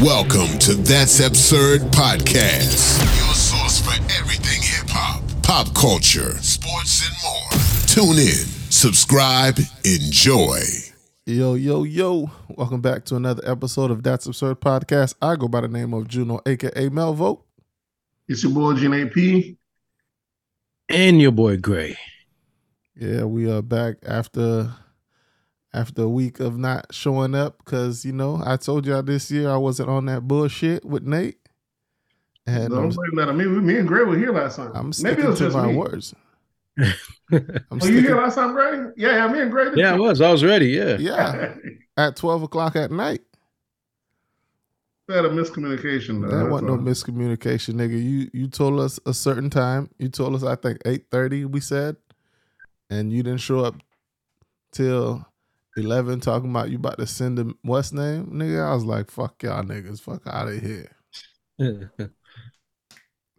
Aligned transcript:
Welcome 0.00 0.58
to 0.58 0.74
That's 0.74 1.20
Absurd 1.20 1.82
Podcast, 1.92 2.98
your 3.16 3.32
source 3.32 3.80
for 3.80 3.92
everything 4.18 4.60
hip 4.60 4.88
hop, 4.88 5.22
pop 5.44 5.72
culture, 5.72 6.36
sports, 6.38 7.06
and 7.06 7.16
more. 7.22 7.60
Tune 7.86 8.18
in, 8.18 8.44
subscribe, 8.70 9.56
enjoy. 9.84 10.58
Yo, 11.26 11.54
yo, 11.54 11.84
yo. 11.84 12.28
Welcome 12.48 12.80
back 12.80 13.04
to 13.04 13.14
another 13.14 13.48
episode 13.48 13.92
of 13.92 14.02
That's 14.02 14.26
Absurd 14.26 14.60
Podcast. 14.60 15.14
I 15.22 15.36
go 15.36 15.46
by 15.46 15.60
the 15.60 15.68
name 15.68 15.94
of 15.94 16.08
Juno, 16.08 16.40
aka 16.44 16.88
Melvo. 16.88 17.42
It's 18.26 18.42
your 18.42 18.52
boy 18.52 18.74
Gene 18.74 18.94
AP. 18.94 19.56
And 20.88 21.22
your 21.22 21.32
boy 21.32 21.56
Gray. 21.56 21.96
Yeah, 22.96 23.24
we 23.24 23.48
are 23.48 23.62
back 23.62 23.98
after 24.04 24.74
after 25.74 26.02
a 26.02 26.08
week 26.08 26.40
of 26.40 26.56
not 26.56 26.86
showing 26.94 27.34
up 27.34 27.58
because 27.58 28.04
you 28.04 28.12
know 28.12 28.40
I 28.44 28.56
told 28.56 28.86
y'all 28.86 29.02
this 29.02 29.30
year 29.30 29.50
I 29.50 29.56
wasn't 29.56 29.90
on 29.90 30.06
that 30.06 30.22
bullshit 30.28 30.84
with 30.84 31.02
Nate. 31.02 31.38
And 32.46 32.70
Don't 32.70 32.84
I'm, 32.84 32.88
blame 32.90 33.14
that 33.16 33.28
on 33.28 33.36
me. 33.38 33.46
Me 33.46 33.78
and 33.78 33.88
Gray 33.88 34.04
were 34.04 34.16
here 34.18 34.32
last 34.32 34.56
time. 34.56 34.70
I'm 34.74 34.92
Maybe 35.02 35.22
it 35.22 35.24
sticking 35.24 35.26
was 35.30 35.38
to 35.38 35.44
just 35.46 35.56
my 35.56 35.66
me. 35.68 35.76
words. 35.76 36.14
I'm 36.78 36.92
Oh, 37.32 37.74
you 37.76 37.80
sticking, 37.80 38.02
here 38.02 38.16
last 38.20 38.34
time, 38.34 38.52
Gray? 38.52 38.92
Yeah, 38.96 39.12
yeah, 39.26 39.32
me 39.32 39.40
and 39.40 39.50
Gray. 39.50 39.70
Yeah, 39.74 39.94
I 39.94 39.98
was. 39.98 40.20
I 40.20 40.30
was 40.30 40.44
ready. 40.44 40.66
Yeah. 40.68 40.96
yeah, 40.98 41.54
at 41.96 42.16
twelve 42.16 42.42
o'clock 42.42 42.76
at 42.76 42.90
night. 42.90 43.22
We 45.08 45.14
had 45.14 45.24
a 45.24 45.30
miscommunication. 45.30 46.20
though, 46.22 46.36
That 46.36 46.50
wasn't 46.50 46.70
no 46.70 46.76
miscommunication, 46.78 47.74
nigga. 47.74 48.02
You 48.02 48.28
you 48.32 48.48
told 48.48 48.78
us 48.80 48.98
a 49.06 49.14
certain 49.14 49.48
time. 49.50 49.88
You 49.98 50.08
told 50.08 50.34
us 50.34 50.42
I 50.44 50.54
think 50.56 50.78
eight 50.84 51.06
thirty. 51.10 51.44
We 51.46 51.60
said, 51.60 51.96
and 52.90 53.10
you 53.12 53.22
didn't 53.22 53.40
show 53.40 53.60
up 53.60 53.76
till 54.72 55.26
eleven. 55.76 56.20
Talking 56.20 56.50
about 56.50 56.70
you 56.70 56.76
about 56.76 56.98
to 56.98 57.06
send 57.06 57.38
him 57.38 57.58
what's 57.62 57.92
name, 57.92 58.26
nigga. 58.26 58.64
I 58.64 58.74
was 58.74 58.84
like, 58.84 59.10
fuck 59.10 59.42
y'all 59.42 59.62
niggas, 59.62 60.00
fuck 60.00 60.22
out 60.26 60.48
of 60.48 60.60
here. 60.60 60.90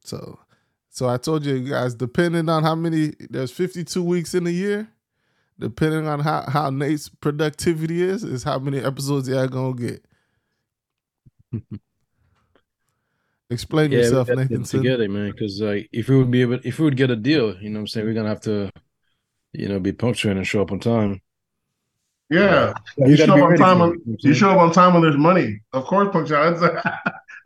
So, 0.05 0.39
so 0.89 1.09
I 1.09 1.17
told 1.17 1.45
you 1.45 1.59
guys, 1.59 1.95
depending 1.95 2.47
on 2.47 2.61
how 2.61 2.75
many, 2.75 3.13
there's 3.29 3.51
fifty 3.51 3.83
two 3.83 4.03
weeks 4.03 4.35
in 4.35 4.45
a 4.47 4.51
year. 4.51 4.87
Depending 5.57 6.07
on 6.07 6.19
how 6.19 6.45
how 6.47 6.69
Nate's 6.69 7.09
productivity 7.09 8.03
is, 8.03 8.23
is 8.23 8.43
how 8.43 8.59
many 8.59 8.77
episodes 8.79 9.27
y'all 9.27 9.47
gonna 9.47 9.73
get. 9.73 10.05
Explain 13.49 13.91
yeah, 13.91 13.99
yourself, 13.99 14.27
Nathan. 14.29 14.63
together, 14.63 15.07
man. 15.07 15.31
Because 15.31 15.61
like, 15.61 15.89
if 15.91 16.09
we 16.09 16.17
would 16.17 16.31
be 16.31 16.41
able, 16.41 16.59
if 16.63 16.79
we 16.79 16.85
would 16.85 16.97
get 16.97 17.11
a 17.11 17.15
deal, 17.15 17.55
you 17.57 17.69
know, 17.69 17.79
what 17.79 17.81
I'm 17.81 17.87
saying 17.87 18.05
we're 18.05 18.13
gonna 18.13 18.29
have 18.29 18.41
to, 18.41 18.71
you 19.53 19.67
know, 19.67 19.79
be 19.79 19.93
punctual 19.93 20.35
and 20.35 20.45
show 20.45 20.61
up 20.61 20.71
on 20.71 20.79
time. 20.79 21.21
Yeah, 22.29 22.73
Yeah, 22.97 22.99
you 23.05 23.05
we 23.05 23.17
show 23.17 23.33
up 23.33 23.51
on 23.51 23.57
time. 23.57 23.81
On, 23.81 23.89
you 23.89 23.95
know 23.95 24.01
what 24.05 24.23
you 24.23 24.29
I'm 24.31 24.35
show 24.35 24.49
up 24.51 24.57
on 24.59 24.71
time 24.71 24.93
when 24.93 25.03
there's 25.03 25.17
money. 25.17 25.61
Of 25.73 25.85
course, 25.85 26.09
punctuality. 26.11 26.79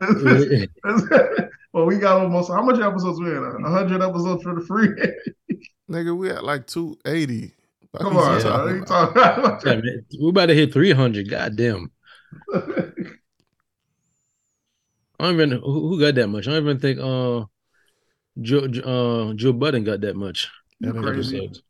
well, 1.72 1.84
we 1.84 1.98
got 1.98 2.20
almost 2.22 2.50
how 2.50 2.62
much 2.62 2.80
episodes 2.80 3.20
we 3.20 3.26
had? 3.28 3.42
A 3.42 3.68
hundred 3.70 4.02
episodes 4.02 4.42
for 4.42 4.54
the 4.54 4.62
free. 4.66 4.88
Nigga, 5.90 6.16
we 6.16 6.30
at 6.30 6.44
like 6.44 6.66
280. 6.66 7.52
Come 7.98 8.16
on, 8.16 8.36
you 8.36 8.42
talking 8.42 8.52
What 8.52 8.70
are 8.70 8.76
you 8.76 8.82
about? 8.82 9.38
about? 9.38 9.66
Yeah, 9.66 9.74
man, 9.74 10.04
we're 10.18 10.30
about 10.30 10.46
to 10.46 10.54
hit 10.54 10.72
300. 10.72 11.28
God 11.28 11.56
damn. 11.56 11.90
I 12.54 12.60
don't 15.24 15.34
even 15.34 15.50
who, 15.50 15.88
who 15.88 16.00
got 16.00 16.14
that 16.14 16.28
much. 16.28 16.48
I 16.48 16.52
don't 16.52 16.62
even 16.62 16.78
think 16.78 16.98
uh 16.98 17.44
Joe 18.40 18.60
uh 18.64 19.34
Joe 19.34 19.52
Budden 19.52 19.84
got 19.84 20.00
that 20.02 20.16
much. 20.16 20.48
That 20.80 20.94
nigga- 20.94 21.02
crazy. 21.12 21.36
episodes. 21.38 21.62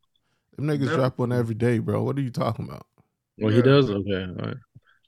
Them 0.55 0.67
niggas 0.67 0.85
That- 0.87 0.95
drop 0.95 1.17
one 1.19 1.33
every 1.33 1.55
day, 1.55 1.79
bro. 1.79 2.03
What 2.03 2.17
are 2.17 2.21
you 2.21 2.29
talking 2.29 2.65
about? 2.69 2.85
Well, 3.37 3.51
Yeah. 3.51 3.55
he 3.57 3.61
does. 3.61 3.89
Okay, 3.89 4.23
all 4.25 4.35
right. 4.47 4.57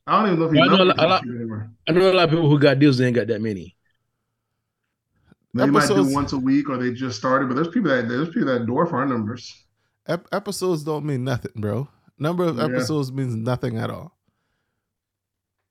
I 0.08 0.18
don't 0.22 0.28
even 0.34 0.40
know 0.40 0.46
if 0.48 0.54
he 0.54 0.60
I 0.60 0.66
know 0.68 0.84
a 0.84 0.86
lot- 0.86 1.00
a 1.00 1.08
lot- 1.08 1.24
anymore. 1.28 1.72
I 1.88 1.92
know 1.94 2.12
a 2.12 2.14
lot 2.14 2.24
of 2.26 2.30
people 2.32 2.50
who 2.50 2.60
got 2.60 2.80
deals. 2.80 2.98
They 2.98 3.06
ain't 3.08 3.16
got 3.16 3.28
that 3.28 3.42
many. 3.42 3.76
They 5.54 5.66
might 5.68 5.88
do 5.88 5.94
Episodes- 5.94 6.14
once 6.14 6.34
a 6.34 6.38
week, 6.38 6.70
or 6.70 6.78
they 6.78 6.92
just 6.94 7.18
started. 7.18 7.48
But 7.48 7.56
there's 7.56 7.68
people 7.70 7.90
that 7.92 8.08
there's 8.10 8.30
people 8.30 8.46
that 8.48 8.66
dwarf 8.66 8.92
our 8.92 9.06
numbers. 9.06 9.54
Ep- 10.08 10.28
episodes 10.32 10.84
don't 10.84 11.06
mean 11.06 11.24
nothing, 11.24 11.52
bro. 11.56 11.88
Number 12.20 12.44
of 12.44 12.58
Yeah. 12.58 12.66
episodes 12.66 13.12
means 13.12 13.36
nothing 13.36 13.78
at 13.78 13.90
all. 13.90 14.18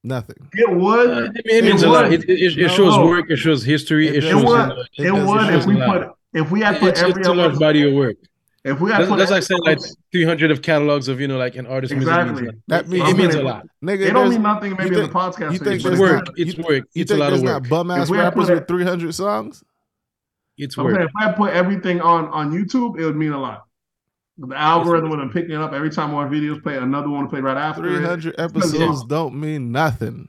Nothing. 0.05 0.49
It 0.55 0.71
would. 0.77 1.11
Uh, 1.11 1.31
it, 1.35 1.43
it 1.47 1.65
means 1.65 1.83
It 1.83 1.89
a 1.89 1.93
lot. 1.93 2.05
would. 2.11 2.25
It, 2.25 2.29
it, 2.31 2.59
it 2.59 2.67
No. 2.67 2.69
shows 2.69 2.99
work. 2.99 3.31
It 3.31 3.37
shows 3.37 3.63
history. 3.65 4.09
It 4.09 4.17
It, 4.17 4.21
does. 4.23 4.31
shows. 4.31 4.43
It 4.43 4.43
you 4.43 4.49
would. 4.49 4.69
It 4.99 5.07
It 5.07 5.13
would 5.13 5.49
it 5.49 5.55
if 5.55 5.67
we 5.67 5.75
shows 5.75 5.83
a 5.83 5.87
lot. 5.87 6.01
put 6.09 6.17
if 6.41 6.51
we 6.51 6.61
had 6.61 6.79
put 6.81 6.89
it's, 6.91 7.01
every 7.03 7.21
it's 7.21 7.29
a 7.29 7.33
large 7.35 7.47
episode- 7.51 7.61
body 7.61 7.89
of 7.89 7.95
work. 7.95 8.17
If 8.65 8.81
we 8.81 8.91
had 8.93 9.01
That's, 9.01 9.11
put 9.11 9.17
that's 9.19 9.31
like 9.31 9.43
saying 9.43 9.61
like 9.65 9.79
300 10.13 10.51
of 10.53 10.63
catalogs 10.63 11.09
of 11.09 11.21
you 11.21 11.27
know 11.29 11.37
like 11.39 11.57
an 11.57 11.67
artist. 11.67 11.93
music 11.95 12.09
means 12.09 12.31
Exactly. 12.41 12.61
That 12.69 12.85
It- 12.85 12.89
means- 12.89 13.09
it, 13.11 13.17
means 13.17 13.35
a 13.35 13.39
I'm 13.41 13.45
lot. 13.45 13.67
Nigga, 13.85 14.01
It 14.07 14.13
don't 14.13 14.31
mean 14.31 14.43
nothing 14.43 14.71
maybe 14.79 14.83
you 14.85 14.87
in 14.89 14.95
think- 15.01 15.13
the 15.13 15.19
podcast. 15.19 15.53
you 15.53 15.59
phase, 15.59 15.59
think 15.59 15.83
but 15.83 15.89
there's 15.89 15.93
it's 15.95 16.01
work. 16.01 16.25
not- 16.27 16.39
It's 16.39 16.57
you- 16.57 16.63
work. 16.65 16.85
You 16.95 17.03
It's 17.03 17.11
a 17.11 17.15
think 17.15 17.21
lot 17.21 17.29
there's 17.31 17.41
of 17.41 17.47
not 17.47 17.61
work. 17.63 17.69
bum 17.71 17.91
ass 17.91 18.05
If 18.05 18.11
we 18.11 18.17
had 18.19 18.25
rappers 18.25 18.47
put 18.47 18.55
with 18.55 18.69
300 18.69 19.15
songs? 19.15 19.65
It's 20.59 20.79
I'm 20.79 20.85
work. 20.85 20.95
saying 20.97 21.09
if 21.09 21.17
I 21.17 21.33
put 21.33 21.53
everything 21.53 22.01
on 22.01 22.27
on 22.29 22.53
YouTube, 22.53 22.99
it 23.01 23.05
would 23.05 23.17
mean 23.17 23.33
a 23.33 23.41
lot. 23.41 23.65
The 24.39 24.55
algorithm 24.57 25.11
would 25.11 25.19
have 25.19 25.33
picking 25.33 25.53
it 25.53 25.61
up 25.61 25.73
every 25.73 25.91
time 25.91 26.15
our 26.15 26.29
videos 26.29 26.63
play. 26.63 26.77
Another 26.77 27.09
one 27.11 27.25
to 27.25 27.31
play 27.31 27.41
right 27.41 27.57
after. 27.57 27.85
it. 27.87 27.97
300 27.99 28.35
episodes 28.39 29.05
don't 29.05 29.35
mean 29.39 29.73
nothing. 29.73 30.29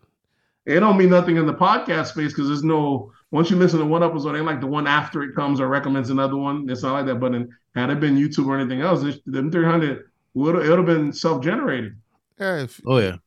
It 0.65 0.79
don't 0.79 0.97
mean 0.97 1.09
nothing 1.09 1.35
in 1.37 1.45
the 1.45 1.53
podcast 1.53 2.07
space 2.07 2.31
because 2.31 2.47
there's 2.47 2.63
no. 2.63 3.11
Once 3.33 3.49
you 3.51 3.57
listen 3.57 3.79
to 3.79 3.85
one 3.85 4.03
episode, 4.03 4.35
ain't 4.37 4.45
like 4.45 4.61
the 4.61 4.67
one 4.67 4.87
after 4.87 5.23
it 5.23 5.35
comes 5.35 5.59
or 5.59 5.67
recommends 5.67 6.09
another 6.11 6.37
one. 6.37 6.69
It's 6.69 6.83
not 6.83 6.93
like 6.93 7.07
that. 7.07 7.15
But 7.15 7.35
in, 7.35 7.49
had 7.75 7.89
it 7.89 7.99
been 7.99 8.15
YouTube 8.15 8.47
or 8.47 8.57
anything 8.59 8.81
else, 8.81 9.03
it, 9.03 9.21
them 9.25 9.51
300 9.51 10.05
would 10.35 10.55
it 10.55 10.69
would 10.69 10.77
have 10.79 10.85
been 10.87 11.11
self 11.13 11.43
generated. 11.43 11.97
Yeah, 12.39 12.63
if, 12.63 12.81
Oh 12.85 12.99
yeah. 12.99 13.17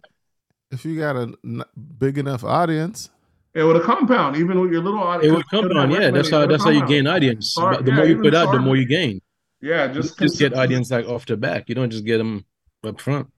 if 0.70 0.84
you 0.84 0.98
got 0.98 1.16
a 1.16 1.34
n- 1.44 1.64
big 1.98 2.18
enough 2.18 2.44
audience, 2.44 3.10
It 3.54 3.64
would 3.64 3.76
have 3.76 3.84
compound 3.84 4.36
even 4.36 4.60
with 4.60 4.72
your 4.72 4.82
little 4.82 5.00
audience. 5.02 5.32
It 5.32 5.36
would 5.36 5.48
come 5.50 5.76
on. 5.76 5.90
Yeah, 5.90 6.10
that's 6.10 6.30
how 6.30 6.46
that's 6.46 6.64
how 6.64 6.70
you 6.70 6.86
gain 6.86 7.06
audience. 7.06 7.50
Start- 7.52 7.84
the 7.84 7.92
yeah, 7.92 7.96
more 7.96 8.06
you 8.06 8.10
even 8.12 8.22
put 8.22 8.34
out, 8.34 8.52
the 8.52 8.58
more 8.60 8.76
you 8.76 8.86
gain. 8.86 9.20
Yeah, 9.62 9.88
Just 9.88 10.18
just 10.18 10.18
just 10.18 10.38
get 10.38 10.54
audience 10.54 10.90
like 10.90 11.06
off 11.06 11.26
the 11.26 11.36
back. 11.36 11.68
You 11.68 11.74
don't 11.74 11.90
just 11.90 12.04
get 12.04 12.18
them 12.18 12.44
up 12.84 13.00
front. 13.00 13.28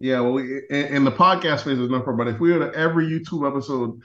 Yeah, 0.00 0.20
well, 0.20 0.32
we, 0.32 0.62
in, 0.70 0.86
in 0.96 1.04
the 1.04 1.12
podcast 1.12 1.62
phase 1.64 1.78
is 1.78 1.88
enough 1.88 2.04
for, 2.04 2.14
but 2.14 2.26
if 2.28 2.40
we 2.40 2.52
were 2.52 2.70
to 2.70 2.74
every 2.76 3.06
YouTube 3.06 3.46
episode 3.46 4.00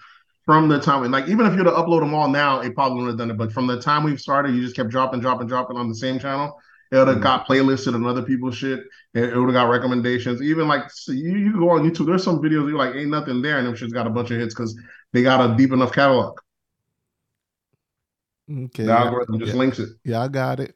from 0.46 0.68
the 0.70 0.80
time, 0.80 1.10
like 1.12 1.28
even 1.28 1.46
if 1.46 1.54
you 1.54 1.60
were 1.60 1.64
to 1.66 1.72
upload 1.72 2.02
them 2.02 2.14
all 2.14 2.28
now, 2.28 2.60
it 2.62 2.76
probably 2.76 2.98
wouldn't 3.04 3.20
have 3.20 3.28
done 3.28 3.32
it. 3.32 3.38
But 3.38 3.52
from 3.52 3.68
the 3.68 3.82
time 3.82 4.04
we've 4.04 4.22
started, 4.22 4.54
you 4.56 4.62
just 4.62 4.76
kept 4.76 4.90
dropping, 4.90 5.20
dropping, 5.22 5.48
dropping 5.48 5.78
on 5.78 5.90
the 5.90 5.96
same 5.96 6.20
channel. 6.20 6.60
It 6.92 6.98
would 6.98 7.08
have 7.08 7.20
Mhm. 7.20 7.22
got 7.22 7.48
playlisted 7.48 7.96
on 7.96 8.06
other 8.06 8.22
people's 8.22 8.56
shit. 8.56 8.82
It, 9.16 9.24
it 9.24 9.36
would 9.38 9.46
have 9.48 9.54
got 9.54 9.70
recommendations. 9.72 10.42
Even 10.42 10.68
like 10.68 10.90
so 10.92 11.14
you, 11.14 11.36
you 11.38 11.54
go 11.54 11.72
on 11.72 11.82
YouTube, 11.90 12.06
there's 12.06 12.24
some 12.24 12.40
videos 12.40 12.70
you're 12.70 12.78
like, 12.78 12.96
ain't 12.96 13.10
nothing 13.10 13.42
there, 13.42 13.58
and 13.58 13.68
them 13.68 13.76
shit's 13.76 13.94
got 13.94 14.08
a 14.08 14.12
bunch 14.12 14.30
of 14.32 14.40
hits 14.40 14.54
because 14.54 14.78
they 15.14 15.24
got 15.24 15.50
a 15.50 15.56
deep 15.58 15.72
enough 15.74 15.92
catalog. 15.94 16.38
okay. 18.50 18.84
The 18.84 18.92
yeah, 18.92 18.94
algorithm 18.94 19.40
just 19.40 19.54
yeah, 19.54 19.54
links 19.54 19.80
it. 19.80 19.90
yeah, 20.04 20.22
I 20.22 20.28
got 20.28 20.60
it. 20.60 20.76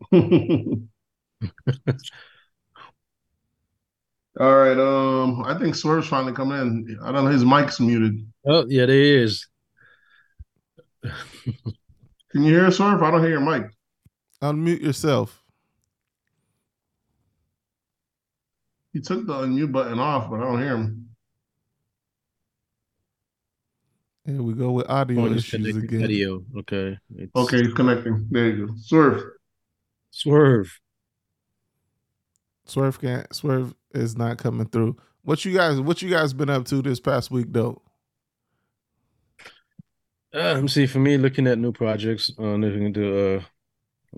All 4.40 4.54
right. 4.56 4.78
Um, 4.78 5.42
I 5.44 5.56
think 5.58 5.74
Swerve's 5.74 6.08
finally 6.08 6.32
coming 6.32 6.58
in. 6.58 6.98
I 7.02 7.12
don't 7.12 7.24
know. 7.24 7.30
His 7.30 7.44
mic's 7.44 7.78
muted. 7.80 8.26
Oh 8.46 8.66
yeah, 8.68 8.86
there 8.86 9.00
is. 9.00 9.46
Can 11.02 12.42
you 12.42 12.52
hear 12.52 12.66
us, 12.66 12.76
Swerve? 12.76 13.02
I 13.02 13.10
don't 13.10 13.20
hear 13.20 13.30
your 13.30 13.40
mic. 13.40 13.70
Unmute 14.42 14.80
yourself. 14.82 15.42
He 18.92 19.00
took 19.00 19.26
the 19.26 19.32
unmute 19.32 19.72
button 19.72 19.98
off, 19.98 20.30
but 20.30 20.40
I 20.40 20.44
don't 20.44 20.60
hear 20.60 20.76
him. 20.76 21.08
Here 24.26 24.42
we 24.42 24.54
go 24.54 24.72
with 24.72 24.86
oh, 24.88 24.94
audio 24.94 25.22
Oh, 25.22 25.32
issues 25.32 25.76
again. 25.76 26.00
video. 26.00 26.42
Okay. 26.58 26.98
It's 27.16 27.34
Okay, 27.34 27.62
he's 27.62 27.74
connecting. 27.74 28.26
There 28.30 28.48
you 28.48 28.66
go. 28.66 28.74
Swerve. 28.78 29.22
Swerve. 30.10 30.80
Swerve 32.66 33.00
can't. 33.00 33.34
Swerve 33.34 33.74
is 33.92 34.16
not 34.16 34.38
coming 34.38 34.66
through. 34.66 34.96
What 35.22 35.44
you 35.44 35.52
guys? 35.52 35.80
What 35.80 36.00
you 36.00 36.08
guys 36.10 36.32
been 36.32 36.50
up 36.50 36.64
to 36.66 36.80
this 36.80 37.00
past 37.00 37.30
week 37.30 37.48
though? 37.50 37.82
Uh, 40.34 40.66
see. 40.66 40.86
For 40.86 40.98
me, 40.98 41.16
looking 41.16 41.46
at 41.46 41.58
new 41.58 41.72
projects, 41.72 42.30
uh, 42.38 42.42
looking 42.42 42.82
into 42.84 43.36
uh, 43.38 43.42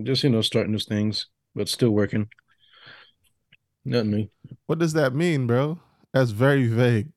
just 0.03 0.25
you 0.25 0.31
know, 0.31 0.41
starting 0.41 0.73
new 0.73 0.79
things, 0.79 1.27
but 1.55 1.69
still 1.69 1.91
working. 1.91 2.29
Nothing. 3.85 4.31
What 4.67 4.79
does 4.79 4.95
that 4.95 5.15
mean, 5.15 5.47
bro? 5.47 5.79
That's 6.13 6.31
very 6.31 6.67
vague. 6.67 7.13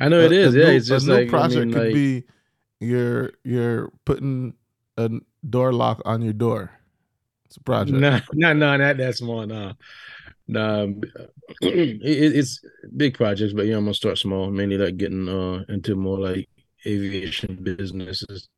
I 0.00 0.08
know 0.08 0.20
A- 0.20 0.24
it 0.26 0.32
is. 0.32 0.54
Yeah, 0.54 0.66
new- 0.66 0.76
it's 0.76 0.88
just 0.88 1.06
a 1.06 1.10
new 1.10 1.16
like 1.16 1.28
I 1.28 1.30
project 1.30 1.66
mean, 1.66 1.72
could 1.72 1.84
like, 1.86 1.94
be 1.94 2.24
you're 2.80 3.32
you're 3.44 3.90
putting 4.04 4.54
a 4.96 5.10
door 5.48 5.72
lock 5.72 6.02
on 6.04 6.22
your 6.22 6.34
door. 6.34 6.70
It's 7.46 7.56
a 7.56 7.62
project. 7.62 7.98
No, 7.98 8.20
no, 8.34 8.52
no, 8.52 8.76
not 8.76 8.96
that 8.98 9.16
small. 9.16 9.46
No, 9.46 9.72
no. 10.48 10.94
It- 11.60 12.36
it's 12.36 12.60
big 12.96 13.14
projects, 13.14 13.52
but 13.54 13.66
yeah, 13.66 13.76
I'm 13.76 13.84
gonna 13.84 13.94
start 13.94 14.18
small. 14.18 14.50
Mainly 14.50 14.78
like 14.78 14.96
getting 14.96 15.28
uh 15.28 15.64
into 15.68 15.96
more 15.96 16.18
like 16.18 16.48
aviation 16.86 17.56
businesses 17.62 18.48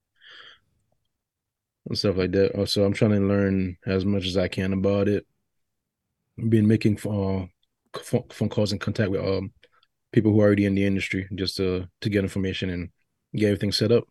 and 1.86 1.98
stuff 1.98 2.16
like 2.16 2.32
that. 2.32 2.54
Also, 2.56 2.84
I'm 2.84 2.92
trying 2.92 3.12
to 3.12 3.20
learn 3.20 3.76
as 3.86 4.04
much 4.04 4.26
as 4.26 4.36
I 4.36 4.48
can 4.48 4.72
about 4.72 5.08
it. 5.08 5.26
I've 6.38 6.50
Been 6.50 6.66
making 6.66 6.98
uh 6.98 7.46
phone 8.02 8.24
phone 8.30 8.48
calls 8.48 8.72
and 8.72 8.80
contact 8.80 9.10
with 9.10 9.20
um 9.24 9.52
people 10.12 10.32
who 10.32 10.40
are 10.40 10.44
already 10.46 10.66
in 10.66 10.74
the 10.74 10.84
industry 10.86 11.28
just 11.36 11.56
to 11.58 11.88
to 12.02 12.10
get 12.10 12.24
information 12.24 12.70
and 12.70 12.90
get 13.36 13.48
everything 13.48 13.72
set 13.72 13.92
up. 13.92 14.04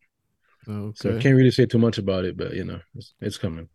Okay. 0.68 0.96
So 0.96 1.12
I 1.12 1.16
can't 1.16 1.36
really 1.36 1.52
say 1.52 1.66
too 1.66 1.80
much 1.80 1.98
about 1.98 2.26
it, 2.26 2.38
but 2.38 2.54
you 2.54 2.64
know, 2.64 2.80
it's, 2.96 3.14
it's 3.22 3.38
coming. 3.38 3.70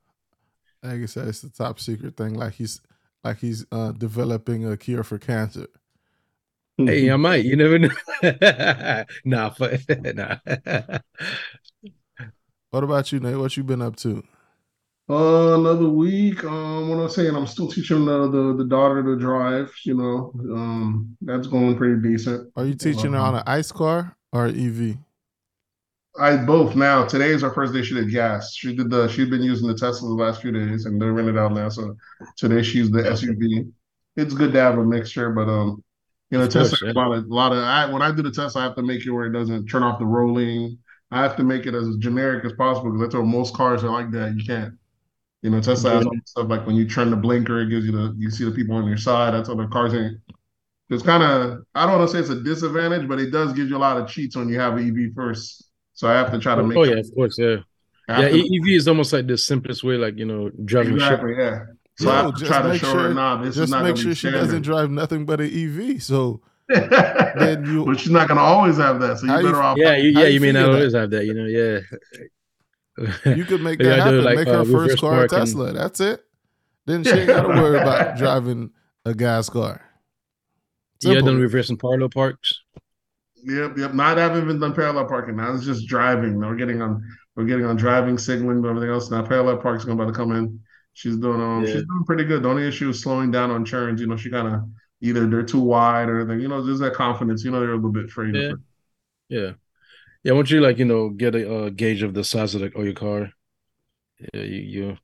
Like 0.83 1.03
I 1.03 1.07
said, 1.07 1.29
it's 1.29 1.41
the 1.41 1.51
top 1.51 1.81
secret 1.81 2.17
thing. 2.17 2.35
Like 2.35 2.55
he's 2.55 2.81
like 3.25 3.39
he's 3.39 3.65
uh, 3.73 3.93
developing 3.93 4.65
a 4.71 4.77
cure 4.77 5.05
for 5.05 5.19
cancer. 5.19 5.67
Hey, 6.79 7.11
I 7.11 7.17
might. 7.17 7.45
You 7.45 7.57
never 7.57 7.79
know. 7.79 7.91
nah, 9.25 9.53
but, 9.59 9.81
nah. 10.15 10.37
What 12.71 12.85
about 12.85 13.11
you, 13.11 13.19
Nate? 13.19 13.37
What 13.37 13.57
you 13.57 13.65
been 13.65 13.83
up 13.83 13.97
to? 13.97 14.23
Uh, 15.11 15.59
another 15.59 15.89
week. 15.89 16.45
Um, 16.45 16.89
what 16.89 16.99
I'm 16.99 17.09
saying, 17.09 17.35
I'm 17.35 17.47
still 17.47 17.69
teaching 17.69 18.05
the, 18.05 18.31
the 18.31 18.55
the 18.59 18.65
daughter 18.65 19.03
to 19.03 19.17
drive. 19.19 19.75
You 19.85 19.95
know, 19.95 20.33
um, 20.55 21.17
that's 21.23 21.47
going 21.47 21.77
pretty 21.77 22.01
decent. 22.01 22.53
Are 22.57 22.67
you 22.67 22.75
teaching 22.75 23.13
her 23.15 23.19
on 23.19 23.35
an 23.35 23.43
ICE 23.47 23.73
car 23.73 24.17
or 24.33 24.47
EV? 24.47 24.99
I 26.21 26.37
both 26.37 26.77
now. 26.77 27.07
Today 27.07 27.31
is 27.31 27.43
our 27.43 27.55
first 27.55 27.73
day 27.73 27.83
she 27.83 27.95
did 27.95 28.11
gas. 28.11 28.55
She 28.55 28.77
did 28.77 28.91
the. 28.91 29.09
She's 29.09 29.31
been 29.31 29.43
using 29.43 29.67
the 29.67 29.75
Tesla 29.75 30.09
the 30.11 30.15
last 30.15 30.43
few 30.43 30.53
days, 30.53 30.85
and 30.85 31.01
they're 31.01 31.13
rented 31.13 31.39
out 31.39 31.55
now. 31.55 31.71
So 31.71 31.97
today 32.37 32.63
she 32.63 32.79
used 32.79 32.93
the 32.93 33.03
SUV. 33.03 33.73
It's 34.17 34.35
good 34.35 34.53
to 34.53 34.61
have 34.61 34.79
a 34.79 34.85
mixture, 34.85 35.31
but 35.31 35.49
um, 35.49 35.83
you 36.31 36.39
know, 36.39 36.45
Of 36.45 36.53
course, 36.53 36.71
Tesla 36.71 36.89
yeah. 36.89 36.93
a 36.93 36.95
lot 36.95 37.13
of, 37.17 37.25
a 37.25 37.35
lot 37.35 37.53
of. 37.53 37.59
I, 37.59 37.91
when 37.91 38.03
I 38.03 38.11
do 38.15 38.23
the 38.23 38.31
test, 38.31 38.57
I 38.57 38.63
have 38.63 38.77
to 38.77 38.83
make 38.83 39.05
it 39.05 39.11
where 39.11 39.27
it 39.27 39.33
doesn't 39.33 39.67
turn 39.67 39.83
off 39.83 39.99
the 39.99 40.07
rolling. 40.07 40.79
I 41.11 41.23
have 41.23 41.37
to 41.37 41.43
make 41.45 41.67
it 41.67 41.75
as 41.75 41.97
generic 41.99 42.45
as 42.45 42.53
possible 42.53 42.91
because 42.91 43.01
that's 43.01 43.15
what 43.15 43.25
most 43.25 43.55
cars 43.55 43.83
are 43.83 43.91
like 43.91 44.11
that. 44.11 44.35
You 44.37 44.45
can't. 44.45 44.75
You 45.43 45.51
know, 45.51 45.61
Tesla 45.61 45.93
has 45.93 46.05
all 46.05 46.13
stuff 46.27 46.49
like 46.49 46.67
when 46.67 46.77
you 46.77 46.87
turn 46.87 47.11
the 47.11 47.17
blinker, 47.17 47.61
it 47.61 47.71
gives 47.71 47.87
you 47.87 47.93
the 47.93 48.15
you 48.19 48.31
see 48.31 48.45
the 48.45 48.51
people 48.51 48.75
on 48.77 48.87
your 48.87 48.97
side. 48.97 49.33
That's 49.33 49.49
other 49.49 49.69
cars 49.69 49.95
ain't. 49.95 50.19
It's 50.91 51.03
kind 51.03 51.23
of 51.23 51.61
I 51.75 51.87
don't 51.87 51.99
want 51.99 52.11
to 52.11 52.15
say 52.15 52.21
it's 52.21 52.31
a 52.31 52.43
disadvantage, 52.43 53.09
but 53.09 53.21
it 53.21 53.31
does 53.31 53.53
give 53.53 53.69
you 53.69 53.77
a 53.77 53.79
lot 53.79 53.97
of 53.99 54.09
cheats 54.09 54.37
when 54.37 54.49
you 54.49 54.59
have 54.59 54.77
an 54.77 54.89
EV 54.89 55.15
first. 55.15 55.65
So 55.95 56.09
I 56.09 56.15
have 56.15 56.31
to 56.33 56.39
try 56.39 56.55
to 56.57 56.63
make. 56.63 56.77
Oh 56.77 56.85
yeah, 56.85 56.99
of 56.99 57.11
course, 57.15 57.39
yeah. 57.39 57.57
Yeah, 58.09 58.29
to- 58.29 58.39
EV 58.39 58.69
is 58.69 58.89
almost 58.89 59.13
like 59.13 59.27
the 59.27 59.39
simplest 59.39 59.85
way, 59.85 59.97
like 59.97 60.19
you 60.19 60.25
know, 60.27 60.51
driving 60.65 60.99
ship. 60.99 61.21
exactly. 61.21 61.35
Yeah. 61.39 61.61
So 61.99 62.11
I 62.11 62.15
No, 62.23 62.23
have 62.27 62.35
to 62.35 62.39
just 62.41 62.51
try 62.53 62.63
to 62.63 62.69
make 62.69 62.81
show 62.81 62.93
sure- 62.93 63.01
her, 63.09 63.15
nah, 63.15 63.37
this 63.43 63.51
is 63.51 63.57
Just 63.57 63.71
not 63.73 63.83
make 63.83 63.95
gonna 63.97 64.03
sure 64.03 64.11
be 64.11 64.15
she 64.15 64.31
doesn't 64.31 64.63
drive 64.63 64.91
nothing 64.91 65.27
but 65.27 65.41
an 65.41 65.51
EV. 65.53 66.01
So 66.03 66.41
then 66.69 67.65
you 67.67 67.85
but 67.87 67.99
she's 67.99 68.11
not 68.11 68.29
gonna 68.29 68.41
always 68.41 68.77
have 68.77 69.01
that. 69.01 69.19
So 69.19 69.27
you 69.27 69.33
How 69.33 69.39
you- 69.39 69.47
better 69.47 69.63
off. 69.63 69.77
Yeah, 69.79 69.97
you, 69.97 70.15
How 70.15 70.21
yeah, 70.21 70.27
you 70.29 70.35
you 70.35 70.41
may 70.41 70.53
not 70.53 70.61
figure 70.61 70.73
that? 70.73 70.79
always 70.79 70.95
have 70.95 71.11
that, 71.11 71.25
you 71.27 71.35
know. 71.35 71.47
Yeah. 71.47 73.35
you 73.37 73.45
could 73.45 73.63
make 73.63 73.79
that 73.81 73.99
happen. 73.99 74.25
like, 74.25 74.37
make 74.37 74.49
uh, 74.49 74.65
her 74.65 74.65
first 74.65 74.99
car 75.01 75.25
a 75.25 75.29
parking. 75.29 75.39
Tesla. 75.39 75.73
That's 75.73 76.01
it. 76.01 76.25
Then 76.87 77.05
she 77.05 77.11
ain't 77.11 77.27
got 77.27 77.43
to 77.43 77.49
worry 77.49 77.79
about 77.79 78.17
driving 78.17 78.71
a 79.05 79.15
gas 79.15 79.49
car. 79.51 79.81
you 81.03 81.11
had 81.11 81.17
Simple. 81.19 81.33
done 81.33 81.41
reversing 81.41 81.77
parallel 81.77 82.09
parks. 82.09 82.61
Yep, 83.45 83.77
yep. 83.79 83.95
Not 83.95 84.17
haven't 84.19 84.43
even 84.43 84.59
done 84.59 84.75
parallel 84.75 85.07
parking. 85.07 85.37
Now 85.37 85.53
it's 85.55 85.65
just 85.65 85.87
driving. 85.87 86.41
Now 86.41 86.49
we're 86.49 86.57
getting 86.57 86.81
on. 86.83 87.03
We're 87.37 87.45
getting 87.45 87.67
on 87.67 87.77
driving, 87.77 88.19
signaling, 88.19 88.63
but 88.63 88.69
everything 88.71 88.91
else. 88.91 89.11
Now 89.11 89.23
parallel 89.25 89.59
park's 89.59 89.85
going 89.85 89.99
about 89.99 90.11
to 90.13 90.17
come 90.17 90.33
in. 90.33 90.59
She's 90.99 91.17
doing 91.17 91.41
um. 91.41 91.65
Yeah. 91.65 91.75
She's 91.75 91.87
doing 91.87 92.03
pretty 92.05 92.25
good. 92.25 92.43
The 92.43 92.49
only 92.49 92.67
issue 92.67 92.89
is 92.89 93.01
slowing 93.01 93.31
down 93.31 93.53
on 93.53 93.65
turns. 93.65 94.01
You 94.01 94.09
know, 94.09 94.17
she 94.17 94.31
kind 94.31 94.49
of 94.53 94.63
either 95.01 95.29
they're 95.29 95.45
too 95.45 95.61
wide 95.61 96.09
or 96.09 96.19
anything. 96.19 96.41
You 96.41 96.49
know, 96.49 96.61
there's 96.61 96.81
that 96.81 96.95
confidence. 96.95 97.45
You 97.45 97.53
know, 97.53 97.61
they're 97.61 97.71
a 97.71 97.77
little 97.77 97.93
bit 97.93 98.07
afraid. 98.07 98.35
Yeah. 98.35 98.53
Yeah. 99.29 99.51
Yeah, 100.25 100.33
once 100.33 100.51
you 100.51 100.61
like, 100.61 100.79
you 100.79 100.85
know, 100.85 101.11
get 101.11 101.37
a 101.37 101.67
uh, 101.67 101.69
gauge 101.71 102.03
of 102.03 102.15
the 102.15 102.25
size 102.25 102.57
of 102.57 102.63
the 102.63 102.77
of 102.77 102.85
your 102.85 102.95
car, 102.95 103.31
yeah, 104.35 104.43
you 104.43 104.59
you 104.59 104.97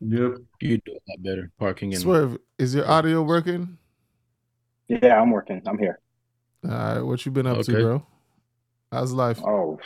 Yep. 0.00 0.38
you 0.60 0.78
do 0.78 0.92
a 0.92 1.00
lot 1.10 1.22
better 1.22 1.50
parking 1.58 1.92
and 1.92 2.02
Swerve, 2.02 2.38
is 2.58 2.74
your 2.74 2.90
audio 2.90 3.22
working? 3.22 3.76
Yeah, 4.88 5.20
I'm 5.20 5.30
working. 5.30 5.60
I'm 5.66 5.78
here. 5.78 6.00
All 6.64 6.70
right, 6.70 7.00
what 7.02 7.24
you 7.26 7.32
been 7.32 7.46
up 7.46 7.60
to, 7.66 7.72
bro? 7.72 8.06
How's 8.90 9.12
life? 9.12 9.40
Oh, 9.44 9.78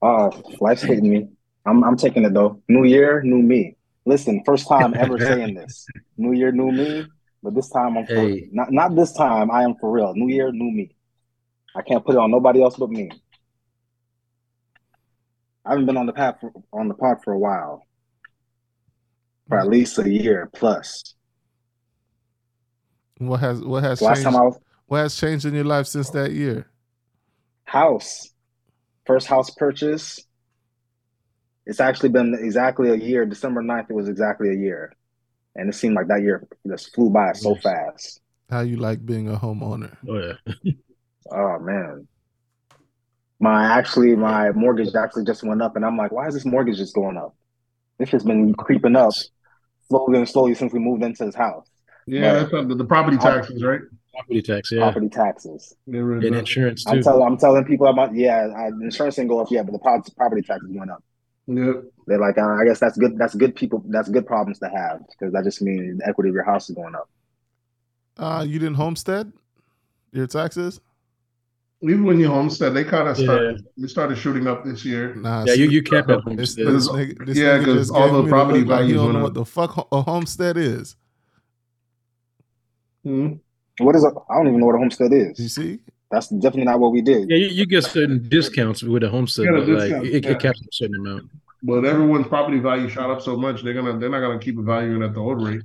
uh, 0.00 0.30
life's 0.60 0.82
hitting 0.82 1.10
me. 1.10 1.28
I'm 1.66 1.84
I'm 1.84 1.96
taking 1.96 2.24
it 2.24 2.34
though. 2.34 2.60
New 2.68 2.84
year, 2.84 3.22
new 3.22 3.40
me. 3.42 3.76
Listen, 4.04 4.42
first 4.44 4.68
time 4.68 4.94
ever 4.96 5.18
saying 5.20 5.54
this. 5.54 5.86
New 6.16 6.32
year, 6.32 6.52
new 6.52 6.72
me. 6.72 7.06
But 7.42 7.54
this 7.54 7.68
time 7.70 7.96
I'm 7.96 8.06
for 8.06 8.14
Hey. 8.14 8.48
not 8.52 8.72
not 8.72 8.94
this 8.96 9.12
time. 9.12 9.50
I 9.50 9.62
am 9.62 9.74
for 9.80 9.90
real. 9.90 10.14
New 10.14 10.32
year, 10.32 10.50
new 10.52 10.70
me. 10.70 10.94
I 11.74 11.82
can't 11.82 12.04
put 12.04 12.14
it 12.14 12.18
on 12.18 12.30
nobody 12.30 12.62
else 12.62 12.76
but 12.76 12.90
me. 12.90 13.10
I 15.64 15.70
haven't 15.70 15.86
been 15.86 15.96
on 15.96 16.06
the 16.06 16.12
path 16.12 16.36
for, 16.40 16.52
on 16.72 16.88
the 16.88 16.94
pod 16.94 17.18
for 17.22 17.32
a 17.32 17.38
while, 17.38 17.82
for 19.48 19.58
at 19.58 19.68
least 19.68 19.98
a 19.98 20.08
year 20.10 20.50
plus. 20.54 21.14
What 23.18 23.38
has 23.40 23.60
what 23.60 23.84
has 23.84 24.02
Last 24.02 24.16
changed? 24.18 24.24
time 24.24 24.36
I 24.36 24.42
was 24.44 24.58
what 24.86 24.98
has 24.98 25.14
changed 25.16 25.44
in 25.44 25.54
your 25.54 25.64
life 25.64 25.86
since 25.86 26.10
that 26.10 26.32
year? 26.32 26.66
house, 27.64 28.28
first 29.06 29.26
house 29.28 29.50
purchase. 29.50 30.20
It's 31.66 31.80
actually 31.80 32.08
been 32.10 32.34
exactly 32.34 32.90
a 32.90 32.94
year. 32.96 33.24
December 33.24 33.62
9th, 33.62 33.90
it 33.90 33.94
was 33.94 34.08
exactly 34.08 34.50
a 34.50 34.54
year. 34.56 34.92
And 35.54 35.68
it 35.68 35.74
seemed 35.74 35.94
like 35.94 36.08
that 36.08 36.22
year 36.22 36.46
just 36.66 36.94
flew 36.94 37.10
by 37.10 37.32
so 37.32 37.54
fast. 37.56 38.20
How 38.50 38.60
you 38.60 38.76
like 38.76 39.04
being 39.04 39.28
a 39.28 39.36
homeowner? 39.38 39.96
oh 40.08 40.18
yeah. 40.18 40.72
Oh 41.30 41.58
man. 41.60 42.06
My 43.40 43.64
actually 43.78 44.14
my 44.16 44.50
mortgage 44.52 44.94
actually 44.94 45.24
just 45.24 45.42
went 45.42 45.62
up 45.62 45.76
and 45.76 45.84
I'm 45.84 45.96
like, 45.96 46.12
why 46.12 46.26
is 46.28 46.34
this 46.34 46.44
mortgage 46.44 46.76
just 46.78 46.94
going 46.94 47.16
up? 47.16 47.34
This 47.98 48.10
has 48.10 48.22
been 48.24 48.54
creeping 48.54 48.96
up 48.96 49.12
slowly 49.88 50.18
and 50.18 50.28
slowly 50.28 50.54
since 50.54 50.72
we 50.72 50.78
moved 50.78 51.02
into 51.02 51.24
this 51.24 51.34
house. 51.34 51.66
Yeah, 52.06 52.20
Right. 52.20 52.50
that's 52.50 52.68
the, 52.68 52.74
the 52.74 52.84
property 52.84 53.16
taxes, 53.16 53.62
right? 53.62 53.80
Property 54.12 54.42
tax, 54.42 54.72
yeah. 54.72 54.80
Property 54.80 55.08
taxes. 55.08 55.74
They're 55.86 56.04
really 56.04 56.26
And 56.26 56.34
good. 56.34 56.40
insurance 56.40 56.84
I'm 56.86 56.96
too. 56.98 57.02
telling 57.02 57.24
I'm 57.26 57.38
telling 57.38 57.64
people 57.64 57.86
about 57.86 58.14
yeah, 58.14 58.48
I, 58.54 58.70
the 58.70 58.84
insurance 58.84 59.16
didn't 59.16 59.28
go 59.30 59.40
up 59.40 59.50
yet, 59.50 59.64
but 59.64 59.72
the 59.72 59.78
property 60.16 60.42
taxes 60.42 60.68
went 60.72 60.90
up. 60.90 61.02
Yep. 61.46 61.84
They're 62.06 62.18
like, 62.18 62.38
uh, 62.38 62.42
I 62.60 62.64
guess 62.64 62.78
that's 62.80 62.96
good. 62.98 63.16
That's 63.18 63.34
good 63.34 63.54
people. 63.54 63.82
That's 63.88 64.08
good 64.08 64.26
problems 64.26 64.58
to 64.60 64.68
have 64.68 65.00
because 65.08 65.32
that 65.32 65.44
just 65.44 65.60
means 65.62 65.98
the 65.98 66.08
equity 66.08 66.28
of 66.30 66.34
your 66.34 66.44
house 66.44 66.68
is 66.68 66.74
going 66.76 66.94
up. 66.94 67.08
Uh, 68.16 68.44
you 68.46 68.58
didn't 68.58 68.74
homestead 68.74 69.32
your 70.12 70.26
taxes? 70.26 70.80
Even 71.82 72.04
when 72.04 72.20
you 72.20 72.28
homestead, 72.28 72.74
they 72.74 72.84
kind 72.84 73.08
of 73.08 73.18
Yeah. 73.18 73.24
started. 73.24 73.66
They 73.76 73.88
started 73.88 74.16
shooting 74.18 74.46
up 74.46 74.64
this 74.64 74.84
year. 74.84 75.14
Nah, 75.16 75.44
Yeah, 75.46 75.54
you, 75.54 75.66
see, 75.68 75.74
you 75.74 75.82
can't 75.82 76.08
have 76.08 76.18
this, 76.24 76.54
homestead. 76.54 76.66
this 76.68 76.86
Because- 76.88 76.88
nigga, 76.88 77.26
this 77.26 77.38
yeah, 77.38 77.58
nigga 77.58 77.64
'cause 77.64 77.74
just 77.74 77.90
all 77.92 78.22
the 78.22 78.28
property 78.28 78.60
look 78.60 78.68
like 78.68 78.80
he 78.84 78.92
values 78.92 78.96
don't 79.02 79.12
know 79.14 79.18
up. 79.18 79.22
what 79.24 79.34
the 79.34 79.44
fuck 79.44 79.88
a 79.90 80.02
homestead 80.02 80.56
is. 80.56 80.96
Mhm. 83.04 83.40
What 83.78 83.96
is? 83.96 84.04
A, 84.04 84.08
I 84.30 84.36
don't 84.36 84.48
even 84.48 84.60
know 84.60 84.66
what 84.66 84.74
a 84.76 84.78
homestead 84.78 85.12
is. 85.12 85.38
You 85.40 85.48
see? 85.48 85.80
That's 86.10 86.28
definitely 86.28 86.64
not 86.64 86.78
what 86.78 86.92
we 86.92 87.00
did. 87.00 87.28
Yeah, 87.30 87.36
you, 87.38 87.46
you 87.46 87.66
get 87.66 87.84
certain 87.84 88.28
discounts 88.28 88.82
with 88.82 89.02
a 89.02 89.08
homestead, 89.08 89.46
Yeah, 89.46 89.52
but 89.52 89.68
like 89.68 89.78
discount, 89.80 90.06
it, 90.06 90.24
yeah. 90.24 90.30
it 90.30 90.38
caps 90.40 90.60
a 90.60 90.64
certain 90.70 90.96
amount. 90.96 91.30
But 91.62 91.84
everyone's 91.84 92.26
property 92.26 92.58
value 92.58 92.88
shot 92.88 93.10
up 93.10 93.22
so 93.22 93.36
much, 93.36 93.62
they're 93.62 93.74
gonna 93.74 93.98
they're 93.98 94.10
not 94.10 94.20
gonna 94.20 94.38
keep 94.38 94.56
valuing 94.56 95.02
at 95.02 95.14
the 95.14 95.20
old 95.20 95.46
rate. 95.46 95.62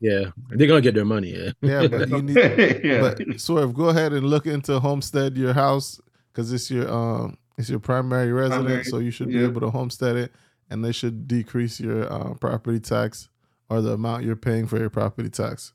Yeah, 0.00 0.30
they're 0.50 0.68
gonna 0.68 0.80
get 0.80 0.94
their 0.94 1.04
money. 1.04 1.30
Yeah, 1.30 1.52
Yeah, 1.60 1.86
but 1.88 2.08
you 2.10 2.22
need 2.22 2.36
yeah. 2.84 3.00
but 3.00 3.40
Swerve, 3.40 3.74
go 3.74 3.88
ahead 3.88 4.12
and 4.12 4.26
look 4.26 4.46
into 4.46 4.78
homestead 4.78 5.36
your 5.36 5.52
house 5.52 6.00
because 6.32 6.52
it's 6.52 6.70
your 6.70 6.90
um 6.90 7.38
it's 7.58 7.68
your 7.68 7.80
primary 7.80 8.32
residence, 8.32 8.64
Primary, 8.64 8.84
so 8.84 8.98
you 8.98 9.10
should 9.10 9.28
be 9.28 9.34
yeah. 9.34 9.44
able 9.44 9.60
to 9.60 9.70
homestead 9.70 10.16
it, 10.16 10.32
and 10.70 10.84
they 10.84 10.92
should 10.92 11.28
decrease 11.28 11.78
your 11.78 12.10
uh, 12.12 12.34
property 12.34 12.80
tax 12.80 13.28
or 13.68 13.80
the 13.80 13.92
amount 13.92 14.24
you're 14.24 14.36
paying 14.36 14.66
for 14.66 14.78
your 14.78 14.90
property 14.90 15.28
tax 15.28 15.72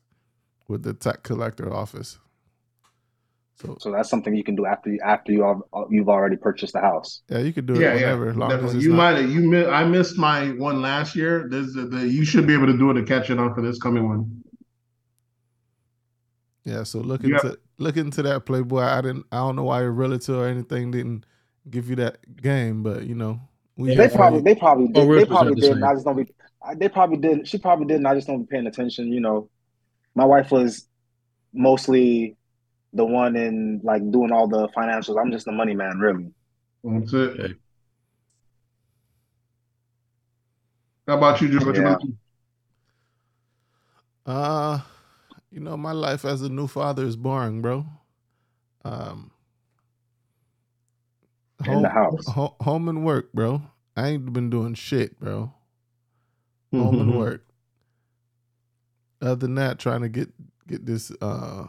with 0.66 0.82
the 0.82 0.92
tax 0.92 1.20
collector 1.22 1.72
office. 1.72 2.18
So 3.60 3.76
So 3.80 3.90
that's 3.90 4.08
something 4.08 4.34
you 4.36 4.44
can 4.44 4.54
do 4.54 4.66
after 4.66 4.90
you 4.90 5.00
after 5.04 5.32
you 5.32 5.44
al- 5.44 5.68
uh, 5.72 5.84
you've 5.90 6.08
already 6.08 6.36
purchased 6.36 6.74
the 6.74 6.80
house. 6.80 7.22
yeah, 7.28 7.38
you 7.38 7.52
can 7.52 7.66
do 7.66 7.74
it 7.74 7.80
yeah, 7.80 7.94
whenever, 7.94 8.26
yeah. 8.26 8.32
long 8.38 8.52
as 8.52 8.56
definitely. 8.60 8.82
You 8.84 8.90
not- 8.90 8.96
might 8.96 9.16
have 9.20 9.30
you 9.30 9.40
mi- 9.40 9.66
I 9.66 9.84
missed 9.84 10.16
my 10.18 10.50
one 10.50 10.80
last 10.80 11.16
year. 11.16 11.48
There's 11.50 11.72
the, 11.72 11.82
the, 11.86 12.08
you 12.08 12.24
should 12.24 12.46
be 12.46 12.54
able 12.54 12.66
to 12.66 12.78
do 12.78 12.90
it 12.90 12.94
to 12.94 13.02
catch 13.02 13.30
it 13.30 13.38
on 13.38 13.54
for 13.54 13.62
this 13.62 13.78
coming 13.80 14.08
one. 14.08 14.42
Yeah, 16.64 16.82
so 16.84 17.00
look 17.00 17.22
Yeah. 17.22 17.36
into 17.36 17.58
look 17.78 17.96
into 17.96 18.22
that 18.22 18.44
Playboy. 18.46 18.82
I 18.82 19.00
didn't 19.00 19.26
I 19.32 19.36
don't 19.38 19.56
know 19.56 19.64
why 19.64 19.80
your 19.82 19.92
realtor 19.92 20.34
or 20.36 20.46
anything 20.46 20.90
didn't 20.90 21.24
give 21.70 21.88
you 21.90 21.96
that 21.96 22.18
game, 22.40 22.82
but 22.82 23.04
you 23.04 23.14
know 23.14 23.40
we 23.76 23.88
They 23.88 23.94
here 23.94 24.08
for 24.10 24.16
probably 24.18 24.38
you. 24.38 24.44
they 24.44 24.54
probably 24.54 24.84
Oh, 24.94 25.00
did. 25.00 25.08
we're 25.08 25.18
They 25.20 25.24
probably 25.26 25.54
the 25.54 25.60
did. 25.74 25.82
I 25.82 25.94
just 25.94 26.04
don't 26.04 26.16
be. 26.16 26.26
I- 26.62 26.74
They 26.74 26.88
probably 26.88 27.16
did. 27.16 27.48
She 27.48 27.58
probably 27.58 27.86
did. 27.86 27.96
And 27.96 28.06
I 28.08 28.14
just 28.14 28.26
don't 28.26 28.42
be 28.42 28.46
paying 28.46 28.66
attention. 28.66 29.12
You 29.12 29.20
know, 29.20 29.48
my 30.14 30.24
wife 30.24 30.50
was 30.52 30.86
mostly 31.54 32.36
the 32.92 33.04
one 33.04 33.36
in 33.36 33.80
like 33.84 34.02
doing 34.10 34.32
all 34.32 34.48
the 34.48 34.68
financials. 34.68 35.20
I'm 35.20 35.30
just 35.30 35.44
the 35.44 35.52
money 35.52 35.74
man, 35.74 35.98
really. 35.98 36.30
That's 36.84 37.12
it. 37.12 37.40
Okay. 37.40 37.54
How 41.06 41.16
about 41.16 41.40
you, 41.40 41.48
Joe? 41.48 41.64
What 41.66 41.76
you 41.76 41.82
Yeah. 41.82 41.96
been? 41.96 42.18
Uh, 44.26 44.80
you 45.50 45.60
know, 45.60 45.76
my 45.76 45.92
life 45.92 46.24
as 46.24 46.42
a 46.42 46.48
new 46.48 46.66
father 46.66 47.04
is 47.04 47.16
boring, 47.16 47.62
bro. 47.62 47.86
Um, 48.84 49.30
In 51.66 51.82
the 51.82 51.88
house. 51.88 52.26
ho- 52.26 52.56
home 52.60 52.88
and 52.88 53.04
work, 53.04 53.32
bro. 53.32 53.62
I 53.96 54.08
ain't 54.08 54.32
been 54.32 54.50
doing 54.50 54.74
shit, 54.74 55.18
bro. 55.18 55.52
Home 56.72 57.00
and 57.00 57.18
work. 57.18 57.44
Other 59.20 59.34
than 59.36 59.54
that, 59.56 59.78
trying 59.78 60.02
to 60.02 60.08
get 60.08 60.28
get 60.66 60.84
this 60.86 61.10
uh 61.22 61.66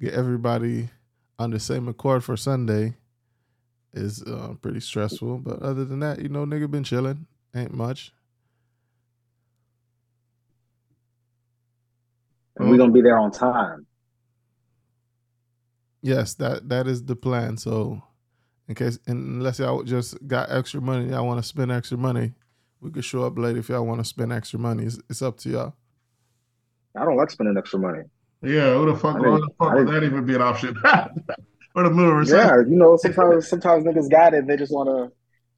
get 0.00 0.14
everybody 0.14 0.90
on 1.38 1.50
the 1.50 1.60
same 1.60 1.88
accord 1.88 2.24
for 2.24 2.36
Sunday 2.36 2.94
is 3.92 4.22
uh, 4.22 4.54
pretty 4.60 4.80
stressful. 4.80 5.38
But 5.38 5.60
other 5.60 5.84
than 5.84 6.00
that, 6.00 6.20
you 6.20 6.28
know, 6.28 6.44
nigga 6.44 6.70
been 6.70 6.84
chilling. 6.84 7.26
Ain't 7.54 7.72
much. 7.72 8.12
And 12.56 12.70
we're 12.70 12.76
gonna 12.78 12.92
be 12.92 13.02
there 13.02 13.18
on 13.18 13.30
time. 13.30 13.86
Yes, 16.02 16.34
that 16.34 16.68
that 16.68 16.86
is 16.86 17.04
the 17.04 17.16
plan. 17.16 17.56
So, 17.56 18.02
in 18.68 18.74
case 18.74 18.98
unless 19.06 19.58
y'all 19.58 19.82
just 19.82 20.26
got 20.26 20.50
extra 20.50 20.80
money, 20.80 21.10
y'all 21.10 21.26
want 21.26 21.42
to 21.42 21.46
spend 21.46 21.70
extra 21.70 21.98
money, 21.98 22.32
we 22.80 22.90
could 22.90 23.04
show 23.04 23.24
up 23.24 23.38
late 23.38 23.56
if 23.56 23.68
y'all 23.68 23.86
want 23.86 24.00
to 24.00 24.04
spend 24.04 24.32
extra 24.32 24.58
money. 24.58 24.84
It's, 24.84 24.98
it's 25.10 25.22
up 25.22 25.38
to 25.38 25.50
y'all. 25.50 25.74
I 26.94 27.04
don't 27.04 27.16
like 27.16 27.30
spending 27.30 27.56
extra 27.58 27.78
money. 27.78 28.04
Yeah, 28.46 28.74
who 28.74 28.86
the 28.86 28.96
fuck, 28.96 29.16
who 29.16 29.40
the 29.40 29.50
fuck 29.58 29.74
would 29.74 29.88
that 29.88 30.02
even 30.04 30.24
be 30.24 30.34
an 30.34 30.42
option? 30.42 30.76
or 31.74 31.82
the 31.82 31.90
middle 31.90 32.12
recession. 32.12 32.48
Yeah, 32.48 32.70
you 32.70 32.76
know, 32.76 32.96
sometimes 32.96 33.48
sometimes 33.48 33.84
niggas 33.84 34.10
got 34.10 34.34
it 34.34 34.46
they 34.46 34.56
just 34.56 34.72
wanna, 34.72 35.10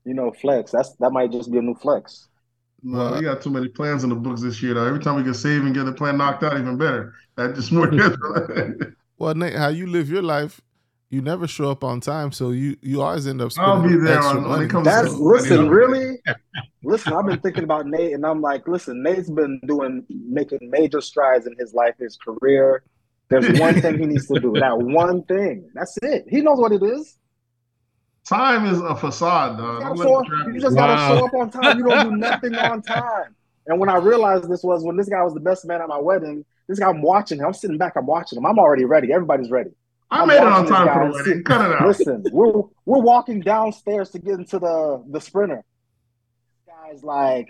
you 0.05 0.15
know, 0.15 0.33
flex. 0.33 0.73
That's 0.73 0.95
that 0.97 1.11
might 1.11 1.31
just 1.31 1.51
be 1.51 1.59
a 1.59 1.63
new 1.63 1.75
flex. 1.75 2.29
No, 2.83 3.15
we 3.15 3.23
got 3.23 3.43
too 3.43 3.51
many 3.51 3.69
plans 3.69 4.05
in 4.05 4.11
the 4.11 4.17
books 4.17 4.41
this 4.41 4.63
year, 4.63 4.75
though. 4.75 4.87
Every 4.87 5.01
time 5.01 5.17
we 5.17 5.25
can 5.25 5.35
save 5.35 5.63
and 5.63 5.75
get 5.75 5.85
the 5.85 5.93
plan 5.93 6.17
knocked 6.17 6.45
out, 6.45 6.59
even 6.59 6.77
better. 6.77 7.15
That 7.37 7.55
just 7.55 7.73
more. 7.73 7.91
Well, 9.19 9.35
Nate, 9.35 9.55
how 9.55 9.69
you 9.69 9.87
live 9.87 10.09
your 10.09 10.23
life, 10.23 10.61
you 11.11 11.23
never 11.23 11.47
show 11.49 11.71
up 11.71 11.83
on 11.85 12.01
time, 12.01 12.33
so 12.33 12.51
you 12.51 12.77
you 12.83 13.01
always 13.03 13.27
end 13.27 13.41
up 13.41 13.51
I'll 13.59 13.83
be 13.83 13.97
there 13.97 14.19
extra 14.19 14.39
on- 14.41 14.49
when 14.51 14.63
it 14.63 14.69
comes 14.71 14.85
That's 14.85 15.11
So, 15.11 15.19
listen, 15.19 15.57
you 15.57 15.63
know- 15.65 15.71
really? 15.71 16.19
Listen, 16.85 17.13
I've 17.13 17.27
been 17.27 17.41
thinking 17.41 17.65
about 17.65 17.87
Nate 17.87 18.13
and 18.13 18.25
I'm 18.25 18.41
like, 18.41 18.67
listen, 18.69 19.03
Nate's 19.03 19.29
been 19.29 19.61
doing 19.67 20.07
making 20.09 20.61
major 20.63 21.01
strides 21.01 21.47
in 21.47 21.55
his 21.59 21.75
life, 21.75 21.95
his 21.99 22.17
career. 22.17 22.85
There's 23.29 23.59
one 23.59 23.81
thing 23.81 23.99
he 23.99 24.07
needs 24.07 24.29
to 24.29 24.39
do. 24.41 24.53
That 24.53 24.79
one 24.79 25.25
thing. 25.25 25.69
That's 25.75 25.99
it. 26.03 26.27
He 26.31 26.41
knows 26.41 26.59
what 26.61 26.71
it 26.73 26.83
is. 26.85 27.19
Time 28.25 28.67
is 28.67 28.81
a 28.81 28.95
facade, 28.95 29.59
You, 29.59 29.65
dog. 29.65 29.81
gotta 29.83 29.97
show 29.97 30.03
let 30.05 30.19
up- 30.19 30.23
the 30.25 30.29
traffic- 30.37 30.55
you 30.55 30.61
just 30.61 30.77
Wow. 30.77 30.87
gotta 30.87 31.19
show 31.19 31.27
up 31.27 31.35
on 31.35 31.51
time. 31.51 31.79
You 31.79 31.85
don't 31.85 32.11
do 32.11 32.17
nothing 32.29 32.55
on 32.55 32.83
time. 32.83 33.35
And 33.67 33.81
when 33.81 33.89
I 33.89 33.97
realized 33.97 34.49
this 34.49 34.63
was 34.63 34.85
when 34.85 34.97
this 34.97 35.09
guy 35.09 35.23
was 35.25 35.35
the 35.35 35.41
best 35.41 35.67
man 35.67 35.83
at 35.83 35.89
my 35.89 35.99
wedding, 35.99 36.45
this 36.69 36.79
guy 36.79 36.89
I'm 36.89 37.03
watching 37.03 37.39
him. 37.39 37.47
I'm 37.47 37.55
sitting 37.55 37.77
back, 37.77 37.95
I'm 37.97 38.07
watching 38.07 38.39
him. 38.39 38.47
I'm 38.47 38.59
already 38.59 38.85
ready. 38.85 39.13
Everybody's 39.13 39.51
ready. 39.51 39.71
I 40.11 40.23
I'm 40.23 40.29
made 40.29 40.37
it 40.37 40.43
on 40.43 40.67
time 40.67 40.89
for 40.89 41.07
the 41.07 41.13
wedding. 41.13 41.45
Cut 41.45 41.71
it 41.71 41.75
out. 41.77 41.87
Listen, 41.89 42.25
we're 42.33 42.63
we're 42.87 43.01
walking 43.03 43.41
downstairs 43.41 44.11
to 44.11 44.19
get 44.19 44.35
into 44.35 44.59
the 44.59 45.05
the 45.11 45.21
sprinter. 45.21 45.63
Guy's 46.67 47.03
like, 47.03 47.49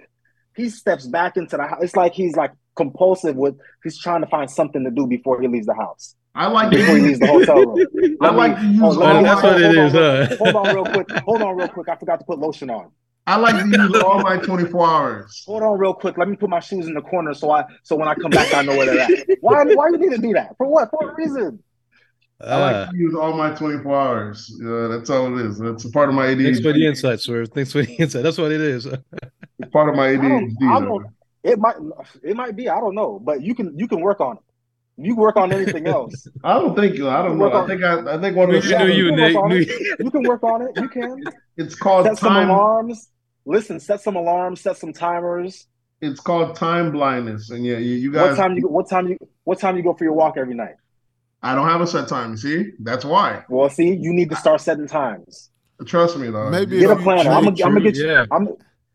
he 0.56 0.68
steps 0.68 1.06
back 1.06 1.36
into 1.36 1.56
the 1.56 1.64
house. 1.64 1.78
It's 1.82 1.96
like 1.96 2.14
he's 2.14 2.36
like 2.36 2.52
compulsive 2.76 3.36
with 3.36 3.56
he's 3.84 3.98
trying 3.98 4.22
to 4.22 4.26
find 4.28 4.50
something 4.50 4.84
to 4.84 4.90
do 4.90 5.06
before 5.06 5.40
he 5.40 5.48
leaves 5.48 5.66
the 5.66 5.74
house. 5.74 6.14
I 6.34 6.46
like 6.46 6.70
Before 6.70 6.96
he 6.96 7.02
leaves 7.02 7.18
the 7.18 7.26
hotel 7.26 7.64
room. 7.64 7.86
I 8.20 8.30
like 8.30 8.56
to 8.58 8.64
use 8.66 8.80
Oh, 8.82 8.86
all 8.86 8.94
let 9.14 9.22
that's 9.24 9.42
my, 9.42 9.50
what 9.52 9.60
it 9.60 9.64
hold 9.64 9.78
on, 9.78 9.86
is, 9.86 9.92
real- 9.94 10.26
huh? 10.28 10.36
Hold 10.38 10.56
on 10.56 10.74
real 10.74 10.84
quick. 10.84 11.06
Hold 11.24 11.42
on 11.42 11.56
real 11.56 11.68
quick. 11.68 11.88
I 11.88 11.96
forgot 11.96 12.20
to 12.20 12.24
put 12.26 12.38
lotion 12.38 12.70
on. 12.70 12.92
I 13.26 13.36
like 13.36 13.56
to 13.62 13.68
use 13.68 14.02
all 14.02 14.20
my 14.22 14.36
24 14.36 14.86
hours. 14.86 15.42
Hold 15.46 15.62
on 15.62 15.78
real 15.78 15.94
quick. 15.94 16.16
Let 16.16 16.28
me 16.28 16.36
put 16.36 16.48
my 16.48 16.60
shoes 16.60 16.86
in 16.86 16.94
the 16.94 17.02
corner 17.02 17.34
so 17.34 17.50
I 17.50 17.64
so 17.82 17.96
when 17.96 18.08
I 18.08 18.14
come 18.14 18.30
back 18.30 18.54
I 18.54 18.62
know 18.62 18.76
where 18.76 18.86
they're 18.86 19.00
at. 19.00 19.10
Why 19.40 19.64
why 19.64 19.88
you 19.90 19.98
need 19.98 20.10
to 20.16 20.22
do 20.22 20.32
that? 20.34 20.54
For 20.56 20.66
what? 20.66 20.90
For 20.90 21.10
a 21.10 21.14
reason. 21.16 21.62
I 22.40 22.56
like 22.60 22.76
Ah, 22.76 22.90
to 22.92 22.96
use 22.96 23.14
all 23.14 23.32
my 23.32 23.50
24 23.50 23.96
hours. 23.96 24.52
Yeah, 24.62 24.86
that's 24.88 25.10
all 25.10 25.36
it 25.38 25.44
is. 25.44 25.58
That's 25.58 25.84
a 25.84 25.90
part 25.90 26.08
of 26.08 26.14
my 26.14 26.26
ADHD. 26.26 26.44
thanks 26.44 26.60
for 26.60 26.72
the 26.72 26.86
insight, 26.86 27.20
Swerve. 27.20 27.48
Thanks 27.48 27.72
for 27.72 27.82
the 27.82 27.92
insight. 27.96 28.22
That's 28.22 28.38
what 28.38 28.52
it 28.52 28.60
is. 28.60 28.86
It's 28.86 29.70
part 29.72 29.88
of 29.88 29.96
my 29.96 30.08
I 30.10 30.16
don't, 30.16 30.56
I 30.62 30.80
don't 30.80 31.06
it 31.42 31.58
might 31.58 31.76
it 32.22 32.36
might 32.36 32.54
be, 32.56 32.68
I 32.68 32.78
don't 32.80 32.94
know, 32.94 33.18
but 33.18 33.42
you 33.42 33.54
can 33.54 33.76
you 33.76 33.88
can 33.88 34.00
work 34.00 34.20
on 34.20 34.36
it. 34.36 34.42
You 35.00 35.16
work 35.16 35.36
on 35.36 35.52
anything 35.52 35.86
else. 35.96 36.28
I 36.44 36.54
don't 36.54 36.76
think 36.76 37.00
I 37.00 37.22
don't 37.22 37.38
know. 37.38 37.44
Work 37.48 37.54
I 37.54 37.66
think 37.66 37.82
I, 37.82 38.14
I 38.16 38.20
think 38.20 38.36
one 38.36 38.50
Knew 38.50 38.56
of 38.58 38.62
the 38.64 38.68
you, 38.70 38.78
knew 38.78 38.92
you, 38.92 39.10
can 39.10 39.20
work 39.34 39.44
on 39.44 39.52
it. 39.52 39.68
you. 39.68 39.96
You 40.00 40.10
can 40.10 40.22
work 40.22 40.42
on 40.44 40.62
it. 40.62 40.70
You 40.76 40.88
can 40.88 41.24
it's 41.56 41.74
called 41.74 42.06
set 42.06 42.18
some 42.18 42.28
time. 42.34 42.50
alarms. 42.50 43.08
Listen, 43.46 43.80
set 43.80 44.00
some 44.00 44.14
alarms, 44.16 44.60
set 44.60 44.76
some 44.76 44.92
timers. 44.92 45.66
It's 46.00 46.20
called 46.20 46.54
time 46.54 46.92
blindness, 46.92 47.50
and 47.50 47.64
yeah, 47.64 47.78
you, 47.78 47.94
you 47.94 48.12
What 48.12 48.36
time 48.36 48.56
you 48.56 48.68
what 48.68 48.88
time 48.88 49.08
you 49.08 49.18
what 49.44 49.58
time 49.58 49.76
you 49.76 49.82
go 49.82 49.94
for 49.94 50.04
your 50.04 50.12
walk 50.12 50.36
every 50.36 50.54
night? 50.54 50.74
I 51.42 51.54
don't 51.54 51.68
have 51.68 51.80
a 51.80 51.86
set 51.86 52.08
time. 52.08 52.32
You 52.32 52.36
see, 52.36 52.70
that's 52.80 53.04
why. 53.04 53.44
Well, 53.48 53.70
see, 53.70 53.94
you 53.94 54.12
need 54.12 54.30
to 54.30 54.36
start 54.36 54.60
setting 54.60 54.86
times. 54.88 55.50
Trust 55.86 56.16
me, 56.16 56.30
though. 56.30 56.50
Maybe 56.50 56.80
Get 56.80 56.90
a 56.90 56.96
planner. 56.96 57.30
I'm 57.30 57.44
gonna 57.44 57.56
treat- 57.56 57.64
I'm 57.66 57.72
gonna 57.74 57.84
get 57.84 57.96
you. 57.96 58.06
Yeah. 58.08 58.24
I'm 58.32 58.48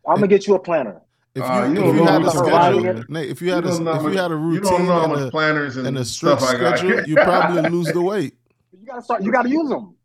I'm 0.06 0.16
gonna 0.16 0.28
get 0.28 0.48
you 0.48 0.56
a 0.56 0.60
planner. 0.60 1.02
If 1.36 1.42
you, 1.44 1.50
Uh, 1.50 1.68
you 1.68 1.90
if 1.90 1.96
you 1.96 2.04
had 2.04 2.22
a 2.22 2.30
schedule, 2.30 3.04
Nate, 3.10 3.30
if 3.30 3.42
you 3.42 3.48
You 3.48 3.54
had 3.56 3.64
a 3.66 3.68
don't 3.70 3.88
if 3.88 4.14
you 4.14 4.20
had 4.20 4.32
a 4.32 4.36
routine 4.36 4.86
know 4.86 4.94
how 4.94 5.14
and 5.14 5.24
a, 5.24 5.32
planners 5.32 5.78
and, 5.78 5.88
and 5.88 5.98
a 5.98 6.06
strict 6.06 6.42
stuff 6.42 6.54
I 6.54 6.60
got. 6.60 6.78
schedule, 6.78 7.08
you 7.08 7.16
probably 7.24 7.70
lose 7.72 7.88
the 7.88 8.02
weight. 8.02 8.36
You 8.72 8.86
gotta 8.86 9.02
start. 9.02 9.24
You 9.24 9.32
gotta 9.32 9.50
use 9.50 9.70
them. 9.70 9.96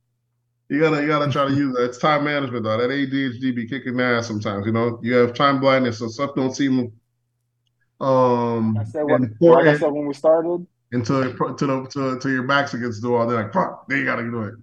You 0.70 0.80
gotta, 0.80 1.00
you 1.02 1.08
gotta 1.08 1.30
try 1.30 1.48
to 1.48 1.54
use 1.54 1.74
that. 1.76 1.84
It's 1.84 1.98
time 1.98 2.24
management, 2.24 2.62
though. 2.62 2.76
That 2.78 2.90
ADHD 2.90 3.54
be 3.56 3.66
kicking 3.66 3.96
the 3.96 4.04
ass 4.04 4.26
sometimes. 4.26 4.64
You 4.66 4.72
know, 4.72 5.00
you 5.02 5.14
have 5.14 5.34
time 5.34 5.60
blindness, 5.60 5.98
so 5.98 6.08
stuff 6.08 6.34
don't 6.36 6.54
seem 6.54 6.92
um 8.00 8.74
Like 8.74 8.86
I 8.86 8.90
said, 8.90 9.02
what, 9.02 9.20
like 9.40 9.66
I 9.66 9.78
said 9.78 9.90
when 9.90 10.06
we 10.06 10.14
started. 10.14 10.66
Until 10.92 11.22
it, 11.22 11.36
to 11.58 11.66
the 11.66 11.86
to, 11.92 12.18
to 12.18 12.30
your 12.30 12.44
back's 12.44 12.74
against 12.74 13.02
the 13.02 13.10
wall. 13.10 13.26
They're 13.26 13.42
like, 13.42 13.52
"Fuck, 13.52 13.88
then 13.88 13.98
you 13.98 14.04
gotta 14.04 14.22
do 14.22 14.42
it." 14.42 14.54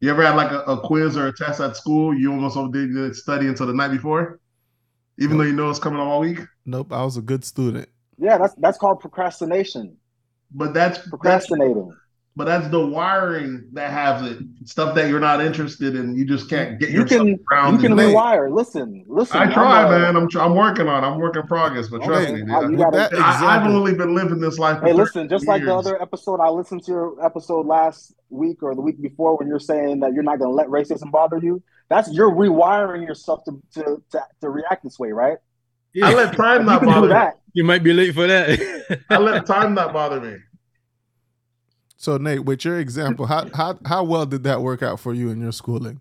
You 0.00 0.10
ever 0.10 0.24
had 0.24 0.34
like 0.34 0.50
a, 0.50 0.60
a 0.62 0.80
quiz 0.80 1.16
or 1.16 1.28
a 1.28 1.32
test 1.32 1.60
at 1.60 1.76
school? 1.76 2.14
You 2.14 2.32
almost 2.32 2.72
did 2.72 3.14
study 3.14 3.46
until 3.46 3.66
the 3.66 3.72
night 3.72 3.92
before, 3.92 4.40
even 5.18 5.38
though 5.38 5.44
you 5.44 5.52
know 5.52 5.70
it's 5.70 5.78
coming 5.78 6.00
all 6.00 6.20
week. 6.20 6.40
Nope, 6.66 6.92
I 6.92 7.04
was 7.04 7.16
a 7.16 7.22
good 7.22 7.44
student. 7.44 7.88
Yeah, 8.18 8.38
that's 8.38 8.54
that's 8.54 8.78
called 8.78 9.00
procrastination. 9.00 9.96
But 10.50 10.74
that's 10.74 10.98
that's 10.98 11.08
Procrastinating. 11.08 11.92
But 12.34 12.44
that's 12.46 12.68
the 12.68 12.84
wiring 12.86 13.68
that 13.72 13.90
has 13.90 14.22
it. 14.30 14.38
Stuff 14.64 14.94
that 14.94 15.08
you're 15.10 15.20
not 15.20 15.42
interested 15.42 15.94
in, 15.96 16.14
you 16.14 16.24
just 16.24 16.48
can't 16.48 16.78
get 16.80 16.90
You 16.90 17.00
yourself 17.00 17.20
can 17.20 17.28
you 17.28 17.78
can 17.78 17.94
Nate. 17.96 18.14
rewire. 18.14 18.50
Listen, 18.54 19.04
listen. 19.06 19.36
I 19.36 19.52
try, 19.52 19.82
I'm, 19.82 19.86
uh, 19.86 19.98
man. 19.98 20.16
I'm 20.16 20.28
I'm 20.40 20.54
working 20.54 20.88
on. 20.88 21.04
it. 21.04 21.06
I'm 21.06 21.18
working 21.18 21.42
progress, 21.42 21.88
but 21.88 22.02
trust 22.02 22.30
me, 22.32 22.40
dude, 22.40 22.50
I- 22.50 22.60
you 22.62 22.68
With 22.70 22.78
gotta- 22.78 22.96
that 22.96 23.14
I, 23.14 23.28
I've 23.28 23.34
example, 23.62 23.76
only 23.76 23.94
been 23.94 24.14
living 24.14 24.40
this 24.40 24.58
life. 24.58 24.80
For 24.80 24.86
Hey, 24.86 24.92
listen, 24.94 25.28
just 25.28 25.46
like 25.46 25.62
the 25.62 25.74
other 25.74 26.00
episode, 26.00 26.40
I 26.40 26.48
listened 26.48 26.84
to 26.84 26.90
your 26.92 27.24
episode 27.24 27.66
last 27.66 28.14
week 28.30 28.62
or 28.62 28.74
the 28.74 28.80
week 28.80 29.00
before 29.02 29.36
when 29.36 29.46
you're 29.48 29.60
saying 29.60 30.00
that 30.00 30.14
you're 30.14 30.22
not 30.22 30.38
going 30.38 30.50
to 30.50 30.54
let 30.54 30.68
racism 30.68 31.10
bother 31.10 31.38
you. 31.38 31.62
That's 31.90 32.10
you're 32.10 32.30
rewiring 32.30 33.06
yourself 33.06 33.44
to, 33.44 33.60
to, 33.74 34.02
to, 34.12 34.22
to 34.40 34.48
react 34.48 34.82
this 34.84 34.98
way, 34.98 35.12
right? 35.12 35.36
I 36.02 36.14
let 36.14 36.34
time 36.34 36.64
not 36.64 36.78
can 36.80 36.88
do 36.88 36.94
bother 36.94 37.08
me. 37.08 37.30
You 37.52 37.64
might 37.64 37.82
be 37.82 37.92
late 37.92 38.14
for 38.14 38.26
that. 38.26 39.00
I 39.10 39.18
let 39.18 39.44
time 39.54 39.74
not 39.74 39.92
bother 39.92 40.18
me. 40.18 40.36
So 42.02 42.16
Nate, 42.16 42.44
with 42.44 42.64
your 42.64 42.80
example, 42.80 43.26
how 43.26 43.48
how 43.54 43.78
how 43.86 44.02
well 44.02 44.26
did 44.26 44.42
that 44.42 44.60
work 44.60 44.82
out 44.82 44.98
for 44.98 45.14
you 45.14 45.30
in 45.30 45.40
your 45.40 45.52
schooling? 45.52 46.00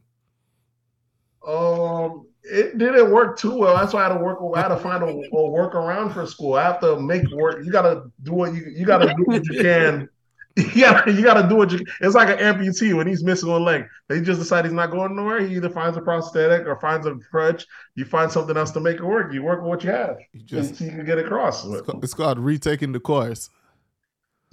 Um, 1.48 2.26
it 2.44 2.80
didn't 2.80 3.12
work 3.12 3.38
too 3.38 3.56
well. 3.56 3.76
That's 3.78 3.94
why 3.94 4.06
I 4.06 4.08
had 4.08 4.18
to 4.18 4.24
work. 4.24 4.40
I 4.56 4.62
had 4.62 4.70
to 4.70 4.78
find 4.78 5.04
a, 5.04 5.06
a 5.06 5.32
workaround 5.32 6.12
for 6.12 6.26
school. 6.26 6.56
I 6.56 6.64
have 6.64 6.80
to 6.80 7.00
make 7.00 7.30
work. 7.30 7.64
You 7.64 7.72
gotta 7.72 8.06
do 8.24 8.34
what 8.34 8.56
you. 8.56 8.66
You 8.76 8.84
gotta 8.84 9.14
do 9.14 9.24
what 9.26 9.46
you 9.46 9.62
can. 9.62 10.10
You 10.58 10.82
gotta, 10.82 11.12
you 11.14 11.24
gotta 11.24 11.48
do 11.48 11.56
what 11.56 11.72
you. 11.72 11.80
It's 12.02 12.14
like 12.14 12.28
an 12.28 12.38
amputee 12.40 12.94
when 12.94 13.08
he's 13.08 13.24
missing 13.24 13.48
one 13.48 13.64
leg. 13.64 13.86
They 14.10 14.20
just 14.20 14.38
decide 14.38 14.66
he's 14.66 14.74
not 14.74 14.92
going 14.92 15.16
nowhere. 15.16 15.40
He 15.40 15.56
either 15.56 15.70
finds 15.70 15.96
a 15.96 16.02
prosthetic 16.02 16.68
or 16.68 16.76
finds 16.76 17.08
a 17.08 17.16
crutch. 17.16 17.66
You 17.96 18.04
find 18.04 18.30
something 18.30 18.58
else 18.58 18.72
to 18.72 18.82
make 18.82 18.98
it 18.98 19.06
work. 19.06 19.32
You 19.32 19.44
work 19.44 19.62
with 19.62 19.70
what 19.70 19.84
you 19.86 19.92
have, 19.92 20.18
You 20.34 20.42
just 20.42 20.82
you 20.82 20.90
can 20.90 21.06
get 21.06 21.20
across. 21.20 21.66
it's 21.66 21.82
called, 21.84 22.04
it's 22.04 22.14
called 22.14 22.38
retaking 22.38 22.92
the 22.92 23.00
course. 23.00 23.50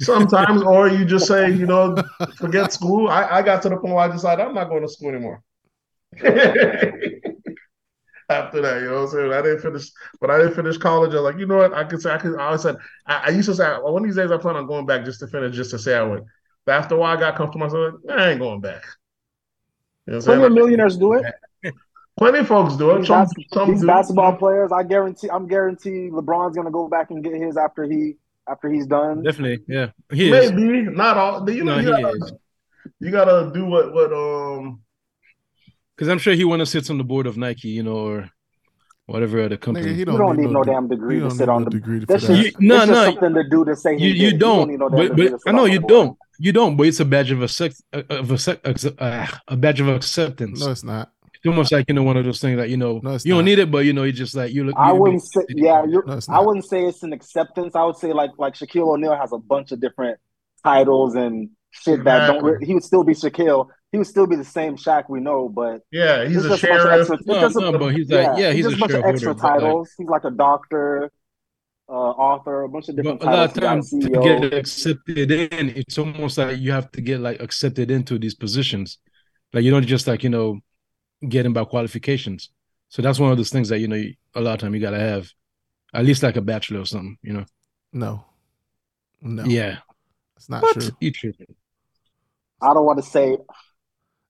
Sometimes, 0.00 0.62
or 0.62 0.88
you 0.88 1.04
just 1.04 1.26
say, 1.26 1.50
you 1.50 1.66
know, 1.66 1.96
forget 2.36 2.72
school. 2.72 3.08
I, 3.08 3.24
I 3.24 3.42
got 3.42 3.62
to 3.62 3.68
the 3.68 3.76
point 3.76 3.94
where 3.94 4.04
I 4.04 4.12
decided 4.12 4.44
I'm 4.44 4.54
not 4.54 4.68
going 4.68 4.82
to 4.82 4.88
school 4.88 5.08
anymore. 5.08 5.42
After 8.30 8.60
that, 8.60 8.82
you 8.82 8.88
know 8.88 8.94
what 8.94 9.02
I'm 9.04 9.08
saying? 9.08 9.32
I 9.32 9.42
didn't 9.42 9.60
finish, 9.60 9.90
but 10.20 10.30
I 10.30 10.36
didn't 10.38 10.54
finish 10.54 10.76
college. 10.76 11.12
I 11.12 11.14
was 11.14 11.22
like, 11.22 11.38
you 11.38 11.46
know 11.46 11.56
what? 11.56 11.72
I 11.72 11.84
could 11.84 12.02
say, 12.02 12.12
I 12.12 12.18
could, 12.18 12.38
I 12.38 12.46
always 12.46 12.60
said, 12.60 12.76
I, 13.06 13.22
I 13.26 13.28
used 13.30 13.48
to 13.48 13.54
say, 13.54 13.64
well, 13.64 13.94
one 13.94 14.02
of 14.02 14.08
these 14.08 14.16
days 14.16 14.30
I 14.30 14.36
plan 14.36 14.54
on 14.56 14.66
going 14.66 14.84
back 14.84 15.04
just 15.04 15.20
to 15.20 15.26
finish, 15.26 15.56
just 15.56 15.70
to 15.70 15.78
say 15.78 15.96
I 15.96 16.02
went. 16.02 16.24
But 16.66 16.72
after 16.72 16.94
a 16.94 16.98
while, 16.98 17.16
I 17.16 17.20
got 17.20 17.36
comfortable. 17.36 17.66
I 17.66 17.70
said, 17.70 18.18
I 18.18 18.30
ain't 18.30 18.40
going 18.40 18.60
back. 18.60 18.84
You 20.06 20.14
know 20.14 20.20
Plenty 20.20 20.44
of 20.44 20.52
millionaires 20.52 20.98
do 20.98 21.14
it. 21.14 21.24
Plenty 22.18 22.40
of 22.40 22.48
folks 22.48 22.74
do 22.74 22.90
it. 22.90 23.06
Some, 23.06 23.24
bas- 23.24 23.32
some 23.52 23.70
these 23.70 23.80
do. 23.80 23.86
basketball 23.86 24.36
players, 24.36 24.72
I 24.72 24.82
guarantee, 24.82 25.30
I'm 25.30 25.48
guaranteed 25.48 26.12
LeBron's 26.12 26.54
going 26.54 26.66
to 26.66 26.70
go 26.70 26.88
back 26.88 27.10
and 27.10 27.24
get 27.24 27.34
his 27.34 27.56
after 27.56 27.84
he 27.84 28.16
after 28.50 28.68
he's 28.70 28.86
done. 28.86 29.22
Definitely, 29.22 29.64
yeah. 29.68 29.88
He 30.12 30.30
is. 30.32 30.52
Maybe 30.52 30.82
not 30.90 31.16
all. 31.16 31.48
You 31.50 31.64
know, 31.64 31.74
No, 31.76 31.80
you, 31.80 31.96
he 31.96 32.02
gotta, 32.02 32.16
is. 32.16 32.32
you 33.00 33.10
gotta 33.10 33.50
do 33.52 33.64
what 33.66 33.92
what 33.92 34.12
um 34.12 34.80
Because 35.94 36.08
I'm 36.08 36.18
sure 36.18 36.34
he 36.34 36.44
want 36.44 36.60
to 36.60 36.66
sit 36.66 36.90
on 36.90 36.98
the 36.98 37.04
board 37.04 37.26
of 37.26 37.36
Nike, 37.36 37.68
you 37.68 37.82
know, 37.82 37.96
or 37.96 38.30
whatever 39.06 39.42
other 39.42 39.56
company. 39.56 39.86
Nigga, 39.86 39.92
he 39.92 39.98
You 40.00 40.04
don't, 40.04 40.18
don't 40.18 40.36
need 40.36 40.50
no 40.50 40.62
de- 40.64 40.70
damn 40.72 40.88
degree 40.88 41.20
to 41.20 41.30
sit 41.30 41.48
on 41.48 41.64
the. 41.64 41.70
degree 41.70 42.00
for 42.00 42.06
That's 42.06 42.26
that. 42.26 42.36
just, 42.42 42.60
You- 42.60 42.68
no, 42.68 42.76
it's 42.76 42.86
just 42.86 42.92
no, 42.92 43.04
something 43.12 43.34
to 43.34 43.48
do 43.48 43.64
to 43.64 43.74
say 43.76 43.98
he 43.98 44.06
you 44.08 44.12
did 44.14 44.20
you 44.22 44.28
it. 44.28 44.38
don't, 44.38 44.68
need 44.68 44.78
no 44.80 44.88
damn 44.88 45.08
but, 45.08 45.16
but 45.16 45.22
to 45.22 45.28
sit 45.30 45.40
I 45.46 45.52
know 45.52 45.64
you 45.64 45.80
don't. 45.80 46.16
You 46.40 46.52
don't, 46.52 46.76
but 46.76 46.86
it's 46.86 47.00
a 47.00 47.04
badge 47.04 47.32
of 47.32 47.42
accept 47.42 47.82
of 47.92 48.30
accept, 48.30 48.64
accept- 48.66 49.00
uh, 49.02 49.26
a 49.48 49.56
badge 49.56 49.80
of 49.80 49.88
acceptance. 49.88 50.60
No, 50.64 50.70
it's 50.70 50.84
not. 50.84 51.10
It's 51.38 51.46
almost 51.46 51.72
like 51.72 51.84
you 51.88 51.94
know 51.94 52.02
one 52.02 52.16
of 52.16 52.24
those 52.24 52.40
things 52.40 52.56
that 52.58 52.68
you 52.70 52.76
know 52.76 53.00
No, 53.02 53.14
it's 53.14 53.24
you 53.24 53.32
don't 53.32 53.44
not. 53.44 53.50
need 53.50 53.58
it, 53.60 53.70
but 53.70 53.84
you 53.84 53.92
know 53.92 54.02
you 54.04 54.12
just 54.12 54.34
like 54.34 54.52
you 54.52 54.64
look. 54.64 54.74
I 54.76 54.92
you- 54.92 54.96
wouldn't 55.00 55.22
say, 55.22 55.42
yeah, 55.50 55.84
you're, 55.84 56.04
No, 56.04 56.14
it's 56.14 56.28
I 56.28 56.40
wouldn't 56.40 56.64
say 56.66 56.84
it's 56.84 57.02
an 57.02 57.12
acceptance. 57.12 57.74
I 57.76 57.84
would 57.84 57.96
say 57.96 58.12
like 58.12 58.30
like 58.38 58.54
Shaquille 58.54 58.88
O'Neal 58.94 59.16
has 59.16 59.32
a 59.32 59.38
bunch 59.38 59.72
of 59.72 59.80
different 59.80 60.18
titles 60.64 61.14
and 61.14 61.50
shit 61.70 62.02
that 62.04 62.26
don't. 62.26 62.42
Re- 62.44 62.66
He 62.66 62.74
would 62.74 62.84
still 62.84 63.04
be 63.04 63.14
Shaquille. 63.14 63.68
He 63.92 63.98
would 63.98 64.06
still 64.06 64.26
be 64.26 64.36
the 64.36 64.44
same 64.44 64.76
Shaq 64.76 65.04
we 65.08 65.20
know, 65.20 65.48
but 65.48 65.80
Yeah, 65.90 66.26
he's 66.28 66.44
a 66.44 66.48
just 66.50 66.60
sheriff. 66.60 67.00
extra- 67.00 67.16
it's 67.16 67.26
No, 67.26 67.40
just 67.40 67.56
a- 67.56 67.60
no, 67.60 67.78
but 67.78 67.94
he's 67.94 68.10
like, 68.10 68.38
yeah, 68.38 68.52
he's 68.52 68.66
just 68.66 68.74
a 68.74 68.76
a 68.76 68.80
bunch 68.80 68.90
of 68.90 68.96
shareholder, 68.96 69.14
extra 69.14 69.34
but, 69.34 69.42
like- 69.44 69.60
titles. 69.60 69.90
he's 69.96 70.08
like 70.08 70.24
a 70.24 70.30
doctor, 70.30 71.10
uh, 71.88 71.92
author, 71.92 72.62
a 72.64 72.68
bunch 72.68 72.88
of 72.90 72.96
different 72.96 73.20
But 73.20 73.28
a 73.28 73.30
lot 73.30 73.44
of 73.48 73.54
titles. 73.54 73.90
Times 73.90 74.04
to 74.04 74.10
get 74.10 74.52
accepted 74.52 75.30
in, 75.30 75.70
it's 75.70 75.96
almost 75.96 76.36
like 76.36 76.58
you 76.58 76.72
have 76.72 76.90
to 76.92 77.00
get 77.00 77.20
like 77.20 77.40
accepted 77.40 77.90
into 77.90 78.18
these 78.18 78.34
positions. 78.34 78.98
Like 79.54 79.64
you 79.64 79.70
don't 79.70 79.86
just 79.86 80.06
like 80.06 80.22
you 80.22 80.28
know 80.28 80.58
get 81.26 81.46
in 81.46 81.52
by 81.52 81.64
qualifications. 81.64 82.50
So 82.88 83.02
that's 83.02 83.18
one 83.18 83.30
of 83.30 83.36
those 83.36 83.50
things 83.50 83.68
that 83.70 83.78
you 83.80 83.88
know 83.88 84.02
a 84.34 84.40
lot 84.40 84.54
of 84.54 84.60
time 84.60 84.74
you 84.74 84.80
gotta 84.80 84.98
have 84.98 85.30
at 85.94 86.04
least 86.04 86.22
like 86.22 86.36
a 86.36 86.40
bachelor 86.40 86.80
or 86.80 86.86
something. 86.86 87.18
You 87.22 87.32
know. 87.34 87.44
No, 87.92 88.24
no, 89.22 89.44
Yeah. 89.44 89.78
it's 90.36 90.48
not 90.48 90.62
What? 90.62 90.74
true. 90.80 90.90
You 91.00 91.10
tripping. 91.10 91.54
I 92.60 92.74
don't 92.74 92.84
want 92.84 92.98
to 92.98 93.04
say 93.08 93.36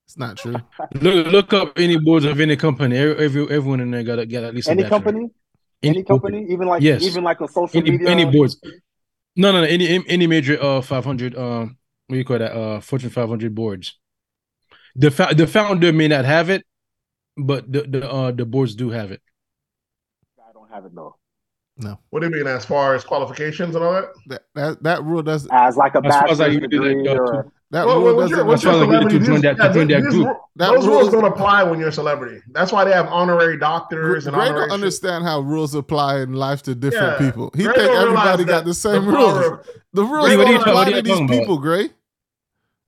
It's 0.05 0.17
not 0.17 0.37
true. 0.37 0.55
Look 1.01 1.27
look 1.27 1.53
up 1.53 1.77
any 1.77 1.97
boards 1.97 2.25
of 2.25 2.39
any 2.39 2.55
company. 2.55 2.97
Every, 2.97 3.25
every 3.25 3.43
everyone 3.43 3.79
in 3.81 3.91
there 3.91 4.03
got 4.03 4.15
to 4.15 4.25
get 4.25 4.43
at 4.43 4.55
least 4.55 4.67
a 4.67 4.71
any 4.71 4.83
bachelor. 4.83 4.99
company, 4.99 5.29
any 5.83 6.03
company, 6.03 6.45
even 6.49 6.67
like 6.67 6.81
Yes. 6.81 7.03
even 7.03 7.23
like 7.23 7.41
a 7.41 7.47
social 7.47 7.79
any, 7.79 7.91
media. 7.91 8.09
any 8.09 8.25
boards. 8.25 8.59
No, 9.35 9.51
no, 9.51 9.61
no. 9.61 9.67
Any 9.67 10.03
any 10.07 10.25
major 10.27 10.61
uh 10.61 10.81
500 10.81 11.35
um 11.37 11.77
what 12.07 12.13
do 12.15 12.17
you 12.17 12.25
call 12.25 12.39
that 12.39 12.53
uh 12.55 12.79
Fortune 12.81 13.09
500 13.11 13.53
boards. 13.53 13.99
The 14.95 15.11
fou- 15.11 15.33
the 15.33 15.45
founder 15.47 15.93
may 15.93 16.07
not 16.07 16.25
have 16.25 16.49
it, 16.49 16.65
but 17.45 17.71
the 17.71 17.81
the 17.83 18.09
uh 18.11 18.31
the 18.31 18.45
boards 18.45 18.75
do 18.75 18.89
have 18.89 19.11
it. 19.11 19.21
I 20.39 20.51
don't 20.53 20.69
have 20.71 20.85
it 20.85 20.95
though. 20.95 21.15
No. 21.77 21.97
What 22.09 22.19
do 22.19 22.27
you 22.27 22.33
mean 22.33 22.47
as 22.47 22.65
far 22.65 22.93
as 22.95 23.03
qualifications 23.05 23.73
and 23.75 23.83
all 23.83 23.93
that? 23.93 24.09
That 24.27 24.41
that, 24.55 24.83
that 24.83 25.03
rule 25.03 25.23
does 25.23 25.47
As 25.51 25.77
like 25.77 25.95
a 25.95 25.99
As 26.05 26.13
far 26.13 26.27
as 26.27 26.37
bachelor's 26.37 26.39
like 26.39 26.51
you 26.53 26.59
that, 26.59 26.69
degree 26.69 27.07
uh, 27.07 27.13
or 27.15 27.51
that 27.71 27.85
Well, 27.85 28.01
rule 28.01 28.15
what's 28.17 28.31
doesn't. 28.31 28.37
your, 28.37 28.45
what's 28.45 28.63
your 28.63 28.73
That's 28.73 28.89
like, 28.89 28.89
celebrity? 28.89 29.15
need 29.19 29.19
to 29.19 29.25
join 29.25 29.35
These- 29.35 29.41
that- 29.57 29.67
to 29.67 29.73
join 29.73 29.87
that 29.87 30.01
group. 30.01 30.27
ru- 30.27 30.35
That 30.57 30.73
those 30.75 30.87
rules 30.87 31.09
don't 31.11 31.23
apply 31.23 31.63
when 31.63 31.79
you're 31.79 31.87
a 31.89 31.91
celebrity. 31.93 32.41
That's 32.51 32.71
why 32.73 32.83
they 32.83 32.91
have 32.91 33.07
honorary 33.07 33.55
Gray 33.55 33.59
doctors 33.59 34.27
and 34.27 34.35
Gray 34.35 34.47
honorary. 34.49 34.67
don't 34.67 34.73
understand 34.73 35.23
how 35.23 35.39
rules 35.39 35.73
apply 35.75 36.19
in 36.19 36.33
life 36.33 36.63
to 36.63 36.75
different 36.75 37.21
Yeah. 37.21 37.25
people. 37.29 37.51
He 37.55 37.63
Gray 37.63 37.73
think 37.75 37.91
everybody 37.91 38.43
got 38.43 38.65
the 38.65 38.73
same 38.73 39.05
the 39.05 39.11
rules. 39.11 39.31
power 39.33 39.53
of- 39.59 39.67
The 39.93 40.03
rules 40.03 40.25
Gray 40.25 40.35
don't 40.35 40.45
don't 40.51 40.61
apply 40.67 40.91
to 40.91 41.01
these 41.01 41.29
people, 41.29 41.59
Gray. 41.59 41.91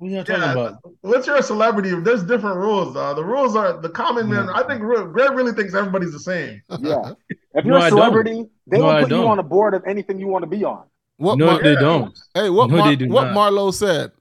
What 0.02 0.08
are 0.08 0.12
you 0.12 0.24
talking 0.24 0.42
Yeah, 0.42 0.52
about? 0.54 0.80
once 1.04 1.28
you're 1.28 1.36
a 1.38 1.44
celebrity, 1.44 1.92
there's 1.94 2.24
different 2.24 2.58
rules. 2.58 2.96
Uh, 2.96 3.14
the 3.14 3.24
rules 3.24 3.56
are 3.56 3.80
the 3.80 3.90
common 3.90 4.28
man. 4.32 4.50
I 4.50 4.64
think 4.64 4.82
Greg 4.82 5.32
really 5.34 5.52
thinks 5.52 5.76
everybody's 5.76 6.12
the 6.12 6.20
same. 6.20 6.60
yeah. 6.80 7.12
If 7.54 7.66
you're 7.66 7.76
I 7.76 7.86
a 7.86 7.90
don't. 7.92 8.00
celebrity, 8.00 8.46
they 8.66 8.80
No, 8.80 8.86
will 8.86 8.92
I 8.92 9.02
put 9.04 9.12
you 9.12 9.28
on 9.28 9.38
a 9.38 9.44
board 9.44 9.76
of 9.76 9.84
anything 9.86 10.20
you 10.20 10.26
want 10.28 10.42
to 10.42 10.48
be 10.50 10.64
on. 10.64 10.86
What 11.18 11.38
no, 11.38 11.46
Mar- 11.46 11.62
they 11.62 11.76
don't. 11.76 12.18
hey, 12.34 12.50
what 12.50 12.72
No, 12.72 12.78
Mar- 12.78 12.88
they 12.90 12.96
do 12.96 13.10
what 13.10 13.26
not. 13.26 13.34
Marlowe 13.36 13.70
said? 13.70 14.12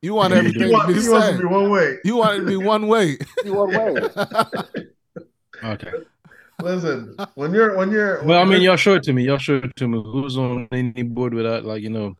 You 0.00 0.14
want 0.14 0.32
He 0.32 0.38
everything 0.38 0.62
He, 0.62 0.68
to 0.68 0.72
want, 0.72 0.88
be 0.88 0.94
he 0.94 1.00
the 1.00 1.12
wants 1.12 1.28
to 1.28 1.38
be 1.38 1.44
one 1.44 1.70
way. 1.70 1.96
You 2.06 2.16
want 2.16 2.36
it 2.36 2.40
to 2.40 2.46
be 2.46 2.56
one 2.56 2.88
way. 2.88 3.18
You 3.44 3.52
one 3.54 3.68
way. 3.70 3.94
Okay. 5.62 5.92
Listen, 6.60 7.16
when 7.34 7.52
you're 7.52 7.76
when 7.76 7.90
you're 7.90 8.24
Well, 8.24 8.38
I 8.40 8.44
mean, 8.44 8.52
you're- 8.52 8.64
y'all 8.64 8.76
show 8.76 8.94
it 8.94 9.02
to 9.04 9.12
me. 9.12 9.24
Y'all 9.24 9.36
show 9.38 9.56
it 9.56 9.76
to 9.76 9.86
me. 9.86 10.02
Who's 10.02 10.36
on 10.38 10.68
any 10.72 11.02
board 11.02 11.34
without 11.34 11.64
like 11.64 11.82
you 11.82 11.90
know, 11.90 12.14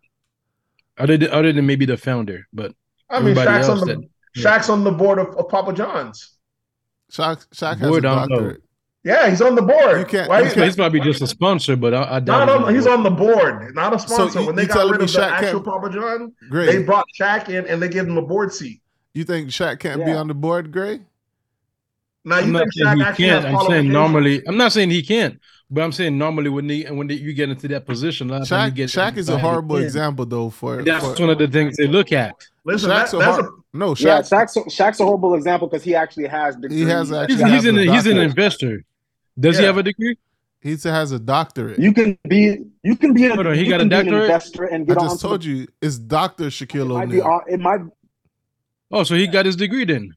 other 0.99 1.17
than, 1.17 1.31
other 1.33 1.53
than 1.53 1.67
maybe 1.67 1.87
the 1.87 1.97
founder, 1.97 2.47
but 2.53 2.73
I 3.13 3.21
mean, 3.21 3.37
everybody 3.37 3.63
Shaq's 3.63 3.69
on 3.69 3.81
the 3.81 3.87
that- 3.87 4.09
Shaq's 4.37 4.69
on 4.71 4.85
the 4.85 4.91
board 4.93 5.19
of, 5.19 5.37
of 5.37 5.49
Papa 5.49 5.73
John's. 5.75 6.31
Shaq, 7.13 7.47
Shaq 7.55 7.79
has 7.79 7.89
Board, 7.89 8.05
a 8.05 8.09
I 8.09 8.15
doctorate. 8.27 8.63
Yeah, 9.05 9.29
he's 9.29 9.43
on 9.43 9.55
the 9.57 9.63
board. 9.63 9.99
You 9.99 10.07
can't- 10.07 10.29
Why 10.29 10.39
you 10.39 10.45
he's 10.45 10.55
can't- 10.55 10.67
he's 10.67 10.77
probably 10.77 11.01
just 11.01 11.21
a 11.21 11.27
sponsor. 11.27 11.77
But 11.77 11.93
I, 11.93 12.17
I 12.17 12.21
doubt 12.21 12.47
not 12.47 12.49
he's 12.49 12.67
on, 12.69 12.75
he's 12.75 12.87
on 12.87 13.03
the 13.03 13.11
board, 13.11 13.75
not 13.75 13.93
a 13.95 13.99
sponsor. 13.99 14.41
you- 14.41 14.47
when 14.47 14.57
they 14.57 14.65
got 14.67 14.91
rid 14.91 15.01
me 15.01 15.05
of 15.05 15.13
the 15.13 15.19
Shaq 15.19 15.31
actual 15.31 15.61
Papa 15.61 15.91
John, 15.91 16.33
they 16.51 16.83
brought 16.83 17.05
Shaq 17.21 17.49
in 17.51 17.67
and 17.67 17.83
they 17.83 17.89
gave 17.89 18.05
him 18.07 18.17
a 18.17 18.23
board 18.23 18.53
seat. 18.53 18.81
you 19.15 19.25
think 19.25 19.49
Shaq 19.51 19.79
can't 19.81 20.05
be 20.05 20.13
on 20.13 20.29
the 20.29 20.35
board, 20.35 20.73
Gray? 20.73 21.01
Now 22.25 22.39
you 22.39 22.45
I'm 22.45 22.53
not 22.53 22.61
think 22.61 22.73
saying 22.75 22.99
Shaq 22.99 23.15
he 23.17 23.23
can't. 23.25 23.45
I'm 23.47 23.67
saying 23.67 23.89
normally. 23.93 24.43
I'm 24.47 24.57
not 24.57 24.73
saying 24.73 24.91
he 24.91 25.03
can't, 25.03 25.39
but 25.73 25.83
I'm 25.83 25.91
saying 25.93 26.17
normally 26.19 26.51
when 26.51 26.67
they 26.67 26.83
when 26.91 27.07
they, 27.09 27.15
you 27.15 27.33
get 27.33 27.49
into 27.49 27.67
that 27.69 27.87
position, 27.87 28.29
a 28.31 28.35
lot 28.35 28.43
of 28.43 28.49
Shaq, 28.49 28.67
you 28.67 28.71
get 28.73 28.91
Shaq 28.91 29.17
is 29.17 29.29
a 29.29 29.39
horrible 29.39 29.77
in. 29.79 29.83
example 29.85 30.27
though 30.27 30.51
for, 30.51 30.83
That's 30.83 31.05
for 31.05 31.21
one 31.23 31.31
of 31.31 31.39
the 31.39 31.49
things 31.49 31.77
they 31.79 31.87
look 31.89 32.13
at. 32.13 32.35
Listen, 32.65 32.91
Shaq's 32.91 33.11
that, 33.13 33.17
a 33.17 33.21
that's 33.21 33.37
hor- 33.39 33.47
a 33.49 33.77
no 33.77 33.89
Yeah, 33.99 34.21
Shaq's, 34.21 34.55
Shaq's 34.77 35.01
a 35.01 35.05
horrible 35.05 35.35
example 35.35 35.67
because 35.69 35.83
he 35.83 35.95
actually 35.95 36.29
has 36.29 36.55
degrees. 36.57 36.87
has 36.87 37.11
actually 37.11 37.35
He's, 37.37 37.41
you 37.41 37.47
has 37.47 37.65
he's 37.65 37.65
a 37.65 37.69
an 37.81 37.89
he's 37.95 38.07
an 38.07 38.19
investor. 38.19 38.85
Does 39.41 39.59
he 39.59 39.65
have 39.65 39.79
a 39.79 39.83
degree? 39.83 40.17
He 40.61 40.77
has 40.85 41.11
a 41.11 41.19
doctorate. 41.19 41.79
You 41.81 41.93
can 41.93 42.17
be 42.29 42.59
you 42.85 42.95
can 42.97 43.15
be, 43.15 43.27
a, 43.27 43.33
on, 43.35 43.55
he 43.55 43.65
got 43.67 43.81
a 43.81 43.85
can 43.85 43.89
be 43.89 43.97
an 43.97 44.05
doctorate? 44.05 44.23
investor 44.25 44.65
and 44.65 44.83
I 44.83 44.87
get 44.87 44.99
on. 44.99 45.09
just 45.09 45.21
told 45.23 45.45
you 45.45 45.67
it's 45.81 45.99
Doctor 45.99 46.45
Shaquille 46.45 46.85
It 46.85 46.95
might 46.95 47.09
be 47.09 47.21
O'Neal. 47.21 47.41
it 47.49 47.59
might 47.61 47.81
Oh, 48.93 49.03
so 49.05 49.15
he 49.15 49.27
got 49.27 49.47
his 49.47 49.57
degree 49.57 49.87
then. 49.87 50.15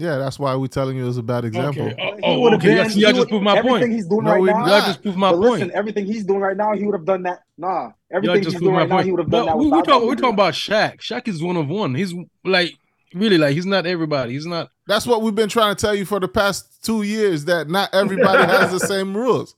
Yeah, 0.00 0.16
that's 0.16 0.38
why 0.38 0.54
we're 0.54 0.68
telling 0.68 0.96
you 0.96 1.08
it's 1.08 1.16
a 1.18 1.22
bad 1.24 1.44
example. 1.44 1.86
Okay. 1.88 1.96
Oh, 2.00 2.16
he 2.16 2.22
oh, 2.22 2.54
okay. 2.54 2.76
Y'all, 2.76 2.82
been- 2.84 2.90
see, 2.90 3.00
y'all 3.00 3.12
just 3.12 3.28
proved 3.28 3.42
my 3.44 3.56
everything 3.56 3.80
point. 3.80 3.92
he's 3.92 4.06
doing 4.06 4.24
No, 4.24 4.30
right 4.32 4.44
now. 4.44 4.58
not. 4.60 4.68
Y'all 4.68 4.80
just 4.86 5.02
proved 5.02 5.18
my 5.18 5.30
but 5.32 5.36
point. 5.38 5.52
listen, 5.54 5.70
everything 5.74 6.06
he's 6.06 6.24
doing 6.24 6.38
right 6.40 6.56
now, 6.56 6.72
he 6.72 6.84
would 6.84 6.94
have 6.94 7.04
done 7.04 7.24
that. 7.24 7.42
Nah, 7.58 7.68
Y'all 7.82 7.92
everything 8.12 8.42
just 8.44 8.54
he's 8.54 8.60
doing 8.60 8.74
my 8.74 8.78
right 8.82 8.88
now, 8.88 9.02
he 9.02 9.10
would 9.10 9.18
have 9.20 9.30
done 9.30 9.46
that. 9.46 9.58
We, 9.58 9.66
we 9.66 9.82
talk, 9.82 10.02
we're 10.04 10.14
talking 10.14 10.34
about 10.34 10.54
Shaq. 10.54 10.98
Shaq 11.00 11.26
is 11.26 11.42
one 11.42 11.56
of 11.56 11.68
one. 11.68 11.96
He's 11.96 12.14
like 12.44 12.78
really 13.12 13.38
like 13.38 13.54
he's 13.54 13.66
not 13.66 13.86
everybody. 13.86 14.34
He's 14.34 14.46
not. 14.46 14.70
That's 14.86 15.04
what 15.04 15.22
we've 15.22 15.34
been 15.34 15.48
trying 15.48 15.74
to 15.74 15.80
tell 15.80 15.96
you 15.96 16.04
for 16.04 16.20
the 16.20 16.28
past 16.28 16.84
two 16.84 17.02
years 17.02 17.44
that 17.46 17.68
not 17.68 17.92
everybody 17.92 18.44
has 18.52 18.70
the 18.70 18.78
same 18.80 19.16
rules. 19.16 19.56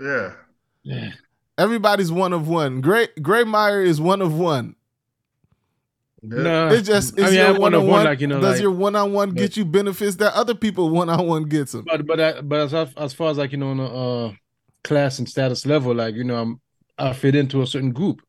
yeah. 0.00 0.32
Everybody's 1.58 2.10
one 2.10 2.32
of 2.32 2.48
one. 2.48 2.80
Gray 2.80 3.08
Gray 3.22 3.44
Meyer 3.44 3.82
is 3.82 4.00
one 4.00 4.22
of 4.22 4.34
one. 4.34 4.74
Nah, 6.22 6.70
It's 6.70 6.86
just 6.86 7.18
I 7.18 7.24
mean, 7.24 7.34
your 7.34 7.58
one 7.58 7.74
on 7.74 7.86
one. 7.86 8.04
like 8.04 8.20
you 8.20 8.26
know, 8.26 8.40
does 8.40 8.56
like, 8.56 8.62
your 8.62 8.70
one 8.72 8.94
on 8.94 9.12
one 9.12 9.30
get 9.30 9.56
you 9.56 9.64
benefits 9.64 10.16
that 10.16 10.34
other 10.34 10.54
people 10.54 10.90
one 10.90 11.08
on 11.08 11.26
one 11.26 11.44
gets 11.44 11.72
them? 11.72 11.84
but 11.86 12.06
but 12.06 12.20
I, 12.20 12.40
but 12.42 12.72
as 12.72 12.92
as 12.96 13.14
far 13.14 13.30
as 13.30 13.38
like 13.38 13.52
you 13.52 13.58
know 13.58 13.70
on 13.70 13.80
a 13.80 13.86
uh, 14.26 14.32
class 14.84 15.18
and 15.18 15.28
status 15.28 15.64
level, 15.64 15.94
like 15.94 16.14
you 16.14 16.24
know, 16.24 16.36
I'm 16.36 16.60
I 16.98 17.12
fit 17.14 17.34
into 17.34 17.62
a 17.62 17.66
certain 17.66 17.92
group. 17.92 18.20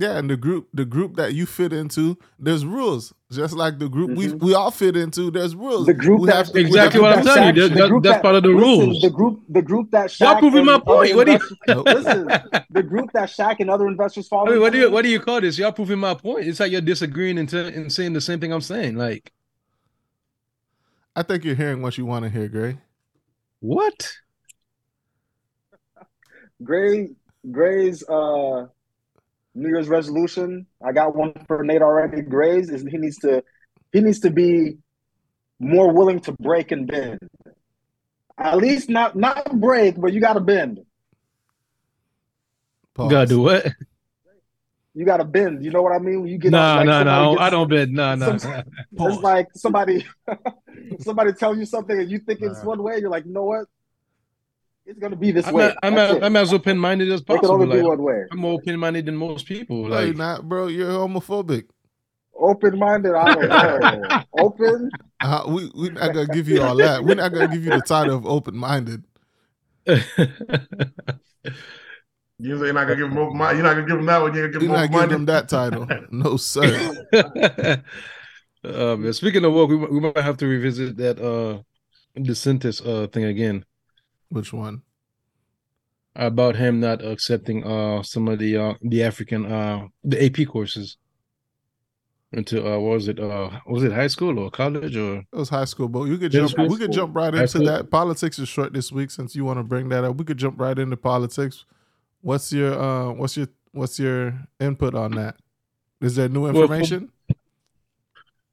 Yeah, 0.00 0.16
and 0.16 0.30
the 0.30 0.36
group 0.38 0.66
the 0.72 0.86
group 0.86 1.16
that 1.16 1.34
you 1.34 1.44
fit 1.44 1.74
into, 1.74 2.16
there's 2.38 2.64
rules. 2.64 3.12
Just 3.30 3.52
like 3.54 3.78
the 3.78 3.86
group 3.86 4.16
we 4.16 4.28
Mhm. 4.28 4.40
we 4.42 4.54
all 4.54 4.70
fit 4.70 4.96
into, 4.96 5.30
there's 5.30 5.54
rules. 5.54 5.84
The 5.84 5.92
group 5.92 6.20
we 6.22 6.26
that- 6.28 6.36
have 6.36 6.46
to, 6.46 6.52
the 6.54 6.60
Exactly 6.60 7.00
group 7.00 7.02
what 7.02 7.18
I'm 7.18 7.24
telling 7.24 7.54
you. 7.54 7.68
That- 7.68 7.74
that- 7.74 7.90
that's 8.02 8.14
that- 8.16 8.22
part 8.22 8.34
of 8.36 8.42
the 8.44 8.48
listen, 8.48 8.62
rules. 8.88 9.02
The 9.02 9.10
group, 9.10 9.40
the 9.50 9.60
group 9.60 9.90
that 9.90 10.08
Shaq 10.08 10.20
Y'all 10.20 10.38
proving 10.38 10.58
and 10.60 10.66
my 10.68 10.72
other 10.76 10.84
point. 10.84 11.16
What 11.16 11.26
do 11.26 11.32
you- 11.32 11.38
investors- 11.68 12.04
listen? 12.06 12.28
The 12.70 12.82
group 12.82 13.12
that 13.12 13.28
Shaq 13.28 13.56
and 13.60 13.68
other 13.68 13.88
investors 13.88 14.26
follow. 14.26 14.46
I 14.48 14.52
mean, 14.52 14.60
what 14.62 14.72
do 14.72 14.78
you 14.78 14.90
what 14.90 15.02
do 15.02 15.10
you 15.10 15.20
call 15.20 15.38
this? 15.42 15.58
Y'all 15.58 15.70
proving 15.70 15.98
my 15.98 16.14
point. 16.14 16.46
It's 16.46 16.60
like 16.60 16.72
you're 16.72 16.80
disagreeing 16.80 17.36
and, 17.36 17.46
t- 17.46 17.58
and 17.58 17.92
saying 17.92 18.14
the 18.14 18.22
same 18.22 18.40
thing 18.40 18.54
I'm 18.54 18.62
saying. 18.62 18.96
Like 18.96 19.34
I 21.14 21.22
think 21.22 21.44
you're 21.44 21.54
hearing 21.56 21.82
what 21.82 21.98
you 21.98 22.06
want 22.06 22.22
to 22.22 22.30
hear, 22.30 22.48
Gray. 22.48 22.78
what? 23.60 24.12
Gray 26.62 27.10
Gray's 27.50 28.02
uh 28.08 28.66
New 29.54 29.68
Year's 29.68 29.88
resolution. 29.88 30.66
I 30.84 30.92
got 30.92 31.14
one 31.16 31.32
for 31.46 31.62
Nate 31.64 31.82
already. 31.82 32.22
Gray's 32.22 32.70
is 32.70 32.82
he 32.82 32.98
needs 32.98 33.18
to 33.18 33.42
he 33.92 34.00
needs 34.00 34.20
to 34.20 34.30
be 34.30 34.78
more 35.58 35.92
willing 35.92 36.20
to 36.20 36.32
break 36.32 36.70
and 36.72 36.86
bend. 36.86 37.18
At 38.38 38.56
least 38.58 38.88
not 38.88 39.16
not 39.16 39.58
break, 39.60 40.00
but 40.00 40.12
you 40.12 40.20
got 40.20 40.34
to 40.34 40.40
bend. 40.40 40.80
Pause. 42.94 43.10
Gotta 43.10 43.26
do 43.26 43.40
what? 43.42 43.66
You 44.94 45.04
got 45.04 45.18
to 45.18 45.24
bend. 45.24 45.64
You 45.64 45.70
know 45.70 45.82
what 45.82 45.92
I 45.92 45.98
mean? 45.98 46.22
When 46.22 46.30
you 46.30 46.38
get 46.38 46.50
Nah, 46.50 46.76
like 46.76 46.86
nah, 46.86 46.98
somebody 46.98 47.20
nah. 47.20 47.30
gets- 47.32 47.42
I 47.42 47.50
don't 47.50 47.68
bet. 47.70 47.90
Nah, 47.90 48.14
nah. 48.16 48.36
some- 48.38 48.64
It's 48.92 49.22
like 49.22 49.48
somebody 49.54 50.06
somebody 51.00 51.32
tells 51.32 51.58
you 51.58 51.64
something 51.64 51.98
and 51.98 52.10
you 52.10 52.18
think 52.18 52.40
it's 52.42 52.60
Nah. 52.62 52.68
one 52.70 52.82
way. 52.82 52.98
You're 52.98 53.10
like, 53.10 53.24
you 53.26 53.32
know 53.32 53.44
what? 53.44 53.66
It's 54.86 54.98
gonna 54.98 55.16
be 55.16 55.30
this 55.30 55.46
I'm, 55.46 55.54
way. 55.54 55.66
a, 55.66 55.76
I'm, 55.86 55.94
That's 55.94 56.12
a, 56.14 56.16
it. 56.16 56.22
I'm 56.24 56.36
as 56.36 56.52
open 56.52 56.78
minded 56.78 57.10
as 57.12 57.20
It 57.20 57.26
can 57.26 57.36
possible. 57.38 57.62
only 57.62 57.76
be 57.76 57.82
one 57.82 58.02
way. 58.02 58.24
I'm 58.32 58.38
more 58.38 58.54
open 58.54 58.78
minded 58.78 59.06
than 59.06 59.16
most 59.16 59.46
people. 59.46 59.86
No, 59.88 59.98
you're 60.00 60.08
Like 60.08 60.16
not, 60.16 60.48
bro. 60.48 60.66
You're 60.66 60.90
homophobic. 60.90 61.64
Open 62.34 62.78
minded. 62.78 63.14
I 63.14 63.34
don't 63.34 63.48
know. 63.48 64.22
Open. 64.32 64.90
Uh, 65.20 65.44
we 65.46 65.70
we're 65.74 65.92
not 65.92 66.14
gonna 66.14 66.26
give 66.26 66.48
you 66.48 66.62
all 66.62 66.74
that. 66.76 67.04
We're 67.04 67.14
not 67.14 67.32
gonna 67.32 67.48
give 67.48 67.62
you 67.64 67.70
the 67.70 67.82
title 67.82 68.16
of 68.16 68.24
open 68.26 68.56
minded. 68.56 69.04
You're 72.38 72.72
not 72.72 72.84
gonna 72.86 72.96
give 72.96 73.10
him 73.10 73.18
open 73.18 73.36
mind. 73.36 73.58
You're 73.58 73.66
not 73.66 73.74
gonna 73.74 73.86
give 73.86 73.98
him 73.98 74.06
that 74.06 74.22
one. 74.22 74.34
You're 74.34 74.48
gonna 74.48 74.52
give 74.58 74.62
You're 74.62 74.70
him 74.70 74.76
not 74.76 74.84
open 74.84 74.92
giving 74.92 74.98
minded. 74.98 75.14
them 75.14 75.26
that 75.26 75.48
title. 75.50 75.86
No, 76.10 76.36
sir. 76.38 77.06
uh, 78.64 78.96
man, 78.96 79.12
speaking 79.12 79.44
of 79.44 79.52
work, 79.52 79.68
we, 79.68 79.76
we 79.76 80.00
might 80.00 80.16
have 80.16 80.38
to 80.38 80.46
revisit 80.46 80.96
that 80.96 81.18
uh 81.20 81.62
DeSantis 82.18 82.80
uh 82.86 83.06
thing 83.08 83.24
again 83.24 83.64
Which 84.30 84.52
one? 84.52 84.82
about 86.16 86.56
him 86.56 86.80
not 86.80 87.04
accepting 87.04 87.64
uh 87.64 88.02
some 88.02 88.26
of 88.26 88.38
the 88.40 88.56
uh 88.56 88.74
the 88.82 89.00
African 89.04 89.46
uh 89.46 89.86
the 90.02 90.18
AP 90.24 90.48
courses 90.48 90.96
into 92.32 92.60
uh 92.66 92.78
what 92.78 92.94
was 92.94 93.06
it 93.08 93.20
uh 93.20 93.48
was 93.66 93.84
it 93.84 93.92
high 93.92 94.08
school 94.08 94.38
or 94.40 94.50
college 94.50 94.96
or 94.96 95.18
It 95.18 95.36
was 95.36 95.48
high 95.48 95.64
school, 95.66 95.88
but 95.88 96.04
you 96.04 96.18
could 96.18 96.32
jump. 96.32 96.58
We 96.58 96.76
could 96.78 96.90
jump 96.92 97.14
right 97.14 97.32
High 97.32 97.42
into 97.42 97.58
school? 97.58 97.66
that. 97.66 97.90
Politics 97.90 98.38
is 98.40 98.48
short 98.48 98.72
this 98.72 98.90
week, 98.90 99.10
since 99.12 99.36
you 99.36 99.44
want 99.44 99.60
to 99.60 99.62
bring 99.62 99.88
that 99.90 100.02
up. 100.02 100.16
We 100.16 100.24
could 100.24 100.36
jump 100.38 100.60
right 100.60 100.76
into 100.76 100.96
politics. 100.96 101.64
What's 102.22 102.52
your 102.52 102.74
uh? 102.78 103.12
What's 103.12 103.36
your 103.36 103.46
what's 103.72 103.98
your 103.98 104.36
input 104.58 104.94
on 104.96 105.12
that? 105.12 105.36
Is 106.00 106.16
there 106.16 106.28
new 106.28 106.46
information? 106.46 107.10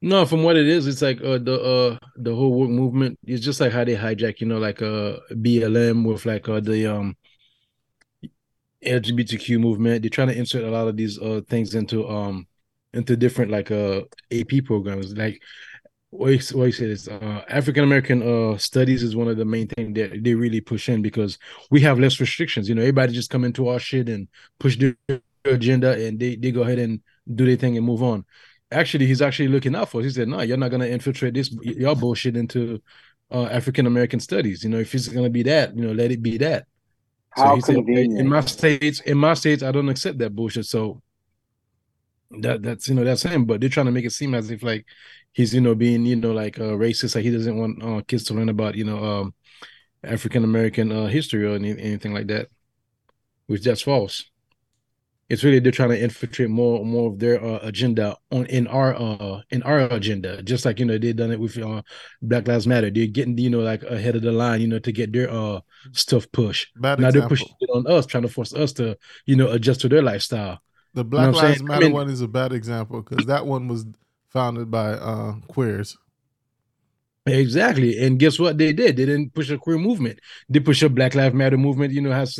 No, 0.00 0.24
from 0.26 0.44
what 0.44 0.56
it 0.56 0.68
is, 0.68 0.86
it's 0.86 1.02
like 1.02 1.20
uh, 1.22 1.38
the 1.38 1.60
uh 1.60 1.98
the 2.16 2.34
whole 2.34 2.52
work 2.52 2.70
movement. 2.70 3.18
It's 3.24 3.44
just 3.44 3.60
like 3.60 3.72
how 3.72 3.84
they 3.84 3.96
hijack, 3.96 4.40
you 4.40 4.46
know, 4.46 4.58
like 4.58 4.80
uh 4.80 5.16
BLM 5.34 6.04
with 6.04 6.24
like 6.24 6.48
uh 6.48 6.60
the 6.60 6.86
um 6.86 7.16
LGBTQ 8.82 9.58
movement. 9.58 10.02
They're 10.02 10.10
trying 10.10 10.28
to 10.28 10.38
insert 10.38 10.64
a 10.64 10.70
lot 10.70 10.86
of 10.88 10.96
these 10.96 11.18
uh 11.18 11.40
things 11.48 11.74
into 11.74 12.08
um 12.08 12.46
into 12.94 13.16
different 13.16 13.50
like 13.50 13.72
uh 13.72 14.02
AP 14.30 14.60
programs. 14.60 15.16
Like 15.16 15.42
what 16.10 16.28
you, 16.30 16.58
what 16.58 16.66
you 16.66 16.72
say 16.72 16.86
is 16.86 17.08
uh 17.08 17.42
African 17.48 17.84
American 17.84 18.22
uh 18.22 18.56
studies 18.58 19.02
is 19.02 19.16
one 19.16 19.28
of 19.28 19.36
the 19.36 19.44
main 19.44 19.68
things 19.68 19.94
that 19.96 20.22
they 20.22 20.34
really 20.34 20.60
push 20.60 20.88
in 20.88 21.02
because 21.02 21.38
we 21.72 21.80
have 21.80 21.98
less 21.98 22.20
restrictions. 22.20 22.68
You 22.68 22.76
know, 22.76 22.82
everybody 22.82 23.12
just 23.12 23.30
come 23.30 23.44
into 23.44 23.68
our 23.68 23.80
shit 23.80 24.08
and 24.08 24.28
push 24.60 24.76
their 24.76 24.96
agenda 25.44 25.92
and 26.06 26.20
they 26.20 26.36
they 26.36 26.52
go 26.52 26.62
ahead 26.62 26.78
and 26.78 27.00
do 27.34 27.46
their 27.46 27.56
thing 27.56 27.76
and 27.76 27.84
move 27.84 28.02
on 28.02 28.24
actually 28.70 29.06
he's 29.06 29.22
actually 29.22 29.48
looking 29.48 29.74
out 29.74 29.88
for 29.88 30.00
us. 30.00 30.04
He 30.04 30.10
said, 30.10 30.28
No, 30.28 30.40
you're 30.40 30.56
not 30.56 30.70
gonna 30.70 30.86
infiltrate 30.86 31.34
this 31.34 31.50
y'all 31.62 31.94
bullshit 31.94 32.36
into 32.36 32.82
uh, 33.30 33.44
African 33.44 33.86
American 33.86 34.20
studies. 34.20 34.64
You 34.64 34.70
know, 34.70 34.78
if 34.78 34.94
it's 34.94 35.08
gonna 35.08 35.30
be 35.30 35.42
that, 35.44 35.76
you 35.76 35.86
know, 35.86 35.92
let 35.92 36.10
it 36.10 36.22
be 36.22 36.38
that. 36.38 36.66
How 37.30 37.54
he 37.54 37.60
said, 37.60 37.76
convenient. 37.76 38.18
in 38.18 38.28
my 38.28 38.40
states, 38.40 39.00
in 39.00 39.18
my 39.18 39.34
states, 39.34 39.62
I 39.62 39.70
don't 39.70 39.88
accept 39.88 40.18
that 40.18 40.34
bullshit. 40.34 40.66
So 40.66 41.02
that 42.30 42.62
that's 42.62 42.88
you 42.88 42.94
know 42.94 43.04
that's 43.04 43.22
him, 43.22 43.44
but 43.44 43.60
they're 43.60 43.70
trying 43.70 43.86
to 43.86 43.92
make 43.92 44.04
it 44.04 44.12
seem 44.12 44.34
as 44.34 44.50
if 44.50 44.62
like 44.62 44.86
he's 45.32 45.54
you 45.54 45.60
know 45.60 45.74
being 45.74 46.04
you 46.04 46.16
know 46.16 46.32
like 46.32 46.58
uh, 46.58 46.74
racist, 46.74 47.14
like 47.14 47.24
he 47.24 47.30
doesn't 47.30 47.56
want 47.56 47.82
uh, 47.82 48.02
kids 48.06 48.24
to 48.24 48.34
learn 48.34 48.48
about 48.48 48.74
you 48.74 48.84
know 48.84 49.02
um, 49.02 49.34
African 50.02 50.44
American 50.44 50.92
uh, 50.92 51.06
history 51.06 51.46
or 51.46 51.54
any, 51.54 51.70
anything 51.70 52.12
like 52.12 52.26
that, 52.28 52.48
which 53.46 53.62
that's 53.62 53.82
false. 53.82 54.24
It's 55.28 55.44
really 55.44 55.58
they're 55.58 55.72
trying 55.72 55.90
to 55.90 56.02
infiltrate 56.02 56.48
more 56.48 56.84
more 56.84 57.10
of 57.10 57.18
their 57.18 57.42
uh, 57.44 57.58
agenda 57.62 58.16
on 58.30 58.46
in 58.46 58.66
our 58.66 58.94
uh 58.94 59.42
in 59.50 59.62
our 59.62 59.80
agenda, 59.80 60.42
just 60.42 60.64
like 60.64 60.78
you 60.80 60.86
know 60.86 60.96
they 60.96 61.12
done 61.12 61.30
it 61.30 61.38
with 61.38 61.58
uh, 61.58 61.82
Black 62.22 62.48
Lives 62.48 62.66
Matter. 62.66 62.90
They're 62.90 63.06
getting 63.06 63.36
you 63.36 63.50
know 63.50 63.60
like 63.60 63.82
ahead 63.82 64.16
of 64.16 64.22
the 64.22 64.32
line, 64.32 64.62
you 64.62 64.68
know, 64.68 64.78
to 64.78 64.90
get 64.92 65.12
their 65.12 65.30
uh 65.30 65.60
stuff 65.92 66.30
pushed. 66.32 66.68
Bad 66.80 66.98
now 67.00 67.10
they're 67.10 67.28
pushing 67.28 67.48
it 67.60 67.68
on 67.74 67.86
us, 67.86 68.06
trying 68.06 68.22
to 68.22 68.28
force 68.28 68.54
us 68.54 68.72
to 68.74 68.96
you 69.26 69.36
know 69.36 69.50
adjust 69.50 69.82
to 69.82 69.88
their 69.90 70.02
lifestyle. 70.02 70.60
The 70.94 71.04
Black 71.04 71.26
what 71.34 71.36
I'm 71.36 71.42
Lives 71.44 71.58
saying? 71.58 71.70
I 71.70 71.72
Matter 71.74 71.84
mean- 71.86 71.92
one 71.94 72.08
is 72.10 72.22
a 72.22 72.28
bad 72.28 72.52
example 72.54 73.02
because 73.02 73.26
that 73.26 73.46
one 73.46 73.68
was 73.68 73.84
founded 74.30 74.70
by 74.70 74.92
uh, 74.92 75.34
queers. 75.46 75.96
Exactly. 77.26 78.02
And 78.02 78.18
guess 78.18 78.38
what 78.38 78.56
they 78.56 78.72
did? 78.72 78.96
They 78.96 79.04
didn't 79.04 79.34
push 79.34 79.50
a 79.50 79.58
queer 79.58 79.76
movement. 79.76 80.18
They 80.48 80.60
push 80.60 80.82
a 80.82 80.88
Black 80.88 81.14
Lives 81.14 81.34
Matter 81.34 81.58
movement, 81.58 81.92
you 81.92 82.00
know, 82.00 82.12
has 82.12 82.34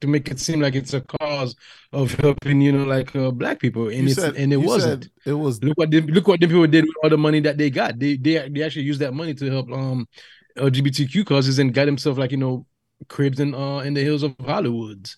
to, 0.00 0.06
make 0.06 0.30
it 0.30 0.40
seem 0.40 0.60
like 0.60 0.74
it's 0.74 0.94
a 0.94 1.00
cause 1.00 1.54
of 1.92 2.12
helping, 2.14 2.60
you 2.60 2.72
know, 2.72 2.84
like 2.84 3.14
uh, 3.14 3.30
black 3.30 3.58
people. 3.60 3.88
And 3.88 3.98
You 3.98 4.06
it's 4.06 4.14
said- 4.14 4.36
and 4.36 4.52
it 4.52 4.56
wasn't. 4.56 5.08
It 5.26 5.32
was 5.34 5.62
Look 5.62 5.76
what 5.78 5.90
them, 5.90 6.06
look 6.06 6.26
what 6.28 6.40
them 6.40 6.48
people 6.50 6.66
did 6.66 6.84
with 6.84 6.94
all 7.02 7.10
the 7.10 7.18
money 7.18 7.40
that 7.40 7.58
they 7.58 7.70
got. 7.70 7.98
They 7.98 8.16
they 8.16 8.48
they 8.48 8.62
actually 8.62 8.82
used 8.84 9.00
that 9.00 9.14
money 9.14 9.34
to 9.34 9.50
help 9.50 9.70
um 9.70 10.08
LGBTQ 10.56 11.24
causes 11.26 11.58
and 11.58 11.72
got 11.72 11.84
themselves 11.86 12.18
like 12.18 12.30
you 12.32 12.36
know 12.36 12.66
cribs 13.08 13.40
in 13.40 13.54
uh 13.54 13.78
in 13.78 13.94
the 13.94 14.02
hills 14.02 14.22
of 14.22 14.34
Hollywood. 14.44 15.08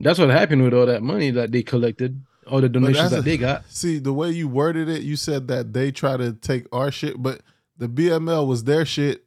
That's 0.00 0.18
what 0.18 0.30
happened 0.30 0.62
with 0.64 0.74
all 0.74 0.86
that 0.86 1.02
money 1.02 1.30
that 1.30 1.52
they 1.52 1.62
collected, 1.62 2.20
all 2.46 2.60
the 2.60 2.68
donations 2.68 3.10
that 3.12 3.20
a- 3.20 3.22
they 3.22 3.36
got. 3.36 3.64
See, 3.70 3.98
the 3.98 4.12
way 4.12 4.30
you 4.30 4.48
worded 4.48 4.88
it, 4.88 5.02
you 5.02 5.16
said 5.16 5.48
that 5.48 5.72
they 5.72 5.92
try 5.92 6.16
to 6.16 6.32
take 6.32 6.66
our 6.72 6.90
shit, 6.90 7.22
but 7.22 7.42
the 7.78 7.88
BML 7.88 8.46
was 8.46 8.64
their 8.64 8.84
shit 8.84 9.24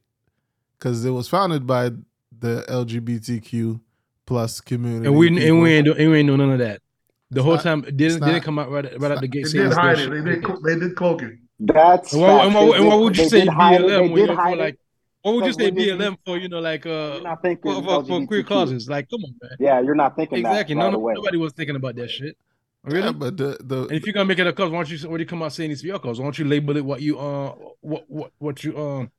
because 0.78 1.04
it 1.06 1.12
was 1.12 1.28
founded 1.28 1.66
by 1.66 1.92
the 2.38 2.64
LGBTQ 2.70 3.80
plus 4.28 4.62
community. 4.62 5.08
And 5.08 5.18
we 5.18 5.30
people. 5.30 5.44
and 5.48 5.62
we 5.64 5.74
ain't 5.74 5.86
do, 5.86 5.94
and 5.94 6.12
we 6.12 6.20
ain't 6.20 6.28
know 6.28 6.36
none 6.36 6.52
of 6.52 6.60
that. 6.60 6.82
The 7.32 7.40
It's 7.40 7.44
whole 7.46 7.56
not- 7.56 7.64
time 7.64 7.84
it 7.88 7.98
didn't 7.98 8.20
not- 8.20 8.28
didn't 8.28 8.44
come 8.44 8.60
out 8.60 8.70
right, 8.70 9.00
right 9.00 9.12
out 9.12 9.22
the 9.22 9.28
gate. 9.28 9.46
They 9.52 9.58
did 9.60 9.66
it's 9.68 9.76
hide 9.76 9.98
it. 10.00 10.10
They 10.12 10.22
did. 10.22 10.44
co- 10.44 10.60
They 10.64 10.80
did 10.80 10.96
cloak 10.96 11.24
it. 11.24 11.34
That's 11.60 12.14
And 12.14 12.22
what, 12.22 12.46
and 12.46 12.56
They 12.56 12.60
why, 12.70 12.78
and 12.78 12.86
why 12.86 12.92
did- 12.96 13.02
would 13.04 13.18
you 13.18 13.24
they 13.24 13.30
say 13.30 13.40
did 13.42 13.50
hide 13.50 13.82
BLM 13.82 14.12
when 14.12 14.26
you're 14.26 14.36
hide 14.36 14.50
for 14.50 14.54
it. 14.54 14.60
like? 14.60 14.80
Why 15.24 15.32
would 15.34 15.46
you 15.46 15.54
say 15.54 15.66
when 15.66 15.76
they- 15.76 15.86
BLM 15.88 16.18
for 16.26 16.38
you 16.38 16.48
know 16.50 16.60
like 16.60 16.86
uh 16.86 16.90
You're 17.16 17.22
not 17.24 17.42
thinking 17.42 17.74
for, 17.74 17.84
for, 17.84 18.06
for 18.06 18.26
queer 18.28 18.44
causes? 18.44 18.88
Like, 18.88 19.10
come 19.10 19.22
on, 19.26 19.34
man. 19.42 19.52
Yeah, 19.60 19.82
you're 19.82 19.96
not 19.96 20.16
thinking 20.16 20.38
Exactly. 20.40 20.76
that 20.76 20.80
No, 20.80 20.86
right 20.86 20.92
no, 20.94 20.98
away. 21.00 21.14
nobody 21.16 21.38
was 21.38 21.54
thinking 21.54 21.76
about 21.76 21.96
that 21.96 22.10
shit. 22.12 22.38
Really? 22.84 23.02
Yeah, 23.08 23.12
but 23.12 23.36
the 23.36 23.58
the 23.62 23.82
And 23.84 23.92
if 23.94 24.06
you're 24.06 24.14
gonna 24.14 24.26
make 24.26 24.40
it 24.40 24.48
a 24.48 24.54
cause, 24.54 24.70
why 24.72 24.78
don't 24.78 24.90
you 24.90 25.10
when 25.10 25.20
you 25.20 25.26
come 25.26 25.42
out 25.44 25.52
saying 25.52 25.72
it's 25.72 25.84
your 25.84 26.00
cause? 26.00 26.20
Why 26.20 26.26
don't 26.26 26.38
you 26.40 26.46
label 26.46 26.78
it 26.78 26.86
what 26.86 27.02
you 27.02 27.18
uh 27.20 27.54
what 27.82 28.06
what 28.08 28.32
what 28.38 28.64
you 28.64 28.78
um 28.78 29.12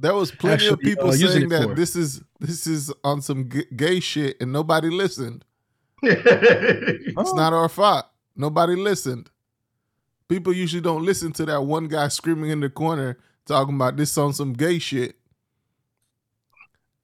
there 0.00 0.14
was 0.14 0.30
plenty 0.32 0.66
of 0.66 0.80
people 0.80 1.08
uh, 1.08 1.12
saying 1.12 1.50
that 1.50 1.68
for. 1.68 1.74
this 1.74 1.94
is 1.94 2.22
this 2.40 2.66
is 2.66 2.92
on 3.04 3.20
some 3.20 3.48
g- 3.50 3.66
gay 3.76 4.00
shit 4.00 4.36
and 4.40 4.50
nobody 4.52 4.88
listened. 4.88 5.44
It's 6.02 7.06
It's 7.18 7.34
not 7.34 7.52
our 7.52 7.68
fault. 7.68 8.06
Nobody 8.34 8.76
listened. 8.76 9.30
People 10.28 10.54
usually 10.54 10.80
don't 10.80 11.04
listen 11.04 11.32
to 11.32 11.44
that 11.46 11.62
one 11.62 11.86
guy 11.86 12.08
screaming 12.08 12.50
in 12.50 12.60
the 12.60 12.70
corner 12.70 13.18
talking 13.44 13.74
about 13.74 13.96
this 13.96 14.16
on 14.16 14.32
some 14.32 14.54
gay 14.54 14.78
shit. 14.78 15.16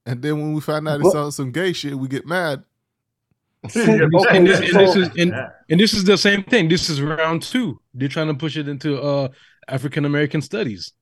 And 0.05 0.21
then 0.21 0.39
when 0.39 0.53
we 0.53 0.61
find 0.61 0.87
out 0.87 1.01
it's 1.01 1.13
on 1.13 1.31
some 1.31 1.51
gay 1.51 1.73
shit, 1.73 1.93
we 1.97 2.07
get 2.07 2.25
mad. 2.25 2.63
Okay, 3.75 4.37
and 4.37 4.47
this, 4.47 4.59
and 4.59 4.79
this 4.79 4.95
is 4.95 5.09
and, 5.17 5.33
and 5.69 5.79
this 5.79 5.93
is 5.93 6.03
the 6.05 6.17
same 6.17 6.43
thing. 6.43 6.69
This 6.69 6.89
is 6.89 7.01
round 7.01 7.41
two. 7.43 7.81
They're 7.93 8.07
trying 8.07 8.27
to 8.27 8.33
push 8.33 8.55
it 8.55 8.67
into 8.69 8.99
uh 9.01 9.27
African 9.67 10.05
American 10.05 10.41
studies. 10.41 10.93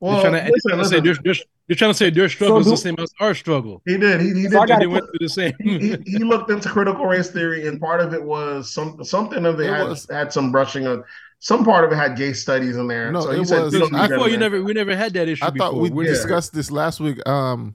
Well, 0.00 0.20
they're 0.22 0.30
trying 0.30 0.46
to, 0.46 0.52
listen, 0.52 0.70
they're, 0.70 0.76
trying 0.76 0.82
to 0.82 0.88
say 0.88 1.00
their, 1.00 1.14
their- 1.34 1.44
they're 1.66 1.76
trying 1.76 1.90
to 1.90 1.94
say 1.96 2.10
their 2.10 2.28
struggle 2.28 2.58
is 2.58 2.66
the 2.66 2.76
same 2.76 2.94
as 2.98 3.10
our 3.20 3.34
struggle. 3.34 3.80
He 3.86 3.96
did. 3.96 4.20
He, 4.20 4.28
he 4.28 4.42
did. 4.42 4.52
So 4.52 4.60
I 4.60 4.78
They 4.78 4.86
went 4.86 5.04
through 5.06 5.18
the 5.20 5.28
same. 5.30 5.54
he, 5.60 5.78
he, 5.78 5.96
he 6.04 6.18
looked 6.18 6.50
into 6.50 6.68
critical 6.68 7.06
race 7.06 7.30
theory, 7.30 7.66
and 7.66 7.80
part 7.80 8.00
of 8.00 8.12
it 8.12 8.22
was 8.22 8.70
some 8.70 9.02
something 9.02 9.46
of 9.46 9.60
it, 9.60 9.66
It 9.66 9.72
had, 9.72 9.88
was- 9.88 10.06
had 10.10 10.32
some 10.32 10.52
brushing 10.52 10.86
of 10.86 11.04
some 11.38 11.64
part 11.64 11.84
of 11.84 11.92
it 11.92 11.96
had 11.96 12.16
gay 12.16 12.32
studies 12.32 12.76
in 12.76 12.86
there. 12.86 13.12
No, 13.12 13.20
so 13.22 13.30
it 13.30 13.38
was- 13.38 13.50
we 13.50 13.56
I 13.56 14.06
that 14.08 14.10
Before 14.10 14.26
in 14.26 14.32
you 14.32 14.38
never 14.38 14.62
we 14.62 14.72
never 14.74 14.94
had 14.96 15.14
that 15.14 15.28
issue 15.28 15.44
I 15.44 15.50
before. 15.50 15.68
thought 15.72 15.80
we 15.80 15.90
We're- 15.90 16.08
Yeah. 16.08 16.14
discussed 16.14 16.52
this 16.52 16.70
last 16.70 17.00
week. 17.00 17.26
Um, 17.26 17.74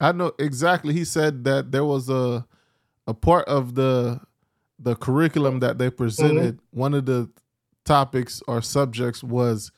I 0.00 0.12
know 0.12 0.32
exactly. 0.38 0.92
He 0.92 1.04
said 1.04 1.44
that 1.44 1.72
there 1.72 1.84
was 1.84 2.08
a 2.10 2.44
a 3.06 3.14
part 3.14 3.46
of 3.48 3.74
the 3.76 4.20
the 4.78 4.94
curriculum 4.96 5.60
that 5.60 5.78
they 5.78 5.88
presented. 5.90 6.58
One 6.70 6.92
of 6.92 7.06
the 7.06 7.30
topics 7.84 8.42
or 8.46 8.60
subjects 8.62 9.22
was 9.24 9.70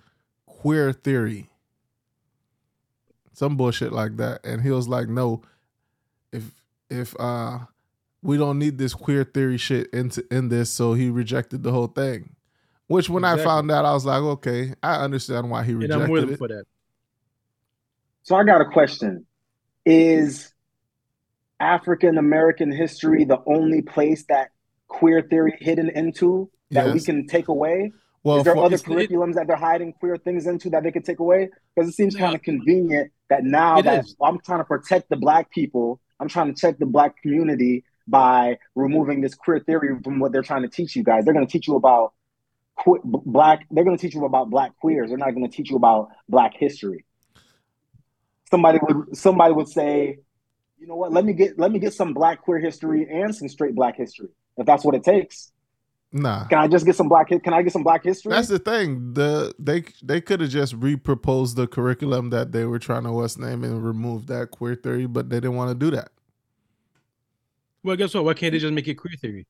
queer 0.47 0.93
theory, 0.93 1.51
some 3.35 3.57
bullshit 3.57 3.93
like 3.93 4.17
that. 4.17 4.45
And 4.45 4.63
he 4.63 4.71
was 4.71 4.89
like, 4.89 5.09
"No, 5.09 5.43
if 6.33 6.51
if 6.89 7.15
uh 7.21 7.59
we 8.23 8.37
don't 8.39 8.59
need 8.59 8.79
this 8.79 8.95
queer 8.95 9.25
theory 9.25 9.59
shit 9.59 9.89
into 9.93 10.25
in 10.35 10.49
this," 10.49 10.71
so 10.71 10.95
he 10.95 11.11
rejected 11.11 11.63
the 11.63 11.73
whole 11.73 11.89
thing. 11.89 12.37
Which 12.87 13.09
when 13.11 13.25
I 13.25 13.37
found 13.39 13.71
out, 13.71 13.85
I 13.85 13.93
was 13.93 14.05
like, 14.05 14.23
"Okay, 14.23 14.75
I 14.83 14.97
understand 15.05 15.51
why 15.51 15.63
he 15.65 15.73
and 15.73 15.83
rejected 15.83 16.05
I'm 16.05 16.11
with 16.11 16.25
him 16.25 16.31
it." 16.31 16.39
for 16.39 16.49
that. 16.49 16.65
So 18.23 18.37
I 18.37 18.45
got 18.45 18.61
a 18.61 18.67
question. 18.67 19.27
Is 19.85 20.53
African 21.61 22.19
American 22.19 22.73
history 22.73 23.25
the 23.25 23.43
only 23.47 23.83
place 23.83 24.25
that 24.29 24.51
queer 24.89 25.23
theory 25.23 25.57
hidden 25.61 25.91
into 25.91 26.51
that 26.71 26.93
we 26.93 27.01
can 27.01 27.27
take 27.27 27.49
away? 27.49 27.93
Well, 28.23 28.39
is 28.39 28.45
there 28.45 28.55
for- 28.55 28.65
other 28.65 28.77
it's- 28.77 28.91
it- 28.91 29.11
curriculums 29.11 29.35
that 29.35 29.47
they're 29.47 29.57
hiding 29.57 29.93
queer 29.93 30.17
things 30.17 30.47
into 30.47 30.71
that 30.71 30.83
they 30.83 30.91
could 30.93 31.05
take 31.05 31.21
away? 31.21 31.51
Because 31.75 31.91
it 31.91 31.95
seems 31.95 32.17
kind 32.17 32.35
of 32.35 32.43
convenient 32.43 33.13
that 33.35 33.45
now 33.45 33.79
It 33.79 33.85
that 33.85 34.05
is. 34.05 34.17
I'm 34.23 34.39
trying 34.41 34.61
to 34.61 34.65
protect 34.65 35.11
the 35.11 35.17
black 35.17 35.51
people, 35.51 36.01
I'm 36.21 36.29
trying 36.29 36.55
to 36.55 36.61
check 36.61 36.79
the 36.79 36.87
black 36.87 37.21
community 37.21 37.85
by 38.07 38.59
removing 38.75 39.21
this 39.21 39.35
queer 39.35 39.61
theory 39.61 39.99
from 40.03 40.19
what 40.19 40.33
they're 40.33 40.43
trying 40.43 40.63
to 40.63 40.69
teach 40.69 40.95
you 40.95 41.03
guys. 41.03 41.25
They're 41.25 41.35
going 41.35 41.47
to 41.47 41.51
teach 41.51 41.67
you 41.67 41.77
about 41.77 42.13
que- 42.83 43.01
black. 43.03 43.67
They're 43.71 43.85
going 43.85 43.97
to 43.97 44.01
teach 44.01 44.15
you 44.15 44.25
about 44.25 44.51
black 44.51 44.77
queers. 44.79 45.09
They're 45.09 45.19
not 45.19 45.31
going 45.31 45.49
to 45.49 45.55
teach 45.55 45.71
you 45.71 45.77
about 45.77 46.09
black 46.29 46.53
history. 46.55 47.05
Somebody 48.51 48.79
would 48.83 49.17
somebody 49.17 49.53
would 49.53 49.69
say, 49.69 50.19
you 50.79 50.87
know 50.87 50.97
what? 50.97 51.13
Let 51.13 51.25
me 51.25 51.33
get 51.33 51.59
let 51.59 51.73
me 51.73 51.79
get 51.79 51.95
some 51.95 52.15
black 52.15 52.43
queer 52.43 52.59
history 52.59 53.09
and 53.11 53.35
some 53.35 53.49
straight 53.49 53.75
black 53.75 53.97
history 53.97 54.29
if 54.57 54.67
that's 54.67 54.85
what 54.85 54.95
it 54.95 55.03
takes. 55.03 55.51
Nah. 56.15 56.47
Can 56.47 56.59
I 56.59 56.67
just 56.69 56.87
get 56.87 56.97
some 56.97 57.09
black? 57.11 57.29
Can 57.29 57.53
I 57.53 57.63
get 57.63 57.73
some 57.73 57.83
black 57.83 58.03
history? 58.05 58.31
That's 58.31 58.49
the 58.49 58.59
thing. 58.59 59.13
The 59.13 59.55
they 59.59 59.85
they 60.03 60.21
could 60.23 60.41
have 60.41 60.49
just 60.51 60.79
reproposed 60.81 61.57
the 61.57 61.67
curriculum 61.67 62.31
that 62.31 62.53
they 62.53 62.65
were 62.65 62.79
trying 62.79 63.05
to 63.05 63.13
what's 63.13 63.37
name 63.37 63.63
and 63.65 63.85
remove 63.85 64.27
that 64.29 64.51
queer 64.51 64.75
theory, 64.75 65.05
but 65.07 65.29
they 65.29 65.37
didn't 65.37 65.57
want 65.57 65.71
to 65.71 65.75
do 65.75 65.91
that. 65.95 66.09
Well, 67.83 67.97
guess 67.97 68.15
what? 68.15 68.25
Why 68.25 68.35
can't 68.35 68.53
they 68.53 68.59
just 68.59 68.73
make 68.73 68.89
it 68.89 68.95
queer 68.95 69.15
theory? 69.21 69.47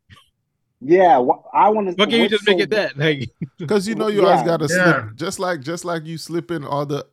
Yeah, 0.80 1.24
wh- 1.24 1.44
I 1.54 1.68
want 1.70 1.88
to. 1.88 1.94
Why 1.94 2.06
can't 2.06 2.22
you 2.22 2.28
just 2.28 2.46
make 2.46 2.58
it 2.58 2.70
that? 2.70 2.96
Like, 2.98 3.30
Because 3.58 3.86
you 3.86 3.94
know 3.94 4.08
you 4.08 4.26
always 4.26 4.42
got 4.42 4.58
to 4.58 4.66
Yeah. 4.66 5.02
slip 5.02 5.14
just 5.14 5.38
like 5.38 5.60
just 5.60 5.84
like 5.84 6.04
you 6.04 6.18
slip 6.18 6.50
in 6.50 6.64
all 6.64 6.84
the 6.84 7.06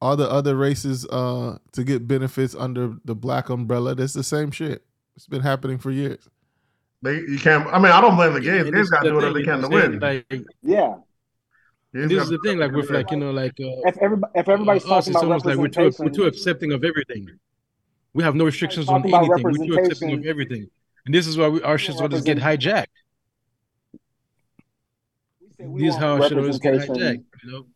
all 0.00 0.16
the 0.16 0.28
other 0.30 0.56
races 0.56 1.06
uh 1.06 1.56
to 1.72 1.84
get 1.84 2.06
benefits 2.08 2.54
under 2.54 2.94
the 3.04 3.14
black 3.14 3.48
umbrella. 3.48 3.94
That's 3.94 4.12
the 4.12 4.22
same 4.22 4.50
shit. 4.50 4.84
It's 5.16 5.26
been 5.26 5.42
happening 5.42 5.78
for 5.78 5.90
years. 5.90 6.28
They 7.02 7.16
you 7.16 7.38
can't. 7.38 7.66
I 7.66 7.78
mean, 7.78 7.92
I 7.92 8.00
don't 8.00 8.16
blame 8.16 8.32
the 8.32 8.40
gays. 8.40 8.66
and 8.66 8.76
They've 8.76 8.88
got 8.88 9.02
to 9.02 9.08
do 9.08 9.08
the 9.10 9.14
whatever 9.16 9.38
they 9.38 9.44
can 9.44 9.56
to 9.56 9.62
know 9.62 9.68
what 9.68 9.84
I'm 9.84 9.90
win. 9.92 10.00
saying? 10.00 10.24
Like, 10.30 10.46
Yeah, 10.62 10.94
Gays 11.92 12.02
and 12.02 12.10
this 12.10 12.22
is 12.22 12.30
the 12.30 12.38
thing. 12.38 12.58
Like 12.58 12.72
with 12.72 12.88
like 12.90 13.10
you 13.10 13.18
know 13.18 13.30
like 13.32 13.52
uh, 13.60 13.88
if 13.88 13.98
everybody, 13.98 14.32
if 14.34 14.48
everybody's 14.48 14.86
uh, 14.86 14.94
us, 14.94 15.08
it's 15.08 15.16
about 15.16 15.24
almost 15.24 15.44
like 15.44 15.58
we're 15.58 15.68
too 15.68 15.92
we're 15.98 16.08
too 16.08 16.24
accepting 16.24 16.72
of 16.72 16.84
everything. 16.84 17.28
We 18.14 18.22
have 18.22 18.34
no 18.34 18.44
restrictions 18.44 18.88
on 18.88 19.02
anything. 19.02 19.42
We're 19.42 19.66
too 19.66 19.74
accepting 19.74 20.12
of 20.12 20.24
everything. 20.24 20.68
And 21.04 21.14
this 21.14 21.26
is 21.26 21.36
why 21.36 21.48
we, 21.48 21.62
our 21.62 21.76
shits 21.76 22.00
always 22.00 22.22
get 22.22 22.38
hijacked. 22.38 22.86
This 25.58 25.94
is 25.94 25.96
how 25.96 26.20
our 26.20 26.28
shit 26.28 26.38
always 26.38 26.58
get 26.58 26.74
hijacked. 26.74 27.24
You 27.44 27.50
know? 27.50 27.66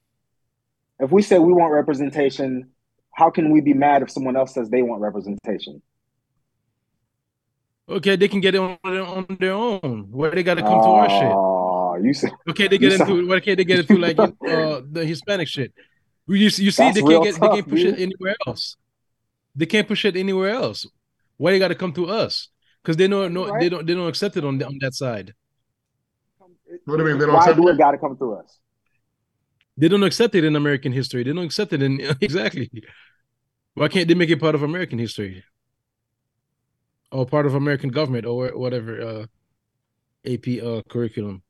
If 1.00 1.10
we 1.10 1.22
say 1.22 1.38
we 1.38 1.52
want 1.52 1.72
representation, 1.72 2.70
how 3.12 3.30
can 3.30 3.50
we 3.50 3.60
be 3.60 3.74
mad 3.74 4.02
if 4.02 4.10
someone 4.10 4.36
else 4.36 4.54
says 4.54 4.70
they 4.70 4.82
want 4.82 5.02
representation? 5.02 5.82
Okay, 7.88 8.16
they 8.16 8.28
can 8.28 8.40
get 8.40 8.54
it 8.54 8.60
on 8.60 8.78
their, 8.82 9.02
on 9.02 9.36
their 9.38 9.52
own. 9.52 10.08
Where 10.10 10.32
they 10.32 10.42
got 10.42 10.54
to 10.54 10.62
come 10.62 10.80
uh, 10.80 10.82
to 10.82 10.88
our 10.88 11.08
shit. 11.08 11.32
Oh, 11.32 11.96
you 12.02 12.12
said. 12.12 12.32
Okay, 12.48 12.66
they 12.66 12.78
get 12.78 12.92
into. 12.92 13.06
Sound... 13.06 13.28
Why 13.28 13.40
can't 13.40 13.56
they 13.56 13.64
get 13.64 13.78
into 13.78 13.96
like 13.96 14.18
uh, 14.18 14.80
the 14.90 15.04
Hispanic 15.04 15.46
shit? 15.46 15.72
You, 16.26 16.34
you 16.34 16.50
see, 16.50 16.90
they 16.90 17.02
can't 17.02 17.22
get. 17.22 17.36
Tough, 17.36 17.40
they 17.40 17.56
can't 17.56 17.68
push 17.68 17.82
dude. 17.82 17.94
it 17.94 18.02
anywhere 18.02 18.36
else. 18.46 18.76
They 19.54 19.66
can't 19.66 19.86
push 19.86 20.04
it 20.04 20.16
anywhere 20.16 20.50
else. 20.50 20.86
Why 21.36 21.52
they 21.52 21.58
got 21.58 21.68
to 21.68 21.76
come 21.76 21.92
to 21.92 22.06
us? 22.06 22.48
Because 22.82 22.96
they 22.96 23.06
know 23.06 23.28
no, 23.28 23.48
right. 23.48 23.60
they 23.60 23.68
don't 23.68 23.86
they 23.86 23.94
don't 23.94 24.08
accept 24.08 24.36
it 24.36 24.44
on 24.44 24.60
on 24.62 24.78
that 24.80 24.94
side. 24.94 25.34
What 26.84 26.96
do 26.96 27.02
you 27.02 27.08
mean? 27.08 27.18
They 27.18 27.26
don't 27.26 27.34
Why 27.34 27.52
do 27.52 27.68
it 27.68 27.78
got 27.78 27.92
to 27.92 27.98
come 27.98 28.16
through 28.16 28.34
us? 28.36 28.58
They 29.76 29.88
don't 29.88 30.02
accept 30.02 30.34
it 30.34 30.44
in 30.44 30.56
American 30.56 30.92
history. 30.92 31.22
They 31.22 31.32
don't 31.32 31.44
accept 31.44 31.72
it 31.72 31.82
in 31.82 32.00
exactly. 32.20 32.70
Why 33.74 33.88
can't 33.88 34.08
they 34.08 34.14
make 34.14 34.30
it 34.30 34.40
part 34.40 34.54
of 34.54 34.62
American 34.62 34.98
history? 34.98 35.44
Or 37.12 37.24
part 37.24 37.46
of 37.46 37.54
American 37.54 37.90
government 37.90 38.26
or 38.26 38.48
whatever 38.48 39.00
uh 39.00 39.26
AP 40.30 40.62
uh 40.62 40.82
curriculum. 40.88 41.42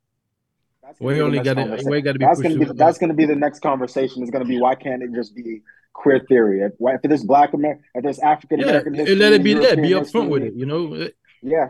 We 1.00 1.20
only 1.20 1.40
got 1.40 1.54
to. 1.54 1.82
We 1.86 2.00
got 2.00 2.12
to 2.12 2.18
be. 2.18 2.24
That's 2.24 2.40
gonna 2.40 2.58
be. 2.58 2.64
That's 2.74 2.98
gonna 2.98 3.14
be 3.14 3.26
the 3.26 3.34
next 3.34 3.60
conversation. 3.60 4.22
Is 4.22 4.30
gonna 4.30 4.44
be 4.44 4.60
why 4.60 4.74
can't 4.74 5.02
it 5.02 5.12
just 5.12 5.34
be 5.34 5.62
queer 5.92 6.20
theory? 6.28 6.60
If, 6.60 6.72
if 6.78 7.02
there's 7.02 7.24
Black 7.24 7.52
American, 7.54 7.84
if 7.94 8.04
there's 8.04 8.18
African 8.20 8.62
American 8.62 8.94
yeah, 8.94 9.00
history, 9.00 9.16
let 9.16 9.32
it 9.32 9.42
be 9.42 9.54
that. 9.54 9.76
Be 9.82 9.90
upfront 9.90 10.28
with 10.28 10.42
it. 10.42 10.54
You 10.54 10.66
know. 10.66 11.08
Yeah. 11.42 11.68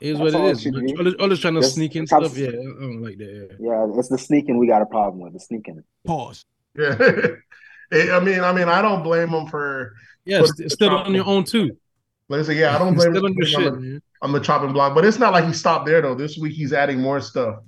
It 0.00 0.10
is 0.10 0.18
what 0.18 0.34
it 0.34 0.34
is. 0.34 0.66
All, 0.66 1.08
all, 1.08 1.30
all 1.30 1.36
trying 1.36 1.54
to 1.54 1.60
just, 1.60 1.76
sneak 1.76 1.96
in 1.96 2.06
stuff. 2.06 2.36
Yeah, 2.36 2.48
I 2.48 2.52
don't 2.52 3.02
like 3.02 3.16
that. 3.18 3.56
Yeah. 3.58 3.70
yeah, 3.70 3.98
it's 3.98 4.08
the 4.08 4.18
sneaking 4.18 4.58
we 4.58 4.66
got 4.66 4.82
a 4.82 4.86
problem 4.86 5.22
with. 5.22 5.32
The 5.32 5.40
sneaking. 5.40 5.82
Pause. 6.04 6.44
Yeah. 6.76 6.96
I 7.92 8.20
mean, 8.20 8.40
I 8.40 8.52
mean, 8.52 8.68
I 8.68 8.82
don't 8.82 9.02
blame 9.02 9.30
them 9.30 9.46
for. 9.46 9.94
Yeah, 10.24 10.42
still 10.66 10.90
on 10.90 11.14
your 11.14 11.26
own 11.26 11.44
too. 11.44 11.76
Like 12.28 12.40
I 12.40 12.42
said, 12.44 12.56
yeah, 12.56 12.74
I 12.74 12.78
don't 12.78 12.94
blame 12.94 13.14
him 13.14 13.24
on, 13.24 13.44
shit, 13.44 13.66
on, 13.66 13.82
the, 13.82 14.02
on 14.22 14.32
the 14.32 14.40
chopping 14.40 14.72
block, 14.72 14.94
but 14.94 15.04
it's 15.04 15.18
not 15.18 15.32
like 15.32 15.44
he 15.44 15.52
stopped 15.52 15.86
there 15.86 16.00
though. 16.00 16.14
This 16.14 16.38
week 16.38 16.54
he's 16.54 16.72
adding 16.72 17.00
more 17.00 17.20
stuff. 17.20 17.60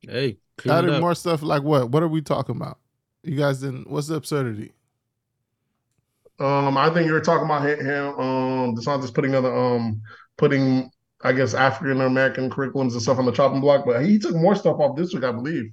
Hey, 0.00 0.38
adding 0.68 1.00
more 1.00 1.14
stuff 1.14 1.42
like 1.42 1.62
what? 1.62 1.90
What 1.90 2.02
are 2.02 2.08
we 2.08 2.22
talking 2.22 2.56
about? 2.56 2.78
You 3.22 3.36
guys 3.36 3.60
didn't. 3.60 3.88
What's 3.88 4.08
the 4.08 4.16
absurdity? 4.16 4.72
Um, 6.40 6.76
I 6.76 6.90
think 6.90 7.06
you 7.06 7.12
were 7.12 7.20
talking 7.20 7.44
about 7.44 7.66
him. 7.66 8.18
Um, 8.18 8.76
DeSantis 8.76 9.12
putting 9.12 9.34
other 9.34 9.54
um 9.54 10.00
putting 10.36 10.90
I 11.22 11.32
guess 11.32 11.54
African 11.54 12.00
American 12.00 12.48
curriculums 12.48 12.92
and 12.92 13.02
stuff 13.02 13.18
on 13.18 13.26
the 13.26 13.32
chopping 13.32 13.60
block, 13.60 13.84
but 13.84 14.04
he 14.04 14.18
took 14.18 14.36
more 14.36 14.54
stuff 14.54 14.78
off 14.78 14.96
this 14.96 15.12
week, 15.12 15.24
I 15.24 15.32
believe. 15.32 15.72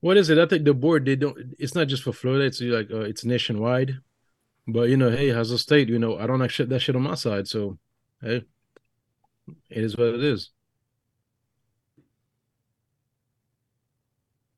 What 0.00 0.16
is 0.16 0.30
it? 0.30 0.38
I 0.38 0.46
think 0.46 0.64
the 0.64 0.74
board 0.74 1.04
they 1.04 1.16
don't. 1.16 1.54
It's 1.58 1.74
not 1.74 1.88
just 1.88 2.02
for 2.02 2.12
Florida. 2.12 2.44
It's 2.44 2.60
like 2.60 2.90
uh, 2.90 3.00
it's 3.00 3.24
nationwide. 3.24 3.98
But 4.66 4.90
you 4.90 4.96
know, 4.96 5.10
hey, 5.10 5.30
as 5.30 5.50
a 5.50 5.58
state, 5.58 5.88
you 5.88 5.98
know, 5.98 6.18
I 6.18 6.26
don't 6.26 6.42
accept 6.42 6.70
that 6.70 6.80
shit 6.80 6.94
on 6.94 7.02
my 7.02 7.14
side. 7.14 7.48
So, 7.48 7.78
hey, 8.22 8.44
it 9.70 9.84
is 9.84 9.96
what 9.96 10.08
it 10.08 10.22
is. 10.22 10.50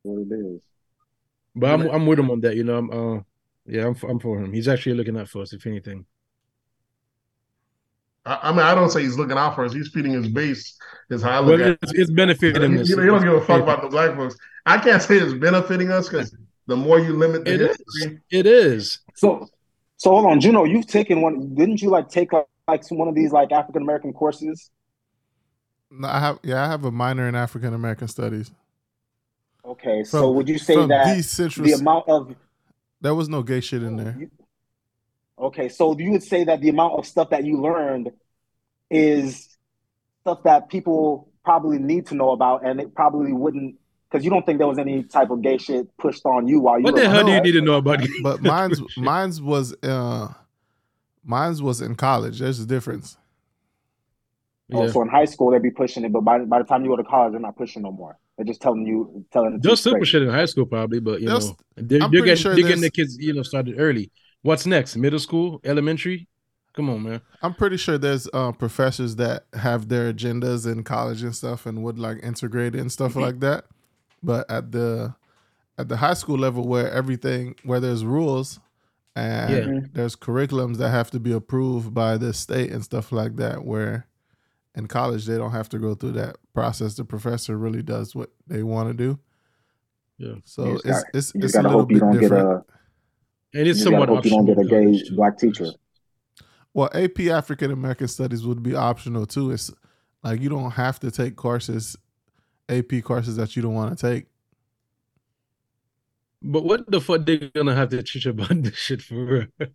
What 0.02 0.20
it 0.22 0.34
is. 0.34 0.62
But 1.54 1.70
I'm 1.70 1.88
I'm 1.88 2.06
with 2.06 2.18
him 2.18 2.30
on 2.30 2.40
that. 2.40 2.56
You 2.56 2.64
know, 2.64 2.76
I'm 2.76 2.90
uh, 2.90 3.20
yeah, 3.66 3.86
I'm 3.86 3.96
I'm 4.08 4.18
for 4.18 4.40
him. 4.40 4.52
He's 4.52 4.68
actually 4.68 4.94
looking 4.94 5.16
out 5.16 5.28
for 5.28 5.42
us, 5.42 5.52
if 5.52 5.66
anything. 5.66 6.06
I, 8.26 8.50
mean, 8.50 8.60
I 8.60 8.74
don't 8.74 8.90
say 8.90 9.02
he's 9.02 9.16
looking 9.16 9.38
out 9.38 9.54
for 9.54 9.64
us. 9.64 9.72
He's 9.72 9.88
feeding 9.88 10.12
his 10.12 10.28
base. 10.28 10.76
Is 11.08 11.22
how 11.22 11.30
I 11.30 11.40
look 11.40 11.60
well, 11.60 11.76
it's, 11.82 11.92
it's 11.94 12.10
benefiting 12.10 12.62
him. 12.62 12.72
He, 12.76 12.84
he, 12.84 12.94
don't 12.94 13.22
give 13.22 13.32
a 13.32 13.40
fuck 13.40 13.62
about 13.62 13.82
the 13.82 13.88
black 13.88 14.14
folks. 14.14 14.36
I 14.66 14.78
can't 14.78 15.02
say 15.02 15.16
it's 15.16 15.34
benefiting 15.34 15.90
us 15.90 16.08
because 16.08 16.36
the 16.66 16.76
more 16.76 17.00
you 17.00 17.14
limit 17.14 17.44
the 17.44 17.54
it 17.54 17.60
history, 17.60 18.12
is. 18.12 18.20
it 18.30 18.46
is. 18.46 18.98
So, 19.14 19.48
so 19.96 20.10
hold 20.10 20.26
on, 20.26 20.40
Juno. 20.40 20.64
You've 20.64 20.86
taken 20.86 21.20
one. 21.20 21.54
Didn't 21.54 21.82
you 21.82 21.90
like 21.90 22.08
take 22.10 22.32
like, 22.32 22.46
like 22.68 22.88
one 22.90 23.08
of 23.08 23.14
these 23.14 23.32
like 23.32 23.50
African 23.50 23.82
American 23.82 24.12
courses? 24.12 24.70
No, 25.90 26.06
I 26.06 26.20
have. 26.20 26.38
Yeah, 26.44 26.64
I 26.64 26.68
have 26.68 26.84
a 26.84 26.92
minor 26.92 27.26
in 27.26 27.34
African 27.34 27.74
American 27.74 28.06
studies. 28.06 28.52
Okay, 29.64 30.04
from, 30.04 30.20
so 30.20 30.30
would 30.30 30.48
you 30.48 30.58
say 30.58 30.76
that 30.76 31.06
the, 31.16 31.62
the 31.62 31.72
amount 31.72 32.08
of 32.08 32.34
there 33.00 33.14
was 33.14 33.28
no 33.28 33.42
gay 33.42 33.60
shit 33.60 33.82
in 33.82 33.96
there? 33.96 34.16
You, 34.18 34.30
okay, 35.40 35.68
so 35.68 35.96
you 35.98 36.12
would 36.12 36.22
say 36.22 36.44
that 36.44 36.60
the 36.60 36.68
amount 36.68 36.98
of 36.98 37.06
stuff 37.06 37.30
that 37.30 37.44
you 37.44 37.60
learned 37.60 38.10
is 38.90 39.56
stuff 40.22 40.42
that 40.44 40.68
people 40.68 41.28
probably 41.44 41.78
need 41.78 42.06
to 42.06 42.14
know 42.14 42.30
about, 42.30 42.64
and 42.64 42.80
it 42.80 42.94
probably 42.94 43.32
wouldn't 43.32 43.76
because 44.10 44.24
you 44.24 44.30
don't 44.30 44.44
think 44.44 44.58
there 44.58 44.66
was 44.66 44.78
any 44.78 45.04
type 45.04 45.30
of 45.30 45.40
gay 45.40 45.56
shit 45.56 45.96
pushed 45.96 46.26
on 46.26 46.48
you 46.48 46.60
while 46.60 46.78
you. 46.78 46.84
Were 46.84 46.92
What 46.92 47.00
the 47.00 47.08
hell 47.08 47.24
do 47.24 47.32
you 47.32 47.40
need 47.40 47.52
to 47.52 47.60
know 47.60 47.74
about? 47.74 48.00
But 48.22 48.42
mine's 48.42 48.80
mine's 48.96 49.40
was 49.40 49.74
uh, 49.82 50.28
mine's 51.24 51.62
was 51.62 51.80
in 51.80 51.94
college. 51.94 52.40
There's 52.40 52.60
a 52.60 52.66
difference. 52.66 53.16
Oh, 54.72 54.88
so 54.88 55.02
in 55.02 55.08
high 55.08 55.24
school 55.24 55.50
they'd 55.50 55.62
be 55.62 55.70
pushing 55.70 56.04
it, 56.04 56.12
but 56.12 56.20
by, 56.20 56.38
by 56.38 56.58
the 56.58 56.64
time 56.64 56.84
you 56.84 56.90
go 56.90 56.96
to 56.96 57.04
college, 57.04 57.32
they're 57.32 57.40
not 57.40 57.56
pushing 57.56 57.82
no 57.82 57.90
more. 57.90 58.16
They're 58.36 58.46
just 58.46 58.62
telling 58.62 58.86
you, 58.86 59.24
telling. 59.32 59.58
They'll 59.60 59.76
still 59.76 59.98
push 59.98 60.14
it 60.14 60.22
in 60.22 60.30
high 60.30 60.44
school 60.44 60.64
probably, 60.64 61.00
but 61.00 61.20
you 61.20 61.26
know, 61.26 61.40
they're, 61.76 61.98
they're 61.98 62.08
getting, 62.08 62.36
sure 62.36 62.54
they're 62.54 62.64
getting 62.64 62.80
the 62.80 62.90
kids, 62.90 63.18
you 63.18 63.34
know, 63.34 63.42
started 63.42 63.74
early. 63.78 64.10
What's 64.42 64.66
next? 64.66 64.96
Middle 64.96 65.18
school, 65.18 65.60
elementary. 65.64 66.28
Come 66.72 66.88
on, 66.88 67.02
man. 67.02 67.20
I'm 67.42 67.54
pretty 67.54 67.76
sure 67.76 67.98
there's 67.98 68.28
uh, 68.32 68.52
professors 68.52 69.16
that 69.16 69.46
have 69.54 69.88
their 69.88 70.12
agendas 70.12 70.70
in 70.70 70.84
college 70.84 71.22
and 71.22 71.34
stuff, 71.34 71.66
and 71.66 71.82
would 71.82 71.98
like 71.98 72.22
integrate 72.22 72.74
it 72.74 72.80
and 72.80 72.92
stuff 72.92 73.12
mm-hmm. 73.12 73.20
like 73.20 73.40
that. 73.40 73.64
But 74.22 74.50
at 74.50 74.72
the 74.72 75.14
at 75.78 75.88
the 75.88 75.96
high 75.96 76.14
school 76.14 76.38
level, 76.38 76.66
where 76.66 76.90
everything 76.90 77.56
where 77.64 77.80
there's 77.80 78.04
rules 78.04 78.60
and 79.16 79.50
yeah. 79.52 79.88
There's 79.92 80.16
curriculums 80.16 80.76
that 80.76 80.90
have 80.90 81.10
to 81.10 81.20
be 81.20 81.32
approved 81.32 81.92
by 81.92 82.16
the 82.16 82.32
state 82.32 82.70
and 82.70 82.82
stuff 82.84 83.12
like 83.12 83.36
that, 83.36 83.64
where 83.64 84.06
in 84.74 84.86
college 84.86 85.26
they 85.26 85.36
don't 85.36 85.50
have 85.50 85.68
to 85.70 85.78
go 85.78 85.94
through 85.94 86.12
that 86.12 86.36
process. 86.54 86.94
The 86.94 87.04
professor 87.04 87.56
really 87.56 87.82
does 87.82 88.14
what 88.14 88.30
they 88.46 88.62
want 88.62 88.88
to 88.88 88.94
do. 88.94 89.18
Yeah. 90.18 90.34
So 90.44 90.74
it's 90.74 90.84
got, 90.84 91.04
it's 91.12 91.32
it's 91.34 91.54
a 91.56 91.62
little 91.62 91.86
bit 91.86 92.02
different. 92.12 92.64
A, 93.54 93.58
and 93.58 93.68
it's 93.68 93.82
somewhat 93.82 94.08
hope 94.08 94.24
you 94.24 94.30
don't 94.30 94.46
get 94.46 94.58
a 94.58 94.64
gay 94.64 95.02
black 95.12 95.38
teacher. 95.38 95.66
Well, 96.72 96.88
AP 96.94 97.20
African 97.20 97.70
American 97.70 98.08
Studies 98.08 98.46
would 98.46 98.62
be 98.62 98.74
optional 98.74 99.26
too. 99.26 99.50
It's 99.50 99.70
like 100.22 100.40
you 100.40 100.48
don't 100.48 100.70
have 100.72 101.00
to 101.00 101.10
take 101.10 101.36
courses, 101.36 101.96
AP 102.68 103.02
courses 103.02 103.36
that 103.36 103.56
you 103.56 103.62
don't 103.62 103.74
want 103.74 103.98
to 103.98 104.10
take. 104.10 104.26
But 106.42 106.64
what 106.64 106.90
the 106.90 107.00
fuck 107.00 107.26
they 107.26 107.38
gonna 107.54 107.74
have 107.74 107.90
to 107.90 108.02
teach 108.02 108.26
about 108.26 108.48
this 108.62 108.76
shit 108.76 109.02
for? 109.02 109.24
Real? 109.24 109.46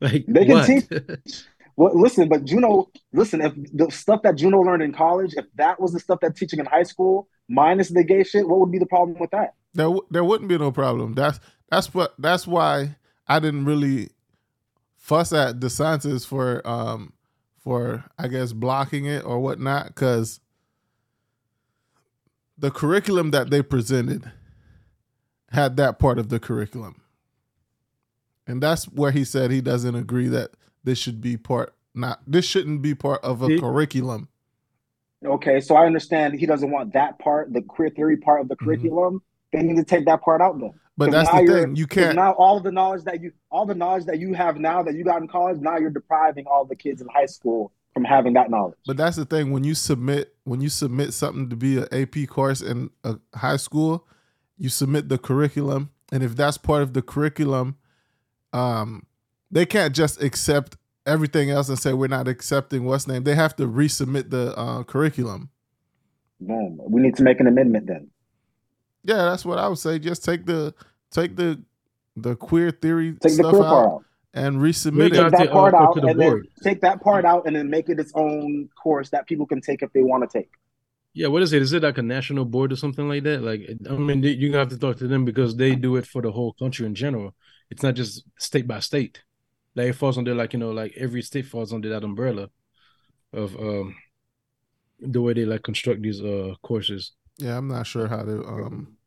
Like 0.00 0.26
they 0.28 0.44
can 0.44 0.54
what? 0.54 0.66
teach. 0.66 1.44
Well, 1.78 1.96
listen, 1.96 2.28
but 2.28 2.44
Juno, 2.44 2.90
listen. 3.12 3.40
If 3.40 3.52
the 3.72 3.88
stuff 3.90 4.22
that 4.22 4.34
Juno 4.34 4.58
learned 4.58 4.82
in 4.82 4.92
college, 4.92 5.34
if 5.36 5.44
that 5.54 5.80
was 5.80 5.92
the 5.92 6.00
stuff 6.00 6.18
that 6.22 6.34
teaching 6.34 6.58
in 6.58 6.66
high 6.66 6.82
school, 6.82 7.28
minus 7.48 7.88
the 7.88 8.02
gay 8.02 8.24
shit, 8.24 8.48
what 8.48 8.58
would 8.58 8.72
be 8.72 8.78
the 8.78 8.86
problem 8.86 9.16
with 9.20 9.30
that? 9.30 9.54
There, 9.74 9.88
there 10.10 10.24
wouldn't 10.24 10.48
be 10.48 10.58
no 10.58 10.72
problem. 10.72 11.14
That's 11.14 11.38
that's 11.70 11.92
what 11.94 12.14
that's 12.18 12.46
why 12.46 12.96
I 13.26 13.40
didn't 13.40 13.64
really 13.64 14.10
fuss 14.96 15.32
at 15.32 15.60
DeSantis 15.60 16.26
for 16.26 16.66
um 16.66 17.12
for 17.58 18.04
I 18.18 18.28
guess 18.28 18.52
blocking 18.52 19.04
it 19.06 19.24
or 19.24 19.38
whatnot 19.38 19.88
because 19.88 20.40
the 22.56 22.70
curriculum 22.70 23.30
that 23.30 23.50
they 23.50 23.62
presented 23.62 24.32
had 25.50 25.76
that 25.76 25.98
part 25.98 26.18
of 26.18 26.28
the 26.28 26.40
curriculum. 26.40 27.00
And 28.46 28.62
that's 28.62 28.86
where 28.86 29.10
he 29.10 29.24
said 29.24 29.50
he 29.50 29.60
doesn't 29.60 29.94
agree 29.94 30.28
that 30.28 30.50
this 30.84 30.98
should 30.98 31.20
be 31.20 31.36
part 31.36 31.74
not 31.94 32.20
this 32.26 32.44
shouldn't 32.44 32.82
be 32.82 32.94
part 32.94 33.22
of 33.22 33.42
a 33.42 33.58
curriculum. 33.58 34.28
Okay, 35.24 35.60
so 35.60 35.74
I 35.74 35.84
understand 35.84 36.38
he 36.38 36.46
doesn't 36.46 36.70
want 36.70 36.92
that 36.92 37.18
part, 37.18 37.52
the 37.52 37.60
queer 37.60 37.90
theory 37.90 38.16
part 38.16 38.40
of 38.40 38.48
the 38.48 38.54
mm-hmm. 38.54 38.64
curriculum. 38.64 39.14
Mm-hmm. 39.14 39.58
They 39.58 39.62
need 39.64 39.76
to 39.76 39.84
take 39.84 40.04
that 40.04 40.22
part 40.22 40.40
out 40.40 40.60
then. 40.60 40.72
But 40.98 41.12
that's 41.12 41.30
the 41.30 41.46
thing. 41.46 41.76
You 41.76 41.86
can't 41.86 42.16
now 42.16 42.32
all 42.32 42.58
the 42.58 42.72
knowledge 42.72 43.04
that 43.04 43.22
you 43.22 43.32
all 43.52 43.64
the 43.64 43.74
knowledge 43.74 44.06
that 44.06 44.18
you 44.18 44.34
have 44.34 44.58
now 44.58 44.82
that 44.82 44.94
you 44.94 45.04
got 45.04 45.22
in 45.22 45.28
college, 45.28 45.60
now 45.60 45.78
you're 45.78 45.90
depriving 45.90 46.46
all 46.46 46.64
the 46.64 46.74
kids 46.74 47.00
in 47.00 47.06
high 47.08 47.26
school 47.26 47.72
from 47.94 48.04
having 48.04 48.32
that 48.32 48.50
knowledge. 48.50 48.76
But 48.84 48.96
that's 48.96 49.16
the 49.16 49.24
thing. 49.24 49.52
When 49.52 49.62
you 49.62 49.76
submit 49.76 50.34
when 50.42 50.60
you 50.60 50.68
submit 50.68 51.14
something 51.14 51.48
to 51.50 51.56
be 51.56 51.78
an 51.78 51.86
AP 51.92 52.28
course 52.28 52.60
in 52.60 52.90
a 53.04 53.16
high 53.36 53.58
school, 53.58 54.08
you 54.56 54.68
submit 54.68 55.08
the 55.08 55.18
curriculum. 55.18 55.90
And 56.10 56.24
if 56.24 56.34
that's 56.34 56.58
part 56.58 56.82
of 56.82 56.94
the 56.94 57.02
curriculum, 57.02 57.76
um, 58.52 59.06
they 59.52 59.66
can't 59.66 59.94
just 59.94 60.20
accept 60.20 60.76
everything 61.06 61.48
else 61.48 61.68
and 61.68 61.78
say 61.78 61.92
we're 61.92 62.08
not 62.08 62.26
accepting 62.26 62.84
what's 62.84 63.06
name. 63.06 63.22
They 63.22 63.36
have 63.36 63.54
to 63.56 63.68
resubmit 63.68 64.30
the 64.30 64.52
uh, 64.58 64.82
curriculum. 64.82 65.50
Boom. 66.40 66.80
We 66.88 67.00
need 67.02 67.14
to 67.16 67.22
make 67.22 67.38
an 67.38 67.46
amendment 67.46 67.86
then. 67.86 68.10
Yeah, 69.08 69.24
that's 69.24 69.44
what 69.46 69.58
I 69.58 69.66
would 69.68 69.78
say. 69.78 69.98
Just 69.98 70.22
take 70.22 70.44
the 70.44 70.74
take 71.10 71.34
the 71.34 71.62
the 72.14 72.36
queer 72.36 72.70
theory 72.70 73.12
Take 73.12 73.20
the 73.22 73.30
stuff 73.30 73.50
queer 73.52 73.62
out, 73.62 73.68
part 73.68 73.86
out. 73.86 74.04
and 74.34 74.58
resubmit 74.58 75.14
got 75.14 75.32
it. 75.32 75.38
Take 75.38 75.38
that 75.38 75.44
to, 75.44 75.50
uh, 75.50 75.52
part 75.54 75.74
out 75.74 75.94
to 75.94 76.00
the 76.02 76.06
and 76.08 76.20
then 76.20 76.42
take 76.62 76.80
that 76.82 77.00
part 77.00 77.24
out 77.24 77.46
and 77.46 77.56
then 77.56 77.70
make 77.70 77.88
it 77.88 77.98
its 77.98 78.12
own 78.14 78.68
course 78.82 79.08
that 79.10 79.26
people 79.26 79.46
can 79.46 79.62
take 79.62 79.80
if 79.82 79.90
they 79.94 80.02
want 80.02 80.30
to 80.30 80.38
take. 80.38 80.50
Yeah, 81.14 81.28
what 81.28 81.42
is 81.42 81.54
it? 81.54 81.62
Is 81.62 81.72
it 81.72 81.82
like 81.82 81.96
a 81.96 82.02
national 82.02 82.44
board 82.44 82.70
or 82.70 82.76
something 82.76 83.08
like 83.08 83.22
that? 83.22 83.42
Like, 83.42 83.62
I 83.88 83.94
mean, 83.94 84.22
you're 84.22 84.50
gonna 84.50 84.58
have 84.64 84.68
to 84.68 84.78
talk 84.78 84.98
to 84.98 85.08
them 85.08 85.24
because 85.24 85.56
they 85.56 85.74
do 85.74 85.96
it 85.96 86.06
for 86.06 86.20
the 86.20 86.30
whole 86.30 86.52
country 86.52 86.84
in 86.84 86.94
general. 86.94 87.34
It's 87.70 87.82
not 87.82 87.94
just 87.94 88.24
state 88.38 88.68
by 88.68 88.80
state. 88.80 89.22
Like 89.74 89.88
it 89.88 89.94
falls 89.94 90.18
under 90.18 90.34
like 90.34 90.52
you 90.52 90.58
know, 90.58 90.72
like 90.72 90.92
every 90.98 91.22
state 91.22 91.46
falls 91.46 91.72
under 91.72 91.88
that 91.88 92.04
umbrella 92.04 92.50
of 93.32 93.56
um 93.56 93.96
the 95.00 95.22
way 95.22 95.32
they 95.32 95.46
like 95.46 95.62
construct 95.62 96.02
these 96.02 96.20
uh 96.20 96.54
courses. 96.62 97.12
Yeah, 97.38 97.56
I'm 97.56 97.68
not 97.68 97.86
sure 97.86 98.06
how 98.06 98.22
to 98.24 98.44
um 98.44 98.97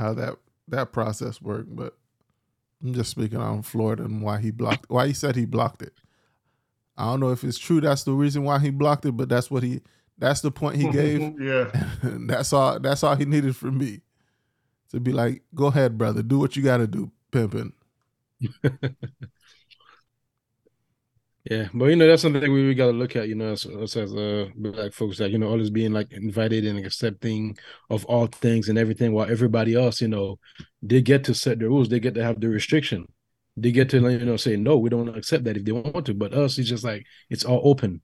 how 0.00 0.14
that 0.14 0.36
that 0.68 0.92
process 0.92 1.40
worked, 1.40 1.74
but 1.76 1.96
I'm 2.82 2.94
just 2.94 3.10
speaking 3.10 3.38
on 3.38 3.62
Florida 3.62 4.04
and 4.04 4.22
why 4.22 4.40
he 4.40 4.50
blocked 4.50 4.90
why 4.90 5.06
he 5.06 5.12
said 5.12 5.36
he 5.36 5.44
blocked 5.44 5.82
it. 5.82 5.92
I 6.96 7.04
don't 7.04 7.20
know 7.20 7.30
if 7.30 7.44
it's 7.44 7.58
true 7.58 7.80
that's 7.80 8.04
the 8.04 8.12
reason 8.12 8.42
why 8.42 8.58
he 8.58 8.70
blocked 8.70 9.04
it, 9.04 9.12
but 9.12 9.28
that's 9.28 9.50
what 9.50 9.62
he 9.62 9.82
that's 10.18 10.40
the 10.40 10.50
point 10.50 10.76
he 10.76 10.88
gave. 10.90 11.20
yeah. 11.40 11.70
That's 12.02 12.52
all 12.52 12.80
that's 12.80 13.04
all 13.04 13.14
he 13.14 13.24
needed 13.24 13.56
from 13.56 13.78
me. 13.78 14.00
To 14.90 14.98
be 14.98 15.12
like, 15.12 15.42
go 15.54 15.66
ahead, 15.66 15.96
brother, 15.96 16.22
do 16.22 16.38
what 16.38 16.56
you 16.56 16.62
gotta 16.64 16.86
do, 16.86 17.12
pimping. 17.30 17.72
Yeah, 21.50 21.66
but 21.74 21.86
you 21.86 21.96
know 21.96 22.06
that's 22.06 22.22
something 22.22 22.40
we, 22.52 22.68
we 22.68 22.74
got 22.76 22.86
to 22.86 22.92
look 22.92 23.16
at. 23.16 23.28
You 23.28 23.34
know, 23.34 23.50
as, 23.50 23.66
us 23.66 23.96
as 23.96 24.14
uh, 24.14 24.46
black 24.54 24.92
folks, 24.92 25.18
that 25.18 25.32
you 25.32 25.38
know, 25.38 25.48
always 25.48 25.68
being 25.68 25.92
like 25.92 26.12
invited 26.12 26.64
and 26.64 26.78
accepting 26.78 27.58
of 27.90 28.04
all 28.04 28.28
things 28.28 28.68
and 28.68 28.78
everything, 28.78 29.12
while 29.12 29.28
everybody 29.28 29.74
else, 29.74 30.00
you 30.00 30.06
know, 30.06 30.38
they 30.80 31.02
get 31.02 31.24
to 31.24 31.34
set 31.34 31.58
the 31.58 31.68
rules, 31.68 31.88
they 31.88 31.98
get 31.98 32.14
to 32.14 32.22
have 32.22 32.40
the 32.40 32.48
restriction, 32.48 33.04
they 33.56 33.72
get 33.72 33.90
to 33.90 33.96
you 33.98 34.24
know 34.24 34.36
say 34.36 34.54
no, 34.54 34.78
we 34.78 34.90
don't 34.90 35.08
accept 35.08 35.42
that 35.42 35.56
if 35.56 35.64
they 35.64 35.72
want 35.72 36.06
to. 36.06 36.14
But 36.14 36.34
us, 36.34 36.56
it's 36.56 36.68
just 36.68 36.84
like 36.84 37.04
it's 37.30 37.44
all 37.44 37.60
open, 37.64 38.00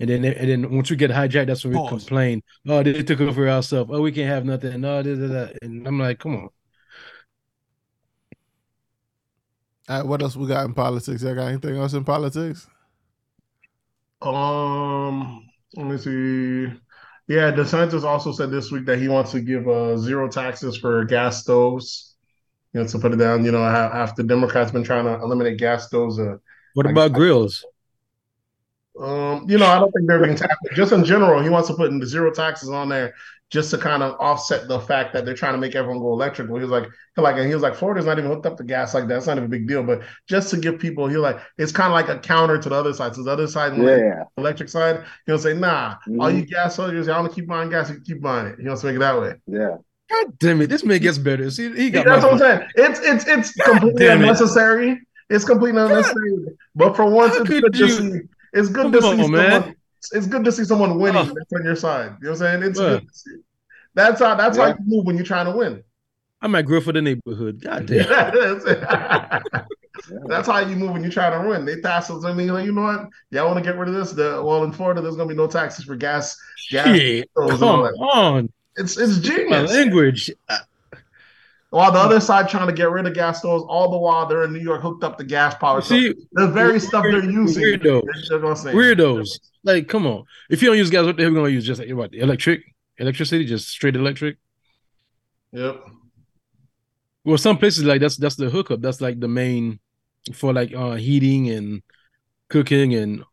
and 0.00 0.08
then 0.08 0.24
and 0.24 0.48
then 0.48 0.74
once 0.74 0.88
we 0.88 0.96
get 0.96 1.10
hijacked, 1.10 1.48
that's 1.48 1.64
when 1.64 1.74
we 1.74 1.78
Pause. 1.78 1.90
complain. 1.90 2.42
Oh, 2.66 2.82
they 2.82 3.02
took 3.02 3.20
over 3.20 3.46
our 3.46 3.62
stuff. 3.62 3.88
Oh, 3.90 4.00
we 4.00 4.10
can't 4.10 4.30
have 4.30 4.46
nothing. 4.46 4.80
No, 4.80 5.02
this, 5.02 5.18
this, 5.18 5.30
that. 5.32 5.58
and 5.60 5.86
I'm 5.86 5.98
like, 5.98 6.18
come 6.18 6.36
on. 6.36 6.48
All 9.88 9.98
right, 9.98 10.06
what 10.06 10.22
else 10.22 10.34
we 10.34 10.46
got 10.46 10.64
in 10.64 10.72
politics? 10.72 11.22
I 11.26 11.34
got 11.34 11.48
anything 11.48 11.76
else 11.76 11.92
in 11.92 12.02
politics? 12.02 12.66
Um, 14.22 15.46
let 15.76 15.86
me 15.86 15.98
see. 15.98 16.72
Yeah, 17.28 17.50
DeSantis 17.52 18.04
also 18.04 18.32
said 18.32 18.50
this 18.50 18.70
week 18.70 18.86
that 18.86 18.98
he 18.98 19.08
wants 19.08 19.32
to 19.32 19.40
give 19.40 19.66
uh, 19.68 19.96
zero 19.96 20.28
taxes 20.28 20.76
for 20.76 21.04
gas 21.04 21.42
stoves. 21.42 22.14
You 22.72 22.82
know, 22.82 22.86
to 22.88 22.98
put 22.98 23.12
it 23.12 23.16
down. 23.16 23.44
You 23.44 23.52
know, 23.52 23.62
ha- 23.62 23.90
after 23.92 24.22
Democrats 24.22 24.70
been 24.70 24.84
trying 24.84 25.04
to 25.06 25.14
eliminate 25.22 25.58
gas 25.58 25.86
stoves, 25.88 26.18
uh, 26.18 26.36
What 26.74 26.86
I- 26.86 26.90
about 26.90 27.12
grills? 27.12 27.64
Um, 29.00 29.46
you 29.48 29.58
know, 29.58 29.66
I 29.66 29.78
don't 29.78 29.90
think 29.92 30.06
they're 30.06 30.22
being 30.22 30.36
taxed. 30.36 30.56
Just 30.74 30.92
in 30.92 31.04
general, 31.04 31.42
he 31.42 31.48
wants 31.48 31.68
to 31.68 31.74
put 31.74 31.90
in 31.90 31.98
the 31.98 32.06
zero 32.06 32.30
taxes 32.32 32.68
on 32.70 32.88
there 32.88 33.14
just 33.48 33.70
to 33.70 33.78
kind 33.78 34.02
of 34.02 34.16
offset 34.18 34.66
the 34.66 34.80
fact 34.80 35.12
that 35.12 35.24
they're 35.24 35.34
trying 35.34 35.52
to 35.52 35.58
make 35.58 35.76
everyone 35.76 36.00
go 36.00 36.12
electric. 36.12 36.48
Well, 36.48 36.56
he 36.58 36.62
was 36.64 36.70
like, 36.72 36.88
he 37.14 37.22
like, 37.22 37.36
he 37.36 37.54
was 37.54 37.62
like, 37.62 37.76
Florida's 37.76 38.04
not 38.04 38.18
even 38.18 38.28
hooked 38.30 38.44
up 38.46 38.56
to 38.56 38.64
gas 38.64 38.92
like 38.92 39.06
that. 39.06 39.18
It's 39.18 39.26
not 39.28 39.36
even 39.36 39.44
a 39.44 39.48
big 39.48 39.68
deal. 39.68 39.84
But 39.84 40.02
just 40.28 40.50
to 40.50 40.56
give 40.56 40.80
people, 40.80 41.06
he 41.06 41.16
like, 41.16 41.38
it's 41.56 41.70
kind 41.70 41.86
of 41.86 41.92
like 41.92 42.08
a 42.08 42.18
counter 42.18 42.58
to 42.58 42.68
the 42.68 42.74
other 42.74 42.92
side. 42.92 43.14
So 43.14 43.22
the 43.22 43.30
other 43.30 43.46
side, 43.46 43.76
Yeah. 43.78 44.24
electric 44.36 44.68
side, 44.68 45.04
he'll 45.26 45.38
say, 45.38 45.54
nah, 45.54 45.94
all 46.18 46.30
Mhm. 46.30 46.38
you 46.40 46.46
gas 46.46 46.74
soldiers, 46.74 47.06
y'all 47.06 47.20
want 47.22 47.32
to 47.32 47.40
keep 47.40 47.48
buying 47.48 47.70
gas, 47.70 47.88
you 47.90 48.00
keep 48.04 48.20
buying 48.20 48.46
it. 48.48 48.56
He 48.60 48.66
wants 48.66 48.80
to 48.80 48.88
make 48.88 48.96
it 48.96 49.00
that 49.00 49.20
way. 49.20 49.34
Yeah. 49.46 49.76
God 50.10 50.38
damn 50.38 50.60
it, 50.62 50.68
this 50.68 50.84
man 50.84 51.00
gets 51.00 51.18
better. 51.18 51.48
See, 51.50 51.72
he 51.74 51.90
got 51.90 52.04
That's 52.04 52.22
my 52.22 52.32
what 52.32 52.42
I'm 52.42 52.58
saying. 52.58 52.68
It's 52.76 53.00
it's 53.00 53.26
it's 53.28 53.52
completely 53.52 54.06
damn 54.06 54.18
it. 54.18 54.22
unnecessary. 54.22 55.00
It's 55.30 55.44
completely 55.44 55.80
unnecessary. 55.82 56.46
But 56.76 56.94
for 56.96 57.06
once, 57.10 57.34
How 57.34 57.40
it's 57.42 57.50
could 57.50 57.62
good 57.62 57.72
to 57.74 57.78
you- 57.78 57.88
see. 57.90 58.20
It's 58.56 58.68
good 58.68 58.84
Come 58.84 58.92
to 58.92 59.00
see 59.02 59.08
on, 59.08 59.16
someone. 59.18 59.32
man. 59.32 59.74
It's 60.12 60.26
good 60.26 60.44
to 60.44 60.52
see 60.52 60.64
someone 60.64 60.98
winning 60.98 61.30
Oh. 61.30 61.34
that's 61.34 61.52
on 61.52 61.64
your 61.64 61.76
side. 61.76 62.16
You 62.20 62.26
know 62.26 62.30
what 62.32 62.42
I'm 62.42 62.60
saying? 62.60 62.62
It's 62.62 62.80
Bruh. 62.80 62.98
good 63.00 63.08
to 63.08 63.14
see. 63.14 63.36
That's 63.94 64.20
how 64.20 64.34
that's 64.34 64.56
how 64.58 64.66
you 64.68 64.76
move 64.84 65.04
when 65.06 65.16
you're 65.16 65.24
trying 65.24 65.46
to 65.46 65.52
win. 65.56 65.82
I 66.42 66.48
might 66.48 66.62
grow 66.66 66.80
for 66.80 66.92
the 66.92 67.00
neighborhood. 67.02 67.62
God 67.62 67.86
damn. 67.86 68.06
That's 70.28 70.46
how 70.46 70.58
you 70.58 70.76
move 70.76 70.92
when 70.92 71.02
you're 71.02 71.10
trying 71.10 71.42
to 71.42 71.48
win. 71.48 71.64
They 71.64 71.80
pass 71.80 72.10
us. 72.10 72.24
I 72.24 72.32
mean, 72.32 72.48
like, 72.48 72.66
you 72.66 72.72
know 72.72 72.82
what? 72.82 73.08
Y'all 73.30 73.46
want 73.46 73.56
to 73.58 73.64
get 73.64 73.78
rid 73.78 73.88
of 73.88 73.94
this? 73.94 74.12
The, 74.12 74.40
well, 74.44 74.62
in 74.64 74.70
Florida, 74.70 75.00
there's 75.00 75.16
gonna 75.16 75.28
be 75.28 75.34
no 75.34 75.46
taxes 75.46 75.84
for 75.86 75.96
gas. 75.96 76.36
gas 76.70 76.86
Shit, 76.96 77.30
come 77.34 77.62
on. 77.62 78.52
It's 78.76 78.96
it's 78.98 79.16
My 79.16 79.22
genius. 79.22 79.72
language. 79.72 80.30
Uh, 80.48 80.58
While 81.70 81.92
the 81.92 81.98
other 81.98 82.20
side 82.20 82.48
trying 82.48 82.68
to 82.68 82.72
get 82.72 82.90
rid 82.90 83.06
of 83.06 83.14
gas 83.14 83.40
stoves, 83.40 83.64
all 83.68 83.90
the 83.90 83.98
while 83.98 84.26
they're 84.26 84.44
in 84.44 84.52
New 84.52 84.60
York 84.60 84.82
hooked 84.82 85.02
up 85.02 85.18
to 85.18 85.24
gas 85.24 85.54
power. 85.56 85.82
See, 85.82 86.14
the 86.32 86.46
very 86.48 86.78
stuff 86.78 87.02
they're 87.02 87.24
using, 87.24 87.62
weirdos. 87.62 88.02
they're 88.28 88.74
Weirdos. 88.74 89.40
Like, 89.64 89.88
come 89.88 90.06
on. 90.06 90.24
If 90.48 90.62
you 90.62 90.68
don't 90.68 90.78
use 90.78 90.90
gas, 90.90 91.04
what 91.04 91.16
the 91.16 91.24
hell 91.24 91.32
we 91.32 91.36
gonna 91.36 91.48
use? 91.48 91.66
Just 91.66 91.80
like 91.80 91.90
what? 91.90 92.14
Electric, 92.14 92.62
electricity, 92.98 93.44
just 93.44 93.68
straight 93.68 93.96
electric. 93.96 94.38
Yep. 95.52 95.84
Well, 97.24 97.38
some 97.38 97.58
places 97.58 97.84
like 97.84 98.00
that's 98.00 98.16
that's 98.16 98.36
the 98.36 98.48
hookup. 98.48 98.80
That's 98.80 99.00
like 99.00 99.18
the 99.18 99.28
main 99.28 99.80
for 100.32 100.52
like 100.52 100.72
uh 100.72 100.92
heating 100.92 101.50
and 101.50 101.82
cooking 102.48 102.94
and 102.94 103.24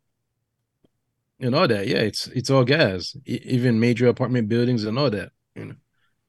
and 1.40 1.54
all 1.54 1.68
that. 1.68 1.88
Yeah, 1.88 2.00
it's 2.00 2.28
it's 2.28 2.50
all 2.50 2.64
gas. 2.64 3.16
E- 3.28 3.42
even 3.46 3.80
major 3.80 4.08
apartment 4.08 4.50
buildings 4.50 4.86
and 4.86 4.98
all 4.98 5.12
that. 5.12 5.32
You 5.56 5.66
know. 5.66 5.76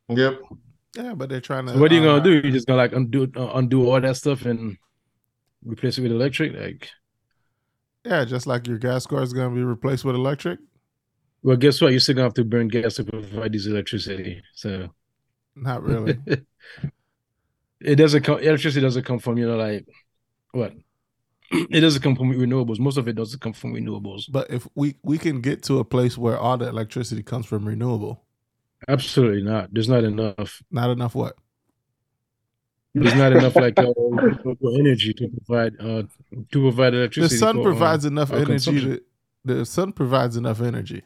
Yep. 0.09 0.43
Yeah, 0.97 1.15
but 1.15 1.29
they're 1.29 1.41
trying 1.41 1.67
to. 1.67 1.73
So 1.73 1.79
what 1.81 1.91
are 1.93 1.95
you 1.95 2.03
uh, 2.03 2.19
gonna 2.21 2.25
do? 2.25 2.33
You're 2.33 2.53
just 2.53 2.67
gonna 2.67 2.79
like 2.79 2.93
undo 2.93 3.31
uh, 3.37 3.51
undo 3.55 3.89
all 3.91 4.01
that 4.01 4.17
stuff 4.17 4.45
and 4.47 4.77
replace 5.65 5.99
it 5.99 6.03
with 6.03 6.13
electric? 6.13 6.55
Like, 6.55 6.89
Yeah, 8.05 8.25
just 8.25 8.47
like 8.47 8.67
your 8.67 8.79
gas 8.79 9.07
car 9.07 9.23
is 9.23 9.33
gonna 9.33 9.55
be 9.55 9.63
replaced 9.65 10.05
with 10.05 10.15
electric. 10.15 10.61
well, 11.43 11.57
guess 11.57 11.81
what? 11.81 11.91
You're 11.91 12.01
still 12.01 12.15
gonna 12.17 12.27
have 12.27 12.35
to 12.35 12.45
burn 12.45 12.69
gas 12.69 12.95
to 12.97 13.05
provide 13.05 13.53
this 13.53 13.67
electricity. 13.67 14.43
So 14.55 14.89
Not 15.57 15.83
really. 15.83 16.19
it 17.81 17.97
doesn't 17.97 18.23
come. 18.23 18.39
Electricity 18.39 18.81
doesn't 18.81 19.05
come 19.05 19.19
from 19.19 19.39
you 19.39 19.47
know 19.49 19.57
like 19.57 19.87
what? 20.53 20.73
It 21.71 21.81
doesn't 21.81 22.03
come 22.03 22.17
from 22.17 22.33
renewables. 22.33 22.79
Most 22.79 22.97
of 22.97 23.07
it 23.09 23.15
doesn't 23.17 23.41
come 23.41 23.53
from 23.53 23.75
renewables. 23.75 24.25
but 24.31 24.51
if 24.51 24.67
we 24.75 24.97
we 25.03 25.19
can 25.19 25.41
get 25.41 25.63
to 25.65 25.79
a 25.79 25.85
place 25.85 26.17
where 26.19 26.39
all 26.39 26.57
the 26.57 26.69
electricity 26.69 27.23
comes 27.23 27.47
from 27.47 27.67
renewable, 27.67 28.25
Absolutely 28.89 29.43
not. 29.43 29.73
There's 29.73 29.89
not 29.89 30.05
enough. 30.05 30.63
not 30.71 30.91
enough 30.91 31.15
what? 31.15 31.37
There's 32.95 33.15
not 33.15 33.33
enough 33.33 33.57
like 33.57 33.77
uh, 33.79 33.87
energy 34.79 35.13
to 35.15 35.29
provide 35.29 35.75
uh 35.81 36.05
to 36.53 36.61
provide 36.61 36.95
electricity. 36.95 37.35
The 37.35 37.39
sun 37.39 37.57
for, 37.57 37.61
uh, 37.61 37.65
provides 37.65 38.05
enough 38.05 38.33
energy. 38.33 38.81
To, 38.81 39.01
the 39.45 39.67
sun 39.67 39.93
provides 39.93 40.37
enough 40.37 40.61
energy. 40.61 41.03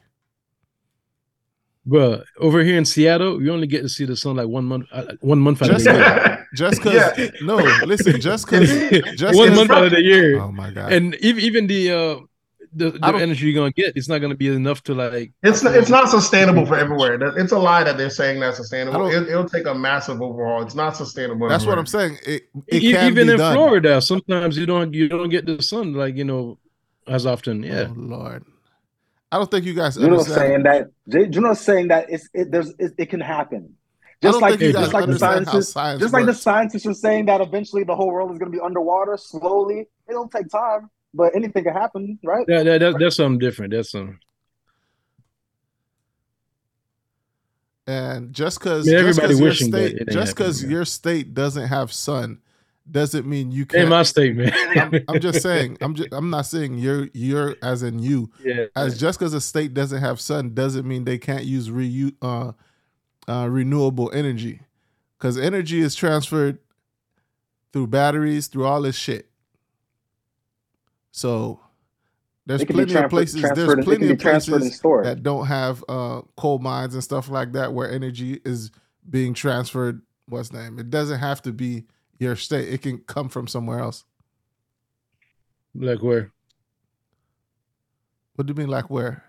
Bro, 1.85 2.21
over 2.37 2.63
here 2.63 2.77
in 2.77 2.85
Seattle, 2.85 3.41
you 3.41 3.51
only 3.51 3.65
get 3.65 3.81
to 3.81 3.89
see 3.89 4.05
the 4.05 4.15
sun 4.15 4.35
like 4.35 4.47
one 4.47 4.65
month, 4.65 4.85
uh, 4.91 5.13
one 5.21 5.39
month 5.39 5.63
out 5.63 5.71
of 5.71 5.83
the 5.83 5.91
year. 5.91 6.47
just 6.53 6.77
because 6.83 7.17
Yeah. 7.17 7.29
no, 7.41 7.55
listen, 7.85 8.21
just 8.21 8.45
because 8.45 8.69
just 9.17 9.35
one 9.35 9.47
'cause- 9.49 9.57
month 9.57 9.71
out 9.71 9.85
of 9.85 9.91
the 9.91 10.03
year, 10.03 10.39
Oh 10.39 10.51
my 10.51 10.69
god! 10.69 10.91
and 10.93 11.15
even 11.15 11.43
even 11.43 11.67
the 11.67 11.91
uh 11.91 12.15
the, 12.73 12.91
the 12.91 13.07
energy 13.07 13.47
you're 13.47 13.55
gonna 13.61 13.71
get, 13.71 13.95
it's 13.95 14.07
not 14.07 14.19
gonna 14.19 14.35
be 14.35 14.47
enough 14.47 14.83
to 14.83 14.93
like. 14.93 15.31
It's 15.43 15.63
not, 15.63 15.75
it's 15.75 15.89
not 15.89 16.09
sustainable 16.09 16.65
for 16.65 16.75
everywhere. 16.75 17.15
It's 17.37 17.51
a 17.51 17.57
lie 17.59 17.83
that 17.83 17.97
they're 17.97 18.09
saying 18.09 18.39
that's 18.39 18.57
sustainable. 18.57 19.07
It, 19.07 19.27
it'll 19.27 19.47
take 19.49 19.65
a 19.65 19.73
massive 19.73 20.21
overhaul. 20.21 20.61
It's 20.61 20.75
not 20.75 20.95
sustainable. 20.95 21.49
That's 21.49 21.65
what. 21.65 21.77
I'm 21.77 21.85
saying. 21.85 22.17
It 22.25 22.43
it 22.67 22.83
E- 22.83 22.91
can 22.91 23.11
even 23.11 23.27
be 23.27 23.31
in 23.33 23.37
done. 23.37 23.55
Florida, 23.55 24.01
sometimes 24.01 24.57
you 24.57 24.65
don't 24.65 24.93
you 24.93 25.07
don't 25.09 25.29
get 25.29 25.45
the 25.45 25.61
sun 25.63 25.93
like 25.93 26.15
you 26.15 26.25
know 26.25 26.57
as 27.07 27.25
often. 27.25 27.63
Yeah, 27.63 27.87
Oh 27.89 27.93
Lord, 27.95 28.45
I 29.31 29.37
don't 29.37 29.49
think 29.49 29.65
you 29.65 29.73
guys 29.73 29.97
You 29.97 30.07
know, 30.07 30.19
understand. 30.19 30.63
saying 30.65 30.91
that. 31.07 31.31
You 31.33 31.41
know, 31.41 31.53
saying 31.53 31.87
that 31.89 32.09
it's 32.09 32.29
it, 32.33 32.51
there's 32.51 32.69
it, 32.79 32.93
it 32.97 33.05
can 33.09 33.19
happen. 33.19 33.75
Just 34.21 34.41
like 34.41 34.59
think 34.59 34.61
you 34.61 34.73
just 34.73 34.93
like 34.93 35.05
the 35.05 35.17
scientists, 35.17 35.71
science 35.71 36.01
just 36.01 36.13
like 36.13 36.25
the 36.25 36.33
scientists 36.33 36.85
are 36.85 36.93
saying 36.93 37.27
that 37.27 37.39
eventually 37.39 37.85
the 37.85 37.95
whole 37.95 38.11
world 38.11 38.31
is 38.31 38.37
going 38.37 38.51
to 38.51 38.57
be 38.57 38.61
underwater 38.61 39.15
slowly. 39.15 39.87
It'll 40.09 40.27
take 40.27 40.49
time, 40.49 40.89
but 41.13 41.35
anything 41.35 41.63
can 41.63 41.73
happen, 41.73 42.19
right? 42.23 42.45
that, 42.47 42.65
that, 42.65 42.79
that 42.79 42.99
that's 42.99 43.15
something 43.15 43.39
different. 43.39 43.73
That's 43.73 43.91
something. 43.91 44.19
And 47.87 48.33
just 48.33 48.59
because 48.59 48.87
I 48.87 48.91
mean, 48.91 49.05
just 49.05 49.19
everybody 49.19 49.27
because 49.27 49.39
your 49.39 49.49
wishing, 49.49 49.71
but 49.71 49.87
state 49.87 49.95
it 50.01 50.09
just 50.09 50.35
because 50.35 50.63
your 50.63 50.85
state 50.85 51.33
doesn't 51.33 51.67
have 51.67 51.91
sun 51.91 52.39
doesn't 52.91 53.25
mean 53.25 53.51
you 53.51 53.65
can't. 53.65 53.89
my 53.89 54.03
statement, 54.03 54.53
I'm, 54.75 54.93
I'm 55.07 55.19
just 55.19 55.41
saying. 55.41 55.77
I'm 55.81 55.95
just. 55.95 56.09
I'm 56.11 56.29
not 56.29 56.45
saying 56.45 56.77
you're 56.77 57.09
you're 57.13 57.55
as 57.63 57.81
in 57.81 57.97
you. 57.99 58.29
yeah. 58.45 58.65
As 58.75 58.99
just 58.99 59.17
because 59.17 59.33
a 59.33 59.41
state 59.41 59.73
doesn't 59.73 60.01
have 60.01 60.19
sun 60.19 60.53
doesn't 60.53 60.87
mean 60.87 61.03
they 61.03 61.17
can't 61.17 61.45
use 61.45 61.69
reu- 61.69 62.15
uh, 62.21 62.51
uh, 63.27 63.47
renewable 63.49 64.11
energy, 64.13 64.61
because 65.17 65.37
energy 65.37 65.79
is 65.79 65.95
transferred 65.95 66.59
through 67.73 67.87
batteries 67.87 68.47
through 68.47 68.65
all 68.65 68.83
this 68.83 68.95
shit. 68.95 69.28
So 71.11 71.59
there's 72.45 72.61
It 72.61 72.65
can 72.65 72.77
be 72.77 72.85
plenty 72.85 73.03
of 73.03 73.09
places. 73.09 73.41
There's 73.41 73.85
plenty 73.85 74.09
of 74.09 74.19
places 74.19 74.79
that 74.81 75.21
don't 75.21 75.45
have 75.45 75.83
uh, 75.87 76.21
coal 76.35 76.59
mines 76.59 76.93
and 76.93 77.03
stuff 77.03 77.29
like 77.29 77.53
that 77.53 77.73
where 77.73 77.91
energy 77.91 78.41
is 78.43 78.71
being 79.09 79.33
transferred. 79.33 80.01
What's 80.27 80.51
name? 80.51 80.79
It 80.79 80.89
doesn't 80.89 81.19
have 81.19 81.41
to 81.43 81.51
be 81.51 81.85
your 82.19 82.35
state. 82.35 82.73
It 82.73 82.81
can 82.81 82.99
come 82.99 83.29
from 83.29 83.47
somewhere 83.47 83.79
else. 83.79 84.03
Like 85.75 86.01
where? 86.01 86.31
What 88.35 88.45
do 88.47 88.51
you 88.51 88.55
mean, 88.55 88.69
like 88.69 88.89
where? 88.89 89.23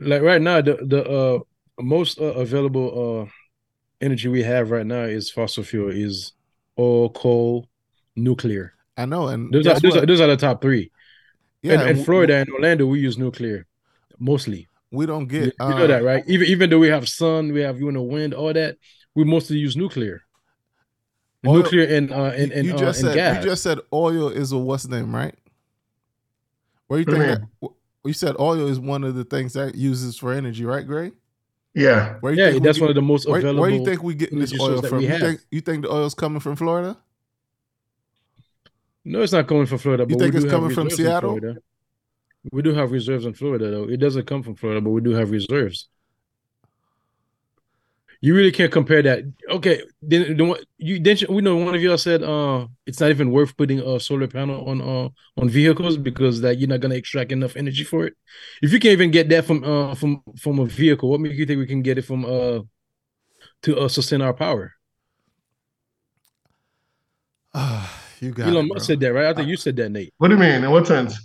Like 0.00 0.22
right 0.22 0.40
now, 0.40 0.60
the 0.62 0.78
the 0.82 1.04
uh 1.04 1.38
most 1.80 2.20
uh, 2.20 2.24
available 2.24 3.22
uh 3.22 3.30
energy 4.00 4.28
we 4.28 4.42
have 4.42 4.70
right 4.70 4.86
now 4.86 5.02
is 5.02 5.30
fossil 5.30 5.62
fuel, 5.62 5.90
is 5.90 6.32
oil, 6.78 7.10
coal, 7.10 7.68
nuclear. 8.16 8.74
I 8.96 9.04
know, 9.06 9.28
and 9.28 9.52
Those 9.52 9.66
are 9.66 9.80
those 9.80 9.94
what? 9.94 10.02
are, 10.02 10.06
those 10.06 10.20
are 10.20 10.26
the 10.28 10.36
top 10.36 10.60
three. 10.62 10.90
yeah, 11.62 11.72
and, 11.74 11.82
and 11.82 11.88
w- 11.90 12.04
Florida 12.04 12.36
and 12.36 12.50
Orlando, 12.50 12.86
we 12.86 13.00
use 13.00 13.16
nuclear 13.18 13.66
mostly. 14.18 14.68
we 14.90 15.06
don't 15.06 15.26
get. 15.26 15.44
you 15.44 15.52
uh, 15.60 15.78
know 15.78 15.86
that, 15.86 16.02
right? 16.04 16.22
Even 16.28 16.46
even 16.48 16.70
though 16.70 16.78
we 16.78 16.88
have 16.88 17.08
sun, 17.08 17.52
we 17.52 17.60
have 17.62 17.80
you 17.80 17.90
know 17.90 18.02
wind, 18.02 18.34
all 18.34 18.52
that, 18.52 18.76
we 19.14 19.24
mostly 19.24 19.56
use 19.58 19.76
nuclear. 19.76 20.22
Oil- 21.46 21.54
nuclear 21.56 21.84
and 21.96 22.12
uh 22.12 22.32
and, 22.36 22.52
and, 22.52 22.66
you 22.66 22.74
uh, 22.74 22.78
just 22.78 23.00
and 23.00 23.08
said 23.08 23.14
gas. 23.14 23.36
you 23.44 23.50
just 23.50 23.62
said 23.64 23.78
oil 23.92 24.28
is 24.28 24.52
a 24.52 24.58
what's 24.58 24.86
name, 24.86 25.14
right? 25.14 25.34
Where 26.86 27.00
you 27.00 27.04
What 27.06 27.14
do 27.14 27.20
think 27.22 27.38
you 27.40 27.68
that, 27.68 27.70
you 28.04 28.12
said 28.12 28.36
oil 28.38 28.68
is 28.68 28.78
one 28.78 29.02
of 29.04 29.14
the 29.14 29.24
things 29.24 29.54
that 29.54 29.74
uses 29.74 30.18
for 30.18 30.32
energy, 30.32 30.64
right, 30.64 30.86
Gray? 30.86 31.12
Yeah. 31.74 32.16
Where 32.20 32.32
you 32.34 32.38
yeah, 32.42 32.50
think 32.50 32.62
we 32.62 32.66
that's 32.68 32.78
get- 32.78 32.82
one 32.82 32.90
of 32.90 32.94
the 32.96 33.02
most 33.02 33.26
where, 33.28 33.38
available. 33.40 33.62
where 33.62 33.70
you 33.70 33.84
think 33.84 34.02
we 34.02 34.14
getting 34.14 34.38
this 34.38 34.52
oil 34.60 34.82
from? 34.82 35.00
You 35.00 35.18
think 35.18 35.40
you 35.50 35.60
think 35.62 35.82
the 35.82 35.90
oil's 35.92 36.14
coming 36.14 36.40
from 36.40 36.54
Florida? 36.56 36.96
No, 39.04 39.22
it's 39.22 39.32
not 39.32 39.48
coming 39.48 39.66
from 39.66 39.78
Florida. 39.78 40.04
You 40.04 40.14
but 40.16 40.18
think 40.20 40.34
it's 40.34 40.44
coming 40.44 40.70
from 40.74 40.90
Seattle? 40.90 41.38
We 42.50 42.62
do 42.62 42.74
have 42.74 42.90
reserves 42.92 43.24
in 43.24 43.34
Florida, 43.34 43.70
though. 43.70 43.88
It 43.88 43.98
doesn't 43.98 44.26
come 44.26 44.42
from 44.42 44.56
Florida, 44.56 44.80
but 44.80 44.90
we 44.90 45.00
do 45.00 45.10
have 45.10 45.30
reserves. 45.30 45.88
You 48.20 48.36
really 48.36 48.52
can't 48.52 48.70
compare 48.70 49.02
that. 49.02 49.24
Okay, 49.50 49.82
then 50.00 50.36
the 50.36 50.44
one 50.44 50.60
you 50.78 51.00
didn't 51.00 51.22
you- 51.22 51.28
we 51.34 51.42
know 51.42 51.56
one 51.56 51.74
of 51.74 51.82
y'all 51.82 51.98
said 51.98 52.22
uh 52.22 52.68
it's 52.86 53.00
not 53.00 53.10
even 53.10 53.32
worth 53.32 53.56
putting 53.56 53.80
a 53.80 53.98
solar 53.98 54.28
panel 54.28 54.64
on 54.68 54.80
uh 54.80 55.08
on 55.36 55.48
vehicles 55.48 55.96
because 55.96 56.40
that 56.42 56.58
you're 56.58 56.68
not 56.68 56.78
gonna 56.78 56.94
extract 56.94 57.32
enough 57.32 57.56
energy 57.56 57.82
for 57.82 58.06
it. 58.06 58.14
If 58.62 58.72
you 58.72 58.78
can't 58.78 58.92
even 58.92 59.10
get 59.10 59.28
that 59.30 59.44
from 59.44 59.64
uh 59.64 59.96
from 59.96 60.22
from 60.38 60.60
a 60.60 60.66
vehicle, 60.66 61.10
what 61.10 61.20
makes 61.20 61.36
you 61.36 61.46
think 61.46 61.58
we 61.58 61.66
can 61.66 61.82
get 61.82 61.98
it 61.98 62.02
from 62.02 62.24
uh 62.24 62.60
to 63.62 63.78
uh, 63.78 63.88
sustain 63.88 64.22
our 64.22 64.34
power? 64.34 64.74
you 68.22 68.30
got 68.30 68.48
Elon 68.48 68.66
it, 68.66 68.74
Musk 68.74 68.86
said 68.86 69.00
that, 69.00 69.12
right? 69.12 69.26
I 69.26 69.34
think 69.34 69.48
you 69.48 69.56
said 69.56 69.76
that, 69.76 69.90
Nate. 69.90 70.14
What 70.18 70.28
do 70.28 70.34
you 70.34 70.40
mean? 70.40 70.64
In 70.64 70.70
what 70.70 70.86
sense? 70.86 71.18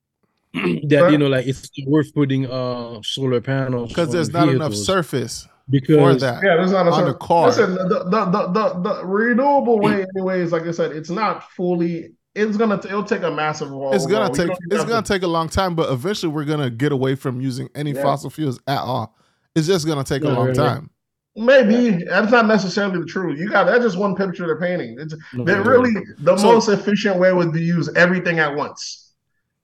that 0.54 1.08
you 1.12 1.18
know, 1.18 1.28
like 1.28 1.46
it's 1.46 1.70
worth 1.86 2.12
putting 2.14 2.50
uh 2.50 3.00
solar 3.04 3.40
panels 3.40 3.90
because 3.90 4.10
there's 4.10 4.30
not 4.30 4.48
enough 4.48 4.70
vehicles 4.70 4.86
surface 4.86 5.42
for 5.42 5.50
because 5.70 6.20
that. 6.22 6.42
Yeah, 6.42 6.56
there's 6.56 6.72
not 6.72 6.86
a 6.86 6.90
On 6.90 7.04
the 7.04 7.14
car. 7.14 7.48
Listen, 7.48 7.74
the, 7.74 8.04
the, 8.04 8.24
the, 8.24 8.46
the, 8.52 8.80
the 8.80 9.04
renewable 9.04 9.78
way, 9.80 10.06
anyways, 10.16 10.50
like 10.52 10.62
I 10.62 10.70
said, 10.70 10.92
it's 10.92 11.10
not 11.10 11.50
fully. 11.52 12.14
It's 12.34 12.56
gonna. 12.56 12.76
It'll 12.76 13.04
take 13.04 13.22
a 13.22 13.30
massive. 13.30 13.68
It's 13.92 14.06
gonna 14.06 14.30
overhaul. 14.30 14.34
Take 14.34 14.50
it's 14.70 14.84
gonna 14.84 15.02
to- 15.02 15.12
take 15.12 15.22
a 15.22 15.28
long 15.28 15.50
time, 15.50 15.74
but 15.74 15.92
eventually 15.92 16.32
we're 16.32 16.46
gonna 16.46 16.70
get 16.70 16.92
away 16.92 17.14
from 17.14 17.42
using 17.42 17.68
any 17.74 17.92
Yeah. 17.92 18.02
fossil 18.02 18.30
fuels 18.30 18.58
at 18.66 18.78
all. 18.78 19.14
It's 19.54 19.66
just 19.66 19.86
gonna 19.86 20.04
take 20.04 20.22
a 20.22 20.28
long 20.28 20.48
yeah, 20.48 20.54
yeah. 20.54 20.68
time. 20.68 20.90
Maybe 21.38 22.04
that's 22.04 22.32
not 22.32 22.46
necessarily 22.46 22.98
the 23.00 23.06
truth. 23.06 23.38
You 23.38 23.48
got 23.48 23.64
that's 23.64 23.84
just 23.84 23.96
one 23.96 24.14
picture 24.16 24.46
they're 24.46 24.58
painting. 24.60 24.96
It's 24.98 25.14
No, 25.32 25.44
they're 25.44 25.62
no. 25.64 25.70
really 25.70 25.94
the 26.18 26.36
So- 26.36 26.52
most 26.52 26.68
efficient 26.68 27.16
way 27.16 27.32
would 27.32 27.52
be 27.52 27.62
use 27.62 27.88
everything 27.94 28.38
at 28.40 28.54
once. 28.54 29.12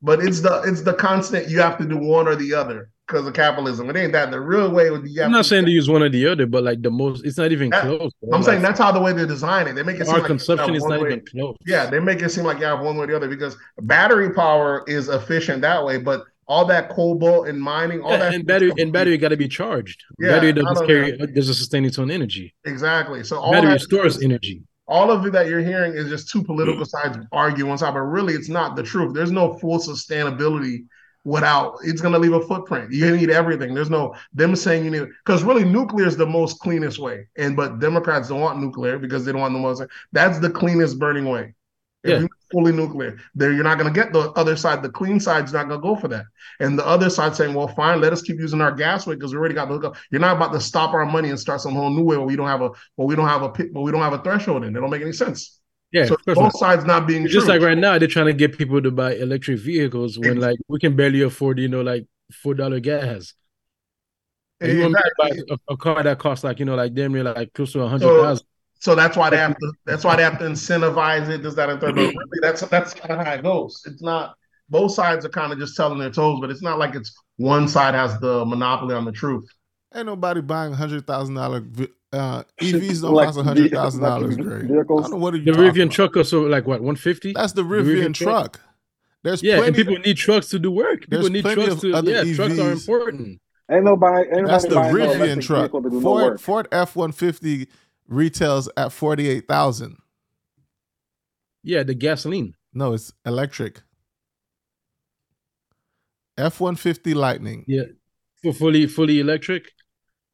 But 0.02 0.20
it's 0.20 0.40
the 0.40 0.62
it's 0.62 0.82
the 0.82 0.94
constant 0.94 1.48
you 1.48 1.60
have 1.60 1.78
to 1.78 1.84
do 1.84 1.96
one 1.96 2.28
or 2.28 2.36
the 2.36 2.54
other 2.54 2.90
because 3.08 3.26
of 3.26 3.32
capitalism. 3.34 3.88
It 3.90 3.96
ain't 3.96 4.12
that. 4.12 4.30
The 4.30 4.40
real 4.40 4.70
way 4.70 4.90
would 4.90 5.02
be 5.02 5.10
you 5.10 5.20
have 5.22 5.26
I'm 5.26 5.32
not 5.32 5.42
to- 5.44 5.48
saying 5.48 5.64
to 5.64 5.70
use 5.70 5.88
one 5.88 6.02
or 6.02 6.08
the 6.10 6.26
other, 6.28 6.46
but 6.46 6.62
like 6.62 6.80
the 6.82 6.90
most, 6.90 7.24
it's 7.24 7.38
not 7.38 7.52
even 7.52 7.70
That- 7.70 7.82
close. 7.82 8.12
bro. 8.22 8.32
I'm 8.36 8.42
saying 8.42 8.62
that's 8.62 8.78
how 8.78 8.92
the 8.92 9.00
way 9.00 9.12
they 9.12 9.26
design 9.26 9.66
it. 9.66 9.74
They 9.74 9.82
make 9.82 9.96
it 9.96 10.04
seem 10.06 10.14
our 10.14 10.20
like 10.20 10.28
you 10.28 10.34
have 10.56 10.74
is 10.74 10.84
not 10.84 11.00
way- 11.00 11.08
even 11.08 11.24
close. 11.24 11.56
Yeah, 11.66 11.86
they 11.90 12.00
make 12.00 12.22
it 12.22 12.28
seem 12.30 12.44
like 12.44 12.58
you 12.60 12.66
have 12.66 12.80
one 12.80 12.96
way 12.96 13.04
or 13.04 13.06
the 13.08 13.16
other 13.16 13.28
because 13.28 13.56
battery 13.80 14.30
power 14.30 14.84
is 14.86 15.08
efficient 15.08 15.62
that 15.62 15.84
way, 15.84 15.96
but 15.98 16.24
all 16.46 16.64
that 16.66 16.90
cobalt 16.90 17.48
and 17.48 17.60
mining, 17.60 18.02
all 18.02 18.12
Yeah, 18.12 18.18
that 18.18 18.34
and 18.34 18.46
battery 18.46 18.72
and 18.78 18.92
battery 18.92 19.16
got 19.18 19.30
to 19.30 19.36
be 19.36 19.48
charged. 19.48 20.04
Yeah, 20.18 20.32
battery 20.32 20.52
doesn't 20.52 20.86
carry 20.86 21.16
that. 21.16 21.34
doesn't 21.34 21.54
sustain 21.54 21.84
its 21.84 21.98
own 21.98 22.10
energy. 22.10 22.54
exactly. 22.64 23.24
So 23.24 23.38
all 23.38 23.52
battery 23.52 23.74
that 23.74 23.80
stores 23.80 24.22
energy. 24.22 24.62
all 24.86 25.10
of 25.10 25.24
it 25.26 25.32
that 25.32 25.46
you're 25.46 25.64
hearing 25.64 25.94
is 25.94 26.08
just 26.08 26.30
two 26.30 26.42
political 26.42 26.84
mm. 26.84 26.88
sides 26.88 27.18
arguing 27.32 27.68
one 27.68 27.78
side, 27.78 27.94
but 27.94 28.00
really 28.00 28.34
it's 28.34 28.48
not 28.48 28.76
the 28.76 28.82
truth. 28.82 29.14
There's 29.14 29.32
no 29.32 29.58
full 29.58 29.78
sustainability 29.78 30.84
without 31.24 31.78
it's 31.82 32.00
gonna 32.00 32.18
leave 32.18 32.34
a 32.34 32.40
footprint. 32.42 32.92
You 32.92 33.16
need 33.16 33.30
everything. 33.30 33.74
There's 33.74 33.90
no 33.90 34.14
them 34.32 34.54
saying 34.54 34.84
you 34.84 34.90
need 34.90 35.08
because 35.24 35.42
really 35.42 35.64
nuclear 35.64 36.06
is 36.06 36.16
the 36.16 36.26
most 36.26 36.60
cleanest 36.60 36.98
way. 36.98 37.26
And 37.36 37.56
but 37.56 37.78
Democrats 37.80 38.28
don't 38.28 38.40
want 38.40 38.60
nuclear 38.60 38.98
because 38.98 39.24
they 39.24 39.32
don't 39.32 39.40
want 39.40 39.54
the 39.54 39.60
most 39.60 39.82
that's 40.12 40.38
the 40.38 40.50
cleanest 40.50 40.98
burning 40.98 41.24
way. 41.24 41.54
If 42.04 42.20
Yeah. 42.20 42.26
fully 42.52 42.72
nuclear, 42.72 43.18
there 43.34 43.52
you're 43.52 43.64
not 43.64 43.78
gonna 43.78 43.90
get 43.90 44.12
the 44.12 44.30
other 44.32 44.56
side. 44.56 44.82
The 44.82 44.90
clean 44.90 45.18
side's 45.18 45.52
not 45.52 45.68
gonna 45.68 45.80
go 45.80 45.96
for 45.96 46.08
that. 46.08 46.26
And 46.60 46.78
the 46.78 46.86
other 46.86 47.08
side 47.08 47.34
saying, 47.34 47.54
well, 47.54 47.66
fine, 47.68 48.00
let 48.00 48.12
us 48.12 48.20
keep 48.20 48.38
using 48.38 48.60
our 48.60 48.72
gas 48.72 49.06
way 49.06 49.14
because 49.14 49.32
we 49.32 49.38
already 49.38 49.54
got 49.54 49.68
the 49.68 49.74
hookup. 49.74 49.96
You're 50.10 50.20
not 50.20 50.36
about 50.36 50.52
to 50.52 50.60
stop 50.60 50.92
our 50.92 51.06
money 51.06 51.30
and 51.30 51.40
start 51.40 51.62
some 51.62 51.74
whole 51.74 51.90
new 51.90 52.04
way 52.04 52.16
where 52.18 52.26
we 52.26 52.36
don't 52.36 52.46
have 52.46 52.60
a 52.60 52.70
well, 52.96 53.08
we 53.08 53.16
don't 53.16 53.28
have 53.28 53.42
a 53.42 53.48
pit, 53.48 53.72
but 53.72 53.80
we 53.80 53.90
don't 53.90 54.02
have 54.02 54.12
a 54.12 54.18
threshold 54.18 54.64
in. 54.64 54.76
It 54.76 54.80
don't 54.80 54.90
make 54.90 55.02
any 55.02 55.12
sense. 55.12 55.60
Yeah, 55.92 56.06
so 56.06 56.16
both 56.26 56.36
not. 56.36 56.56
sides 56.56 56.84
not 56.84 57.06
being 57.06 57.26
Just 57.26 57.48
like 57.48 57.62
right 57.62 57.78
now, 57.78 57.98
they're 57.98 58.08
trying 58.08 58.26
to 58.26 58.32
get 58.32 58.58
people 58.58 58.82
to 58.82 58.90
buy 58.90 59.14
electric 59.14 59.60
vehicles 59.60 60.18
when 60.18 60.40
like 60.40 60.58
we 60.68 60.78
can 60.80 60.96
barely 60.96 61.22
afford, 61.22 61.58
you 61.58 61.68
know, 61.68 61.82
like 61.82 62.06
four 62.32 62.54
dollar 62.54 62.80
gas. 62.80 63.32
And 64.60 64.72
you 64.72 64.80
want 64.80 64.96
to 64.96 65.12
buy 65.16 65.30
a, 65.50 65.72
a 65.72 65.76
car 65.76 66.02
that 66.02 66.18
costs 66.18 66.44
like 66.44 66.58
you 66.58 66.64
know, 66.64 66.74
like 66.74 66.94
damn 66.94 67.12
near 67.12 67.22
like 67.24 67.52
close 67.54 67.72
to 67.72 67.82
a 67.82 67.88
hundred 67.88 68.08
thousand. 68.08 68.38
So 68.38 68.53
that's 68.94 69.16
why 69.16 69.30
they 69.30 69.36
have 69.36 69.56
to. 69.56 69.72
That's 69.86 70.02
why 70.04 70.16
they 70.16 70.24
have 70.24 70.38
to 70.40 70.44
incentivize 70.46 71.28
it. 71.28 71.38
Does 71.42 71.54
that, 71.54 71.70
and 71.70 71.80
third. 71.80 71.94
But 71.94 72.02
really, 72.02 72.40
that's 72.42 72.60
that's 72.62 72.92
kind 72.92 73.20
of 73.20 73.24
how 73.26 73.32
it 73.34 73.42
goes. 73.42 73.82
It's 73.86 74.02
not. 74.02 74.34
Both 74.68 74.92
sides 74.92 75.24
are 75.24 75.28
kind 75.30 75.52
of 75.52 75.58
just 75.58 75.76
telling 75.76 75.98
their 75.98 76.10
toes, 76.10 76.40
but 76.40 76.50
it's 76.50 76.62
not 76.62 76.78
like 76.78 76.94
it's 76.94 77.14
one 77.36 77.68
side 77.68 77.94
has 77.94 78.18
the 78.18 78.44
monopoly 78.44 78.94
on 78.94 79.04
the 79.04 79.12
truth. 79.12 79.46
Ain't 79.94 80.06
nobody 80.06 80.40
buying 80.40 80.72
hundred 80.72 81.06
thousand 81.06 81.36
dollar 81.36 81.62
uh, 82.12 82.42
EVs 82.60 83.02
don't 83.02 83.14
like 83.14 83.26
cost 83.26 83.40
hundred 83.40 83.70
thousand 83.70 84.02
dollars. 84.02 84.36
electric 84.36 84.68
Greg. 84.68 84.80
I 84.80 84.82
don't 84.84 85.10
know 85.12 85.16
what 85.18 85.34
are 85.34 85.36
you 85.36 85.44
The 85.44 85.52
Rivian 85.52 85.82
about. 85.84 85.92
truck 85.94 86.16
also 86.16 86.48
like 86.48 86.66
what 86.66 86.82
one 86.82 86.96
fifty. 86.96 87.32
That's 87.32 87.52
the 87.52 87.62
The 87.62 87.68
Rivian, 87.68 88.08
Rivian 88.08 88.14
truck. 88.14 88.52
truck? 88.54 88.60
There's 89.22 89.42
Yeah, 89.42 89.56
plenty. 89.56 89.68
and 89.68 89.76
people 89.76 89.98
need 90.04 90.16
trucks 90.16 90.48
to 90.50 90.58
do 90.58 90.70
work. 90.70 91.06
There's 91.08 91.28
People 91.28 91.30
need 91.30 91.42
trucks 91.54 91.72
of 91.72 91.80
to 91.80 91.92
other 91.94 92.10
yeah. 92.10 92.34
Trucks 92.34 92.58
are 92.58 92.72
important. 92.72 93.40
Ain't 93.70 93.84
nobody. 93.84 94.28
Ain't 94.36 94.46
that's 94.46 94.64
nobody 94.64 94.68
the 94.68 94.74
buying 94.74 95.18
no 95.18 95.26
Rivian 95.26 95.42
truck. 95.42 95.60
vehicle 95.62 95.82
to 95.82 95.90
do 95.90 95.96
no 95.96 96.00
Ford. 96.02 96.40
Ford 96.40 96.68
F 96.72 96.96
one 96.96 97.12
fifty 97.12 97.68
retails 98.08 98.68
at 98.76 98.92
forty 98.92 99.28
eight 99.28 99.46
thousand. 99.48 99.96
Yeah, 101.62 101.82
the 101.82 101.94
gasoline. 101.94 102.54
No, 102.72 102.92
it's 102.92 103.12
electric. 103.24 103.82
F 106.36 106.60
one 106.60 106.76
fifty 106.76 107.14
Lightning. 107.14 107.64
Yeah, 107.68 107.84
for 108.42 108.52
fully 108.52 108.86
fully 108.86 109.20
electric. 109.20 109.70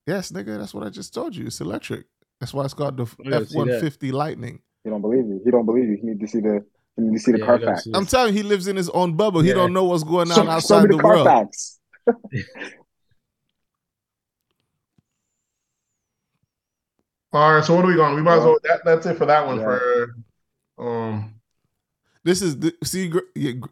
Yes, 0.07 0.33
nigga, 0.33 0.59
that's 0.59 0.73
what 0.75 0.87
I 0.87 0.91
just 0.91 1.13
told 1.15 1.37
you. 1.37 1.47
It's 1.47 1.61
electric. 1.61 2.07
That's 2.41 2.55
why 2.55 2.65
it's 2.65 2.73
called 2.75 2.97
the 2.97 3.03
F-150 3.03 4.13
Lightning. 4.13 4.61
He 4.83 4.89
don't 4.89 5.03
believe 5.03 5.27
you. 5.27 5.41
He 5.45 5.51
don't 5.51 5.67
believe 5.67 5.85
you. 5.91 5.99
He 6.01 6.07
need 6.07 6.21
to 6.21 6.27
see 6.27 6.41
the. 6.41 6.65
He 6.97 7.03
need 7.03 7.13
to 7.13 7.19
see 7.23 7.33
the 7.33 7.39
Yeah, 7.39 7.45
I 7.45 7.49
gotta 7.49 7.65
Carfax. 7.67 7.85
see 7.85 7.91
I'm 7.95 8.07
telling 8.07 8.35
you, 8.35 8.43
he 8.43 8.49
lives 8.49 8.67
in 8.67 8.77
his 8.77 8.89
own 8.89 9.15
bubble. 9.15 9.43
He 9.43 9.53
don't 9.53 9.75
know 9.75 9.85
what's 9.85 10.03
going 10.03 10.31
on 10.31 10.37
So, 10.37 10.49
outside 10.49 10.81
so 10.83 10.87
the 10.89 10.97
the 10.97 11.05
world. 11.05 11.29
All 17.33 17.55
right, 17.55 17.65
so 17.65 17.75
what 17.77 17.85
are 17.85 17.89
we 17.89 17.95
going? 17.95 18.17
We 18.17 18.23
might 18.23 18.39
as 18.39 18.45
well. 18.45 18.59
That, 18.65 18.81
that's 18.85 19.07
it 19.07 19.17
for 19.17 19.27
that 19.27 19.47
one. 19.47 19.59
Yeah. 19.61 19.65
For 20.77 20.99
um, 21.09 21.35
This 22.25 22.43
is 22.43 22.59
the, 22.59 22.75
see, 22.83 23.09
Gr- 23.09 23.19
yeah, 23.37 23.53
Gr- 23.53 23.69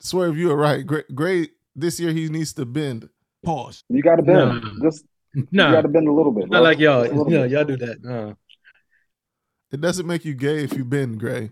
swerve, 0.00 0.36
you 0.36 0.50
are 0.52 0.56
right. 0.56 0.86
Great, 0.86 1.12
great. 1.14 1.52
This 1.74 1.98
year 1.98 2.12
he 2.12 2.28
needs 2.28 2.52
to 2.54 2.64
bend. 2.64 3.08
Pause. 3.44 3.82
You 3.88 4.02
got 4.02 4.16
to 4.16 4.22
bend. 4.22 4.62
Nah. 4.62 4.88
Just 4.90 5.04
no. 5.34 5.66
you 5.66 5.72
got 5.74 5.82
to 5.82 5.88
bend 5.88 6.08
a 6.08 6.12
little 6.12 6.32
bit. 6.32 6.48
not 6.48 6.62
like 6.62 6.78
y'all. 6.78 7.02
Just 7.02 7.14
a 7.14 7.16
little 7.18 7.32
Yeah, 7.32 7.42
bit. 7.42 7.50
y'all 7.50 7.64
do 7.64 7.76
that. 7.76 8.04
Uh, 8.30 8.34
It 9.72 9.80
doesn't 9.80 10.06
make 10.06 10.24
you 10.24 10.34
gay 10.34 10.62
if 10.64 10.72
you 10.76 10.84
bend, 10.84 11.18
Gray. 11.20 11.50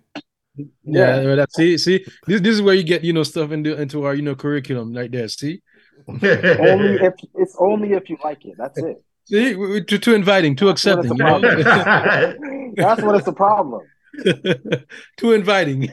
yeah, 0.56 1.20
Yeah. 1.20 1.34
that, 1.34 1.52
see, 1.52 1.76
see, 1.78 2.04
this 2.26 2.40
this 2.40 2.54
is 2.54 2.62
where 2.62 2.74
you 2.76 2.84
get 2.84 3.02
you 3.02 3.12
know 3.12 3.24
stuff 3.24 3.50
into 3.50 3.74
into 3.80 4.04
our 4.04 4.14
you 4.14 4.22
know 4.22 4.36
curriculum 4.36 4.94
right 4.94 5.10
there. 5.10 5.26
See, 5.28 5.62
Only 6.08 6.22
if 6.22 7.14
it's 7.34 7.56
only 7.58 7.92
if 7.92 8.08
you 8.08 8.16
like 8.22 8.44
it. 8.46 8.54
That's 8.56 8.78
it. 8.78 9.02
See, 9.24 9.54
we, 9.54 9.66
we, 9.68 9.84
too, 9.84 9.98
too 9.98 10.14
inviting, 10.14 10.56
too 10.56 10.66
That's 10.66 10.84
what 10.84 10.94
accepting, 11.00 11.16
you 11.16 11.24
know. 11.24 11.40
That's 12.76 13.02
what 13.02 13.16
it's 13.16 13.26
a 13.26 13.32
problem. 13.32 13.82
too 15.16 15.32
inviting, 15.32 15.88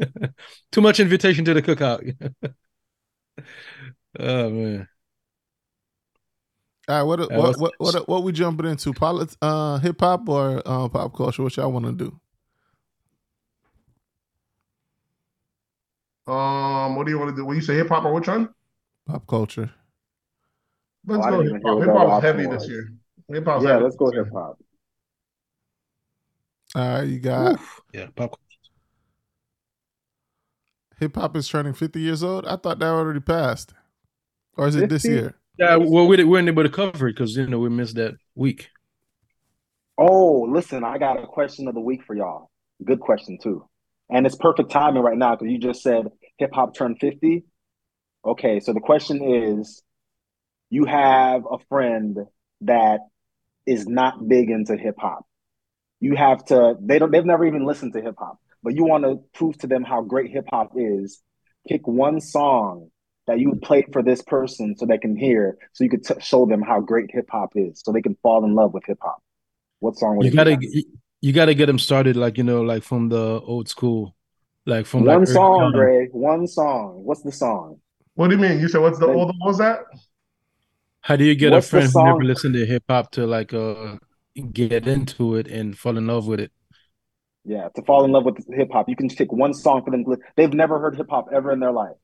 too 0.72 0.80
much 0.80 0.98
invitation 1.00 1.44
to 1.44 1.54
the 1.54 1.62
cookout. 1.62 2.34
oh 4.18 4.50
man, 4.50 4.88
All 6.88 6.96
right, 6.96 7.02
what 7.02 7.32
what 7.32 7.58
what 7.58 7.74
what, 7.78 8.08
what 8.08 8.22
we 8.24 8.32
jumping 8.32 8.66
into? 8.66 8.92
Polit- 8.92 9.36
uh, 9.42 9.78
hip 9.78 10.00
hop 10.00 10.28
or 10.28 10.62
uh, 10.66 10.88
pop 10.88 11.14
culture? 11.16 11.42
What 11.42 11.56
y'all 11.56 11.70
want 11.70 11.86
to 11.86 11.92
do? 11.92 12.20
um, 16.32 16.96
what 16.96 17.06
do 17.06 17.12
you 17.12 17.18
want 17.18 17.30
to 17.30 17.36
do? 17.36 17.44
When 17.44 17.56
you 17.56 17.62
say 17.62 17.76
hip 17.76 17.88
hop 17.88 18.04
or 18.04 18.12
which 18.12 18.28
one? 18.28 18.48
Pop 19.06 19.26
culture. 19.26 19.70
Let's 21.06 21.26
Oh, 21.26 21.30
go 21.30 21.42
hip 21.42 21.62
hop. 21.64 21.78
Hip 21.78 21.88
what 21.88 22.08
hop 22.08 22.08
that 22.08 22.16
is 22.16 22.22
heavy 22.34 22.46
option 22.46 22.58
this 22.58 22.68
year. 22.68 22.92
Hip 23.28 23.44
hop's 23.44 23.64
Yeah, 23.64 23.70
heavy 23.70 23.84
let's 23.84 23.96
go 23.96 24.10
hip 24.10 24.28
hop. 24.32 24.58
All 26.74 26.82
right, 26.82 27.02
you 27.02 27.18
got 27.20 27.52
Oof. 27.52 27.80
Yeah, 27.92 28.06
pop. 28.14 28.38
hip 30.98 31.14
hop 31.14 31.36
is 31.36 31.48
turning 31.48 31.72
50 31.74 32.00
years 32.00 32.22
old. 32.22 32.46
I 32.46 32.56
thought 32.56 32.78
that 32.80 32.86
already 32.88 33.20
passed. 33.20 33.72
Or 34.56 34.66
is 34.66 34.74
it 34.74 34.88
this 34.88 35.04
year? 35.04 35.34
Yeah, 35.58 35.76
well, 35.76 36.06
we, 36.06 36.16
we 36.16 36.24
weren't 36.24 36.48
able 36.48 36.62
to 36.64 36.68
cover 36.68 37.08
it 37.08 37.12
because 37.14 37.36
you 37.36 37.46
know 37.46 37.58
we 37.58 37.68
missed 37.68 37.94
that 37.96 38.16
week. 38.34 38.68
Oh, 39.98 40.42
listen, 40.42 40.84
I 40.84 40.98
got 40.98 41.22
a 41.22 41.26
question 41.26 41.68
of 41.68 41.74
the 41.74 41.80
week 41.80 42.04
for 42.04 42.14
y'all. 42.14 42.50
Good 42.84 43.00
question 43.00 43.38
too. 43.42 43.66
And 44.10 44.26
it's 44.26 44.36
perfect 44.36 44.70
timing 44.70 45.02
right 45.02 45.16
now 45.16 45.34
because 45.34 45.50
you 45.50 45.58
just 45.58 45.82
said 45.82 46.08
hip 46.38 46.50
hop 46.52 46.74
turned 46.74 46.98
50. 47.00 47.44
Okay, 48.24 48.60
so 48.60 48.72
the 48.72 48.80
question 48.80 49.22
is 49.22 49.82
you 50.70 50.84
have 50.84 51.42
a 51.50 51.58
friend 51.68 52.18
that 52.62 53.00
is 53.66 53.86
not 53.86 54.26
big 54.26 54.50
into 54.50 54.76
hip 54.76 54.96
hop. 54.98 55.24
You 56.00 56.14
have 56.16 56.44
to 56.46 56.76
they 56.80 56.98
don't 56.98 57.10
they've 57.10 57.24
never 57.24 57.44
even 57.46 57.64
listened 57.64 57.92
to 57.94 58.02
hip 58.02 58.16
hop, 58.18 58.38
but 58.62 58.74
you 58.74 58.84
want 58.84 59.04
to 59.04 59.20
prove 59.34 59.56
to 59.58 59.66
them 59.66 59.82
how 59.84 60.02
great 60.02 60.30
hip 60.30 60.46
hop 60.50 60.72
is. 60.76 61.22
Pick 61.68 61.86
one 61.86 62.20
song 62.20 62.90
that 63.26 63.40
you 63.40 63.50
would 63.50 63.62
play 63.62 63.84
for 63.92 64.02
this 64.02 64.22
person 64.22 64.76
so 64.76 64.86
they 64.86 64.98
can 64.98 65.16
hear, 65.16 65.56
so 65.72 65.82
you 65.82 65.90
could 65.90 66.04
t- 66.04 66.14
show 66.20 66.46
them 66.46 66.62
how 66.62 66.80
great 66.80 67.10
hip 67.12 67.28
hop 67.30 67.50
is, 67.56 67.82
so 67.84 67.90
they 67.92 68.02
can 68.02 68.16
fall 68.22 68.44
in 68.44 68.54
love 68.54 68.72
with 68.72 68.84
hip 68.86 68.98
hop. 69.02 69.20
What 69.80 69.96
song 69.96 70.16
would 70.16 70.26
You 70.26 70.32
it 70.32 70.36
gotta 70.36 70.58
you, 70.60 70.84
you 71.22 71.32
gotta 71.32 71.54
get 71.54 71.66
them 71.66 71.78
started 71.78 72.16
like 72.16 72.38
you 72.38 72.44
know 72.44 72.62
like 72.62 72.82
from 72.82 73.08
the 73.08 73.40
old 73.40 73.68
school, 73.68 74.14
like 74.64 74.86
from 74.86 75.04
One 75.04 75.20
like 75.20 75.28
song, 75.28 75.72
Greg. 75.72 76.10
One 76.12 76.46
song. 76.46 77.00
What's 77.04 77.22
the 77.22 77.32
song? 77.32 77.80
What 78.14 78.28
do 78.28 78.36
you 78.36 78.40
mean? 78.42 78.60
You 78.60 78.68
said 78.68 78.80
what's 78.80 78.98
the 78.98 79.06
Like- 79.06 79.16
older 79.16 79.32
what 79.38 79.48
was 79.48 79.58
that? 79.58 79.80
How 81.06 81.14
do 81.14 81.24
you 81.24 81.36
get 81.36 81.52
What's 81.52 81.66
a 81.66 81.70
friend 81.70 81.88
who 81.92 82.04
never 82.04 82.24
listened 82.24 82.54
to 82.54 82.66
hip 82.66 82.82
hop 82.90 83.12
to 83.12 83.26
like 83.26 83.54
uh 83.54 83.96
get 84.52 84.88
into 84.88 85.36
it 85.36 85.46
and 85.46 85.78
fall 85.78 85.96
in 85.96 86.06
love 86.08 86.26
with 86.26 86.40
it? 86.40 86.50
Yeah, 87.44 87.68
to 87.76 87.82
fall 87.82 88.04
in 88.04 88.10
love 88.10 88.24
with 88.24 88.38
hip 88.52 88.70
hop. 88.72 88.88
You 88.88 88.96
can 88.96 89.08
pick 89.08 89.32
one 89.32 89.54
song 89.54 89.84
for 89.84 89.92
them. 89.92 90.04
to 90.04 90.18
They've 90.36 90.52
never 90.52 90.80
heard 90.80 90.96
hip 90.96 91.06
hop 91.08 91.26
ever 91.32 91.52
in 91.52 91.60
their 91.60 91.70
life, 91.70 91.94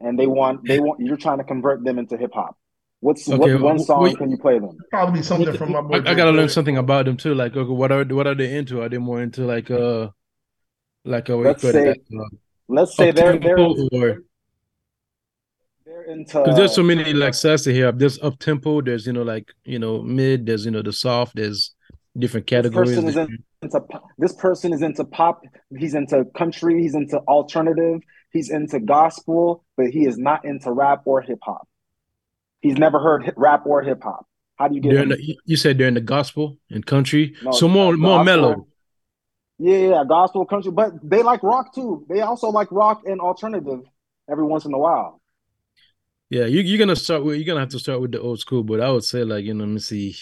and 0.00 0.18
they 0.18 0.26
want 0.26 0.66
they 0.66 0.80
want 0.80 1.00
you're 1.00 1.18
trying 1.18 1.38
to 1.38 1.44
convert 1.44 1.84
them 1.84 1.98
into 1.98 2.16
hip 2.16 2.30
hop. 2.32 2.56
What's 3.00 3.28
Okay, 3.28 3.52
what 3.54 3.62
one 3.62 3.78
song 3.78 4.04
wait. 4.04 4.16
can 4.16 4.30
you 4.30 4.38
play 4.38 4.58
them? 4.58 4.78
Probably 4.90 5.22
something 5.22 5.48
What- 5.48 5.58
from 5.58 5.72
my 5.72 5.82
boy. 5.82 5.96
I, 5.96 6.12
I 6.12 6.14
gotta 6.14 6.30
learn 6.30 6.48
something 6.48 6.78
about 6.78 7.04
them 7.04 7.18
too. 7.18 7.34
Like, 7.34 7.54
okay, 7.54 7.70
what 7.70 7.92
are 7.92 8.04
what 8.04 8.26
are 8.26 8.34
they 8.34 8.56
into? 8.56 8.80
Are 8.80 8.88
they 8.88 8.96
more 8.96 9.20
into 9.20 9.44
like 9.44 9.70
uh 9.70 10.08
like 11.04 11.28
uh, 11.28 11.36
what 11.36 11.42
you 11.42 11.48
Let's 11.48 11.62
say 11.62 11.84
that? 11.84 11.98
Uh, 12.18 12.36
Let's 12.68 12.96
say 12.96 13.10
they're 13.10 13.38
they're 13.38 13.58
or 13.58 13.74
they're 13.90 14.22
into 16.06 16.38
because 16.40 16.56
there's 16.56 16.70
uh, 16.72 16.74
so 16.74 16.82
many 16.82 17.12
like 17.12 17.34
styles 17.34 17.62
to 17.62 17.72
here. 17.72 17.90
There's 17.92 18.18
up 18.22 18.38
tempo. 18.38 18.80
There's 18.82 19.06
you 19.06 19.12
know 19.12 19.22
like 19.22 19.52
you 19.64 19.78
know 19.78 20.02
mid. 20.02 20.46
There's 20.46 20.64
you 20.64 20.70
know 20.70 20.82
the 20.82 20.92
soft. 20.92 21.36
There's 21.36 21.74
different 22.18 22.46
this 22.46 22.56
categories. 22.62 22.90
person 22.90 23.08
is 23.08 23.16
in, 23.16 23.38
into 23.62 23.80
this 24.18 24.34
person 24.34 24.72
is 24.72 24.82
into 24.82 25.04
pop. 25.04 25.42
He's 25.76 25.94
into 25.94 26.24
country. 26.36 26.82
He's 26.82 26.94
into 26.94 27.18
alternative. 27.20 28.00
He's 28.32 28.50
into 28.50 28.80
gospel, 28.80 29.64
but 29.76 29.86
he 29.86 30.06
is 30.06 30.18
not 30.18 30.44
into 30.44 30.72
rap 30.72 31.02
or 31.04 31.20
hip 31.22 31.38
hop. 31.42 31.68
He's 32.60 32.76
never 32.78 32.98
heard 32.98 33.32
rap 33.36 33.66
or 33.66 33.82
hip 33.82 34.02
hop. 34.02 34.26
How 34.56 34.68
do 34.68 34.74
you 34.74 34.80
get 34.80 34.90
They're 34.90 34.98
him? 35.02 35.12
in 35.12 35.18
the, 35.18 35.24
you- 35.24 35.36
you 35.44 35.56
said 35.56 35.78
they're 35.78 35.88
in 35.88 35.94
the 35.94 36.00
gospel 36.00 36.58
and 36.70 36.84
country, 36.84 37.34
No, 37.42 37.52
so 37.52 37.68
more 37.68 37.96
more 37.96 38.18
gospel. 38.18 38.24
mellow. 38.24 38.66
Yeah, 39.58 39.76
yeah, 39.76 40.04
gospel 40.08 40.44
country, 40.44 40.72
but 40.72 40.92
they 41.02 41.22
like 41.22 41.42
rock 41.42 41.74
too. 41.74 42.04
They 42.08 42.20
also 42.20 42.48
like 42.48 42.70
rock 42.72 43.02
and 43.06 43.20
alternative 43.20 43.80
every 44.30 44.44
once 44.44 44.64
in 44.64 44.72
a 44.74 44.78
while. 44.78 45.20
Yeah, 46.32 46.46
you 46.46 46.60
you're 46.62 46.78
gonna 46.78 46.96
start 46.96 47.24
with 47.24 47.36
you're 47.36 47.44
gonna 47.44 47.60
have 47.60 47.68
to 47.76 47.78
start 47.78 48.00
with 48.00 48.12
the 48.12 48.20
old 48.22 48.40
school, 48.40 48.62
but 48.64 48.80
I 48.80 48.90
would 48.90 49.04
say 49.04 49.22
like 49.22 49.44
you 49.44 49.52
know 49.52 49.64
let 49.64 49.70
me 49.74 49.80
see. 49.80 50.16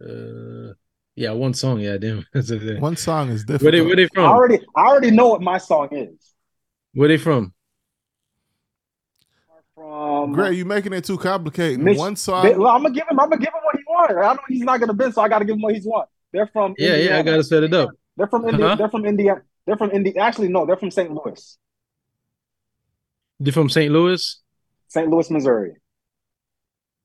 Uh, 0.00 0.74
yeah, 1.16 1.32
one 1.32 1.54
song. 1.54 1.80
Yeah, 1.80 1.96
damn. 1.98 2.24
One 2.80 2.96
song 2.96 3.30
is 3.30 3.44
different. 3.44 3.62
Where 3.64 3.72
they 3.72 3.80
where 3.82 3.96
they 3.96 4.04
I 4.04 4.08
from? 4.14 4.24
already, 4.26 4.60
I 4.76 4.82
already 4.86 5.10
know 5.10 5.26
what 5.28 5.42
my 5.42 5.58
song 5.58 5.88
is. 5.90 6.32
Where 6.94 7.08
they 7.08 7.16
from? 7.18 7.52
From 9.74 10.32
Gray, 10.32 10.52
you 10.54 10.64
making 10.64 10.92
it 10.92 11.04
too 11.04 11.18
complicated. 11.18 11.80
Mich- 11.80 11.98
One 11.98 12.12
They- 12.12 12.16
song. 12.16 12.58
well, 12.60 12.68
I'm 12.68 12.82
gonna 12.82 12.94
give 12.94 13.08
him. 13.10 13.18
I'm 13.18 13.28
gonna 13.28 13.38
give 13.44 13.52
him 13.52 13.60
what 13.64 13.74
he 13.76 13.82
wanted. 13.88 14.18
I 14.18 14.34
know 14.34 14.40
he's 14.48 14.62
not 14.62 14.78
gonna 14.78 14.94
bid, 14.94 15.12
so 15.14 15.20
I 15.22 15.28
gotta 15.28 15.44
give 15.44 15.56
him 15.56 15.62
what 15.62 15.74
he's 15.74 15.84
want. 15.84 16.08
They're 16.32 16.46
from 16.46 16.74
Yeah, 16.78 16.94
yeah. 16.94 17.18
I 17.18 17.22
gotta 17.22 17.42
set 17.42 17.64
it 17.64 17.74
up. 17.74 17.90
They're 18.16 18.28
from 18.28 18.48
India. 18.48 18.68
Huh? 18.68 18.76
They're 18.76 18.88
from 18.88 19.04
India. 19.04 19.42
They're 19.66 19.76
from 19.76 19.90
India. 19.90 20.12
Actually, 20.20 20.48
no, 20.48 20.64
they're 20.64 20.76
from 20.76 20.92
St. 20.92 21.12
Louis, 21.12 21.58
They 23.40 23.50
from 23.50 23.68
St. 23.70 23.90
Louis. 23.90 24.40
St. 24.88 25.08
Louis, 25.08 25.30
Missouri. 25.30 25.70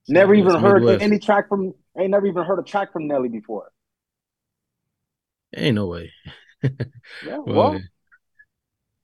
St. 0.04 0.14
Never 0.16 0.36
Louis, 0.36 0.42
even 0.48 0.62
heard 0.62 0.82
Midwest. 0.84 1.02
any 1.04 1.18
track 1.20 1.48
from. 1.50 1.74
Ain't 1.98 2.12
never 2.12 2.28
even 2.28 2.44
heard 2.44 2.60
a 2.60 2.64
track 2.64 2.92
from 2.92 3.08
Nelly 3.08 3.30
before. 3.30 3.72
Ain't 5.56 5.76
no 5.76 5.88
way. 5.88 6.12
Yeah, 6.62 6.70
Well, 7.46 7.80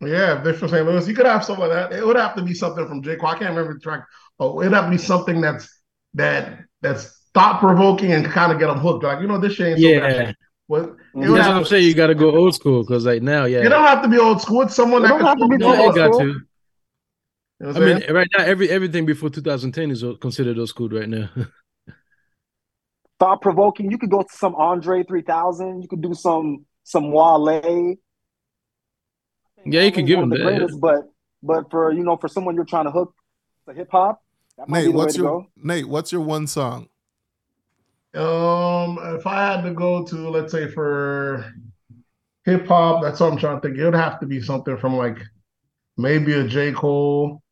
well, 0.02 0.10
Yeah, 0.10 0.38
if 0.38 0.44
they're 0.44 0.54
from 0.54 0.68
St. 0.70 0.86
Louis, 0.86 1.08
you 1.08 1.14
could 1.16 1.26
have 1.26 1.46
some 1.46 1.62
of 1.62 1.70
that. 1.70 1.94
It 1.94 2.06
would 2.06 2.18
have 2.18 2.36
to 2.36 2.42
be 2.42 2.54
something 2.54 2.86
from 2.88 3.02
J. 3.02 3.16
Cole. 3.16 3.30
I 3.30 3.38
can't 3.38 3.52
remember 3.52 3.74
the 3.76 3.80
track. 3.80 4.04
Oh, 4.40 4.60
it'd 4.62 4.74
have 4.74 4.86
to 4.86 4.92
be 4.92 4.98
something 4.98 5.40
that's 5.40 5.70
that 6.16 6.60
that's 6.82 7.18
thought 7.34 7.62
provoking 7.62 8.12
and 8.12 8.26
kind 8.26 8.52
of 8.52 8.60
get 8.60 8.68
them 8.68 8.80
hooked. 8.80 9.04
Like 9.06 9.22
you 9.22 9.28
know, 9.28 9.38
this 9.40 9.54
shit 9.54 9.68
ain't 9.68 9.80
so 9.80 9.88
yeah, 9.88 10.00
bad. 10.00 10.36
Well, 10.68 10.84
it 10.84 10.90
Mhm. 11.16 11.36
that's 11.36 11.48
what 11.48 11.56
I'm 11.58 11.64
to- 11.64 11.70
saying. 11.70 11.88
You 11.88 11.94
got 11.94 12.08
to 12.08 12.16
go 12.16 12.36
old 12.36 12.54
school 12.56 12.82
because 12.84 13.06
like 13.06 13.22
now, 13.22 13.46
yeah, 13.46 13.62
You 13.64 13.70
don't 13.70 13.84
have 13.86 14.02
to 14.02 14.10
be 14.10 14.18
old 14.18 14.42
school. 14.42 14.64
It's 14.64 14.76
someone 14.76 15.04
You 15.04 15.08
that 15.10 15.18
don't 15.20 15.28
have 15.28 15.38
to 15.38 15.48
be 15.48 15.58
can. 15.58 15.60
too 15.60 15.66
yeah, 15.68 15.76
you 15.76 15.82
old 15.86 15.96
got 15.96 16.14
school. 16.14 16.36
To. 17.62 17.68
You 17.68 17.74
know 17.74 17.92
I 17.92 18.00
mean, 18.00 18.14
right 18.14 18.28
now, 18.38 18.44
every 18.44 18.70
everything 18.70 19.06
before 19.06 19.30
2010 19.30 19.92
is 19.92 20.04
considered 20.20 20.58
old 20.58 20.70
school 20.70 20.90
right 20.90 21.10
now. 21.10 21.30
thought 23.22 23.40
provoking. 23.40 23.92
You 23.92 24.00
could 24.00 24.10
go 24.10 24.24
to 24.24 24.36
some 24.36 24.56
Andre 24.56 25.04
3000. 25.04 25.82
You 25.82 25.88
could 25.88 26.02
do 26.02 26.14
some 26.14 26.66
some 26.84 27.12
Wale. 27.12 27.96
Yeah, 29.64 29.84
you 29.84 29.92
could 29.92 30.08
give 30.08 30.18
one 30.18 30.24
him 30.24 30.30
the 30.32 30.38
that, 30.38 30.44
yeah. 30.44 30.58
greatest, 30.58 30.82
but 30.82 31.04
but 31.44 31.70
for 31.70 31.94
you 31.94 32.04
know 32.04 32.18
for 32.18 32.28
someone 32.28 32.56
you're 32.56 32.66
trying 32.66 32.86
to 32.86 32.92
hook 32.92 33.14
to 33.68 33.76
hip 33.76 33.90
hop, 33.92 34.24
that 34.58 34.68
might 34.68 34.82
be 34.82 34.88
Nate, 34.88 34.96
what's 34.96 35.16
your 35.16 35.28
go. 35.28 35.48
Nate? 35.56 35.88
What's 35.88 36.12
your 36.12 36.22
one 36.22 36.48
song? 36.48 36.90
Um, 38.16 38.98
if 39.16 39.26
I 39.26 39.52
had 39.52 39.62
to 39.62 39.74
go 39.74 40.04
to, 40.04 40.30
let's 40.30 40.52
say, 40.52 40.68
for 40.68 41.54
hip 42.44 42.68
hop, 42.68 43.04
that's 43.04 43.20
what 43.20 43.32
I'm 43.32 43.38
trying 43.38 43.62
to 43.62 43.62
think. 43.62 43.78
It 43.78 43.86
would 43.86 43.94
have 43.94 44.20
to 44.20 44.26
be 44.26 44.42
something 44.42 44.78
from 44.78 44.98
like 44.98 45.20
maybe 45.96 46.34
a 46.34 46.48
J. 46.48 46.72
Cole, 46.72 47.44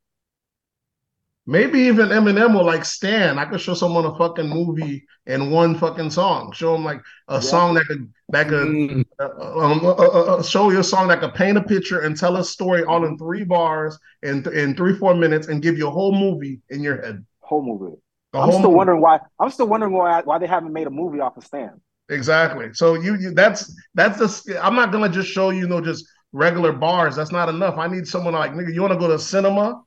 maybe 1.50 1.80
even 1.80 2.08
Eminem 2.08 2.54
will 2.54 2.64
like 2.64 2.84
Stan. 2.84 3.38
I 3.38 3.44
could 3.44 3.60
show 3.60 3.74
someone 3.74 4.04
a 4.04 4.16
fucking 4.16 4.48
movie 4.48 5.04
in 5.26 5.50
one 5.50 5.76
fucking 5.76 6.10
song. 6.10 6.52
Show 6.52 6.72
them 6.72 6.84
like 6.84 7.00
a 7.28 7.40
Yeah. 7.40 7.50
song 7.50 7.74
that 7.74 7.86
could 7.86 8.12
that 8.30 8.48
could 8.48 8.68
Mm, 8.68 9.04
uh, 9.20 9.58
um, 9.58 9.84
uh, 9.84 9.90
uh, 9.92 10.36
uh, 10.36 10.42
show 10.42 10.70
you 10.70 10.80
a 10.80 10.84
song 10.84 11.08
that 11.08 11.20
could 11.20 11.34
paint 11.34 11.58
a 11.58 11.62
picture 11.62 12.00
and 12.00 12.16
tell 12.16 12.36
a 12.36 12.44
story 12.44 12.84
all 12.84 13.04
in 13.04 13.18
three 13.18 13.44
bars 13.44 13.98
in 14.22 14.46
in 14.54 14.74
three 14.76 14.94
four 14.96 15.14
minutes 15.14 15.48
and 15.48 15.62
give 15.62 15.76
you 15.78 15.88
a 15.88 15.90
whole 15.90 16.12
movie 16.12 16.60
in 16.70 16.82
your 16.82 17.00
head. 17.02 17.24
Whole 17.40 17.62
movie. 17.62 17.96
I'm 18.40 18.50
whole 18.50 18.58
still 18.58 18.70
movie. 18.70 18.76
wondering 18.78 19.00
why. 19.00 19.20
I'm 19.38 19.50
still 19.50 19.66
wondering 19.66 19.92
why 19.92 20.22
why 20.22 20.38
they 20.38 20.46
haven't 20.46 20.72
made 20.72 20.86
a 20.86 20.90
movie 20.90 21.20
off 21.20 21.36
of 21.36 21.44
Stan. 21.44 21.80
Exactly. 22.08 22.70
So 22.74 22.94
you, 22.94 23.16
you 23.16 23.30
that's 23.32 23.72
that's 23.94 24.18
the 24.42 24.58
I'm 24.64 24.74
not 24.74 24.90
gonna 24.92 25.08
just 25.08 25.28
show 25.28 25.50
you, 25.50 25.60
you 25.60 25.68
know 25.68 25.80
just 25.80 26.04
regular 26.32 26.72
bars. 26.72 27.14
That's 27.16 27.32
not 27.32 27.48
enough. 27.48 27.78
I 27.78 27.86
need 27.86 28.06
someone 28.06 28.34
like 28.34 28.52
nigga. 28.52 28.74
You 28.74 28.80
want 28.82 28.92
to 28.94 28.98
go 28.98 29.08
to 29.08 29.18
cinema 29.18 29.80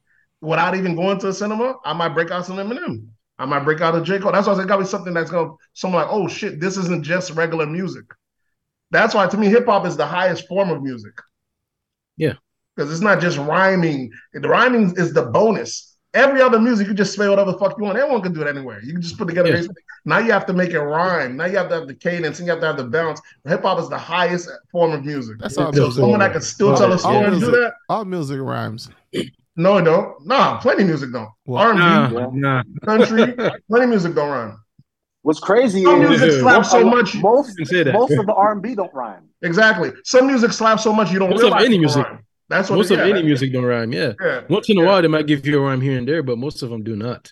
without 0.44 0.76
even 0.76 0.96
going 0.96 1.20
to 1.20 1.30
a 1.30 1.34
cinema? 1.34 1.76
I 1.86 1.94
might 1.94 2.10
break 2.10 2.30
out 2.32 2.46
some 2.46 2.58
Eminem. 2.58 3.08
I 3.40 3.46
might 3.46 3.64
break 3.64 3.82
out 3.82 3.96
a 3.96 4.02
J 4.02 4.20
Cole. 4.20 4.32
That's 4.32 4.46
why 4.48 4.54
I 4.54 4.58
said 4.58 4.68
gotta 4.68 4.84
be 4.84 4.88
something 4.88 5.14
that's 5.14 5.32
gonna 5.32 5.52
someone 5.74 6.04
like 6.04 6.12
oh 6.12 6.28
shit 6.28 6.60
this 6.60 6.78
isn't 6.78 7.04
just 7.04 7.32
regular 7.32 7.66
music. 7.66 8.06
That's 8.92 9.16
why 9.16 9.26
to 9.28 9.38
me 9.38 9.48
hip 9.48 9.66
hop 9.66 9.86
is 9.88 9.98
the 9.98 10.06
highest 10.06 10.48
form 10.48 10.70
of 10.70 10.84
music. 10.84 11.14
Yeah. 12.18 12.34
Because 12.76 12.92
it's 12.92 13.02
not 13.02 13.20
just 13.22 13.38
rhyming. 13.40 14.12
The 14.34 14.48
rhyming 14.48 14.94
is 14.98 15.14
the 15.14 15.24
bonus. 15.28 15.90
Every 16.16 16.42
other 16.44 16.60
music, 16.60 16.88
you 16.88 16.94
just 16.94 17.16
say 17.16 17.28
whatever 17.28 17.52
the 17.52 17.58
fuck 17.58 17.76
you 17.78 17.84
want. 17.86 17.98
Everyone 17.98 18.22
can 18.22 18.34
do 18.34 18.42
it 18.44 18.48
anywhere. 18.48 18.80
You 18.84 18.94
can 18.94 19.02
just 19.02 19.18
put 19.18 19.28
together. 19.28 19.50
Yeah. 19.56 19.64
Now 20.06 20.20
you 20.20 20.32
have 20.32 20.46
to 20.46 20.54
make 20.54 20.70
it 20.72 20.80
rhyme. 20.80 21.36
Now 21.38 21.46
you 21.46 21.58
have 21.58 21.70
to 21.70 21.76
have 21.76 21.88
the 21.88 21.96
cadence 21.96 22.38
and 22.38 22.46
you 22.48 22.52
have 22.52 22.60
to 22.62 22.68
have 22.68 22.78
the 22.78 22.84
bounce. 22.84 23.20
Hip 23.48 23.64
hop 23.64 23.80
is 23.80 23.90
the 23.90 23.98
highest 23.98 24.48
form 24.72 24.92
of 24.92 25.04
music. 25.06 25.38
That's 25.40 25.58
all 25.58 25.66
Yeah, 25.68 25.72
So 25.72 25.82
music. 25.86 26.02
someone 26.02 26.20
that 26.20 26.34
can 26.34 26.42
still 26.44 26.68
Well, 26.68 26.78
tell 26.78 26.90
a 26.90 26.92
all 26.92 26.98
story 27.00 27.16
and 27.18 27.26
do 27.26 27.32
music- 27.40 27.54
that? 27.56 27.74
All 27.90 28.06
music 28.06 28.40
rhymes. 28.42 28.90
No, 29.56 29.78
it 29.78 29.84
don't. 29.84 30.26
Nah, 30.26 30.60
plenty 30.60 30.84
music 30.84 31.12
don't. 31.12 31.30
Well, 31.46 31.62
R&B, 31.62 31.80
nah, 31.80 32.10
Yeah. 32.10 32.28
nah. 32.34 32.64
country, 32.84 33.34
plenty 33.70 33.86
music 33.88 34.16
don't 34.16 34.30
rhyme. 34.30 34.58
What's 35.22 35.40
crazy 35.40 35.84
Some 35.84 36.02
is 36.02 36.10
music 36.22 36.40
slaps 36.42 36.72
so 36.72 36.84
much. 36.84 37.16
most 37.16 37.56
can 37.56 37.66
say 37.66 37.84
that. 37.84 37.94
most 37.94 38.12
of 38.12 38.26
the 38.26 38.34
R&B 38.34 38.76
don't 38.76 38.94
rhyme. 38.94 39.30
Exactly. 39.42 39.92
Some 40.04 40.28
music 40.28 40.52
slaps 40.52 40.84
so 40.84 40.92
much 40.92 41.12
you 41.12 41.20
don't 41.20 41.30
Most 41.30 41.40
of 41.44 41.46
realize 41.46 41.66
any 41.66 41.78
music. 41.80 42.04
rhyme. 42.06 42.26
That's 42.50 42.70
what 42.70 42.76
Most 42.78 42.92
it, 42.92 42.96
of 42.96 43.00
yeah, 43.06 43.12
any 43.14 43.22
that- 43.22 43.26
music 43.26 43.54
don't 43.54 43.64
rhyme. 43.64 43.94
Yeah, 43.94 44.14
Yeah. 44.20 44.42
once 44.50 44.70
in 44.70 44.78
a 44.78 44.82
Yeah. 44.82 44.88
while 44.88 45.02
they 45.02 45.08
might 45.08 45.28
give 45.28 45.46
you 45.46 45.60
a 45.60 45.62
rhyme 45.62 45.82
here 45.82 45.98
and 45.98 46.08
there, 46.08 46.24
but 46.24 46.38
most 46.38 46.62
of 46.62 46.70
them 46.72 46.84
do 46.84 46.96
not. 46.96 47.32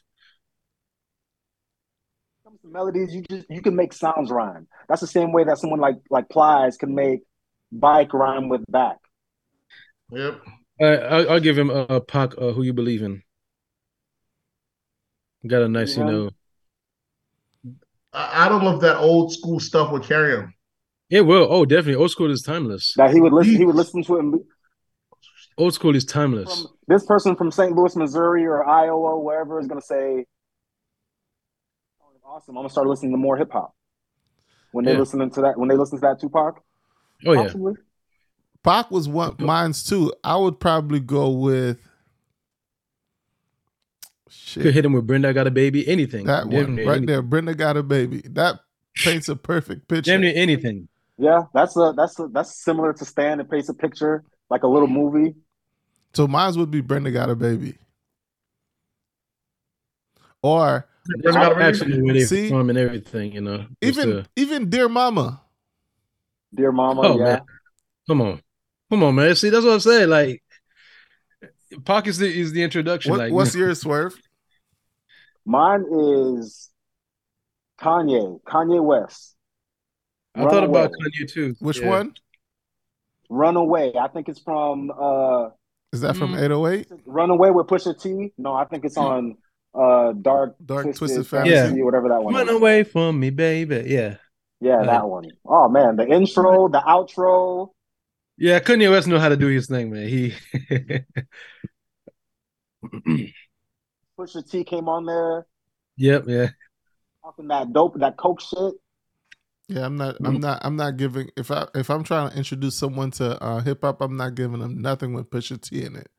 When 2.43 2.53
it 2.53 2.59
comes 2.59 2.61
to 2.61 2.67
melodies, 2.69 3.13
you 3.15 3.23
just 3.23 3.49
you 3.49 3.61
can 3.61 3.75
make 3.75 3.93
sounds 3.93 4.29
rhyme. 4.31 4.67
That's 4.87 5.01
the 5.01 5.07
same 5.07 5.33
way 5.33 5.43
that 5.43 5.57
someone 5.57 5.79
like 5.79 5.97
like 6.09 6.29
Plies 6.29 6.77
can 6.77 6.95
make 6.95 7.21
bike 7.71 8.13
rhyme 8.13 8.47
with 8.47 8.63
back. 8.69 8.97
Yep. 10.11 10.39
Uh, 10.81 10.85
I'll, 10.85 11.31
I'll 11.33 11.39
give 11.39 11.57
him 11.57 11.69
a, 11.69 11.85
a 11.89 12.01
Pac. 12.01 12.33
Uh, 12.37 12.51
who 12.53 12.63
you 12.63 12.73
believe 12.73 13.03
in? 13.03 13.21
Got 15.45 15.61
a 15.63 15.67
nice, 15.67 15.95
you 15.97 16.03
know. 16.03 16.29
I 18.13 18.45
I 18.45 18.49
don't 18.49 18.63
know 18.63 18.75
if 18.75 18.81
that 18.81 18.97
old 18.97 19.31
school 19.33 19.59
stuff 19.59 19.91
would 19.91 20.03
carry 20.03 20.35
him. 20.35 20.53
It 21.09 21.21
will. 21.21 21.47
Oh, 21.49 21.65
definitely. 21.65 21.95
Old 21.95 22.11
school 22.11 22.31
is 22.31 22.41
timeless. 22.41 22.93
That 22.95 23.11
he 23.13 23.19
would 23.19 23.33
listen. 23.33 23.55
He 23.55 23.65
would 23.65 23.75
listen 23.75 24.03
to 24.03 24.15
it. 24.15 24.19
And 24.19 24.31
be- 24.33 24.37
Old 25.57 25.73
school 25.73 25.95
is 25.95 26.05
timeless. 26.05 26.61
from 26.61 26.71
this 26.87 27.05
person 27.05 27.35
from 27.35 27.51
St. 27.51 27.75
Louis, 27.75 27.95
Missouri, 27.95 28.45
or 28.45 28.65
Iowa, 28.67 29.19
wherever, 29.19 29.59
is 29.59 29.67
gonna 29.67 29.81
say, 29.81 30.25
"Awesome! 32.25 32.55
I'm 32.57 32.63
gonna 32.63 32.69
start 32.69 32.87
listening 32.87 33.11
to 33.11 33.17
more 33.17 33.37
hip 33.37 33.51
hop." 33.51 33.75
When 34.71 34.85
they 34.85 34.93
Yeah. 34.93 34.99
listening 34.99 35.29
to 35.31 35.41
that, 35.41 35.57
when 35.59 35.67
they 35.69 35.75
listen 35.75 35.97
to 35.97 36.01
that 36.01 36.19
Tupac, 36.21 36.63
Oh 37.25 37.33
yeah. 37.33 37.53
Possibly. 38.63 38.83
Pac 38.83 38.91
was 38.91 39.07
one 39.07 39.35
mine's 39.39 39.83
too. 39.83 40.13
I 40.23 40.37
would 40.37 40.59
probably 40.59 40.99
go 40.99 41.29
with 41.29 41.79
Could 44.53 44.73
hit 44.73 44.85
him 44.85 44.93
with 44.93 45.07
Brenda 45.07 45.33
got 45.33 45.47
a 45.47 45.51
baby. 45.51 45.87
Anything. 45.87 46.25
That 46.25 46.49
Damn 46.49 46.75
one 46.75 46.75
right 46.77 46.87
anything. 46.87 47.05
there. 47.05 47.21
Brenda 47.21 47.55
got 47.55 47.77
a 47.77 47.83
baby. 47.83 48.21
That 48.29 48.59
paints 48.95 49.29
a 49.29 49.35
perfect 49.35 49.87
picture. 49.87 50.11
Damn 50.11 50.21
near 50.21 50.33
anything. 50.35 50.87
Yeah, 51.17 51.43
that's 51.53 51.77
a 51.77 51.93
that's 51.95 52.19
a, 52.19 52.27
that's 52.27 52.63
similar 52.63 52.93
to 52.93 53.05
Stan. 53.05 53.39
It 53.39 53.49
paints 53.49 53.69
a 53.69 53.73
picture 53.73 54.23
like 54.49 54.63
a 54.63 54.67
little 54.67 54.87
mm. 54.87 54.93
movie. 54.93 55.35
So 56.13 56.27
mine 56.27 56.53
would 56.57 56.71
be 56.71 56.81
Brenda 56.81 57.11
got 57.11 57.29
a 57.29 57.35
baby. 57.35 57.77
Or 60.41 60.87
Brenda 61.05 61.31
got? 61.31 61.61
Actually, 61.61 62.01
where 62.01 62.13
they 62.13 62.25
See? 62.25 62.49
from 62.49 62.69
and 62.69 62.77
everything, 62.77 63.33
you 63.33 63.41
know. 63.41 63.65
Even 63.81 64.25
even 64.35 64.69
Dear 64.69 64.89
Mama. 64.89 65.41
Dear 66.53 66.71
Mama, 66.71 67.01
oh 67.03 67.17
yeah. 67.17 67.23
man, 67.23 67.41
come 68.07 68.21
on, 68.21 68.41
come 68.91 69.03
on, 69.03 69.15
man. 69.15 69.33
See, 69.35 69.49
that's 69.49 69.65
what 69.65 69.73
I'm 69.73 69.79
saying. 69.79 70.09
Like, 70.09 70.43
Pac 71.85 72.05
is 72.07 72.17
the 72.17 72.27
is 72.27 72.51
the 72.51 72.61
introduction. 72.61 73.11
What, 73.11 73.19
like, 73.19 73.31
what's 73.33 73.55
you 73.55 73.61
know, 73.61 73.67
yours, 73.67 73.81
Swerve? 73.81 74.15
Mine 75.45 75.85
is 75.91 76.69
Kanye, 77.79 78.41
Kanye 78.43 78.83
West. 78.83 79.35
I 80.35 80.41
thought 80.43 80.63
about 80.63 80.91
Runaway. 80.91 81.09
Kanye 81.21 81.31
too. 81.31 81.55
Which 81.59 81.79
Yeah. 81.79 81.89
one? 81.89 82.13
Runaway. 83.29 83.93
I 83.95 84.07
think 84.09 84.27
it's 84.29 84.39
from 84.41 84.91
uh 84.91 85.49
Is 85.93 86.01
that 86.01 86.15
from 86.17 86.33
Mm. 86.33 86.43
808? 86.43 86.87
Runaway 87.05 87.49
with 87.49 87.67
Pusha 87.67 87.99
T. 87.99 88.33
No, 88.37 88.53
I 88.53 88.65
think 88.65 88.83
it's 88.85 88.97
on 88.97 89.37
uh 89.73 90.11
Dark 90.13 90.55
Dark 90.65 90.83
Twisted, 90.85 90.97
Twisted 90.99 91.27
Fantasy, 91.27 91.53
Fantasy? 91.55 91.81
whatever 91.83 92.09
that 92.09 92.21
one 92.21 92.33
Run 92.33 92.49
is. 92.49 92.55
away 92.55 92.83
from 92.83 93.19
me, 93.19 93.29
baby. 93.29 93.83
Yeah, 93.87 94.17
Yeah, 94.59 94.75
Right. 94.75 94.85
that 94.87 95.07
one. 95.07 95.25
Oh 95.45 95.69
man, 95.69 95.95
the 95.95 96.07
intro, 96.07 96.67
the 96.67 96.79
outro. 96.81 97.69
Yeah. 98.41 98.59
Kanye 98.59 98.89
West 98.89 99.07
know 99.07 99.19
how 99.19 99.29
to 99.29 99.37
do 99.37 99.47
his 99.47 99.67
thing, 99.67 99.91
man. 99.91 100.07
He. 100.07 100.33
Pusha 104.19 104.49
T 104.49 104.63
came 104.63 104.89
on 104.89 105.05
there 105.05 105.45
yep. 105.97 106.25
Yeah. 106.27 106.49
talking 107.23 107.47
that 107.47 107.71
dope, 107.73 107.99
that 107.99 108.17
coke 108.17 108.41
shit. 108.41 108.73
Yeah, 109.67 109.85
I'm 109.85 109.95
not. 109.95 110.17
I'm 110.23 110.39
not. 110.39 110.59
I'm 110.63 110.75
not 110.75 110.97
giving. 110.97 111.29
If 111.37 111.49
I 111.49 111.65
if 111.75 111.89
I'm 111.89 112.03
trying 112.03 112.29
to 112.31 112.37
introduce 112.37 112.77
someone 112.77 113.11
to 113.11 113.41
uh, 113.41 113.61
hip 113.61 113.79
hop, 113.83 114.01
I'm 114.01 114.17
not 114.17 114.35
giving 114.35 114.59
them 114.59 114.81
nothing 114.81 115.13
with 115.13 115.29
Pusha 115.29 115.61
T 115.61 115.83
in 115.85 115.95
it. 115.95 116.09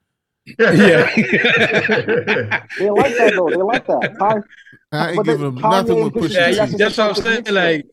Yeah. 0.58 1.10
They 2.78 2.90
like 2.90 3.14
that 3.18 3.32
though. 3.36 3.50
They 3.50 3.56
like 3.56 3.86
that. 3.86 4.16
Ty- 4.18 4.40
I 4.98 5.08
ain't 5.08 5.16
But 5.16 5.26
they- 5.26 5.32
giving 5.32 5.54
them 5.54 5.62
nothing 5.70 6.02
with 6.02 6.14
Pusha 6.14 6.20
Pusha 6.22 6.28
T, 6.28 6.34
yeah, 6.34 6.50
that's 6.52 6.72
you- 6.72 6.78
just 6.78 6.96
that's 6.96 6.98
what 6.98 7.26
I'm 7.26 7.44
saying. 7.44 7.54
Like, 7.54 7.86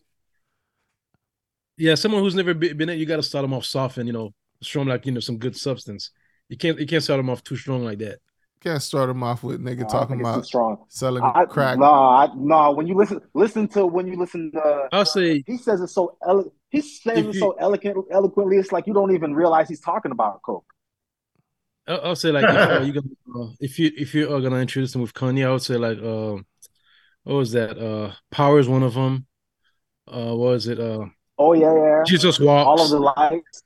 yeah, 1.79 1.95
someone 1.95 2.21
who's 2.21 2.35
never 2.35 2.53
been, 2.53 2.77
been 2.77 2.89
in, 2.89 2.99
you 2.99 3.05
got 3.05 3.15
to 3.17 3.23
start 3.23 3.43
them 3.43 3.53
off 3.53 3.65
soft 3.65 3.97
and 3.97 4.07
you 4.07 4.13
know, 4.13 4.33
show 4.61 4.79
them 4.79 4.89
like 4.89 5.05
you 5.05 5.11
know 5.11 5.19
some 5.19 5.37
good 5.37 5.55
substance. 5.55 6.11
You 6.49 6.57
can't 6.57 6.79
you 6.79 6.85
can't 6.85 7.03
start 7.03 7.19
them 7.19 7.29
off 7.29 7.43
too 7.43 7.55
strong 7.55 7.83
like 7.83 7.99
that. 7.99 8.19
Can't 8.61 8.81
start 8.81 9.07
them 9.07 9.23
off 9.23 9.41
with 9.43 9.61
nigga 9.61 9.79
No, 9.81 9.87
talking 9.87 10.17
think 10.17 10.21
it's 10.21 10.29
too 10.29 10.33
about 10.33 10.45
strong. 10.45 10.77
selling 10.89 11.23
I, 11.23 11.45
crack. 11.45 11.77
No, 11.79 11.85
I, 11.85 12.27
no. 12.35 12.71
When 12.71 12.87
you 12.87 12.95
listen, 12.95 13.21
listen 13.33 13.67
to 13.69 13.85
when 13.85 14.05
you 14.05 14.17
listen 14.17 14.51
to. 14.51 14.89
I'll 14.91 15.05
say 15.05 15.43
He 15.47 15.57
says 15.57 15.79
it 15.79 15.87
so 15.87 16.17
elo- 16.27 16.51
he 16.69 16.81
says 16.81 17.19
If 17.19 17.25
it 17.27 17.33
you- 17.35 17.39
so 17.39 17.51
eloquent, 17.53 18.05
eloquently. 18.11 18.57
It's 18.57 18.71
like 18.73 18.85
you 18.85 18.93
don't 18.93 19.13
even 19.13 19.33
realize 19.33 19.69
he's 19.69 19.79
talking 19.79 20.11
about 20.11 20.41
coke. 20.41 20.65
I'll, 21.87 22.01
I'll 22.07 22.15
say 22.15 22.31
like 22.31 22.43
if, 22.43 22.49
uh, 22.49 22.81
you 22.81 22.93
gonna, 22.93 23.43
uh, 23.45 23.51
if 23.61 23.79
you 23.79 23.91
if 23.95 24.13
you 24.13 24.33
are 24.33 24.41
gonna 24.41 24.57
introduce 24.57 24.91
them 24.91 25.01
with 25.01 25.13
Kanye, 25.13 25.47
I 25.47 25.51
would 25.51 25.61
say 25.61 25.77
like 25.77 25.97
uh, 25.99 26.41
what 27.23 27.35
was 27.35 27.51
that? 27.53 27.77
Uh, 27.77 28.13
Power 28.29 28.59
is 28.59 28.67
one 28.67 28.83
of 28.83 28.93
them. 28.93 29.25
Uh, 30.07 30.35
what 30.35 30.51
was 30.53 30.67
it? 30.67 30.79
Uh, 30.79 31.05
Oh 31.41 31.53
yeah, 31.53 31.73
yeah. 31.73 32.03
Jesus 32.05 32.39
walks. 32.39 32.67
All 32.67 32.81
of 32.81 32.89
the 32.89 32.99
lights. 32.99 33.63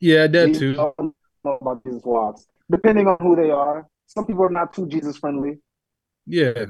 yeah, 0.00 0.26
that 0.26 0.48
We 0.48 0.54
too. 0.54 0.74
don't 0.74 1.14
know 1.44 1.58
about 1.60 1.84
Jesus 1.84 2.02
walks. 2.04 2.46
Depending 2.70 3.06
on 3.06 3.16
who 3.20 3.36
they 3.36 3.50
are, 3.50 3.86
some 4.06 4.24
people 4.26 4.44
are 4.44 4.50
not 4.50 4.72
too 4.72 4.86
Jesus 4.88 5.18
friendly. 5.18 5.58
Yeah, 6.26 6.64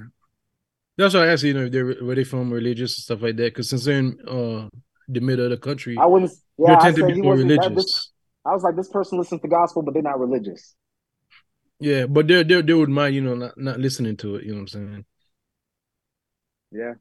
that's 0.99 1.15
why 1.15 1.21
I 1.21 1.27
asked 1.29 1.43
you, 1.45 1.49
you 1.49 1.55
know 1.55 1.65
if 1.67 1.73
they're 1.73 1.95
where 2.05 2.17
they 2.17 2.25
from, 2.25 2.53
religious 2.53 2.97
and 2.99 3.03
stuff 3.05 3.23
like 3.23 3.37
that. 3.37 3.53
Because 3.55 3.71
since 3.71 3.85
they're 3.85 3.99
in 3.99 4.19
uh 4.27 4.69
the 5.09 5.21
middle 5.21 5.45
of 5.45 5.51
the 5.51 5.57
country, 5.57 5.97
I 5.99 6.07
wouldn't. 6.07 6.33
they 6.59 6.65
Yeah, 6.65 6.77
I 6.79 6.83
tend 6.83 6.97
to 6.97 7.01
said 7.03 7.09
be 7.09 7.15
he 7.15 7.23
more 7.23 7.33
wasn't. 7.33 7.49
That, 7.51 7.57
religious. 7.69 7.85
this, 7.85 8.11
I 8.45 8.53
was 8.53 8.63
like, 8.63 8.77
this 8.77 8.89
person 8.89 9.19
listens 9.19 9.41
to 9.43 9.49
gospel, 9.49 9.83
but 9.83 9.95
they're 9.95 10.03
not 10.03 10.19
religious. 10.19 10.75
Yeah, 11.79 12.07
but 12.07 12.27
they 12.27 12.43
they 12.43 12.61
they 12.63 12.75
would 12.75 12.89
mind, 12.91 13.15
you 13.15 13.21
know, 13.21 13.35
not, 13.35 13.57
not 13.57 13.79
listening 13.79 14.17
to 14.19 14.37
it. 14.37 14.45
You 14.45 14.51
know 14.53 14.57
what 14.57 14.61
I'm 14.63 14.69
saying? 14.69 15.05
Yeah. 16.73 16.95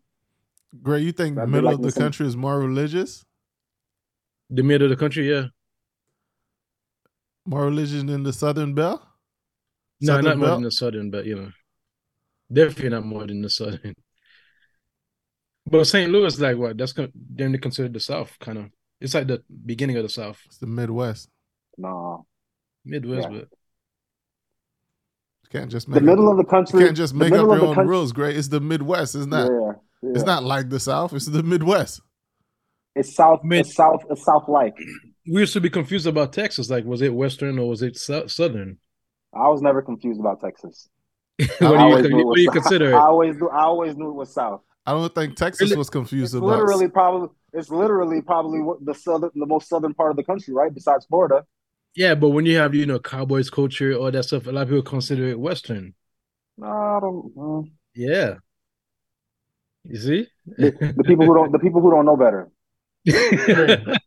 Gray, 0.81 0.99
you 1.01 1.11
think 1.11 1.35
That'd 1.35 1.49
middle 1.49 1.65
like 1.67 1.75
of 1.75 1.81
the 1.81 1.87
listening- 1.87 2.05
country 2.05 2.27
is 2.27 2.37
more 2.37 2.59
religious? 2.59 3.25
The 4.49 4.63
middle 4.63 4.85
of 4.91 4.97
the 4.97 4.99
country, 5.01 5.29
yeah. 5.29 5.45
More 7.45 7.65
religious 7.65 8.03
than 8.03 8.23
the 8.23 8.33
Southern 8.33 8.73
Belle? 8.73 9.05
No, 10.01 10.13
Southern 10.13 10.25
not 10.25 10.37
more 10.37 10.47
than 10.49 10.63
the 10.63 10.71
southern, 10.71 11.11
but 11.11 11.25
you 11.25 11.35
know, 11.35 11.51
definitely 12.51 12.89
not 12.89 13.05
more 13.05 13.27
than 13.27 13.41
the 13.41 13.49
southern. 13.49 13.95
But 15.65 15.85
St. 15.85 16.11
Louis, 16.11 16.39
like 16.39 16.57
what? 16.57 16.77
That's 16.77 16.93
con- 16.93 17.11
then 17.13 17.51
they 17.51 17.57
consider 17.57 17.89
the 17.89 17.99
South, 17.99 18.35
kind 18.39 18.57
of. 18.57 18.65
It's 19.01 19.13
like 19.13 19.27
the 19.27 19.43
beginning 19.65 19.97
of 19.97 20.03
the 20.03 20.09
South, 20.09 20.39
It's 20.47 20.57
the 20.57 20.67
Midwest. 20.67 21.29
No, 21.77 22.25
Midwest, 22.85 23.27
Yeah. 23.29 23.37
but 23.39 23.47
You 25.43 25.49
can't 25.51 25.69
just 25.71 25.89
the 25.91 26.01
middle 26.01 26.27
up, 26.27 26.31
of 26.31 26.37
the 26.37 26.43
you 26.43 26.49
country. 26.49 26.83
can't 26.85 26.97
just 26.97 27.13
make 27.13 27.31
up 27.33 27.39
your 27.45 27.51
own 27.67 27.75
country- 27.75 27.85
rules, 27.87 28.11
Gray. 28.13 28.35
It's 28.35 28.47
the 28.47 28.59
Midwest. 28.61 29.15
It's 29.15 29.25
not 29.25 29.49
Yeah, 29.51 29.73
yeah. 30.03 30.09
it's 30.15 30.23
not 30.25 30.43
like 30.43 30.69
the 30.69 30.79
South, 30.79 31.13
it's 31.13 31.25
the 31.27 31.43
Midwest. 31.43 32.01
It's 32.99 33.15
south. 33.15 33.43
Mid- 33.43 33.61
It's 33.61 33.75
south. 33.75 34.03
It's 34.09 34.23
south 34.23 34.45
like. 34.47 34.75
we 35.27 35.41
used 35.41 35.53
to 35.53 35.61
be 35.61 35.69
confused 35.69 36.07
about 36.07 36.33
Texas. 36.33 36.69
Like, 36.69 36.85
was 36.85 37.01
it 37.01 37.13
Western 37.13 37.57
or 37.59 37.67
was 37.69 37.81
it 37.81 37.97
sou- 37.97 38.27
Southern? 38.27 38.77
I 39.33 39.47
was 39.49 39.61
never 39.61 39.81
confused 39.81 40.19
about 40.19 40.41
Texas. 40.41 40.89
what 41.37 41.61
I 41.61 42.01
do 42.01 42.09
you 42.09 42.15
knew 42.15 42.25
what 42.25 42.35
do 42.35 42.41
you 42.41 42.49
was- 42.51 42.61
consider 42.61 42.87
I 42.95 42.97
it? 42.97 43.01
always 43.09 43.35
knew. 43.37 43.49
I 43.49 43.63
always 43.63 43.95
knew 43.95 44.09
it 44.09 44.13
was 44.15 44.33
south. 44.33 44.61
I 44.85 44.91
don't 44.93 45.13
think 45.13 45.35
Texas 45.35 45.69
Really? 45.69 45.77
was 45.77 45.89
confused 45.89 46.33
It's 46.33 46.39
about 46.39 46.47
literally 46.49 46.87
probably. 46.87 47.29
It's 47.53 47.69
literally 47.69 48.21
probably 48.21 48.61
the 48.83 48.93
southern, 48.93 49.31
the 49.35 49.45
most 49.45 49.69
southern 49.69 49.93
part 49.93 50.11
of 50.11 50.17
the 50.17 50.23
country, 50.23 50.53
right? 50.53 50.73
Besides 50.73 51.05
Florida. 51.05 51.45
Yeah, 51.95 52.15
but 52.15 52.29
when 52.29 52.45
you 52.45 52.57
have 52.57 52.73
you 52.75 52.85
know 52.85 52.99
Cowboys 52.99 53.49
culture, 53.49 53.93
all 53.93 54.11
that 54.11 54.23
stuff, 54.23 54.47
a 54.47 54.51
lot 54.51 54.63
of 54.63 54.69
people 54.69 54.83
consider 54.83 55.27
it 55.27 55.39
Western. 55.39 55.93
No, 56.57 56.67
I 56.67 56.99
don't. 57.01 57.35
mm. 57.35 57.71
Yeah, 57.95 58.35
you 59.83 59.97
see. 59.97 60.27
The, 60.45 60.93
the 60.97 61.03
people 61.03 61.25
who 61.25 61.33
don't. 61.35 61.51
The 61.51 61.59
people 61.59 61.81
who 61.81 61.91
don't 61.91 62.05
know 62.05 62.17
better. 62.17 62.49
Because 63.05 63.97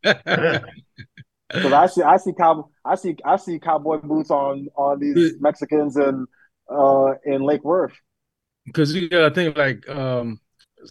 I 1.73 1.87
see, 1.87 2.03
I 2.03 2.17
see 2.17 2.33
cow, 2.33 2.69
I 2.85 2.95
see, 2.95 3.17
I 3.25 3.37
see 3.37 3.59
cowboy 3.59 3.99
boots 3.99 4.31
on 4.31 4.69
on 4.77 5.01
these 5.01 5.35
Mexicans 5.41 5.97
and 5.97 6.27
uh 6.71 7.15
in 7.25 7.43
Lake 7.43 7.65
Worth. 7.65 7.95
because 8.67 8.95
you 8.95 9.09
gotta 9.09 9.35
think 9.35 9.57
like 9.57 9.89
um 9.89 10.41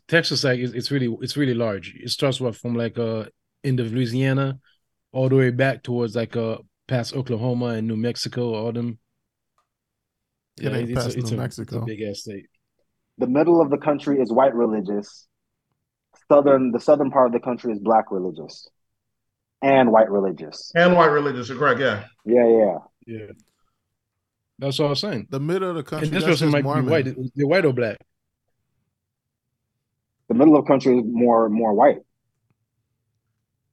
Texas 0.07 0.43
like 0.43 0.59
it's, 0.59 0.73
it's 0.73 0.91
really 0.91 1.15
it's 1.21 1.37
really 1.37 1.53
large. 1.53 1.93
It 1.95 2.09
starts 2.09 2.39
with 2.39 2.57
from 2.57 2.75
like 2.75 2.97
uh 2.99 3.25
end 3.63 3.79
of 3.79 3.91
Louisiana 3.93 4.59
all 5.11 5.29
the 5.29 5.35
way 5.35 5.49
back 5.51 5.83
towards 5.83 6.15
like 6.15 6.35
uh 6.35 6.57
past 6.87 7.15
Oklahoma 7.15 7.67
and 7.67 7.87
New 7.87 7.97
Mexico, 7.97 8.53
all 8.53 8.71
them. 8.71 8.99
It 10.59 10.73
ain't 10.73 10.93
past 10.93 11.17
New 11.17 11.37
Mexico. 11.37 11.85
big 11.85 12.01
ass 12.01 12.19
state. 12.19 12.47
The 13.17 13.27
middle 13.27 13.61
of 13.61 13.69
the 13.69 13.77
country 13.77 14.19
is 14.19 14.31
white 14.31 14.55
religious. 14.55 15.27
Southern, 16.35 16.71
the 16.71 16.79
southern 16.79 17.11
part 17.11 17.27
of 17.27 17.33
the 17.33 17.39
country 17.41 17.73
is 17.73 17.79
black 17.79 18.05
religious, 18.09 18.69
and 19.61 19.91
white 19.91 20.09
religious. 20.09 20.71
and 20.75 20.95
white 20.95 21.07
religious, 21.07 21.49
you're 21.49 21.57
correct, 21.57 21.79
yeah. 21.81 22.05
Yeah, 22.25 22.47
yeah. 22.47 22.77
Yeah, 23.05 23.25
that's 24.59 24.79
what 24.79 24.85
I 24.85 24.89
was 24.91 24.99
saying. 25.01 25.27
the 25.29 25.39
middle 25.41 25.69
of 25.69 25.75
the 25.75 25.83
country. 25.83 26.07
And 26.07 26.15
this 26.15 26.23
person 26.23 26.47
just 26.47 26.53
might 26.53 26.63
Mormon. 26.63 26.85
be 26.85 26.91
white. 26.91 27.15
They're 27.35 27.47
white 27.47 27.65
or 27.65 27.73
black. 27.73 27.97
The 30.29 30.35
middle 30.35 30.55
of 30.55 30.63
the 30.63 30.67
country 30.69 30.99
is 30.99 31.03
more 31.05 31.49
more 31.49 31.73
white. 31.73 31.97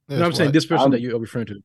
Yeah, 0.09 0.17
No, 0.19 0.25
I'm 0.25 0.33
saying 0.33 0.51
this 0.51 0.65
person 0.65 0.81
I'm- 0.81 0.91
that 0.91 1.01
you're 1.01 1.17
referring 1.19 1.45
to. 1.47 1.63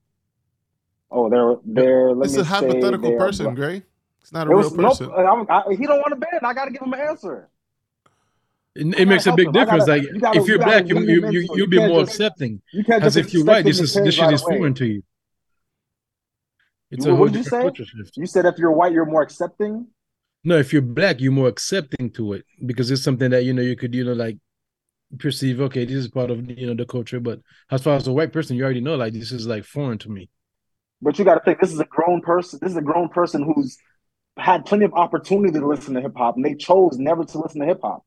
Oh, 1.11 1.29
they're 1.31 1.57
they're. 1.65 2.13
Let 2.13 2.27
It's 2.27 2.35
me 2.35 2.41
a 2.43 2.45
hypothetical 2.45 3.11
they 3.11 3.17
person. 3.17 3.55
Gray. 3.55 3.83
It's 4.21 4.33
not 4.33 4.47
a 4.47 4.51
It 4.51 4.55
real 4.55 4.59
was 4.71 4.73
nope. 4.77 4.99
person. 4.99 5.13
I'm, 5.13 5.47
I, 5.51 5.63
he 5.75 5.87
don't 5.87 5.99
want 5.99 6.11
to 6.11 6.17
bend. 6.17 6.41
I 6.45 6.53
got 6.55 6.67
to 6.67 6.71
give 6.71 6.83
him 6.83 6.93
an 6.93 7.01
answer. 7.01 7.49
It, 8.77 8.99
it 8.99 9.07
makes 9.09 9.27
a 9.27 9.33
big. 9.35 9.49
I 9.49 9.53
difference. 9.53 9.87
gotta- 9.87 10.01
like 10.01 10.11
you 10.13 10.21
gotta- 10.21 10.41
if 10.41 10.47
you're 10.49 10.59
you 10.59 10.65
black, 10.65 10.89
you, 10.89 10.99
you, 11.01 11.31
you 11.31 11.49
you'll 11.55 11.69
be 11.69 11.79
more 11.79 12.01
just- 12.01 12.13
accepting. 12.15 12.61
You 12.73 12.85
can't 12.85 13.03
As 13.05 13.17
if 13.17 13.33
you're 13.33 13.45
white, 13.45 13.65
this 13.65 13.81
is 13.81 13.95
this 13.95 14.15
shit 14.15 14.25
right 14.25 14.35
is 14.35 14.43
away. 14.43 14.57
foreign 14.59 14.75
to 14.75 14.87
you. 14.87 15.03
It's 16.91 17.07
what 17.07 17.17
whole 17.17 17.27
did 17.27 17.37
you 17.37 17.43
say? 17.45 17.61
culture 17.63 17.85
shift. 17.85 18.17
You 18.17 18.27
said 18.27 18.47
if 18.47 18.59
you're 18.59 18.73
white, 18.73 18.93
you're 18.93 19.07
more 19.07 19.23
accepting. 19.23 19.87
No, 20.45 20.59
if 20.59 20.73
you're 20.73 20.83
black, 20.83 21.21
you're 21.21 21.33
more 21.33 21.49
accepting 21.49 22.11
to 22.13 22.35
it 22.35 22.45
because 22.67 22.91
it's 22.91 23.03
something 23.03 23.31
that 23.31 23.45
you 23.45 23.53
know 23.53 23.63
you 23.63 23.77
could 23.77 23.95
you 23.95 24.05
know 24.05 24.13
like 24.13 24.39
perceive 25.19 25.61
okay 25.61 25.85
this 25.85 25.95
is 25.97 26.09
part 26.09 26.31
of 26.31 26.51
you 26.51 26.67
know 26.67 26.75
the 26.75 26.85
culture 26.85 27.21
but 27.21 27.39
as 27.71 27.81
far 27.83 27.95
as 27.95 28.09
a 28.09 28.13
white 28.13 28.33
person 28.33 28.57
you 28.57 28.65
already 28.65 28.81
know 28.81 28.97
like 28.97 29.13
this 29.13 29.31
is 29.31 29.47
like 29.47 29.63
foreign 29.65 29.97
to 29.97 30.09
me 30.11 30.29
But 31.01 31.19
you 31.19 31.25
got 31.25 31.37
to 31.37 31.41
think 31.41 31.61
this 31.61 31.73
is 31.73 31.79
a 31.79 31.85
grown 31.85 32.21
person. 32.21 32.59
This 32.61 32.73
is 32.73 32.77
a 32.77 32.83
grown 32.83 33.09
person 33.09 33.43
who's 33.45 33.79
had 34.37 34.67
plenty 34.67 34.85
of 34.85 34.93
opportunity 34.95 35.53
to 35.59 35.67
listen 35.67 35.95
to 35.95 36.01
hip 36.01 36.15
hop, 36.17 36.35
and 36.37 36.45
they 36.45 36.55
chose 36.55 36.99
never 36.99 37.25
to 37.25 37.39
listen 37.39 37.61
to 37.61 37.67
hip 37.67 37.81
hop. 37.83 38.05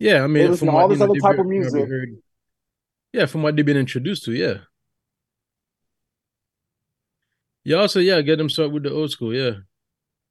Yeah 0.00 0.24
i 0.24 0.26
mean 0.26 0.50
listen 0.50 0.66
from 0.66 0.74
to 0.74 0.80
all 0.80 0.88
what, 0.88 0.98
this 0.98 0.98
you 1.00 1.06
know, 1.06 1.12
other 1.12 1.20
type 1.20 1.38
of 1.38 1.46
music. 1.46 1.88
heard- 1.88 2.16
yeah 3.12 3.26
from 3.26 3.42
what 3.42 3.54
they've 3.54 3.66
been 3.66 3.76
introduced 3.76 4.24
to 4.24 4.32
yeah 4.32 4.58
yeah 7.64 7.76
also 7.76 8.00
yeah 8.00 8.20
get 8.22 8.38
them 8.38 8.48
started 8.48 8.72
with 8.72 8.82
the 8.82 8.90
old 8.92 9.10
school 9.10 9.34
yeah 9.34 9.52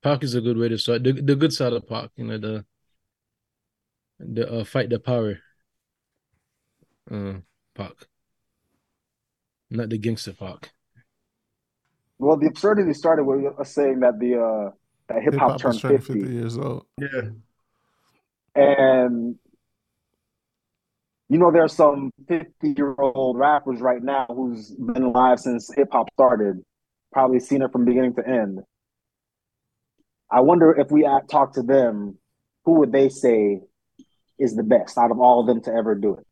Pac 0.01 0.23
is 0.23 0.33
a 0.33 0.41
good 0.41 0.57
way 0.57 0.69
to 0.69 0.77
start 0.77 1.03
the, 1.03 1.11
the 1.13 1.35
good 1.35 1.53
side 1.53 1.73
of 1.73 1.87
Pac, 1.87 2.09
you 2.15 2.25
know 2.25 2.37
the 2.37 2.65
the 4.19 4.51
uh, 4.51 4.63
fight 4.63 4.89
the 4.89 4.99
power 4.99 5.39
uh 7.11 7.33
Pac 7.75 7.93
not 9.69 9.89
the 9.89 9.97
gangster 9.99 10.33
Pac 10.33 10.71
Well, 12.17 12.37
the 12.37 12.47
absurdity 12.47 12.93
started 12.93 13.23
with 13.23 13.59
us 13.59 13.71
saying 13.71 13.99
that 14.01 14.19
the 14.19 14.35
uh, 14.35 14.71
that 15.07 15.21
hip 15.23 15.33
Hip 15.33 15.39
hop 15.39 15.51
hop 15.51 15.61
turned 15.61 15.75
is 15.75 15.81
50. 15.81 16.13
50 16.21 16.33
years 16.33 16.57
old. 16.57 16.85
Yeah. 16.97 17.29
And 18.55 19.37
you 21.29 21.37
know, 21.37 21.51
there's 21.51 21.73
some 21.73 22.11
50 22.27 22.73
year 22.75 22.95
old 22.97 23.37
rappers 23.37 23.79
right 23.79 24.01
now 24.01 24.25
who's 24.27 24.71
been 24.71 25.03
alive 25.03 25.39
since 25.39 25.71
hip 25.73 25.89
hop 25.91 26.07
started, 26.13 26.63
probably 27.13 27.39
seen 27.39 27.61
it 27.61 27.71
from 27.71 27.85
beginning 27.85 28.15
to 28.15 28.27
end. 28.27 28.59
I 30.31 30.41
wonder 30.41 30.71
if 30.71 30.91
we 30.91 31.07
talk 31.29 31.53
to 31.53 31.61
them, 31.61 32.17
who 32.65 32.79
would 32.79 32.91
they 32.91 33.09
say 33.09 33.61
is 34.39 34.55
the 34.55 34.63
best 34.63 34.97
out 34.97 35.11
of 35.11 35.19
all 35.19 35.41
of 35.41 35.47
them 35.47 35.61
to 35.63 35.71
ever 35.71 35.95
do 35.95 36.15
it? 36.15 36.25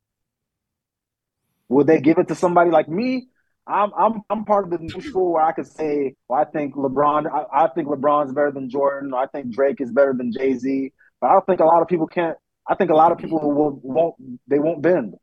Would 1.69 1.87
they 1.87 1.99
give 1.99 2.17
it 2.17 2.29
to 2.29 2.35
somebody 2.35 2.71
like 2.71 2.87
me? 2.87 3.27
I'm 3.67 3.91
I'm 3.97 4.21
I'm 4.29 4.45
part 4.45 4.63
of 4.63 4.71
the 4.71 4.77
new 4.77 5.01
school 5.01 5.33
where 5.33 5.43
I 5.43 5.51
could 5.51 5.67
say, 5.67 6.15
well, 6.27 6.39
I 6.39 6.45
think 6.45 6.75
LeBron, 6.75 7.29
I, 7.29 7.65
I 7.65 7.67
think 7.67 7.89
LeBron's 7.89 8.33
better 8.33 8.51
than 8.51 8.69
Jordan. 8.69 9.13
I 9.13 9.25
think 9.27 9.53
Drake 9.53 9.81
is 9.81 9.91
better 9.91 10.13
than 10.13 10.31
Jay 10.31 10.53
Z. 10.53 10.93
But 11.19 11.27
I 11.27 11.33
don't 11.33 11.45
think 11.45 11.59
a 11.59 11.65
lot 11.65 11.81
of 11.81 11.87
people 11.87 12.07
can't. 12.07 12.37
I 12.69 12.75
think 12.75 12.89
a 12.91 12.95
lot 12.95 13.11
of 13.11 13.17
people 13.17 13.39
will 13.39 13.79
won't 13.81 14.15
they 14.47 14.59
won't 14.59 14.81
bend. 14.81 15.15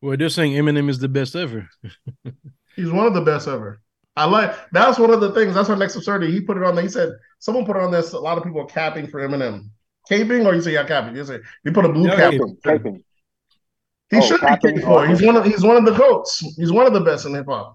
well 0.00 0.16
they're 0.16 0.28
saying 0.28 0.52
Eminem 0.52 0.88
is 0.88 0.98
the 0.98 1.08
best 1.08 1.34
ever 1.36 1.68
He's 2.76 2.90
one 2.92 3.06
of 3.06 3.14
the 3.14 3.22
best 3.22 3.48
ever. 3.48 3.80
I 4.16 4.24
like 4.26 4.54
that's 4.72 4.98
one 4.98 5.10
of 5.10 5.20
the 5.20 5.32
things. 5.32 5.54
That's 5.54 5.68
our 5.68 5.76
next 5.76 5.96
absurdity. 5.96 6.32
He 6.32 6.40
put 6.40 6.56
it 6.56 6.62
on 6.62 6.74
there. 6.76 6.84
He 6.84 6.90
said 6.90 7.10
someone 7.40 7.64
put 7.66 7.76
it 7.76 7.82
on 7.82 7.90
this. 7.90 8.12
A 8.12 8.18
lot 8.18 8.38
of 8.38 8.44
people 8.44 8.60
are 8.60 8.66
capping 8.66 9.06
for 9.08 9.20
Eminem. 9.26 9.70
Caping, 10.08 10.46
or 10.46 10.54
you 10.54 10.62
say 10.62 10.72
yeah, 10.74 10.84
capping. 10.86 11.16
You 11.16 11.24
say 11.24 11.38
you 11.64 11.72
put 11.72 11.84
a 11.84 11.88
blue 11.88 12.06
Yeah, 12.08 12.16
cap. 12.16 12.32
Caping, 12.34 12.60
caping. 12.62 13.02
He 14.10 14.16
Oh, 14.18 14.20
should 14.20 14.40
capping? 14.40 14.74
be 14.76 14.80
caped 14.80 14.86
for. 14.86 15.04
it. 15.04 15.10
He's 15.10 15.22
one 15.22 15.36
of 15.36 15.44
he's 15.44 15.62
one 15.64 15.76
of 15.76 15.84
the 15.84 15.92
goats. 15.92 16.38
He's 16.56 16.70
one 16.72 16.86
of 16.86 16.92
the 16.94 17.00
best 17.00 17.26
in 17.26 17.34
hip 17.34 17.46
hop. 17.46 17.74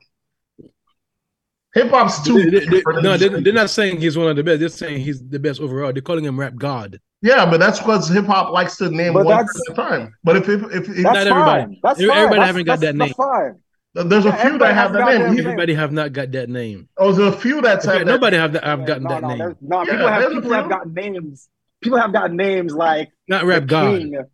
Hip 1.76 1.90
hop's 1.90 2.22
too. 2.24 2.50
They- 2.50 2.60
they- 2.60 2.66
they- 2.66 3.02
no, 3.02 3.18
this- 3.18 3.32
they, 3.32 3.42
they're 3.42 3.54
not 3.54 3.70
saying 3.70 4.00
he's 4.00 4.18
one 4.18 4.30
of 4.30 4.36
the 4.36 4.44
best. 4.44 4.60
They're 4.60 4.70
saying 4.70 5.02
he's 5.02 5.22
the 5.28 5.40
best 5.40 5.60
overall. 5.60 5.92
They're 5.92 6.02
calling 6.02 6.24
him 6.26 6.40
rap 6.40 6.56
god. 6.56 7.00
Yeah, 7.24 7.50
but 7.50 7.60
that's 7.60 7.80
because 7.80 8.10
hip 8.10 8.26
hop 8.26 8.52
likes 8.52 8.76
to 8.78 8.90
name 8.90 9.14
But 9.14 9.26
one 9.26 9.38
that's- 9.38 9.48
person 9.54 9.64
at 9.70 9.80
a 9.80 9.90
time. 10.00 10.16
But 10.26 10.36
if 10.38 10.50
if, 10.50 10.62
if, 10.64 10.72
if 10.72 10.86
That's 10.88 11.04
Not 11.04 11.16
everybody. 11.28 11.62
fine. 11.64 11.78
That's 11.82 12.00
Everybody 12.02 12.20
fine. 12.20 12.30
That's- 12.32 12.48
haven't 12.48 12.66
got 12.66 12.80
that's- 12.80 12.92
that 12.92 12.96
name. 12.98 13.08
That's 13.08 13.14
fine. 13.16 14.10
there's 14.10 14.26
a 14.26 14.30
Yeah, 14.30 14.36
few 14.36 14.46
everybody 14.46 14.74
that 14.74 14.76
have 14.76 14.94
that 14.94 15.06
name, 15.06 15.22
name. 15.36 15.40
Everybody 15.40 15.74
have 15.76 15.92
not 15.94 16.14
got 16.14 16.32
that 16.34 16.50
name. 16.50 16.90
oh, 16.98 17.12
there's 17.14 17.34
a 17.34 17.38
few 17.38 17.62
that's 17.62 17.88
Okay, 17.88 17.98
have 18.00 18.06
that. 18.08 18.12
nobody 18.12 18.38
have 18.38 18.54
that. 18.54 18.68
I've 18.68 18.86
gotten 18.86 19.04
no, 19.04 19.10
that 19.10 19.22
no, 19.22 19.28
name. 19.30 19.38
there's- 19.38 19.56
No, 19.62 19.84
Yeah, 19.84 19.92
people 19.92 20.08
have 20.08 20.22
there's 20.22 20.34
people 20.34 20.54
have 20.54 20.66
few. 20.66 20.70
got 20.70 20.88
names. 20.92 21.50
People 21.82 21.98
have 22.00 22.12
got 22.14 22.32
names 22.34 22.74
like 22.74 23.10
Not 23.30 23.46
rap 23.46 23.62
the 23.62 23.68
god. 23.68 23.98
King. 24.00 24.26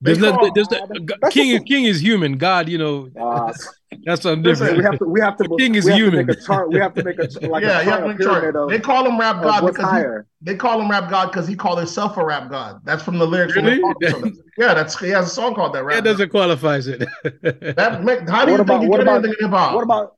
There's 0.00 0.18
not. 0.18 0.54
There's 0.54 0.70
not, 0.70 0.90
king. 1.30 1.50
just- 1.52 1.62
is 1.62 1.68
King 1.68 1.84
is 1.86 2.00
human. 2.02 2.36
God, 2.38 2.68
you 2.68 2.78
know, 2.78 3.08
Uh, 3.18 3.52
that's 4.04 4.22
something 4.22 4.42
Listen, 4.42 4.66
different. 4.76 4.78
we 4.78 4.84
have 4.84 4.98
to 4.98 5.04
we 5.06 5.20
have 5.20 5.36
to 5.38 5.56
king 5.58 5.74
is 5.76 5.84
we 5.84 5.92
have 5.92 6.00
human. 6.00 6.26
To 6.26 6.32
make 6.32 6.38
a 6.38 6.40
chart. 6.46 6.70
We 6.70 6.78
have 6.80 6.92
to 6.94 7.04
make 7.04 7.18
a 7.18 7.28
like 7.48 7.62
yeah, 7.62 7.80
a 7.80 7.84
yeah, 7.84 7.98
chart, 7.98 8.20
a 8.20 8.24
chart. 8.24 8.56
of, 8.56 8.68
They 8.68 8.78
call 8.80 9.06
him 9.06 9.18
rap 9.18 9.42
god 9.42 9.62
what's 9.62 9.76
because 9.76 10.02
he, 10.02 10.04
they 10.44 10.56
call 10.56 10.80
him 10.80 10.90
rap 10.90 11.08
god 11.08 11.26
because 11.26 11.46
he 11.48 11.54
called 11.54 11.78
himself 11.78 12.16
a 12.16 12.24
rap 12.24 12.50
god. 12.50 12.80
That's 12.84 13.02
from 13.02 13.18
the 13.18 13.26
lyrics. 13.26 13.54
Really? 13.56 13.76
the 13.78 14.36
yeah, 14.58 14.74
that's 14.74 14.98
he 14.98 15.08
has 15.10 15.26
a 15.26 15.30
song 15.30 15.54
called 15.54 15.72
that. 15.74 15.84
Rap 15.84 15.96
that 15.96 16.04
doesn't 16.04 16.30
qualify 16.30 16.78
it. 16.84 16.98
God. 17.42 17.74
That 17.76 18.04
make, 18.04 18.28
how 18.28 18.44
do 18.44 18.52
What 18.52 18.56
you 18.58 18.62
about- 18.62 18.66
think 18.68 18.82
you 18.82 18.90
what 18.90 18.96
get 18.98 19.02
about- 19.04 19.14
anything 19.24 19.34
in 19.40 19.44
hip 19.46 19.50
hop? 19.56 19.74
What 19.76 19.84
about 19.84 20.16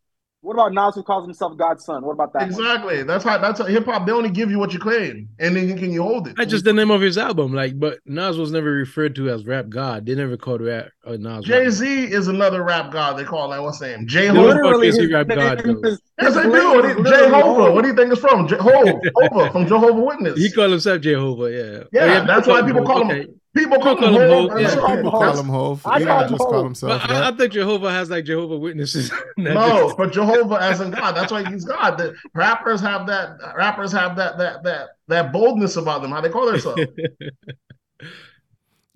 what 0.49 0.55
about 0.55 0.73
Nas 0.73 0.95
who 0.95 1.03
calls 1.03 1.27
himself 1.27 1.59
God's 1.59 1.85
son? 1.85 2.03
What 2.07 2.13
about 2.13 2.33
that? 2.33 2.39
one? 2.41 2.49
exactly? 2.49 3.03
That's 3.03 3.23
how 3.23 3.37
that's 3.37 3.61
hip 3.67 3.85
hop. 3.85 4.07
They 4.07 4.13
only 4.13 4.31
give 4.31 4.51
you 4.51 4.59
what 4.59 4.73
you 4.73 4.79
claim, 4.79 5.29
and 5.39 5.55
then 5.55 5.77
can 5.77 5.93
you 5.93 6.03
hold 6.03 6.27
it? 6.27 6.37
That's 6.39 6.51
just 6.51 6.65
the 6.65 6.73
name 6.73 6.91
of 6.91 7.03
his 7.03 7.19
album. 7.19 7.53
Like, 7.53 7.79
but 7.79 7.99
Nas 8.07 8.39
was 8.39 8.51
never 8.51 8.71
referred 8.73 9.15
to 9.17 9.29
as 9.29 9.45
rap 9.45 9.69
god. 9.69 10.07
They 10.07 10.15
never 10.15 10.39
called 10.39 10.63
rap 10.63 10.89
uh, 11.07 11.17
Nas. 11.19 11.45
Jay 11.45 11.69
Z 11.69 11.87
is 12.05 12.29
another 12.29 12.63
rap 12.65 12.91
god. 12.91 13.19
They 13.19 13.25
call 13.25 13.51
that 13.51 13.63
what's 13.63 13.79
his 13.81 13.95
name? 13.95 14.07
J 14.09 14.33
No, 14.33 14.51
Ho. 14.51 14.73
fuck 14.73 14.85
is 14.85 14.97
he 14.97 15.13
rap 15.13 15.29
God, 15.29 15.61
though? 15.63 15.81
is- 15.87 16.01
Yes, 16.19 16.35
they 16.35 16.43
do. 16.45 16.85
is 16.85 16.97
It- 16.97 17.05
Jehovah. 17.07 17.71
What 17.73 17.83
do 17.83 17.89
you 17.89 17.95
think 17.95 18.11
it's 18.11 18.21
from? 18.21 18.49
Jehovah 18.49 19.51
from 19.53 19.67
Jehovah 19.67 20.01
Witness. 20.03 20.39
He 20.39 20.51
called 20.51 20.71
himself 20.71 21.03
Jehovah. 21.03 21.53
Yeah. 21.53 21.85
Yeah, 21.93 22.23
Oh, 22.23 22.27
that's 22.27 22.47
why 22.49 22.63
people 22.63 22.85
call 22.87 23.03
him- 23.03 23.11
okay. 23.21 23.27
People 23.59 23.79
call 23.79 23.97
him 23.97 23.99
call 23.99 24.21
him 24.21 24.31
Hov. 24.31 24.51
Hov, 24.51 24.61
yeah. 24.61 24.81
all 24.81 24.97
People 24.97 25.11
call 25.11 25.39
him 25.39 25.47
Hov. 25.47 25.87
I 25.87 26.05
call 26.05 26.23
him 26.23 26.29
just 26.29 26.39
call 26.39 26.53
Hov. 26.53 26.65
himself 26.65 27.03
But 27.03 27.11
I, 27.11 27.29
I 27.29 27.33
think 27.33 27.53
Jehovah 27.53 27.91
has 27.91 28.11
like 28.11 28.25
Jehovah 28.25 28.57
Witnesses. 28.57 29.13
No, 29.37 29.95
but 29.97 30.13
Jehovah 30.13 30.57
as 30.57 30.81
in 30.81 30.91
God. 30.91 31.13
That's 31.13 31.31
why 31.31 31.49
he's 31.49 31.65
God. 31.65 31.97
The 31.97 32.15
rappers 32.35 32.81
have 32.81 33.07
that. 33.07 33.39
Rappers 33.57 33.93
have 33.93 34.17
that 34.17 34.39
that 34.39 34.63
that 34.65 34.89
that 35.07 35.33
boldness 35.33 35.77
about 35.77 36.03
them. 36.03 36.11
How 36.11 36.21
they 36.21 36.29
call 36.29 36.47
themselves. 36.47 36.83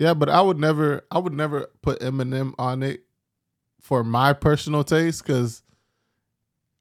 Yeah, 0.02 0.14
but 0.14 0.28
I 0.28 0.40
would 0.40 0.58
never, 0.58 1.06
I 1.12 1.20
would 1.20 1.32
never 1.32 1.68
put 1.80 2.00
Eminem 2.00 2.54
on 2.58 2.82
it 2.82 3.04
for 3.80 4.02
my 4.02 4.32
personal 4.32 4.82
taste 4.82 5.24
because 5.24 5.62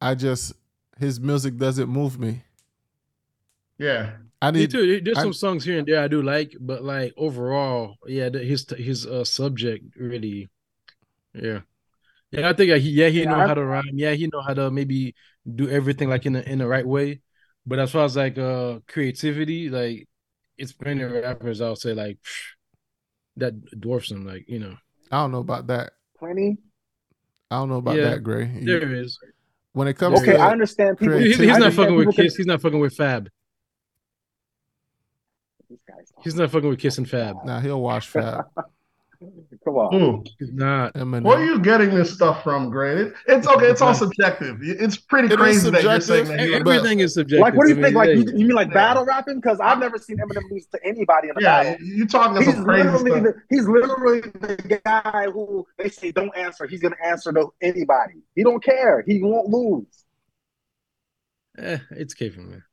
I 0.02 0.16
just 0.16 0.54
his 0.98 1.20
music 1.20 1.58
doesn't 1.58 1.88
move 1.88 2.20
me. 2.20 2.44
Yeah, 3.78 4.14
I 4.42 4.52
Me 4.52 4.62
need 4.62 4.72
too. 4.72 5.02
There's 5.02 5.18
I- 5.18 5.22
some 5.24 5.34
songs 5.34 5.64
here 5.64 5.78
and 5.78 5.88
there 5.88 6.02
I 6.02 6.08
do 6.08 6.22
like, 6.22 6.56
but 6.60 6.84
like 6.84 7.14
overall, 7.18 7.96
yeah, 8.08 8.30
the, 8.30 8.40
his 8.40 8.66
his 8.78 9.06
uh, 9.06 9.24
subject 9.24 9.86
really, 9.96 10.50
yeah, 11.34 11.62
yeah. 12.32 12.50
I 12.50 12.54
think 12.54 12.72
uh, 12.72 12.76
he, 12.80 12.90
yeah, 12.90 13.10
he 13.10 13.22
Yeah, 13.22 13.30
know 13.32 13.40
I- 13.40 13.48
how 13.48 13.54
to 13.54 13.64
rhyme. 13.66 13.94
Yeah, 13.94 14.14
he 14.14 14.28
know 14.28 14.42
how 14.42 14.54
to 14.56 14.72
maybe 14.72 15.14
do 15.46 15.70
everything 15.70 16.10
like 16.10 16.26
in 16.26 16.34
the 16.34 16.50
in 16.50 16.58
the 16.60 16.68
right 16.68 16.86
way. 16.88 17.22
But 17.66 17.78
as 17.80 17.92
far 17.92 18.06
as 18.06 18.16
like 18.16 18.38
uh 18.40 18.80
creativity, 18.88 19.70
like 19.70 20.08
it's 20.58 20.74
plenty 20.74 21.04
of 21.04 21.12
rappers 21.12 21.62
I'll 21.62 21.76
say 21.76 21.94
like 21.94 22.18
that 23.38 23.54
dwarfs 23.80 24.10
him. 24.12 24.26
Like 24.26 24.46
you 24.50 24.58
know, 24.60 24.76
I 25.12 25.22
don't 25.22 25.32
know 25.32 25.40
about 25.46 25.68
that. 25.68 25.94
Plenty. 26.18 26.58
I 27.52 27.58
don't 27.58 27.70
know 27.70 27.78
about 27.78 27.98
Yeah, 27.98 28.10
that, 28.12 28.24
Gray. 28.24 28.50
You- 28.60 28.80
there 28.80 28.92
is. 28.96 29.20
when 29.74 29.88
it 29.88 29.96
comes 29.98 30.20
Okay, 30.22 30.34
to 30.34 30.40
I 30.40 30.50
understand 30.52 30.98
people. 30.98 31.18
He's, 31.18 31.38
He's 31.38 31.38
he's 31.38 31.48
not 31.48 31.56
understand 31.62 31.76
fucking 31.76 31.96
with 31.96 32.08
people 32.10 32.24
can- 32.26 32.34
He's 32.38 32.46
not 32.48 32.62
fucking 32.62 32.80
with 32.80 32.96
Fab. 32.96 33.30
This 35.72 35.80
guy's- 35.88 36.12
He's 36.24 36.36
not 36.36 36.52
fucking 36.52 36.68
with 36.70 36.80
Kiss 36.80 36.98
and 36.98 37.10
Fab. 37.10 37.38
now 37.46 37.60
he'll 37.60 37.82
watch 37.82 38.08
Fab. 38.10 38.46
Come 39.64 39.76
on. 39.76 39.94
Ooh. 40.02 40.24
He's 40.40 40.52
not. 40.52 40.96
Eminem. 40.96 41.22
Where 41.22 41.38
are 41.38 41.46
you 41.46 41.60
getting 41.60 41.92
this 41.92 42.12
stuff 42.12 42.44
from, 42.44 42.72
Grant? 42.72 43.14
It's 43.28 43.46
okay. 43.48 43.68
It's 43.68 43.80
all 43.80 43.94
subjective. 43.94 44.58
It's 44.64 44.98
pretty 44.98 45.28
It 45.28 45.34
is 45.34 45.38
crazy 45.38 45.70
that 45.70 45.84
you're 45.84 46.02
saying 46.02 46.26
subjective. 46.26 46.50
that. 46.50 46.58
He, 46.58 46.64
But- 46.64 46.76
Everything 46.78 47.00
is 47.02 47.14
subjective. 47.14 47.40
Like, 47.42 47.54
what 47.54 47.68
do 47.68 47.70
you 47.70 47.76
I 47.76 47.76
mean, 47.76 47.84
think? 47.84 47.96
Like, 47.96 48.10
you, 48.10 48.40
you 48.40 48.48
mean 48.48 48.56
like 48.56 48.70
Yeah. 48.70 48.74
battle 48.74 49.06
rapping? 49.06 49.36
Because 49.36 49.60
I've 49.60 49.78
never 49.78 50.00
seen 50.00 50.18
Eminem 50.18 50.50
lose 50.50 50.66
to 50.74 50.80
anybody 50.84 51.30
in 51.30 51.38
a 51.38 51.42
yeah, 51.42 51.64
battle. 51.74 51.86
you 51.86 52.08
talking 52.08 52.44
He's 52.44 52.56
some 52.56 52.64
crazy 52.66 52.90
literally, 52.90 53.12
stuff. 53.12 53.24
the, 53.24 53.56
he's 53.56 53.68
literally 53.68 54.22
the 54.22 54.82
guy 54.84 55.26
who 55.32 55.68
they 55.78 55.90
say 55.90 56.12
don't 56.12 56.36
answer. 56.36 56.66
He's 56.66 56.82
gonna 56.82 56.96
answer 57.06 57.32
to 57.32 57.54
anybody. 57.62 58.24
He 58.36 58.42
don't 58.44 58.64
care. 58.64 59.04
He 59.06 59.22
won't 59.22 59.50
lose. 59.50 60.04
eh, 61.60 61.78
it's 61.92 62.16
Kevin, 62.16 62.50
man. 62.50 62.64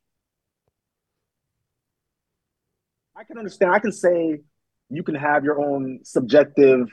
I 3.19 3.25
can 3.25 3.37
understand. 3.37 3.73
I 3.73 3.79
can 3.79 3.91
say 3.91 4.39
you 4.89 5.03
can 5.03 5.15
have 5.15 5.43
your 5.43 5.59
own 5.59 5.99
subjective 6.03 6.87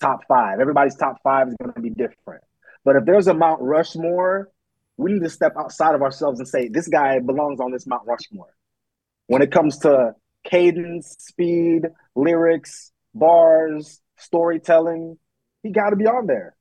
top 0.00 0.20
five. 0.26 0.58
Everybody's 0.58 0.96
top 0.96 1.18
five 1.22 1.46
is 1.46 1.54
going 1.62 1.72
to 1.72 1.80
be 1.80 1.90
different. 1.90 2.42
But 2.84 2.96
if 2.96 3.04
there's 3.04 3.28
a 3.28 3.34
Mount 3.34 3.62
Rushmore, 3.62 4.50
we 4.96 5.12
need 5.12 5.22
to 5.22 5.30
step 5.30 5.52
outside 5.56 5.94
of 5.94 6.02
ourselves 6.02 6.40
and 6.40 6.48
say 6.48 6.68
this 6.68 6.88
guy 6.88 7.20
belongs 7.20 7.60
on 7.60 7.70
this 7.70 7.86
Mount 7.86 8.02
Rushmore. 8.04 8.52
When 9.28 9.42
it 9.42 9.52
comes 9.52 9.78
to 9.78 10.16
cadence, 10.42 11.14
speed, 11.20 11.82
lyrics, 12.16 12.90
bars, 13.14 14.00
storytelling, 14.16 15.18
he 15.62 15.70
got 15.70 15.90
to 15.90 15.96
be 15.96 16.06
on 16.06 16.26
there. 16.26 16.56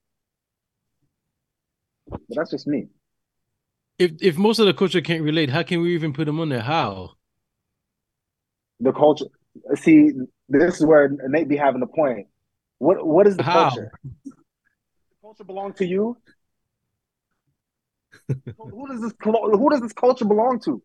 But 2.07 2.21
that's 2.29 2.51
just 2.51 2.67
me. 2.67 2.89
If 3.97 4.11
if 4.21 4.37
most 4.37 4.59
of 4.59 4.67
the 4.67 4.73
culture 4.75 5.01
can't 5.01 5.23
relate, 5.23 5.49
how 5.49 5.63
can 5.63 5.81
we 5.81 5.95
even 5.95 6.13
put 6.13 6.27
him 6.27 6.39
on 6.39 6.49
there? 6.49 6.61
How? 6.61 7.15
The 8.79 8.93
culture. 8.93 9.25
See, 9.75 10.11
this 10.47 10.79
is 10.79 10.85
where 10.85 11.09
Nate 11.27 11.47
be 11.47 11.57
having 11.57 11.81
a 11.81 11.87
point. 11.87 12.27
What 12.77 13.05
what 13.05 13.27
is 13.27 13.35
the 13.37 13.43
How? 13.43 13.69
culture? 13.69 13.91
The 14.25 14.31
culture 15.21 15.43
belong 15.43 15.73
to 15.73 15.85
you? 15.85 16.17
who 18.27 18.87
does 18.87 19.01
this 19.01 19.13
who 19.23 19.69
does 19.69 19.81
this 19.81 19.93
culture 19.93 20.25
belong 20.25 20.59
to? 20.61 20.81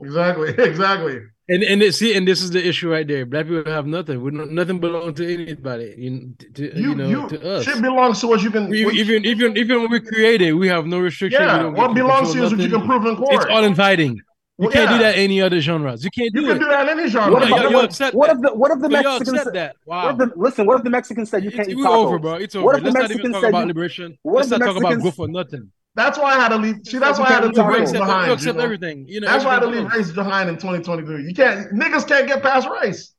Exactly, 0.00 0.48
exactly. 0.58 1.20
And 1.48 1.62
and 1.64 1.82
this, 1.82 1.98
see, 1.98 2.16
and 2.16 2.26
this 2.26 2.40
is 2.40 2.50
the 2.50 2.66
issue 2.66 2.90
right 2.90 3.06
there. 3.06 3.26
Black 3.26 3.46
people 3.46 3.70
have 3.70 3.86
nothing. 3.86 4.22
We 4.22 4.30
nothing 4.30 4.78
belongs 4.78 5.16
to 5.18 5.32
anybody. 5.32 5.94
You, 5.98 6.34
to, 6.54 6.62
you, 6.78 6.88
You, 6.90 6.94
know, 6.94 7.08
you, 7.08 7.28
to 7.28 7.56
us. 7.56 7.64
shit 7.64 7.82
belongs 7.82 8.20
to 8.20 8.28
what 8.28 8.42
You 8.42 8.50
can 8.50 8.72
even, 8.72 8.94
even 8.94 9.24
even 9.26 9.56
even 9.56 9.82
when 9.82 9.90
we 9.90 10.00
create 10.00 10.40
it, 10.40 10.52
we 10.52 10.68
have 10.68 10.86
no 10.86 10.98
restriction. 10.98 11.42
yeah. 11.42 11.66
What 11.66 11.94
belongs 11.94 12.32
to 12.32 12.38
you 12.38 12.44
is 12.44 12.52
what 12.52 12.60
you 12.60 12.70
can 12.70 12.86
prove 12.86 13.04
in 13.06 13.16
court. 13.16 13.34
It's 13.34 13.46
all 13.46 13.64
inviting. 13.64 14.20
You 14.62 14.68
Well, 14.68 14.72
can't 14.76 14.90
do 14.90 14.98
that 14.98 15.16
any 15.18 15.42
other 15.42 15.60
genres. 15.60 16.04
You 16.04 16.10
can't 16.12 16.32
You 16.32 16.40
do 16.42 16.46
can 16.46 16.56
it. 16.56 16.60
do 16.60 16.66
that 16.66 16.88
in 16.88 16.98
any 17.00 17.08
genre. 17.10 17.32
What 17.32 17.42
Yeah, 17.42 17.48
about 17.48 17.62
you- 17.64 17.68
you 17.70 17.74
what, 17.74 17.84
accept 17.86 18.14
what 18.14 18.30
if 18.30 18.40
the 18.40 18.54
what 18.54 18.70
if 18.70 18.78
the 18.80 18.88
Mexicans 18.88 19.42
said- 19.42 19.54
that. 19.54 19.76
What 19.84 19.96
Wow. 20.04 20.10
if 20.10 20.18
the, 20.18 20.32
listen, 20.36 20.66
what 20.66 20.76
if 20.78 20.84
the 20.84 20.90
Mexicans 20.90 21.30
said 21.30 21.42
you 21.42 21.50
can't 21.50 21.62
It's, 21.68 21.70
eat 21.70 21.84
tacos? 21.84 22.06
over, 22.06 22.18
bro. 22.20 22.34
It's 22.34 22.54
over. 22.54 22.64
What 22.66 22.76
if 22.76 22.82
the 22.82 22.90
Let's 22.92 22.94
not 22.94 23.04
even 23.04 23.16
Mexicans 23.16 23.34
talk 23.34 23.42
said 23.42 23.48
about 23.48 23.60
you- 23.62 23.66
liberation. 23.66 24.18
what 24.22 24.32
if 24.32 24.36
Let's 24.36 24.48
the 24.50 24.58
not 24.58 24.66
talk 24.66 24.76
about 24.76 24.82
Mexicans- 24.90 25.02
growth 25.02 25.16
for 25.16 25.28
nothing. 25.28 25.70
That's 25.96 26.16
why 26.18 26.30
I 26.32 26.34
had 26.36 26.48
to 26.50 26.56
leave. 26.58 26.76
See, 26.84 26.98
that's 26.98 27.18
why 27.18 27.26
I 27.26 27.32
had 27.32 27.40
to 27.40 27.46
leave 27.48 27.56
You 27.56 27.62
You 27.64 27.70
race 27.74 27.92
behind. 27.92 28.26
you 28.28 28.32
accept 28.34 28.58
everything. 28.60 29.04
You 29.08 29.20
know, 29.20 29.26
That's 29.26 29.44
why 29.44 29.50
I 29.50 29.54
had 29.54 29.60
to 29.62 29.66
leave 29.66 29.92
race 29.92 30.10
behind 30.12 30.48
in 30.48 30.56
2023. 30.56 31.24
You 31.24 31.34
can't 31.34 31.72
niggas 31.74 32.06
can't 32.06 32.26
get 32.28 32.40
past 32.42 32.68
race. 32.82 33.12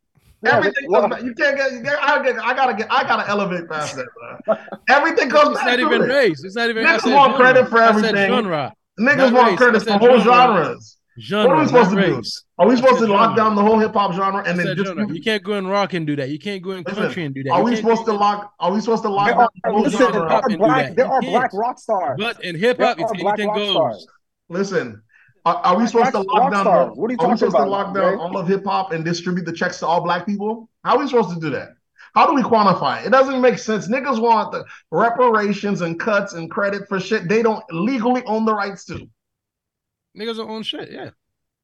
Yeah, 0.44 0.58
Everything 0.58 0.86
well- 0.90 1.02
comes 1.02 1.16
back. 1.16 1.24
You 1.24 1.34
can't 1.36 1.56
get. 1.58 1.72
You 1.74 1.80
get 1.84 2.02
I, 2.02 2.24
get 2.24 2.36
I 2.44 2.54
gotta 2.54 2.74
get. 2.74 2.88
I 2.90 3.04
gotta 3.04 3.30
elevate 3.30 3.70
past 3.70 3.96
that. 3.98 4.08
Everything 4.90 5.30
comes 5.30 5.50
It's 5.52 5.60
back 5.60 5.68
not 5.68 5.80
even 5.80 6.02
it. 6.04 6.14
race. 6.14 6.44
It's 6.44 6.56
not 6.56 6.70
even. 6.70 6.86
Niggas 6.86 7.14
want 7.14 7.32
genre. 7.34 7.38
credit 7.38 7.70
for 7.70 7.82
everything. 7.82 8.14
Niggas 8.16 9.18
Not 9.18 9.34
want 9.34 9.50
race. 9.52 9.58
credit 9.58 9.82
for 9.84 9.92
whole 10.00 10.20
genre. 10.20 10.64
genres. 10.66 10.98
Genre. 11.20 11.48
What 11.48 11.58
are 11.58 11.62
we 11.62 11.68
supposed 11.68 11.92
not 11.92 12.02
to 12.02 12.08
do? 12.22 12.22
Are 12.58 12.68
we 12.68 12.76
supposed 12.76 13.00
said 13.00 13.06
to 13.06 13.14
lock 13.14 13.38
down 13.38 13.56
the 13.56 13.62
whole 13.62 13.78
hip 13.78 13.94
hop 13.94 14.14
genre 14.14 14.44
and 14.46 14.58
then 14.58 14.66
said 14.68 14.78
just? 14.78 14.88
genre. 14.88 15.14
You 15.14 15.22
can't 15.22 15.44
go 15.44 15.54
in 15.58 15.68
rock 15.68 15.94
and 15.94 16.08
do 16.08 16.16
that. 16.16 16.30
You 16.30 16.40
can't 16.40 16.62
go 16.64 16.72
in 16.72 16.84
Listen, 16.84 17.04
country 17.04 17.26
and 17.26 17.36
do 17.36 17.44
that. 17.44 17.52
Are 17.52 17.60
You 17.60 17.66
we 17.66 17.76
supposed 17.76 18.06
to 18.06 18.14
lock? 18.14 18.52
Are 18.60 18.72
we 18.72 18.80
supposed 18.80 19.04
to 19.04 19.10
lock 19.10 19.28
There 19.28 19.36
down 19.36 19.48
the 19.64 19.72
whole 19.72 19.82
listen, 19.84 20.00
genre 20.00 20.14
there 20.14 20.24
are 20.28 20.42
and 20.42 20.52
do 20.52 20.58
black, 20.58 20.88
that. 20.88 20.96
there 20.96 21.08
are 21.08 21.22
black 21.22 21.54
rock 21.54 21.78
stars. 21.80 22.16
But 22.18 22.44
in 22.44 22.56
hip 22.56 22.80
hop, 22.80 22.98
There 22.98 23.06
it's 23.06 23.22
black 23.22 23.40
anything 23.40 23.50
rock 23.50 23.58
goes. 23.58 23.72
stars. 23.72 24.08
Listen, 24.50 25.02
are, 25.46 25.56
are 25.58 25.78
we 25.78 25.86
supposed 25.88 26.12
to 26.14 26.22
lock 26.22 26.52
down? 26.52 26.64
stars. 26.64 26.92
What 26.96 27.12
are 27.12 27.14
you 27.14 27.20
are 27.20 27.28
we 27.30 27.36
talking 27.36 27.38
supposed 27.38 27.56
to 27.58 27.66
lock 27.66 27.94
down 27.94 28.14
Jay? 28.14 28.18
all 28.20 28.38
of 28.38 28.48
hip 28.48 28.66
hop 28.66 28.92
and 28.92 29.06
distribute 29.06 29.46
the 29.46 29.54
checks 29.54 29.80
to 29.80 29.86
all 29.88 30.02
black 30.02 30.26
people? 30.26 30.68
How 30.84 30.96
are 30.96 31.00
we 31.00 31.08
supposed 31.08 31.30
to 31.30 31.40
do 31.40 31.52
that? 31.52 31.70
How 32.16 32.28
do 32.28 32.34
we 32.34 32.42
quantify 32.44 33.02
it? 33.02 33.08
It 33.08 33.10
doesn't 33.12 33.42
make 33.42 33.58
sense. 33.58 33.88
Niggas 33.88 34.20
want 34.22 34.52
the 34.52 34.66
reparations 34.92 35.82
and 35.82 36.00
cuts 36.00 36.34
and 36.34 36.50
credit 36.50 36.88
for 36.88 37.00
shit 37.00 37.28
they 37.28 37.42
don't 37.44 37.64
legally 37.72 38.24
own 38.26 38.46
the 38.46 38.54
rights 38.54 38.86
to. 38.86 39.08
Niggas 40.18 40.38
don't 40.38 40.50
own 40.50 40.64
shit. 40.64 40.92
Yeah. 40.92 41.10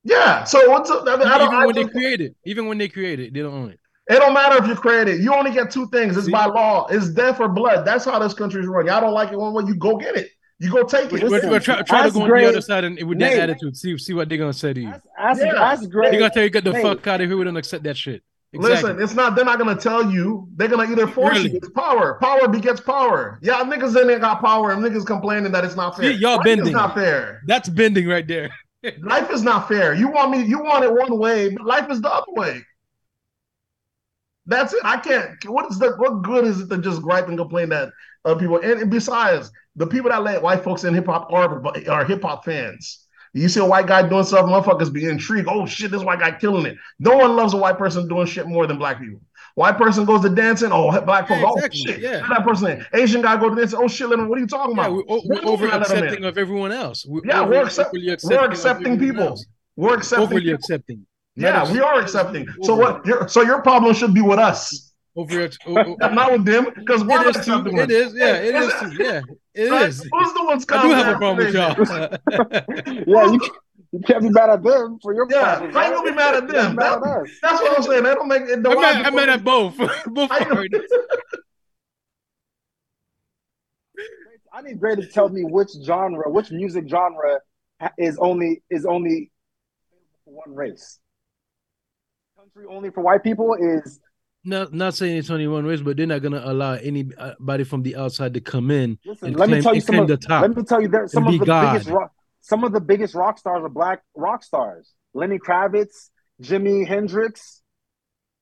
Yeah. 0.04 0.44
So 0.44 0.70
what's 0.70 0.90
up? 0.90 1.04
I, 1.08 1.18
mean, 1.18 1.28
Even 1.28 1.38
don't. 1.40 1.54
I 1.54 1.66
when 1.66 1.76
they 1.76 1.84
just- 1.84 1.94
create 1.94 2.22
it, 2.22 2.36
even 2.46 2.68
when 2.68 2.78
they 2.78 2.88
create 2.88 3.20
it, 3.20 3.34
they 3.34 3.42
don't 3.42 3.54
own 3.54 3.70
it. 3.72 3.80
it 4.10 4.20
don't 4.20 4.34
matter 4.34 4.64
if 4.64 4.68
you 4.68 4.76
create 4.76 5.08
it. 5.08 5.20
You 5.22 5.34
only 5.34 5.52
get 5.52 5.70
two 5.72 5.88
things. 5.90 6.16
It's 6.18 6.26
See? 6.26 6.32
by 6.32 6.46
law. 6.46 6.88
It's 6.90 7.10
death 7.10 7.40
or 7.40 7.48
blood. 7.50 7.86
That's 7.86 8.06
how 8.06 8.18
this 8.20 8.34
country's 8.34 8.66
run. 8.68 8.86
Y'all 8.88 9.02
don't 9.02 9.14
like 9.14 9.32
it 9.32 9.38
one 9.40 9.54
way. 9.54 9.64
You 9.68 9.76
go 9.76 9.98
get 9.98 10.16
it. 10.16 10.30
You 10.62 10.70
go 10.72 10.84
take 10.84 11.06
it. 11.14 11.24
Listen, 11.24 11.30
We're, 11.50 11.56
we're 11.56 11.60
try, 11.60 11.82
try 11.84 12.04
to 12.08 12.12
go 12.12 12.22
on 12.24 12.30
Gray- 12.30 12.44
the 12.44 12.50
other 12.50 12.62
side 12.62 12.84
and 12.84 13.02
with 13.08 13.20
that 13.20 13.34
attitude, 13.40 13.78
see 13.78 13.98
see 13.98 14.14
what 14.14 14.28
they're 14.30 14.38
gonna 14.38 14.52
say 14.52 14.74
to 14.74 14.82
you. 14.82 14.90
That's, 14.90 15.08
ask, 15.18 15.42
Yeah. 15.42 15.62
ask 15.72 15.90
Greg. 15.90 16.12
They're 16.12 16.20
gonna 16.20 16.34
tell 16.34 16.44
you 16.44 16.50
get 16.50 16.64
the 16.66 16.74
Nate. 16.74 16.82
fuck 16.82 17.08
out 17.08 17.22
of 17.22 17.30
here. 17.30 17.38
We 17.38 17.46
don't 17.46 17.56
accept 17.56 17.84
that 17.86 17.96
shit. 17.96 18.24
Exactly. 18.52 18.90
Listen, 18.94 19.04
it's 19.04 19.14
not. 19.14 19.36
They're 19.36 19.46
not 19.46 19.60
gonna 19.60 19.76
tell 19.76 20.12
you. 20.12 20.48
They're 20.56 20.68
gonna 20.68 20.92
either 20.92 21.06
force 21.06 21.38
Really? 21.38 21.52
you. 21.52 21.58
It's 21.58 21.70
power. 21.70 22.18
Power 22.20 22.48
begets 22.48 22.82
power. 22.82 23.38
Yeah, 23.44 23.64
niggas 23.64 24.00
in 24.00 24.08
there 24.08 24.18
got 24.18 24.42
power, 24.42 24.72
and 24.72 24.84
niggas 24.84 25.06
complaining 25.06 25.52
that 25.52 25.64
it's 25.64 25.76
not 25.76 25.96
fair. 25.98 26.12
Y'all 26.12 26.38
Life 26.38 26.46
bending. 26.46 26.68
is 26.68 26.74
not 26.74 26.96
fair. 26.96 27.42
That's 27.46 27.70
bending 27.70 28.08
right 28.08 28.28
there. 28.28 28.50
Life 29.02 29.30
is 29.30 29.44
not 29.44 29.68
fair. 29.68 29.94
You 29.94 30.08
want 30.10 30.32
me? 30.32 30.42
You 30.44 30.60
want 30.64 30.84
it 30.84 30.92
one 30.92 31.20
way, 31.20 31.50
but 31.50 31.64
life 31.66 31.92
is 31.92 32.02
the 32.02 32.10
other 32.12 32.32
way. 32.32 32.62
That's 34.46 34.74
it. 34.74 34.80
I 34.84 34.98
can't. 34.98 35.32
What 35.48 35.70
is 35.70 35.78
the? 35.78 35.92
What 35.98 36.24
good 36.24 36.46
is 36.46 36.60
it 36.62 36.70
to 36.70 36.80
just 36.80 37.02
gripe 37.04 37.28
and 37.28 37.38
complain 37.38 37.70
that 37.70 37.90
other 38.26 38.40
people? 38.40 38.58
And, 38.58 38.82
and 38.82 38.90
besides, 38.90 39.52
the 39.76 39.86
people 39.86 40.10
that 40.10 40.24
let 40.24 40.42
white 40.42 40.64
folks 40.64 40.86
in 40.86 40.94
hip 40.96 41.06
hop 41.06 41.32
are 41.32 41.62
are 41.88 42.04
hip 42.06 42.24
hop 42.24 42.46
fans. 42.46 43.06
You 43.34 43.48
see 43.50 43.60
a 43.60 43.66
white 43.66 43.88
guy 43.88 44.08
doing 44.08 44.24
something, 44.24 44.54
motherfuckers 44.54 44.92
be 44.92 45.06
intrigued. 45.06 45.48
Oh 45.50 45.66
shit, 45.66 45.92
this 45.92 46.04
white 46.04 46.20
guy 46.20 46.32
killing 46.32 46.66
it. 46.66 46.78
No 47.00 47.16
one 47.18 47.36
loves 47.36 47.54
a 47.54 47.58
white 47.58 47.78
person 47.78 48.08
doing 48.08 48.26
shit 48.26 48.48
more 48.48 48.66
than 48.68 48.78
black 48.78 49.00
people. 49.00 49.22
White 49.56 49.78
person 49.78 50.06
goes 50.06 50.22
to 50.22 50.30
dancing. 50.30 50.70
Oh, 50.72 51.00
black 51.02 51.28
folks. 51.28 51.42
Yeah, 51.42 51.48
Oh 51.50 51.70
shit. 51.72 52.00
yeah. 52.00 52.28
That 52.30 52.44
person 52.46 52.68
in. 52.72 52.86
Asian 52.94 53.22
guy 53.22 53.38
go 53.38 53.50
to 53.50 53.56
dancing. 53.56 53.80
Oh 53.82 53.88
shit. 53.88 54.08
Let 54.10 54.20
him, 54.20 54.30
what 54.30 54.38
are 54.38 54.42
you 54.42 54.48
talking 54.48 54.76
Yeah, 54.76 54.84
about? 54.88 54.94
we're, 54.96 55.04
oh, 55.10 55.22
we're 55.26 55.46
over 55.46 55.66
do 55.68 55.72
you 55.74 55.80
let 55.80 55.92
'em 55.92 55.98
in? 55.98 56.04
accepting 56.04 56.26
of 56.26 56.38
everyone 56.38 56.72
else. 56.72 57.06
We're 57.08 57.22
Yeah, 57.26 57.42
over- 57.42 57.50
we're, 57.52 57.64
accept- 57.64 57.90
overly 57.90 58.08
we're 58.08 58.14
accepting 58.14 58.52
accepting 58.52 59.00
people. 59.00 59.24
else. 59.24 59.46
We're 59.76 59.96
accepting. 59.98 60.24
Overly 60.24 60.42
people. 60.42 60.56
accepting. 60.56 61.06
Yeah, 61.36 61.52
Not 61.52 61.70
we 61.72 61.80
are 61.82 62.00
accepting. 62.02 62.48
So 62.64 62.76
what? 62.76 63.06
Your, 63.06 63.28
so 63.28 63.42
your 63.44 63.62
problem 63.62 63.94
should 63.94 64.14
be 64.14 64.22
with 64.22 64.40
us, 64.40 64.92
Over, 65.16 65.42
ex- 65.42 65.58
o- 65.68 65.96
o- 66.02 66.08
not 66.10 66.32
with 66.34 66.46
them, 66.46 66.68
because 66.76 67.04
we're 67.04 67.22
it 67.28 67.36
is 67.36 67.46
too. 67.46 67.54
accepting. 67.54 67.78
It 67.78 67.92
is. 67.92 68.14
Yeah, 68.14 68.36
it 68.36 68.56
is 68.56 68.74
too. 68.80 69.04
Yeah, 69.04 69.22
it 69.60 69.72
Right? 69.72 69.88
is. 69.90 70.00
Who's 70.12 70.34
the 70.34 70.44
ones? 70.46 70.66
I 70.70 70.82
do 70.88 70.92
have 70.94 71.08
a 71.08 71.18
problem 71.18 71.46
with 71.46 71.54
y'all. 71.54 71.76
yeah, 73.08 73.26
you, 73.32 73.40
you 73.92 74.00
can't 74.06 74.22
be 74.24 74.30
mad 74.30 74.50
at 74.50 74.64
them 74.64 75.00
for 75.02 75.14
your 75.14 75.28
Yeah, 75.30 75.56
problems. 75.58 75.76
how 75.76 75.86
you 75.88 75.96
gonna 75.96 76.10
be 76.12 76.16
mad 76.16 76.36
at 76.36 76.48
You 76.48 76.54
them? 76.54 76.76
mad 76.76 76.94
at 76.94 77.04
us. 77.04 77.30
That's 77.42 77.62
what 77.62 77.78
I'm 77.78 77.84
saying. 77.84 78.04
They 78.04 78.14
don't 78.16 78.28
make 78.28 78.44
it. 78.44 78.66
I'm 78.66 78.82
mad, 78.82 79.06
I'm 79.06 79.16
mad 79.16 79.30
at 79.30 79.44
both. 79.44 79.78
both 80.08 80.30
How. 80.32 80.40
I 84.52 84.62
need 84.62 84.80
Gray 84.80 84.96
to 84.96 85.06
tell 85.06 85.30
me 85.30 85.44
which 85.44 85.70
genre, 85.84 86.30
which 86.32 86.50
music 86.52 86.88
genre 86.88 87.40
is 87.98 88.18
only 88.18 88.64
is 88.70 88.86
only 88.86 89.32
one 90.24 90.56
race. 90.56 91.00
Country 92.38 92.66
only 92.70 92.90
for 92.90 93.02
white 93.02 93.24
people 93.24 93.56
is 93.56 94.00
Not 94.46 94.74
not 94.74 94.94
saying 94.94 95.18
it's 95.18 95.30
only 95.30 95.48
one 95.48 95.66
race, 95.66 95.82
but 95.82 95.98
they're 95.98 96.08
not 96.08 96.22
gonna 96.22 96.42
allow 96.46 96.74
anybody 96.76 97.64
from 97.66 97.84
the 97.84 97.98
outside 97.98 98.34
to 98.36 98.40
come 98.42 98.72
in 98.72 98.98
listen. 99.06 99.28
and 99.30 99.36
let 99.38 99.48
claim, 99.48 99.58
me 99.58 99.64
tell 99.64 99.76
you 99.76 99.82
some 99.82 100.00
of 100.00 100.08
the 100.08 100.16
top. 100.18 100.42
let 100.44 100.56
me 100.56 100.64
tell 100.64 100.82
you 100.82 100.88
there 100.88 101.08
some 101.08 101.26
of 101.28 101.32
be 101.32 101.38
the 101.40 101.46
biggest 101.46 101.90
rock, 101.90 102.12
some 102.40 102.64
of 102.64 102.72
the 102.72 102.80
biggest 102.80 103.16
rock 103.16 103.38
stars 103.38 103.64
are 103.64 103.70
black 103.70 104.02
rock 104.16 104.44
stars. 104.44 104.94
Lenny 105.14 105.40
Kravitz, 105.40 106.10
Jimi 106.42 106.88
Hendrix. 106.88 107.62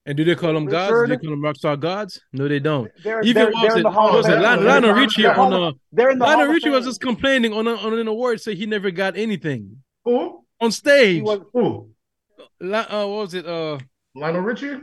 And 0.06 0.16
do 0.16 0.24
they 0.24 0.36
call 0.36 0.54
them 0.54 0.66
gods? 0.66 0.92
Do 0.94 1.08
they 1.08 1.18
call 1.18 1.32
them 1.32 1.42
rockstar 1.42 1.78
gods? 1.80 2.22
No, 2.32 2.48
they 2.48 2.60
don't. 2.60 2.90
They're, 3.04 3.22
Even 3.24 3.34
they're, 3.34 3.52
what 3.52 3.62
they're 3.62 3.64
was 3.70 3.74
in 3.74 3.80
it? 3.80 3.84
the 3.84 3.92
Hall 3.92 4.18
of? 4.18 4.26
Fame. 4.26 4.42
Lionel, 4.42 4.64
They're- 4.64 4.70
Lionel 4.70 4.94
they're- 4.94 5.02
Richie 5.04 5.22
they're 5.24 5.40
on 5.40 5.54
a 5.54 5.72
They're 5.92 6.10
in 6.12 6.20
the 6.20 6.26
Lionel 6.26 6.48
Richie 6.54 6.70
was 6.70 6.86
just 6.86 7.02
complaining 7.02 7.52
on 7.54 7.68
a, 7.68 7.74
on 7.76 7.98
an 7.98 8.08
award, 8.08 8.40
say 8.40 8.54
he 8.56 8.66
never 8.68 8.90
got 8.92 9.18
anything 9.18 9.78
Who? 10.06 10.44
on 10.62 10.68
He 10.68 10.72
stage. 10.72 11.24
was, 11.24 11.40
Who? 11.54 11.90
Li- 12.62 12.74
uh, 12.78 13.06
what 13.08 13.18
was 13.18 13.34
it? 13.34 13.46
Uh, 13.48 13.80
Lionel 14.16 14.42
Richie? 14.42 14.78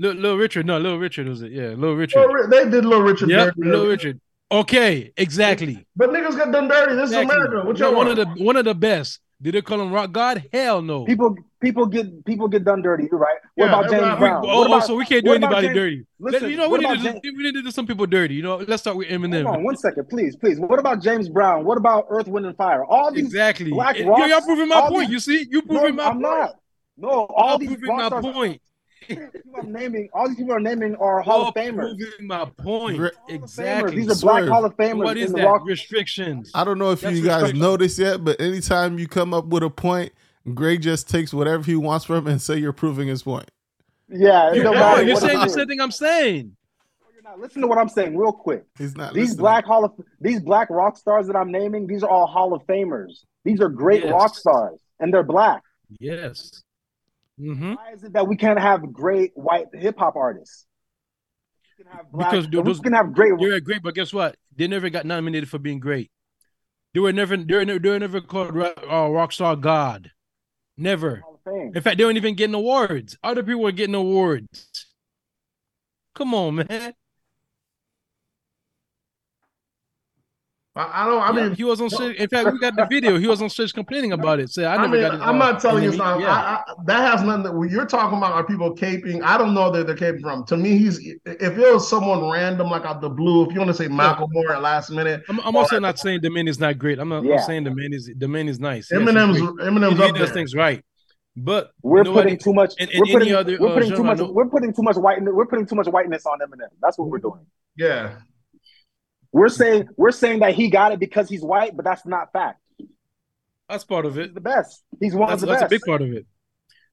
Lil 0.00 0.36
Richard. 0.36 0.66
No, 0.66 0.78
Little 0.78 0.98
Richard 0.98 1.28
was 1.28 1.42
it? 1.42 1.52
Yeah, 1.52 1.68
Little 1.68 1.94
Richard. 1.96 2.20
Ri- 2.26 2.46
They 2.50 2.70
did 2.70 2.84
Little 2.84 3.02
Richard. 3.02 3.28
Yep, 3.30 3.54
dirty. 3.56 3.70
Lil 3.70 3.86
Richard. 3.86 4.20
Okay, 4.52 5.12
exactly. 5.16 5.86
But 5.94 6.10
niggas 6.10 6.36
got 6.36 6.50
done 6.52 6.66
dirty. 6.68 6.94
This 6.96 7.10
exactly. 7.10 7.26
is 7.36 7.44
America. 7.44 7.66
What 7.66 7.78
No, 7.78 7.86
y'all 7.86 7.96
one 7.96 8.06
want? 8.08 8.18
of 8.18 8.36
the 8.38 8.44
one 8.44 8.56
of 8.56 8.64
the 8.64 8.74
best. 8.74 9.20
Did 9.42 9.54
they 9.54 9.62
call 9.62 9.80
him 9.80 9.90
rock 9.92 10.12
god? 10.12 10.44
Hell 10.52 10.82
no. 10.82 11.04
people 11.04 11.34
people 11.62 11.86
get 11.86 12.24
people 12.26 12.48
get 12.48 12.64
done 12.64 12.82
dirty. 12.82 13.06
You're 13.10 13.18
right. 13.20 13.36
What 13.54 13.66
Yeah, 13.66 13.78
about 13.78 13.90
James 13.90 14.02
We- 14.12 14.18
Brown? 14.18 14.44
oh, 14.44 14.48
What 14.48 14.56
oh, 14.70 14.74
about- 14.74 14.86
so 14.86 14.94
we 14.96 15.04
can't 15.06 15.24
do 15.24 15.32
anybody 15.32 15.68
James- 15.68 15.74
dirty. 15.76 16.06
Let- 16.18 16.32
Listen, 16.32 16.50
you 16.50 16.56
know, 16.56 16.64
we 16.64 16.70
what 16.72 16.80
need, 16.80 16.86
about 16.86 16.96
to, 16.98 17.02
James- 17.04 17.20
do- 17.22 17.32
we 17.36 17.42
need 17.44 17.54
to 17.54 17.62
do 17.62 17.70
some 17.70 17.86
people 17.86 18.06
dirty. 18.06 18.34
You 18.34 18.42
know, 18.42 18.56
let's 18.68 18.82
start 18.82 18.96
with 18.96 19.08
Eminem. 19.08 19.44
Hold 19.44 19.56
on, 19.56 19.62
one 19.64 19.76
second, 19.76 20.08
please, 20.10 20.36
please. 20.36 20.58
What 20.60 20.78
about 20.78 21.00
James 21.00 21.28
Brown? 21.30 21.64
What 21.64 21.78
about 21.78 22.06
Earth, 22.10 22.26
Wind, 22.26 22.44
and 22.46 22.56
Fire? 22.56 22.84
All 22.84 23.12
these 23.12 23.24
Exactly. 23.26 23.70
black 23.70 23.98
Yo, 23.98 24.08
rocks, 24.08 24.28
y'all 24.28 24.40
proving 24.42 24.68
my 24.68 24.80
point. 24.88 25.08
these- 25.08 25.10
you 25.10 25.20
see, 25.20 25.46
you 25.50 25.62
No, 25.64 25.78
proving 25.78 25.96
my 25.96 26.04
I'm 26.06 26.12
point. 26.14 26.22
not. 26.22 26.56
No, 26.98 27.08
all 27.08 27.50
Y'all 27.50 27.58
these 27.58 27.68
proving 27.68 27.96
my 27.96 28.06
stars, 28.08 28.26
point. 28.26 28.60
People 29.00 29.26
I'm 29.58 29.72
naming, 29.72 30.08
all 30.12 30.28
these 30.28 30.36
people 30.36 30.52
are 30.54 30.60
naming 30.60 30.94
are 30.96 31.20
Hall 31.20 31.48
of 31.48 31.54
Famers. 31.54 31.96
proving 31.98 32.26
my 32.26 32.44
point. 32.44 32.60
Hall 32.60 32.66
Hall 32.66 32.96
of 32.96 33.12
Famers. 33.28 33.34
Exactly. 33.34 33.96
These 33.96 34.10
are 34.10 34.26
black 34.26 34.44
Hall 34.48 34.64
of 34.64 34.76
Famers 34.76 35.04
What 35.04 35.16
is 35.16 35.26
in 35.30 35.32
the 35.36 35.38
that? 35.42 35.46
rock. 35.46 35.66
Restrictions. 35.66 36.50
I 36.54 36.64
don't 36.64 36.78
know 36.78 36.90
if 36.92 37.00
That's 37.00 37.16
you 37.16 37.24
guys 37.24 37.42
respectful. 37.42 37.60
noticed 37.70 37.98
yet, 37.98 38.24
but 38.24 38.40
anytime 38.40 38.98
you 38.98 39.08
come 39.08 39.32
up 39.34 39.46
with 39.46 39.62
a 39.62 39.70
point, 39.70 40.12
Greg 40.54 40.80
just 40.82 41.08
takes 41.08 41.32
whatever 41.34 41.62
he 41.64 41.76
wants 41.76 42.04
from 42.04 42.26
it 42.26 42.30
and 42.30 42.40
say 42.42 42.56
you're 42.58 42.72
proving 42.72 43.08
his 43.08 43.22
point. 43.22 43.50
Yeah, 44.08 44.52
You 44.52 44.62
don't 44.62 44.76
are. 44.76 45.02
You're 45.02 45.16
saying 45.16 45.38
the 45.38 45.48
same 45.48 45.68
thing 45.68 45.80
I'm 45.80 45.90
saying. 45.92 46.56
You're 47.14 47.22
not- 47.22 47.38
Listen 47.38 47.62
to 47.62 47.68
what 47.68 47.78
I'm 47.78 47.88
saying 47.88 48.16
real 48.16 48.32
quick. 48.32 48.64
He's 48.76 48.96
not 48.96 49.12
These 49.14 49.22
listening. 49.30 49.38
black 49.40 49.64
Hall 49.64 49.84
of 49.84 49.92
these 50.20 50.40
black 50.40 50.68
rock 50.70 50.96
stars 50.96 51.26
that 51.28 51.36
I'm 51.36 51.52
naming, 51.52 51.86
these 51.86 52.02
are 52.02 52.08
all 52.10 52.26
Hall 52.26 52.52
of 52.54 52.62
Famers. 52.66 53.24
These 53.44 53.60
are 53.60 53.68
great 53.68 54.02
Yes. 54.04 54.12
rock 54.12 54.34
stars, 54.34 54.80
and 54.98 55.14
they're 55.14 55.22
black. 55.22 55.62
Yes. 56.00 56.62
Mm-hmm. 57.40 57.72
Why 57.74 57.92
is 57.94 58.04
it 58.04 58.12
that 58.12 58.28
we 58.28 58.36
can't 58.36 58.58
have 58.60 58.92
great 58.92 59.32
white 59.34 59.66
hip 59.72 59.98
hop 59.98 60.16
artists? 60.16 60.66
We 61.78 61.84
can 61.84 61.92
have 61.92 62.12
black, 62.12 62.30
Because 62.30 62.48
we 62.48 62.62
those- 62.62 62.80
can 62.80 62.92
have 62.92 63.12
great. 63.12 63.32
They 63.38 63.48
were 63.48 63.60
great, 63.60 63.82
but 63.82 63.94
guess 63.94 64.12
what? 64.12 64.36
They 64.56 64.66
never 64.66 64.90
got 64.90 65.06
nominated 65.06 65.48
for 65.48 65.58
being 65.58 65.80
great. 65.80 66.10
They 66.92 67.00
were 67.00 67.12
never. 67.12 67.36
They 67.36 67.54
were 67.54 67.64
never, 67.64 67.78
they 67.78 67.88
were 67.88 67.98
never 67.98 68.20
called 68.20 68.54
ro- 68.54 68.74
uh, 68.76 69.08
rockstar 69.08 69.58
god. 69.60 70.10
Never. 70.76 71.16
Hall 71.20 71.40
of 71.44 71.52
Fame. 71.52 71.72
In 71.74 71.82
fact, 71.82 71.98
they 71.98 72.04
weren't 72.04 72.16
even 72.16 72.34
getting 72.34 72.54
awards. 72.54 73.16
Other 73.22 73.42
people 73.42 73.62
were 73.62 73.72
getting 73.72 73.94
awards. 73.94 74.86
Come 76.14 76.34
on, 76.34 76.56
man. 76.56 76.94
I, 80.76 81.02
I 81.02 81.06
don't. 81.06 81.20
I 81.22 81.32
mean, 81.32 81.54
he 81.56 81.64
was 81.64 81.80
on 81.80 81.90
stage. 81.90 82.16
In 82.16 82.28
fact, 82.28 82.52
we 82.52 82.58
got 82.60 82.76
the 82.76 82.86
video. 82.88 83.18
He 83.18 83.26
was 83.26 83.42
on 83.42 83.50
stage 83.50 83.74
complaining 83.74 84.12
about 84.12 84.38
it. 84.38 84.50
Say, 84.50 84.64
I 84.64 84.76
I 84.76 84.86
mean, 84.86 85.00
got 85.00 85.14
it. 85.14 85.20
I'm 85.20 85.42
uh, 85.42 85.50
not 85.50 85.60
telling 85.60 85.82
you 85.82 85.90
and 85.90 85.94
it's 85.94 86.02
then 86.02 86.06
not. 86.06 86.18
he- 86.18 86.22
yeah. 86.24 86.32
I, 86.32 86.54
I, 86.70 86.74
that 86.86 87.10
has 87.10 87.22
nothing. 87.26 87.42
That, 87.42 87.54
what 87.54 87.70
you're 87.70 87.86
talking 87.86 88.18
about 88.18 88.32
are 88.34 88.44
people 88.44 88.72
caping. 88.76 89.20
I 89.24 89.36
don't 89.36 89.52
know 89.52 89.72
that 89.72 89.88
they're 89.88 89.96
caping 89.96 90.20
from. 90.20 90.44
To 90.46 90.56
me, 90.56 90.78
he's 90.78 90.98
if 91.00 91.18
it 91.26 91.58
was 91.58 91.88
someone 91.90 92.30
random 92.30 92.68
like 92.70 92.84
out 92.84 93.00
the 93.00 93.08
blue. 93.10 93.44
If 93.44 93.52
you 93.52 93.58
want 93.58 93.68
to 93.68 93.74
say 93.74 93.88
Macklemore 93.88 94.50
at 94.54 94.62
last 94.62 94.90
minute, 94.90 95.22
I'm, 95.28 95.40
I'm 95.40 95.56
also 95.56 95.80
not 95.80 95.98
saying 95.98 96.20
the 96.22 96.30
man 96.30 96.46
is 96.46 96.60
not 96.60 96.78
great. 96.78 97.00
I'm 97.00 97.08
not 97.08 97.26
I'm 97.26 97.38
saying 97.40 97.64
the 97.64 97.74
man 97.74 97.92
is 97.92 98.08
the 98.16 98.28
man 98.28 98.48
is 98.48 98.60
nice. 98.60 98.90
Eminem's 98.92 99.40
great. 99.40 99.68
Eminem's 99.68 99.98
he, 99.98 100.04
up 100.04 100.14
does 100.14 100.26
there. 100.28 100.34
things 100.34 100.54
right. 100.54 100.84
But 101.36 101.70
We're 101.82 102.04
nobody- 102.04 102.22
putting 102.36 102.38
too 102.38 102.52
much. 102.52 102.74
in- 102.78 102.90
in 102.90 103.00
we're 103.00 103.04
any 103.06 103.12
putting, 103.12 103.34
other, 103.34 103.56
we're 103.58 103.68
uh, 103.70 103.74
putting 103.74 103.90
too 103.96 104.04
much. 104.04 104.18
no- 104.18 104.30
We're 104.30 104.48
putting 104.48 104.72
too 104.72 104.82
much 104.82 104.96
white. 104.96 105.20
We're 105.22 105.46
putting 105.46 105.66
too 105.66 105.74
much 105.76 105.86
whiteness 105.88 106.26
on 106.26 106.38
Eminem. 106.38 106.68
That's 106.80 106.96
what 106.98 107.08
we're 107.08 107.18
doing. 107.18 107.44
Yeah. 107.76 108.16
We're 109.32 109.48
saying 109.48 109.88
we're 109.96 110.12
saying 110.12 110.40
that 110.40 110.54
he 110.54 110.70
got 110.70 110.92
it 110.92 110.98
because 110.98 111.28
he's 111.28 111.42
white, 111.42 111.76
but 111.76 111.84
that's 111.84 112.04
not 112.06 112.32
fact. 112.32 112.60
that's 113.68 113.84
part 113.84 114.06
of 114.06 114.18
it. 114.18 114.26
He's 114.26 114.34
the 114.34 114.40
best. 114.40 114.82
He's 114.98 115.14
one 115.14 115.28
That's, 115.28 115.42
of 115.42 115.48
the 115.48 115.54
that's 115.54 115.62
a 115.62 115.68
big 115.68 115.82
part 115.86 116.02
of 116.02 116.12
it. 116.12 116.26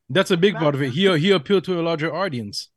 That's 0.09 0.31
a 0.31 0.37
big 0.37 0.55
part 0.55 0.75
of 0.75 0.81
it. 0.81 0.91
He 0.91 1.17
he 1.17 1.31
appealed 1.31 1.63
to 1.65 1.79
a 1.79 1.83
larger 1.83 2.13
audience. 2.13 2.69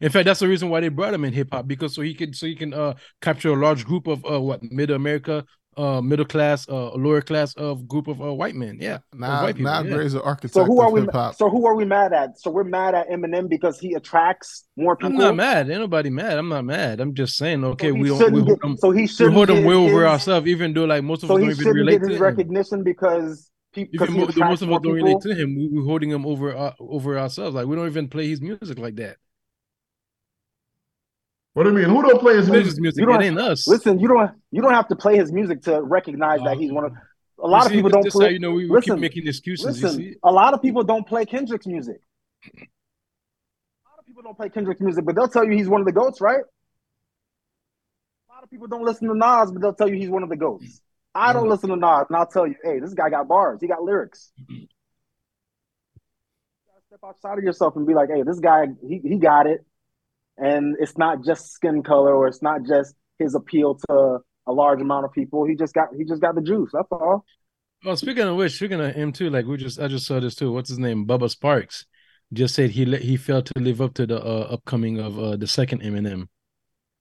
In 0.00 0.10
fact, 0.10 0.26
that's 0.26 0.40
the 0.40 0.48
reason 0.48 0.68
why 0.68 0.80
they 0.80 0.88
brought 0.88 1.14
him 1.14 1.24
in 1.24 1.32
hip 1.32 1.48
hop 1.52 1.66
because 1.68 1.94
so 1.94 2.02
he 2.02 2.14
could 2.14 2.34
so 2.34 2.46
he 2.46 2.56
can 2.56 2.72
uh 2.74 2.94
capture 3.20 3.50
a 3.52 3.56
large 3.56 3.84
group 3.84 4.06
of 4.06 4.24
uh 4.24 4.40
what 4.40 4.62
middle 4.62 4.96
America, 4.96 5.44
uh 5.76 6.00
middle 6.00 6.24
class, 6.24 6.68
uh 6.68 6.90
lower 6.94 7.20
class 7.22 7.54
of 7.54 7.88
group 7.88 8.06
of 8.08 8.20
uh, 8.20 8.32
white 8.32 8.54
men. 8.54 8.78
Yeah, 8.80 8.96
of 9.12 9.18
Now, 9.18 9.42
white 9.42 9.56
people. 9.56 9.72
now 9.72 9.82
yeah. 9.82 9.94
Gray's 9.94 10.14
an 10.14 10.20
architect 10.20 10.54
So 10.54 10.64
who 10.64 10.80
are 10.80 10.90
we? 10.90 11.00
hip 11.00 11.10
hop. 11.12 11.34
So 11.36 11.48
who 11.48 11.66
are 11.66 11.74
we 11.74 11.84
mad 11.84 12.12
at? 12.12 12.38
So 12.38 12.50
we're 12.50 12.64
mad 12.64 12.94
at 12.94 13.08
Eminem 13.08 13.48
because 13.48 13.78
he 13.78 13.94
attracts 13.94 14.66
more 14.76 14.96
people. 14.96 15.12
I'm 15.14 15.18
not 15.18 15.36
mad. 15.36 15.70
Ain't 15.70 15.80
nobody 15.80 16.10
mad. 16.10 16.38
I'm 16.38 16.48
not 16.48 16.64
mad. 16.64 17.00
I'm 17.00 17.14
just 17.14 17.36
saying. 17.36 17.64
Okay, 17.64 17.86
he 17.86 17.92
we 17.92 18.08
don't. 18.08 18.32
We 18.32 18.40
hold 18.40 18.48
get- 18.48 18.60
them, 18.60 18.76
so 18.76 18.90
he 18.90 19.02
we 19.02 19.06
shouldn't 19.06 19.34
hold 19.34 19.48
them 19.48 19.56
get 19.58 19.66
way 19.66 19.74
over 19.74 20.06
ourselves, 20.06 20.46
even 20.46 20.72
though 20.74 20.84
like 20.84 21.02
most 21.04 21.22
of 21.22 21.28
So 21.28 21.34
us 21.36 21.40
he 21.40 21.44
don't 21.46 21.50
even 21.52 21.58
shouldn't 21.62 21.76
relate 21.76 21.92
get 21.92 22.00
to 22.02 22.08
his 22.08 22.16
him. 22.18 22.22
recognition 22.22 22.82
because 22.84 23.50
pe- 23.74 23.84
because 23.84 24.08
Even 24.10 24.20
mo- 24.20 24.26
most 24.26 24.36
of 24.62 24.70
us 24.70 24.80
don't 24.82 24.82
people. 24.82 24.92
relate 24.94 25.20
to 25.22 25.34
him. 25.34 25.56
We, 25.56 25.68
we're 25.72 25.86
holding 25.86 26.10
him 26.10 26.26
over 26.26 26.54
uh, 26.56 26.72
over 26.78 27.18
ourselves. 27.18 27.54
Like 27.54 27.66
we 27.66 27.76
don't 27.76 27.86
even 27.86 28.08
play 28.08 28.28
his 28.28 28.40
music 28.40 28.78
like 28.78 28.96
that. 28.96 29.16
What 31.54 31.64
do 31.64 31.70
you 31.70 31.76
mean? 31.76 31.84
Who 31.90 32.02
don't 32.02 32.18
play 32.18 32.36
his 32.36 32.48
music? 32.48 32.66
his 32.66 32.80
music. 32.80 33.00
You 33.00 33.06
don't- 33.06 33.22
It 33.22 33.26
ain't 33.26 33.38
us. 33.38 33.66
Listen, 33.68 33.98
you 33.98 34.08
don't 34.08 34.30
you 34.50 34.62
don't 34.62 34.72
have 34.72 34.88
to 34.88 34.96
play 34.96 35.16
his 35.16 35.30
music 35.32 35.62
to 35.62 35.82
recognize 35.82 36.40
that 36.44 36.56
he's 36.58 36.72
one 36.72 36.84
of. 36.86 36.92
A 37.38 37.46
lot 37.46 37.62
You 37.62 37.66
of 37.66 37.72
people 37.72 37.90
don't 37.90 38.04
this 38.04 38.14
how 38.14 38.20
play. 38.20 38.32
you 38.32 38.38
know 38.38 38.52
we, 38.52 38.66
we 38.66 38.70
listen, 38.76 38.94
keep 38.96 39.00
making 39.00 39.26
excuses. 39.26 39.64
you 39.80 39.86
Listen, 39.86 40.00
see, 40.00 40.16
a 40.22 40.30
lot 40.30 40.54
of 40.54 40.62
people 40.62 40.82
don't 40.84 41.06
play 41.06 41.24
Kendrick's 41.26 41.66
music. 41.66 42.00
A 42.46 42.60
lot 43.90 43.98
of 43.98 44.06
people 44.06 44.22
don't 44.22 44.36
play 44.36 44.48
Kendrick's 44.48 44.80
music, 44.80 45.04
but 45.04 45.14
they'll 45.16 45.28
tell 45.28 45.44
you 45.44 45.50
he's 45.52 45.68
one 45.68 45.80
of 45.80 45.86
the 45.86 45.92
goats, 45.92 46.20
right? 46.20 46.40
A 48.30 48.32
lot 48.32 48.44
of 48.44 48.50
people 48.50 48.68
don't 48.68 48.84
listen 48.84 49.08
to 49.08 49.14
Nas, 49.14 49.50
but 49.50 49.60
they'll 49.60 49.74
tell 49.74 49.88
you 49.88 49.96
he's 49.96 50.08
one 50.08 50.22
of 50.22 50.28
the 50.28 50.36
goats. 50.36 50.80
I 51.14 51.32
don't 51.32 51.48
listen 51.48 51.68
to 51.70 51.76
Nas, 51.76 52.06
and 52.08 52.16
I'll 52.16 52.26
tell 52.26 52.46
you, 52.46 52.54
hey, 52.64 52.78
this 52.80 52.94
guy 52.94 53.10
got 53.10 53.28
bars. 53.28 53.60
He 53.60 53.66
got 53.66 53.82
lyrics. 53.82 54.32
You 54.48 54.68
gotta 56.68 56.82
step 56.86 57.00
outside 57.04 57.38
of 57.38 57.44
yourself 57.44 57.76
and 57.76 57.86
be 57.86 57.94
like, 57.94 58.08
hey, 58.08 58.22
this 58.22 58.38
guy, 58.40 58.66
he, 58.86 58.98
he 59.02 59.16
got 59.18 59.46
it. 59.46 59.64
And 60.38 60.76
it's 60.80 60.96
not 60.96 61.24
just 61.24 61.52
skin 61.52 61.82
color, 61.82 62.14
or 62.14 62.26
it's 62.28 62.42
not 62.42 62.62
just 62.66 62.94
his 63.18 63.34
appeal 63.34 63.76
to 63.88 64.18
a 64.46 64.52
large 64.52 64.80
amount 64.80 65.04
of 65.04 65.12
people. 65.12 65.44
He 65.46 65.54
just 65.54 65.74
got 65.74 65.88
he 65.96 66.04
just 66.04 66.20
got 66.22 66.34
the 66.34 66.40
juice. 66.42 66.70
That's 66.72 66.88
all. 66.90 67.24
Well, 67.84 67.96
speaking 67.96 68.22
of 68.24 68.36
which, 68.36 68.52
speaking 68.56 68.80
of 68.80 68.94
him 68.94 69.12
too, 69.12 69.28
like 69.30 69.46
we 69.46 69.56
just 69.56 69.78
I 69.80 69.88
just 69.88 70.06
saw 70.06 70.20
this 70.20 70.34
too. 70.34 70.52
What's 70.52 70.68
his 70.70 70.78
name? 70.78 71.06
Bubba 71.06 71.34
Sparxxx 71.34 71.84
just 72.32 72.54
said 72.54 72.70
he 72.70 72.86
le- 72.86 72.96
he 72.98 73.16
failed 73.16 73.46
to 73.46 73.58
live 73.60 73.80
up 73.82 73.94
to 73.94 74.06
the 74.06 74.16
uh, 74.24 74.46
upcoming 74.50 74.98
of 74.98 75.18
uh, 75.18 75.36
the 75.36 75.46
second 75.46 75.82
Eminem. 75.82 76.28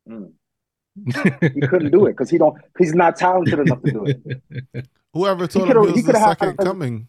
Mm. 0.09 0.31
He 1.53 1.61
couldn't 1.61 1.91
do 1.91 2.05
it 2.07 2.11
because 2.11 2.29
he 2.29 2.37
don't. 2.37 2.57
He's 2.77 2.93
not 2.93 3.15
talented 3.15 3.59
enough 3.59 3.81
to 3.83 3.91
do 3.91 4.05
it. 4.05 4.85
Whoever 5.13 5.47
told 5.47 5.69
him 5.69 5.73
could've- 5.77 5.95
he 5.95 6.01
he 6.01 6.01
was 6.01 6.05
the 6.05 6.11
could've 6.13 6.21
had- 6.27 6.39
second 6.39 6.57
coming. 6.57 7.07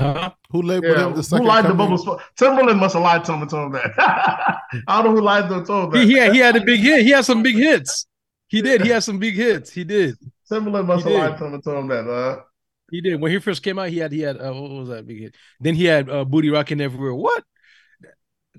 Huh? 0.00 0.30
Who 0.50 0.62
labeled 0.62 0.98
Yeah, 0.98 1.06
him 1.06 1.14
the 1.14 1.22
who 1.22 1.22
second 1.22 1.46
lied 1.46 1.66
to 1.66 1.74
coming? 1.74 1.96
Bubba 1.96 2.20
Timberland 2.36 2.80
must 2.80 2.94
have 2.94 3.02
lied 3.02 3.24
to 3.24 3.32
him 3.32 3.42
and 3.42 3.50
told 3.50 3.66
him 3.66 3.72
that. 3.72 3.92
I 4.88 5.02
don't 5.02 5.14
know 5.14 5.20
who 5.20 5.24
lied 5.24 5.44
to 5.48 5.54
him 5.54 5.58
and 5.60 5.66
told 5.66 5.84
him 5.86 5.90
that. 5.92 6.06
He, 6.06 6.12
he 6.12 6.18
had 6.18 6.32
he 6.34 6.38
had 6.40 6.56
a 6.56 6.60
big 6.64 6.80
hit. 6.80 7.02
He 7.02 7.10
had 7.10 7.24
some 7.24 7.42
big 7.42 7.56
hits. 7.56 8.06
He 8.48 8.62
did. 8.62 8.82
He 8.82 8.88
had 8.90 9.02
some 9.02 9.18
big 9.18 9.34
hits. 9.34 9.70
He 9.72 9.84
did. 9.84 10.16
Timberland 10.48 10.86
must 10.86 11.04
He 11.06 11.12
have 11.12 11.22
did. 11.22 11.30
lied 11.30 11.38
to 11.38 11.44
him 11.46 11.54
and 11.54 11.64
told 11.64 11.78
him 11.78 11.88
that. 11.88 12.08
Uh, 12.08 12.42
He 12.90 13.00
did. 13.00 13.20
When 13.20 13.32
he 13.32 13.38
first 13.38 13.62
came 13.62 13.78
out, 13.78 13.88
he 13.88 13.98
had 13.98 14.12
he 14.12 14.20
had 14.20 14.36
uh, 14.40 14.52
what 14.52 14.70
was 14.70 14.88
that 14.88 15.06
big 15.06 15.20
hit? 15.20 15.34
Then 15.60 15.74
he 15.74 15.84
had 15.84 16.08
uh, 16.10 16.24
Booty 16.24 16.50
Rocking 16.50 16.80
Everywhere. 16.80 17.14
What? 17.14 17.42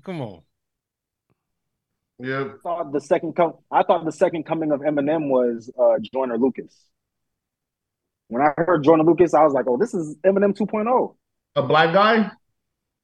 Come 0.04 0.20
on. 0.20 0.42
yeah. 2.18 2.44
I 2.54 2.58
thought 2.62 2.92
the 2.92 3.00
second 3.00 3.34
come. 3.36 3.54
I 3.70 3.82
thought 3.82 4.04
the 4.04 4.12
second 4.12 4.44
coming 4.44 4.72
of 4.72 4.80
Eminem 4.80 5.28
was 5.28 5.70
uh, 5.78 5.98
Joyner 6.12 6.38
Lucas. 6.38 6.74
When 8.28 8.42
I 8.42 8.52
heard 8.56 8.84
Joyner 8.84 9.04
Lucas, 9.04 9.34
I 9.34 9.44
was 9.44 9.52
like, 9.54 9.66
"Oh, 9.68 9.76
this 9.78 9.94
is 9.94 10.16
Eminem 10.24 10.54
2.0." 10.56 11.14
A 11.58 11.62
black 11.66 11.92
guy? 11.92 12.30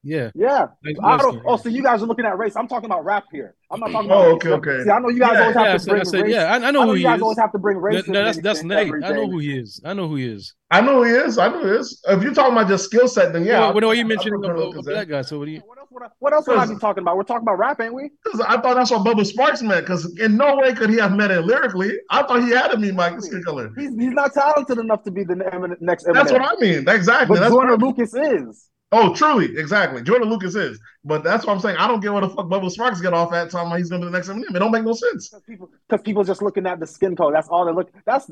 Yeah. 0.06 0.30
Yeah, 0.34 0.66
Like, 0.84 0.96
I 1.02 1.16
don't. 1.16 1.42
Oh, 1.46 1.56
so 1.56 1.68
you 1.70 1.82
guys 1.82 2.02
are 2.02 2.06
looking 2.06 2.26
at 2.26 2.36
race? 2.36 2.56
I'm 2.56 2.68
talking 2.68 2.86
about 2.86 3.04
rap 3.04 3.24
here. 3.32 3.54
I'm 3.70 3.80
not 3.80 3.90
talking 3.90 4.10
Oh, 4.10 4.20
about. 4.20 4.36
okay, 4.36 4.48
race. 4.50 4.58
okay. 4.58 4.84
See, 4.84 4.90
I 4.90 4.98
know 4.98 5.08
you 5.08 5.18
guys 5.18 5.32
Yeah, 5.32 5.40
always 5.40 5.56
have 5.56 5.66
Yeah, 5.66 5.72
to 5.72 5.78
said, 5.78 5.88
bring 5.88 6.00
I 6.00 6.04
said, 6.04 6.20
race. 6.24 6.34
yeah, 6.34 6.44
I, 6.44 6.56
I 6.56 6.56
I 6.56 6.70
know 6.70 6.72
know 6.72 6.86
who 6.88 6.92
you 6.92 6.98
he 6.98 7.02
guys 7.04 7.16
is. 7.16 7.22
always 7.22 7.38
have 7.38 7.52
to 7.52 7.58
bring 7.58 7.78
race. 7.78 8.06
No, 8.06 8.12
no, 8.12 8.24
that's 8.24 8.38
that's 8.38 8.62
Nate. 8.62 8.92
I 9.02 9.12
know 9.12 9.26
who 9.30 9.38
he 9.38 9.58
is. 9.58 9.80
I 9.84 9.92
know 9.94 10.08
who 10.08 10.16
he 10.16 10.26
is. 10.26 10.54
I 10.70 10.80
know 10.82 10.96
who 10.96 11.02
he 11.04 11.12
is. 11.12 11.38
I 11.38 11.48
know 11.48 11.60
who 11.62 11.72
he 11.72 11.78
is. 11.78 12.02
If 12.06 12.22
you're 12.22 12.34
talking 12.34 12.52
about 12.52 12.68
just 12.68 12.84
skill 12.84 13.08
set, 13.08 13.32
then 13.32 13.44
yeah. 13.44 13.66
Yeah. 13.66 13.70
What 13.72 13.82
are 13.84 13.94
you 13.94 14.02
I'll 14.02 14.08
mentioning 14.08 14.40
put 14.42 14.50
a, 14.50 14.78
a 14.78 14.82
black 14.82 15.08
guy? 15.08 15.22
So 15.22 15.38
what 15.38 15.46
do 15.46 15.52
you? 15.52 15.62
What 15.94 16.02
else 16.02 16.02
would 16.02 16.02
I, 16.02 16.08
what 16.18 16.32
else 16.32 16.46
would 16.48 16.58
I 16.58 16.66
be 16.66 16.80
talking 16.80 17.02
about? 17.02 17.16
We're 17.16 17.22
talking 17.22 17.42
about 17.44 17.58
rap, 17.58 17.80
ain't 17.80 17.94
we? 17.94 18.10
'Cause 18.26 18.40
I 18.40 18.60
thought 18.60 18.74
that's 18.74 18.90
what 18.90 19.06
Bubba 19.06 19.20
Sparxxx 19.24 19.62
meant. 19.62 19.86
Because 19.86 20.18
in 20.18 20.36
no 20.36 20.56
way 20.56 20.72
could 20.74 20.90
he 20.90 20.96
have 20.96 21.12
met 21.12 21.30
it 21.30 21.42
lyrically. 21.42 21.92
I 22.10 22.22
thought 22.24 22.42
he 22.42 22.50
had 22.50 22.68
to 22.72 22.78
mean 22.78 22.96
Mike 22.96 23.20
Skin 23.20 23.42
Color. 23.44 23.70
He's 23.76 23.94
he's 23.94 24.12
not 24.12 24.34
talented 24.34 24.78
enough 24.78 25.04
to 25.04 25.10
be 25.10 25.22
the 25.24 25.36
next 25.80 26.06
Eminem. 26.06 26.14
That's 26.14 26.32
what 26.32 26.42
I 26.42 26.54
mean. 26.58 26.88
Exactly. 26.88 27.36
But 27.36 27.40
That's 27.40 27.54
perfect. 27.54 27.82
Lucas 27.82 28.14
is. 28.14 28.70
Oh, 28.92 29.12
truly, 29.14 29.56
exactly. 29.58 30.02
Joyner 30.02 30.24
Lucas 30.26 30.54
is, 30.54 30.78
but 31.04 31.24
that's 31.24 31.44
what 31.46 31.52
I'm 31.52 31.58
saying. 31.60 31.76
I 31.78 31.88
don't 31.88 31.98
get 32.00 32.12
what 32.12 32.20
the 32.20 32.28
fuck 32.28 32.46
Bubba 32.46 32.72
Sparxxx 32.72 33.02
get 33.02 33.12
off 33.12 33.32
at 33.32 33.50
talking 33.50 33.66
about 33.68 33.78
he's 33.78 33.90
gonna 33.90 34.02
be 34.02 34.06
the 34.06 34.12
next 34.12 34.28
Eminem. 34.28 34.54
It 34.54 34.58
don't 34.58 34.70
make 34.70 34.84
no 34.84 34.92
sense. 34.92 35.28
Because 35.30 35.42
people, 35.44 35.70
because 35.88 36.02
people 36.02 36.22
just 36.24 36.42
looking 36.42 36.66
at 36.66 36.78
the 36.80 36.86
skin 36.86 37.16
color. 37.16 37.32
That's 37.32 37.48
all 37.48 37.64
they 37.66 37.72
look. 37.72 37.90
That's 38.04 38.30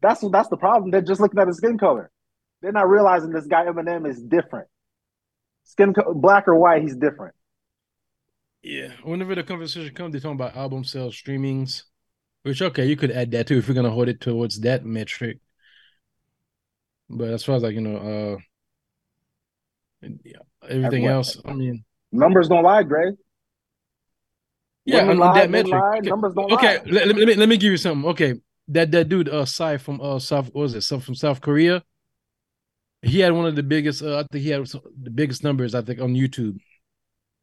that's 0.00 0.24
that's 0.30 0.48
the 0.48 0.56
problem. 0.56 0.90
They're 0.90 1.00
just 1.00 1.20
looking 1.20 1.38
at 1.40 1.46
the 1.46 1.54
skin 1.54 1.76
color. 1.78 2.10
They're 2.62 2.72
not 2.72 2.88
realizing 2.88 3.30
this 3.30 3.46
guy 3.46 3.66
Eminem 3.66 4.08
is 4.08 4.20
different. 4.20 4.68
Skin 5.70 5.94
co- 5.94 6.14
black 6.14 6.48
or 6.48 6.56
white, 6.56 6.82
he's 6.82 6.96
different. 6.96 7.34
Yeah. 8.62 8.90
Whenever 9.04 9.36
the 9.36 9.44
conversation 9.44 9.94
comes, 9.94 10.12
they're 10.12 10.20
talking 10.20 10.34
about 10.34 10.56
album 10.56 10.82
sales, 10.82 11.14
streamings, 11.14 11.84
which 12.42 12.60
okay, 12.60 12.86
you 12.86 12.96
could 12.96 13.12
add 13.12 13.30
that 13.30 13.46
too 13.46 13.58
if 13.58 13.68
you're 13.68 13.76
gonna 13.76 13.90
hold 13.90 14.08
it 14.08 14.20
towards 14.20 14.60
that 14.60 14.84
metric. 14.84 15.38
But 17.08 17.28
as 17.28 17.44
far 17.44 17.54
as 17.54 17.62
like 17.62 17.74
you 17.74 17.80
know, 17.82 18.38
uh, 20.02 20.08
yeah, 20.24 20.38
everything 20.68 21.04
what- 21.04 21.12
else, 21.12 21.40
I 21.44 21.52
mean, 21.52 21.84
Numbers 22.10 22.48
don't 22.48 22.64
lie, 22.64 22.82
Gray. 22.82 23.12
yeah, 24.84 25.08
on, 25.08 25.18
lie, 25.18 25.34
that 25.34 25.50
metric. 25.50 25.72
lie, 25.72 25.98
okay, 25.98 26.08
numbers 26.08 26.34
don't 26.34 26.50
okay 26.52 26.78
lie. 26.78 26.84
let, 26.86 27.06
let 27.06 27.16
me 27.16 27.34
let 27.36 27.48
me 27.48 27.56
give 27.56 27.70
you 27.70 27.76
something. 27.76 28.10
Okay, 28.10 28.34
that 28.66 28.90
that 28.90 29.08
dude, 29.08 29.28
uh, 29.28 29.44
Psy 29.44 29.76
from 29.76 30.00
uh 30.00 30.18
South, 30.18 30.46
what 30.46 30.62
was 30.62 30.74
it? 30.74 30.80
South 30.82 31.04
from 31.04 31.14
South 31.14 31.40
Korea. 31.40 31.84
He 33.02 33.20
had 33.20 33.32
one 33.32 33.46
of 33.46 33.56
the 33.56 33.62
biggest. 33.62 34.02
Uh, 34.02 34.18
I 34.18 34.24
think 34.30 34.44
he 34.44 34.50
had 34.50 34.66
the 34.66 35.10
biggest 35.10 35.42
numbers. 35.42 35.74
I 35.74 35.82
think 35.82 36.00
on 36.00 36.14
YouTube, 36.14 36.58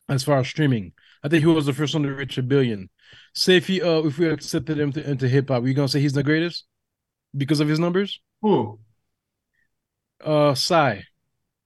as 0.10 0.24
far 0.24 0.40
as 0.40 0.48
streaming. 0.48 0.94
I 1.24 1.30
think 1.30 1.42
he 1.42 1.48
was 1.48 1.66
the 1.66 1.74
first 1.74 1.94
one 1.94 2.04
to 2.04 2.14
reach 2.14 2.38
a 2.38 2.44
billion. 2.44 2.90
Say 3.34 3.58
if 3.58 3.68
he, 3.68 3.82
uh, 3.82 4.02
if 4.04 4.18
we 4.20 4.30
accepted 4.30 4.80
him 4.80 4.92
to, 4.94 5.10
into 5.10 5.28
hip 5.28 5.50
hop, 5.50 5.66
you 5.66 5.74
gonna 5.74 5.88
say 5.88 6.00
he's 6.00 6.14
the 6.14 6.24
greatest 6.24 6.66
because 7.36 7.60
of 7.60 7.68
his 7.68 7.80
numbers? 7.80 8.20
Who? 8.42 8.80
Uh, 10.24 10.54
Psy 10.54 11.02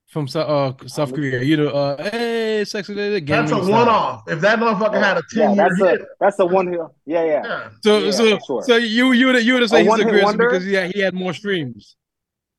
from 0.07 0.27
South 0.27 0.81
uh, 0.83 0.87
South 0.87 1.13
Korea. 1.13 1.41
You 1.41 1.57
know, 1.57 1.69
uh, 1.69 2.09
hey, 2.11 2.63
sexy 2.65 2.93
lady. 2.93 3.25
That's 3.25 3.51
a 3.51 3.57
one 3.57 3.87
off. 3.87 4.23
If 4.27 4.41
that 4.41 4.59
motherfucker 4.59 5.01
had 5.01 5.17
a 5.17 5.23
yeah, 5.33 5.47
ten 5.47 5.55
year 5.55 5.69
that's 5.69 5.81
a 5.81 5.87
hit, 5.89 6.01
that's 6.19 6.39
a 6.39 6.45
one 6.45 6.71
here. 6.71 6.87
Yeah, 7.05 7.23
yeah. 7.23 7.41
yeah. 7.45 7.69
So, 7.83 7.99
Yeah, 7.99 8.11
so, 8.11 8.39
sure. 8.45 8.63
so 8.63 8.75
you 8.75 9.13
you 9.13 9.27
would 9.27 9.43
you 9.43 9.53
would 9.53 9.61
have 9.61 9.71
said 9.71 9.81
A 9.81 9.83
he's 9.83 9.97
the 9.97 10.03
greatest 10.05 10.25
wonder? 10.25 10.49
because 10.49 10.67
yeah, 10.67 10.87
he 10.87 10.99
had 10.99 11.13
more 11.13 11.33
streams. 11.33 11.95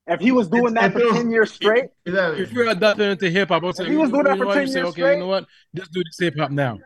If 0.07 0.21
he 0.21 0.33
was 0.33 0.49
doing 0.49 0.75
If- 0.77 0.81
that 0.81 0.93
for 0.93 0.99
was- 1.05 1.13
ten 1.15 1.31
years 1.31 1.53
straight, 1.53 1.85
Exactly. 2.07 2.43
If 2.43 2.53
you're 2.53 2.69
adapting 2.69 3.11
into 3.11 3.31
hip 3.31 3.49
hop, 3.49 3.63
I'll 3.63 3.71
If 3.71 3.87
he 3.87 3.97
was 3.97 4.11
doing 4.11 4.25
that 4.25 4.37
for 4.39 4.47
10 4.53 4.61
you 4.63 4.67
say, 4.67 4.79
years 4.81 4.89
okay, 4.89 5.13
you 5.15 5.21
know 5.21 5.27
what? 5.29 5.47
Let's 5.75 5.89
do 5.91 6.03
this 6.03 6.19
hip 6.19 6.35
hop 6.39 6.51
now. 6.51 6.79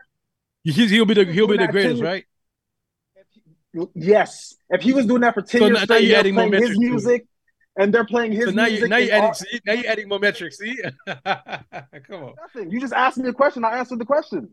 He's, 0.63 0.89
he'll 0.91 1.05
be 1.05 1.13
the 1.15 1.25
he'll 1.25 1.47
be 1.47 1.53
the 1.57 1.65
that 1.65 1.71
greatest, 1.71 2.01
10 2.01 2.05
right? 2.05 2.25
yes. 3.95 4.55
If 4.69 4.81
he 4.81 4.93
was 4.93 5.05
doing 5.05 5.21
that 5.21 5.33
for 5.33 5.41
ten 5.41 5.61
So 5.61 5.67
years 5.67 5.73
now- 5.75 5.79
now 5.79 5.85
straight, 5.85 6.01
you're 6.03 6.09
they're 6.11 6.19
adding 6.19 6.35
more 6.35 6.47
playing 6.49 6.61
his 6.63 6.69
metrics 6.69 6.79
to 6.79 6.85
it. 6.85 6.89
music, 6.89 7.27
and 7.77 7.93
they're 7.93 8.05
playing 8.05 8.31
his 8.33 8.45
So 8.45 8.51
now 8.51 8.65
you 8.65 8.71
music. 8.71 8.89
now 8.89 8.97
you 8.97 9.07
in 9.07 9.13
adding 9.13 9.33
see, 9.33 9.59
now 9.65 9.73
you 9.73 9.83
adding 9.85 10.07
more 10.09 10.19
metrics. 10.19 10.57
See, 10.57 10.79
come 11.07 12.23
on. 12.23 12.33
Nothing. 12.41 12.69
You 12.71 12.79
just 12.79 12.93
asked 12.93 13.17
me 13.17 13.29
a 13.29 13.33
question. 13.33 13.63
I 13.65 13.77
answered 13.77 13.99
the 13.99 14.05
question. 14.05 14.49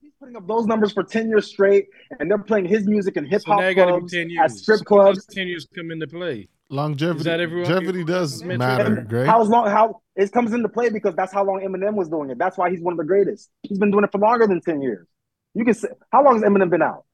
He's 0.00 0.11
putting 0.22 0.36
up 0.36 0.46
those 0.46 0.66
numbers 0.66 0.92
for 0.92 1.02
10 1.02 1.28
years 1.28 1.48
straight, 1.48 1.86
and 2.20 2.30
they're 2.30 2.38
playing 2.38 2.64
his 2.64 2.86
music 2.86 3.16
in 3.16 3.24
hip 3.26 3.42
hop 3.44 3.60
now 3.60 3.68
you 3.68 3.74
be 3.74 3.82
clubs, 3.82 4.12
ten 4.12 4.22
at 4.22 4.30
years. 4.30 4.62
strip 4.62 4.78
So 4.78 4.84
clubs. 4.84 5.18
those 5.26 5.34
ten 5.34 5.48
years 5.48 5.66
come 5.74 5.90
into 5.90 6.06
play. 6.06 6.48
Longevity, 6.70 7.24
that 7.24 7.40
longevity 7.40 8.04
does 8.04 8.42
matter, 8.44 8.84
And 8.84 9.08
Gray. 9.08 9.26
how 9.26 9.42
long? 9.42 9.66
How 9.66 10.00
it 10.16 10.30
comes 10.32 10.52
into 10.52 10.68
play 10.68 10.88
because 10.90 11.14
that's 11.16 11.32
how 11.32 11.44
long 11.44 11.60
Eminem 11.60 11.94
was 11.94 12.08
doing 12.08 12.30
it. 12.30 12.38
That's 12.38 12.56
why 12.56 12.70
he's 12.70 12.80
one 12.80 12.92
of 12.94 12.98
the 12.98 13.04
greatest. 13.04 13.50
He's 13.62 13.78
been 13.78 13.90
doing 13.90 14.04
it 14.04 14.12
for 14.12 14.18
longer 14.18 14.46
than 14.46 14.60
10 14.60 14.80
years. 14.80 15.06
You 15.54 15.64
can 15.66 15.74
say, 15.74 15.88
how 16.10 16.24
long 16.24 16.34
has 16.34 16.42
Eminem 16.44 16.70
been 16.70 16.80
out? 16.82 17.04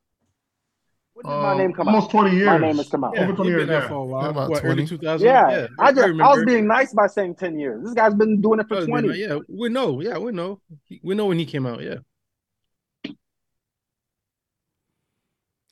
When 1.14 1.24
did 1.26 1.42
my 1.42 1.52
Um, 1.52 1.58
name 1.58 1.72
come 1.72 1.88
almost 1.88 2.04
out? 2.04 2.10
twenty 2.12 2.36
years. 2.36 2.46
My 2.46 2.58
name 2.58 2.76
has 2.76 2.88
come 2.88 3.02
out. 3.02 3.14
Yeah, 3.16 3.24
Over 3.24 3.32
20 3.34 3.50
years, 3.50 3.62
been 3.66 3.68
yeah. 3.80 3.88
for 3.88 3.94
a 3.94 4.04
while. 4.04 4.30
About 4.30 4.50
What, 4.50 4.62
20? 4.62 4.86
2000? 4.86 5.26
Yeah, 5.26 5.66
I 5.80 5.92
just 5.92 6.06
I, 6.06 6.12
was 6.36 6.44
being 6.44 6.68
nice 6.68 6.92
by 6.94 7.08
saying 7.08 7.34
10 7.34 7.58
years. 7.58 7.82
This 7.82 7.94
guy's 7.94 8.14
been 8.14 8.40
doing 8.40 8.60
it 8.60 8.68
for 8.68 8.74
Oh, 8.74 8.78
it's 8.78 8.86
been 8.86 9.02
20. 9.06 9.18
Yeah, 9.18 9.38
we 9.48 9.68
know. 9.70 10.00
Yeah, 10.00 10.18
we 10.18 10.30
know. 10.30 10.60
We 11.02 11.16
know 11.16 11.26
when 11.26 11.38
he 11.40 11.46
came 11.46 11.66
out. 11.66 11.82
Yeah. 11.82 11.96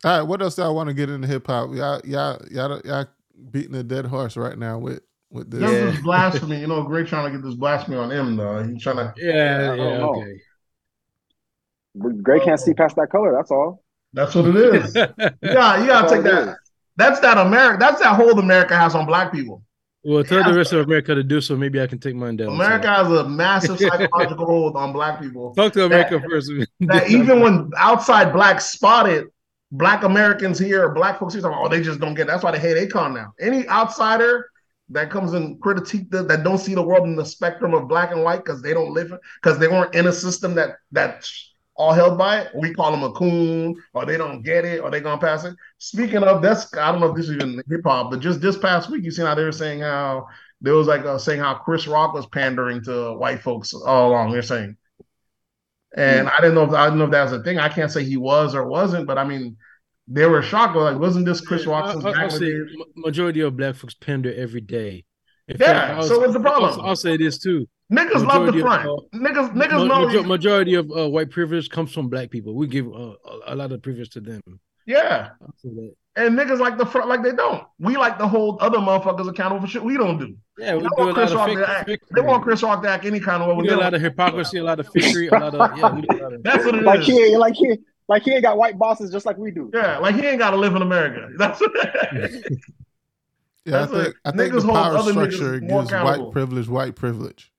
All 0.06 0.18
right, 0.18 0.22
what 0.22 0.40
else 0.40 0.56
y'all 0.56 0.72
want 0.72 0.88
to 0.88 0.94
get 0.94 1.10
into 1.10 1.26
hip 1.26 1.48
hop? 1.48 1.74
Y'all, 1.74 2.00
y'all, 2.04 2.40
y'all, 2.48 2.80
y'all 2.84 3.06
beating 3.50 3.74
a 3.74 3.82
dead 3.82 4.06
horse 4.06 4.36
right 4.36 4.56
now 4.56 4.78
with 4.78 5.00
with 5.30 5.50
this. 5.50 5.60
This 5.60 5.72
Yeah. 5.72 5.88
is 5.98 6.00
blasphemy. 6.00 6.60
You 6.60 6.68
know, 6.68 6.84
Greg 6.84 7.08
trying 7.08 7.24
to 7.32 7.36
get 7.36 7.44
this 7.44 7.56
blasphemy 7.56 7.96
on 7.96 8.12
him 8.12 8.36
though. 8.36 8.62
He's 8.62 8.80
trying 8.80 8.98
to. 8.98 9.12
Yeah, 9.16 9.72
I 9.72 9.76
don't 9.76 9.78
yeah, 9.78 9.98
know. 9.98 10.14
okay. 10.14 10.40
But 11.96 12.22
Gray 12.22 12.38
can't 12.38 12.60
see 12.60 12.70
oh. 12.70 12.74
past 12.74 12.94
that 12.94 13.08
color. 13.10 13.32
That's 13.36 13.50
all. 13.50 13.82
That's 14.12 14.32
what 14.36 14.46
it 14.46 14.56
is. 14.56 14.94
Yeah, 15.42 15.80
you 15.80 15.86
gotta 15.88 16.08
That's 16.08 16.12
take 16.12 16.12
all 16.12 16.18
it 16.18 16.22
that. 16.22 16.48
is. 16.50 16.56
That's 16.96 17.20
that 17.20 17.38
America. 17.38 17.78
That's 17.80 18.00
that 18.00 18.14
hold 18.14 18.38
America 18.38 18.76
has 18.76 18.94
on 18.94 19.06
black 19.06 19.32
people. 19.32 19.64
well, 20.04 20.22
tell 20.22 20.38
Yeah. 20.38 20.52
the 20.52 20.56
rest 20.56 20.72
of 20.72 20.86
America 20.86 21.16
to 21.16 21.24
do 21.24 21.40
so. 21.40 21.56
Maybe 21.56 21.80
I 21.80 21.88
can 21.88 21.98
take 21.98 22.14
mine 22.14 22.36
down. 22.36 22.50
America 22.50 22.86
has 22.86 23.08
a 23.10 23.28
massive 23.28 23.76
psychological 23.80 24.46
hold 24.46 24.76
on 24.76 24.92
black 24.92 25.20
people. 25.20 25.52
Talk 25.56 25.72
to 25.72 25.84
America 25.86 26.22
first. 26.30 26.48
That 26.80 27.10
even 27.10 27.40
when 27.40 27.70
outside 27.76 28.32
blacks 28.32 28.66
spot 28.66 29.08
it, 29.08 29.26
black 29.72 30.04
Americans 30.04 30.58
here, 30.58 30.88
black 30.90 31.18
folks 31.18 31.34
here, 31.34 31.42
oh, 31.44 31.68
they 31.68 31.82
just 31.82 32.00
don't 32.00 32.14
get. 32.14 32.22
It. 32.22 32.28
That's 32.28 32.44
why 32.44 32.52
they 32.52 32.58
hate 32.58 32.88
Akon 32.88 33.14
now. 33.14 33.32
Any 33.40 33.68
outsider 33.68 34.50
that 34.90 35.10
comes 35.10 35.32
and 35.32 35.60
critique 35.60 36.10
the, 36.10 36.22
that 36.24 36.44
don't 36.44 36.58
see 36.58 36.74
the 36.74 36.82
world 36.82 37.06
in 37.06 37.16
the 37.16 37.24
spectrum 37.24 37.74
of 37.74 37.88
black 37.88 38.12
and 38.12 38.22
white 38.22 38.44
because 38.44 38.62
they 38.62 38.72
don't 38.72 38.92
live 38.92 39.12
because 39.42 39.58
they 39.58 39.68
weren't 39.68 39.94
in 39.94 40.06
a 40.06 40.12
system 40.12 40.54
that 40.54 40.76
that's 40.92 41.54
all 41.74 41.92
held 41.92 42.16
by 42.16 42.40
it. 42.40 42.52
We 42.54 42.72
call 42.72 42.90
them 42.90 43.02
a 43.02 43.12
coon, 43.12 43.76
or 43.92 44.06
they 44.06 44.16
don't 44.16 44.42
get 44.42 44.64
it, 44.64 44.80
or 44.80 44.90
they 44.90 45.00
gonna 45.00 45.20
pass 45.20 45.44
it. 45.44 45.54
Speaking 45.78 46.22
of, 46.22 46.40
that's 46.40 46.74
I 46.76 46.90
don't 46.90 47.00
know 47.00 47.10
if 47.10 47.16
this 47.16 47.28
is 47.28 47.36
even 47.36 47.62
hip 47.68 47.82
hop, 47.84 48.10
but 48.10 48.20
just 48.20 48.40
this 48.40 48.56
past 48.56 48.90
week, 48.90 49.04
you 49.04 49.10
seen 49.10 49.26
how 49.26 49.34
they 49.34 49.44
were 49.44 49.52
saying 49.52 49.80
how 49.80 50.26
there 50.60 50.74
was 50.74 50.86
like 50.86 51.04
uh, 51.04 51.18
saying 51.18 51.40
how 51.40 51.54
Chris 51.54 51.86
Rock 51.86 52.14
was 52.14 52.26
pandering 52.26 52.82
to 52.84 53.14
white 53.14 53.42
folks 53.42 53.74
all 53.74 54.10
along. 54.10 54.32
They're 54.32 54.42
saying, 54.42 54.76
and 55.96 56.28
I 56.28 56.36
didn't 56.40 56.54
know 56.54 56.64
if 56.64 56.70
I 56.72 56.86
didn't 56.86 56.98
know 56.98 57.06
if 57.06 57.10
that 57.12 57.24
was 57.24 57.32
a 57.32 57.42
thing. 57.42 57.58
I 57.58 57.68
can't 57.68 57.90
say 57.90 58.04
he 58.04 58.16
was 58.16 58.54
or 58.54 58.66
wasn't, 58.68 59.06
but 59.06 59.18
I 59.18 59.24
mean, 59.24 59.56
they 60.08 60.26
were 60.26 60.42
shocked. 60.42 60.76
Like, 60.76 60.98
wasn't 60.98 61.26
this 61.26 61.40
Chris 61.40 61.64
since 61.64 62.04
I, 62.04 62.28
say 62.28 62.52
majority 62.96 63.40
of 63.40 63.56
black 63.56 63.74
folks 63.76 63.94
pander 63.94 64.32
every 64.34 64.60
day. 64.60 65.04
In 65.48 65.56
Yeah, 65.60 65.66
fact, 65.66 65.92
I'll- 65.94 66.02
so 66.02 66.18
what's 66.18 66.32
the 66.32 66.40
problem? 66.40 66.80
I'll, 66.80 66.86
I'll 66.88 66.96
say 66.96 67.16
this 67.16 67.38
too. 67.38 67.66
Niggas 67.92 68.26
love 68.26 68.46
the 68.46 68.52
Majority 68.52 68.58
of, 68.58 68.66
front. 68.66 68.88
uh, 68.88 69.16
niggas, 69.16 69.50
niggas 69.52 69.86
Ma- 69.88 69.98
know. 70.00 70.06
majo- 70.06 70.22
majority 70.24 70.74
of 70.74 70.90
uh, 70.90 71.08
white 71.08 71.30
privilege 71.30 71.70
comes 71.70 71.92
from 71.92 72.08
black 72.08 72.30
people. 72.30 72.52
We 72.54 72.66
give 72.66 72.88
uh, 72.88 73.14
a, 73.24 73.38
a 73.48 73.54
lot 73.54 73.70
of 73.70 73.80
privilege 73.80 74.10
to 74.10 74.20
them. 74.20 74.40
yeah, 74.86 75.28
I'll 75.40 75.54
say 75.58 75.68
that. 75.68 75.94
And 76.16 76.36
niggas 76.36 76.58
like 76.58 76.78
the 76.78 76.86
front, 76.86 77.08
like 77.08 77.22
they 77.22 77.32
don't. 77.32 77.62
We 77.78 77.96
like 77.96 78.18
to 78.18 78.26
hold 78.26 78.58
other 78.60 78.78
motherfuckers 78.78 79.28
accountable 79.28 79.60
for 79.62 79.66
shit 79.68 79.84
we 79.84 79.96
don't 79.96 80.18
do. 80.18 80.36
Yeah, 80.58 80.74
we 80.76 80.82
They 80.82 80.88
do 80.88 80.94
a 80.96 81.04
want 81.04 81.08
lot 81.08 81.14
Chris 81.14 81.30
of 81.30 81.36
Rock 81.36 81.48
fake, 81.48 81.58
to 81.58 81.70
act. 81.70 81.88
fake- 81.88 82.00
They 82.14 82.20
want 82.22 82.42
Chris 82.42 82.62
Rock 82.62 82.82
to 82.82 82.88
act 82.88 83.04
any 83.04 83.20
kind 83.20 83.42
of 83.42 83.48
way. 83.48 83.54
We 83.54 83.62
with 83.62 83.70
do 83.70 83.76
a 83.76 83.80
lot 83.82 83.94
of 83.94 84.00
hypocrisy, 84.00 84.58
a 84.58 84.64
lot 84.64 84.80
of 84.80 84.88
fakery, 84.90 85.30
a 85.30 85.38
lot 85.38 85.54
of 85.54 85.78
yeah. 85.78 85.92
We 85.94 86.00
do 86.02 86.08
a 86.18 86.22
lot 86.22 86.32
of, 86.32 86.42
That's 86.42 86.64
what 86.64 86.74
it 86.74 86.78
is. 86.80 86.84
Like 86.86 87.00
he 87.02 87.36
like 87.36 87.54
he 87.54 87.78
like 88.08 88.22
he 88.22 88.32
ain't 88.32 88.42
got 88.42 88.56
white 88.56 88.78
bosses 88.78 89.10
just 89.10 89.26
like 89.26 89.36
we 89.36 89.50
do. 89.50 89.70
Yeah, 89.74 89.98
like 89.98 90.14
he 90.14 90.22
ain't 90.26 90.38
got 90.38 90.52
to 90.52 90.56
live 90.56 90.74
in 90.74 90.82
America. 90.82 91.28
That's 91.38 91.60
what. 91.60 91.70
Yeah, 91.74 93.78
I 93.78 93.80
That's 93.80 93.92
what- 93.92 94.04
think 94.04 94.16
I 94.24 94.30
think 94.32 94.54
the 94.54 94.60
power 94.62 95.02
structure 95.02 95.60
gives 95.60 95.92
white 95.92 96.32
privilege 96.32 96.68
white 96.68 96.96
privilege. 96.96 97.52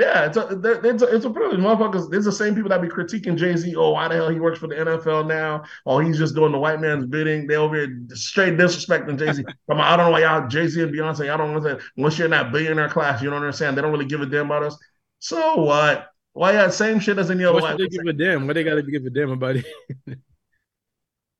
Yeah, 0.00 0.24
it's 0.24 0.36
a, 0.38 0.48
it's 0.82 1.02
a 1.02 1.14
it's 1.14 1.24
a 1.26 1.30
privilege, 1.30 1.60
motherfuckers. 1.60 2.12
It's 2.14 2.24
the 2.24 2.32
same 2.32 2.54
people 2.54 2.70
that 2.70 2.80
be 2.80 2.88
critiquing 2.88 3.36
Jay 3.36 3.54
Z. 3.54 3.74
Oh, 3.76 3.90
why 3.90 4.08
the 4.08 4.14
hell 4.14 4.30
he 4.30 4.40
works 4.40 4.58
for 4.58 4.66
the 4.66 4.74
NFL 4.74 5.26
now? 5.28 5.64
Oh, 5.84 5.98
he's 5.98 6.16
just 6.16 6.34
doing 6.34 6.52
the 6.52 6.58
white 6.58 6.80
man's 6.80 7.04
bidding. 7.04 7.46
They 7.46 7.56
over 7.56 7.76
here 7.76 8.02
straight 8.14 8.54
disrespecting 8.54 9.18
Jay 9.18 9.32
Z. 9.32 9.44
I 9.70 9.96
don't 9.96 10.06
know 10.06 10.12
why 10.12 10.20
y'all 10.20 10.48
Jay 10.48 10.66
Z 10.68 10.82
and 10.82 10.92
Beyonce. 10.92 11.26
Y'all 11.26 11.36
don't 11.36 11.54
understand. 11.54 11.80
Once 11.98 12.16
you're 12.16 12.24
in 12.24 12.30
that 12.30 12.50
billionaire 12.50 12.88
class, 12.88 13.20
you 13.20 13.28
don't 13.28 13.42
understand. 13.42 13.76
They 13.76 13.82
don't 13.82 13.92
really 13.92 14.06
give 14.06 14.22
a 14.22 14.26
damn 14.26 14.46
about 14.46 14.62
us. 14.62 14.78
So 15.18 15.56
what? 15.56 16.08
Why 16.32 16.52
yeah, 16.52 16.70
same 16.70 16.98
shit 16.98 17.18
as 17.18 17.30
any 17.30 17.44
other 17.44 17.54
What 17.54 17.62
white 17.62 17.70
should 17.78 17.90
they 17.90 17.96
give 17.98 18.06
a 18.06 18.12
damn? 18.14 18.46
What 18.46 18.54
they 18.54 18.64
got 18.64 18.76
to 18.76 18.82
give 18.82 19.04
a 19.04 19.10
damn 19.10 19.30
about 19.30 19.56
it? 19.56 19.66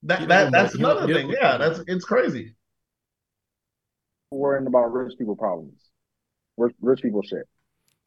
That, 0.05 0.29
that 0.29 0.51
that's 0.51 0.73
you 0.73 0.81
know, 0.81 0.93
another 0.93 1.09
you 1.09 1.15
thing. 1.15 1.31
Yeah, 1.31 1.59
that's 1.59 1.81
it's 1.87 2.07
crazy. 2.07 2.55
Worrying 4.31 4.67
about 4.67 4.95
rich 4.95 5.13
people 5.19 5.37
problems. 5.37 5.91
Rich, 6.57 6.75
rich 6.81 7.03
people 7.03 7.21
shit. 7.23 7.47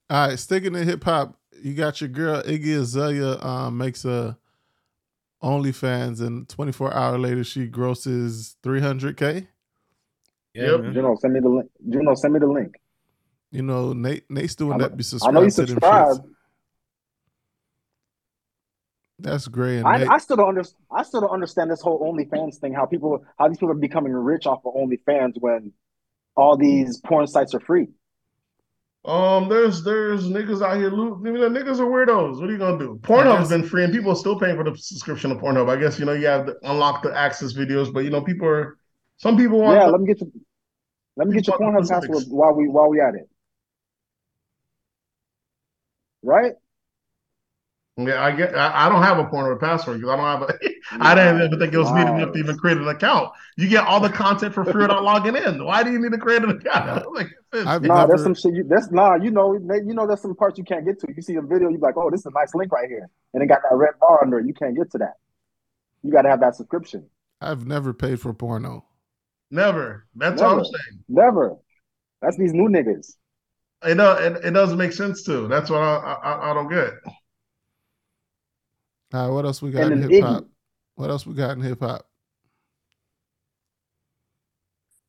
All 0.09 0.27
right, 0.27 0.37
sticking 0.39 0.73
to 0.73 0.83
hip 0.83 1.03
hop, 1.03 1.37
you 1.61 1.73
got 1.73 2.01
your 2.01 2.09
girl 2.09 2.41
Iggy 2.43 2.77
Azalea 2.77 3.39
um, 3.41 3.77
makes 3.77 4.05
a 4.05 4.37
OnlyFans, 5.41 6.21
and 6.25 6.47
24 6.47 6.93
hour 6.93 7.17
later 7.17 7.43
she 7.43 7.67
grosses 7.67 8.55
300k. 8.63 9.47
Yeah, 10.53 10.71
Yep. 10.71 10.81
man. 10.81 10.93
Juno, 10.93 11.15
send 11.15 11.33
me 11.33 11.39
the 11.39 11.49
link. 11.49 11.69
Juno, 11.89 12.15
send 12.15 12.33
me 12.33 12.39
the 12.39 12.47
link. 12.47 12.75
You 13.51 13.61
know, 13.63 13.93
Nate 13.93 14.29
Nate's 14.29 14.55
doing 14.55 14.73
I 14.73 14.77
know- 14.77 14.87
that. 14.89 14.97
Be 14.97 15.03
I 15.23 15.31
know 15.31 15.41
you 15.43 15.49
subscribed 15.49 16.15
subscribe. 16.15 16.29
That's 19.19 19.47
great. 19.47 19.83
I, 19.83 19.99
Nate, 19.99 20.09
I 20.09 20.17
still 20.17 20.37
don't 20.37 20.49
understand. 20.49 20.83
I 20.91 21.03
still 21.03 21.21
don't 21.21 21.29
understand 21.31 21.71
this 21.71 21.81
whole 21.81 21.99
OnlyFans 22.01 22.57
thing. 22.57 22.73
How 22.73 22.85
people, 22.85 23.23
how 23.37 23.47
these 23.47 23.57
people 23.57 23.71
are 23.71 23.75
becoming 23.75 24.11
rich 24.11 24.45
off 24.47 24.65
of 24.65 24.73
OnlyFans 24.73 25.33
when 25.39 25.71
all 26.35 26.57
these 26.57 26.99
porn 26.99 27.27
sites 27.27 27.53
are 27.53 27.59
free. 27.59 27.87
Um, 29.05 29.49
there's 29.49 29.83
there's 29.83 30.23
niggas 30.29 30.65
out 30.65 30.77
here. 30.77 30.89
Loot, 30.89 31.17
I 31.19 31.29
mean, 31.29 31.33
the 31.41 31.49
niggas 31.49 31.79
are 31.79 31.85
weirdos. 31.85 32.39
What 32.39 32.49
are 32.49 32.51
you 32.53 32.57
gonna 32.57 32.79
do? 32.79 32.99
Pornhub's 33.01 33.49
been 33.49 33.63
free, 33.63 33.83
and 33.83 33.91
people 33.91 34.11
are 34.11 34.15
still 34.15 34.39
paying 34.39 34.55
for 34.55 34.63
the 34.63 34.77
subscription 34.77 35.29
to 35.29 35.35
Pornhub. 35.35 35.69
I 35.69 35.75
guess 35.75 35.99
you 35.99 36.05
know 36.05 36.13
you 36.13 36.27
have 36.27 36.45
to 36.45 36.55
unlock 36.63 37.03
the 37.03 37.13
access 37.13 37.51
videos, 37.51 37.93
but 37.93 38.05
you 38.05 38.09
know 38.09 38.21
people 38.21 38.47
are. 38.47 38.77
Some 39.17 39.35
people 39.35 39.59
want. 39.59 39.77
Yeah, 39.77 39.87
the- 39.87 39.91
let 39.91 40.01
me 40.01 40.07
get 40.07 40.21
your, 40.21 40.29
let 41.17 41.27
me 41.27 41.35
get 41.35 41.47
your 41.47 41.57
Pornhub 41.57 41.89
password 41.89 42.23
while 42.29 42.53
we 42.53 42.69
while 42.69 42.89
we 42.89 43.01
at 43.01 43.15
it. 43.15 43.29
Right? 46.23 46.53
Yeah, 47.97 48.23
I 48.23 48.31
get. 48.31 48.55
I, 48.55 48.87
I 48.87 48.89
don't 48.89 49.03
have 49.03 49.19
a 49.19 49.25
Pornhub 49.25 49.59
password 49.59 50.01
because 50.01 50.11
I 50.11 50.15
don't 50.15 50.25
have 50.25 50.49
a. 50.49 50.59
I 50.99 51.13
didn't 51.13 51.43
even 51.43 51.59
think 51.59 51.73
it 51.73 51.77
was 51.77 51.91
needed 51.91 52.15
enough 52.15 52.33
to 52.33 52.39
even 52.39 52.57
create 52.57 52.77
an 52.77 52.87
account. 52.87 53.31
You 53.55 53.67
get 53.69 53.85
all 53.85 53.99
the 53.99 54.09
content 54.09 54.53
for 54.53 54.65
free 54.65 54.81
without 54.81 55.03
logging 55.03 55.35
in. 55.35 55.63
Why 55.63 55.83
do 55.83 55.91
you 55.91 55.99
need 55.99 56.11
to 56.11 56.17
create 56.17 56.43
an 56.43 56.49
account? 56.49 56.89
I 57.05 57.07
like, 57.09 57.27
Nah, 57.53 57.77
never, 57.77 58.07
there's 58.07 58.23
some 58.23 58.33
shit. 58.33 58.55
You, 58.55 58.63
that's 58.63 58.89
nah. 58.89 59.15
You 59.15 59.29
know, 59.29 59.53
you 59.53 59.93
know, 59.93 60.07
there's 60.07 60.21
some 60.21 60.35
parts 60.35 60.57
you 60.57 60.63
can't 60.63 60.85
get 60.85 60.99
to. 61.01 61.13
You 61.15 61.21
see 61.21 61.35
a 61.35 61.41
video, 61.41 61.69
you 61.69 61.77
be 61.77 61.81
like, 61.81 61.97
oh, 61.97 62.09
this 62.09 62.21
is 62.21 62.25
a 62.25 62.31
nice 62.31 62.55
link 62.55 62.71
right 62.71 62.89
here, 62.89 63.07
and 63.33 63.43
it 63.43 63.45
got 63.45 63.61
that 63.69 63.75
red 63.75 63.91
bar 63.99 64.23
under 64.23 64.39
it. 64.39 64.47
You 64.47 64.55
can't 64.55 64.75
get 64.75 64.89
to 64.91 64.97
that. 64.99 65.13
You 66.01 66.11
got 66.11 66.23
to 66.23 66.29
have 66.29 66.39
that 66.39 66.55
subscription. 66.55 67.07
I've 67.41 67.67
never 67.67 67.93
paid 67.93 68.19
for 68.19 68.33
porno. 68.33 68.85
never. 69.51 70.07
That's 70.15 70.41
all 70.41 70.57
I'm 70.59 70.65
saying. 70.65 71.03
Never. 71.07 71.57
That's 72.21 72.37
these 72.37 72.53
new 72.53 72.69
niggas. 72.69 73.15
It 73.85 73.95
does. 73.95 74.25
It, 74.25 74.45
it 74.45 74.51
doesn't 74.51 74.77
make 74.79 74.93
sense 74.93 75.23
too. 75.23 75.47
That's 75.47 75.69
what 75.69 75.81
I 75.81 75.95
I, 76.23 76.51
I 76.51 76.53
don't 76.55 76.69
get. 76.69 76.93
All 79.13 79.27
right, 79.27 79.33
what 79.33 79.45
else 79.45 79.61
we 79.61 79.69
got 79.69 79.91
in 79.91 80.01
hip 80.01 80.23
hop? 80.23 80.47
What 80.95 81.11
else 81.11 81.25
we 81.27 81.35
got 81.35 81.55
in 81.55 81.61
hip 81.61 81.79
hop? 81.79 82.07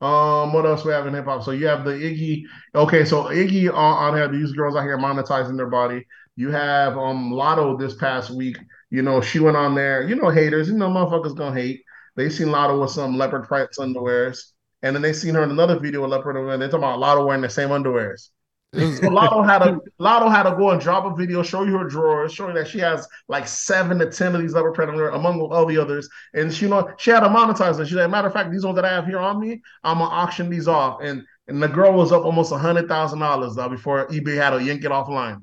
Um, 0.03 0.53
what 0.53 0.67
else 0.67 0.85
we 0.85 0.93
have 0.93 1.07
in 1.07 1.15
hip 1.15 1.25
hop? 1.25 1.43
So 1.43 1.53
you 1.53 1.67
have 1.67 1.87
the 1.87 1.93
Iggy. 1.93 2.43
Okay, 2.75 3.07
so 3.07 3.25
Iggy 3.25 3.71
on, 3.71 3.77
on 3.77 4.15
here, 4.15 4.29
these 4.29 4.53
girls 4.53 4.77
out 4.77 4.83
here 4.83 4.99
monetizing 4.99 5.57
their 5.57 5.71
body. 5.71 6.07
You 6.37 6.51
have 6.51 6.99
um 6.99 7.33
Latto 7.33 7.79
this 7.79 7.95
past 7.95 8.31
week. 8.31 8.59
You 8.91 9.01
know, 9.01 9.23
she 9.23 9.39
went 9.39 9.57
on 9.57 9.75
there. 9.75 10.07
You 10.07 10.17
know, 10.17 10.29
haters. 10.29 10.69
You 10.69 10.75
know, 10.75 10.91
motherfuckers 10.91 11.35
gonna 11.35 11.59
hate. 11.59 11.83
They 12.15 12.29
seen 12.29 12.49
Latto 12.49 12.79
with 12.79 12.91
some 12.91 13.17
leopard 13.17 13.45
print 13.49 13.71
underwears, 13.79 14.53
and 14.83 14.95
then 14.95 15.01
they 15.01 15.15
seen 15.15 15.35
her 15.35 15.43
in 15.43 15.51
another 15.51 15.79
video 15.79 16.03
with 16.03 16.11
leopard 16.11 16.37
underwear. 16.37 16.59
They 16.59 16.67
talking 16.67 16.81
about 16.81 16.99
Latto 16.99 17.27
wearing 17.27 17.41
the 17.43 17.49
same 17.49 17.71
underwears. 17.71 18.29
Was, 18.75 18.99
So 18.99 19.09
Latto 19.09 19.45
had 19.47 19.63
a 19.63 19.79
Latto 20.01 20.31
had 20.31 20.45
to 20.45 20.57
go 20.57 20.71
and 20.71 20.81
drop 20.81 21.05
a 21.05 21.15
video, 21.15 21.43
show 21.43 21.65
you 21.65 21.79
her 21.79 21.89
drawers, 21.89 22.33
showing 22.33 22.55
that 22.55 22.69
she 22.69 22.79
has 22.81 23.07
like 23.29 23.47
seven 23.47 23.99
to 23.99 24.11
ten 24.11 24.35
of 24.35 24.41
these 24.41 24.55
leopard 24.55 24.75
print 24.75 24.91
among 24.91 25.41
all 25.41 25.67
the 25.67 25.79
others. 25.79 26.09
And 26.35 26.53
she 26.53 26.65
you 26.65 26.71
know 26.71 26.91
she 26.99 27.11
had 27.11 27.21
to 27.21 27.29
monetize 27.29 27.79
it. 27.81 27.87
She 27.87 27.95
said, 27.95 28.11
matter 28.11 28.29
of 28.29 28.35
fact, 28.35 28.51
these 28.51 28.65
ones 28.65 28.77
that 28.77 28.85
I 28.85 28.91
have 28.91 29.07
here 29.07 29.19
on 29.19 29.41
me, 29.41 29.63
I'm 29.83 29.99
gonna 29.99 30.11
auction 30.11 30.51
these 30.51 30.69
off. 30.69 31.01
And 31.03 31.25
and 31.49 31.63
the 31.63 31.69
girl 31.69 31.93
was 31.93 32.13
up 32.13 32.25
almost 32.25 32.53
a 32.53 32.59
hundred 32.59 32.89
thousand 32.89 33.21
dollars 33.21 33.55
though 33.55 33.69
before 33.69 34.07
eBay 34.09 34.37
had 34.37 34.51
to 34.51 34.63
yank 34.63 34.85
it 34.85 34.91
offline. 34.91 35.43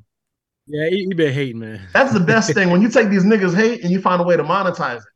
Yeah, 0.67 0.89
eBay 0.89 1.31
hate, 1.31 1.55
man. 1.55 1.81
That's 1.93 2.13
the 2.13 2.19
best 2.19 2.53
thing 2.53 2.69
when 2.69 2.81
you 2.81 2.89
take 2.89 3.09
these 3.09 3.23
niggas 3.23 3.55
hate 3.55 3.83
and 3.83 3.91
you 3.91 3.99
find 3.99 4.21
a 4.21 4.23
way 4.23 4.37
to 4.37 4.43
monetize 4.43 4.97
it. 4.97 5.10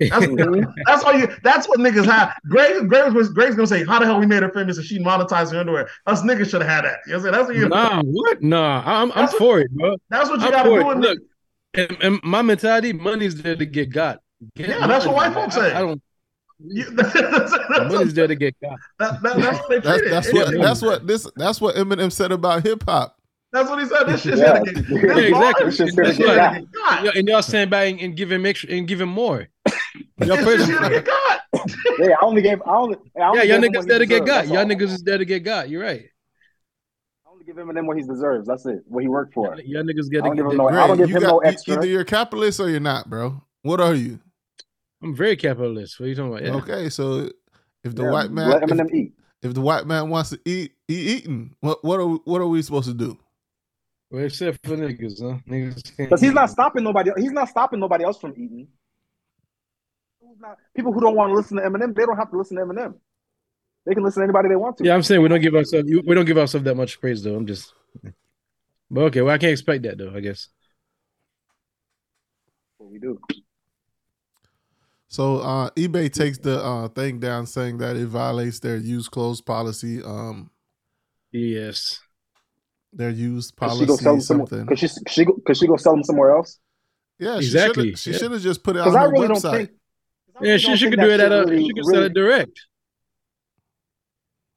That's, 0.00 0.26
that's 0.86 1.04
all 1.04 1.12
you. 1.18 1.28
That's 1.42 1.68
what 1.68 1.80
niggas 1.80 2.04
have. 2.06 2.38
Greg, 2.48 2.88
Greg 2.88 3.12
was 3.12 3.30
Greg's 3.30 3.56
gonna 3.56 3.66
say, 3.66 3.84
"How 3.84 3.98
the 3.98 4.06
hell 4.06 4.20
we 4.20 4.26
made 4.26 4.42
her 4.42 4.50
famous 4.50 4.76
and 4.78 4.86
she 4.86 4.98
monetized 4.98 5.52
her 5.52 5.58
underwear?" 5.58 5.88
Us 6.06 6.22
niggas 6.22 6.50
should 6.50 6.62
have 6.62 6.70
had 6.70 6.84
that. 6.84 6.98
You 7.06 7.14
know 7.14 7.18
what 7.18 7.34
I'm 7.34 7.46
saying? 7.46 7.46
That's 7.46 7.48
what 7.48 7.56
you. 7.56 7.68
Nah, 7.68 8.02
what? 8.04 8.42
Nah, 8.42 8.82
I'm 8.86 9.10
I'm 9.12 9.16
That's 9.16 9.32
what- 9.32 9.38
for 9.38 9.60
it, 9.60 9.70
bro. 9.72 9.96
That's 10.10 10.30
what 10.30 10.40
you 10.40 10.46
I'm 10.46 10.52
got 10.52 10.62
to 10.64 10.68
do. 10.70 10.76
it. 10.76 10.92
In 10.92 11.00
Look, 11.00 11.18
and, 11.74 11.96
and 12.02 12.20
my 12.22 12.42
mentality, 12.42 12.92
money's 12.92 13.40
there 13.42 13.56
to 13.56 13.66
get 13.66 13.90
got. 13.90 14.20
Get 14.56 14.68
Yeah, 14.68 14.86
that's 14.86 15.04
what 15.04 15.16
white 15.16 15.34
folks 15.34 15.54
say. 15.56 15.72
I, 15.72 15.78
I 15.78 15.80
don't. 15.82 16.02
you, 16.60 16.84
that's, 16.92 17.12
that's, 17.12 17.92
Money's 17.92 18.14
there 18.14 18.26
to 18.28 18.36
get 18.36 18.54
got. 18.60 18.78
that, 19.00 19.22
that, 19.22 19.36
that's 19.36 19.58
what 19.68 19.82
that's 19.82 20.28
it. 20.28 20.34
what 20.34 20.54
Yeah. 20.54 20.62
that's 20.62 20.82
what 20.82 21.06
this 21.06 21.28
that's 21.36 21.60
what 21.60 21.74
Eminem 21.74 22.12
said 22.12 22.30
about 22.32 22.62
hip 22.62 22.84
hop. 22.86 23.16
That's 23.52 23.68
what 23.70 23.80
he 23.80 23.86
said. 23.86 24.04
This 24.04 24.22
shit's 24.22 24.38
Yeah. 24.40 24.58
gonna 24.58 24.72
get. 24.72 24.88
Yeah, 24.88 25.16
exactly. 25.26 25.64
This 25.66 25.76
shit's 25.76 25.94
gonna 25.94 26.12
get 26.14 26.18
gonna 26.18 26.36
got. 26.36 26.54
get 26.54 26.72
got. 26.72 27.04
Yeah, 27.04 27.10
and 27.16 27.28
y'all 27.28 27.42
stand 27.42 27.70
by 27.70 27.84
and, 27.84 28.00
and 28.00 28.16
give 28.16 28.30
him 28.30 28.46
extra 28.46 28.70
and 28.70 28.86
give 28.86 29.00
him 29.00 29.08
more. 29.08 29.48
Y'all 29.94 30.36
This 30.36 30.44
praise 30.44 30.56
shit's 30.58 30.68
him. 30.68 30.74
gonna 30.76 30.90
get 30.90 31.04
got. 31.04 31.40
Yeah, 31.98 32.14
I 32.20 32.24
only 32.24 32.42
gave. 32.42 32.60
I 32.62 32.76
only. 32.76 32.96
I 33.16 33.28
only 33.28 33.38
Yeah, 33.46 33.54
y'all 33.54 33.62
niggas 33.62 33.74
what 33.76 33.84
he 33.84 33.88
there 33.88 33.98
to 33.98 34.06
get 34.06 34.24
deserves, 34.24 34.48
got. 34.48 34.54
Y'all 34.54 34.64
niggas 34.64 34.82
is 34.92 35.02
there 35.02 35.18
to 35.18 35.24
get 35.24 35.40
got. 35.40 35.68
You're 35.68 35.82
right. 35.82 36.02
I 37.26 37.30
only 37.30 37.44
give 37.44 37.58
him 37.58 37.86
what 37.86 37.96
he 37.96 38.02
deserves. 38.02 38.46
That's 38.46 38.64
it. 38.66 38.80
What 38.86 39.02
he 39.02 39.08
worked 39.08 39.34
for. 39.34 39.56
Y'all 39.60 39.82
niggas 39.82 40.06
I 40.06 40.10
get 40.10 40.24
don't 40.24 40.36
give 40.36 40.44
to 40.46 40.50
him 40.50 40.50
get 40.50 40.56
no- 40.56 40.68
I 40.68 40.72
Greg, 40.72 40.88
don't 40.88 40.96
give 40.98 41.10
you 41.10 41.16
him 41.16 41.22
got- 41.22 41.28
no 41.28 41.38
extra. 41.38 41.74
Either 41.74 41.86
you're 41.86 42.00
a 42.02 42.04
capitalist 42.04 42.60
or 42.60 42.68
you're 42.70 42.80
not, 42.80 43.08
bro. 43.10 43.42
What 43.62 43.80
are 43.80 43.94
you? 43.94 44.20
I'm 45.02 45.14
very 45.14 45.36
capitalist. 45.36 45.98
What 45.98 46.06
are 46.06 46.08
you 46.08 46.14
talking 46.14 46.32
about? 46.32 46.44
Yeah. 46.44 46.54
Okay, 46.56 46.88
so 46.88 47.28
If 47.84 47.94
the 47.94 48.02
Yeah, 48.04 48.10
white 48.10 48.30
man, 48.30 48.50
let 48.50 48.62
if, 48.70 48.92
eat. 48.94 49.12
if 49.42 49.54
the 49.54 49.60
white 49.60 49.86
man 49.86 50.10
wants 50.10 50.30
to 50.30 50.40
eat, 50.44 50.72
he 50.88 50.94
eating. 51.16 51.54
What 51.60 51.84
what 51.84 52.00
are 52.00 52.06
we, 52.06 52.18
what 52.24 52.40
are 52.40 52.46
we 52.48 52.60
supposed 52.62 52.88
to 52.88 52.94
do? 52.94 53.16
Well, 54.10 54.24
except 54.24 54.64
for 54.66 54.76
niggas, 54.76 55.20
huh? 55.20 55.38
Niggas 55.48 55.84
can't 55.96 56.08
Because 56.08 56.20
he's 56.20 56.32
not 56.32 56.50
stopping 56.50 56.82
nobody. 56.82 57.10
He's 57.16 57.30
not 57.32 57.48
stopping 57.48 57.78
nobody 57.78 58.04
else 58.04 58.18
from 58.18 58.32
eating. 58.32 58.68
Who's 60.28 60.40
not- 60.40 60.58
People 60.76 60.92
who 60.92 61.00
don't 61.00 61.16
want 61.16 61.30
to 61.30 61.34
listen 61.34 61.56
to 61.56 61.62
Eminem, 61.62 61.94
they 61.94 62.04
don't 62.04 62.16
have 62.16 62.30
to 62.30 62.36
listen 62.38 62.56
to 62.58 62.62
Eminem. 62.64 62.94
They 63.86 63.94
can 63.94 64.02
listen 64.04 64.20
to 64.20 64.24
anybody 64.24 64.48
they 64.50 64.56
want 64.56 64.76
to. 64.78 64.84
Yeah, 64.84 64.94
I'm 64.94 65.02
saying 65.02 65.22
we 65.22 65.28
don't 65.28 65.40
give 65.40 65.54
ourselves 65.54 65.88
we 65.88 66.14
don't 66.14 66.26
give 66.26 66.36
ourselves 66.36 66.64
that 66.64 66.74
much 66.74 67.00
praise 67.00 67.22
though. 67.22 67.34
I'm 67.36 67.46
just 67.46 67.72
but 68.90 69.00
okay, 69.04 69.22
well 69.22 69.34
I 69.34 69.38
can't 69.38 69.52
expect 69.52 69.82
that 69.84 69.96
though, 69.96 70.12
I 70.14 70.20
guess. 70.20 70.48
What 72.76 72.90
we 72.90 72.98
do. 72.98 73.18
So 75.08 75.38
uh, 75.38 75.70
eBay 75.70 76.12
takes 76.12 76.36
the 76.38 76.62
uh, 76.62 76.88
thing 76.88 77.18
down, 77.18 77.46
saying 77.46 77.78
that 77.78 77.96
it 77.96 78.06
violates 78.06 78.58
their 78.60 78.76
used 78.76 79.10
clothes 79.10 79.40
policy. 79.40 80.02
Um, 80.02 80.50
Yes. 81.32 82.00
their 82.92 83.10
used 83.10 83.54
Cause 83.56 83.78
she 83.78 83.86
go 83.86 83.96
policy 83.96 84.02
sell 84.04 84.12
them 84.14 84.20
somewhere. 84.20 84.46
something. 84.48 84.66
Cause 84.66 84.78
she 84.78 84.88
she 85.08 85.24
go, 85.24 85.40
she 85.54 85.66
go 85.66 85.76
sell 85.76 85.94
them 85.94 86.04
somewhere 86.04 86.36
else. 86.36 86.58
Yeah, 87.18 87.36
Exactly, 87.38 87.94
She 87.96 88.12
should 88.12 88.30
have 88.32 88.40
just 88.42 88.62
put 88.62 88.76
it 88.76 88.80
Because 88.80 88.94
on 88.94 89.00
I 89.02 89.06
her 89.06 89.12
really 89.12 89.28
don't 89.28 89.42
website. 89.42 89.70
Yeah, 90.40 90.56
she, 90.56 90.66
don't 90.68 90.76
she 90.76 90.84
think 90.84 90.92
could 90.94 91.00
that 91.00 91.06
do 91.06 91.10
it 91.12 91.20
at 91.20 91.32
a 91.32 91.40
really- 91.44 91.64
she 91.66 91.72
could 91.74 91.84
sell 91.84 91.94
really- 91.94 92.06
it 92.06 92.14
direct. 92.14 92.60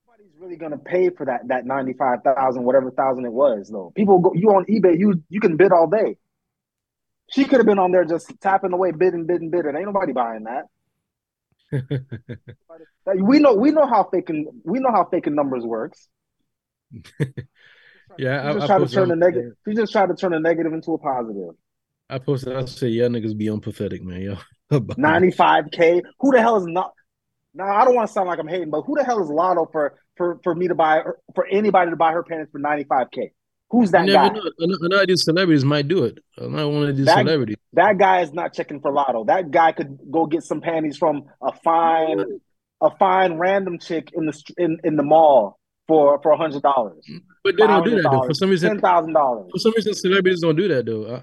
Nobody's 0.08 0.34
really 0.40 0.56
gonna 0.58 0.78
pay 0.78 1.10
for 1.10 1.26
that 1.26 1.48
that 1.48 1.66
ninety 1.66 1.94
five 1.94 2.20
thousand, 2.24 2.64
whatever 2.64 2.92
thousand 2.92 3.26
it 3.26 3.32
was. 3.34 3.70
Though 3.70 3.92
people 3.96 4.20
go, 4.20 4.34
you 4.34 4.50
on 4.52 4.66
eBay, 4.66 4.98
you 5.00 5.24
you 5.30 5.40
can 5.40 5.58
bid 5.58 5.72
all 5.72 5.88
day. 5.88 6.18
She 7.32 7.46
could 7.46 7.60
have 7.60 7.66
been 7.66 7.80
on 7.80 7.92
there 7.92 8.04
just 8.04 8.32
tapping 8.42 8.74
away, 8.74 8.92
bidding, 8.92 9.26
bidding, 9.26 9.50
bidding. 9.50 9.76
Ain't 9.76 9.86
nobody 9.86 10.12
buying 10.14 10.44
that. 10.44 10.66
We 13.16 13.40
know 13.40 13.56
we 13.56 13.72
know 13.72 13.88
how 13.88 14.04
faking 14.12 14.62
we 14.64 14.80
know 14.80 14.92
how 14.92 15.06
faking 15.06 15.36
numbers 15.36 15.64
works. 15.64 16.08
Yeah, 18.18 18.42
She 18.42 18.48
I, 18.50 18.54
just 18.54 18.64
I 18.64 18.68
try 18.68 18.78
to 18.86 18.94
turn 18.94 19.08
the 19.08 19.14
on- 19.14 19.20
negative. 19.20 19.54
She 19.66 19.74
just 19.74 19.94
tried 19.94 20.08
to 20.08 20.16
turn 20.16 20.34
a 20.34 20.40
negative 20.42 20.74
into 20.74 20.92
a 20.94 20.98
positive. 20.98 21.56
I 22.12 22.20
posted 22.20 22.56
I 22.56 22.66
said 22.66 22.92
y'all 22.92 23.10
niggas 23.10 23.38
be 23.38 23.48
unpathetic, 23.48 24.04
man. 24.04 24.22
Yo. 24.22 24.38
Ninety 24.98 25.32
five 25.32 25.66
k. 25.72 26.02
Who 26.20 26.32
the 26.32 26.42
hell 26.42 26.58
is 26.58 26.66
not? 26.68 26.92
Now 27.54 27.66
I 27.74 27.86
don't 27.86 27.96
want 27.96 28.08
to 28.08 28.14
sound 28.14 28.28
like 28.28 28.38
I'm 28.40 28.48
hating, 28.48 28.70
but 28.70 28.82
who 28.82 28.96
the 28.98 29.04
hell 29.04 29.22
is 29.24 29.30
Latto 29.30 29.72
for 29.72 29.96
for 30.18 30.40
for 30.44 30.54
me 30.54 30.68
to 30.68 30.76
buy 30.76 31.02
for 31.36 31.46
anybody 31.48 31.90
to 31.92 31.96
buy 31.98 32.12
her 32.12 32.24
panties 32.24 32.48
for 32.52 32.60
ninety 32.60 32.84
five 32.84 33.08
k? 33.12 33.32
Who's 33.70 33.92
that 33.92 34.06
never 34.06 34.30
guy? 34.30 34.36
know. 34.36 34.42
Ano- 34.62 34.78
Another 34.82 35.02
of 35.04 35.08
these 35.08 35.24
celebrities 35.24 35.64
might 35.64 35.88
do 35.88 36.04
it. 36.04 36.18
Another 36.38 36.68
one 36.68 36.90
of 36.90 36.98
these 36.98 37.06
That- 37.06 37.20
celebrities. 37.20 37.56
That 37.74 37.98
guy 37.98 38.20
is 38.22 38.34
not 38.34 38.54
checking 38.54 38.82
for 38.82 38.92
Latto. 38.92 39.26
That 39.28 39.50
guy 39.50 39.72
could 39.72 39.98
go 40.12 40.26
get 40.26 40.44
some 40.44 40.60
panties 40.60 40.98
from 40.98 41.24
a 41.42 41.54
fine 41.64 42.20
a 42.82 42.90
fine 42.98 43.36
random 43.38 43.80
chick 43.80 44.10
in 44.14 44.26
the 44.26 44.44
in 44.58 44.78
in 44.84 44.96
the 44.98 45.04
mall 45.04 45.58
for 45.88 46.20
for 46.22 46.32
a 46.34 46.38
hundred 46.38 46.62
dollars. 46.64 47.06
But 47.44 47.56
they 47.58 47.66
don't 47.68 47.84
do 47.86 47.96
that 48.02 48.04
though. 48.12 48.28
For 48.28 48.34
some 48.34 48.50
reason, 48.50 48.70
ten 48.72 48.82
thousand 48.82 49.14
dollars. 49.14 49.50
for 49.52 49.60
some 49.60 49.74
reason, 49.76 49.94
celebrities 49.94 50.42
don't 50.42 50.56
do 50.58 50.68
that 50.68 50.86
though. 50.86 51.16
I, 51.16 51.22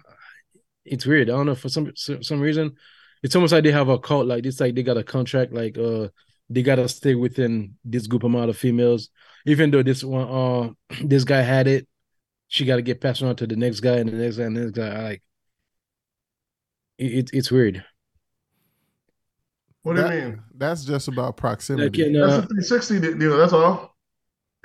it's 0.92 1.06
weird. 1.06 1.28
I 1.30 1.32
don't 1.32 1.46
know. 1.46 1.54
For 1.54 1.68
some 1.68 1.92
some 1.94 2.22
some 2.22 2.40
reason, 2.40 2.74
it's 3.22 3.34
almost 3.36 3.52
like 3.52 3.64
they 3.64 3.72
have 3.72 3.88
a 3.88 3.98
cult. 3.98 4.26
Like 4.26 4.46
it's 4.46 4.60
like 4.60 4.74
they 4.74 4.82
got 4.82 4.96
a 4.96 5.04
contract. 5.04 5.52
Like 5.52 5.76
uh, 5.78 6.08
they 6.50 6.62
gotta 6.62 6.88
stay 6.88 7.14
within 7.14 7.74
this 7.84 8.06
group 8.06 8.24
amount 8.24 8.50
of 8.50 8.56
females. 8.56 9.10
Even 9.46 9.70
though 9.70 9.82
this 9.82 10.02
one, 10.04 10.28
uh, 10.28 10.94
this 11.04 11.24
guy 11.24 11.40
had 11.42 11.66
it, 11.68 11.86
she 12.48 12.64
got 12.64 12.76
to 12.76 12.82
get 12.82 13.00
passed 13.00 13.22
on 13.22 13.34
to 13.36 13.46
the 13.46 13.56
next 13.56 13.80
guy 13.80 13.96
and 13.96 14.08
the 14.08 14.16
next 14.16 14.36
guy 14.36 14.44
and 14.44 14.56
the 14.56 14.60
next 14.62 14.72
guy. 14.76 14.88
I 14.88 15.02
Like 15.02 15.22
it, 16.98 17.12
it, 17.12 17.30
it's 17.32 17.50
weird. 17.50 17.84
What 19.82 19.96
do 19.96 20.02
That- 20.02 20.14
you 20.14 20.20
mean? 20.20 20.42
That's 20.56 20.84
just 20.84 21.08
about 21.08 21.26
Like 21.28 21.36
proximity. 21.36 22.06
in, 22.06 22.12
That's 22.14 22.32
uh, 22.32 22.38
a 22.38 22.46
360 22.46 23.00
de- 23.00 23.14
deal. 23.14 23.36
That's 23.38 23.52
all. 23.52 23.94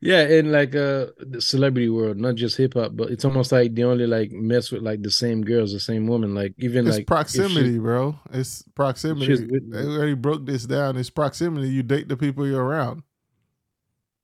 yeah, 0.00 0.22
in 0.28 0.52
like 0.52 0.74
uh 0.74 1.06
the 1.18 1.40
celebrity 1.40 1.88
world, 1.88 2.16
not 2.16 2.34
just 2.36 2.56
hip 2.56 2.74
hop, 2.74 2.92
but 2.94 3.10
it's 3.10 3.24
almost 3.24 3.52
like 3.52 3.74
they 3.74 3.82
only 3.82 4.06
like 4.06 4.30
mess 4.32 4.70
with 4.70 4.82
like 4.82 5.02
the 5.02 5.10
same 5.10 5.42
girls, 5.42 5.72
the 5.72 5.80
same 5.80 6.06
woman. 6.06 6.34
Like 6.34 6.54
even 6.58 6.86
it's 6.86 6.96
like 6.96 7.00
if 7.02 7.02
she- 7.02 7.04
proximity, 7.06 7.78
bro. 7.78 8.18
It's 8.32 8.62
proximity. 8.74 9.26
she's 9.26 9.40
They 9.68 9.84
already 9.84 10.14
broke 10.14 10.46
this 10.46 10.64
down. 10.64 10.96
It's 10.96 11.10
proximity. 11.10 11.68
You 11.68 11.82
date 11.82 12.08
the 12.08 12.16
people 12.16 12.46
you're 12.46 12.64
around. 12.64 13.02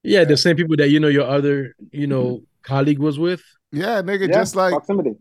Yeah, 0.02 0.24
the 0.24 0.36
same 0.36 0.56
people 0.56 0.76
that 0.76 0.88
you 0.88 0.98
know 1.00 1.08
your 1.08 1.26
other, 1.26 1.74
you 1.92 2.06
know, 2.06 2.42
colleague 2.62 2.98
was 3.00 3.18
with. 3.18 3.42
Yeah, 3.72 4.00
nigga. 4.02 4.28
Yeah, 4.28 4.34
just 4.34 4.56
like 4.56 4.72
proximity. 4.72 5.16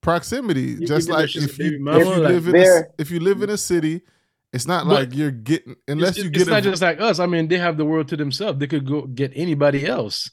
proximity. 0.00 0.62
You- 0.62 0.86
Just 0.86 1.08
like 1.08 1.34
if 1.36 1.58
you 1.58 1.78
mama, 1.80 2.00
if 2.00 2.06
you 2.06 2.22
like- 2.22 2.32
live 2.32 2.48
in 2.48 2.56
a, 2.56 2.82
if 2.98 3.10
you 3.10 3.20
live 3.20 3.42
in 3.42 3.50
a 3.50 3.56
city, 3.56 4.02
it's 4.54 4.66
not 4.66 4.86
But- 4.86 4.94
like 4.94 5.14
you're 5.14 5.30
getting 5.30 5.76
unless 5.88 6.16
you 6.16 6.30
get. 6.30 6.42
it's 6.42 6.50
not 6.50 6.60
a, 6.60 6.62
just 6.70 6.80
like 6.82 7.00
us. 7.00 7.18
I 7.18 7.26
mean, 7.26 7.48
they 7.48 7.58
have 7.58 7.76
the 7.76 7.84
world 7.84 8.08
to 8.08 8.16
themselves. 8.16 8.58
They 8.58 8.66
could 8.66 8.86
go 8.86 9.02
get 9.02 9.32
anybody 9.34 9.86
else. 9.86 10.30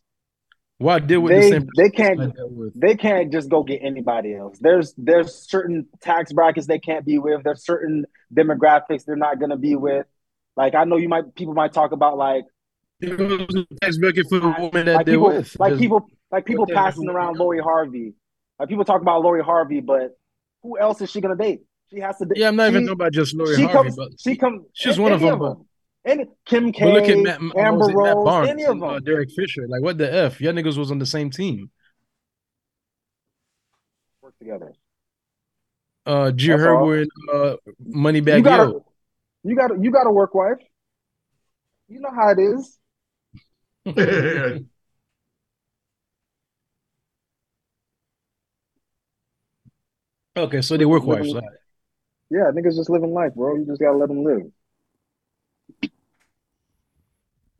Why 0.78 0.98
deal 1.00 1.20
with 1.22 1.34
the 1.34 1.40
They 1.40 1.50
same? 1.52 1.68
they 1.78 1.90
can't 1.90 2.18
like 2.20 2.34
that 2.36 2.48
with? 2.50 2.80
they 2.80 2.96
can't 2.96 3.32
just 3.32 3.50
go 3.50 3.62
get 3.64 3.82
anybody 3.84 4.34
else. 4.36 4.58
There's 4.60 4.94
there's 4.98 5.36
certain 5.50 5.88
tax 6.02 6.34
brackets 6.34 6.66
they 6.66 6.80
can't 6.80 7.06
be 7.06 7.20
with. 7.20 7.44
There's 7.44 7.64
certain 7.64 8.06
demographics 8.34 9.06
they're 9.06 9.16
not 9.16 9.40
gonna 9.40 9.58
be 9.58 9.76
with. 9.76 10.08
Like 10.58 10.74
I 10.74 10.86
know 10.86 10.98
you 10.98 11.08
might 11.10 11.36
people 11.36 11.54
might 11.54 11.72
talk 11.74 11.92
about 11.92 12.18
like 12.18 12.46
It 13.00 13.18
was 13.18 13.56
a 13.56 13.76
tax 13.82 13.98
bracket 14.00 14.28
for 14.28 14.40
the 14.40 14.48
woman 14.58 14.86
that 14.88 14.96
like 14.96 15.06
they're 15.06 15.16
people 15.16 15.28
with. 15.28 15.60
like 15.60 15.78
people 15.78 16.08
like 16.32 16.46
people 16.46 16.66
passing 16.66 17.08
around 17.10 17.38
Lori 17.38 17.60
Harvey. 17.60 18.14
Like 18.60 18.68
people 18.70 18.86
talk 18.86 19.02
about 19.02 19.22
Lori 19.22 19.44
Harvey, 19.44 19.82
but 19.82 20.18
who 20.64 20.80
else 20.80 21.00
is 21.02 21.12
she 21.12 21.22
gonna 21.22 21.36
date? 21.36 21.62
She 21.92 22.00
has 22.00 22.18
to. 22.20 22.26
date. 22.26 22.38
yeah, 22.38 22.48
I'm 22.48 22.56
not 22.56 22.70
even 22.70 22.84
she- 22.84 22.86
talking 22.88 22.94
about 23.02 23.12
just 23.12 23.36
Lori 23.36 23.56
she 23.56 23.64
Harvey, 23.64 23.90
comes. 23.90 23.96
but 23.98 24.08
she 24.20 24.36
comes. 24.36 24.66
she's 24.74 24.94
any 24.96 25.04
one 25.04 25.12
of 25.14 25.20
them, 25.20 25.40
but- 25.40 25.58
Any 26.06 26.26
Kim 26.46 26.72
K, 26.72 26.92
look 26.94 27.04
at 27.10 27.18
Matt, 27.20 27.42
Amber 27.58 27.78
was 27.80 27.90
it 27.90 27.96
Matt 27.98 28.16
Rose, 28.16 28.26
Barnes 28.26 28.50
any 28.50 28.64
of 28.64 28.80
them 28.80 28.84
uh, 28.84 29.00
Derek 29.00 29.30
Fisher. 29.32 29.68
Like, 29.68 29.82
what 29.82 29.98
the 29.98 30.12
f? 30.12 30.40
Y'all 30.42 30.54
niggas 30.54 30.78
was 30.78 30.90
on 30.90 31.00
the 31.00 31.06
same 31.06 31.30
team. 31.30 31.70
work 34.22 34.38
together. 34.40 34.74
Uh, 36.06 36.32
G 36.32 36.48
That's 36.48 36.64
all. 36.64 36.88
Herbo 36.88 37.02
and 37.02 37.12
uh, 37.34 37.58
You 37.86 37.96
Moneybagg 37.96 38.44
gotta, 38.44 38.72
Yo. 38.72 38.86
you 39.44 39.56
got, 39.56 39.68
to 39.68 39.76
you 39.80 39.92
got 39.92 40.08
a 40.08 40.12
work 40.12 40.34
wife. 40.34 40.58
You 41.88 42.00
know 42.00 42.10
how 42.10 42.30
it 42.30 42.40
is. 42.40 42.78
Okay, 50.38 50.62
so 50.62 50.78
they 50.78 50.86
work 50.86 51.04
wives. 51.04 51.28
Living- 51.30 51.50
Yeah, 52.32 52.50
niggas 52.56 52.78
just 52.78 52.90
living 52.90 53.14
life, 53.14 53.36
bro. 53.36 53.56
You 53.56 53.66
just 53.66 53.82
gotta 53.82 53.98
let 53.98 54.08
them 54.08 54.24
live. 54.24 54.44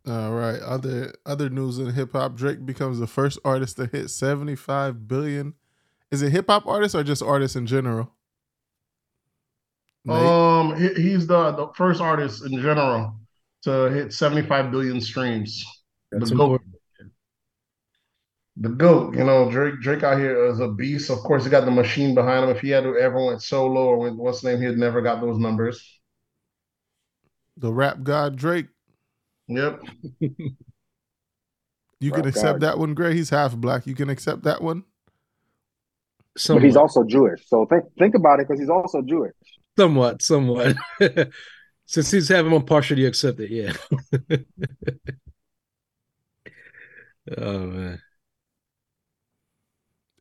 All 0.08 0.32
right. 0.32 0.60
Other 0.62 1.14
other 1.26 1.50
news 1.50 1.78
in 1.78 1.92
hip 1.94 2.14
hop: 2.14 2.36
Drake 2.36 2.66
becomes 2.66 2.98
the 2.98 3.06
first 3.06 3.38
artist 3.46 3.76
to 3.76 3.86
hit 3.86 4.10
seventy 4.10 4.56
five 4.56 5.08
billion. 5.08 5.54
Is 6.10 6.22
it 6.22 6.32
hip 6.32 6.46
hop 6.48 6.66
artists 6.66 6.96
or 6.96 7.04
just 7.04 7.22
artists 7.22 7.56
in 7.56 7.68
general? 7.68 8.12
Nate? 10.06 10.18
um, 10.18 10.76
he's 10.96 11.28
the, 11.28 11.52
the 11.52 11.68
first 11.76 12.02
artist 12.02 12.44
in 12.46 12.60
general 12.60 13.16
to 13.64 13.92
hit 13.92 14.14
75 14.14 14.72
billion 14.72 15.00
streams. 15.00 15.64
That's 16.12 16.32
the 16.32 16.36
GOAT. 16.36 16.61
Important. 18.64 18.80
The 18.80 18.86
GOAT, 18.86 19.16
you 19.18 19.24
know, 19.24 19.50
Drake 19.52 19.80
Drake 19.82 20.04
out 20.04 20.20
here 20.20 20.46
is 20.48 20.60
a 20.60 20.68
beast. 20.68 21.10
Of 21.10 21.20
course, 21.20 21.44
he 21.44 21.50
got 21.50 21.66
the 21.66 21.72
machine 21.72 22.16
behind 22.16 22.44
him. 22.46 22.56
If 22.56 22.62
he 22.62 22.70
had 22.70 22.86
ever 22.86 23.26
went 23.26 23.42
solo 23.42 23.86
or 23.86 23.98
went, 23.98 24.18
what's 24.18 24.42
the 24.42 24.52
name, 24.52 24.62
he'd 24.62 24.78
never 24.78 25.02
got 25.02 25.22
those 25.22 25.38
numbers. 25.38 26.00
the 27.58 27.72
rap 27.74 28.04
god 28.04 28.36
Drake. 28.36 28.68
Yep. 29.48 29.82
You 32.00 32.12
can 32.12 32.26
accept 32.26 32.60
god. 32.60 32.68
that 32.68 32.80
one, 32.80 32.96
Gray. 32.96 33.14
He's 33.14 33.30
half 33.30 33.56
black. 33.56 33.86
You 33.86 33.96
can 33.96 34.10
accept 34.10 34.44
that 34.44 34.62
one. 34.62 34.86
But 36.48 36.64
he's 36.64 36.78
also 36.78 37.04
Jewish. 37.04 37.48
So 37.48 37.66
think 37.66 37.86
think 38.00 38.16
about 38.16 38.40
it, 38.40 38.48
because 38.48 38.60
he's 38.60 38.70
also 38.70 39.02
Jewish. 39.02 39.34
somewhat, 39.78 40.22
somewhat. 40.22 40.78
Since 41.86 42.12
he's 42.12 42.30
having 42.30 42.52
one 42.52 42.66
partially 42.66 43.06
accepted, 43.06 43.52
yeah. 43.52 43.74
oh 47.38 47.60
man. 47.60 48.02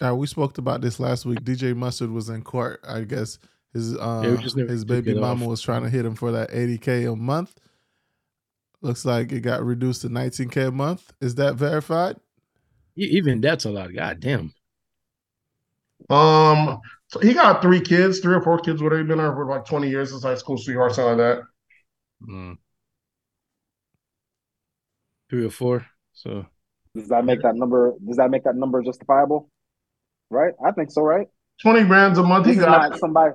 Uh, 0.03 0.15
we 0.15 0.27
spoke 0.27 0.57
about 0.59 0.81
this 0.81 0.99
last 0.99 1.27
week. 1.27 1.41
DJ 1.43 1.77
Mustard 1.77 2.11
was 2.11 2.29
in 2.29 2.43
court. 2.43 2.81
I 2.87 3.03
guess 3.03 3.39
his 3.73 3.97
uh, 3.97 4.23
Yeah, 4.25 4.31
we 4.31 4.37
just 4.39 4.57
never 4.57 4.71
his 4.71 4.85
baby 4.85 5.15
mama 5.15 5.45
off. 5.45 5.51
was 5.51 5.61
trying 5.63 5.83
to 5.83 5.91
hit 5.91 6.05
him 6.05 6.15
for 6.15 6.33
that 6.33 6.51
80k 6.51 7.13
a 7.13 7.17
month. 7.17 7.55
Looks 8.83 9.05
like 9.05 9.31
it 9.31 9.41
got 9.41 9.63
reduced 9.63 10.03
to 10.03 10.09
19k 10.09 10.69
a 10.69 10.71
month. 10.71 11.13
Is 11.21 11.35
that 11.35 11.57
verified? 11.57 12.17
Even 12.97 13.41
that's 13.41 13.67
a 13.67 13.71
lot. 13.71 13.95
God 13.95 14.21
damn. 14.21 14.53
Um, 16.09 16.81
so 17.09 17.21
he 17.21 17.35
got 17.35 17.61
three 17.61 17.81
kids, 17.81 18.21
three 18.21 18.35
or 18.35 18.43
four 18.43 18.59
kids, 18.59 18.83
whatever. 18.83 19.03
He's 19.03 19.09
been 19.09 19.19
there 19.19 19.33
for 19.33 19.47
like 19.47 19.67
20 19.67 19.89
years 19.89 20.11
since 20.11 20.23
high 20.23 20.35
school 20.35 20.57
sweetheart, 20.57 20.95
something 20.95 21.19
like 21.19 21.37
that. 21.37 21.43
Mm. 22.27 22.59
Three 25.29 25.45
or 25.45 25.51
four. 25.51 25.87
So 26.13 26.47
Does 26.95 27.09
that 27.09 27.25
make 27.25 27.43
that 27.43 27.55
number? 27.55 27.95
Does 28.05 28.17
that 28.17 28.31
make 28.31 28.45
that 28.45 28.57
number 28.57 28.83
justifiable? 28.83 29.51
Right? 30.31 30.55
I 30.65 30.71
think 30.73 30.91
so. 30.91 31.03
Right? 31.03 31.27
20 31.63 31.85
brands 31.85 32.19
a 32.19 32.23
month. 32.23 32.47
He 32.47 32.55
got 32.55 32.91
not 32.91 32.99
somebody. 32.99 33.35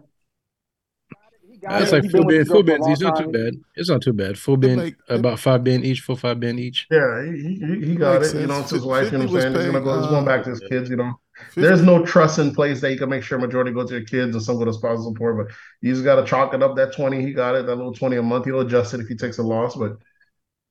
He 1.50 1.58
got 1.58 1.80
That's 1.80 1.92
it. 1.92 1.96
like 1.96 2.04
He 2.04 2.10
four 2.10 2.22
been 2.22 2.28
with 2.28 2.36
band, 2.38 2.48
four 2.48 2.64
girl 2.64 2.64
for 2.64 2.72
a 2.72 2.80
bands. 2.80 2.88
It's 2.88 3.02
long 3.02 3.14
not 3.14 3.24
too 3.24 3.32
bad. 3.32 3.54
It's 3.76 3.90
not 3.90 4.02
too 4.02 4.14
bad. 4.14 4.38
Four 4.38 4.56
It 4.56 4.62
band, 4.62 4.78
make- 4.78 4.96
about 5.10 5.40
five 5.40 5.64
band 5.64 5.86
each, 5.86 6.02
four 6.02 6.18
five 6.18 6.40
band 6.40 6.60
each. 6.60 6.88
Yeah, 6.90 7.24
he, 7.24 7.56
he, 7.56 7.86
he 7.86 7.96
got 7.96 8.22
Makes 8.22 8.34
it. 8.34 8.42
You 8.42 8.48
know, 8.48 8.60
it's 8.60 8.72
his 8.72 8.84
wife. 8.84 9.12
You 9.12 9.20
know 9.20 9.26
what 9.26 9.30
I'm 9.30 9.34
was 9.34 9.44
saying? 9.44 9.56
He's 9.56 9.66
gonna 9.66 9.82
go. 9.82 10.00
He's 10.00 10.10
going 10.10 10.26
back 10.26 10.42
uh, 10.42 10.44
to 10.46 10.50
his 10.52 10.60
kids. 10.62 10.90
You 10.90 10.96
know, 10.96 11.14
50 11.50 11.62
there's 11.62 11.82
no 11.82 12.06
trust 12.06 12.40
in 12.40 12.54
place 12.54 12.82
that 12.82 12.92
you 12.92 12.98
can 12.98 13.10
make 13.10 13.24
sure 13.24 13.38
majority 13.38 13.72
go 13.72 13.86
to 13.86 13.94
your 13.94 14.04
kids 14.04 14.36
and 14.36 14.44
some 14.44 14.58
go 14.58 14.66
to 14.66 14.74
spousal 14.74 15.12
support. 15.14 15.38
But 15.38 15.56
you 15.82 15.94
just 15.94 16.04
got 16.04 16.16
to 16.16 16.26
chalk 16.26 16.54
it 16.54 16.64
up. 16.64 16.76
That 16.76 16.94
twenty, 16.94 17.22
he 17.22 17.32
got 17.34 17.56
it. 17.56 17.66
That 17.66 17.76
little 17.76 17.94
twenty 17.94 18.18
a 18.18 18.24
month, 18.24 18.46
he'll 18.46 18.62
adjust 18.62 18.94
it 18.94 19.02
if 19.02 19.08
he 19.08 19.16
takes 19.16 19.38
a 19.38 19.44
loss. 19.44 19.76
But 19.76 19.98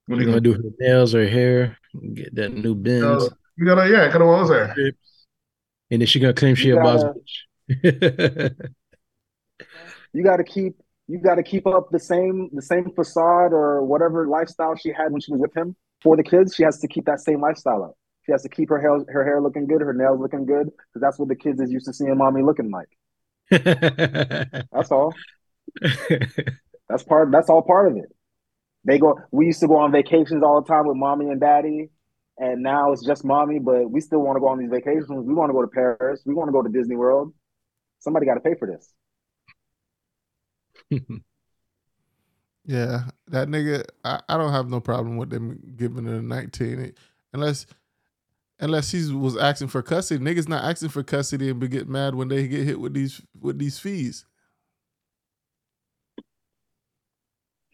what 0.06 0.18
are 0.18 0.22
You're 0.22 0.32
gonna 0.32 0.40
gonna 0.40 0.40
do 0.40 0.52
her 0.54 0.70
nails 0.80 1.14
or 1.14 1.26
hair, 1.26 1.78
get 2.14 2.34
that 2.34 2.52
new 2.52 2.74
Benz, 2.74 3.28
do? 3.28 3.30
You 3.56 3.66
gotta, 3.66 3.88
yeah, 3.88 4.08
kind 4.10 4.22
of 4.22 4.28
what 4.28 4.40
was 4.40 4.48
there. 4.50 4.74
And 5.90 6.00
then 6.00 6.06
she 6.06 6.20
gonna 6.20 6.34
claim 6.34 6.54
she 6.54 6.70
a 6.70 6.76
boss 6.76 7.04
bitch. 7.04 8.54
You 10.14 10.22
got 10.22 10.36
to 10.36 10.44
keep 10.44 10.76
you 11.08 11.18
got 11.18 11.34
to 11.34 11.42
keep 11.42 11.66
up 11.66 11.90
the 11.90 11.98
same 11.98 12.48
the 12.52 12.62
same 12.62 12.90
facade 12.94 13.52
or 13.52 13.84
whatever 13.84 14.26
lifestyle 14.26 14.76
she 14.76 14.90
had 14.90 15.10
when 15.10 15.20
she 15.20 15.32
was 15.32 15.40
with 15.40 15.56
him 15.56 15.76
for 16.02 16.16
the 16.16 16.22
kids. 16.22 16.54
She 16.54 16.62
has 16.62 16.78
to 16.78 16.88
keep 16.88 17.04
that 17.06 17.20
same 17.20 17.40
lifestyle 17.40 17.82
up. 17.82 17.98
She 18.24 18.32
has 18.32 18.42
to 18.42 18.48
keep 18.48 18.70
her 18.70 18.80
hair 18.80 19.04
her 19.08 19.24
hair 19.24 19.40
looking 19.40 19.66
good, 19.66 19.82
her 19.82 19.92
nails 19.92 20.20
looking 20.20 20.46
good, 20.46 20.66
because 20.66 21.00
that's 21.00 21.18
what 21.18 21.28
the 21.28 21.34
kids 21.34 21.60
is 21.60 21.70
used 21.70 21.86
to 21.86 21.92
seeing 21.92 22.16
mommy 22.16 22.42
looking 22.42 22.70
like. 22.70 22.88
That's 23.50 24.90
all. 24.90 25.12
That's 26.88 27.02
part. 27.02 27.30
That's 27.30 27.50
all 27.50 27.60
part 27.60 27.90
of 27.90 27.98
it. 27.98 28.10
They 28.84 28.98
go. 28.98 29.18
We 29.30 29.46
used 29.46 29.60
to 29.60 29.68
go 29.68 29.76
on 29.76 29.92
vacations 29.92 30.42
all 30.42 30.62
the 30.62 30.66
time 30.68 30.86
with 30.86 30.96
mommy 30.96 31.28
and 31.28 31.40
daddy, 31.40 31.90
and 32.38 32.62
now 32.62 32.92
it's 32.92 33.04
just 33.04 33.24
mommy. 33.24 33.58
But 33.58 33.90
we 33.90 34.00
still 34.00 34.20
want 34.20 34.36
to 34.36 34.40
go 34.40 34.48
on 34.48 34.58
these 34.58 34.70
vacations. 34.70 35.08
We 35.08 35.34
want 35.34 35.50
to 35.50 35.54
go 35.54 35.62
to 35.62 35.68
Paris. 35.68 36.22
We 36.24 36.34
want 36.34 36.48
to 36.48 36.52
go 36.52 36.62
to 36.62 36.68
Disney 36.68 36.96
World. 36.96 37.32
Somebody 38.00 38.26
got 38.26 38.34
to 38.34 38.40
pay 38.40 38.54
for 38.58 38.68
this. 38.68 38.92
Yeah, 42.64 43.10
that 43.28 43.48
nigga. 43.48 43.84
I, 44.04 44.20
I 44.28 44.38
don't 44.38 44.52
have 44.52 44.68
no 44.68 44.80
problem 44.80 45.16
with 45.16 45.30
them 45.30 45.60
giving 45.76 46.06
her 46.06 46.22
nineteen, 46.22 46.94
unless 47.32 47.66
unless 48.58 48.90
he 48.90 49.12
was 49.12 49.36
asking 49.36 49.68
for 49.68 49.82
custody. 49.82 50.24
Niggas 50.24 50.48
not 50.48 50.64
asking 50.64 50.88
for 50.88 51.02
custody 51.02 51.50
and 51.50 51.60
be 51.60 51.68
get 51.68 51.88
mad 51.88 52.14
when 52.14 52.28
they 52.28 52.48
get 52.48 52.64
hit 52.64 52.80
with 52.80 52.94
these 52.94 53.20
with 53.38 53.58
these 53.58 53.78
fees. 53.78 54.24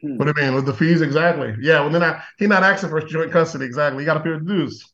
Hmm. 0.03 0.17
What 0.17 0.25
do 0.27 0.35
you 0.37 0.45
mean 0.45 0.55
with 0.55 0.67
the 0.67 0.75
fees? 0.75 1.03
Exactly. 1.03 1.55
Yeah. 1.61 1.81
Well, 1.81 1.91
then 1.91 2.03
I, 2.03 2.23
he 2.39 2.47
not 2.47 2.63
asking 2.63 2.91
for 2.91 3.01
joint 3.01 3.33
custody. 3.33 3.65
Exactly. 3.65 4.03
You 4.03 4.07
got 4.07 4.15
to 4.15 4.21
pay 4.21 4.31
the 4.31 4.41
dues. 4.41 4.85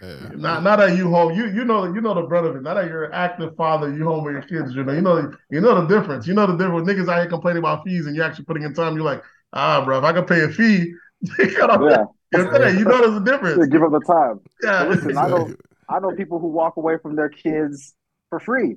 Yeah. 0.00 0.30
Not 0.34 0.62
not 0.64 0.76
that 0.80 0.96
you 0.96 1.08
home. 1.10 1.32
You 1.34 1.46
you 1.46 1.64
know 1.64 1.84
you 1.84 2.00
know 2.00 2.14
the 2.14 2.22
brother 2.22 2.50
of 2.50 2.56
it. 2.56 2.62
Not 2.62 2.74
that 2.74 2.86
you're 2.86 3.04
an 3.04 3.12
active 3.12 3.54
father. 3.56 3.92
You 3.92 4.04
home 4.04 4.24
with 4.24 4.32
your 4.32 4.42
kids. 4.42 4.74
You 4.74 4.82
know 4.82 4.92
you 4.92 5.00
know 5.00 5.32
you 5.50 5.60
know 5.60 5.80
the 5.80 5.86
difference. 5.86 6.26
You 6.26 6.34
know 6.34 6.46
the 6.46 6.56
difference. 6.56 6.88
Niggas 6.88 7.08
out 7.08 7.20
here 7.20 7.28
complaining 7.28 7.60
about 7.60 7.84
fees 7.84 8.06
and 8.06 8.16
you're 8.16 8.24
actually 8.24 8.46
putting 8.46 8.64
in 8.64 8.74
time. 8.74 8.96
You're 8.96 9.04
like, 9.04 9.22
ah, 9.52 9.84
bro, 9.84 9.98
if 9.98 10.04
I 10.04 10.12
can 10.12 10.24
pay 10.24 10.42
a 10.42 10.48
fee, 10.48 10.92
you 11.38 11.56
gotta 11.56 12.06
Yeah, 12.32 12.68
you 12.68 12.84
know 12.84 12.98
there's 12.98 13.20
a 13.20 13.24
difference. 13.24 13.66
give 13.68 13.82
up 13.82 13.92
the 13.92 14.00
time. 14.00 14.40
Yeah. 14.62 14.84
But 14.84 14.88
listen, 14.88 15.16
I 15.16 15.28
know 15.28 15.54
I 15.88 16.00
know 16.00 16.12
people 16.12 16.38
who 16.40 16.48
walk 16.48 16.76
away 16.78 16.96
from 17.00 17.14
their 17.14 17.28
kids 17.28 17.94
for 18.28 18.40
free. 18.40 18.76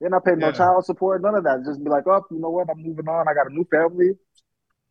They're 0.00 0.10
not 0.10 0.24
paying 0.24 0.40
no 0.40 0.52
child 0.52 0.84
support, 0.84 1.22
none 1.22 1.34
of 1.34 1.44
that. 1.44 1.64
Just 1.64 1.82
be 1.82 1.88
like, 1.88 2.06
oh, 2.06 2.22
you 2.30 2.38
know 2.38 2.50
what? 2.50 2.68
I'm 2.68 2.82
moving 2.82 3.08
on. 3.08 3.28
I 3.28 3.34
got 3.34 3.50
a 3.50 3.54
new 3.54 3.66
family. 3.70 4.10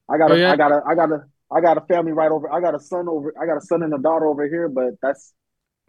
I 0.09 0.17
got 0.17 0.31
a, 0.31 0.33
Oh, 0.33 0.37
yeah? 0.37 0.51
I 0.51 0.55
got 0.55 0.71
a, 0.71 0.81
I 0.87 0.95
got 0.95 1.11
a, 1.11 1.23
I 1.51 1.61
got 1.61 1.77
a 1.77 1.81
family 1.81 2.11
right 2.11 2.31
over. 2.31 2.51
I 2.51 2.59
got 2.61 2.75
a 2.75 2.79
son 2.79 3.07
over. 3.07 3.33
I 3.41 3.45
got 3.45 3.57
a 3.57 3.61
son 3.61 3.83
and 3.83 3.93
a 3.93 3.97
daughter 3.99 4.27
over 4.27 4.47
here. 4.47 4.67
But 4.69 4.93
that's 5.01 5.33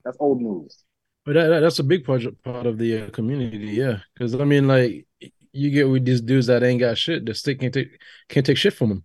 that's 0.05 0.16
old 0.20 0.40
news. 0.40 0.84
But 1.24 1.34
that, 1.34 1.48
that- 1.48 1.60
that's 1.60 1.78
a 1.78 1.84
big 1.84 2.05
part 2.05 2.22
part 2.43 2.66
of 2.66 2.78
the 2.78 3.02
uh, 3.02 3.10
community, 3.10 3.59
yeah. 3.68 3.98
Because 4.14 4.34
I 4.34 4.44
mean, 4.44 4.68
like 4.68 5.06
you 5.52 5.70
get 5.70 5.88
with 5.88 6.05
these 6.05 6.20
dudes 6.20 6.47
that 6.47 6.62
ain't 6.62 6.80
got 6.80 6.98
shit. 6.98 7.24
The 7.26 7.34
state 7.34 7.60
can't 7.60 7.74
take 7.74 7.98
can't 8.28 8.44
take 8.47 8.59
shit 8.59 8.74
from 8.74 8.88
them. 8.90 9.02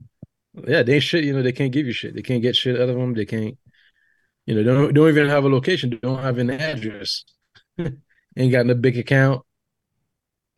Yeah, 0.68 0.84
they 0.84 0.96
ain't 0.96 1.04
shit. 1.04 1.24
You 1.24 1.34
know, 1.34 1.42
they 1.42 1.52
can't 1.54 1.72
give 1.72 1.88
you 1.88 1.94
shit. 1.94 2.16
They 2.16 2.22
can't 2.22 2.42
get 2.42 2.56
shit 2.56 2.80
out 2.80 2.90
of 2.90 2.96
them. 2.96 3.14
They 3.14 3.26
can't. 3.26 3.58
You 4.46 4.56
know, 4.56 4.64
don't 4.64 4.94
don't 4.94 5.10
even 5.10 5.30
have 5.30 5.46
a 5.46 5.50
location. 5.50 5.90
They 5.92 5.98
don't 5.98 6.22
have 6.22 6.38
an 6.38 6.50
address. 6.52 7.24
ain't 8.38 8.52
got 8.52 8.66
no 8.66 8.76
big 8.76 8.98
account. 8.98 9.44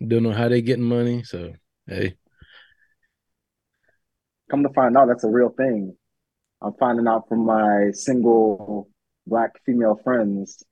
Don't 0.06 0.24
know 0.24 0.32
how 0.32 0.50
they 0.50 0.62
getting 0.62 0.84
money. 0.84 1.24
So 1.24 1.54
hey, 1.88 2.16
Come 4.54 4.62
to 4.62 4.70
find 4.70 4.96
out, 4.96 5.08
that's 5.08 5.24
a 5.24 5.30
real 5.30 5.50
thing. 5.50 5.96
I'm 6.62 6.74
finding 6.80 7.08
out 7.08 7.28
from 7.28 7.44
my 7.44 7.90
single 7.92 8.88
black 9.26 9.50
female 9.66 10.00
friends 10.04 10.64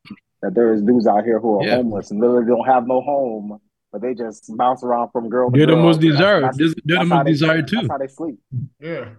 that 0.44 0.54
there 0.54 0.72
is 0.72 0.84
dudes 0.84 1.08
out 1.08 1.24
here 1.24 1.40
who 1.40 1.60
are 1.60 1.64
Yeah. 1.66 1.78
homeless 1.78 2.12
and 2.12 2.20
literally 2.20 2.46
don't 2.46 2.64
have 2.68 2.86
no 2.86 3.02
home, 3.02 3.58
but 3.92 4.04
they 4.04 4.14
just 4.14 4.56
bounce 4.56 4.84
around 4.84 5.10
from 5.10 5.30
girl 5.30 5.50
to 5.50 5.58
they're 5.58 5.66
the 5.66 5.74
girl. 5.74 5.82
most 5.82 6.00
desired. 6.00 6.44
that's- 6.44 6.58
They're, 6.58 6.68
they're 6.86 7.00
the 7.00 7.06
most 7.06 7.26
desired 7.26 7.68
too. 7.68 7.76
That's 7.78 7.88
how 7.90 7.98
they 7.98 8.08
sleep. 8.08 8.40
Yeah. 8.80 9.10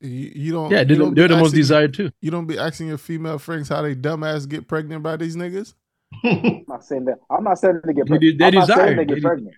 You, 0.00 0.32
you 0.34 0.52
don't. 0.52 0.70
Yeah, 0.70 0.80
you 0.80 0.84
they're, 0.86 0.96
don't 0.96 1.08
the- 1.10 1.14
they're 1.16 1.28
be 1.28 1.34
the 1.34 1.40
most 1.42 1.52
desired 1.54 1.92
too. 1.92 2.10
You 2.22 2.30
don't 2.30 2.46
be 2.46 2.58
asking 2.58 2.86
your 2.88 2.96
female 2.98 3.38
friends 3.38 3.68
how 3.68 3.82
they 3.82 3.94
dumbass 3.94 4.48
get 4.48 4.66
pregnant 4.66 5.02
by 5.02 5.18
these 5.18 5.36
niggas. 5.36 5.74
I'm 6.24 6.64
not 6.66 6.82
saying 6.82 7.04
that. 7.04 7.18
I'm 7.28 7.44
not 7.44 7.58
saying 7.58 7.82
they 7.84 7.92
get 7.92 8.06
pregnant. 8.06 8.38
they 8.38 8.46
I'm 8.46 8.54
not 8.54 8.66
saying 8.68 8.78
desire. 8.78 8.96
they 8.96 9.04
They 9.04 9.14
get 9.16 9.22
pregnant. 9.22 9.54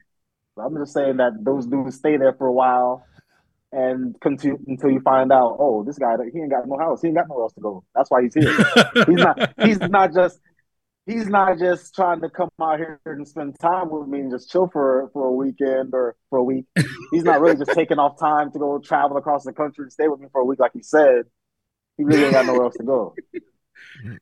I'm 0.58 0.76
just 0.76 0.92
saying 0.92 1.18
that 1.18 1.34
those 1.44 1.66
dudes 1.66 1.94
stay 1.94 2.16
there 2.16 2.32
for 2.32 2.48
a 2.48 2.52
while 2.52 3.04
and 3.74 4.18
continue 4.20 4.58
until 4.68 4.90
you 4.90 5.00
find 5.00 5.32
out, 5.32 5.56
oh, 5.58 5.82
this 5.84 5.98
guy 5.98 6.14
he 6.32 6.38
ain't 6.38 6.50
got 6.50 6.66
no 6.66 6.78
house. 6.78 7.02
He 7.02 7.08
ain't 7.08 7.16
got 7.16 7.28
nowhere 7.28 7.42
else 7.44 7.52
to 7.54 7.60
go. 7.60 7.84
That's 7.94 8.10
why 8.10 8.22
he's 8.22 8.34
here. 8.34 8.52
he's 9.06 9.16
not. 9.16 9.52
He's 9.62 9.80
not 9.80 10.14
just. 10.14 10.40
He's 11.06 11.26
not 11.26 11.58
just 11.58 11.94
trying 11.94 12.22
to 12.22 12.30
come 12.30 12.48
out 12.62 12.78
here 12.78 12.98
and 13.04 13.28
spend 13.28 13.60
time 13.60 13.90
with 13.90 14.08
me 14.08 14.20
and 14.20 14.30
just 14.30 14.50
chill 14.50 14.70
for 14.72 15.10
for 15.12 15.26
a 15.26 15.32
weekend 15.32 15.92
or 15.92 16.16
for 16.30 16.38
a 16.38 16.42
week. 16.42 16.64
He's 17.10 17.24
not 17.24 17.40
really 17.40 17.56
just 17.56 17.72
taking 17.74 17.98
off 17.98 18.18
time 18.18 18.52
to 18.52 18.58
go 18.58 18.78
travel 18.78 19.18
across 19.18 19.44
the 19.44 19.52
country 19.52 19.82
and 19.82 19.92
stay 19.92 20.08
with 20.08 20.20
me 20.20 20.28
for 20.32 20.40
a 20.40 20.44
week, 20.44 20.60
like 20.60 20.72
he 20.72 20.82
said. 20.82 21.24
He 21.98 22.04
really 22.04 22.24
ain't 22.24 22.32
got 22.32 22.46
nowhere 22.46 22.64
else 22.64 22.76
to 22.76 22.84
go. 22.84 23.14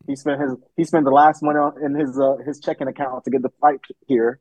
He 0.06 0.16
spent 0.16 0.40
his 0.40 0.56
he 0.76 0.84
spent 0.84 1.04
the 1.04 1.10
last 1.10 1.42
money 1.42 1.58
on, 1.58 1.82
in 1.82 1.94
his 1.94 2.18
uh, 2.18 2.36
his 2.44 2.58
checking 2.60 2.88
account 2.88 3.24
to 3.24 3.30
get 3.30 3.42
the 3.42 3.50
flight 3.60 3.80
here, 4.06 4.40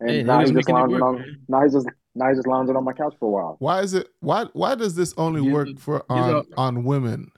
and 0.00 0.10
Hey, 0.10 0.22
now 0.22 0.40
he's 0.40 0.50
just 0.50 0.68
lounging 0.68 1.00
work, 1.00 1.02
on. 1.02 1.14
man. 1.16 1.46
Now 1.48 1.62
he's 1.62 1.72
just 1.72 1.88
now 2.14 2.28
he's 2.28 2.36
just 2.38 2.46
lounging 2.46 2.76
on 2.76 2.84
my 2.84 2.92
couch 2.92 3.14
for 3.18 3.26
a 3.28 3.30
while. 3.30 3.56
Why 3.58 3.80
is 3.82 3.94
it? 3.94 4.08
Why 4.20 4.46
why 4.52 4.74
does 4.74 4.94
this 4.94 5.14
only 5.16 5.42
You- 5.42 5.52
work 5.52 5.78
for 5.78 6.04
on 6.10 6.30
know- 6.30 6.44
on 6.56 6.84
women? 6.84 7.30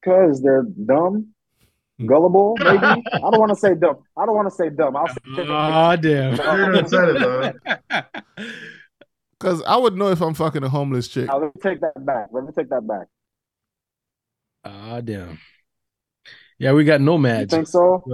Because 0.00 0.42
they're 0.42 0.64
dumb, 0.64 1.28
Hmm. 1.98 2.06
gullible. 2.06 2.56
Maybe 2.58 2.76
I 2.84 3.00
don't 3.20 3.38
want 3.38 3.50
to 3.50 3.56
say 3.56 3.74
dumb. 3.74 3.98
I 4.16 4.26
don't 4.26 4.34
want 4.34 4.48
to 4.48 4.54
say 4.54 4.68
dumb. 4.70 4.96
I'll 4.96 5.06
say 5.08 5.14
Oh 5.38 5.96
damn. 5.96 6.32
You 6.32 6.82
done 6.82 6.88
said. 6.88 7.54
Because 9.38 9.62
I 9.62 9.76
would 9.76 9.94
know 9.96 10.08
if 10.08 10.20
I'm 10.20 10.34
fucking 10.34 10.62
a 10.62 10.68
homeless 10.68 11.08
chick. 11.08 11.26
Now, 11.28 11.38
let 11.38 11.54
me 11.54 11.60
take 11.62 11.80
that 11.80 12.04
back. 12.04 12.28
Let 12.32 12.44
me 12.44 12.50
take 12.56 12.68
that 12.70 12.86
back. 12.86 13.06
Ah 14.64 15.00
damn. 15.00 15.38
Yeah, 16.58 16.72
we 16.72 16.84
got 16.84 17.00
You 17.00 17.06
nomads. 17.06 17.52
think 17.52 17.66
so? 17.66 18.04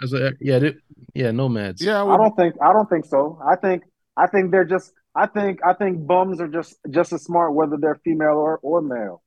That's 0.00 0.12
a- 0.14 0.32
yeah, 0.40 0.58
they- 0.60 0.76
yeah, 1.14 1.30
nomads. 1.30 1.82
Yeah, 1.82 2.02
I 2.02 2.14
I 2.14 2.16
don't 2.16 2.36
think. 2.36 2.54
I 2.62 2.72
don't 2.72 2.88
think 2.88 3.04
so. 3.04 3.38
I 3.46 3.56
think. 3.56 3.82
I 4.18 4.26
think 4.26 4.50
they're 4.52 4.64
just. 4.66 4.92
I 5.14 5.26
think. 5.26 5.60
I 5.64 5.72
think 5.74 6.06
bums 6.06 6.40
are 6.40 6.48
just 6.48 6.76
just 6.90 7.12
as 7.12 7.22
smart 7.24 7.54
whether 7.54 7.76
they're 7.78 8.00
female 8.04 8.36
or 8.38 8.58
or 8.62 8.82
male. 8.82 9.22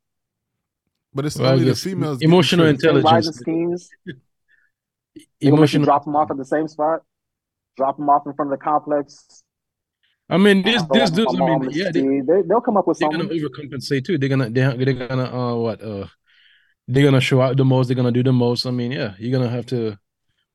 But 1.13 1.26
it's 1.26 1.38
Well, 1.38 1.53
only 1.53 1.65
the 1.65 1.76
females. 1.76 2.22
emotional 2.22 2.65
tricked. 2.68 2.84
Intelligence. 2.84 3.11
rising 3.11 3.34
schemes. 3.34 3.89
Gonna 5.43 5.55
Emotional. 5.57 5.85
drop 5.85 6.05
them 6.05 6.15
off 6.15 6.31
at 6.31 6.38
the 6.38 6.45
same 6.45 6.68
spot. 6.68 7.01
Drop 7.77 7.97
them 7.97 8.09
off 8.09 8.23
in 8.26 8.34
front 8.34 8.51
of 8.53 8.59
the 8.59 8.63
complex. 8.63 9.43
I 10.30 10.38
mean, 10.38 10.61
this 10.61 10.84
Throw 10.84 10.99
this 10.99 11.11
dudes. 11.11 11.35
I 11.35 11.39
on 11.39 11.61
mean, 11.61 11.72
the 11.72 11.77
yeah, 11.77 11.91
they, 11.91 12.22
they 12.22 12.47
they'll 12.47 12.61
come 12.61 12.77
up 12.77 12.88
with 12.88 12.97
something. 12.97 13.19
they're 13.19 13.27
gonna 13.27 13.49
overcompensate 13.49 14.05
too. 14.05 14.18
They're 14.18 14.30
gonna 14.30 14.49
they're, 14.49 14.73
they're 14.77 14.93
gonna 15.07 15.26
uh 15.26 15.55
what 15.55 15.81
uh 15.84 16.07
they're 16.88 17.03
gonna 17.03 17.19
show 17.22 17.41
out 17.41 17.57
the 17.57 17.65
most. 17.65 17.88
They're 17.88 17.95
gonna 17.95 18.11
do 18.13 18.23
the 18.23 18.31
most. 18.34 18.65
I 18.65 18.72
mean, 18.72 18.91
yeah, 18.91 19.15
you're 19.19 19.38
gonna 19.38 19.49
have 19.51 19.65
to 19.68 19.97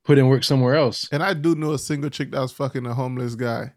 put 0.05 0.19
in 0.19 0.29
work 0.29 0.45
somewhere 0.45 0.77
else. 0.77 1.09
And 1.13 1.23
I 1.23 1.35
do 1.35 1.55
know 1.55 1.73
a 1.73 1.79
single 1.79 2.09
chick 2.11 2.31
that 2.31 2.41
was 2.41 2.53
fucking 2.53 2.87
a 2.87 2.95
homeless 2.95 3.35
guy. 3.35 3.73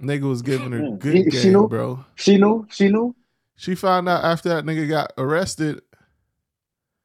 Nigga 0.00 0.22
was 0.22 0.42
giving 0.42 0.72
her 0.72 0.96
good 0.98 1.32
she 1.32 1.42
game, 1.42 1.52
knew? 1.52 1.68
bro. 1.68 2.04
She 2.16 2.36
knew. 2.38 2.66
She 2.70 2.88
knew. 2.88 3.14
She 3.56 3.74
found 3.74 4.08
out 4.08 4.24
after 4.24 4.48
that 4.50 4.64
nigga 4.64 4.88
got 4.88 5.12
arrested 5.18 5.82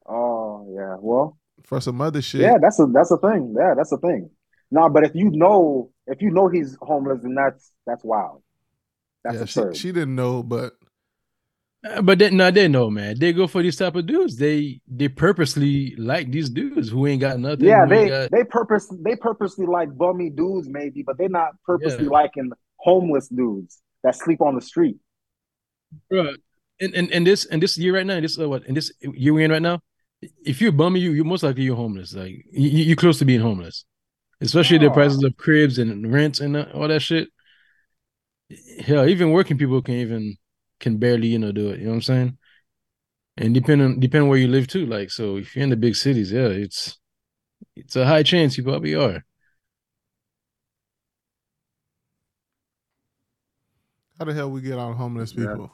Oh 0.06 0.66
yeah. 0.74 0.96
Well, 1.00 1.36
for 1.64 1.80
some 1.80 2.00
other 2.00 2.22
shit. 2.22 2.42
yeah. 2.42 2.58
That's 2.60 2.78
a 2.80 2.86
that's 2.86 3.10
a 3.10 3.18
thing. 3.18 3.54
Yeah, 3.58 3.74
that's 3.76 3.92
a 3.92 3.98
thing. 3.98 4.30
No, 4.70 4.88
but 4.88 5.04
if 5.04 5.14
you 5.14 5.30
know 5.30 5.90
if 6.06 6.22
you 6.22 6.30
know 6.30 6.48
he's 6.48 6.76
homeless, 6.80 7.20
then 7.22 7.34
that's 7.34 7.72
that's 7.86 8.04
wild. 8.04 8.42
That's 9.24 9.34
Yeah, 9.40 9.44
she, 9.46 9.60
absurd. 9.60 9.76
she 9.76 9.92
didn't 9.92 10.14
know, 10.14 10.42
but 10.42 10.74
But 12.02 12.18
they, 12.18 12.30
no, 12.30 12.50
they 12.50 12.68
know, 12.68 12.90
man. 12.90 13.16
They 13.18 13.32
go 13.32 13.46
for 13.46 13.62
these 13.62 13.76
type 13.76 13.94
of 13.96 14.06
dudes. 14.06 14.36
They 14.36 14.80
they 14.88 15.08
purposely 15.08 15.94
like 15.96 16.30
these 16.30 16.50
dudes 16.50 16.88
who 16.90 17.06
ain't 17.06 17.20
got 17.20 17.38
nothing. 17.38 17.66
yeah, 17.66 17.84
they 17.86 18.08
got- 18.08 18.30
they 18.30 18.44
purpose 18.44 18.88
they 19.04 19.16
purposely 19.16 19.66
like 19.66 19.96
bummy 19.96 20.30
dudes 20.30 20.68
maybe, 20.68 21.02
but 21.02 21.18
they're 21.18 21.28
not 21.28 21.50
purposely 21.64 22.04
Yeah. 22.04 22.10
liking 22.10 22.50
homeless 22.90 23.26
dudes 23.28 23.72
that 24.04 24.14
sleep 24.14 24.40
on 24.40 24.54
the 24.54 24.60
street. 24.72 24.96
Bruh, 26.12 26.36
and, 26.80 26.94
and 26.94 27.06
and 27.12 27.26
this 27.26 27.44
and 27.46 27.62
this 27.62 27.76
year 27.78 27.94
right 27.96 28.06
now, 28.06 28.20
this 28.20 28.38
uh, 28.38 28.48
what 28.48 28.62
and 28.68 28.76
this 28.76 28.92
year 29.00 29.32
we're 29.34 29.44
in 29.44 29.50
right 29.56 29.62
now, 29.70 29.80
if 30.52 30.60
you're 30.60 30.72
bumming, 30.80 31.02
you 31.02 31.12
you're 31.12 31.24
most 31.34 31.42
likely 31.42 31.64
you're 31.64 31.76
homeless. 31.84 32.14
Like 32.14 32.32
you, 32.62 32.68
you- 32.76 32.84
you're 32.88 32.96
close 33.04 33.18
to 33.20 33.24
being 33.24 33.40
homeless, 33.40 33.84
especially 34.40 34.78
the 34.78 34.90
Oh. 34.90 34.98
prices 34.98 35.22
of 35.24 35.36
cribs 35.36 35.78
and 35.78 36.12
rents 36.12 36.40
and 36.40 36.56
uh, 36.56 36.66
all 36.74 36.88
that 36.88 37.00
shit. 37.02 37.28
hell, 38.80 39.08
even 39.08 39.30
working 39.32 39.58
people 39.58 39.82
can 39.82 39.94
even 39.94 40.36
can 40.80 40.98
barely, 40.98 41.28
you 41.28 41.38
know, 41.38 41.52
do 41.52 41.70
it. 41.70 41.78
You 41.78 41.84
know 41.86 41.90
what 41.90 41.96
I'm 41.96 42.02
saying? 42.02 42.38
And 43.36 43.54
depending 43.54 44.00
depending 44.00 44.28
where 44.28 44.38
you 44.38 44.48
live 44.48 44.66
too. 44.66 44.86
Like, 44.86 45.10
so 45.10 45.36
if 45.36 45.54
you're 45.54 45.64
in 45.64 45.70
the 45.70 45.76
big 45.76 45.96
cities, 45.96 46.32
yeah, 46.32 46.48
it's 46.48 46.98
it's 47.76 47.96
a 47.96 48.06
high 48.06 48.22
chance 48.22 48.56
you 48.58 48.64
probably 48.64 48.94
are. 48.94 49.24
How 54.18 54.24
the 54.24 54.34
hell 54.34 54.50
we 54.50 54.60
get 54.60 54.78
on 54.78 54.94
homeless 54.96 55.32
Yeah. 55.34 55.46
people? 55.46 55.70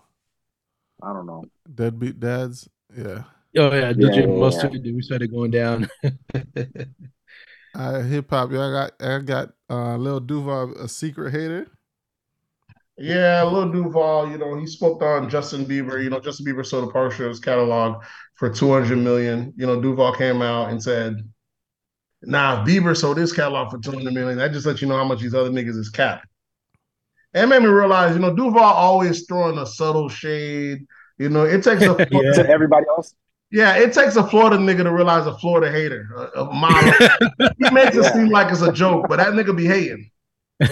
I 1.02 1.12
don't 1.12 1.26
know. 1.26 1.44
Deadbeat 1.72 2.20
dads. 2.20 2.68
Yeah. 2.96 3.24
Oh 3.56 3.72
yeah, 3.72 3.90
Yeah, 3.90 3.92
DJ 3.92 4.20
yeah, 4.20 4.26
Mustard. 4.26 4.72
Then 4.84 4.94
we 4.94 5.02
started 5.02 5.30
going 5.30 5.50
down. 5.50 5.88
Uh, 7.74 8.00
hip 8.02 8.28
hop. 8.28 8.52
Yeah, 8.52 8.66
I 8.66 8.70
got 8.70 9.02
I 9.02 9.18
got 9.20 9.48
uh, 9.70 9.96
Lil 9.96 10.20
Duval, 10.20 10.74
a 10.74 10.88
secret 10.88 11.32
hater. 11.32 11.66
Yeah, 12.98 13.42
Lil 13.44 13.72
Duval, 13.72 14.30
you 14.30 14.36
know, 14.38 14.54
he 14.58 14.66
spoke 14.66 15.02
on 15.02 15.30
Justin 15.30 15.64
Bieber. 15.64 16.02
You 16.02 16.10
know, 16.10 16.20
Justin 16.20 16.44
Bieber 16.44 16.64
sold 16.64 16.88
a 16.88 16.92
partial 16.92 17.24
of 17.26 17.30
his 17.30 17.40
catalog 17.40 18.04
for 18.34 18.50
200 18.50 18.96
million. 18.98 19.54
You 19.56 19.66
know, 19.66 19.80
Duval 19.80 20.12
came 20.14 20.42
out 20.42 20.70
and 20.70 20.82
said, 20.82 21.16
nah, 22.22 22.64
Bieber 22.64 22.94
sold 22.96 23.16
his 23.16 23.32
catalog 23.32 23.70
for 23.70 23.78
200 23.78 24.12
million. 24.12 24.36
That 24.36 24.52
just 24.52 24.66
lets 24.66 24.82
you 24.82 24.88
know 24.88 24.96
how 24.98 25.04
much 25.04 25.20
these 25.20 25.34
other 25.34 25.50
niggas 25.50 25.78
is 25.78 25.88
capped. 25.88 26.26
And 27.34 27.44
it 27.44 27.46
made 27.46 27.62
me 27.62 27.68
realize, 27.68 28.14
you 28.14 28.20
know, 28.20 28.34
Duval 28.34 28.62
always 28.62 29.26
throwing 29.26 29.58
a 29.58 29.66
subtle 29.66 30.08
shade. 30.08 30.86
You 31.18 31.28
know, 31.28 31.44
it 31.44 31.62
takes 31.64 31.82
a 31.82 31.96
Yeah. 32.10 32.32
To 32.32 32.48
everybody 32.48 32.86
else, 32.88 33.14
yeah, 33.50 33.76
it 33.76 33.92
takes 33.92 34.16
a 34.16 34.26
Florida 34.26 34.56
nigga 34.56 34.82
to 34.84 34.92
realize 34.92 35.26
a 35.26 35.36
Florida 35.38 35.70
hater. 35.70 36.08
A, 36.34 36.40
a 36.40 36.52
mile. 36.52 36.92
he 37.58 37.70
makes 37.70 37.96
it 37.96 38.02
Yeah. 38.02 38.12
seem 38.12 38.28
like 38.28 38.50
it's 38.50 38.62
a 38.62 38.72
joke, 38.72 39.06
but 39.08 39.16
that 39.16 39.32
nigga 39.34 39.56
be 39.56 39.66
hating. 39.66 40.10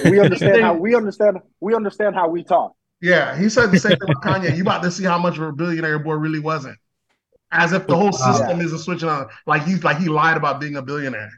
we 0.04 0.20
understand 0.20 0.62
how 0.62 0.74
we 0.74 0.94
understand 0.94 1.38
we 1.60 1.74
understand 1.74 2.14
how 2.14 2.28
we 2.28 2.42
talk. 2.44 2.74
Yeah, 3.02 3.36
he 3.38 3.48
said 3.48 3.70
the 3.70 3.78
same 3.78 3.92
thing 3.96 4.08
with 4.08 4.18
Kanye. 4.18 4.54
You 4.56 4.62
about 4.62 4.82
to 4.82 4.90
see 4.90 5.04
how 5.04 5.18
much 5.18 5.36
of 5.38 5.42
a 5.44 5.52
billionaire 5.52 5.98
boy 5.98 6.14
really 6.14 6.38
wasn't. 6.40 6.76
As 7.50 7.72
if 7.72 7.86
the 7.86 7.96
whole 7.96 8.12
system 8.12 8.60
isn't 8.60 8.78
switching 8.78 9.08
on. 9.08 9.26
Like 9.46 9.64
he's 9.64 9.82
like 9.82 9.96
he 9.98 10.08
lied 10.08 10.36
about 10.36 10.60
being 10.60 10.76
a 10.76 10.82
billionaire. 10.82 11.30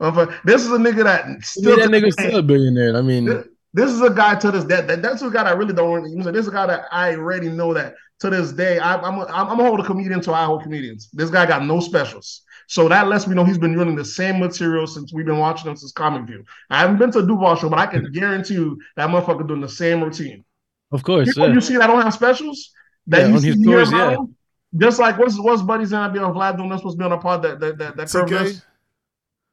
Motherfucker, 0.00 0.34
This 0.44 0.62
is 0.64 0.70
a 0.70 0.78
nigga 0.78 1.04
that 1.04 1.24
I 1.26 1.38
still 1.40 1.76
mean, 1.76 1.90
that 1.90 1.98
to 1.98 2.06
nigga's 2.06 2.14
still 2.14 2.36
a 2.36 2.42
billionaire. 2.42 2.96
I 2.96 3.02
mean, 3.02 3.44
this, 3.78 3.86
this 3.86 3.92
is 3.92 4.00
a 4.02 4.10
guy 4.10 4.34
to 4.36 4.50
this 4.50 4.64
that, 4.64 4.86
that 4.88 5.02
that's 5.02 5.22
a 5.22 5.30
guy 5.30 5.48
I 5.48 5.52
really 5.52 5.72
don't 5.74 5.90
want 5.90 6.04
to 6.04 6.10
use. 6.10 6.24
This 6.26 6.42
is 6.42 6.48
a 6.48 6.52
guy 6.52 6.66
that 6.66 6.84
I 6.90 7.14
already 7.14 7.48
know 7.48 7.72
that 7.74 7.94
to 8.20 8.30
this 8.30 8.52
day 8.52 8.78
I, 8.78 8.96
I'm 8.96 9.18
a, 9.18 9.24
I'm 9.26 9.48
I'm 9.48 9.56
gonna 9.56 9.64
hold 9.64 9.80
a 9.80 9.84
comedian 9.84 10.20
to 10.22 10.32
I 10.32 10.44
hold 10.44 10.62
comedians. 10.62 11.08
This 11.12 11.30
guy 11.30 11.46
got 11.46 11.64
no 11.64 11.80
specials, 11.80 12.42
so 12.66 12.88
that 12.88 13.08
lets 13.08 13.26
me 13.26 13.34
know 13.34 13.44
he's 13.44 13.58
been 13.58 13.76
running 13.78 13.96
the 13.96 14.04
same 14.04 14.40
material 14.40 14.86
since 14.86 15.12
we've 15.12 15.26
been 15.26 15.38
watching 15.38 15.70
him 15.70 15.76
since 15.76 15.92
Comic 15.92 16.26
View. 16.26 16.44
I 16.70 16.80
haven't 16.80 16.98
been 16.98 17.10
to 17.12 17.20
a 17.20 17.26
Duval 17.26 17.56
show, 17.56 17.68
but 17.68 17.78
I 17.78 17.86
can 17.86 18.10
guarantee 18.12 18.54
you 18.54 18.78
that 18.96 19.08
motherfucker 19.10 19.46
doing 19.46 19.60
the 19.60 19.68
same 19.68 20.02
routine. 20.02 20.44
of 20.92 21.02
course. 21.02 21.28
People 21.28 21.48
Yeah. 21.48 21.54
you 21.54 21.60
see 21.60 21.76
that 21.76 21.86
don't 21.86 22.02
have 22.02 22.14
specials 22.14 22.72
that 23.06 23.20
Yeah, 23.22 23.28
you 23.28 23.34
on 23.34 23.40
see 23.40 23.46
his 23.48 23.56
here 23.56 23.84
stories, 23.84 23.92
yeah. 23.92 24.10
them, 24.16 24.34
Just 24.76 24.98
like 24.98 25.18
what's 25.18 25.38
what's 25.40 25.62
buddies 25.62 25.92
and 25.92 26.02
I 26.02 26.08
be 26.08 26.18
on 26.18 26.34
Vlad 26.34 26.56
doing 26.56 26.68
that's 26.68 26.80
supposed 26.82 26.98
to 26.98 27.02
be 27.02 27.04
on 27.04 27.12
a 27.12 27.18
pod 27.18 27.42
that 27.42 27.60
that 27.60 27.78
that, 27.78 27.96
that 27.96 28.08
TK. 28.08 28.62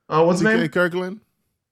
Uh, 0.10 0.23
what's 0.23 0.39
his 0.41 0.49
TK 0.49 0.57
name? 0.60 0.69
Kirkland. 0.69 1.22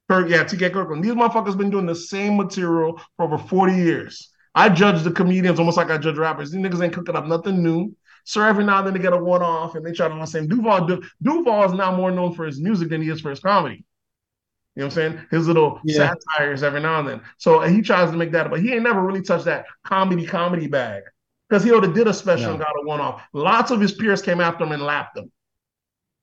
Kirk, 0.10 0.30
yeah, 0.30 0.44
TK 0.44 0.72
Kirkland. 0.74 1.04
These 1.04 1.14
motherfuckers 1.14 1.58
been 1.58 1.70
doing 1.70 1.86
the 1.86 1.96
same 1.96 2.38
material 2.38 3.00
for 3.18 3.24
over 3.26 3.38
40 3.38 3.74
years. 3.74 4.30
I 4.56 4.70
judge 4.70 5.02
the 5.04 5.12
comedians 5.12 5.60
almost 5.60 5.78
like 5.78 5.90
I 5.90 5.98
judge 5.98 6.18
rappers. 6.18 6.52
These 6.52 6.62
niggas 6.62 6.84
ain't 6.84 6.94
cooking 6.94 7.16
up 7.16 7.26
nothing 7.26 7.64
new. 7.64 7.96
So 8.26 8.42
every 8.42 8.64
now 8.64 8.78
and 8.80 8.88
then 8.88 8.94
they 8.94 9.00
get 9.00 9.14
a 9.14 9.18
one 9.18 9.42
off 9.42 9.76
and 9.76 9.86
they 9.86 9.92
try 9.92 10.08
to 10.08 10.14
do 10.14 10.20
the 10.20 10.26
same. 10.26 10.48
Duval, 10.48 10.86
Du- 10.86 11.02
Duval 11.22 11.64
is 11.66 11.74
now 11.74 11.96
more 11.96 12.12
known 12.12 12.34
for 12.34 12.46
his 12.46 12.62
music 12.62 12.90
than 12.90 13.02
he 13.02 13.10
is 13.10 13.20
for 13.22 13.30
his 13.32 13.40
comedy. 13.40 13.84
You 14.76 14.82
know 14.82 14.86
what 14.88 14.98
I'm 14.98 15.14
saying? 15.14 15.26
His 15.32 15.48
little 15.48 15.80
Yeah. 15.84 16.14
satires 16.26 16.64
every 16.64 16.82
now 16.82 17.00
and 17.00 17.08
then. 17.08 17.22
So 17.38 17.62
uh, 17.62 17.68
he 17.68 17.82
tries 17.82 18.12
to 18.12 18.18
make 18.18 18.32
that, 18.32 18.50
but 18.50 18.62
he 18.62 18.74
ain't 18.74 18.84
never 18.84 19.02
really 19.02 19.22
touched 19.22 19.46
that 19.46 19.66
comedy 19.84 20.26
comedy 20.26 20.68
bag 20.68 21.04
because 21.50 21.64
he 21.64 21.72
already 21.72 21.94
did 21.94 22.08
a 22.08 22.14
special 22.14 22.46
No. 22.48 22.52
and 22.52 22.60
got 22.60 22.70
a 22.82 22.86
one 22.88 23.02
off. 23.02 23.22
Lots 23.34 23.72
of 23.72 23.82
his 23.82 23.92
peers 23.94 24.22
came 24.22 24.40
after 24.42 24.64
him 24.64 24.72
and 24.72 24.82
lapped 24.84 25.18
him. 25.18 25.32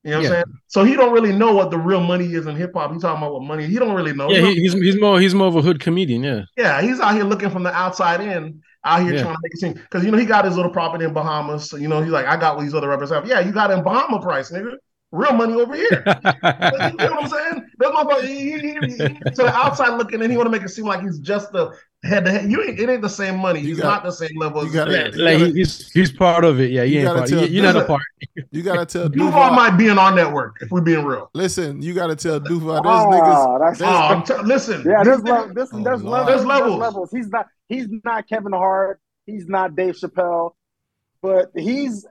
You 0.03 0.11
know 0.11 0.17
what 0.17 0.23
Yeah. 0.23 0.29
I'm 0.29 0.33
saying? 0.33 0.45
So 0.67 0.83
he 0.83 0.95
don't 0.95 1.13
really 1.13 1.31
know 1.31 1.53
what 1.53 1.69
the 1.69 1.77
real 1.77 2.01
money 2.01 2.33
is 2.33 2.47
in 2.47 2.55
hip 2.55 2.71
hop. 2.73 2.91
He's 2.91 3.01
talking 3.01 3.21
about 3.21 3.33
what 3.33 3.43
money. 3.43 3.67
He 3.67 3.75
don't 3.75 3.93
really 3.95 4.13
know. 4.13 4.31
Yeah, 4.31 4.41
he, 4.41 4.55
he's 4.55 4.73
he's 4.73 4.99
more 4.99 5.19
he's 5.19 5.35
more 5.35 5.47
of 5.47 5.55
a 5.55 5.61
hood 5.61 5.79
comedian. 5.79 6.23
Yeah. 6.23 6.41
yeah, 6.57 6.81
he's 6.81 6.99
out 6.99 7.13
here 7.13 7.23
looking 7.23 7.49
from 7.51 7.63
the 7.63 7.71
outside 7.71 8.21
in, 8.21 8.61
out 8.83 9.01
here 9.03 9.13
Yeah. 9.13 9.21
trying 9.23 9.35
to 9.35 9.39
make 9.43 9.53
it 9.53 9.59
seem 9.59 9.73
because 9.73 10.03
you 10.03 10.09
know 10.11 10.17
he 10.17 10.25
got 10.25 10.45
his 10.45 10.55
little 10.55 10.71
property 10.71 11.05
in 11.05 11.13
Bahamas. 11.13 11.69
So, 11.69 11.77
you 11.77 11.87
know, 11.87 12.01
he's 12.01 12.11
like, 12.11 12.25
I 12.25 12.35
got 12.37 12.55
what 12.55 12.63
these 12.63 12.73
other 12.73 12.87
rappers 12.89 13.11
have. 13.11 13.27
Yeah, 13.27 13.41
you 13.41 13.51
got 13.51 13.69
in 13.69 13.83
Bahama 13.83 14.19
price, 14.21 14.51
nigga. 14.51 14.73
Real 15.11 15.33
money 15.33 15.53
over 15.53 15.75
here. 15.75 15.89
you 15.91 16.01
know 16.01 17.11
what 17.11 17.23
I'm 17.23 17.27
saying? 17.29 17.69
That 17.79 17.91
motherfucker, 17.91 18.23
he, 18.23 18.51
he, 18.51 18.57
he, 18.59 18.97
to 18.97 19.31
the 19.35 19.51
outside 19.53 19.97
looking, 19.97 20.21
and 20.21 20.31
he 20.31 20.37
want 20.37 20.47
to 20.47 20.51
make 20.51 20.63
it 20.63 20.69
seem 20.69 20.85
like 20.85 21.01
he's 21.01 21.19
just 21.19 21.51
the 21.51 21.73
head 22.03 22.25
to 22.25 22.31
head. 22.31 22.51
You 22.51 22.63
ain't, 22.63 22.79
it 22.79 22.89
ain't 22.89 23.01
the 23.01 23.09
same 23.09 23.37
money. 23.37 23.59
You 23.59 23.67
He's 23.69 23.79
got- 23.79 23.87
not 23.87 24.03
the 24.03 24.11
same 24.11 24.37
level. 24.37 24.65
you 24.65 24.71
gotta- 24.73 24.91
Yeah, 24.91 25.05
his 25.07 25.15
like 25.17 25.39
gotta- 25.39 25.51
he's 25.53 25.91
he's 25.91 26.11
part 26.11 26.43
of 26.43 26.59
it. 26.59 26.71
Yeah, 26.71 26.83
you 26.83 26.99
you 27.01 27.07
ain't 27.07 27.15
part. 27.17 27.29
tell- 27.29 27.41
You, 27.41 27.47
you're 27.47 27.63
not 27.73 27.75
a 27.81 27.85
part. 27.85 28.01
You 28.51 28.63
gotta 28.63 28.85
tell 28.85 29.09
Duval 29.09 29.27
Duval. 29.27 29.53
might 29.53 29.77
be 29.77 29.87
an 29.89 29.97
on 29.99 30.15
network 30.15 30.57
if 30.61 30.71
we're 30.71 30.81
being 30.81 31.03
real. 31.05 31.29
Listen, 31.33 31.81
you 31.81 31.93
gotta 31.93 32.15
tell 32.15 32.39
Duval. 32.39 32.81
There's 32.81 32.85
niggas. 32.85 33.21
Ah, 33.35 33.57
that's 33.59 33.81
Oh, 34.31 34.37
t- 34.37 34.43
listen. 34.43 34.83
yeah. 34.85 35.03
these 35.03 35.05
There's 35.05 35.21
niggas- 35.21 35.25
level, 35.29 35.53
this, 35.53 35.69
Oh, 35.73 35.83
there's, 35.83 36.03
levels, 36.03 36.27
There's 36.27 36.27
there's 36.27 36.45
levels. 36.45 36.79
levels. 36.79 37.11
He's 37.11 37.27
not 37.29 37.47
he's 37.69 37.87
not 38.03 38.27
Kevin 38.29 38.51
Hart. 38.53 38.99
He's 39.25 39.47
not 39.47 39.75
Dave 39.75 39.95
Chappelle, 39.95 40.53
but 41.21 41.51
he's 41.55 42.05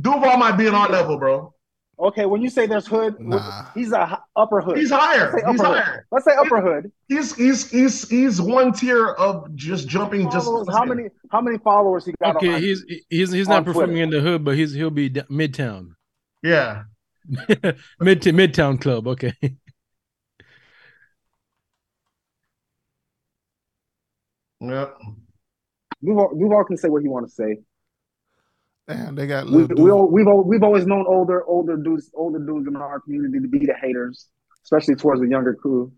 Duval 0.00 0.36
might 0.38 0.52
be 0.56 0.66
an 0.66 0.74
our 0.74 0.88
level, 0.88 1.18
bro. 1.18 1.52
Okay. 1.98 2.26
When 2.26 2.42
you 2.42 2.50
say 2.50 2.66
there's 2.66 2.86
hood, 2.86 3.16
Nah. 3.20 3.66
he's 3.74 3.92
a 3.92 4.22
upper 4.36 4.60
hood. 4.60 4.78
He's 4.78 4.90
Let's 4.90 5.04
higher. 5.04 5.32
say 5.32 5.42
He's 5.50 5.60
hood. 5.60 5.66
higher. 5.78 6.06
Let's 6.10 6.24
say 6.24 6.32
upper 6.38 6.60
hood. 6.60 6.92
He's 7.08 7.34
he's 7.34 7.70
he's 7.70 8.08
he's 8.08 8.40
one 8.40 8.72
tier 8.72 9.08
of 9.10 9.54
just 9.54 9.88
jumping. 9.88 10.30
Just 10.30 10.48
how 10.70 10.84
many 10.84 11.08
how 11.30 11.40
many 11.40 11.58
followers 11.58 12.04
he 12.06 12.14
got? 12.22 12.36
Okay, 12.36 12.54
on, 12.54 12.60
he's 12.62 12.84
he's 13.08 13.32
he's 13.32 13.48
on 13.48 13.54
not 13.56 13.64
performing 13.64 13.96
Twitter. 13.96 14.02
in 14.04 14.10
the 14.10 14.20
hood, 14.20 14.44
but 14.44 14.56
he's 14.56 14.72
he'll 14.72 14.90
be 14.90 15.08
d- 15.08 15.22
midtown, 15.30 15.90
Yeah. 16.42 16.84
mid 18.00 18.20
to 18.22 18.32
midtown 18.32 18.80
club. 18.80 19.06
Okay. 19.06 19.32
Yep. 24.60 24.96
Duval, 26.04 26.36
Duval 26.38 26.64
can 26.64 26.76
say 26.76 26.88
what 26.88 27.02
he 27.02 27.08
want 27.08 27.26
to 27.26 27.32
say. 27.32 27.58
Damn, 28.88 29.14
they 29.14 29.26
got 29.26 29.46
We, 29.46 29.52
Lil 29.52 29.60
we, 29.68 29.74
Duval. 29.74 29.98
al- 29.98 30.10
we've 30.10 30.26
we've 30.46 30.62
always 30.62 30.86
known 30.86 31.04
older 31.06 31.44
older 31.46 31.76
dudes 31.76 32.10
older 32.14 32.38
dudes 32.38 32.66
in 32.66 32.76
our 32.76 33.00
community 33.00 33.40
to 33.40 33.48
be 33.48 33.60
the 33.66 33.74
haters, 33.80 34.26
especially 34.64 34.96
towards 34.96 35.20
the 35.20 35.28
younger 35.28 35.54
crew. 35.54 35.92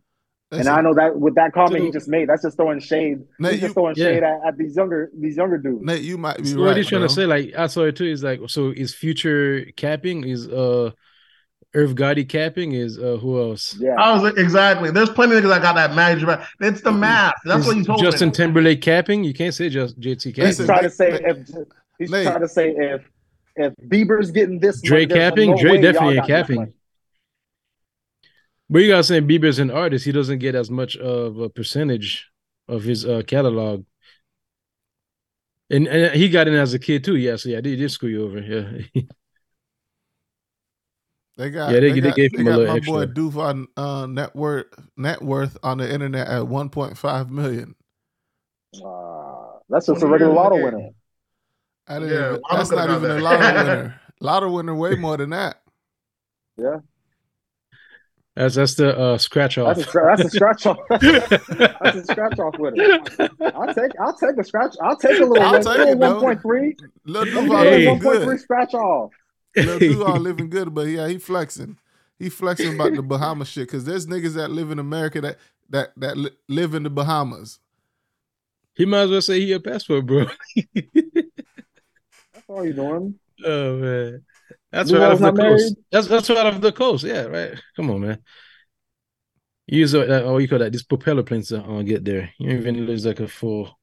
And 0.51 0.59
Listen, 0.59 0.73
I 0.74 0.81
know 0.82 0.94
that 0.94 1.19
with 1.19 1.35
that 1.36 1.52
comment 1.52 1.82
he 1.82 1.90
just 1.90 2.06
made, 2.09 2.28
that's 2.28 2.43
just 2.43 2.56
throwing 2.56 2.78
shade. 2.78 3.20
Nate, 3.40 3.52
He's 3.52 3.62
you- 3.62 3.66
just 3.69 3.74
throwing 3.74 3.94
Yeah. 3.97 4.05
shade 4.12 4.23
at, 4.23 4.39
at 4.47 4.59
these 4.59 4.77
younger 4.77 5.11
these 5.19 5.36
younger 5.36 5.56
dudes. 5.59 5.82
Nate, 5.82 6.02
you 6.02 6.19
might 6.19 6.36
be 6.36 6.44
So 6.44 6.56
right. 6.59 6.66
what 6.66 6.77
he's 6.77 6.86
trying 6.86 7.02
to 7.02 7.09
say, 7.09 7.24
like 7.27 7.55
I 7.56 7.66
saw 7.69 7.85
it 7.85 7.97
too, 7.97 8.05
is 8.05 8.23
like 8.23 8.40
so 8.48 8.70
is 8.70 8.94
future 8.94 9.65
capping 9.77 10.23
is 10.24 10.47
uh 10.48 10.90
Irv 11.74 11.94
Gotti 11.97 12.28
capping 12.28 12.73
is 12.73 12.98
uh 12.98 13.16
who 13.16 13.40
else? 13.40 13.74
Yeah. 13.81 13.94
I 13.98 14.12
was 14.12 14.23
like, 14.23 14.36
exactly. 14.36 14.90
There's 14.93 15.11
plenty 15.11 15.35
of 15.36 15.43
niggas 15.43 15.48
that 15.48 15.62
got 15.62 15.74
that 15.74 15.94
magic. 15.97 16.28
Right? 16.28 16.47
It's 16.61 16.82
the 16.82 16.93
math. 16.93 17.35
That's 17.47 17.62
Is 17.62 17.66
what 17.66 17.77
he's 17.78 17.86
holding. 17.86 18.05
Justin 18.05 18.31
Timberlake 18.31 18.82
capping. 18.82 19.24
You 19.24 19.32
can't 19.35 19.55
say 19.55 19.70
just 19.70 19.98
JT 19.98 20.23
he's 20.23 20.35
capping. 20.35 20.44
Listen, 20.44 20.66
trying 20.66 20.82
to 20.85 20.90
say 20.90 21.12
if 21.24 21.48
he's 21.98 22.10
Nate. 22.10 22.26
trying 22.26 22.40
to 22.40 22.48
say 22.48 22.70
if 22.70 23.02
if 23.56 23.72
Bieber's 23.88 24.30
getting 24.30 24.58
this 24.58 24.82
Dre 24.82 25.06
money, 25.06 25.20
capping, 25.20 25.50
no 25.52 25.56
Dre 25.56 25.80
definitely 25.80 26.18
ain't 26.18 26.26
capping. 26.26 26.72
But 28.68 28.78
you 28.80 28.90
guys 28.90 29.08
saying 29.08 29.28
Bieber's 29.28 29.58
an 29.58 29.70
artist, 29.70 30.04
he 30.04 30.12
doesn't 30.12 30.38
get 30.38 30.54
as 30.54 30.70
much 30.70 30.96
of 30.96 31.38
a 31.38 31.48
percentage 31.48 32.30
of 32.68 32.82
his 32.82 33.04
uh 33.06 33.22
catalog. 33.26 33.84
And, 35.70 35.86
and 35.88 36.14
he 36.14 36.28
got 36.28 36.48
in 36.48 36.54
as 36.54 36.74
a 36.74 36.78
kid 36.78 37.04
too. 37.04 37.16
Yeah, 37.16 37.36
so 37.36 37.48
yeah, 37.48 37.60
they 37.60 37.76
did 37.76 37.90
screw 37.90 38.08
you 38.08 38.24
over. 38.24 38.40
Yeah. 38.40 39.02
They 41.36 41.50
got 41.50 41.72
Yeah, 41.72 41.80
they- 41.80 41.90
they, 41.90 42.00
they 42.00 42.08
got, 42.10 42.16
gave 42.16 42.32
they 42.32 42.42
him 42.42 42.46
a 42.46 42.56
little 42.56 42.74
my 42.74 42.80
boy 42.80 43.00
extra. 43.00 43.06
Duval 43.14 43.66
uh, 43.76 44.06
net 44.06 44.36
worth 44.36 44.66
net 44.96 45.20
worth 45.20 45.56
on 45.64 45.78
the 45.78 45.92
internet 45.92 46.28
at 46.28 46.42
1.5 46.42 47.30
million. 47.30 47.74
Uh, 48.84 49.58
that's 49.68 49.86
just 49.86 50.02
a 50.02 50.06
regular 50.06 50.32
years 50.32 50.36
lotto 50.36 50.62
winner. 50.62 50.90
Game. 51.89 51.97
I 51.97 51.98
didn't 52.01 52.15
Yeah, 52.15 52.28
even, 52.31 52.40
Lotto 52.43 52.56
that's 52.56 52.70
could've 52.70 52.78
not 52.78 52.86
got 52.89 52.97
even 52.98 53.11
a 53.11 53.15
that. 53.15 53.23
lotto 53.23 53.65
winner. 53.65 54.01
Lotto 54.20 54.51
winner 54.51 54.74
way 54.74 54.94
more 54.97 55.16
than 55.16 55.31
that. 55.31 55.61
Yeah, 56.56 56.78
That's 58.36 58.55
that's 58.55 58.74
the 58.74 58.97
uh 58.98 59.19
scratch 59.19 59.59
off. 59.59 59.77
that's 59.77 59.89
a 59.89 59.90
scra- 59.90 60.16
that's 60.16 60.28
a 60.28 60.36
scratch 60.36 60.66
off. 60.66 60.78
that's 61.81 61.97
a 61.97 62.05
scratch 62.05 62.39
off 62.39 62.59
winner. 62.59 63.01
I'll 63.55 63.74
take 63.74 63.93
I'll 64.01 64.16
take 64.16 64.36
a 64.39 64.44
scratch. 64.44 64.77
I'll 64.81 64.97
take 64.97 65.19
a 65.20 65.24
little 65.24 65.43
I'll 65.43 65.55
take 65.62 65.65
little 65.66 65.89
it, 65.89 65.98
one 65.98 66.20
point 66.20 66.43
three. 66.43 66.77
Lil 67.05 67.24
Let 67.24 67.35
me 67.35 67.40
Duval 67.43 67.62
get 67.65 67.73
a 67.73 67.77
Hey. 67.77 67.86
one 67.89 67.98
living 67.98 68.02
point 68.02 68.24
good. 68.24 68.40
scratch 68.40 68.74
off. 68.74 69.12
Lil 69.56 69.78
Duval 69.81 70.20
living 70.20 70.48
good, 70.51 70.73
but 70.74 70.82
yeah, 70.89 71.09
he 71.09 71.19
flexing. 71.19 71.77
He 72.19 72.28
flexing 72.28 72.77
about 72.77 72.94
the 72.94 73.02
Bahamas 73.02 73.48
shit 73.48 73.66
because 73.66 73.85
there's 73.85 74.06
niggas 74.06 74.35
that 74.35 74.51
live 74.52 74.70
in 74.70 74.78
America 74.78 75.20
that 75.20 75.39
that 75.70 75.93
that 75.97 76.16
li- 76.16 76.31
live 76.48 76.74
in 76.74 76.85
the 76.85 76.90
Bahamas. 76.90 77.59
he 78.74 78.85
might 78.86 79.02
as 79.02 79.11
well 79.11 79.20
say 79.23 79.40
he 79.40 79.52
a 79.52 79.59
passport, 79.61 80.06
bro. 80.06 80.27
You 82.48 82.72
doing. 82.72 83.18
oh 83.44 83.76
man. 83.76 84.24
That's 84.70 84.92
right 84.92 85.12
off 85.12 85.18
the 85.18 85.30
not 85.30 85.36
coast. 85.36 85.76
That's 85.90 86.08
that's 86.08 86.30
right 86.30 86.46
off 86.46 86.60
the 86.60 86.72
coast. 86.72 87.04
Yeah, 87.04 87.22
right. 87.22 87.60
Come 87.76 87.90
on, 87.90 88.00
man. 88.00 88.18
use 89.66 89.94
uh, 89.94 90.22
oh 90.24 90.38
you 90.38 90.48
call 90.48 90.58
that 90.58 90.72
this 90.72 90.82
propeller 90.82 91.22
planes 91.22 91.48
to 91.48 91.62
uh, 91.62 91.82
get 91.82 92.04
there. 92.04 92.30
You 92.38 92.50
don't 92.50 92.58
even 92.58 92.74
use 92.88 93.06
like 93.06 93.20
a 93.20 93.28
full, 93.28 93.78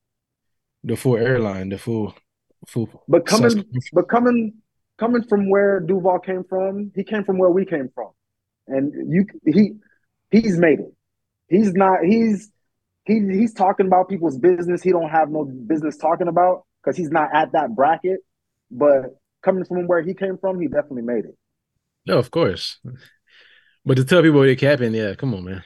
the 0.84 0.96
full 0.96 1.18
airline, 1.18 1.70
the 1.70 1.78
full, 1.78 2.14
full. 2.68 2.90
But 3.08 3.26
coming, 3.26 3.64
but 3.94 4.10
coming, 4.10 4.54
coming 4.98 5.24
from 5.24 5.50
where 5.50 5.80
Duval 5.80 6.20
came 6.20 6.44
from, 6.44 6.92
he 6.96 7.04
came 7.04 7.24
from 7.24 7.38
where 7.38 7.52
we 7.52 7.66
came 7.66 7.90
from, 7.96 8.12
and 8.68 9.14
you, 9.14 9.26
he, 9.46 9.74
he's 10.30 10.58
made 10.58 10.80
it. 10.80 10.94
He's 11.48 11.74
not. 11.74 12.04
He's 12.04 12.52
he 13.06 13.20
he's 13.20 13.54
talking 13.54 13.88
about 13.88 14.10
people's 14.10 14.38
business. 14.38 14.82
He 14.82 14.92
don't 14.92 15.10
have 15.10 15.30
no 15.30 15.46
business 15.46 15.98
talking 15.98 16.28
about 16.28 16.66
because 16.84 16.98
he's 16.98 17.12
not 17.12 17.30
at 17.34 17.54
that 17.54 17.76
bracket. 17.76 18.20
But 18.72 19.18
coming 19.44 19.66
from 19.66 19.86
where 19.88 20.02
he 20.02 20.14
came 20.14 20.38
from, 20.38 20.60
he 20.62 20.68
definitely 20.68 21.02
made 21.04 21.26
it. 21.26 21.38
No, 22.08 22.18
of 22.18 22.32
course. 22.32 22.80
But 23.86 23.98
to 23.98 24.06
tell 24.06 24.22
people 24.22 24.42
they're 24.42 24.56
capping, 24.56 24.94
yeah, 24.94 25.14
come 25.16 25.34
on, 25.34 25.44
man. 25.44 25.64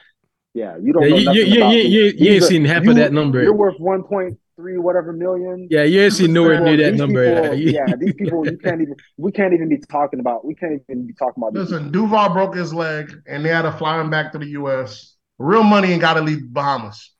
Yeah, 0.54 0.76
you 0.78 0.92
don't. 0.94 1.02
Yeah, 1.02 1.08
know 1.10 1.16
you, 1.16 1.30
you, 1.32 1.42
you, 1.44 1.60
about 1.60 1.70
you, 1.74 1.80
him. 1.82 1.90
you, 1.92 2.02
you 2.16 2.32
ain't 2.34 2.42
a- 2.42 2.46
seen 2.46 2.64
half 2.64 2.84
you- 2.84 2.90
of 2.90 2.96
that 2.96 3.12
number. 3.12 3.42
You're 3.42 3.52
worth 3.54 3.78
one 3.78 4.02
point 4.02 4.38
three 4.56 4.78
whatever 4.78 5.12
million. 5.12 5.68
Yeah, 5.70 5.82
you 5.82 6.00
ain't 6.00 6.14
seen 6.14 6.32
nowhere 6.32 6.60
near 6.60 6.78
that 6.78 6.94
number. 6.94 7.42
people- 7.42 7.54
yeah, 7.58 7.84
these 7.98 8.14
people 8.14 8.46
you 8.46 8.56
can't 8.56 8.80
even. 8.80 8.96
We 9.18 9.32
can't 9.32 9.52
even 9.52 9.68
be 9.68 9.76
talking 9.78 10.18
about. 10.18 10.46
We 10.46 10.54
can't 10.54 10.80
even 10.88 11.06
be 11.06 11.12
talking 11.12 11.42
about. 11.42 11.52
these 11.52 11.70
Listen, 11.70 11.92
Duval 11.92 12.30
broke 12.32 12.56
his 12.56 12.72
leg 12.72 13.12
and 13.26 13.44
they 13.44 13.50
had 13.50 13.62
to 13.62 13.72
fly 13.72 14.00
him 14.00 14.08
back 14.08 14.32
to 14.32 14.38
the 14.38 14.46
US. 14.60 15.14
Real 15.38 15.62
money 15.62 15.92
ain't 15.92 16.00
gotta 16.00 16.22
leave 16.22 16.50
Bahamas. 16.50 17.12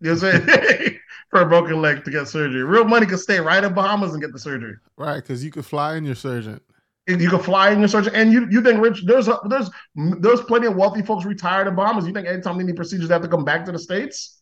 You 0.00 0.10
know 0.14 0.16
what 0.20 0.34
I'm 0.34 0.46
saying? 0.46 0.98
For 1.34 1.40
a 1.40 1.46
broken 1.46 1.82
leg 1.82 2.04
to 2.04 2.12
get 2.12 2.28
surgery. 2.28 2.62
Real 2.62 2.84
money 2.84 3.06
could 3.06 3.18
stay 3.18 3.40
right 3.40 3.64
in 3.64 3.74
Bahamas 3.74 4.12
and 4.12 4.22
get 4.22 4.32
the 4.32 4.38
surgery. 4.38 4.76
Right, 4.96 5.16
because 5.16 5.44
you 5.44 5.50
could 5.50 5.66
fly 5.66 5.96
in 5.96 6.04
your 6.04 6.14
surgeon. 6.14 6.60
You 7.08 7.28
could 7.28 7.44
fly 7.44 7.70
in 7.70 7.80
your 7.80 7.88
surgeon, 7.88 8.14
and 8.14 8.32
you 8.32 8.46
you 8.52 8.62
think 8.62 8.80
rich? 8.80 9.02
There's 9.04 9.26
a, 9.26 9.40
there's 9.48 9.68
there's 9.96 10.42
plenty 10.42 10.68
of 10.68 10.76
wealthy 10.76 11.02
folks 11.02 11.24
retired 11.24 11.66
in 11.66 11.74
Bahamas. 11.74 12.06
You 12.06 12.12
think 12.12 12.28
anytime 12.28 12.56
they 12.56 12.62
need 12.62 12.76
procedures, 12.76 13.08
they 13.08 13.16
have 13.16 13.22
to 13.22 13.28
come 13.28 13.44
back 13.44 13.64
to 13.64 13.72
the 13.72 13.80
states? 13.80 14.33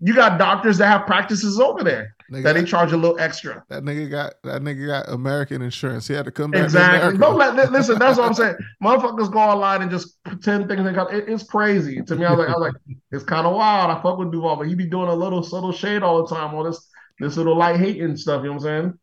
You 0.00 0.14
got 0.14 0.38
doctors 0.38 0.78
that 0.78 0.86
have 0.86 1.06
practices 1.06 1.58
over 1.58 1.82
there 1.82 2.14
Nigga, 2.30 2.42
that 2.44 2.52
they 2.52 2.64
charge 2.64 2.92
a 2.92 2.96
little 2.96 3.18
extra. 3.18 3.64
that 3.68 3.82
nigga 3.82 4.08
got 4.10 4.34
that 4.44 4.62
nigga 4.62 4.86
got 4.86 5.08
American 5.08 5.62
insurance. 5.62 6.06
He 6.06 6.14
had 6.14 6.24
to 6.26 6.30
come 6.30 6.50
back. 6.52 6.64
Exactly. 6.64 7.18
Don't 7.18 7.36
let 7.36 7.72
listen. 7.72 7.98
That's 7.98 8.18
what 8.18 8.26
I'm 8.26 8.34
saying. 8.34 8.56
Motherfuckers 8.82 9.32
go 9.32 9.38
online 9.38 9.82
and 9.82 9.90
just 9.90 10.22
pretend 10.22 10.68
things. 10.68 10.86
It, 10.86 11.28
it's 11.28 11.42
crazy 11.42 12.02
to 12.02 12.16
me. 12.16 12.24
I 12.24 12.30
was 12.30 12.38
like, 12.38 12.48
I 12.48 12.52
was 12.52 12.72
like, 12.72 12.96
it's 13.10 13.24
kind 13.24 13.46
of 13.46 13.54
wild. 13.54 13.90
I 13.90 14.00
fuck 14.02 14.18
with 14.18 14.30
Duval, 14.30 14.56
but 14.56 14.68
he 14.68 14.74
be 14.74 14.86
doing 14.86 15.08
a 15.08 15.14
little 15.14 15.42
subtle 15.42 15.72
shade 15.72 16.02
all 16.02 16.24
the 16.24 16.34
time. 16.34 16.54
on 16.54 16.66
this 16.66 16.88
this 17.18 17.36
little 17.36 17.56
light 17.56 17.80
hating 17.80 18.16
stuff. 18.16 18.42
You 18.42 18.50
know 18.50 18.58
what 18.58 18.66
I'm 18.66 18.98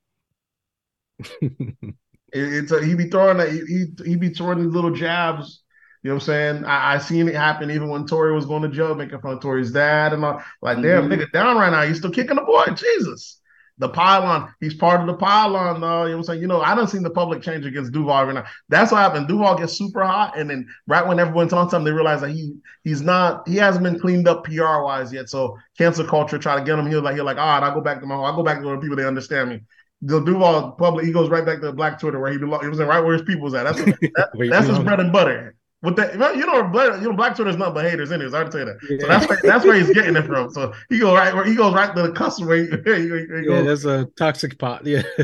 saying? 1.42 1.96
It, 2.34 2.54
it's 2.54 2.72
a, 2.74 2.84
he 2.84 2.96
be 2.96 3.10
throwing 3.10 3.38
that 3.38 3.50
he, 3.50 3.62
he 3.66 3.86
he 4.12 4.16
be 4.18 4.30
throwing 4.30 4.60
these 4.60 4.74
little 4.74 4.92
jabs. 4.92 5.62
You 6.06 6.12
know 6.12 6.18
what 6.18 6.24
I'm 6.24 6.26
saying? 6.28 6.66
I, 6.66 6.94
I 6.94 6.98
seen 7.00 7.28
it 7.28 7.34
happen 7.34 7.72
even 7.72 7.90
when 7.90 8.06
Tory 8.06 8.32
was 8.32 8.46
going 8.46 8.62
to 8.62 8.70
jail, 8.70 8.94
making 8.94 9.20
fun 9.22 9.34
of 9.34 9.42
Tory's 9.42 9.72
dad 9.72 10.14
and 10.14 10.24
all. 10.24 10.40
Like, 10.62 10.80
damn, 10.80 11.10
Mhm. 11.10 11.16
nigga, 11.16 11.32
down 11.32 11.58
right 11.58 11.72
now. 11.72 11.82
You 11.82 11.96
still 11.96 12.12
kicking 12.12 12.36
the 12.36 12.44
boy? 12.44 12.66
Jesus. 12.76 13.42
The 13.80 13.90
pylon, 13.90 14.54
he's 14.60 14.76
part 14.76 15.02
of 15.02 15.08
the 15.08 15.16
pylon, 15.16 15.82
though. 15.82 16.04
You 16.04 16.12
know 16.12 16.18
what 16.18 16.18
I'm 16.18 16.24
saying? 16.26 16.42
You 16.42 16.48
know, 16.48 16.62
I 16.62 16.76
don't 16.76 16.88
seen 16.92 17.02
the 17.02 17.10
public 17.10 17.42
change 17.42 17.66
against 17.66 17.92
Duval 17.92 18.26
right 18.26 18.36
now. 18.36 18.46
That's 18.70 18.92
what 18.92 19.00
happened. 19.00 19.28
Duval 19.28 19.58
gets 19.58 19.74
super 19.74 20.04
hot, 20.04 20.38
and 20.38 20.48
then 20.48 20.68
right 20.86 21.06
when 21.08 21.18
everyone's 21.20 21.54
on 21.54 21.72
something, 21.72 21.86
they 21.86 21.92
realize 21.92 22.22
that 22.22 22.30
he 22.30 22.54
he's 22.84 23.02
not 23.02 23.50
he 23.50 23.56
hasn't 23.56 23.84
been 23.84 24.00
cleaned 24.00 24.28
up 24.28 24.44
PR 24.44 24.84
wise 24.84 25.12
yet. 25.12 25.28
So 25.28 25.58
cancel 25.76 26.06
culture 26.06 26.38
try 26.38 26.56
to 26.56 26.64
get 26.64 26.78
him. 26.78 26.86
He's 26.86 26.98
like, 26.98 27.16
he's 27.16 27.24
like, 27.24 27.38
all 27.38 27.48
right, 27.48 27.64
I'll 27.68 27.74
go 27.74 27.82
back 27.82 28.00
to 28.02 28.06
my 28.06 28.14
home. 28.14 28.26
I'll 28.26 28.36
go 28.36 28.44
back 28.44 28.62
to 28.62 28.70
the 28.70 28.78
people 28.78 28.96
they 28.96 29.06
understand 29.08 29.50
me. 29.50 29.62
The 30.04 30.20
Duval 30.22 30.74
public, 30.74 31.06
he 31.08 31.12
goes 31.12 31.30
right 31.32 31.44
back 31.44 31.62
to 31.62 31.66
the 31.66 31.74
Black 31.74 32.00
Twitter 32.00 32.20
where 32.20 32.32
he 32.32 32.38
belongs. 32.38 32.62
He 32.64 32.70
was 32.70 32.78
right 32.80 33.04
where 33.04 33.14
his 33.14 33.24
people's 33.24 33.56
at. 33.56 33.64
That's 33.64 33.80
what, 33.80 34.00
that, 34.16 34.30
that's 34.52 34.68
his 34.68 34.78
bread 34.80 35.00
and 35.00 35.12
butter. 35.12 35.56
With 35.86 35.96
that, 35.98 36.14
you 36.36 36.46
know, 36.46 36.64
Black- 36.64 37.00
you 37.02 37.10
know, 37.10 37.16
Black 37.16 37.36
Twitter's 37.36 37.58
not 37.58 37.74
but 37.74 37.86
haters 37.86 38.12
anyways. 38.12 38.34
I 38.34 38.44
would 38.44 38.52
say 38.52 38.66
that. 38.66 38.78
So 39.00 39.08
that's 39.08 39.30
where, 39.30 39.40
that's 39.44 39.66
where 39.66 39.76
he's 39.76 39.92
getting 39.94 40.16
it 40.16 40.26
from. 40.26 40.50
So 40.50 40.74
he 40.90 41.00
go 41.00 41.14
right 41.14 41.34
where 41.34 41.46
he 41.46 41.56
goes 41.56 41.74
right 41.74 41.96
to 41.96 42.02
the 42.02 42.12
customer. 42.12 42.56
He, 42.56 42.66
he, 42.66 43.08
he 43.08 43.26
yeah, 43.28 43.42
goes, 43.44 43.84
that's 43.84 43.86
a 43.86 44.06
toxic 44.18 44.58
pot. 44.58 44.86
Yeah. 44.86 45.04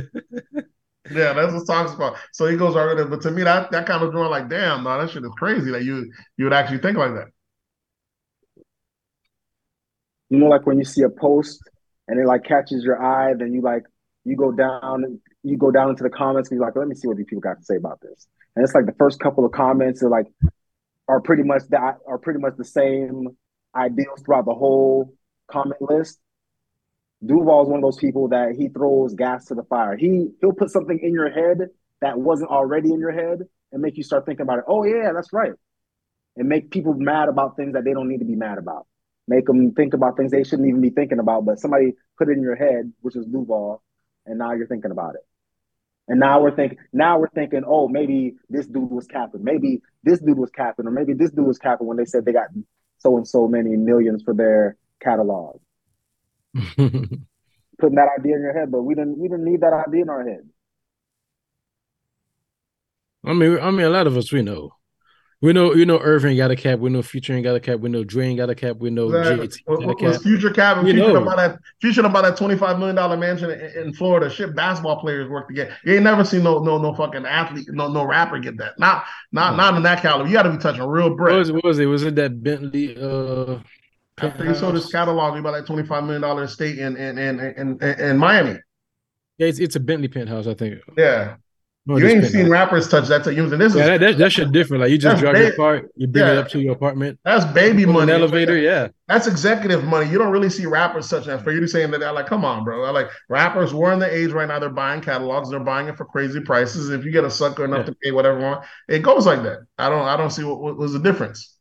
yeah, 1.12 1.34
that's 1.34 1.54
a 1.54 1.66
talk 1.66 1.90
spot. 1.90 2.18
So 2.32 2.48
he 2.48 2.58
goes 2.58 2.76
right 2.76 2.96
there. 2.96 3.06
But 3.06 3.22
to 3.22 3.32
me, 3.32 3.44
that 3.44 3.72
that 3.72 3.86
kind 3.86 4.04
of 4.04 4.12
drawing 4.12 4.30
like, 4.30 4.50
damn, 4.50 4.84
no, 4.84 5.00
that 5.00 5.10
shit 5.10 5.24
is 5.24 5.32
crazy 5.38 5.72
that 5.72 5.84
you 5.84 6.12
you 6.38 6.46
would 6.46 6.54
actually 6.54 6.80
think 6.80 6.98
like 6.98 7.14
that. 7.14 7.28
You 10.30 10.38
know, 10.38 10.48
like 10.48 10.66
when 10.66 10.78
you 10.78 10.86
see 10.86 11.02
a 11.02 11.10
post 11.10 11.62
and 12.08 12.20
it 12.20 12.26
like 12.26 12.44
catches 12.44 12.84
your 12.84 13.02
eye, 13.02 13.34
then 13.34 13.54
you 13.54 13.62
like 13.62 13.84
you 14.24 14.36
go 14.36 14.52
down, 14.52 15.20
you 15.44 15.58
go 15.58 15.72
down 15.72 15.90
into 15.90 16.04
the 16.04 16.10
comments 16.10 16.50
and 16.50 16.58
you're 16.58 16.66
like, 16.66 16.76
let 16.76 16.88
me 16.88 16.96
see 16.96 17.08
what 17.08 17.18
these 17.18 17.26
people 17.26 17.42
got 17.42 17.58
to 17.58 17.64
say 17.64 17.76
about 17.76 18.00
this. 18.02 18.28
And 18.56 18.64
it's 18.64 18.74
like 18.74 18.86
the 18.86 18.96
first 18.98 19.20
couple 19.20 19.46
of 19.46 19.52
comments 19.52 20.04
are 20.04 20.10
like 20.10 20.28
are 21.08 21.22
pretty 21.22 21.44
much 21.44 21.64
that 21.70 21.98
are 22.08 22.18
pretty 22.18 22.40
much 22.40 22.54
the 22.58 22.66
same 22.66 23.30
ideals 23.76 24.22
throughout 24.22 24.46
the 24.46 24.54
whole 24.54 25.14
comment 25.50 25.82
list. 25.82 26.20
Duval 27.26 27.64
is 27.64 27.70
one 27.70 27.80
of 27.80 27.84
those 27.84 27.98
people 27.98 28.30
that 28.30 28.56
he 28.58 28.68
throws 28.68 29.14
gas 29.14 29.46
to 29.46 29.56
the 29.56 29.64
fire. 29.64 29.96
He 29.96 30.30
he'll 30.42 30.54
put 30.54 30.72
something 30.72 31.00
in 31.02 31.14
your 31.14 31.30
head 31.30 31.70
that 32.02 32.18
wasn't 32.18 32.50
already 32.50 32.92
in 32.92 33.00
your 33.00 33.12
head 33.12 33.40
and 33.72 33.82
make 33.82 33.96
you 33.98 34.04
start 34.04 34.26
thinking 34.26 34.44
about 34.44 34.60
it. 34.60 34.66
Oh 34.68 34.84
yeah, 34.84 35.12
that's 35.14 35.32
right. 35.32 35.54
And 36.36 36.50
make 36.50 36.72
people 36.72 36.94
mad 36.94 37.30
about 37.30 37.56
things 37.56 37.74
that 37.74 37.84
they 37.84 37.94
don't 37.94 38.08
need 38.08 38.20
to 38.20 38.26
be 38.26 38.36
mad 38.36 38.58
about 38.58 38.88
make 39.28 39.46
them 39.46 39.74
think 39.74 39.94
about 39.94 40.18
things 40.18 40.32
they 40.32 40.44
shouldn't 40.44 40.68
even 40.68 40.82
be 40.82 40.90
thinking 40.90 41.20
about, 41.20 41.46
but 41.46 41.60
somebody 41.60 41.94
put 42.18 42.30
it 42.30 42.34
in 42.34 42.42
your 42.42 42.56
head, 42.56 42.92
which 43.02 43.16
is 43.16 43.26
Duval, 43.26 43.82
and 44.26 44.38
now 44.38 44.52
you're 44.52 44.68
thinking 44.68 44.92
about 44.92 45.16
it. 45.16 45.22
And 46.08 46.20
now 46.20 46.42
we're 46.42 46.56
thinking, 46.56 46.78
now 46.92 47.20
we're 47.20 47.30
thinking, 47.30 47.64
oh, 47.66 47.88
maybe 47.88 48.36
this 48.50 48.66
dude 48.68 48.90
was 48.90 49.08
capping, 49.08 49.44
maybe 49.44 49.82
this 50.04 50.20
dude 50.20 50.38
was 50.38 50.50
capping, 50.50 50.88
or 50.88 50.92
maybe 50.92 51.14
this 51.14 51.32
dude 51.32 51.48
was 51.48 51.58
capping 51.58 51.88
when 51.88 51.98
they 51.98 52.06
said 52.06 52.26
they 52.26 52.34
got 52.34 52.50
so 52.98 53.18
and 53.18 53.28
so 53.28 53.48
many 53.48 53.78
millions 53.78 54.24
for 54.24 54.34
their 54.34 54.78
catalog. 55.02 55.60
Putting 56.76 57.96
that 57.96 58.10
idea 58.20 58.36
in 58.36 58.42
your 58.42 58.54
head, 58.54 58.72
but 58.72 58.84
we 58.84 58.96
didn't, 58.96 59.18
we 59.18 59.28
didn't 59.28 59.46
need 59.46 59.62
that 59.62 59.74
idea 59.74 60.02
in 60.02 60.10
our 60.10 60.24
head. 60.24 60.50
I 63.24 63.34
mean, 63.34 63.60
I 63.60 63.70
mean, 63.72 63.86
a 63.86 63.90
lot 63.90 64.08
of 64.08 64.18
us 64.18 64.32
we 64.32 64.42
know. 64.42 64.74
We 65.42 65.54
know, 65.54 65.74
you 65.74 65.88
know, 65.88 65.98
Irving 66.00 66.38
got 66.38 66.52
a 66.52 66.56
cap. 66.56 66.78
We 66.78 66.92
know 66.92 67.02
Future 67.02 67.34
ain't 67.34 67.44
got 67.44 67.56
a 67.56 67.60
cap. 67.60 67.80
We 67.80 67.90
know 67.90 68.04
Dre 68.04 68.28
ain't 68.28 68.38
got 68.38 68.52
a 68.52 68.56
cap. 68.56 68.78
We 68.78 68.92
know 68.92 69.12
Exactly. 69.12 69.48
JT 69.48 69.62
Was, 69.68 69.80
got 69.80 69.90
a 69.90 69.96
cap. 70.14 70.22
future 70.22 70.50
cabin, 70.52 70.86
You 70.86 70.94
future 70.94 71.08
know. 71.14 71.22
about 71.24 71.38
that, 71.38 71.60
future 71.82 72.06
about 72.06 72.22
that 72.26 72.38
twenty 72.38 72.56
five 72.56 72.78
million 72.78 72.96
dollar 72.96 73.18
mansion 73.18 73.50
in, 73.50 73.88
in 73.88 73.94
Florida. 73.94 74.30
Shit, 74.30 74.56
basketball 74.56 75.00
players 75.00 75.28
work 75.28 75.48
together. 75.48 75.76
You 75.84 75.96
ain't 75.96 76.04
never 76.04 76.24
seen 76.24 76.44
no 76.44 76.60
no 76.60 76.78
no 76.78 76.94
fucking 76.94 77.26
athlete, 77.26 77.66
no 77.72 77.88
no 77.92 78.04
rapper 78.06 78.38
get 78.38 78.58
that. 78.58 78.78
Not 78.78 79.04
not 79.32 79.52
No. 79.52 79.58
not 79.58 79.78
in 79.78 79.84
that 79.84 80.04
caliber. 80.04 80.28
You 80.30 80.34
got 80.34 80.44
to 80.44 80.52
be 80.52 80.58
touching 80.60 80.84
real 80.84 81.10
What 81.10 81.18
bread. 81.18 81.36
was 81.38 81.50
it? 81.50 81.54
What 81.56 81.64
was 81.64 81.80
it? 81.80 81.86
Was 81.88 82.04
it 82.04 82.16
that 82.16 82.44
Bentley? 82.44 82.96
Uh, 83.02 83.58
After 84.20 84.46
he 84.48 84.54
sold 84.54 84.76
his 84.76 84.86
catalog, 84.92 85.36
he 85.36 85.42
bought 85.42 85.54
that 85.54 85.66
twenty 85.66 85.88
five 85.88 86.04
million 86.04 86.22
dollar 86.22 86.44
estate 86.44 86.78
in 86.78 86.96
in, 86.98 87.18
in 87.18 87.40
in 87.40 87.80
in 87.82 88.00
in 88.00 88.18
Miami. 88.20 88.60
Yeah, 89.40 89.48
it's, 89.48 89.58
it's 89.58 89.76
a 89.76 89.80
Bentley 89.80 90.08
penthouse, 90.08 90.46
I 90.46 90.54
think. 90.54 90.82
Yeah, 90.96 91.38
No, 91.88 91.98
you 91.98 92.06
ain't 92.06 92.14
penthouse. 92.22 92.32
seen 92.32 92.48
rappers 92.50 92.88
touch 92.88 93.08
that. 93.08 93.24
To 93.24 93.34
use 93.34 93.52
and 93.52 93.60
this 93.60 93.74
is 93.74 93.80
that, 93.80 94.00
that, 94.02 94.18
that 94.20 94.32
shit 94.32 94.52
different. 94.52 94.82
Like 94.82 94.92
you 94.92 95.00
just 95.00 95.20
drive 95.20 95.34
ba- 95.34 95.42
your 95.46 95.56
car, 95.56 95.82
you 95.96 96.06
bring 96.08 96.28
it 96.28 96.38
up 96.38 96.48
to 96.50 96.60
your 96.60 96.74
apartment, 96.74 97.20
that's 97.26 97.44
baby 97.46 97.86
put 97.86 97.90
an 97.90 97.94
money. 97.96 98.12
elevator. 98.12 98.56
Yeah, 98.56 98.90
That's 99.08 99.26
executive 99.26 99.84
money. 99.84 100.08
You 100.08 100.20
don't 100.20 100.32
really 100.32 100.52
see 100.52 100.68
rappers 100.68 101.10
such 101.10 101.26
that. 101.26 101.44
For 101.44 101.52
you 101.52 101.60
to 101.60 101.68
saying 101.68 101.90
that, 101.90 102.14
like, 102.14 102.28
come 102.28 102.46
on, 102.46 102.64
bro. 102.64 102.92
Like 102.92 103.10
rappers. 103.30 103.74
We're 103.74 103.94
in 103.94 104.00
the 104.00 104.16
age 104.16 104.30
right 104.32 104.48
now. 104.48 104.60
They're 104.60 104.70
buying 104.70 105.02
catalogs. 105.02 105.50
They're 105.50 105.60
buying 105.60 105.88
it 105.88 105.98
for 105.98 106.06
crazy 106.06 106.40
prices. 106.40 106.92
If 106.92 107.04
you 107.04 107.12
get 107.12 107.24
a 107.24 107.32
sucker 107.32 107.66
enough 107.66 107.80
Yeah. 107.80 107.86
to 107.86 107.96
pay 108.04 108.12
whatever, 108.12 108.38
you 108.40 108.46
want, 108.46 108.66
it 108.88 109.00
goes 109.00 109.26
like 109.26 109.42
that. 109.42 109.62
I 109.80 109.90
don't. 109.90 110.08
I 110.08 110.16
don't 110.18 110.30
see 110.30 110.44
what, 110.44 110.62
what 110.62 110.78
was 110.78 110.94
the 110.94 111.00
difference. 111.00 111.58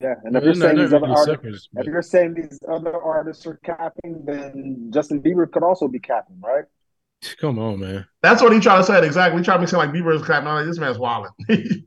Yeah, 0.00 0.14
and 0.24 0.34
if 0.34 0.42
you're 0.42 0.54
saying 0.54 0.78
these 0.78 0.92
other 0.94 1.06
artists, 1.06 1.26
suckers, 1.26 1.68
if 1.76 1.86
you're 1.86 2.00
saying 2.02 2.34
these 2.34 2.58
other 2.68 2.96
artists 3.00 3.46
are 3.46 3.60
capping, 3.62 4.24
then 4.24 4.90
Justin 4.92 5.22
Bieber 5.22 5.48
could 5.52 5.62
also 5.62 5.88
be 5.88 5.98
capping, 6.00 6.40
right? 6.42 6.64
Come 7.40 7.58
on, 7.58 7.80
man, 7.80 8.06
That's 8.22 8.42
what 8.42 8.52
he 8.52 8.60
tried 8.60 8.78
to 8.78 8.84
say. 8.84 9.04
Exactly. 9.04 9.40
He 9.40 9.44
tried 9.44 9.56
to 9.56 9.60
make 9.60 9.72
it 9.72 9.76
like 9.76 9.90
Bieber 9.90 10.14
is 10.14 10.22
clapping. 10.22 10.46
No, 10.46 10.64
this 10.64 10.78
man's 10.78 10.98
wilding. 10.98 11.32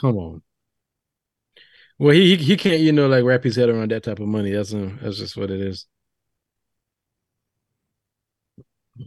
come 0.00 0.16
on. 0.16 0.42
Well, 1.98 2.14
he, 2.14 2.36
he 2.36 2.44
he 2.44 2.56
can't, 2.56 2.80
you 2.80 2.92
know, 2.92 3.08
like 3.08 3.24
wrap 3.24 3.42
his 3.44 3.56
head 3.56 3.68
around 3.68 3.90
that 3.90 4.04
type 4.04 4.20
of 4.20 4.28
money. 4.28 4.52
That's 4.52 4.72
um, 4.72 4.98
that's 5.02 5.18
just 5.18 5.36
what 5.36 5.50
it 5.50 5.60
is. 5.60 5.86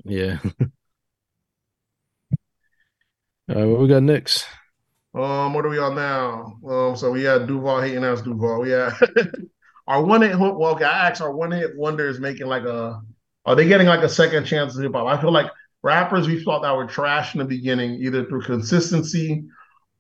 Yeah. 0.06 0.40
All 3.50 3.56
right, 3.56 3.66
what 3.66 3.80
we 3.82 3.88
got 3.88 4.04
next? 4.04 4.46
um, 5.14 5.54
what 5.54 5.66
are 5.66 5.70
we 5.70 5.78
on 5.80 5.96
now? 5.96 6.58
Um, 6.68 6.96
so 6.96 7.12
we 7.12 7.24
had 7.24 7.48
Duval 7.48 7.82
hating 7.82 8.04
ass 8.04 8.22
Duval. 8.22 8.62
We 8.62 8.70
had 8.72 8.94
our 9.88 10.04
one 10.04 10.22
hit. 10.22 10.38
Well, 10.38 10.68
okay, 10.76 10.86
I 10.86 11.10
asked 11.10 11.22
our 11.22 11.34
one 11.34 11.52
hit 11.52 11.76
wonder 11.78 12.08
is 12.08 12.20
making 12.20 12.48
like 12.48 12.64
a. 12.64 13.02
Are 13.46 13.56
they 13.56 13.68
getting 13.68 13.88
like 13.88 14.02
a 14.04 14.10
second 14.10 14.46
chance 14.46 14.78
at 14.78 14.84
hip 14.84 14.94
hop? 14.94 15.08
I 15.08 15.20
feel 15.20 15.32
like 15.32 15.52
rappers 15.84 16.28
we 16.28 16.44
thought 16.44 16.62
that 16.62 16.76
were 16.76 16.86
trash 16.86 17.34
in 17.34 17.40
the 17.40 17.46
beginning, 17.46 17.96
either 17.96 18.26
through 18.26 18.42
consistency 18.42 19.44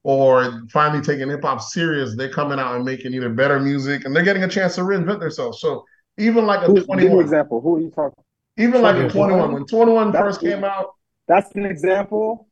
or 0.03 0.63
finally 0.71 1.01
taking 1.01 1.29
hip 1.29 1.43
hop 1.43 1.61
serious. 1.61 2.15
They're 2.15 2.31
coming 2.31 2.59
out 2.59 2.75
and 2.75 2.85
making 2.85 3.13
either 3.13 3.29
better 3.29 3.59
music, 3.59 4.05
and 4.05 4.15
they're 4.15 4.23
getting 4.23 4.43
a 4.43 4.47
chance 4.47 4.75
to 4.75 4.81
reinvent 4.81 5.19
themselves. 5.19 5.59
So 5.59 5.85
even 6.17 6.45
like 6.45 6.61
a 6.61 6.65
Who, 6.65 6.75
give 6.75 6.85
21, 6.85 7.19
example. 7.19 7.61
Who 7.61 7.77
are 7.77 7.79
you 7.79 7.89
talking? 7.89 8.23
even 8.57 8.81
like 8.81 8.97
a 8.97 9.09
21, 9.09 9.53
when 9.53 9.65
21 9.65 10.11
That's 10.11 10.23
first 10.23 10.41
came 10.41 10.63
out, 10.63 10.91
That's 11.27 11.51
an 11.55 11.65
example. 11.65 12.47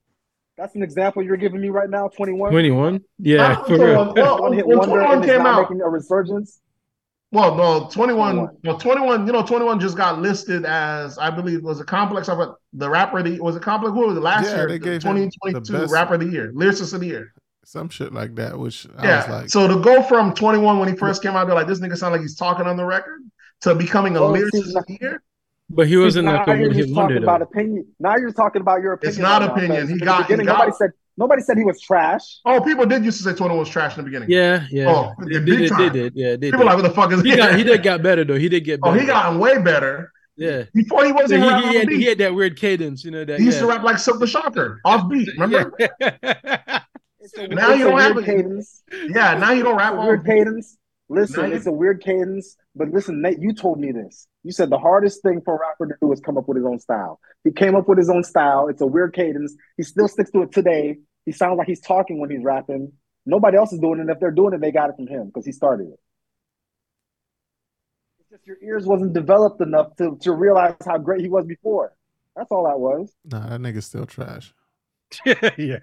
That's 0.58 0.76
an 0.76 0.84
example 0.84 1.24
you're 1.24 1.38
giving 1.38 1.62
me 1.62 1.70
right 1.70 1.90
now. 1.90 2.10
Twenty 2.10 2.34
one. 2.34 2.52
Twenty 2.52 2.72
one. 2.72 3.02
Yeah, 3.18 3.64
for 3.64 3.78
real. 3.78 4.14
Well, 4.14 4.42
One 4.42 4.54
hit 4.54 4.68
when 4.68 4.78
wonder 4.78 4.96
21 4.96 5.18
and 5.18 5.26
came 5.26 5.46
out, 5.46 5.62
making 5.62 5.82
a 5.82 5.88
resurgence. 5.88 6.60
Well, 7.32 7.56
no, 7.56 7.88
21, 7.92 8.36
21. 8.36 8.58
well, 8.64 8.78
21, 8.80 9.28
you 9.28 9.34
know, 9.34 9.44
21 9.46 9.80
just 9.80 9.96
got 9.96 10.20
listed 10.20 10.66
as, 10.66 11.18
I 11.20 11.30
believe, 11.30 11.62
was 11.64 11.80
a 11.80 11.84
complex 11.86 12.28
of 12.28 12.40
a, 12.40 12.56
the 12.74 12.90
rapper 12.90 13.20
of 13.20 13.26
the, 13.26 13.40
was 13.40 13.56
it 13.56 13.62
complex? 13.62 13.94
What 13.96 14.08
was 14.08 14.18
it 14.18 14.22
last 14.22 14.46
Yeah, 14.50 14.56
year? 14.58 14.68
they 14.68 14.80
gave 14.80 15.04
him 15.04 15.16
the 15.16 15.30
2022 15.30 15.74
best- 15.74 15.94
rapper 15.94 16.16
of 16.16 16.22
the 16.22 16.28
year, 16.28 16.52
lyricist 16.54 16.94
of 16.94 17.02
the 17.02 17.08
year. 17.08 17.34
Some 17.66 17.90
shit 17.90 18.14
like 18.14 18.34
that, 18.36 18.58
which 18.58 18.88
I 18.98 19.06
Yeah. 19.06 19.18
was 19.18 19.30
like, 19.42 19.50
so 19.50 19.68
to 19.68 19.80
go 19.80 20.02
from 20.02 20.34
21 20.34 20.80
when 20.80 20.90
he 20.90 20.96
first 20.96 21.22
came 21.22 21.36
out, 21.36 21.46
they're 21.46 21.56
like, 21.56 21.68
this 21.68 21.80
nigga 21.80 21.96
sound 21.98 22.14
like 22.14 22.22
he's 22.22 22.36
talking 22.36 22.66
on 22.66 22.78
the 22.78 22.86
record 22.86 23.22
to 23.62 23.76
becoming 23.76 24.18
a 24.18 24.22
Well, 24.22 24.34
lyricist 24.34 24.64
see, 24.64 24.76
of 24.76 24.86
the 24.88 24.98
year. 25.00 25.22
But 25.70 25.86
he 25.88 25.98
wasn't 25.98 26.26
now 26.26 26.38
like 26.38 26.48
a 26.48 26.58
you're 26.58 26.68
one 26.70 26.76
hit 26.76 26.84
just 26.86 26.96
talking 26.96 27.18
about 27.18 27.40
though. 27.42 27.46
opinion. 27.46 27.86
Now 28.00 28.16
you're 28.18 28.32
talking 28.32 28.62
about 28.64 28.82
your 28.82 28.94
opinion. 28.94 29.10
It's 29.12 29.20
not 29.22 29.42
right 29.44 29.52
opinion. 29.52 29.70
because 29.86 29.90
He 29.90 29.98
got- 30.00 30.26
he 30.26 30.36
got- 30.38 30.46
nobody 30.46 30.72
said 30.80 30.92
nobody 31.20 31.42
said 31.44 31.58
he 31.58 31.64
was 31.64 31.80
trash. 31.80 32.40
Oh, 32.46 32.60
people 32.62 32.86
did 32.88 33.06
used 33.06 33.18
to 33.20 33.24
say 33.24 33.34
21 33.36 33.60
was 33.60 33.70
trash 33.70 33.96
in 33.96 34.04
the 34.04 34.10
beginning. 34.10 34.30
Yeah, 34.32 34.66
yeah. 34.72 34.90
Oh, 34.90 35.14
they, 35.26 35.40
big 35.40 35.70
they, 35.70 35.76
they, 35.78 35.90
did. 35.90 36.14
Yeah, 36.16 36.30
they 36.32 36.48
People 36.50 36.60
did. 36.62 36.66
like, 36.66 36.76
what 36.78 36.82
the 36.84 36.90
fuck 36.90 37.12
is 37.12 37.22
he 37.22 37.36
got 37.36 37.56
he 37.56 37.64
did 37.64 37.84
got 37.84 38.02
better 38.02 38.24
though. 38.24 38.40
He 38.40 38.50
did 38.50 38.62
get 38.66 38.82
Better. 38.82 38.96
Oh, 38.96 39.00
he 39.00 39.06
gotten 39.06 39.38
way 39.38 39.62
better. 39.62 40.12
yeah. 40.36 40.64
Before 40.74 41.06
he 41.06 41.12
wasn't 41.12 41.44
he, 41.44 41.70
he, 41.70 41.76
had, 41.78 41.90
he 41.90 42.04
had 42.06 42.18
that 42.20 42.34
weird 42.34 42.58
cadence, 42.58 43.04
you 43.06 43.12
know. 43.12 43.24
That 43.26 43.40
He 43.40 43.46
used 43.46 43.58
yeah. 43.58 43.68
to 43.68 43.68
rap 43.68 43.84
like 43.84 43.98
Silkk 43.98 44.20
the 44.20 44.28
Shocker, 44.28 44.80
off 44.86 45.10
beat. 45.10 45.30
Remember? 45.38 45.74
Yeah. 45.80 46.80
It's 47.22 47.38
a, 47.38 47.48
Now 47.50 47.74
you 47.74 47.84
don't 47.84 48.00
have 48.00 48.16
weird 48.16 48.30
a- 48.30 48.32
cadence. 48.32 48.82
Yeah, 49.10 49.38
now 49.38 49.52
you 49.52 49.62
don't 49.62 49.76
rap 49.76 49.94
a 49.94 49.98
on 49.98 50.06
weird 50.08 50.24
beat. 50.24 50.32
cadence. 50.32 50.78
Now 51.10 51.22
Listen, 51.22 51.50
you- 51.50 51.56
it's 51.58 51.66
a 51.68 51.72
weird 51.72 52.02
cadence. 52.02 52.56
But 52.76 52.90
listen, 52.92 53.22
Nate, 53.22 53.40
you 53.40 53.54
told 53.54 53.78
me 53.80 53.92
this. 53.92 54.26
You 54.44 54.54
said 54.54 54.70
the 54.70 54.78
hardest 54.78 55.22
thing 55.22 55.42
for 55.44 55.56
a 55.58 55.60
rapper 55.60 55.88
to 55.88 55.96
do 56.02 56.14
is 56.14 56.22
come 56.22 56.38
up 56.38 56.48
with 56.48 56.56
his 56.56 56.66
own 56.66 56.80
style. 56.80 57.20
He 57.44 57.52
came 57.52 57.76
up 57.76 57.90
with 57.90 57.98
his 57.98 58.10
own 58.10 58.24
style. 58.24 58.70
It's 58.70 58.80
a 58.82 58.86
weird 58.88 59.14
cadence. 59.14 59.54
He 59.76 59.84
still 59.84 60.08
sticks 60.08 60.32
to 60.32 60.44
it 60.44 60.54
today. 60.54 61.00
He 61.30 61.34
sounds 61.34 61.60
like 61.60 61.68
he's 61.68 61.80
talking 61.80 62.20
when 62.20 62.32
he's 62.32 62.44
rapping. 62.44 62.92
Nobody 63.28 63.56
else 63.56 63.72
is 63.72 63.80
doing 63.80 64.00
it. 64.00 64.02
And 64.02 64.10
if 64.10 64.20
they're 64.20 64.32
doing 64.32 64.56
it, 64.56 64.62
they 64.62 64.72
got 64.72 64.90
it 64.90 64.96
from 64.96 65.06
him 65.06 65.28
because 65.28 65.46
he 65.46 65.52
started 65.52 65.90
it. 65.90 66.00
It's 68.20 68.30
just 68.32 68.48
your 68.48 68.58
ears 68.64 68.88
wasn't 68.88 69.14
developed 69.14 69.62
enough 69.62 69.96
to, 69.98 70.18
to 70.22 70.32
realize 70.34 70.74
how 70.84 70.98
great 70.98 71.22
he 71.22 71.30
was 71.30 71.46
before. 71.46 71.94
That's 72.36 72.50
all 72.52 72.64
that 72.64 72.80
was. 72.80 73.14
nah, 73.26 73.48
that 73.48 73.62
nigga's 73.62 73.86
still 73.86 74.08
trash. 74.08 74.56
yeah. 75.26 75.78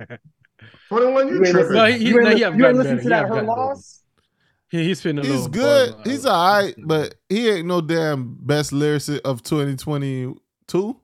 21, 0.89 1.29
you 1.29 1.35
You 1.45 1.53
tripping. 1.53 1.73
No, 1.75 1.85
he- 1.85 1.99
he- 1.99 2.09
you 2.09 2.21
no, 2.21 2.29
ain't, 2.29 2.39
he 2.39 2.43
have 2.43 2.59
you 2.59 2.67
ain't 2.67 2.77
gotten 2.77 2.79
listen 2.79 3.09
better. 3.09 3.25
to 3.27 3.31
that 3.31 3.37
her 3.37 3.43
loss. 3.45 4.03
He, 4.69 4.83
he's 4.83 5.01
fitting 5.01 5.19
a 5.21 5.23
He's 5.23 5.31
little 5.31 5.47
good. 5.49 5.93
bar- 5.93 6.01
uh, 6.01 6.11
He's 6.11 6.27
all 6.27 6.61
right, 6.61 6.75
but 6.77 7.15
he 7.29 7.49
ain't 7.51 7.69
no 7.69 7.81
damn 7.81 8.35
best 8.41 8.73
lyricist 8.73 9.21
of 9.21 9.45
2022. 9.45 11.01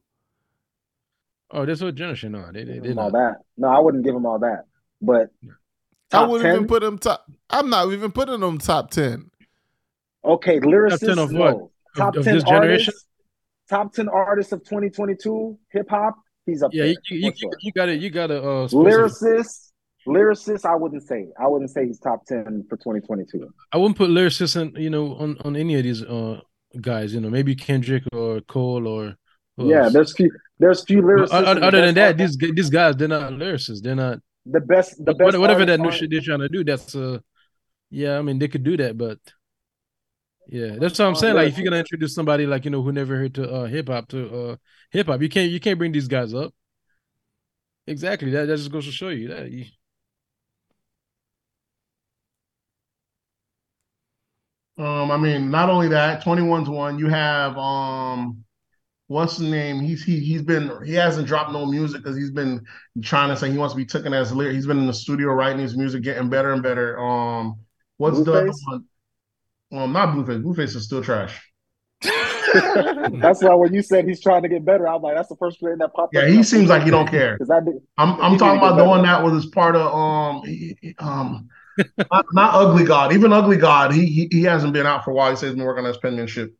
Oh, 1.52 1.66
this 1.66 1.80
whole 1.80 1.92
generation, 1.92 2.32
no, 2.32 2.50
they, 2.52 2.64
they, 2.64 2.74
Give 2.74 2.82
they 2.84 2.88
him 2.90 2.98
all 2.98 3.10
that. 3.10 3.36
No, 3.58 3.68
I 3.68 3.78
wouldn't 3.78 4.04
give 4.04 4.14
him 4.14 4.24
all 4.26 4.38
that. 4.38 4.64
But 5.00 5.30
I 6.12 6.26
wouldn't 6.26 6.48
even 6.54 6.66
put 6.66 6.82
him 6.82 6.98
top. 6.98 7.26
I'm 7.50 7.68
not 7.70 7.92
even 7.92 8.10
putting 8.12 8.42
him 8.42 8.58
top 8.58 8.90
10. 8.90 9.30
Okay, 10.24 10.60
lyricists. 10.60 11.00
10 11.06 11.18
of 11.18 11.32
no. 11.32 11.40
what? 11.40 11.68
Top 11.96 12.16
of 12.16 12.24
ten 12.24 12.34
this 12.34 12.44
generation? 12.44 12.92
artists. 12.92 13.06
Top 13.68 13.92
ten 13.92 14.08
artists 14.08 14.52
of 14.52 14.60
2022 14.64 15.58
hip 15.72 15.90
hop. 15.90 16.14
He's 16.46 16.62
up 16.62 16.70
Yeah, 16.72 16.84
there. 16.84 16.92
you, 16.92 16.96
you, 17.10 17.18
you, 17.26 17.32
sure. 17.36 17.50
you 17.60 17.72
got 17.72 17.86
to 17.86 17.96
you 17.96 18.10
got 18.10 18.28
to 18.28 18.42
uh, 18.42 18.68
specify. 18.68 18.90
Lyricists. 18.90 19.70
Lyricists. 20.06 20.64
I 20.64 20.74
wouldn't 20.74 21.02
say. 21.02 21.26
I 21.38 21.46
wouldn't 21.48 21.70
say 21.70 21.86
he's 21.86 21.98
top 21.98 22.24
ten 22.26 22.64
for 22.68 22.76
2022. 22.76 23.48
I 23.72 23.76
wouldn't 23.76 23.96
put 23.96 24.10
lyricist 24.10 24.60
in, 24.60 24.74
you 24.80 24.90
know, 24.90 25.14
on, 25.16 25.36
on 25.44 25.56
any 25.56 25.74
of 25.76 25.84
these 25.84 26.02
uh 26.02 26.40
guys. 26.80 27.14
You 27.14 27.20
know, 27.20 27.30
maybe 27.30 27.54
Kendrick 27.54 28.04
or 28.12 28.40
Cole 28.42 28.86
or 28.86 29.16
who 29.56 29.70
Yeah, 29.70 29.84
else? 29.84 29.92
there's 29.92 30.14
few. 30.16 30.30
There's 30.58 30.84
few 30.84 31.02
But 31.02 31.30
lyricists. 31.30 31.32
other, 31.32 31.62
other 31.62 31.80
than 31.82 31.94
that, 31.96 32.06
art- 32.08 32.18
these 32.18 32.36
these 32.36 32.70
guys 32.70 32.96
they're 32.96 33.08
not 33.08 33.32
lyricists. 33.32 33.82
They're 33.82 33.94
not 33.94 34.18
the 34.46 34.60
best. 34.60 35.04
The 35.04 35.14
best. 35.14 35.38
whatever 35.38 35.64
that 35.66 35.80
new 35.80 35.90
shit 35.90 36.10
they're 36.10 36.20
trying 36.20 36.40
to 36.40 36.48
do. 36.48 36.64
That's 36.64 36.94
uh, 36.94 37.18
yeah. 37.90 38.18
I 38.18 38.22
mean, 38.22 38.38
they 38.38 38.48
could 38.48 38.64
do 38.64 38.76
that, 38.76 38.96
but 38.96 39.18
yeah, 40.48 40.76
that's 40.78 40.98
what 40.98 41.06
I'm 41.06 41.14
saying. 41.14 41.34
Like, 41.36 41.48
if 41.48 41.58
you're 41.58 41.64
gonna 41.64 41.78
introduce 41.78 42.14
somebody 42.14 42.46
like 42.46 42.64
you 42.64 42.70
know 42.70 42.82
who 42.82 42.92
never 42.92 43.16
heard 43.16 43.34
to 43.36 43.50
uh 43.50 43.64
hip 43.66 43.88
hop 43.88 44.08
to 44.08 44.36
uh 44.50 44.56
hip 44.90 45.06
hop, 45.06 45.22
you 45.22 45.28
can't 45.28 45.50
you 45.50 45.60
can't 45.60 45.78
bring 45.78 45.92
these 45.92 46.08
guys 46.08 46.34
up. 46.34 46.52
Exactly. 47.86 48.30
That 48.30 48.46
that 48.46 48.56
just 48.56 48.70
goes 48.70 48.86
to 48.86 48.92
show 48.92 49.08
you 49.08 49.28
that. 49.28 49.50
You, 49.50 49.66
Um, 54.78 55.10
I 55.10 55.16
mean, 55.16 55.50
not 55.50 55.68
only 55.68 55.88
that, 55.88 56.22
21's 56.24 56.68
one. 56.68 56.98
You 56.98 57.08
have 57.08 57.56
um, 57.58 58.44
what's 59.12 59.36
the 59.36 59.44
name? 59.44 59.80
He's 59.80 60.02
he 60.02 60.18
he's 60.20 60.42
been 60.42 60.72
he 60.84 60.94
hasn't 60.94 61.26
dropped 61.28 61.52
no 61.52 61.66
music 61.66 62.02
because 62.02 62.16
he's 62.16 62.30
been 62.30 62.64
trying 63.02 63.28
to 63.28 63.36
say 63.36 63.50
he 63.50 63.58
wants 63.58 63.74
to 63.74 63.76
be 63.76 63.84
taken 63.86 64.14
as 64.14 64.32
lyric. 64.32 64.54
He's 64.54 64.66
been 64.66 64.78
in 64.78 64.86
the 64.86 64.94
studio 64.94 65.28
writing 65.32 65.60
his 65.60 65.76
music, 65.76 66.02
getting 66.02 66.30
better 66.30 66.52
and 66.52 66.62
better. 66.62 66.98
Um, 66.98 67.60
what's 67.98 68.22
the 68.22 68.32
other 68.32 68.52
one? 68.68 68.84
Um, 69.72 69.92
not 69.92 70.14
Blueface. 70.14 70.42
Blueface 70.42 70.74
is 70.76 70.84
still 70.84 71.02
trash. 71.02 71.40
that's 73.20 73.42
why 73.42 73.54
when 73.54 73.72
you 73.72 73.82
said 73.82 74.06
he's 74.06 74.20
trying 74.20 74.42
to 74.42 74.48
get 74.48 74.64
better, 74.64 74.88
I'm 74.88 75.02
like, 75.02 75.14
that's 75.16 75.28
the 75.28 75.36
first 75.36 75.62
name 75.62 75.78
that 75.78 75.92
popped 75.94 76.14
Yeah, 76.14 76.22
up. 76.22 76.28
he 76.28 76.42
seems 76.42 76.68
like 76.68 76.82
he 76.82 76.90
don't 76.90 77.08
care. 77.08 77.34
Because 77.34 77.50
I 77.50 77.60
did. 77.60 77.82
I'm 77.98 78.20
I'm 78.20 78.32
He 78.32 78.38
talking 78.38 78.58
about 78.58 78.76
get 78.76 78.78
the 78.78 78.84
one 78.84 79.02
that 79.02 79.22
was 79.22 79.44
as 79.44 79.46
part 79.50 79.76
of 79.76 79.94
um 79.94 80.42
he- 80.44 80.76
he- 80.80 80.94
um 80.98 81.48
not, 82.12 82.26
not 82.32 82.54
Ugly 82.54 82.84
God. 82.84 83.12
Even 83.12 83.32
Ugly 83.32 83.56
God, 83.58 83.92
he, 83.92 84.06
he 84.06 84.28
he 84.30 84.42
hasn't 84.42 84.72
been 84.72 84.86
out 84.86 85.04
for 85.04 85.10
a 85.10 85.14
while. 85.14 85.30
He 85.30 85.36
says 85.36 85.50
he's 85.50 85.56
been 85.56 85.64
working 85.64 85.84
on 85.84 85.88
his 85.88 85.98
penmanship. 85.98 86.54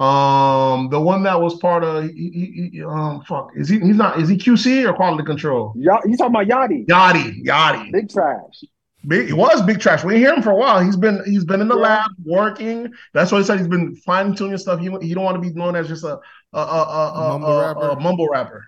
Um, 0.00 0.88
the 0.90 1.00
one 1.00 1.22
that 1.22 1.40
was 1.40 1.54
part 1.60 1.84
of 1.84 2.04
he, 2.10 2.10
he, 2.12 2.70
he- 2.72 2.82
um 2.84 3.22
fuck 3.28 3.50
is 3.54 3.68
he 3.68 3.78
he's 3.78 3.94
not 3.96 4.20
is 4.20 4.28
he 4.28 4.36
QC 4.36 4.88
or 4.88 4.92
quality 4.92 5.22
control? 5.24 5.72
Y'all, 5.76 6.00
you 6.04 6.16
talking 6.16 6.34
about 6.34 6.46
Yachty? 6.48 6.84
Yachty, 6.86 7.44
Yachty. 7.44 7.92
Big 7.92 8.10
trash. 8.10 8.64
Big, 9.06 9.26
he 9.28 9.32
was 9.32 9.62
big 9.62 9.78
trash. 9.78 10.02
We 10.02 10.14
didn't 10.14 10.26
hear 10.26 10.34
him 10.34 10.42
for 10.42 10.50
a 10.50 10.56
while. 10.56 10.80
He's 10.82 10.96
been 10.96 11.22
he's 11.26 11.44
been 11.44 11.60
in 11.60 11.68
the 11.68 11.76
Yeah. 11.76 11.82
lab 11.82 12.10
working. 12.24 12.92
That's 13.12 13.30
why 13.30 13.38
he 13.38 13.44
said 13.44 13.58
he's 13.58 13.68
been 13.68 13.94
fine 13.96 14.34
tuning 14.34 14.58
stuff. 14.58 14.80
He 14.80 14.90
he 15.00 15.14
don't 15.14 15.22
want 15.24 15.36
to 15.36 15.40
be 15.48 15.54
known 15.54 15.76
as 15.76 15.86
just 15.86 16.02
a 16.02 16.18
a 16.52 16.58
a, 16.58 16.58
a, 16.58 17.12
a, 17.12 17.28
Mumble 17.38 17.48
a- 17.48 17.60
rapper. 17.74 17.88
a 17.90 18.00
mumble 18.00 18.28
rapper. 18.28 18.64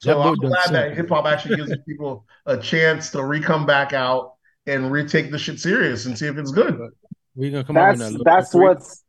So 0.00 0.14
boat 0.14 0.22
I'm 0.30 0.34
glad 0.50 0.70
that 0.70 0.96
hip 0.96 1.08
hop 1.08 1.26
actually 1.26 1.56
gives 1.56 1.72
people 1.88 2.26
a 2.46 2.56
chance 2.56 3.10
to 3.12 3.24
re 3.24 3.40
come 3.40 3.64
back 3.64 3.92
out 3.92 4.32
and 4.66 4.90
retake 4.90 5.30
the 5.30 5.38
shit 5.38 5.60
serious 5.60 6.06
and 6.06 6.18
see 6.18 6.26
if 6.26 6.36
it's 6.36 6.50
good. 6.50 6.76
we 7.36 7.50
gonna 7.52 7.62
come 7.62 7.76
up 7.76 7.90
with 7.90 7.98
That's 8.00 8.12
that. 8.14 8.22
that's 8.24 8.50
Three. 8.50 8.64
what's 8.64 9.03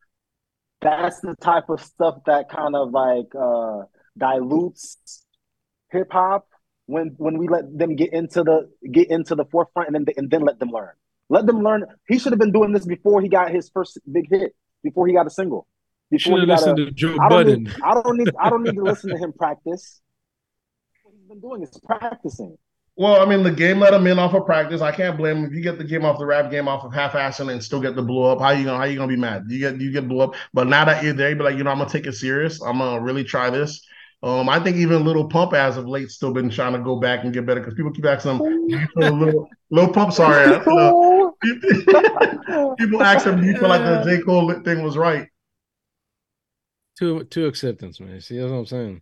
that's 0.85 1.19
the 1.21 1.35
type 1.41 1.69
of 1.69 1.81
stuff 1.81 2.15
that 2.27 2.49
kind 2.49 2.75
of 2.75 2.91
like 2.91 3.33
uh 3.35 3.83
dilutes 4.17 5.25
hip 5.91 6.07
hop 6.11 6.47
when 6.85 7.15
when 7.17 7.37
we 7.37 7.47
let 7.47 7.65
them 7.77 7.95
get 7.95 8.13
into 8.13 8.43
the 8.43 8.69
get 8.91 9.09
into 9.09 9.33
the 9.35 9.45
forefront 9.45 9.87
and 9.95 10.05
then 10.05 10.13
and 10.17 10.29
then 10.29 10.41
let 10.41 10.59
them 10.59 10.69
learn. 10.69 10.93
Let 11.27 11.47
them 11.47 11.63
learn. 11.63 11.85
He 12.07 12.19
should 12.19 12.33
have 12.33 12.39
been 12.39 12.51
doing 12.51 12.71
this 12.71 12.85
before 12.85 13.19
he 13.21 13.29
got 13.29 13.49
his 13.49 13.69
first 13.69 13.97
big 14.11 14.29
hit, 14.29 14.55
before 14.83 15.07
he 15.07 15.13
got 15.13 15.25
a 15.25 15.31
single. 15.31 15.67
Before 16.11 16.39
he 16.39 16.45
got 16.45 16.61
a, 16.67 16.75
to 16.75 16.91
Joe 16.91 17.17
I 17.19 17.29
Budden. 17.29 17.63
need 17.63 17.73
I 17.83 17.93
don't 17.95 18.17
need 18.17 18.29
I 18.39 18.49
don't 18.51 18.63
need 18.63 18.75
to 18.75 18.83
listen 18.83 19.09
to 19.09 19.17
him 19.17 19.33
practice. 19.33 20.01
What 21.03 21.15
he's 21.17 21.27
been 21.27 21.39
doing 21.39 21.63
is 21.63 21.79
practicing. 21.83 22.57
Well, 22.97 23.21
I 23.21 23.25
mean, 23.25 23.43
the 23.43 23.51
game 23.51 23.79
let 23.79 23.93
him 23.93 24.07
in 24.07 24.19
off 24.19 24.33
of 24.33 24.45
practice. 24.45 24.81
I 24.81 24.91
can't 24.91 25.17
blame 25.17 25.37
him 25.37 25.45
if 25.45 25.53
you 25.53 25.61
get 25.61 25.77
the 25.77 25.83
game 25.83 26.05
off 26.05 26.17
the 26.17 26.25
rap 26.25 26.49
game 26.49 26.69
off 26.69 26.85
of 26.85 26.93
half-assing 26.93 27.51
and 27.51 27.61
still 27.61 27.81
get 27.81 27.95
the 27.95 28.01
blow 28.01 28.31
up. 28.31 28.39
How 28.39 28.51
you 28.51 28.63
gonna 28.63 28.77
how 28.77 28.85
you 28.85 28.95
gonna 28.95 29.09
be 29.09 29.17
mad? 29.17 29.43
You 29.49 29.59
get 29.59 29.81
you 29.81 29.91
get 29.91 30.07
blow 30.07 30.29
up. 30.29 30.35
But 30.53 30.67
now 30.67 30.85
that 30.85 31.03
you're 31.03 31.13
there, 31.13 31.29
you 31.29 31.35
be 31.35 31.43
like, 31.43 31.57
you 31.57 31.65
know, 31.65 31.71
I'm 31.71 31.77
gonna 31.79 31.89
take 31.89 32.07
it 32.07 32.13
serious. 32.13 32.61
I'm 32.61 32.77
gonna 32.77 33.01
really 33.01 33.25
try 33.25 33.49
this. 33.49 33.85
Um, 34.23 34.47
I 34.47 34.59
think 34.59 34.77
even 34.77 35.03
Lil 35.03 35.27
Pump 35.27 35.53
as 35.53 35.75
of 35.77 35.87
late 35.87 36.09
still 36.09 36.33
been 36.33 36.49
trying 36.49 36.73
to 36.73 36.79
go 36.79 36.95
back 36.95 37.23
and 37.23 37.33
get 37.33 37.45
better 37.45 37.59
because 37.59 37.75
people 37.75 37.91
keep 37.91 38.05
asking 38.05 38.37
him, 38.37 38.69
you 38.69 38.87
feel 38.95 39.11
little 39.11 39.49
Lil 39.69 39.91
Pump, 39.91 40.13
sorry. 40.13 40.55
uh, 40.55 41.29
people 42.77 43.03
ask 43.03 43.27
him, 43.27 43.41
do 43.41 43.47
you 43.47 43.57
feel 43.57 43.69
like 43.69 43.81
the 43.81 44.03
J. 44.03 44.23
Cole 44.23 44.51
thing 44.63 44.83
was 44.83 44.97
right? 44.97 45.27
Two 46.97 47.25
two 47.25 47.45
acceptance, 47.45 47.99
man. 47.99 48.21
See, 48.21 48.37
that's 48.39 48.49
what 48.49 48.57
I'm 48.57 48.65
saying. 48.65 49.01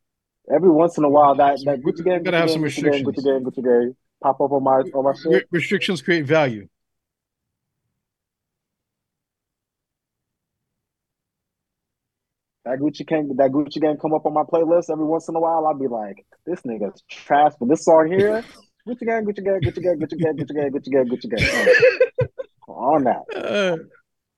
Every 0.52 0.70
once 0.70 0.98
in 0.98 1.04
a 1.04 1.10
while, 1.10 1.36
that 1.36 1.60
that 1.66 1.82
Gucci 1.82 2.04
gang, 2.04 2.24
Gotta 2.24 2.38
have 2.38 2.50
Gucci 2.50 2.76
some 2.76 2.84
gang, 2.84 3.04
Gucci 3.06 3.24
gang, 3.24 3.44
Gucci 3.44 3.64
gang, 3.64 3.96
pop 4.22 4.42
up 4.42 4.52
on 4.52 4.64
my 4.64 4.82
on 4.94 5.04
my 5.06 5.14
shit. 5.14 5.48
Restrictions 5.52 6.02
create 6.02 6.26
value. 6.26 6.68
That 12.66 12.80
Gucci 12.80 13.08
gang, 13.08 13.30
that 13.38 13.52
Gucci 13.52 13.80
gang 13.82 13.98
come 13.98 14.14
up 14.14 14.26
on 14.26 14.34
my 14.34 14.44
playlist 14.44 14.92
every 14.92 15.06
once 15.06 15.30
in 15.30 15.36
a 15.36 15.40
while. 15.40 15.66
I'll 15.66 15.78
be 15.78 15.88
like, 15.88 16.26
this 16.46 16.62
nigga's 16.62 17.02
trash, 17.10 17.54
but 17.60 17.70
this 17.70 17.86
song 17.86 18.08
here, 18.12 18.44
Gucci 18.88 19.06
gang, 19.06 19.26
Gucci 19.26 19.44
gang, 19.44 19.62
Gucci 19.62 19.82
gang, 19.82 19.98
Gucci 19.98 20.20
gang, 20.20 20.36
Gucci 20.36 20.54
gang, 20.54 20.72
Gucci 20.72 20.92
gang, 20.92 21.08
Gucci 21.08 21.30
gang. 21.30 22.28
On 22.68 23.04
that. 23.06 23.24
Uh, 23.34 23.78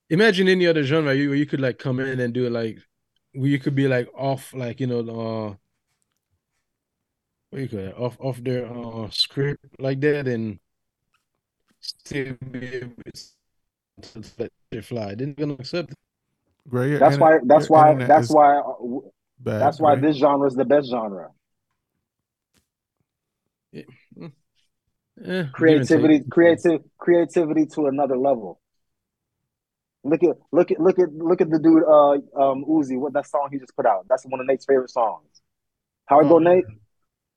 imagine 0.08 0.46
any 0.46 0.66
other 0.68 0.84
genre 0.84 1.14
you 1.14 1.30
where 1.30 1.38
you 1.38 1.46
could 1.46 1.60
like 1.60 1.78
come 1.78 1.98
in 1.98 2.20
and 2.20 2.32
do 2.32 2.46
it 2.46 2.52
like 2.52 2.78
where 3.32 3.48
you 3.48 3.58
could 3.58 3.74
be 3.74 3.88
like 3.88 4.08
off 4.16 4.54
like 4.54 4.78
you 4.80 4.86
know 4.86 5.00
uh 5.00 5.54
what 7.56 7.62
you 7.62 7.68
call 7.68 7.78
it 7.78 7.98
off 7.98 8.16
off 8.20 8.44
their 8.44 8.66
uh 8.70 9.08
script 9.10 9.64
like 9.78 10.00
that 10.00 10.28
and 10.28 10.58
still 11.80 12.34
be 12.50 12.66
able 12.74 12.92
to 14.02 14.22
let 14.38 14.52
it 14.72 14.84
fly. 14.84 15.14
They're 15.14 15.26
not 15.28 15.36
gonna 15.36 15.54
accept 15.54 15.90
it. 15.92 15.96
Gray, 16.68 16.98
That's 16.98 17.14
inter- 17.14 17.38
why. 17.38 17.38
That's 17.44 17.70
why. 17.70 17.94
That's 17.94 18.30
why. 18.30 18.56
uh, 18.58 18.72
bad, 19.38 19.60
That's 19.62 19.80
why 19.80 19.96
Gray. 19.96 20.08
this 20.10 20.18
genre 20.18 20.46
is 20.46 20.54
the 20.54 20.64
best 20.64 20.90
genre. 20.90 21.30
Eh, 23.74 23.82
give 24.18 24.32
and 25.24 25.52
creativity, 25.52 26.20
creative, 26.30 26.82
creativity 26.98 27.66
to 27.66 27.86
another 27.86 28.18
level. 28.18 28.60
Look 30.04 30.22
at 30.22 30.36
look 30.52 30.70
at 30.70 30.78
look 30.78 30.98
at 30.98 31.12
look 31.14 31.40
at 31.40 31.50
the 31.50 31.58
dude 31.58 31.84
uh 31.84 32.12
um 32.40 32.64
Uzi, 32.68 32.98
what 32.98 33.14
that 33.14 33.26
song 33.26 33.48
he 33.50 33.58
just 33.58 33.74
put 33.74 33.86
out. 33.86 34.06
That's 34.08 34.24
one 34.26 34.40
of 34.40 34.46
Nate's 34.46 34.66
favorite 34.66 34.90
songs. 34.90 35.26
How 36.04 36.20
it 36.20 36.28
go, 36.28 36.36
Oh, 36.36 36.38
Nate? 36.38 36.64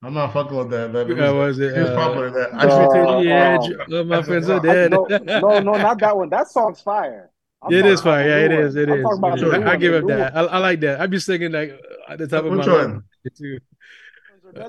I'm 0.01 0.13
not 0.13 0.31
fucking 0.31 0.55
with 0.57 0.69
that. 0.71 0.93
That 0.93 1.09
Yeah, 1.09 1.31
was 1.31 1.59
it, 1.59 1.73
He 1.75 1.81
was 1.81 1.89
uh, 1.89 1.95
popular. 1.95 2.29
That 2.31 2.51
the- 2.51 2.57
actually, 2.57 2.99
Uh, 2.99 3.19
yeah, 3.19 3.57
um, 3.57 3.93
all 3.93 4.03
my 4.05 4.21
friends 4.21 4.49
are 4.49 4.59
dead. 4.61 4.91
no, 4.91 5.05
no, 5.23 5.59
no, 5.59 5.73
not 5.73 5.99
that 5.99 6.15
one. 6.15 6.29
That 6.29 6.47
song's 6.47 6.79
fire. 6.81 7.31
I'm 7.61 7.73
it 7.73 7.79
talking 7.81 7.91
is 7.91 7.99
about 7.99 8.09
fire. 8.11 8.29
Yeah, 8.29 8.37
it 8.45 8.49
new 8.49 8.59
is. 8.61 8.75
one. 8.75 8.83
It 8.83 8.89
I'm 8.89 8.97
is. 8.99 9.03
talking 9.03 9.17
about 9.17 9.31
Which 9.33 9.41
the 9.41 9.47
one? 9.49 9.59
new 9.59 9.65
I 9.65 9.69
one, 9.71 9.79
give 9.79 9.93
up 9.95 10.07
that. 10.07 10.37
I. 10.37 10.41
I 10.45 10.57
like 10.59 10.79
that. 10.79 11.01
I'm 11.01 11.11
just 11.11 11.27
thinking 11.27 11.51
like 11.51 11.77
at 12.07 12.17
the 12.17 12.27
top 12.27 12.45
of 12.45 12.53
my 12.53 12.65
one? 12.65 13.03
too. 13.37 13.59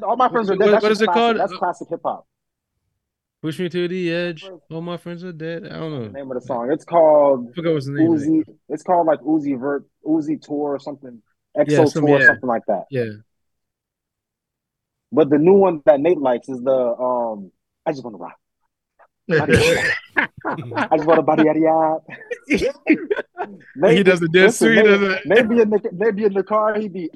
All 0.03 0.17
my 0.17 0.29
friends 0.29 0.51
are 0.51 0.57
dead. 0.57 0.73
What- 0.73 0.83
That's 0.83 0.83
what 0.83 0.93
it 0.93 0.97
classic. 0.97 1.13
called? 1.15 1.37
That's 1.39 1.53
classic 1.55 1.89
hip 1.89 2.01
hop. 2.05 2.27
Push 3.43 3.59
me 3.61 3.69
to 3.71 3.89
the 3.89 4.13
edge. 4.13 4.51
All 4.71 4.83
my 4.83 4.97
friends 4.99 5.23
are 5.25 5.33
dead. 5.33 5.65
I 5.67 5.79
don't 5.79 5.93
know. 5.93 6.05
The 6.07 6.11
name 6.11 6.31
of 6.31 6.35
the 6.41 6.47
song. 6.47 6.71
It's 6.73 6.85
called 6.85 7.49
I 7.51 7.55
forgot 7.55 7.73
what's 7.75 7.87
the 7.87 7.93
name. 7.93 8.13
of 8.13 8.21
it. 8.21 8.27
Uzi. 8.29 8.43
It's 8.69 8.83
called 8.83 9.07
like 9.07 9.21
Uzi 9.21 9.59
Vert, 9.59 9.85
Uzi 10.05 10.43
Tour 10.43 10.75
or 10.75 10.79
something, 10.81 11.23
EXO 11.57 11.71
Yeah, 11.71 11.85
some- 11.87 12.05
Tour, 12.07 12.19
yeah. 12.21 12.27
something 12.27 12.49
like 12.49 12.67
that. 12.67 12.85
Yeah. 12.91 13.05
But 15.13 15.31
the 15.31 15.39
new 15.39 15.55
one 15.55 15.83
that 15.87 16.01
Nate 16.01 16.19
likes 16.19 16.49
is 16.49 16.61
the 16.63 16.73
um. 16.73 17.51
I 17.87 17.93
just 17.93 18.05
want 18.05 18.15
to 18.17 18.19
rock. 18.19 18.39
I 19.31 19.47
just 20.97 21.07
want 21.07 21.19
to 21.19 21.23
body 21.23 21.45
yada 21.45 21.59
yada. 21.61 22.01
he 23.97 24.03
does 24.03 24.21
the 24.21 24.29
dance 24.29 24.59
too. 24.59 24.71
He 24.71 24.83
does 24.83 25.03
it. 25.03 25.23
Maybe 25.27 25.61
in 25.61 25.71
the 25.71 25.89
maybe 25.93 26.25
in 26.25 26.33
the 26.35 26.43
car 26.43 26.79
he 26.79 26.89
be 26.89 27.11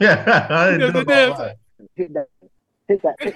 yeah, 0.00 0.46
I 0.50 0.70
didn't 0.72 0.86
He 0.86 0.92
does 0.92 0.92
do 0.92 1.04
the 1.04 1.30
all 1.30 1.38
dance. 1.38 1.58
hit 1.96 2.14
that, 2.14 2.26
hit 2.88 3.02
that. 3.02 3.16
Hit. 3.20 3.34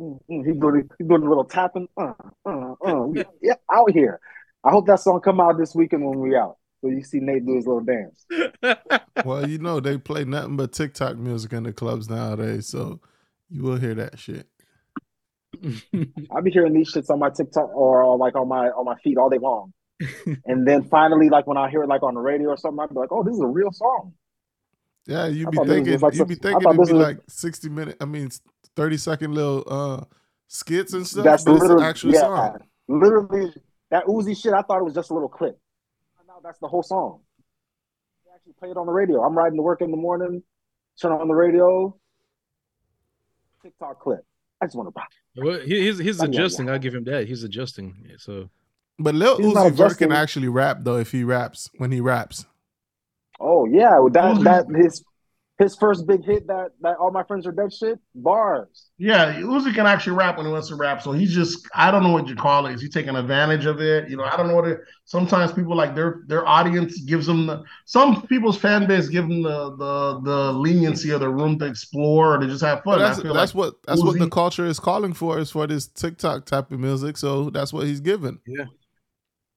Mm, 0.00 0.20
mm, 0.30 0.46
He's 0.46 0.56
doing 0.56 0.88
he's 0.98 1.08
doing 1.08 1.22
a 1.22 1.28
little 1.28 1.44
tapping. 1.44 1.88
Uh, 1.96 2.12
uh, 2.44 2.74
uh. 2.84 2.94
We- 3.06 3.24
Yeah, 3.42 3.54
out 3.72 3.90
here. 3.92 4.20
I 4.62 4.70
hope 4.70 4.86
that 4.86 5.00
song 5.00 5.20
come 5.20 5.40
out 5.40 5.58
this 5.58 5.74
weekend 5.74 6.04
when 6.04 6.18
we 6.20 6.36
out. 6.36 6.56
So 6.86 6.90
you 6.92 7.02
see 7.02 7.18
Nate 7.18 7.44
do 7.44 7.54
his 7.56 7.66
little 7.66 7.82
dance. 7.82 8.24
Well, 9.24 9.48
you 9.48 9.56
know 9.58 9.80
they 9.80 9.96
play 9.96 10.24
nothing 10.24 10.56
but 10.56 10.72
TikTok 10.72 11.16
music 11.16 11.52
in 11.54 11.62
the 11.62 11.72
clubs 11.72 12.08
nowadays, 12.10 12.68
so 12.68 13.00
you 13.48 13.62
will 13.62 13.76
hear 13.76 13.94
that 13.94 14.18
shit. 14.18 14.46
I 15.64 16.40
be 16.42 16.50
hearing 16.50 16.74
these 16.74 16.92
shits 16.92 17.08
on 17.10 17.18
my 17.18 17.30
TikTok 17.30 17.74
or 17.74 18.16
like 18.18 18.36
on 18.36 18.46
my 18.46 18.68
on 18.68 18.84
my 18.84 18.94
feed 19.02 19.16
all 19.16 19.30
day 19.30 19.38
long. 19.38 19.72
and 20.44 20.68
then 20.68 20.84
finally, 20.84 21.28
like 21.30 21.46
when 21.46 21.56
I 21.56 21.70
hear 21.70 21.82
it 21.82 21.88
like 21.88 22.02
on 22.02 22.14
the 22.14 22.20
radio 22.20 22.50
or 22.50 22.56
something, 22.58 22.78
I'd 22.78 22.90
be 22.90 22.94
like, 22.94 23.10
"Oh, 23.10 23.22
this 23.24 23.34
is 23.34 23.40
a 23.40 23.46
real 23.46 23.72
song." 23.72 24.12
Yeah, 25.06 25.26
you 25.26 25.46
I 25.46 25.50
be 25.50 25.56
thought 25.56 25.66
this 25.66 25.76
was 25.78 25.84
thinking 25.86 26.00
like 26.00 26.12
you 26.12 26.18
some- 26.18 26.28
be 26.28 26.34
thinking 26.34 26.68
it'd 26.68 26.72
be 26.76 26.78
was- 26.78 26.92
like 26.92 27.18
sixty 27.28 27.68
minute. 27.70 27.96
I 28.00 28.04
mean, 28.04 28.28
thirty 28.76 28.98
second 28.98 29.34
little 29.34 29.64
uh 29.66 30.04
skits 30.46 30.92
and 30.92 31.06
stuff. 31.06 31.24
That's 31.24 31.42
but 31.42 31.54
it's 31.54 31.62
an 31.62 31.68
literally 31.68 31.84
actual 31.86 32.12
yeah, 32.12 32.20
song. 32.20 32.58
literally 32.86 33.52
that 33.90 34.04
Uzi 34.04 34.36
shit. 34.40 34.52
I 34.52 34.60
thought 34.62 34.78
it 34.78 34.84
was 34.84 34.94
just 34.94 35.10
a 35.10 35.14
little 35.14 35.30
clip. 35.30 35.58
Now 36.46 36.50
that's 36.50 36.60
the 36.60 36.68
whole 36.68 36.82
song. 36.84 37.22
They 38.24 38.30
actually 38.32 38.52
play 38.52 38.70
it 38.70 38.76
on 38.76 38.86
the 38.86 38.92
radio. 38.92 39.20
I'm 39.24 39.36
riding 39.36 39.56
to 39.58 39.62
work 39.62 39.80
in 39.82 39.90
the 39.90 39.96
morning, 39.96 40.44
turn 41.00 41.10
on 41.10 41.26
the 41.26 41.34
radio, 41.34 41.96
TikTok 43.64 43.98
clip. 44.00 44.20
I 44.60 44.66
just 44.66 44.76
want 44.76 44.88
to 44.88 44.92
rock. 44.96 45.08
Well, 45.44 45.58
he, 45.60 45.80
he's 45.86 45.98
he's 45.98 46.18
Yeah, 46.18 46.24
yeah. 46.26 46.30
adjusting. 46.30 46.70
I'll 46.70 46.78
give 46.78 46.94
him 46.94 47.02
that. 47.04 47.26
He's 47.26 47.42
adjusting. 47.42 47.96
So 48.18 48.48
But 48.96 49.16
Lil 49.16 49.38
He's 49.38 49.46
Uzi 49.54 49.72
Vert 49.72 49.98
can 49.98 50.12
actually 50.12 50.46
rap 50.46 50.78
though 50.82 50.98
if 50.98 51.10
he 51.10 51.24
raps 51.24 51.68
when 51.78 51.90
he 51.90 52.00
raps. 52.00 52.46
Oh 53.40 53.66
yeah, 53.66 53.98
well, 53.98 54.10
that 54.10 54.36
Uzi- 54.36 54.44
that 54.44 54.66
his 54.68 55.02
his 55.58 55.74
first 55.74 56.06
big 56.06 56.22
hit 56.22 56.46
that 56.48 56.72
that 56.82 56.96
all 56.98 57.10
my 57.10 57.22
friends 57.22 57.46
are 57.46 57.52
dead 57.52 57.72
shit 57.72 57.98
bars. 58.14 58.90
Yeah, 58.98 59.34
Uzi 59.40 59.74
can 59.74 59.86
actually 59.86 60.14
rap 60.14 60.36
when 60.36 60.44
he 60.44 60.52
wants 60.52 60.68
to 60.68 60.76
rap. 60.76 61.00
So 61.00 61.12
he's 61.12 61.32
just 61.32 61.66
I 61.74 61.90
don't 61.90 62.02
know 62.02 62.12
what 62.12 62.28
you 62.28 62.36
call 62.36 62.66
it. 62.66 62.74
Is 62.74 62.82
he 62.82 62.88
taking 62.88 63.16
advantage 63.16 63.64
of 63.64 63.80
it? 63.80 64.10
You 64.10 64.18
know, 64.18 64.24
I 64.24 64.36
don't 64.36 64.48
know 64.48 64.54
what 64.54 64.68
it 64.68 64.80
sometimes 65.06 65.52
people 65.52 65.74
like 65.74 65.94
their 65.94 66.24
their 66.26 66.46
audience 66.46 67.00
gives 67.00 67.26
them 67.26 67.46
the 67.46 67.64
some 67.86 68.26
people's 68.26 68.58
fan 68.58 68.86
base 68.86 69.08
give 69.08 69.28
them 69.28 69.42
the 69.42 69.76
the 69.76 70.20
the 70.24 70.52
leniency 70.52 71.10
of 71.10 71.20
the 71.20 71.28
room 71.28 71.58
to 71.60 71.64
explore 71.64 72.34
or 72.34 72.38
to 72.38 72.46
just 72.46 72.62
have 72.62 72.82
But 72.84 72.98
fun. 72.98 73.02
I 73.02 73.08
that's 73.08 73.22
feel 73.22 73.32
that's 73.32 73.54
like 73.54 73.58
what 73.58 73.74
that's 73.86 74.02
what 74.02 74.18
the 74.18 74.28
culture 74.28 74.66
is 74.66 74.78
calling 74.78 75.14
for 75.14 75.38
is 75.38 75.50
for 75.50 75.66
this 75.66 75.86
TikTok 75.86 76.44
type 76.44 76.70
of 76.70 76.78
music. 76.80 77.16
So 77.16 77.48
that's 77.48 77.72
what 77.72 77.86
he's 77.86 78.00
giving. 78.00 78.40
Yeah. 78.46 78.66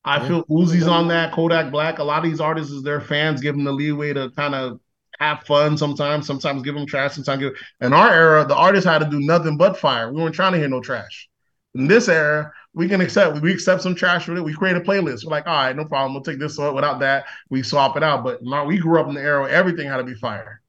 I 0.06 0.26
feel 0.26 0.46
Uzi's 0.46 0.88
on 0.88 1.10
that, 1.10 1.34
Kodak 1.34 1.72
Black. 1.72 2.00
A 2.00 2.04
lot 2.04 2.24
of 2.24 2.32
these 2.32 2.40
artists 2.40 2.72
is 2.72 2.84
their 2.84 3.02
fans 3.02 3.42
give 3.42 3.54
them 3.54 3.66
the 3.66 3.74
leeway 3.74 4.14
to 4.14 4.32
kind 4.32 4.56
of 4.56 4.80
have 5.20 5.44
fun 5.44 5.78
sometimes, 5.78 6.26
sometimes 6.28 6.64
give 6.64 6.76
them 6.76 6.86
trash, 6.86 7.14
sometimes 7.14 7.40
give 7.42 7.54
in 7.82 7.94
our 7.94 8.12
era, 8.14 8.46
the 8.46 8.56
artists 8.56 8.88
had 8.88 9.00
to 9.00 9.10
do 9.10 9.20
nothing 9.20 9.58
but 9.58 9.78
fire. 9.78 10.12
We 10.12 10.22
weren't 10.22 10.36
trying 10.36 10.54
to 10.54 10.60
hear 10.60 10.70
no 10.70 10.82
trash. 10.82 11.30
In 11.76 11.88
this 11.88 12.08
era, 12.10 12.52
we 12.74 12.88
can 12.88 13.02
accept 13.02 13.42
we 13.42 13.52
accept 13.54 13.82
some 13.84 13.96
trash 13.96 14.28
with 14.28 14.38
it. 14.38 14.44
We 14.44 14.54
create 14.54 14.78
a 14.78 14.82
playlist. 14.82 15.26
We're 15.26 15.32
like, 15.32 15.48
all 15.48 15.54
right, 15.54 15.76
no 15.76 15.86
problem. 15.86 16.14
We'll 16.14 16.24
take 16.24 16.40
this 16.40 16.58
one 16.58 16.76
without 16.76 17.00
that. 17.00 17.26
We 17.50 17.64
swap 17.64 17.98
it 17.98 18.04
out. 18.04 18.24
But 18.24 18.40
now 18.44 18.66
we 18.66 18.78
grew 18.78 19.00
up 19.00 19.08
in 19.08 19.14
the 19.16 19.22
era 19.22 19.42
where 19.42 19.50
everything 19.52 19.88
had 19.88 19.98
to 19.98 20.04
be 20.04 20.16
fire. 20.16 20.62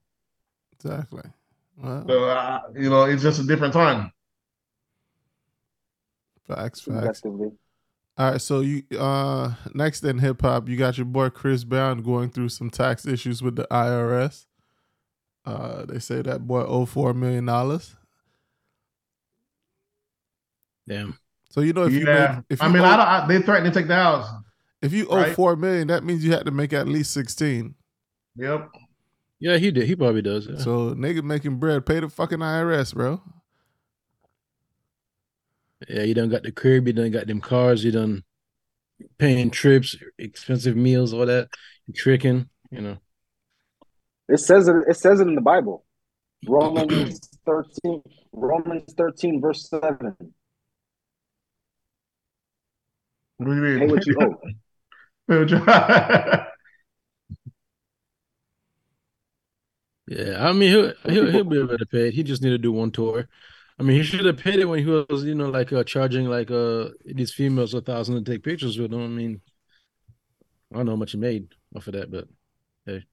Exactly. 0.73 1.23
Well, 1.77 2.09
So 2.09 2.25
uh, 2.25 2.61
you 2.75 2.91
know, 2.91 3.05
it's 3.05 3.23
just 3.23 3.41
a 3.41 3.45
different 3.47 3.73
time. 3.73 4.13
facts, 6.47 6.81
facts. 6.81 7.25
Objectively. 7.27 7.53
All 8.21 8.33
right, 8.33 8.41
so 8.41 8.61
you 8.61 8.83
uh 8.99 9.55
next 9.73 10.05
in 10.05 10.19
hip 10.19 10.43
hop, 10.43 10.69
you 10.69 10.77
got 10.77 10.99
your 10.99 11.07
boy 11.07 11.31
Chris 11.31 11.65
Brown 11.65 12.03
going 12.03 12.29
through 12.29 12.51
some 12.51 12.69
tax 12.69 13.07
issues 13.07 13.43
with 13.43 13.57
the 13.57 13.67
IRS. 13.71 14.45
Uh 15.47 15.87
they 15.87 16.01
say 16.01 16.21
that 16.21 16.47
boy 16.47 16.61
owe 16.61 16.85
four 16.85 17.15
million 17.15 17.47
dollars. 17.47 17.97
damn. 20.87 21.19
So 21.49 21.63
you 21.63 21.73
know 21.73 21.85
if 21.85 21.95
you 21.95 22.05
made, 22.05 22.45
if 22.51 22.61
you 22.61 22.67
I 22.67 22.71
mean, 22.71 22.83
owe, 22.83 22.85
I 22.85 22.97
don't. 22.99 23.07
I, 23.07 23.27
they 23.27 23.41
threatened 23.41 23.73
to 23.73 23.81
take 23.81 23.89
the 23.89 23.95
house. 23.95 24.29
if 24.83 24.93
you 24.93 25.09
owe 25.09 25.17
right? 25.17 25.35
four 25.35 25.57
million, 25.57 25.89
that 25.89 26.05
means 26.05 26.23
you 26.23 26.33
had 26.33 26.45
to 26.45 26.51
make 26.51 26.75
at 26.75 26.87
least 26.87 27.13
sixteen. 27.13 27.75
Yep. 28.37 28.69
Yeah, 29.39 29.57
he 29.57 29.71
did. 29.71 29.87
He 29.87 29.97
probably 29.97 30.21
does. 30.21 30.47
yeah. 30.47 30.59
So 30.59 30.95
nigga 30.95 31.25
making 31.25 31.57
bread, 31.57 31.87
pay 31.87 32.01
the 32.01 32.11
fucking 32.11 32.41
IRS, 32.41 32.93
bro. 32.93 33.23
Yeah, 35.89 36.03
you 36.03 36.15
done 36.15 36.29
got 36.29 36.43
the 36.43 36.53
crib, 36.53 36.87
you 36.87 36.93
done 36.93 37.11
got 37.11 37.27
them 37.27 37.41
cars, 37.41 37.85
you 37.85 37.91
done 37.93 38.23
paying 39.19 39.51
trips, 39.51 39.97
expensive 40.19 40.77
meals, 40.77 41.13
all 41.13 41.27
that, 41.27 41.49
you 41.87 41.95
tricking, 41.95 42.49
you 42.71 42.81
know. 42.83 42.99
It 44.29 44.39
says 44.39 44.69
it. 44.69 44.77
It 44.89 44.97
says 44.97 45.21
it 45.21 45.27
in 45.27 45.35
the 45.35 45.41
Bible. 45.41 45.85
Romans 46.47 47.19
thirteen. 47.45 48.03
Romans 48.33 48.93
thirteen, 48.97 49.41
verse 49.41 49.69
seven. 49.69 50.15
What 53.39 53.47
do 53.47 53.55
you 53.55 53.61
mean? 53.63 53.79
Pay 53.81 53.87
what 53.87 54.07
you 54.07 54.17
owe. 54.21 54.41
Pay 55.29 55.39
what 55.39 55.51
you- 55.51 56.47
Yeah, 60.07 60.45
I 60.45 60.53
mean 60.53 60.71
he'll 60.71 60.93
he'll, 61.05 61.31
he'll 61.31 61.45
be 61.45 61.59
able 61.61 61.79
to 61.79 61.87
pay 61.87 62.09
it. 62.09 62.15
He 62.15 62.25
just 62.25 62.43
need 62.43 62.51
to 62.51 62.59
do 62.59 62.73
one 62.73 62.91
tour. 62.91 63.29
I 63.81 63.83
mean, 63.83 63.97
he 63.97 64.03
should 64.03 64.27
have 64.27 64.37
paid 64.37 64.59
it 64.59 64.67
when 64.67 64.81
he 64.81 64.85
was, 64.85 65.25
you 65.25 65.35
know, 65.35 65.49
like 65.49 65.73
uh, 65.73 65.83
charging 65.85 66.27
like 66.27 66.51
uh 66.51 66.91
these 67.07 67.33
females 67.33 67.73
a 67.73 67.81
thousand 67.81 68.23
to 68.23 68.31
take 68.31 68.45
pictures 68.45 68.79
with 68.79 68.93
him. 68.93 69.03
I 69.03 69.09
mean, 69.09 69.41
I 70.71 70.77
don't 70.77 70.85
know 70.85 70.93
how 70.93 70.97
much 70.97 71.13
he 71.13 71.19
made 71.19 71.49
off 71.75 71.87
of 71.87 71.95
that, 71.95 72.11
but 72.11 72.29
hey. 72.85 73.05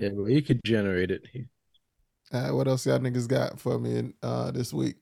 Yeah, 0.00 0.10
well, 0.12 0.26
he 0.26 0.42
could 0.42 0.60
generate 0.64 1.12
it. 1.12 1.22
All 2.32 2.42
right, 2.42 2.50
what 2.50 2.66
else 2.66 2.84
y'all 2.84 2.98
niggas 2.98 3.28
got 3.28 3.60
for 3.60 3.78
me 3.78 3.96
in, 3.96 4.14
uh 4.24 4.50
this 4.50 4.72
week? 4.72 4.96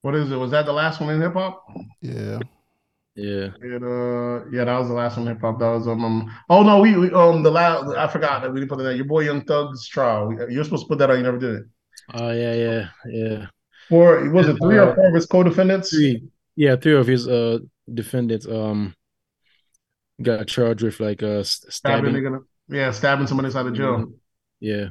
What 0.00 0.14
is 0.14 0.32
it? 0.32 0.36
Was 0.36 0.52
that 0.52 0.64
the 0.64 0.72
last 0.72 1.02
one 1.02 1.10
in 1.10 1.20
hip 1.20 1.34
hop? 1.34 1.66
Yeah. 2.00 2.38
Yeah. 3.16 3.48
It, 3.62 3.82
uh, 3.82 4.44
yeah, 4.52 4.64
that 4.64 4.78
was 4.78 4.88
the 4.88 4.94
last 4.94 5.16
one 5.16 5.26
in 5.26 5.34
hip 5.34 5.40
hop. 5.40 5.58
That 5.58 5.70
was 5.70 5.88
um, 5.88 6.04
um. 6.04 6.34
Oh 6.50 6.62
no, 6.62 6.80
we, 6.80 6.96
we 6.96 7.10
um 7.12 7.42
the 7.42 7.50
last. 7.50 7.86
I 7.96 8.06
forgot 8.06 8.42
that 8.42 8.52
we 8.52 8.60
didn't 8.60 8.70
put 8.70 8.78
that. 8.82 8.96
Your 8.96 9.06
boy 9.06 9.20
Young 9.22 9.44
Thug's 9.44 9.88
trial. 9.88 10.32
You're 10.50 10.64
supposed 10.64 10.84
to 10.84 10.88
put 10.88 10.98
that 10.98 11.10
on. 11.10 11.16
You 11.16 11.22
never 11.24 11.38
did 11.38 11.54
it. 11.56 11.62
Oh 12.14 12.30
yeah, 12.30 12.54
yeah, 12.54 12.88
yeah. 13.08 13.46
Four. 13.88 14.28
Was 14.30 14.48
it 14.48 14.56
three 14.62 14.76
or 14.78 14.90
Uh, 14.90 14.94
four 14.94 15.08
of 15.08 15.14
his 15.14 15.26
co-defendants? 15.26 15.90
Three, 15.90 16.24
yeah, 16.54 16.76
three 16.76 16.94
of 16.96 17.06
his 17.06 17.26
uh 17.26 17.58
defendants 17.92 18.46
um 18.46 18.94
got 20.22 20.46
charged 20.46 20.82
with 20.82 21.00
like 21.00 21.22
uh 21.22 21.40
s- 21.40 21.64
Stabbing. 21.68 22.12
stabbing. 22.12 22.22
nigga. 22.32 22.44
Yeah, 22.68 22.90
stabbing 22.90 23.26
somebody 23.26 23.46
inside 23.46 23.64
the 23.64 23.70
jail. 23.72 24.12
Yeah. 24.60 24.88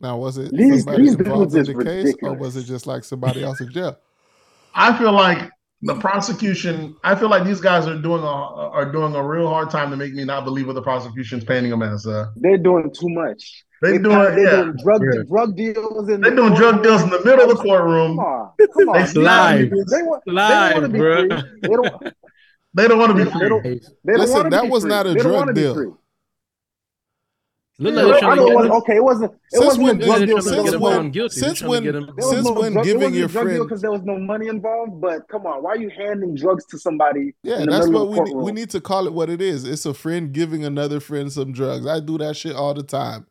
Now 0.00 0.18
was 0.18 0.38
it 0.38 0.52
These- 0.52 0.84
somebody 0.84 1.02
these 1.04 1.14
involved 1.14 1.54
in 1.54 1.64
the 1.64 1.78
is 1.78 1.84
case 1.84 2.14
or 2.22 2.34
was 2.34 2.56
it 2.56 2.64
just 2.64 2.86
like 2.86 3.04
somebody 3.04 3.42
else 3.42 3.60
in 3.60 3.70
jail? 3.72 3.98
I 4.74 4.96
feel 4.96 5.12
like 5.12 5.50
the 5.82 5.94
prosecution. 5.96 6.94
I 7.02 7.14
feel 7.14 7.30
like 7.30 7.44
these 7.44 7.60
guys 7.60 7.86
are 7.86 7.98
doing 8.00 8.22
a 8.22 8.26
are 8.26 8.90
doing 8.90 9.14
a 9.14 9.22
real 9.26 9.48
hard 9.48 9.70
time 9.70 9.90
to 9.90 9.96
make 9.96 10.12
me 10.12 10.24
not 10.24 10.44
believe 10.44 10.66
what 10.66 10.74
the 10.74 10.82
prosecution's 10.82 11.44
painting 11.44 11.70
them 11.70 11.82
as. 11.82 12.06
Uh, 12.06 12.26
They're 12.36 12.58
doing 12.58 12.92
too 12.98 13.08
much. 13.08 13.64
they 13.82 13.92
They 13.92 13.98
doing 13.98 14.18
they're 14.18 14.38
yeah. 14.38 14.50
doing 14.62 14.76
drug 14.84 15.02
Yeah. 15.02 15.22
drug 15.28 15.56
deals 15.56 16.08
in 16.08 16.20
They're 16.20 16.30
the 16.30 16.36
doing 16.36 16.54
drug 16.54 16.82
deals 16.82 17.02
in 17.02 17.10
the 17.10 17.24
middle 17.24 17.42
of 17.42 17.48
the 17.50 17.56
Come 17.56 17.64
courtroom. 17.66 18.18
on, 18.18 18.50
come 18.74 18.88
on. 18.90 18.98
They 18.98 19.12
They, 19.12 19.20
Live. 19.20 19.70
they 19.70 20.02
want, 20.02 20.22
they 20.26 20.72
want 20.72 20.82
to 20.84 20.88
be 20.88 20.98
bro. 20.98 21.28
free. 21.28 21.42
They 21.62 21.68
don't. 21.68 22.02
They 22.74 22.88
don't 22.88 22.98
want 22.98 23.16
to 23.16 23.24
They, 23.24 23.30
be 23.30 23.38
they 23.38 23.48
don't. 23.48 23.64
Hey, 23.64 23.80
They 24.04 24.12
don't 24.12 24.20
Listen, 24.20 24.50
that 24.50 24.62
be 24.62 24.68
was 24.68 24.82
free. 24.82 24.90
not 24.90 25.06
a 25.06 25.14
They 25.14 25.20
drug 25.20 25.34
wanna 25.34 25.52
be 25.52 25.60
deal. 25.62 25.98
Free. 27.80 27.90
Look 27.90 28.06
Yeah, 28.06 28.12
like 28.14 28.22
I 28.22 28.34
know 28.34 28.46
it 28.50 28.54
wasn't 28.54 28.72
him. 28.74 28.78
okay, 28.82 28.96
it 28.96 29.04
wasn't. 29.04 29.32
It 29.32 29.38
Since 29.50 29.64
wasn't 29.64 29.82
when- 29.84 29.96
a 29.96 29.98
drug 30.04 30.18
they're 30.18 30.26
deal 30.26 30.26
trying 30.26 30.26
to 30.26 30.40
because 30.40 30.44
get 30.44 30.50
there 30.50 30.58
him 30.60 30.64
was 30.64 30.90
no. 30.90 30.90
found 30.90 31.12
guilty. 31.12 31.40
Since 31.40 31.62
when- 31.62 31.82
him. 31.84 32.10
Since 32.20 32.44
no 32.46 32.52
when 32.52 32.72
drug, 32.72 32.84
giving 32.84 33.14
your 33.14 33.28
drug 33.28 33.44
deal 33.46 33.54
friend- 33.56 33.68
because 33.68 33.80
there 33.82 33.90
was 33.90 34.02
no 34.02 34.18
money 34.18 34.46
involved. 34.48 35.00
But 35.00 35.28
come 35.28 35.46
on, 35.46 35.62
why 35.62 35.70
are 35.72 35.76
you 35.78 35.90
handing 35.96 36.34
drugs 36.34 36.64
to 36.66 36.78
somebody? 36.78 37.34
Yeah, 37.42 37.60
in 37.60 37.66
the 37.66 37.72
that's 37.72 37.88
what 37.88 38.02
of 38.02 38.08
we 38.10 38.20
need, 38.20 38.36
we 38.36 38.52
need 38.52 38.70
to 38.70 38.80
call 38.80 39.06
it 39.06 39.12
what 39.12 39.30
it 39.30 39.40
is. 39.40 39.64
It's 39.64 39.86
a 39.86 39.94
friend 39.94 40.32
giving 40.32 40.64
another 40.64 41.00
friend 41.00 41.32
some 41.32 41.52
drugs. 41.52 41.86
I 41.86 42.00
do 42.00 42.18
that 42.18 42.36
shit 42.36 42.54
all 42.54 42.74
the 42.74 42.82
time. 42.82 43.26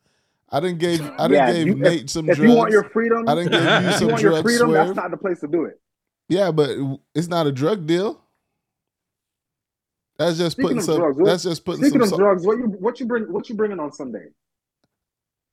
I 0.51 0.59
didn't 0.59 0.79
gave 0.79 1.01
I 1.19 1.27
didn't 1.27 1.31
Yeah, 1.33 1.51
gave 1.53 1.67
you- 1.67 1.75
Nate 1.75 2.09
some 2.09 2.27
If 2.27 2.37
drugs. 2.37 2.51
you 2.51 2.57
want 2.57 2.71
your 2.71 2.83
freedom, 2.85 3.25
I 3.29 3.35
didn't 3.35 3.51
give 3.51 3.61
you 3.61 3.67
if 3.69 3.83
you 3.85 3.91
some 4.09 4.15
drugs. 4.17 4.41
freedom, 4.41 4.71
that's 4.71 4.95
not 4.95 5.11
the 5.11 5.17
place 5.17 5.39
to 5.41 5.47
do 5.47 5.65
it. 5.65 5.79
Yeah, 6.27 6.51
but 6.51 6.69
it's 7.13 7.27
not 7.27 7.45
a 7.47 7.51
drug 7.51 7.85
deal. 7.85 8.19
That's 10.19 10.37
just 10.37 10.51
Speaking 10.57 10.63
putting 10.67 10.77
of 10.79 10.83
some. 10.83 10.97
drugs, 10.97 11.17
what- 11.17 11.25
that's 11.25 11.43
just 11.43 11.65
putting 11.65 11.81
Speaking 11.85 12.01
some. 12.05 12.13
of 12.13 12.19
drugs, 12.19 12.45
what 12.45 12.57
you 12.59 12.65
what 12.65 12.99
you 12.99 13.05
bring 13.07 13.23
what 13.33 13.49
you 13.49 13.55
bringing 13.55 13.79
on 13.79 13.91
Sunday? 13.91 14.27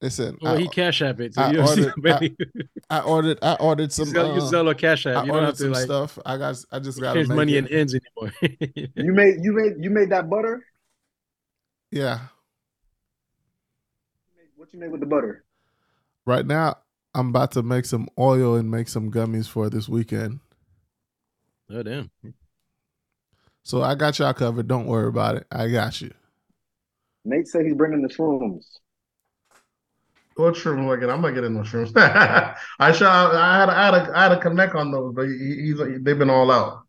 listen, 0.03 0.37
Well, 0.43 0.57
I, 0.57 0.61
he 0.61 0.69
cash 0.69 1.01
app 1.01 1.21
it. 1.21 1.33
So 1.35 1.41
I 1.43 1.51
you 1.53 1.57
don't 1.57 1.69
ordered- 1.69 2.03
baby. 2.03 2.37
I 2.91 3.01
ordered. 3.01 3.39
I 3.43 3.55
ordered 3.55 3.93
some. 3.93 4.09
you 4.09 4.13
sell, 4.15 4.35
you 4.35 4.43
uh, 4.43 4.47
sell 4.47 4.69
a 4.69 4.75
cash 4.75 5.07
app. 5.07 5.17
I 5.19 5.21
You 5.23 5.27
don't 5.29 5.37
ordered 5.37 5.47
have 5.47 5.57
to 5.57 5.63
some 5.63 5.73
like 5.73 5.85
stuff. 5.85 6.19
I 6.27 6.37
got. 6.37 6.57
I 6.71 6.79
just 6.81 7.01
got 7.01 7.15
change 7.15 7.29
money 7.29 7.55
it. 7.55 7.67
in 7.71 7.79
ends 7.79 7.95
anymore. 7.95 8.35
You 8.97 9.13
made 9.13 9.37
you 9.43 9.53
made 9.55 9.73
you 9.79 9.91
made 9.91 10.11
that 10.11 10.29
butter. 10.29 10.63
Yeah. 11.93 12.19
What 14.57 14.73
you 14.73 14.81
made 14.81 14.91
with 14.91 15.01
the 15.01 15.07
butter? 15.07 15.45
Right 16.27 16.45
now, 16.45 16.79
I'm 17.15 17.29
about 17.29 17.53
to 17.53 17.63
make 17.63 17.85
some 17.85 18.09
oil 18.19 18.57
and 18.57 18.69
make 18.71 18.89
some 18.89 19.13
gummies 19.13 19.49
for 19.49 19.71
this 19.71 19.89
weekend. 19.89 20.41
oh 21.71 21.83
damn. 21.85 22.11
So 23.67 23.83
I 23.83 23.97
got 23.97 24.17
y'all 24.21 24.33
covered. 24.33 24.69
Don't 24.69 24.87
worry 24.87 25.09
about 25.09 25.35
it. 25.35 25.47
I 25.51 25.67
got 25.67 26.01
you. 26.01 26.13
Nate 27.25 27.49
said 27.49 27.65
he's 27.65 27.75
bringing 27.75 28.01
the 28.01 28.09
shrooms. 28.09 28.65
What 30.37 30.55
shroom 30.55 30.79
am 30.85 30.89
I 30.89 30.95
getting? 30.95 31.11
I'm 31.11 31.21
not 31.21 31.33
getting 31.35 31.55
no 31.55 31.63
shrooms. 31.63 31.91
I 31.97 32.93
shot. 32.93 33.35
I 33.35 33.59
had. 33.59 33.69
I 33.69 33.85
had. 33.87 33.95
A, 33.95 34.17
I 34.17 34.23
had 34.23 34.33
a 34.33 34.41
connect 34.41 34.77
on 34.77 34.93
those, 34.93 35.13
but 35.17 35.27
he, 35.27 35.63
he's. 35.63 35.79
They've 35.79 36.17
been 36.17 36.31
all 36.31 36.53
out. 36.53 36.85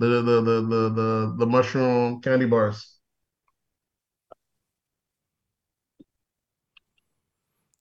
The 0.00 0.06
the 0.06 0.22
the 0.22 0.40
the 0.40 0.60
the 0.62 0.88
the, 0.90 1.34
the 1.38 1.46
mushroom 1.46 2.20
candy 2.22 2.46
bars. 2.46 2.98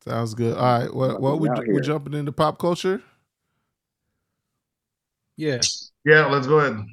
Sounds 0.06 0.35
good. 0.35 0.56
All 0.56 0.80
right. 0.81 0.93
What? 0.93 1.19
What 1.19 1.39
we 1.39 1.49
Out 1.49 1.65
we 1.65 1.65
here. 1.65 1.80
jumping 1.81 2.14
into 2.14 2.31
pop 2.31 2.60
culture? 2.60 3.01
Yeah. 5.35 5.61
Yeah, 6.06 6.27
let's 6.27 6.45
go 6.45 6.60
ahead. 6.60 6.85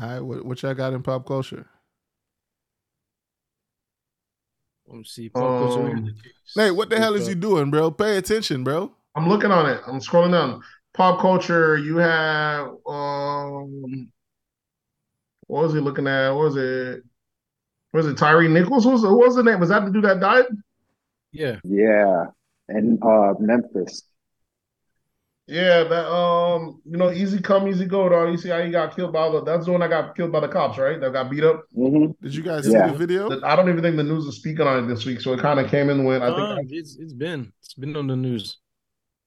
All 0.00 0.08
right. 0.08 0.20
What, 0.20 0.44
what 0.44 0.62
y'all 0.62 0.74
got 0.74 0.92
in 0.92 1.02
pop 1.02 1.26
culture? 1.26 1.66
Let 4.86 4.98
me 4.98 5.04
see. 5.04 5.28
Pop 5.28 5.58
culture. 5.58 5.88
Um, 5.88 6.14
Nate, 6.56 6.74
what 6.74 6.90
the 6.90 6.98
hell 6.98 7.14
is 7.14 7.28
you 7.28 7.34
doing, 7.34 7.70
bro? 7.70 7.90
Pay 7.90 8.16
attention, 8.16 8.64
bro. 8.64 8.92
I'm 9.14 9.28
looking 9.28 9.50
on 9.50 9.68
it. 9.68 9.80
I'm 9.86 10.00
scrolling 10.00 10.32
down. 10.32 10.62
Pop 10.94 11.20
culture. 11.20 11.76
You 11.78 11.96
have 11.98 12.68
um. 12.86 14.10
What 15.46 15.64
was 15.64 15.74
he 15.74 15.80
looking 15.80 16.06
at? 16.06 16.30
What 16.30 16.44
was 16.44 16.56
it? 16.56 17.02
Was 17.92 18.06
it 18.06 18.16
Tyre 18.16 18.48
Nichols? 18.48 18.84
Who 18.84 18.90
was, 18.90 19.02
who 19.02 19.18
was 19.18 19.36
the 19.36 19.42
name? 19.42 19.60
Was 19.60 19.68
that 19.68 19.84
the 19.84 19.90
dude 19.90 20.04
that 20.04 20.20
died? 20.20 20.46
Yeah. 21.30 21.56
Yeah, 21.64 22.26
and 22.68 23.02
uh, 23.02 23.34
Memphis. 23.38 24.02
Yeah, 25.48 25.84
that 25.84 26.08
um, 26.08 26.80
you 26.84 26.96
know, 26.96 27.10
easy 27.10 27.40
come, 27.40 27.66
easy 27.68 27.84
go, 27.84 28.08
dog. 28.08 28.30
You 28.30 28.38
see 28.38 28.48
how 28.48 28.62
he 28.62 28.70
got 28.70 28.94
killed 28.94 29.12
by 29.12 29.28
the 29.28 29.42
that's 29.42 29.66
the 29.66 29.72
one 29.72 29.80
that 29.80 29.90
got 29.90 30.14
killed 30.16 30.32
by 30.32 30.40
the 30.40 30.48
cops, 30.48 30.78
right? 30.78 31.00
That 31.00 31.12
got 31.12 31.30
beat 31.30 31.42
up. 31.44 31.64
hmm 31.74 32.12
Did 32.22 32.34
you 32.34 32.42
guys 32.42 32.64
Yeah. 32.64 32.70
see 32.70 32.80
the 32.80 32.96
video? 32.96 33.28
I 33.42 33.56
don't 33.56 33.68
even 33.68 33.82
think 33.82 33.96
the 33.96 34.04
news 34.04 34.24
is 34.26 34.36
speaking 34.36 34.66
on 34.66 34.84
it 34.84 34.86
this 34.86 35.04
week, 35.04 35.20
so 35.20 35.32
it 35.32 35.40
kind 35.40 35.58
of 35.58 35.68
came 35.70 35.90
in 35.90 36.04
when 36.04 36.22
I 36.22 36.30
Uh, 36.30 36.34
think 36.34 36.70
it's 36.72 36.96
it's 36.96 37.12
been 37.12 37.52
it's 37.60 37.74
been 37.74 37.96
on 37.96 38.06
the 38.06 38.16
news. 38.16 38.58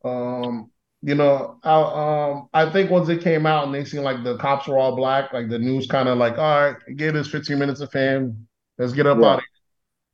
um, 0.03 0.71
you 1.01 1.15
know, 1.15 1.59
I, 1.63 2.31
um, 2.31 2.49
I 2.53 2.71
think 2.71 2.89
once 2.89 3.09
it 3.09 3.21
came 3.23 3.45
out 3.45 3.65
and 3.65 3.73
they 3.73 3.85
seen 3.85 4.03
like 4.03 4.23
the 4.23 4.37
cops 4.37 4.67
were 4.67 4.77
all 4.77 4.95
black, 4.95 5.33
like 5.33 5.49
the 5.49 5.59
news 5.59 5.87
kind 5.87 6.09
of 6.09 6.17
like, 6.17 6.37
all 6.37 6.61
right, 6.71 6.75
give 6.95 7.15
us 7.15 7.27
15 7.27 7.59
minutes 7.59 7.81
of 7.81 7.91
fame, 7.91 8.47
let's 8.77 8.93
get 8.93 9.07
up 9.07 9.21
Yeah. 9.21 9.23
out 9.23 9.39
of 9.39 9.45
here. 9.45 9.54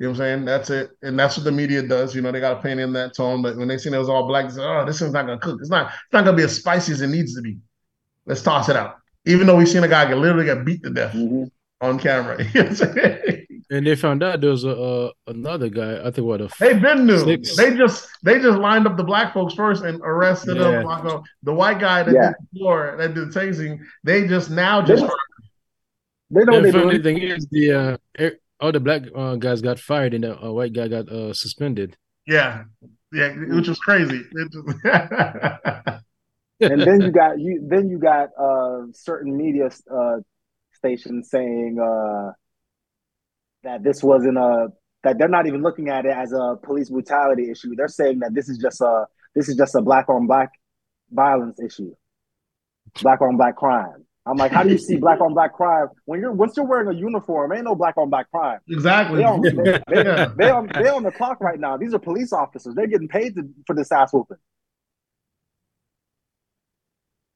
You 0.01 0.07
know 0.07 0.13
what 0.13 0.21
I'm 0.21 0.25
saying? 0.39 0.45
That's 0.45 0.69
it, 0.71 0.91
and 1.03 1.19
that's 1.19 1.37
what 1.37 1.43
the 1.43 1.51
media 1.51 1.83
does. 1.83 2.15
You 2.15 2.23
know, 2.23 2.31
they 2.31 2.39
got 2.39 2.55
to 2.55 2.61
paint 2.63 2.79
in 2.79 2.91
that 2.93 3.15
tone. 3.15 3.43
But 3.43 3.55
when 3.55 3.67
they 3.67 3.77
seen 3.77 3.93
it 3.93 3.99
was 3.99 4.09
all 4.09 4.27
black, 4.27 4.47
they 4.47 4.55
said, 4.55 4.65
"Oh, 4.65 4.83
this 4.83 4.97
thing's 4.99 5.13
not 5.13 5.27
gonna 5.27 5.39
cook. 5.39 5.59
It's 5.61 5.69
not. 5.69 5.89
It's 5.93 6.13
not 6.13 6.25
gonna 6.25 6.37
be 6.37 6.43
as 6.43 6.57
spicy 6.57 6.93
as 6.93 7.01
it 7.01 7.09
needs 7.09 7.35
to 7.35 7.43
be. 7.43 7.59
Let's 8.25 8.41
toss 8.41 8.69
it 8.69 8.75
out." 8.75 8.97
Even 9.25 9.47
though 9.47 9.57
we've 9.57 9.69
seen 9.69 9.83
a 9.83 9.89
guy 9.89 10.07
get 10.07 10.17
literally 10.17 10.45
get 10.45 10.65
beat 10.65 10.83
to 10.83 10.89
death 10.89 11.13
hmm 11.13 11.43
on 11.81 11.99
camera. 11.99 12.43
You 12.53 12.63
know 12.63 12.69
what 12.69 12.81
I'm 12.81 12.93
saying? 12.93 13.45
And 13.69 13.87
they 13.87 13.95
found 13.95 14.23
out 14.23 14.41
there 14.41 14.49
was 14.51 14.65
a 14.65 14.71
uh, 14.75 15.11
another 15.27 15.69
guy. 15.69 16.05
I 16.05 16.11
think 16.11 16.27
what 16.27 16.41
a 16.41 16.49
They 16.59 16.73
been 16.73 17.05
new. 17.07 17.25
Six. 17.25 17.55
They 17.55 17.75
just 17.77 18.07
they 18.23 18.39
just 18.39 18.59
lined 18.59 18.87
up 18.87 18.97
the 18.97 19.03
black 19.03 19.33
folks 19.33 19.53
first 19.53 19.83
and 19.83 20.01
arrested 20.03 20.55
Yeah. 20.57 20.79
them. 20.79 20.83
Like, 20.83 21.05
uh, 21.05 21.21
The 21.43 21.53
white 21.53 21.79
guy 21.79 22.03
that 22.03 22.13
Yeah. 22.13 22.29
did 22.29 22.35
before 22.53 22.95
that 22.97 23.13
did 23.13 23.29
tasing, 23.29 23.79
they 24.03 24.27
just 24.27 24.49
now 24.51 24.81
just 24.81 25.05
they 26.29 26.43
know 26.45 26.53
what 26.53 26.61
the 26.61 26.63
they're 26.63 26.71
funny 26.71 26.99
doing. 26.99 27.01
thing 27.01 27.17
is 27.19 27.47
the 27.47 27.71
uh, 27.71 28.29
all 28.61 28.71
the 28.71 28.79
black 28.79 29.03
uh, 29.15 29.35
guys 29.35 29.61
got 29.61 29.79
fired 29.79 30.13
and 30.13 30.23
the 30.23 30.41
uh, 30.41 30.51
white 30.51 30.73
guy 30.73 30.87
got 30.87 31.09
uh, 31.09 31.33
suspended. 31.33 31.97
yeah 32.27 32.63
yeah, 33.13 33.33
which 33.33 33.67
was 33.67 33.79
crazy. 33.79 34.23
And 36.61 36.81
then 36.81 37.01
you 37.01 37.11
got 37.21 37.39
you 37.39 37.67
then 37.67 37.89
you 37.89 37.99
got 37.99 38.29
uh 38.39 38.83
certain 38.93 39.35
media 39.35 39.69
uh 39.91 40.17
stations 40.73 41.29
saying 41.29 41.77
uh 41.79 42.31
that 43.63 43.83
this 43.83 44.01
wasn't 44.01 44.37
a 44.37 44.67
that 45.03 45.17
they're 45.17 45.27
not 45.27 45.47
even 45.47 45.61
looking 45.61 45.89
at 45.89 46.05
it 46.05 46.13
as 46.15 46.31
a 46.31 46.55
police 46.63 46.89
brutality 46.89 47.49
issue. 47.51 47.75
They're 47.75 47.87
saying 47.87 48.19
that 48.19 48.33
this 48.33 48.47
is 48.47 48.57
just 48.59 48.79
a 48.81 49.05
this 49.35 49.49
is 49.49 49.57
just 49.57 49.75
a 49.75 49.81
black 49.81 50.07
on 50.07 50.27
black 50.27 50.51
violence 51.09 51.59
issue. 51.59 51.93
Black 53.01 53.21
on 53.21 53.37
black 53.37 53.57
crime. 53.57 54.05
I'm 54.25 54.37
like, 54.37 54.51
how 54.51 54.61
do 54.63 54.69
you 54.69 54.77
see 54.77 54.97
black 54.97 55.19
on 55.19 55.33
black 55.33 55.53
crime 55.53 55.87
when 56.05 56.19
you're 56.19 56.31
once 56.31 56.53
you're 56.55 56.65
wearing 56.65 56.95
a 56.95 56.99
uniform? 56.99 57.53
Ain't 57.53 57.63
no 57.63 57.73
black 57.73 57.97
on 57.97 58.09
black 58.09 58.29
crime. 58.29 58.59
exactly. 58.69 59.17
They 59.17 59.23
on, 59.25 59.41
they, 59.41 59.51
they, 59.87 60.03
Yeah. 60.05 60.31
they 60.37 60.49
on 60.51 60.67
they 60.73 60.89
on 60.89 61.01
the 61.03 61.11
clock 61.11 61.41
right 61.41 61.59
now. 61.59 61.75
These 61.77 61.93
are 61.95 61.99
police 61.99 62.31
officers. 62.31 62.75
They're 62.75 62.85
getting 62.87 63.07
paid 63.07 63.35
to, 63.35 63.49
for 63.65 63.75
this 63.75 63.91
ass 63.91 64.13
whooping. 64.13 64.37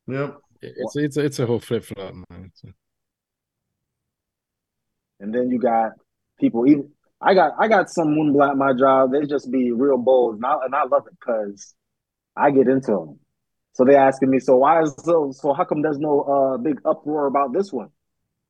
Yep. 0.08 0.38
It's 0.62 0.96
it's 0.96 1.18
a, 1.18 1.26
it's 1.26 1.40
a 1.40 1.46
whole 1.46 1.60
flip 1.60 1.84
flop, 1.86 2.14
man. 2.30 2.52
A- 2.66 2.74
And 5.20 5.34
then 5.34 5.50
you 5.50 5.60
got 5.60 5.94
people 6.40 6.68
even 6.68 6.92
I 7.22 7.34
got 7.34 7.54
I 7.58 7.68
got 7.68 7.90
some 7.90 8.10
moonblood 8.10 8.52
at 8.52 8.58
my 8.58 8.74
job. 8.74 9.12
They 9.12 9.26
just 9.26 9.52
be 9.52 9.72
real 9.72 9.98
bold, 9.98 10.36
and 10.36 10.46
I, 10.46 10.54
and 10.66 10.76
I 10.76 10.84
love 10.84 11.08
it 11.08 11.18
because 11.20 11.74
I 12.36 12.52
get 12.52 12.68
into 12.68 12.92
them. 12.92 13.20
So 13.76 13.84
they're 13.84 14.00
asking 14.00 14.30
me, 14.30 14.40
so 14.40 14.56
why 14.56 14.82
is 14.82 14.96
so 15.04 15.32
so 15.34 15.54
how 15.54 15.66
come 15.66 15.82
there's 15.82 16.00
no 16.00 16.22
uh 16.22 16.58
big 16.58 16.80
uproar 16.86 17.28
about 17.28 17.54
this 17.54 17.74
one? 17.74 17.90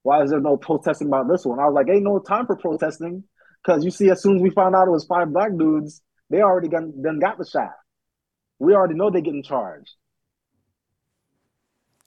Why 0.03 0.21
is 0.21 0.29
there 0.29 0.39
no 0.39 0.55
protesting 0.55 1.07
about 1.07 1.27
this 1.27 1.45
one? 1.45 1.59
I 1.59 1.65
was 1.65 1.73
like, 1.73 1.89
ain't 1.89 2.03
no 2.03 2.19
time 2.19 2.45
for 2.45 2.55
protesting 2.55 3.23
because 3.63 3.83
you 3.83 3.89
see, 3.89 4.11
as 4.11 4.21
soon 4.21 4.35
as 4.35 4.43
we 4.43 4.51
found 4.51 4.75
out 4.75 4.87
it 4.87 4.91
was 4.91 5.05
five 5.05 5.33
black 5.33 5.49
dudes, 5.57 6.03
they 6.29 6.41
already 6.41 6.67
got 6.67 6.83
then 6.95 7.17
got 7.17 7.39
the 7.39 7.45
shot. 7.45 7.71
We 8.59 8.75
already 8.75 8.93
know 8.93 9.09
they 9.09 9.21
getting 9.21 9.41
charged. 9.41 9.95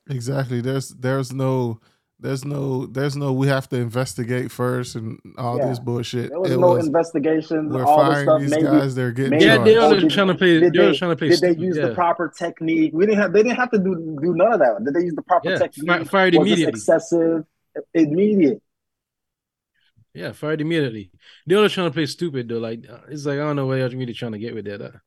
Exactly. 0.09 0.61
There's 0.61 0.91
there's 0.91 1.33
no 1.33 1.81
there's 2.21 2.45
no 2.45 2.87
there's 2.87 3.17
no 3.17 3.33
we 3.33 3.47
have 3.47 3.69
to 3.69 3.77
investigate 3.77 4.51
first 4.51 4.97
and 4.97 5.21
all 5.39 5.57
Yeah. 5.59 5.69
this 5.69 5.79
bullshit. 5.79 6.31
There 6.31 6.41
was 6.41 6.51
It 6.51 6.59
no 6.59 6.73
was 6.75 6.87
investigation. 6.87 7.69
we're 7.71 7.85
all 7.85 7.99
firing 7.99 8.25
stuff. 8.27 8.41
these 8.41 8.51
Maybe 8.51 8.63
guys. 8.65 8.95
They're 8.97 9.13
getting 9.13 9.31
maybe- 9.31 9.45
Yeah, 9.45 9.57
charged. 9.57 9.67
they 9.69 9.77
Oh, 10.07 10.09
trying 10.09 10.27
to 10.29 10.35
play. 10.35 10.61
did 10.61 10.73
They 10.73 10.79
they- 10.91 10.97
trying 10.97 11.11
to 11.13 11.17
play. 11.17 11.29
Did 11.29 11.41
they 11.41 11.55
use 11.57 11.77
yeah. 11.77 11.87
the 11.89 11.95
proper 11.95 12.33
technique? 12.37 12.93
We 12.93 13.07
didn't 13.07 13.19
have. 13.21 13.33
They 13.33 13.43
didn't 13.45 13.57
have 13.57 13.71
to 13.71 13.79
do 13.79 13.95
do 14.21 14.35
none 14.35 14.53
of 14.53 14.59
that. 14.59 14.85
Did 14.85 14.95
they 14.95 15.05
use 15.05 15.15
the 15.15 15.23
proper 15.23 15.51
Yeah, 15.51 15.59
technique? 15.59 15.87
fi- 15.89 16.05
fired 16.05 16.35
Was 16.35 16.47
immediately. 16.47 16.71
excessive, 16.71 17.45
immediate. 17.95 18.63
Yeah, 20.15 20.33
fired 20.33 20.61
immediately. 20.61 21.13
They 21.47 21.55
all 21.55 21.69
trying 21.69 21.89
to 21.91 21.95
play 21.95 22.07
stupid 22.07 22.49
though. 22.49 22.59
Like 22.59 22.85
uh, 22.91 22.99
it's 23.09 23.25
like 23.27 23.39
I 23.39 23.43
don't 23.43 23.57
know 23.57 23.67
where 23.67 23.79
you're 23.79 23.89
really 23.91 24.15
trying 24.15 24.33
to 24.33 24.39
get 24.39 24.55
with 24.55 24.65
that. 24.65 25.01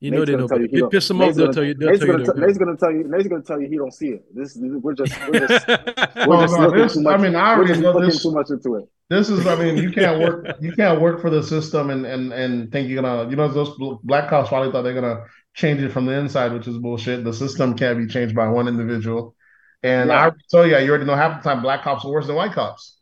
You 0.00 0.10
know 0.10 0.18
Nate's 0.18 0.26
they 0.26 0.32
gonna 0.32 0.42
know. 0.42 0.48
tell 0.48 0.60
you 0.60 0.68
he 0.70 0.76
you 0.76 0.88
piss 0.90 1.08
them 1.08 1.18
Nate's 1.18 1.30
off, 1.30 1.36
they'll 1.36 1.44
gonna- 1.46 1.54
tell 1.54 1.64
you. 1.64 1.74
They'll 1.74 1.88
Nate's 1.90 1.98
tell 2.00 2.08
you. 2.08 2.12
gonna, 2.12 2.24
they're 2.24 2.34
t- 2.34 2.40
Nate's 2.46 2.58
gonna 2.58 2.76
tell 2.76 2.92
you. 2.92 3.04
Nate's 3.08 3.28
gonna 3.28 3.42
tell 3.42 3.60
you 3.60 3.68
he 3.68 3.76
don't 3.78 3.94
see 3.94 4.08
it. 4.08 4.24
This 4.34 4.58
we're 4.60 4.94
just 4.94 5.12
we're 5.28 5.46
just 5.46 5.68
we're 5.68 6.40
just 6.42 6.54
no, 6.58 6.60
looking 6.66 6.78
this- 6.82 6.94
too 6.94 7.00
much. 7.02 7.18
I 7.18 7.22
mean, 7.22 7.34
I 7.34 7.52
we're 7.52 7.56
already 7.64 7.68
just 7.68 7.80
know 7.80 8.00
this- 8.04 8.22
too 8.22 8.32
much 8.32 8.50
into 8.50 8.74
it. 8.76 8.84
This 9.08 9.30
is, 9.30 9.46
I 9.46 9.54
mean, 9.54 9.76
you 9.76 9.92
can't 9.92 10.18
work, 10.24 10.56
you 10.60 10.72
can't 10.72 11.00
work 11.00 11.20
for 11.22 11.30
the 11.30 11.42
system 11.42 11.90
and 11.90 12.04
and 12.04 12.32
and 12.32 12.70
think 12.72 12.88
you're 12.88 13.00
gonna, 13.00 13.30
you 13.30 13.36
know, 13.36 13.48
those 13.48 13.70
black 14.02 14.28
cops 14.28 14.48
probably 14.50 14.70
thought 14.72 14.82
they're 14.82 14.94
gonna 15.00 15.22
change 15.54 15.80
it 15.80 15.90
from 15.92 16.04
the 16.06 16.12
inside, 16.12 16.52
which 16.52 16.66
is 16.68 16.76
bullshit. 16.78 17.24
The 17.24 17.32
system 17.32 17.74
can't 17.76 17.96
be 17.98 18.06
changed 18.06 18.34
by 18.34 18.48
one 18.48 18.68
individual. 18.68 19.34
And 19.82 20.08
Yeah. 20.10 20.14
I 20.16 20.20
already 20.22 20.36
tell 20.50 20.66
you, 20.66 20.76
you 20.78 20.90
already 20.90 21.04
know 21.04 21.14
half 21.14 21.42
the 21.42 21.48
time 21.48 21.62
black 21.62 21.82
cops 21.84 22.04
are 22.04 22.10
worse 22.10 22.26
than 22.26 22.34
white 22.36 22.52
cops. 22.52 22.95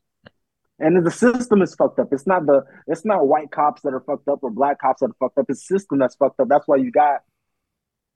And 0.81 1.07
the 1.07 1.11
system 1.11 1.63
is 1.63 1.75
fucked 1.75 2.01
up. 2.01 2.09
It's 2.13 2.27
not 2.27 2.47
the 2.47 2.65
it's 2.89 3.05
not 3.05 3.29
white 3.29 3.51
cops 3.53 3.83
that 3.83 3.95
are 3.95 4.01
fucked 4.01 4.27
up 4.29 4.41
or 4.43 4.51
black 4.51 4.81
cops 4.81 5.01
that 5.01 5.11
are 5.11 5.17
fucked 5.21 5.39
up. 5.39 5.47
It's 5.49 5.61
the 5.67 5.79
system 5.79 5.99
that's 5.99 6.17
fucked 6.17 6.41
up. 6.41 6.49
That's 6.49 6.67
why 6.67 6.77
you 6.77 6.91
got 6.91 7.21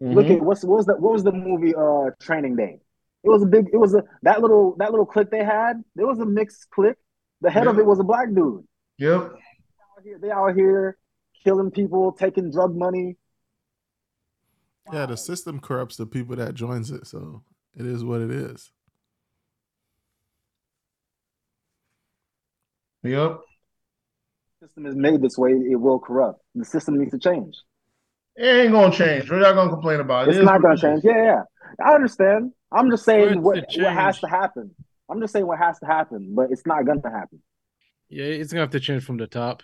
Look 0.01 0.27
Mhm. 0.27 0.37
at 0.37 0.43
what's 0.43 0.63
what 0.65 0.77
was 0.77 0.87
the 0.87 0.95
what 0.97 1.13
was 1.13 1.25
the 1.25 1.33
movie 1.33 1.75
uh 1.75 2.11
Training 2.21 2.55
Day? 2.57 2.81
It 3.25 3.29
was 3.31 3.43
a 3.43 3.47
big. 3.47 3.67
It 3.73 3.77
was 3.77 3.95
a 3.95 4.05
that 4.23 4.41
little 4.41 4.77
that 4.79 4.91
little 4.93 5.07
clip 5.07 5.29
they 5.31 5.43
had. 5.45 5.83
It 5.97 6.05
was 6.05 6.21
a 6.21 6.27
mixed 6.27 6.71
clip. 6.71 6.97
The 7.41 7.51
head 7.51 7.67
of 7.67 7.79
it 7.81 7.87
was 7.87 7.99
a 7.99 8.05
black 8.05 8.33
dude. 8.33 8.65
Yep. 8.99 9.21
Out 9.23 9.33
here- 10.05 10.19
They 10.21 10.31
out 10.31 10.55
here 10.55 10.97
killing 11.45 11.71
people, 11.73 12.13
taking 12.13 12.51
drug 12.53 12.77
money. 12.77 13.17
Yeah, 14.93 15.07
the 15.07 15.17
system 15.17 15.61
corrupts 15.61 15.97
the 15.97 16.07
people 16.07 16.37
that 16.37 16.55
joins 16.55 16.91
it, 16.91 17.07
so 17.07 17.43
it 17.77 17.85
is 17.85 18.05
what 18.05 18.21
it 18.21 18.31
is. 18.31 18.71
Yep. 23.11 23.41
system 24.63 24.87
is 24.87 24.97
made 24.97 25.23
this 25.23 25.39
way, 25.39 25.53
it 25.53 25.81
will 25.81 25.99
corrupt. 25.99 26.41
The 26.55 26.65
system 26.65 26.99
needs 26.99 27.13
to 27.13 27.19
change. 27.19 27.57
It 28.37 28.47
ain't 28.47 28.73
gonna 28.73 28.93
change. 28.93 29.31
We're 29.31 29.41
not 29.41 29.55
gonna 29.55 29.71
complain 29.71 30.01
about 30.01 30.29
it. 30.29 30.31
It's 30.31 30.39
It 30.39 30.41
is 30.41 30.47
not 30.47 30.63
gonna 30.63 30.77
change. 30.77 31.03
Yeah, 31.05 31.25
yeah. 31.25 31.43
I 31.85 31.95
understand. 31.95 32.53
I'm 32.71 32.91
just 32.91 33.05
saying 33.05 33.43
what 33.43 33.65
what 33.77 33.93
has 33.93 34.21
to 34.21 34.29
happen. 34.29 34.75
I'm 35.09 35.21
just 35.21 35.33
saying 35.33 35.47
what 35.47 35.59
has 35.59 35.79
to 35.81 35.87
happen, 35.87 36.35
but 36.35 36.51
it's 36.51 36.67
not 36.67 36.85
going 36.85 37.03
to 37.03 37.11
happen. 37.11 37.43
Yeah, 38.09 38.27
it's 38.27 38.53
gonna 38.53 38.63
have 38.63 38.71
to 38.71 38.81
change 38.81 39.05
from 39.05 39.17
the 39.17 39.27
top, 39.27 39.63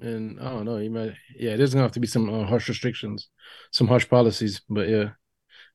and 0.00 0.38
I 0.40 0.50
don't 0.50 0.64
know. 0.64 0.78
You 0.78 0.90
might, 0.90 1.14
yeah, 1.36 1.56
there's 1.56 1.72
gonna 1.72 1.84
have 1.84 1.92
to 1.92 2.00
be 2.00 2.06
some 2.06 2.28
uh, 2.28 2.44
harsh 2.46 2.68
restrictions, 2.68 3.28
some 3.70 3.86
harsh 3.86 4.08
policies, 4.08 4.60
but 4.68 4.88
yeah, 4.88 5.10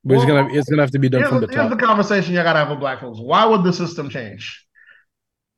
but 0.04 0.16
it's 0.16 0.26
gonna 0.26 0.54
it's 0.54 0.70
gonna 0.70 0.82
have 0.82 0.92
to 0.92 1.00
be 1.00 1.10
done 1.10 1.24
from 1.24 1.42
the 1.42 1.48
top. 1.48 1.56
here's 1.56 1.70
top. 1.70 1.80
the 1.80 1.86
conversation 1.86 2.34
you 2.34 2.44
gotta 2.44 2.60
have 2.60 2.70
with 2.70 2.80
black 2.80 3.02
folks. 3.02 3.20
Why 3.20 3.46
would 3.46 3.64
the 3.64 3.74
system 3.74 4.10
change? 4.10 4.67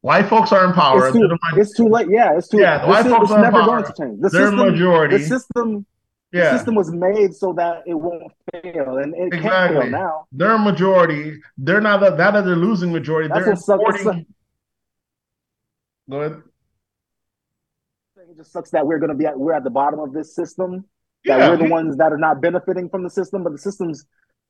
White 0.02 0.28
folks 0.30 0.52
are 0.54 0.66
in 0.66 0.74
power. 0.74 1.08
It's 1.08 1.14
too, 1.18 1.28
the 1.28 1.38
it's 1.58 1.76
too 1.76 1.88
late. 1.90 2.08
Yeah, 2.10 2.38
it's 2.38 2.48
too. 2.48 2.60
Yeah, 2.60 2.82
the 2.82 2.88
white 2.88 3.06
is- 3.06 3.12
folks 3.12 3.24
it's 3.24 3.32
are 3.34 3.42
never 3.42 3.60
power. 3.60 3.66
going 3.66 3.84
to 3.86 3.94
change. 3.98 4.22
The 4.22 4.30
They're 4.30 4.50
system, 4.50 4.72
majority. 4.72 5.18
the 5.18 5.24
system, 5.24 5.86
the 6.32 6.38
yeah, 6.38 6.52
system 6.56 6.76
was 6.76 6.92
made 6.92 7.34
so 7.34 7.54
that 7.54 7.84
it 7.86 7.96
won't 7.96 8.32
fail, 8.52 8.98
and 8.98 9.14
it 9.16 9.32
can't 9.42 9.74
fail 9.74 9.90
now. 9.90 10.26
they're 10.32 10.56
a 10.56 10.60
majority. 10.60 11.42
They're 11.58 11.82
not 11.82 12.00
that, 12.02 12.18
that 12.18 12.32
they're 12.46 12.56
losing 12.56 12.94
majority. 12.94 13.28
That's 13.28 13.44
they're 13.66 13.78
what 13.78 13.96
sucks. 13.96 14.00
Importing. 14.06 14.26
Go 16.10 16.22
ahead. 16.22 16.42
It 18.30 18.38
just 18.38 18.52
sucks 18.54 18.70
that 18.72 18.86
we're 18.88 19.00
going 19.00 19.10
to 19.12 19.16
be 19.18 19.26
at 19.26 19.38
we're 19.38 19.54
at 19.54 19.64
the 19.64 19.70
bottom 19.70 20.00
of 20.00 20.14
this 20.14 20.34
system. 20.36 20.86
That 21.26 21.40
Yeah, 21.40 21.50
we're 21.50 21.58
the 21.58 21.66
ones 21.70 21.98
that 21.98 22.14
are 22.14 22.18
not 22.18 22.42
benefiting 22.42 22.88
from 22.90 23.04
the 23.04 23.10
system, 23.10 23.44
but 23.44 23.52
the 23.52 23.58
system's 23.58 24.06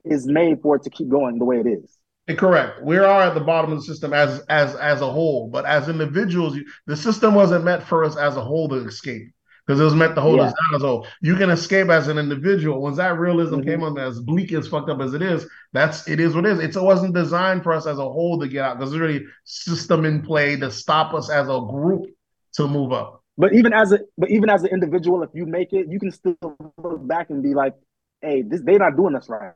is 0.06 0.28
made 0.28 0.62
for 0.62 0.76
it 0.76 0.84
to 0.84 0.90
keep 0.90 1.10
going 1.10 1.40
the 1.40 1.46
way 1.46 1.60
it 1.60 1.66
is. 1.68 1.98
Correct. 2.38 2.84
We 2.84 2.98
are 2.98 3.22
at 3.24 3.34
the 3.34 3.40
bottom 3.42 3.72
of 3.72 3.80
the 3.80 3.84
system 3.84 4.14
as 4.14 4.42
as 4.50 4.76
as 4.76 5.02
a 5.02 5.10
whole, 5.12 5.50
but 5.50 5.66
as 5.66 5.90
individuals, 5.90 6.58
the 6.86 6.96
system 6.96 7.34
wasn't 7.34 7.66
meant 7.66 7.84
for 7.84 8.04
us 8.04 8.18
as 8.18 8.36
a 8.38 8.42
whole 8.42 8.70
to 8.70 8.76
escape 8.86 9.32
because 9.66 9.80
it 9.80 9.84
was 9.84 9.96
meant 9.96 10.16
to 10.16 10.22
hold 10.22 10.40
us 10.40 10.54
down 10.54 10.76
as 10.76 10.84
a 10.84 10.88
whole. 10.88 11.08
You 11.22 11.36
can 11.36 11.50
escape 11.50 11.90
as 11.90 12.08
an 12.08 12.18
individual. 12.18 12.82
Once 12.82 12.98
that 12.98 13.18
realism 13.20 13.58
Mhm. 13.58 13.66
came 13.66 13.84
on, 13.84 13.98
as 13.98 14.20
bleak 14.20 14.52
as 14.54 14.68
fucked 14.68 14.90
up 14.90 15.00
as 15.00 15.14
it 15.14 15.22
is, 15.22 15.48
that's 15.74 16.08
it 16.08 16.20
is 16.20 16.36
what 16.36 16.46
it 16.46 16.52
is. 16.54 16.60
It's, 16.60 16.76
it 16.76 16.84
wasn't 16.84 17.16
designed 17.16 17.64
for 17.64 17.74
us 17.74 17.88
as 17.88 17.98
a 17.98 18.04
whole 18.04 18.40
to 18.40 18.48
get 18.48 18.64
out 18.64 18.80
there's 18.80 18.98
really 18.98 19.26
system 19.46 20.06
in 20.06 20.22
play 20.22 20.56
to 20.56 20.70
stop 20.72 21.14
us 21.14 21.30
as 21.30 21.48
a 21.48 21.60
group 21.70 22.06
to 22.54 22.68
move 22.68 22.92
up. 22.92 23.24
But 23.38 23.54
even 23.54 23.74
as 23.74 23.92
a 23.92 24.00
but 24.18 24.30
even 24.30 24.50
as 24.50 24.64
an 24.64 24.70
individual, 24.72 25.24
if 25.24 25.30
you 25.34 25.46
make 25.46 25.74
it, 25.74 25.88
you 25.90 26.00
can 26.00 26.12
still 26.12 26.36
look 26.78 27.08
back 27.08 27.30
and 27.30 27.42
be 27.42 27.54
like, 27.54 27.76
"Hey, 28.22 28.42
this 28.44 28.62
they're 28.62 28.80
not 28.80 28.98
doing 28.98 29.14
this 29.14 29.30
right." 29.30 29.54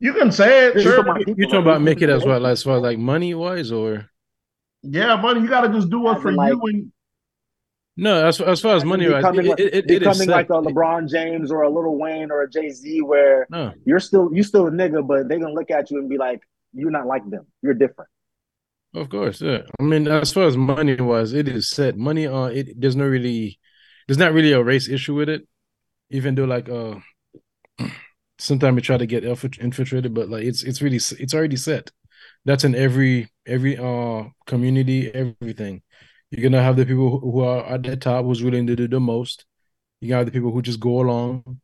You 0.00 0.12
can 0.12 0.30
say 0.32 0.68
it, 0.68 0.82
sure. 0.82 0.96
for 0.96 1.02
my 1.04 1.18
people, 1.18 1.34
You 1.38 1.44
talking 1.46 1.60
about 1.60 1.78
this 1.78 1.84
make 1.84 1.98
is 1.98 2.02
it 2.04 2.10
as 2.10 2.24
well, 2.24 2.44
as 2.46 2.62
far 2.62 2.76
as 2.76 2.82
like 2.82 2.98
money 2.98 3.34
wise, 3.34 3.72
or 3.72 4.10
Yeah, 4.82 5.16
buddy, 5.20 5.40
you 5.40 5.48
got 5.48 5.62
to 5.62 5.68
just 5.72 5.88
do 5.90 6.00
what's 6.00 6.18
As 6.18 6.22
for 6.22 6.32
like- 6.32 6.52
you. 6.52 6.60
And 6.64 6.92
no? 7.96 8.26
As 8.26 8.40
as 8.40 8.60
far 8.60 8.74
as 8.76 8.84
money 8.84 9.08
wise, 9.08 9.22
becoming, 9.22 9.46
it, 9.46 9.50
like, 9.50 9.60
it, 9.60 9.74
it, 9.74 9.84
it 9.90 9.90
is 9.90 9.98
becoming 10.00 10.28
like 10.28 10.48
set. 10.48 10.56
a 10.56 10.60
LeBron 10.62 11.08
James 11.08 11.52
or 11.52 11.62
a 11.62 11.70
Lil 11.70 11.96
Wayne 11.96 12.30
or 12.30 12.42
a 12.42 12.50
Jay 12.50 12.70
Z, 12.70 13.00
where 13.02 13.46
No, 13.50 13.72
you're 13.84 14.00
still 14.00 14.30
you 14.32 14.42
still 14.42 14.66
a 14.66 14.70
nigga, 14.70 15.06
but 15.06 15.28
they're 15.28 15.38
gonna 15.38 15.54
look 15.54 15.70
at 15.70 15.90
you 15.92 15.98
and 15.98 16.08
be 16.08 16.18
like, 16.18 16.40
"You're 16.72 16.90
not 16.90 17.06
like 17.06 17.28
them. 17.30 17.46
You're 17.62 17.74
different." 17.74 18.10
Of 18.94 19.08
course, 19.10 19.40
yeah. 19.40 19.62
I 19.78 19.82
mean, 19.84 20.06
as 20.08 20.32
far 20.32 20.44
as 20.44 20.56
money 20.56 20.96
wise, 20.96 21.32
it 21.32 21.46
is 21.48 21.70
set. 21.70 21.96
Money, 21.96 22.26
uh, 22.26 22.46
it 22.46 22.80
there's 22.80 22.96
no 22.96 23.06
really, 23.06 23.58
there's 24.08 24.18
not 24.18 24.32
really 24.32 24.52
a 24.52 24.62
race 24.62 24.88
issue 24.88 25.14
with 25.14 25.28
it, 25.28 25.46
even 26.10 26.34
though 26.34 26.44
like 26.46 26.68
uh, 26.68 26.96
sometimes 28.44 28.76
we 28.76 28.82
try 28.82 28.96
to 28.98 29.06
get 29.06 29.24
infiltrated, 29.24 30.14
but 30.14 30.28
like 30.28 30.44
it's 30.44 30.62
it's 30.62 30.82
really 30.82 30.96
it's 30.98 31.34
already 31.34 31.56
set. 31.56 31.90
That's 32.44 32.64
in 32.64 32.74
every 32.74 33.30
every 33.46 33.78
uh 33.78 34.24
community, 34.46 35.12
everything. 35.14 35.82
You're 36.30 36.42
gonna 36.42 36.62
have 36.62 36.76
the 36.76 36.86
people 36.86 37.20
who 37.20 37.40
are 37.40 37.64
at 37.66 37.82
the 37.82 37.96
top 37.96 38.24
who's 38.24 38.42
willing 38.42 38.66
to 38.68 38.76
do 38.76 38.88
the 38.88 39.00
most. 39.00 39.44
You 40.00 40.08
gonna 40.08 40.18
have 40.20 40.26
the 40.26 40.32
people 40.32 40.52
who 40.52 40.62
just 40.62 40.80
go 40.80 41.00
along. 41.00 41.60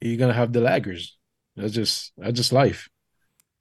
You're 0.00 0.18
gonna 0.18 0.34
have 0.34 0.52
the 0.52 0.60
laggers. 0.60 1.12
That's 1.56 1.72
just 1.72 2.12
that's 2.16 2.36
just 2.36 2.52
life. 2.52 2.88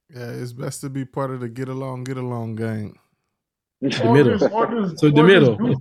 Yeah, 0.10 0.32
it's 0.32 0.54
best 0.54 0.82
to 0.82 0.90
be 0.90 1.06
part 1.06 1.32
of 1.32 1.40
the 1.40 1.50
get 1.50 1.68
along, 1.70 2.06
get 2.06 2.18
along 2.18 2.56
gang. 2.56 2.98
The 3.82 4.12
middle. 4.12 4.38
just- 4.38 5.00
So 5.00 5.10
the 5.10 5.24
middle. 5.24 5.56
Do, 5.58 5.76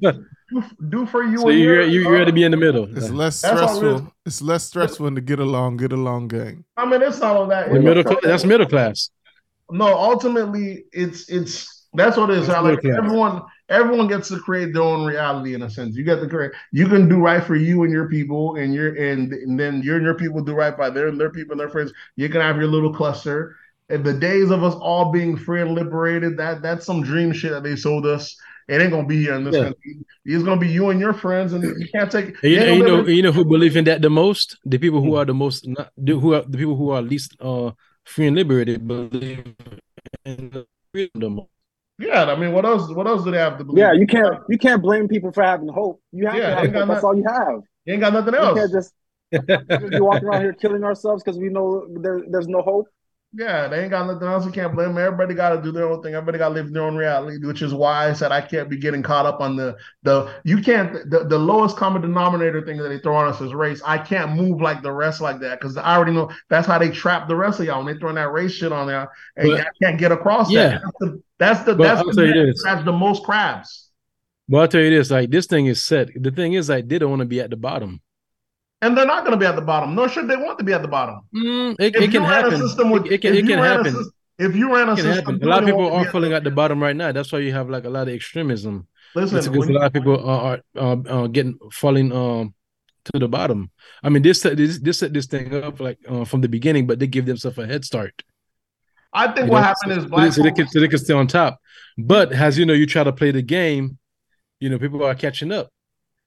do, 0.51 0.63
do 0.89 1.07
for 1.07 1.23
you. 1.23 1.39
so 1.39 1.49
and 1.49 1.59
you 1.59 1.65
your- 1.65 1.83
you 1.83 2.01
you 2.11 2.19
got 2.19 2.25
to 2.27 2.33
be 2.33 2.43
in 2.45 2.51
the 2.51 2.57
middle. 2.57 2.85
It's 2.97 3.11
less 3.11 3.41
That's 3.41 3.55
it 3.55 3.57
stressful. 3.57 4.13
It's 4.27 4.43
less 4.43 4.65
stressful 4.65 5.07
in 5.07 5.15
the 5.15 5.21
get 5.21 5.39
along, 5.41 5.79
get 5.79 5.93
along 5.93 6.29
gang. 6.29 6.65
I 6.77 6.85
mean, 6.87 7.03
it's 7.03 7.21
not 7.21 7.37
all 7.37 7.47
that. 7.47 7.73
The 7.73 7.81
middle 7.81 8.05
class, 8.05 8.19
that's 8.23 8.45
middle 8.45 8.67
class. 8.67 9.11
No, 9.71 9.87
ultimately, 9.87 10.85
it's 10.93 11.29
it's 11.31 11.87
that's 11.95 12.17
what 12.17 12.31
it 12.31 12.39
is. 12.39 12.47
That's 12.49 12.59
How, 12.59 12.65
like 12.65 12.81
class. 12.81 12.99
everyone, 12.99 13.43
everyone 13.69 14.09
gets 14.09 14.29
to 14.29 14.39
create 14.39 14.75
their 14.75 14.83
own 14.83 15.07
reality 15.07 15.55
in 15.55 15.63
a 15.63 15.71
sense. 15.71 15.97
You 15.97 16.05
get 16.05 16.21
to 16.21 16.29
create. 16.29 16.53
You 16.73 16.89
can 16.89 17.09
do 17.09 17.19
right 17.21 17.43
for 17.43 17.57
you 17.57 17.85
and 17.85 17.93
your 17.93 18.09
people, 18.09 18.57
and 18.57 18.75
your 18.75 18.95
and, 18.97 19.33
and 19.33 19.59
then 19.59 19.81
you 19.83 19.95
and 19.95 20.05
your 20.05 20.15
people 20.15 20.43
do 20.43 20.53
right 20.55 20.77
by 20.77 20.91
their 20.91 21.11
their 21.13 21.31
people 21.31 21.53
and 21.53 21.61
their 21.61 21.71
friends. 21.71 21.93
You 22.17 22.29
can 22.29 22.41
have 22.43 22.57
your 22.57 22.67
little 22.67 22.93
cluster. 22.93 23.57
And 23.91 24.03
the 24.05 24.15
days 24.15 24.51
of 24.51 24.65
us 24.65 24.75
all 24.75 25.13
being 25.13 25.37
free 25.37 25.61
and 25.61 25.75
liberated, 25.75 26.37
that 26.39 26.63
that's 26.63 26.87
some 26.87 27.03
dream 27.03 27.33
shit 27.33 27.51
that 27.53 27.63
they 27.63 27.77
sold 27.77 28.07
us. 28.07 28.35
It 28.67 28.81
ain't 28.81 28.91
gonna 28.91 29.07
be 29.07 29.21
here 29.21 29.35
in 29.35 29.45
this 29.45 29.55
Yeah. 29.57 29.65
country. 29.65 29.99
It's 30.25 30.43
gonna 30.43 30.61
be 30.61 30.69
you 30.69 30.89
and 30.89 30.99
your 30.99 31.13
friends, 31.13 31.53
and 31.53 31.63
you 31.79 31.87
can't 31.95 32.11
take. 32.11 32.29
And 32.43 32.53
you, 32.53 32.59
you 32.61 32.73
you 32.77 32.83
know, 32.83 33.05
in- 33.05 33.17
you 33.17 33.23
know 33.23 33.33
who 33.33 33.45
believe 33.45 33.77
in 33.77 33.85
that 33.85 34.01
the 34.01 34.09
most? 34.09 34.57
The 34.65 34.79
people 34.79 35.03
who 35.03 35.17
are 35.17 35.27
the 35.27 35.35
most, 35.35 35.69
not, 35.69 35.91
the, 35.99 36.19
who 36.19 36.33
are 36.33 36.43
the 36.43 36.57
people 36.57 36.77
who 36.77 36.91
are 36.91 37.03
least 37.03 37.37
uh 37.41 37.73
free 38.05 38.27
and 38.27 38.37
liberated 38.37 38.89
believe 38.89 39.45
in 40.25 40.49
the 40.51 40.67
freedom 40.93 41.35
most. 41.37 41.49
yeah, 41.99 42.25
I 42.25 42.37
mean, 42.37 42.53
what 42.53 42.65
else? 42.65 42.91
What 42.91 43.07
else 43.07 43.23
do 43.23 43.31
they 43.33 43.39
have 43.39 43.59
to 43.59 43.65
believe? 43.65 43.81
Yeah, 43.81 43.93
you 43.93 44.07
can't 44.07 44.35
you 44.49 44.57
can't 44.57 44.81
blame 44.81 45.09
people 45.09 45.31
for 45.31 45.43
having 45.43 45.69
hope. 45.69 46.01
You 46.13 46.27
have 46.27 46.37
Yeah, 46.37 46.51
to 46.51 46.57
have 46.57 46.73
got 46.73 46.81
hope. 46.81 46.89
That's 46.89 47.01
that- 47.03 47.07
all 47.07 47.17
you 47.17 47.25
have. 47.29 47.61
You 47.85 47.93
ain't 47.93 48.01
got 48.01 48.15
nothing 48.15 48.33
You 48.33 48.41
else. 48.41 48.59
can't 48.59 48.73
just, 48.73 48.95
just 49.83 49.91
be 49.93 50.01
walking 50.01 50.27
around 50.27 50.41
here 50.41 50.55
killing 50.55 50.85
ourselves 50.85 51.23
because 51.23 51.39
we 51.39 51.51
know 51.51 51.87
there, 52.01 52.23
there's 52.31 52.49
no 52.49 52.63
hope. 52.63 52.87
Yeah, 53.37 53.67
they 53.67 53.81
ain't 53.83 53.91
got 53.91 54.07
nothing 54.07 54.29
else. 54.29 54.47
You 54.47 54.53
can't 54.53 54.73
blame 54.75 54.95
them. 54.95 54.99
Everybody 55.05 55.35
got 55.35 55.49
to 55.57 55.61
do 55.61 55.73
their 55.73 55.89
own 55.91 56.01
thing. 56.03 56.15
Everybody 56.15 56.39
got 56.39 56.51
to 56.51 56.55
live 56.55 56.73
their 56.73 56.85
own 56.85 56.95
reality, 56.95 57.45
which 57.45 57.63
is 57.63 57.75
why 57.75 58.09
I 58.09 58.13
said 58.13 58.31
I 58.31 58.41
can't 58.41 58.71
be 58.71 58.77
getting 58.77 59.03
caught 59.03 59.27
up 59.27 59.41
on 59.41 59.57
the 59.57 59.77
the 60.05 60.33
you 60.45 60.63
can't 60.63 60.93
the, 61.11 61.25
the 61.25 61.37
lowest 61.39 61.77
common 61.77 62.01
denominator 62.03 62.65
thing 62.65 62.77
that 62.77 62.89
they 62.91 62.99
throw 63.01 63.17
on 63.17 63.27
us 63.27 63.41
is 63.41 63.53
race. 63.53 63.83
I 63.85 63.99
can't 63.99 64.35
move 64.37 64.61
like 64.61 64.83
the 64.83 64.93
rest 64.93 65.21
like 65.21 65.41
that 65.41 65.59
because 65.59 65.77
I 65.77 65.97
already 65.97 66.13
know 66.13 66.31
that's 66.49 66.69
how 66.69 66.79
they 66.79 66.91
trap 66.91 67.27
the 67.27 67.35
rest 67.35 67.59
of 67.59 67.67
y'all 67.67 67.83
when 67.85 67.93
they 67.93 67.99
throwing 67.99 68.15
that 68.15 68.31
race 68.31 68.53
shit 68.53 68.71
on 68.71 68.87
there 68.87 69.11
and 69.37 69.49
But- 69.49 69.59
y'all 69.59 69.67
can't 69.83 69.99
get 69.99 70.13
across 70.13 70.49
Yeah. 70.49 70.69
that. 70.69 70.83
That's 70.83 70.95
the 71.01 71.23
that's 71.39 71.61
the, 71.65 71.75
But 71.75 71.83
that's 71.85 72.01
I'll 72.03 72.07
the 72.07 72.13
tell 72.15 72.27
you 72.37 72.47
this. 72.47 72.63
that 72.63 72.85
the 72.85 72.93
most 72.93 73.25
crabs. 73.25 73.91
But 74.49 74.59
I'll 74.59 74.69
tell 74.69 74.81
you 74.83 74.91
this: 74.91 75.11
like 75.11 75.31
this 75.31 75.47
thing 75.47 75.67
is 75.67 75.83
set. 75.83 76.11
The 76.15 76.31
thing 76.31 76.53
is, 76.53 76.69
they 76.69 76.83
don't 76.83 77.11
want 77.11 77.21
to 77.21 77.27
be 77.27 77.41
at 77.41 77.51
the 77.51 77.57
bottom. 77.57 78.01
And 78.85 78.97
they're 78.97 79.07
not 79.15 79.21
going 79.25 79.33
to 79.37 79.43
be 79.45 79.47
at 79.47 79.57
the 79.57 79.63
bottom, 79.73 79.95
nor 79.95 80.09
should 80.09 80.27
they 80.29 80.37
want 80.37 80.59
to 80.59 80.65
be 80.65 80.73
at 80.79 80.83
the 80.83 80.89
bottom. 80.89 81.17
Mm, 81.35 81.77
it, 81.79 81.95
If 81.97 82.03
it 82.03 82.03
you 82.07 82.09
can 82.17 82.25
happen. 82.25 82.61
with- 82.61 83.07
it, 83.07 83.13
it 83.15 83.19
can, 83.23 83.33
if 83.33 83.39
it 83.39 83.43
you 83.45 83.49
can 83.53 83.61
ran 83.61 83.81
a 83.81 83.85
happen. 83.91 84.11
If 84.47 84.57
you 84.57 84.67
ran 84.75 84.89
a 84.89 84.97
system, 84.97 85.13
happen. 85.15 85.43
A 85.43 85.47
lot 85.47 85.63
of 85.63 85.67
people 85.71 85.89
are 85.93 86.05
falling 86.15 86.33
at 86.33 86.45
the 86.45 86.51
bottom 86.51 86.83
right 86.83 86.97
now. 87.03 87.11
That's 87.13 87.31
why 87.33 87.39
you 87.47 87.53
have 87.53 87.71
like 87.71 87.85
a 87.85 87.91
lot 87.97 88.09
of 88.09 88.15
extremism. 88.15 88.87
Listen, 89.15 89.39
It's 89.39 89.49
because 89.49 89.69
a 89.69 89.73
lot 89.73 89.87
of 89.87 89.93
people 89.93 90.17
are, 90.29 90.61
are 90.87 90.99
uh, 91.17 91.27
getting 91.29 91.57
falling 91.73 92.13
um 92.13 92.53
to 93.13 93.19
the 93.19 93.29
bottom. 93.29 93.71
I 94.03 94.09
mean, 94.09 94.23
this 94.23 94.41
this 94.43 94.79
this 94.81 94.99
set 94.99 95.13
this 95.13 95.27
thing 95.27 95.55
up 95.55 95.79
like 95.79 95.99
uh, 96.09 96.25
from 96.25 96.41
the 96.41 96.49
beginning, 96.49 96.87
but 96.89 96.99
they 96.99 97.07
give 97.07 97.27
themselves 97.27 97.59
a 97.59 97.67
head 97.67 97.85
start. 97.85 98.15
I 99.13 99.27
think 99.33 99.47
You 99.47 99.53
what 99.53 99.61
know, 99.61 99.67
happened 99.71 99.93
so- 99.95 99.99
is 100.01 100.07
black 100.07 100.33
so 100.33 100.43
they 100.43 100.51
can 100.59 100.67
so 100.69 100.81
they 100.81 100.89
can 100.89 100.99
stay 100.99 101.15
on 101.15 101.27
top. 101.29 101.53
But 101.97 102.33
as 102.33 102.59
you 102.59 102.67
know, 102.67 102.73
you 102.73 102.87
try 102.87 103.05
to 103.05 103.13
play 103.21 103.31
the 103.31 103.43
game, 103.59 103.99
you 104.59 104.69
know, 104.69 104.79
people 104.79 105.05
are 105.05 105.15
catching 105.15 105.53
up. 105.53 105.69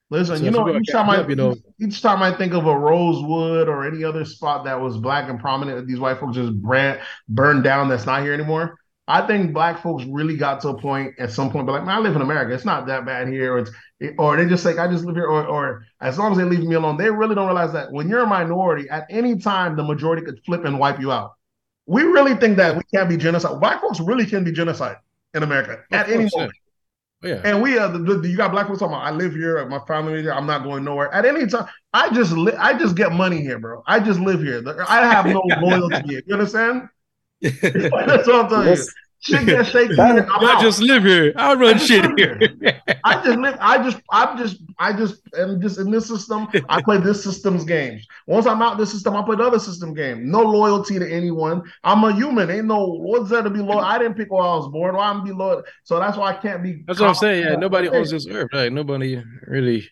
Listen, 0.10 0.38
So 0.38 0.44
you 0.46 0.52
know, 0.52 0.78
each 0.78 0.90
time 0.92 1.10
I 1.10 1.18
up, 1.18 1.30
you 1.30 1.36
know- 1.36 1.56
each 1.80 2.02
time 2.02 2.22
I 2.22 2.32
think 2.32 2.54
of 2.54 2.66
a 2.66 2.78
Rosewood 2.78 3.68
or 3.68 3.86
any 3.86 4.04
other 4.04 4.24
spot 4.24 4.64
that 4.66 4.80
was 4.80 4.98
black 4.98 5.30
and 5.30 5.40
prominent 5.40 5.78
that 5.78 5.88
these 5.88 6.00
white 6.00 6.20
folks 6.20 6.38
just 6.38 6.54
brand 6.62 7.00
burned 7.28 7.64
down 7.64 7.90
that's 7.90 8.06
not 8.06 8.22
here 8.22 8.34
anymore. 8.34 8.78
I 9.10 9.26
think 9.26 9.54
black 9.54 9.82
folks 9.82 10.04
really 10.06 10.36
got 10.36 10.60
to 10.62 10.70
a 10.70 10.78
point 10.78 11.14
at 11.18 11.32
some 11.32 11.50
point, 11.50 11.66
but 11.66 11.72
like, 11.72 11.86
man, 11.86 11.96
I 11.96 12.00
live 12.00 12.16
in 12.16 12.22
America. 12.22 12.54
It's 12.54 12.66
not 12.66 12.88
that 12.88 13.06
bad 13.06 13.30
here. 13.30 13.54
Or, 13.54 13.60
it's, 13.60 13.72
or 14.18 14.36
they 14.36 14.46
just 14.46 14.66
like, 14.66 14.78
I 14.80 14.88
just 14.90 15.06
live 15.06 15.16
here. 15.16 15.28
Or, 15.28 15.46
or 15.46 15.86
as 16.02 16.18
long 16.18 16.34
as 16.34 16.38
they 16.38 16.44
leave 16.44 16.64
me 16.64 16.76
alone, 16.76 16.98
they 16.98 17.10
really 17.10 17.34
don't 17.34 17.48
realize 17.48 17.72
that 17.72 17.92
when 17.92 18.10
you're 18.10 18.24
a 18.24 18.28
minority, 18.28 18.90
at 18.90 19.06
any 19.10 19.38
time, 19.38 19.78
the 19.78 19.84
majority 19.84 20.26
could 20.26 20.42
flip 20.46 20.66
and 20.66 20.78
wipe 20.78 21.00
you 21.00 21.12
out. 21.12 21.34
We 21.86 22.04
really 22.04 22.36
think 22.36 22.58
that 22.58 22.76
we 22.76 22.82
can't 22.94 23.08
be 23.08 23.16
genocide. 23.16 23.62
Black 23.62 23.80
folks 23.80 24.02
really 24.02 24.26
can 24.26 24.44
be 24.44 24.52
genocide 24.52 24.98
in 25.34 25.42
America 25.44 25.74
Of 25.74 25.80
at 25.92 26.10
any 26.10 26.30
moment. 26.34 26.52
Yeah. 27.24 27.42
And 27.44 27.62
we, 27.62 27.78
are 27.78 27.90
the, 27.90 27.98
the, 27.98 28.28
you 28.28 28.38
got 28.38 28.52
black 28.52 28.68
folks 28.68 28.80
talking 28.80 28.94
about, 28.94 29.06
I 29.06 29.12
live 29.12 29.34
here, 29.34 29.66
my 29.68 29.80
family 29.88 30.22
here, 30.22 30.34
I'm 30.34 30.46
not 30.46 30.64
going 30.64 30.84
nowhere. 30.84 31.12
At 31.14 31.26
any 31.26 31.48
time, 31.48 31.66
I 31.94 32.14
just, 32.14 32.32
li- 32.32 32.54
I 32.58 32.78
just 32.78 32.96
get 32.96 33.12
money 33.12 33.42
here, 33.42 33.58
bro. 33.58 33.84
I 33.88 34.00
just 34.00 34.20
live 34.20 34.42
here. 34.42 34.64
I 34.88 35.12
have 35.12 35.26
no 35.26 35.42
loyalty 35.62 36.02
here. 36.08 36.22
You 36.26 36.34
understand? 36.34 36.90
That's 37.42 38.28
what 38.28 38.36
I'm 38.36 38.50
telling 38.50 38.76
you. 38.76 38.84
Shit 39.20 39.46
get 39.48 39.66
shaky. 39.66 40.00
I'm 40.00 40.26
I 40.30 40.62
just 40.62 40.80
live 40.80 41.04
here. 41.04 41.34
I 41.36 41.56
run 41.56 41.80
shit 41.80 42.06
here. 42.18 42.40
I 43.04 43.24
just 43.24 43.40
live. 43.40 43.58
I 43.60 43.78
just. 43.84 43.98
I'm 44.12 44.38
just. 44.38 44.58
I 44.78 44.94
just 44.94 45.22
am 45.36 45.60
just 45.60 45.80
in 45.80 45.90
this 45.90 46.08
system. 46.08 46.48
I 46.70 46.82
play 46.84 46.98
this 46.98 47.24
system's 47.24 47.66
games. 47.66 48.06
Once 48.28 48.46
I'm 48.46 48.62
out 48.62 48.78
this 48.78 48.92
system, 48.92 49.16
I 49.16 49.24
play 49.24 49.36
the 49.36 49.44
other 49.44 49.60
system 49.60 49.96
game. 49.96 50.30
No 50.30 50.42
loyalty 50.42 51.00
to 51.00 51.12
anyone. 51.12 51.64
I'm 51.84 52.04
a 52.04 52.14
human. 52.14 52.52
Ain't 52.52 52.66
no 52.66 52.86
what's 52.86 53.30
there 53.30 53.42
to 53.42 53.50
be 53.50 53.60
loyal. 53.60 53.80
I 53.80 53.98
didn't 53.98 54.16
pick 54.16 54.32
where 54.32 54.44
I 54.44 54.56
was 54.56 54.70
born. 54.70 54.96
Why 54.96 55.10
I'm 55.10 55.24
be 55.24 55.32
loyal? 55.32 55.64
So 55.84 56.00
that's 56.00 56.16
why 56.16 56.30
I 56.30 56.34
can't 56.34 56.62
be. 56.62 56.84
That's 56.86 57.00
what 57.00 57.10
I'm 57.10 57.16
saying. 57.16 57.44
Yeah, 57.44 57.56
nobody 57.56 57.90
owns 57.90 58.12
this 58.12 58.28
earth. 58.28 58.50
Like 58.54 58.72
nobody 58.72 59.22
really. 59.48 59.90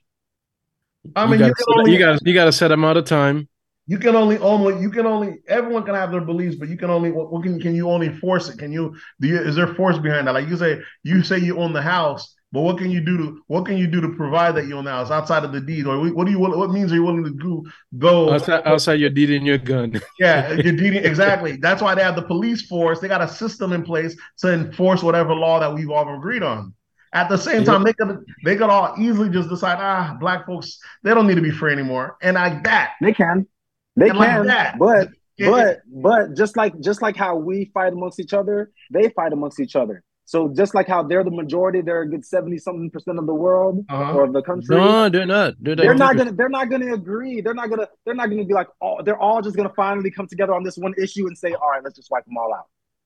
I 1.16 1.26
mean, 1.26 1.40
you 1.40 1.46
you, 1.46 1.52
got 1.52 1.58
can 1.58 1.80
only 1.80 1.92
you 1.94 2.00
got 2.00 2.26
you 2.26 2.34
got 2.34 2.48
a 2.48 2.52
set 2.52 2.72
amount 2.72 3.00
of 3.00 3.06
time. 3.06 3.48
You 3.88 3.99
can 3.99 4.16
only 4.16 4.38
only 4.40 4.82
you 4.82 4.90
can 4.90 5.06
only 5.06 5.38
everyone 5.48 5.84
can 5.84 5.95
have 5.95 6.12
their 6.12 6.22
beliefs, 6.22 6.56
but 6.56 6.70
you 6.70 6.78
can 6.78 6.90
only 6.90 7.12
what, 7.12 7.32
what 7.32 7.44
can 7.44 7.60
can 7.60 7.76
you 7.76 7.90
only 7.90 8.10
force 8.10 8.49
it? 8.49 8.57
Can 8.57 8.72
you 8.72 8.95
do 9.22 9.28
you, 9.28 9.40
is 9.40 9.56
there 9.56 9.74
force 9.76 9.98
behind 9.98 10.28
that? 10.28 10.34
Like 10.34 10.48
you 10.48 10.57
say 10.57 10.80
you 11.03 11.24
say 11.24 11.38
you 11.40 11.60
own 11.60 11.74
the 11.74 11.82
house, 11.82 12.36
but 12.52 12.62
what 12.62 12.78
can 12.78 12.90
you 12.90 13.02
do 13.02 13.18
to 13.18 13.44
what 13.48 13.66
can 13.66 13.78
you 13.78 13.86
do 13.88 14.02
to 14.02 14.10
provide 14.10 14.56
that 14.56 14.66
you 14.68 14.76
own 14.78 14.86
the 14.86 14.91
house 14.91 15.12
outside 15.12 15.44
of 15.44 15.52
the 15.52 15.62
deed? 15.62 15.86
Or 15.86 16.10
what 16.14 16.26
do 16.26 16.32
you 16.32 16.40
what 16.40 16.72
means 16.72 16.91
are 16.91 16.95
you 16.95 17.03
willing 17.03 17.26
to 17.26 17.32
do 17.32 17.64
go 17.98 18.34
Outside, 18.34 18.64
outside 18.66 18.95
your 18.95 19.12
deed 19.12 19.30
and 19.30 19.45
your 19.45 19.57
gun. 19.60 20.02
Yeah, 20.20 20.53
you're 20.53 20.76
deeding 20.76 21.03
exactly. 21.12 21.57
That's 21.57 21.82
why 21.82 21.94
they 21.95 22.02
have 22.02 22.16
the 22.16 22.24
police 22.24 22.66
force. 22.66 22.99
They 22.99 23.07
got 23.07 23.22
a 23.22 23.28
system 23.28 23.72
in 23.74 23.84
place 23.84 24.16
to 24.40 24.52
enforce 24.53 25.03
whatever 25.03 25.34
law 25.36 25.60
that 25.60 25.74
we've 25.74 25.90
all 25.91 26.16
agreed 26.16 26.44
on. 26.44 26.74
At 27.14 27.30
the 27.30 27.38
same 27.38 27.64
time, 27.64 27.84
they 27.84 27.94
could 27.94 28.20
they 28.44 28.56
could 28.56 28.70
all 28.70 28.95
easily 28.99 29.30
just 29.30 29.48
decide, 29.48 29.78
ah, 29.80 30.18
black 30.20 30.45
folks, 30.45 30.80
they 31.03 31.14
don't 31.14 31.28
need 31.28 31.36
to 31.36 31.41
be 31.41 31.52
free 31.52 31.72
anymore. 31.72 32.18
And 32.22 32.36
like 32.36 32.64
that, 32.66 32.94
They 33.02 33.14
can. 33.14 33.48
They 33.96 34.10
And 34.10 34.18
can. 34.18 34.46
that. 34.48 34.78
But 34.80 35.10
but 35.40 35.82
but 35.88 36.36
just 36.36 36.56
like 36.58 36.80
just 36.80 37.02
like 37.02 37.16
how 37.16 37.36
we 37.36 37.72
fight 37.74 37.94
amongst 37.94 38.20
each 38.20 38.34
other, 38.34 38.72
they 38.92 39.10
fight 39.10 39.34
amongst 39.34 39.60
each 39.60 39.76
other. 39.76 40.04
So 40.28 40.48
just 40.50 40.74
like 40.74 40.88
how 40.88 41.04
they're 41.04 41.24
the 41.24 41.30
majority, 41.32 41.82
they're 41.82 42.02
a 42.02 42.10
good 42.10 42.26
seventy 42.26 42.58
something 42.58 42.90
percent 42.90 43.20
of 43.20 43.28
the 43.28 43.34
world 43.34 43.86
Uh-huh. 43.90 44.14
or 44.14 44.24
of 44.24 44.34
the 44.34 44.42
country. 44.42 44.76
No, 44.76 45.08
they're 45.08 45.26
not. 45.26 45.54
They're, 45.60 45.76
they're 45.76 45.94
not 45.94 46.18
gonna 46.18 46.32
they're 46.32 46.50
not 46.50 46.70
gonna 46.70 46.94
agree. 46.94 47.42
They're 47.42 47.54
not 47.54 47.70
gonna 47.70 47.88
they're 48.06 48.16
not 48.16 48.30
gonna 48.32 48.44
be 48.46 48.54
like 48.54 48.68
all 48.80 49.04
they're 49.04 49.20
all 49.20 49.42
just 49.42 49.56
gonna 49.56 49.72
finally 49.76 50.10
come 50.10 50.28
together 50.28 50.54
on 50.54 50.64
this 50.64 50.78
one 50.78 50.94
issue 50.98 51.28
and 51.28 51.38
say, 51.38 51.54
all 51.54 51.70
right, 51.70 51.84
let's 51.84 51.96
just 51.96 52.10
wipe 52.10 52.26
them 52.26 52.38
all 52.38 52.52
out. 52.54 52.66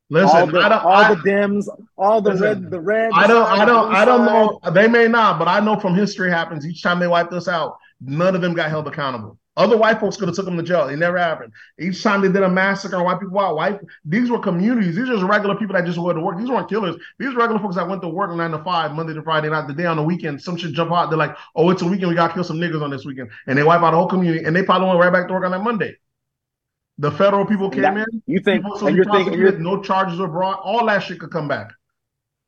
listen, 0.10 0.38
all 0.40 0.48
the, 0.48 0.60
I 0.60 0.70
don't, 0.70 0.84
all 0.86 0.94
I, 0.94 1.14
the 1.14 1.22
Dems, 1.30 1.68
all 1.98 2.22
the 2.22 2.32
Listen, 2.32 2.64
red, 2.64 2.72
the 2.72 2.80
red. 2.80 3.12
I 3.14 3.28
don't, 3.28 3.46
I 3.48 3.66
don't, 3.66 3.94
I 3.94 4.06
don't 4.06 4.26
know. 4.26 4.60
know. 4.64 4.72
They 4.72 4.88
may 4.88 5.08
not, 5.10 5.40
but 5.40 5.48
I 5.50 5.60
know 5.60 5.78
from 5.78 5.96
history 5.96 6.30
happens 6.32 6.66
each 6.66 6.82
time 6.82 7.00
they 7.00 7.08
wipe 7.08 7.30
this 7.30 7.48
out. 7.50 7.78
None 8.02 8.34
of 8.34 8.42
them 8.42 8.54
got 8.54 8.70
held 8.70 8.88
accountable. 8.88 9.38
Other 9.60 9.76
white 9.76 10.00
folks 10.00 10.16
could 10.16 10.30
have 10.30 10.36
took 10.38 10.46
them 10.46 10.56
to 10.56 10.64
jail. 10.64 10.88
It 10.88 10.96
never 10.96 11.18
happened. 11.18 11.52
Each 11.78 12.02
time 12.02 12.22
they 12.22 12.30
did 12.30 12.44
a 12.44 12.50
massacre 12.50 12.96
on 12.96 13.04
white 13.04 13.20
people 13.20 13.36
white 13.36 13.82
these 14.06 14.30
were 14.30 14.40
communities. 14.40 14.96
These 14.96 15.10
are 15.10 15.16
just 15.16 15.24
regular 15.26 15.54
people 15.54 15.74
that 15.74 15.86
just 15.86 15.98
went 15.98 16.18
to 16.18 16.24
work. 16.24 16.38
These 16.38 16.48
weren't 16.48 16.70
killers. 16.70 16.96
These 17.20 17.34
were 17.34 17.40
regular 17.42 17.60
folks 17.60 17.76
that 17.76 17.86
went 17.86 18.02
to 18.04 18.08
work 18.08 18.34
nine 18.34 18.52
to 18.52 18.64
five, 18.64 18.94
Monday 18.94 19.14
to 19.14 19.22
Friday, 19.22 19.50
not 19.50 19.68
the 19.68 19.74
day 19.74 19.86
on 19.86 19.98
the 19.98 20.04
weekend. 20.04 20.42
Some 20.42 20.56
shit 20.56 20.72
jump 20.72 20.94
out. 20.94 21.10
They're 21.10 21.18
like, 21.20 21.36
oh, 21.58 21.70
it's 21.72 21.82
a 21.82 21.86
weekend. 21.86 22.08
We 22.08 22.16
got 22.16 22.30
to 22.30 22.34
kill 22.36 22.46
some 22.46 22.58
niggas 22.58 22.82
on 22.82 22.90
this 22.90 23.04
weekend, 23.04 23.32
and 23.48 23.58
they 23.58 23.64
wipe 23.64 23.82
out 23.82 23.92
the 23.92 23.98
whole 23.98 24.08
community. 24.08 24.46
And 24.46 24.56
they 24.56 24.64
probably 24.64 24.88
went 24.88 25.00
right 25.02 25.12
back 25.12 25.28
to 25.28 25.34
work 25.34 25.44
on 25.44 25.52
that 25.52 25.62
Monday. 25.62 25.98
The 26.98 27.12
federal 27.12 27.46
people 27.46 27.70
came 27.70 27.82
That- 27.82 27.98
in. 27.98 28.24
You 28.28 28.40
think, 28.40 28.64
People 28.64 28.78
supposed 28.78 28.80
to 28.80 28.88
and 28.88 28.96
you're 28.96 29.06
thinking, 29.14 29.40
you're, 29.40 29.60
no 29.60 29.82
charges 29.82 30.20
were 30.20 30.30
brought. 30.30 30.62
All 30.62 30.86
that 30.86 31.00
shit 31.00 31.20
could 31.20 31.32
come 31.32 31.50
back. 31.50 31.74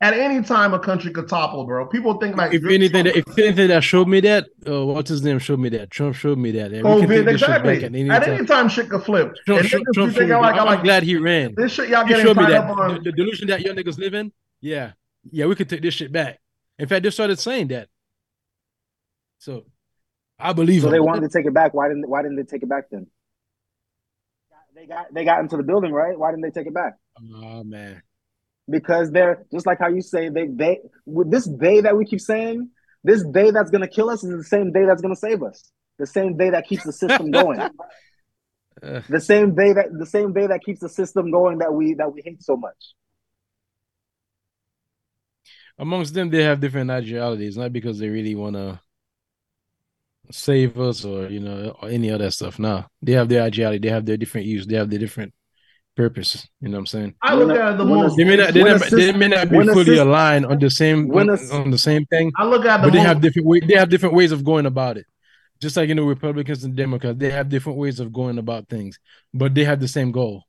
At 0.03 0.15
any 0.15 0.43
time, 0.43 0.73
a 0.73 0.79
country 0.79 1.11
could 1.11 1.27
topple, 1.29 1.63
bro. 1.63 1.85
People 1.85 2.15
think 2.15 2.35
like 2.35 2.55
If 2.55 2.65
anything, 2.65 3.03
that, 3.03 3.15
if 3.15 3.37
anything 3.37 3.67
that 3.67 3.83
showed 3.83 4.07
me 4.07 4.19
that, 4.21 4.47
uh, 4.67 4.83
what's 4.83 5.09
his 5.11 5.23
name 5.23 5.37
showed 5.37 5.59
me 5.59 5.69
that. 5.69 5.91
Trump 5.91 6.15
showed 6.15 6.39
me 6.39 6.49
that. 6.53 6.71
And 6.71 6.83
we 6.83 7.01
can 7.01 7.01
COVID, 7.01 7.07
take 7.07 7.25
this 7.25 7.39
shit 7.39 7.49
exactly. 7.49 7.73
back 7.75 7.83
at 7.83 7.95
any 7.95 8.09
At 8.09 8.23
time. 8.23 8.33
any 8.33 8.45
time, 8.47 8.67
shit 8.69 8.89
could 8.89 9.03
flip. 9.03 9.35
Trump, 9.45 9.61
And 9.61 9.69
Trump, 9.69 9.85
niggas 9.85 9.89
be 9.89 9.93
Trump 9.93 10.11
showed 10.13 10.17
thinking 10.17 10.35
me. 10.35 10.41
like, 10.41 10.55
I'm, 10.55 10.59
I 10.61 10.63
like 10.71 10.83
glad 10.83 11.03
he 11.03 11.17
ran. 11.17 11.53
this 11.55 11.71
shit. 11.73 11.89
Y'all 11.89 12.03
He 12.03 12.09
getting 12.09 12.25
me 12.25 12.33
tied 12.33 12.51
that 12.51 12.63
up 12.63 12.75
the, 12.75 12.81
on. 12.83 13.03
the 13.03 13.11
delusion 13.11 13.47
that 13.49 13.61
young 13.61 13.75
niggas 13.75 13.99
live 13.99 14.15
in. 14.15 14.31
Yeah, 14.59 14.93
yeah, 15.31 15.45
we 15.45 15.53
could 15.53 15.69
take 15.69 15.83
this 15.83 15.93
shit 15.93 16.11
back. 16.11 16.39
In 16.79 16.87
fact, 16.87 17.03
they 17.03 17.11
started 17.11 17.37
saying 17.39 17.67
that. 17.67 17.87
So, 19.37 19.65
I 20.39 20.53
believe 20.53 20.81
so 20.81 20.87
him. 20.87 20.93
they 20.93 20.99
wanted 20.99 21.29
to 21.31 21.37
take 21.37 21.45
it 21.45 21.53
back. 21.53 21.75
Why 21.75 21.87
didn't 21.89 22.09
Why 22.09 22.23
didn't 22.23 22.37
they 22.37 22.43
take 22.43 22.63
it 22.63 22.69
back 22.69 22.85
then? 22.91 23.05
They 24.75 24.87
got 24.87 25.13
they 25.13 25.25
got 25.25 25.41
into 25.41 25.57
the 25.57 25.63
building, 25.63 25.91
right? 25.91 26.17
Why 26.17 26.31
didn't 26.31 26.41
they 26.41 26.49
take 26.49 26.65
it 26.65 26.73
back? 26.73 26.95
Oh 27.35 27.63
man, 27.63 28.01
Because 28.69 29.11
they're 29.11 29.45
just 29.51 29.65
like 29.65 29.79
how 29.79 29.89
you 29.89 30.01
say 30.01 30.29
they 30.29 30.47
they 30.47 30.79
with 31.05 31.29
this 31.31 31.47
day 31.47 31.81
that 31.81 31.97
we 31.97 32.05
keep 32.05 32.21
saying, 32.21 32.69
this 33.03 33.23
day 33.23 33.51
that's 33.51 33.71
gonna 33.71 33.87
kill 33.87 34.09
us 34.09 34.23
is 34.23 34.37
the 34.37 34.43
same 34.43 34.71
day 34.71 34.85
that's 34.85 35.01
gonna 35.01 35.15
save 35.15 35.43
us. 35.43 35.71
The 35.97 36.07
same 36.07 36.37
day 36.37 36.51
that 36.51 36.67
keeps 36.67 36.83
the 36.83 36.93
system 36.93 37.31
going. 37.31 37.61
The 39.09 39.19
same 39.19 39.53
day 39.53 39.73
that 39.73 39.87
the 39.91 40.07
same 40.07 40.33
day 40.33 40.47
that 40.47 40.61
keeps 40.65 40.79
the 40.79 40.89
system 40.89 41.29
going 41.29 41.59
that 41.59 41.71
we 41.71 41.93
that 41.95 42.11
we 42.11 42.23
hate 42.23 42.41
so 42.41 42.57
much. 42.57 42.95
amongst 45.81 46.13
them, 46.13 46.29
they 46.29 46.43
have 46.43 46.59
different 46.59 46.91
ideologies, 46.91 47.57
not 47.57 47.73
because 47.73 47.97
they 47.99 48.07
really 48.07 48.35
want 48.35 48.55
to 48.55 48.79
save 50.31 50.79
us 50.79 51.03
or 51.03 51.27
you 51.27 51.39
know 51.39 51.75
or 51.81 51.89
any 51.89 52.11
other 52.11 52.29
stuff. 52.31 52.59
No, 52.59 52.85
they 53.01 53.13
have 53.13 53.27
their 53.27 53.43
ideology. 53.43 53.79
They 53.79 53.89
have 53.89 54.05
their 54.05 54.17
different 54.17 54.47
use. 54.47 54.65
They 54.65 54.77
have 54.77 54.89
their 54.89 54.99
different 54.99 55.33
purpose. 55.95 56.47
You 56.61 56.69
know 56.69 56.77
what 56.77 56.79
I'm 56.81 56.85
saying? 56.87 57.15
I 57.21 57.33
look 57.35 57.51
at 57.57 57.73
it 57.73 57.77
the 57.77 57.85
when 57.85 57.93
most. 58.03 58.17
They 58.17 58.23
may 58.23 58.35
not. 58.37 58.53
They, 58.53 58.63
When 58.63 58.71
a 58.73 58.77
not, 58.79 58.89
they 58.89 58.97
system- 58.97 59.19
may 59.19 59.27
not 59.27 59.49
be 59.49 59.57
fully 59.67 59.85
system- 59.85 60.07
aligned 60.07 60.45
on 60.45 60.59
the 60.59 60.69
same 60.69 61.07
when 61.07 61.29
on, 61.29 61.37
a- 61.39 61.53
on 61.53 61.71
the 61.71 61.77
same 61.77 62.05
thing. 62.05 62.31
I 62.37 62.45
look 62.45 62.65
at 62.65 62.77
the 62.77 62.83
but 62.87 62.91
they 62.93 62.99
most. 62.99 63.07
have 63.07 63.21
different 63.21 63.47
way, 63.47 63.59
they 63.59 63.75
have 63.75 63.89
different 63.89 64.15
ways 64.15 64.31
of 64.31 64.43
going 64.43 64.65
about 64.65 64.97
it 64.97 65.05
just 65.61 65.77
like 65.77 65.87
you 65.89 65.93
know 65.93 66.05
republicans 66.05 66.63
and 66.63 66.75
democrats 66.75 67.19
they 67.19 67.29
have 67.29 67.47
different 67.47 67.77
ways 67.77 67.99
of 67.99 68.11
going 68.11 68.39
about 68.39 68.67
things 68.67 68.97
but 69.31 69.53
they 69.53 69.63
have 69.63 69.79
the 69.79 69.87
same 69.87 70.11
goal 70.11 70.43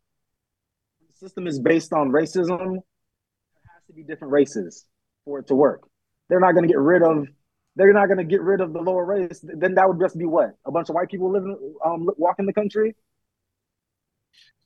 The 1.11 1.15
system 1.29 1.47
is 1.47 1.61
based 1.61 1.93
on 1.93 2.11
racism. 2.11 2.59
There 2.59 3.71
has 3.75 3.85
to 3.89 3.93
be 3.93 4.05
different 4.05 4.33
races 4.33 4.87
for 5.27 5.41
it 5.41 5.49
to 5.49 5.55
work. 5.55 5.83
They're 6.31 6.41
not 6.41 6.55
gonna 6.55 6.67
get 6.67 6.79
rid 6.79 7.03
of 7.03 7.27
they're 7.77 7.93
not 7.93 8.09
gonna 8.09 8.25
get 8.25 8.41
rid 8.41 8.61
of 8.63 8.73
the 8.73 8.81
lower 8.81 9.05
race. 9.05 9.45
Then 9.45 9.75
that 9.75 9.87
would 9.87 10.01
just 10.01 10.17
be 10.19 10.25
what? 10.25 10.51
A 10.67 10.71
bunch 10.71 10.89
of 10.89 10.95
white 10.95 11.11
people 11.11 11.31
living 11.31 11.57
um 11.85 12.09
walking 12.17 12.47
the 12.47 12.55
country? 12.55 12.95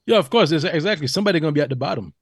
Yeah 0.06 0.18
of 0.18 0.30
course 0.30 0.50
exactly 0.52 1.06
somebody 1.06 1.40
gonna 1.40 1.52
be 1.52 1.60
at 1.60 1.68
the 1.68 1.76
bottom 1.76 2.12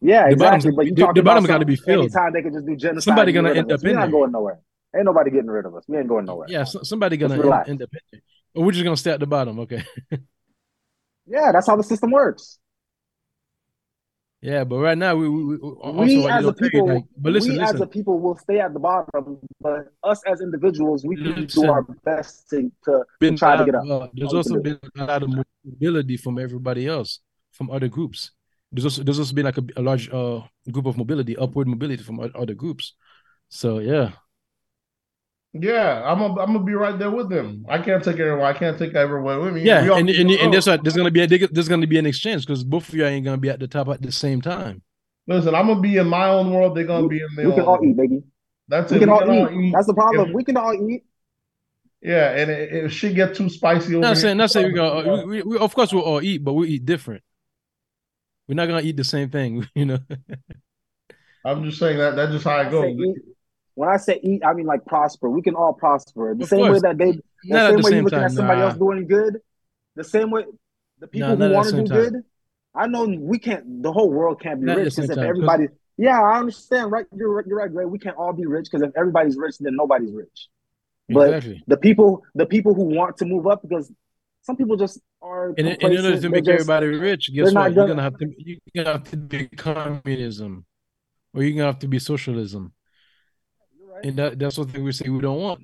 Yeah, 0.00 0.26
The 0.26 0.32
exactly. 0.32 0.72
But 0.72 0.86
you 0.86 0.94
the- 0.94 1.02
the 1.14 1.20
about 1.20 1.24
bottom's 1.24 1.46
gotta 1.46 1.64
be 1.64 1.76
filled. 1.76 2.06
Anytime 2.06 2.32
they 2.32 2.42
can 2.42 2.52
just 2.52 2.66
do 2.66 2.74
genocide. 2.76 3.04
Somebody 3.04 3.30
gonna 3.32 3.52
end 3.54 3.70
up 3.70 3.80
We're 3.82 3.90
in 3.90 3.94
not 3.94 4.02
there. 4.02 4.10
going 4.10 4.32
nowhere. 4.32 4.58
Ain't 4.96 5.04
nobody 5.04 5.30
getting 5.30 5.50
rid 5.50 5.64
of 5.64 5.74
us. 5.76 5.84
We 5.86 5.96
ain't 5.98 6.08
going 6.08 6.24
nowhere. 6.26 6.48
yeah 6.50 6.64
so, 6.64 6.82
somebody 6.82 7.16
gonna 7.16 7.34
end, 7.34 7.68
end 7.68 7.82
up 7.82 7.90
in 7.92 8.00
there. 8.10 8.20
Or 8.54 8.64
we're 8.64 8.72
just 8.72 8.82
gonna 8.84 8.96
stay 8.96 9.12
at 9.12 9.20
the 9.20 9.26
bottom 9.26 9.60
okay 9.60 9.84
Yeah, 11.26 11.52
that's 11.52 11.66
how 11.68 11.76
the 11.76 11.84
system 11.84 12.10
works. 12.10 12.58
Yeah 14.42 14.64
but 14.64 14.78
right 14.78 14.98
now 14.98 15.14
we, 15.14 15.28
we, 15.28 15.56
we 15.56 16.26
as 16.26 16.44
a 16.44 16.52
people, 16.52 16.86
like, 16.86 17.04
but 17.16 17.32
listen 17.32 17.52
we 17.52 17.58
listen 17.58 17.76
as 17.76 17.80
a 17.80 17.86
people 17.86 18.18
will 18.18 18.36
stay 18.36 18.58
at 18.58 18.72
the 18.74 18.80
bottom, 18.80 19.38
but 19.60 19.92
us 20.02 20.20
as 20.26 20.40
individuals, 20.40 21.04
we 21.06 21.16
can 21.16 21.46
do 21.46 21.70
our 21.70 21.82
best 22.04 22.50
to, 22.50 22.70
to 22.84 23.04
been 23.20 23.36
try 23.36 23.56
to 23.56 23.64
get 23.64 23.74
up. 23.74 23.84
uh, 23.88 24.08
there's 24.12 24.34
also 24.34 24.60
been 24.60 24.78
a 24.98 25.04
lot 25.04 25.22
of 25.22 25.30
mobility 25.64 26.16
from 26.16 26.38
everybody 26.38 26.86
else 26.86 27.20
from 27.52 27.70
other 27.70 27.88
groups. 27.88 28.32
There's 28.72 28.84
also 28.84 29.02
there's 29.02 29.18
also 29.18 29.34
been 29.34 29.44
like 29.44 29.58
a, 29.58 29.64
a 29.76 29.82
large 29.82 30.10
uh 30.12 30.40
group 30.70 30.86
of 30.86 30.96
mobility 30.96 31.36
upward 31.36 31.68
mobility 31.68 32.02
from 32.02 32.20
other 32.34 32.54
groups. 32.54 32.94
So 33.48 33.78
yeah 33.78 34.12
Yeah, 35.54 36.02
I'm 36.04 36.18
gonna 36.18 36.40
I'm 36.40 36.52
gonna 36.54 36.64
be 36.64 36.72
right 36.72 36.98
there 36.98 37.10
with 37.10 37.28
them. 37.28 37.66
I 37.68 37.78
can't 37.78 38.02
take 38.02 38.18
everyone. 38.18 38.46
I 38.46 38.54
can't 38.54 38.78
take 38.78 38.94
everyone 38.94 39.40
with 39.42 39.54
me. 39.54 39.62
Yeah, 39.62 39.86
all 39.88 39.98
and 39.98 40.06
need 40.06 40.16
and, 40.18 40.30
to 40.30 40.38
and 40.38 40.46
go. 40.46 40.50
there's 40.52 40.66
a, 40.68 40.78
there's 40.82 40.96
gonna 40.96 41.10
be 41.10 41.20
a 41.20 41.26
there's 41.26 41.68
gonna 41.68 41.86
be 41.86 41.98
an 41.98 42.06
exchange 42.06 42.46
because 42.46 42.64
both 42.64 42.88
of 42.88 42.94
you 42.94 43.04
ain't 43.04 43.24
gonna 43.26 43.36
be 43.36 43.50
at 43.50 43.60
the 43.60 43.68
top 43.68 43.88
at 43.88 44.00
the 44.00 44.10
same 44.10 44.40
time. 44.40 44.80
Listen, 45.26 45.54
I'm 45.54 45.66
gonna 45.66 45.80
be 45.80 45.98
in 45.98 46.08
my 46.08 46.28
own 46.28 46.50
world. 46.52 46.74
They're 46.74 46.84
gonna 46.84 47.06
be 47.06 47.18
in 47.20 47.28
their 47.36 47.48
We 47.48 47.52
can 47.52 47.60
own. 47.62 47.68
all 47.68 47.84
eat, 47.84 47.96
baby. 47.96 48.22
That's 48.68 48.90
We 48.90 48.96
it. 48.96 49.00
can 49.00 49.08
We 49.10 49.14
all 49.14 49.20
can 49.20 49.30
all 49.30 49.50
eat. 49.52 49.66
eat. 49.68 49.72
That's 49.74 49.86
the 49.86 49.94
problem. 49.94 50.28
If- 50.30 50.34
We 50.34 50.44
can 50.44 50.56
all 50.56 50.90
eat. 50.90 51.04
Yeah, 52.00 52.30
and 52.34 52.50
it, 52.50 52.72
if 52.86 52.92
shit 52.92 53.14
get 53.14 53.34
too 53.34 53.48
spicy 53.50 53.94
over 53.94 54.00
Not 54.00 54.14
here, 54.16 54.22
saying 54.22 54.36
not 54.38 54.50
saying 54.50 54.68
we 54.68 54.72
go. 54.72 55.24
We, 55.24 55.24
we, 55.24 55.42
we, 55.42 55.58
of 55.58 55.72
course 55.74 55.92
we'll 55.92 56.02
all 56.02 56.22
eat, 56.22 56.42
but 56.42 56.54
we 56.54 56.68
eat 56.70 56.84
different. 56.86 57.22
We're 58.48 58.54
not 58.54 58.66
gonna 58.66 58.80
eat 58.80 58.96
the 58.96 59.04
same 59.04 59.28
thing, 59.28 59.68
you 59.74 59.84
know. 59.84 59.98
I'm 61.44 61.62
just 61.64 61.78
saying 61.78 61.98
that 61.98 62.16
that's 62.16 62.32
just 62.32 62.44
how 62.44 62.56
it 62.56 62.68
I 62.68 62.70
say 62.70 62.94
goes. 62.94 63.16
When 63.74 63.88
I 63.88 63.96
say 63.96 64.20
eat, 64.22 64.42
I 64.44 64.52
mean 64.54 64.66
like 64.66 64.84
prosper. 64.86 65.28
We 65.30 65.42
can 65.42 65.54
all 65.54 65.72
prosper. 65.72 66.34
The 66.34 66.42
Of 66.44 66.48
same 66.48 66.70
way 66.70 66.78
that 66.80 66.98
they, 66.98 67.12
the 67.12 67.22
Not 67.44 67.70
same 67.70 67.76
the 67.78 67.82
way 67.84 67.90
you're 67.92 68.02
looking 68.04 68.18
time. 68.18 68.24
at 68.26 68.32
somebody 68.32 68.60
Nah. 68.60 68.66
else 68.68 68.76
doing 68.78 69.06
good, 69.08 69.40
the 69.96 70.04
same 70.04 70.30
way 70.30 70.44
the 70.98 71.06
people 71.08 71.36
Nah, 71.36 71.48
who 71.48 71.54
want 71.54 71.68
to 71.70 71.76
do 71.76 71.84
time. 71.86 71.98
good. 71.98 72.24
I 72.74 72.86
know 72.86 73.04
we 73.04 73.38
can't. 73.38 73.82
The 73.82 73.92
whole 73.92 74.10
world 74.10 74.40
can't 74.40 74.60
be 74.60 74.66
Not 74.66 74.76
rich 74.78 74.96
because 74.96 75.10
if 75.10 75.16
time, 75.16 75.24
'cause- 75.24 75.28
everybody. 75.30 75.68
Yeah, 75.98 76.20
I 76.22 76.38
understand. 76.38 76.90
Right, 76.90 77.06
you're 77.14 77.44
you're 77.46 77.58
right, 77.58 77.70
Gray. 77.72 77.84
We 77.84 77.98
can't 77.98 78.16
all 78.16 78.32
be 78.32 78.46
rich 78.46 78.66
because 78.70 78.82
if 78.82 78.92
everybody's 78.96 79.36
rich, 79.36 79.56
then 79.58 79.76
nobody's 79.76 80.10
rich. 80.12 80.48
But 81.08 81.28
exactly. 81.34 81.62
the 81.66 81.76
people, 81.76 82.22
the 82.34 82.46
people 82.46 82.72
who 82.74 82.84
want 82.84 83.18
to 83.18 83.26
move 83.26 83.46
up, 83.46 83.60
because 83.62 83.92
some 84.40 84.56
people 84.56 84.76
just 84.76 84.98
are. 85.20 85.48
And, 85.58 85.68
in- 85.68 85.76
order 85.84 86.18
to 86.18 86.28
make 86.30 86.44
just- 86.44 86.60
everybody 86.60 86.86
rich, 86.86 87.30
guess 87.34 87.52
what? 87.52 87.64
You're 87.74 87.74
gonna- 87.74 87.88
gonna 87.88 88.02
have 88.02 88.16
to 88.18 88.26
you're 88.38 88.56
gonna 88.74 88.92
have 88.98 89.10
to 89.10 89.16
be 89.18 89.46
communism, 89.48 90.64
or 91.34 91.42
you're 91.42 91.52
gonna 91.52 91.66
have 91.66 91.78
to 91.80 91.88
be 91.88 91.98
socialism. 91.98 92.72
And 94.02 94.16
that, 94.16 94.38
that's 94.38 94.58
what 94.58 94.72
we 94.76 94.92
say 94.92 95.08
we 95.08 95.20
don't 95.20 95.40
want. 95.40 95.60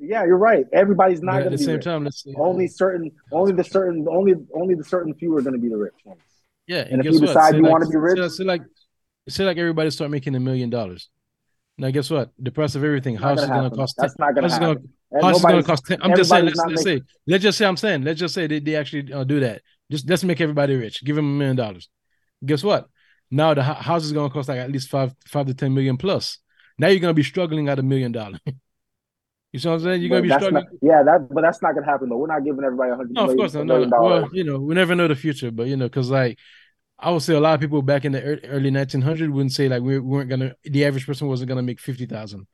Yeah, 0.00 0.24
you're 0.24 0.36
right. 0.36 0.66
Everybody's 0.72 1.22
not 1.22 1.32
going 1.34 1.46
at 1.46 1.50
to 1.52 1.56
the 1.56 1.62
same 1.64 1.74
rich. 1.76 1.84
time, 1.84 2.04
let's 2.04 2.22
say 2.22 2.34
only 2.36 2.66
certain, 2.66 3.10
only 3.32 3.52
the 3.52 3.64
certain, 3.64 4.06
only 4.10 4.34
only 4.54 4.74
the 4.74 4.84
certain 4.84 5.14
few 5.14 5.34
are 5.36 5.42
going 5.42 5.54
to 5.54 5.60
be 5.60 5.68
the 5.68 5.76
rich 5.76 5.94
ones. 6.04 6.20
Yeah, 6.66 6.84
And 6.90 7.00
if 7.00 7.04
guess 7.04 7.14
you 7.14 7.20
what? 7.20 7.26
decide 7.28 7.50
Say 7.52 7.56
you 7.58 7.62
like- 7.62 7.72
wanna 7.72 7.86
be 7.88 7.96
rich- 7.96 8.18
say, 8.18 8.28
say 8.28 8.44
like 8.44 8.62
say 9.28 9.44
like 9.44 9.56
everybody 9.58 9.90
start 9.90 10.10
making 10.10 10.34
a 10.34 10.40
million 10.40 10.68
dollars. 10.70 11.08
Now 11.78 11.90
guess 11.90 12.10
what? 12.10 12.30
The 12.38 12.50
price 12.50 12.74
of 12.74 12.84
everything, 12.84 13.16
house 13.16 13.40
is 13.40 13.46
gonna 13.46 13.68
gonna 13.68 13.76
cost. 13.76 13.96
That's 13.98 14.14
10 14.14 14.26
not 14.26 14.34
going 14.34 14.48
to 14.48 14.54
happen. 14.54 14.92
House 15.22 15.36
is 15.36 15.42
gonna 15.42 15.62
cost. 15.62 15.86
10 15.86 15.98
I'm 16.02 16.16
just 16.16 16.30
saying. 16.30 16.44
Let's, 16.46 16.58
let's 16.58 16.84
making- 16.84 17.00
say. 17.00 17.04
Let's 17.26 17.42
just 17.42 17.58
say. 17.58 17.66
I'm 17.66 17.76
saying. 17.76 18.02
Let's 18.02 18.20
just 18.20 18.34
say 18.34 18.46
they, 18.46 18.60
they 18.60 18.76
actually 18.76 19.12
uh, 19.12 19.24
do 19.24 19.40
that. 19.40 19.62
Just 19.90 20.08
let's 20.08 20.24
make 20.24 20.40
everybody 20.40 20.76
rich. 20.76 21.04
Give 21.04 21.16
them 21.16 21.26
a 21.26 21.38
million 21.38 21.56
dollars. 21.56 21.88
Guess 22.44 22.62
what? 22.64 22.86
Now 23.30 23.54
the 23.54 23.62
hou- 23.62 23.74
house 23.74 24.04
is 24.04 24.12
gonna 24.12 24.30
cost 24.30 24.48
like 24.48 24.58
at 24.58 24.70
least 24.70 24.88
five 24.88 25.14
five 25.26 25.46
to 25.46 25.54
ten 25.54 25.72
million 25.74 25.96
plus. 25.96 26.38
Now 26.78 26.88
you're 26.88 27.00
gonna 27.00 27.14
be 27.14 27.22
struggling 27.22 27.68
at 27.68 27.78
a 27.78 27.82
million 27.82 28.12
dollars. 28.12 28.40
You 29.52 29.60
see 29.60 29.68
what 29.68 29.74
I'm 29.76 29.80
saying? 29.82 30.02
You're 30.02 30.10
gonna 30.10 30.22
be 30.22 30.30
struggling. 30.30 30.64
not, 30.64 30.64
yeah, 30.82 31.02
that 31.04 31.28
but 31.32 31.42
that's 31.42 31.62
not 31.62 31.72
going 31.74 31.84
to 31.84 31.90
happen 31.90 32.08
though. 32.08 32.16
We're 32.16 32.26
not 32.26 32.44
giving 32.44 32.64
everybody 32.64 32.90
a 32.90 32.96
hundred 32.96 33.14
No, 33.16 33.24
of 33.24 33.36
course 33.36 33.54
not. 33.54 33.66
No, 33.66 33.84
well, 33.96 34.28
you 34.32 34.44
know, 34.44 34.58
we 34.58 34.74
never 34.74 34.94
know 34.94 35.06
the 35.08 35.14
future, 35.14 35.50
but 35.50 35.66
you 35.68 35.76
know, 35.76 35.86
because 35.86 36.10
like 36.10 36.38
I 36.98 37.10
would 37.10 37.22
say 37.22 37.34
a 37.34 37.40
lot 37.40 37.54
of 37.54 37.60
people 37.60 37.82
back 37.82 38.04
in 38.04 38.12
the 38.12 38.22
early 38.46 38.70
1900 38.70 39.30
wouldn't 39.30 39.52
say 39.52 39.68
like 39.68 39.82
we 39.82 39.98
weren't 39.98 40.30
gonna. 40.30 40.54
The 40.64 40.84
average 40.84 41.06
person 41.06 41.28
wasn't 41.28 41.48
gonna 41.48 41.62
make 41.62 41.80
fifty 41.80 42.06
thousand. 42.06 42.46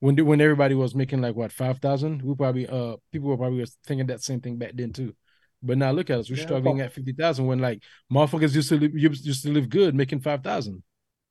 When 0.00 0.16
when 0.26 0.40
everybody 0.40 0.74
was 0.74 0.94
making 0.94 1.22
like 1.22 1.36
what 1.36 1.52
five 1.52 1.78
thousand, 1.80 2.22
we 2.22 2.34
probably 2.34 2.68
uh 2.68 2.96
people 3.12 3.30
were 3.30 3.38
probably 3.38 3.66
thinking 3.86 4.06
that 4.08 4.22
same 4.22 4.40
thing 4.40 4.58
back 4.58 4.72
then 4.74 4.92
too. 4.92 5.14
But 5.62 5.78
now 5.78 5.92
look 5.92 6.10
at 6.10 6.20
us, 6.20 6.30
we're 6.30 6.36
Yeah, 6.36 6.42
struggling 6.44 6.80
at 6.80 6.92
fifty 6.92 7.12
thousand 7.12 7.46
when 7.46 7.60
like 7.60 7.82
motherfuckers 8.12 8.54
used 8.54 8.68
to 8.70 8.78
live, 8.78 8.96
used 8.96 9.42
to 9.44 9.50
live 9.52 9.68
good 9.70 9.94
making 9.94 10.20
five 10.20 10.42
thousand 10.42 10.82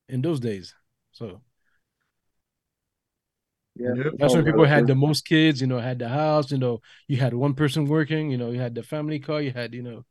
in 0.09 0.21
those 0.21 0.39
days. 0.39 0.73
So 1.11 1.41
Yeah, 3.75 3.93
Yep. 3.93 4.13
that's 4.17 4.33
Oh, 4.33 4.35
when 4.35 4.45
people 4.45 4.65
had 4.65 4.87
the 4.87 4.95
most 4.95 5.25
kids, 5.25 5.61
you 5.61 5.67
know, 5.67 5.79
had 5.79 5.99
the 5.99 6.09
house, 6.09 6.51
you 6.51 6.57
know, 6.57 6.81
you 7.07 7.17
had 7.17 7.33
one 7.33 7.53
person 7.53 7.85
working, 7.87 8.31
you 8.31 8.37
know, 8.37 8.51
you 8.51 8.59
had 8.59 8.75
the 8.75 8.83
family 8.83 9.19
car, 9.19 9.41
you 9.41 9.51
had, 9.51 9.73
you 9.73 9.83
know, 9.83 10.05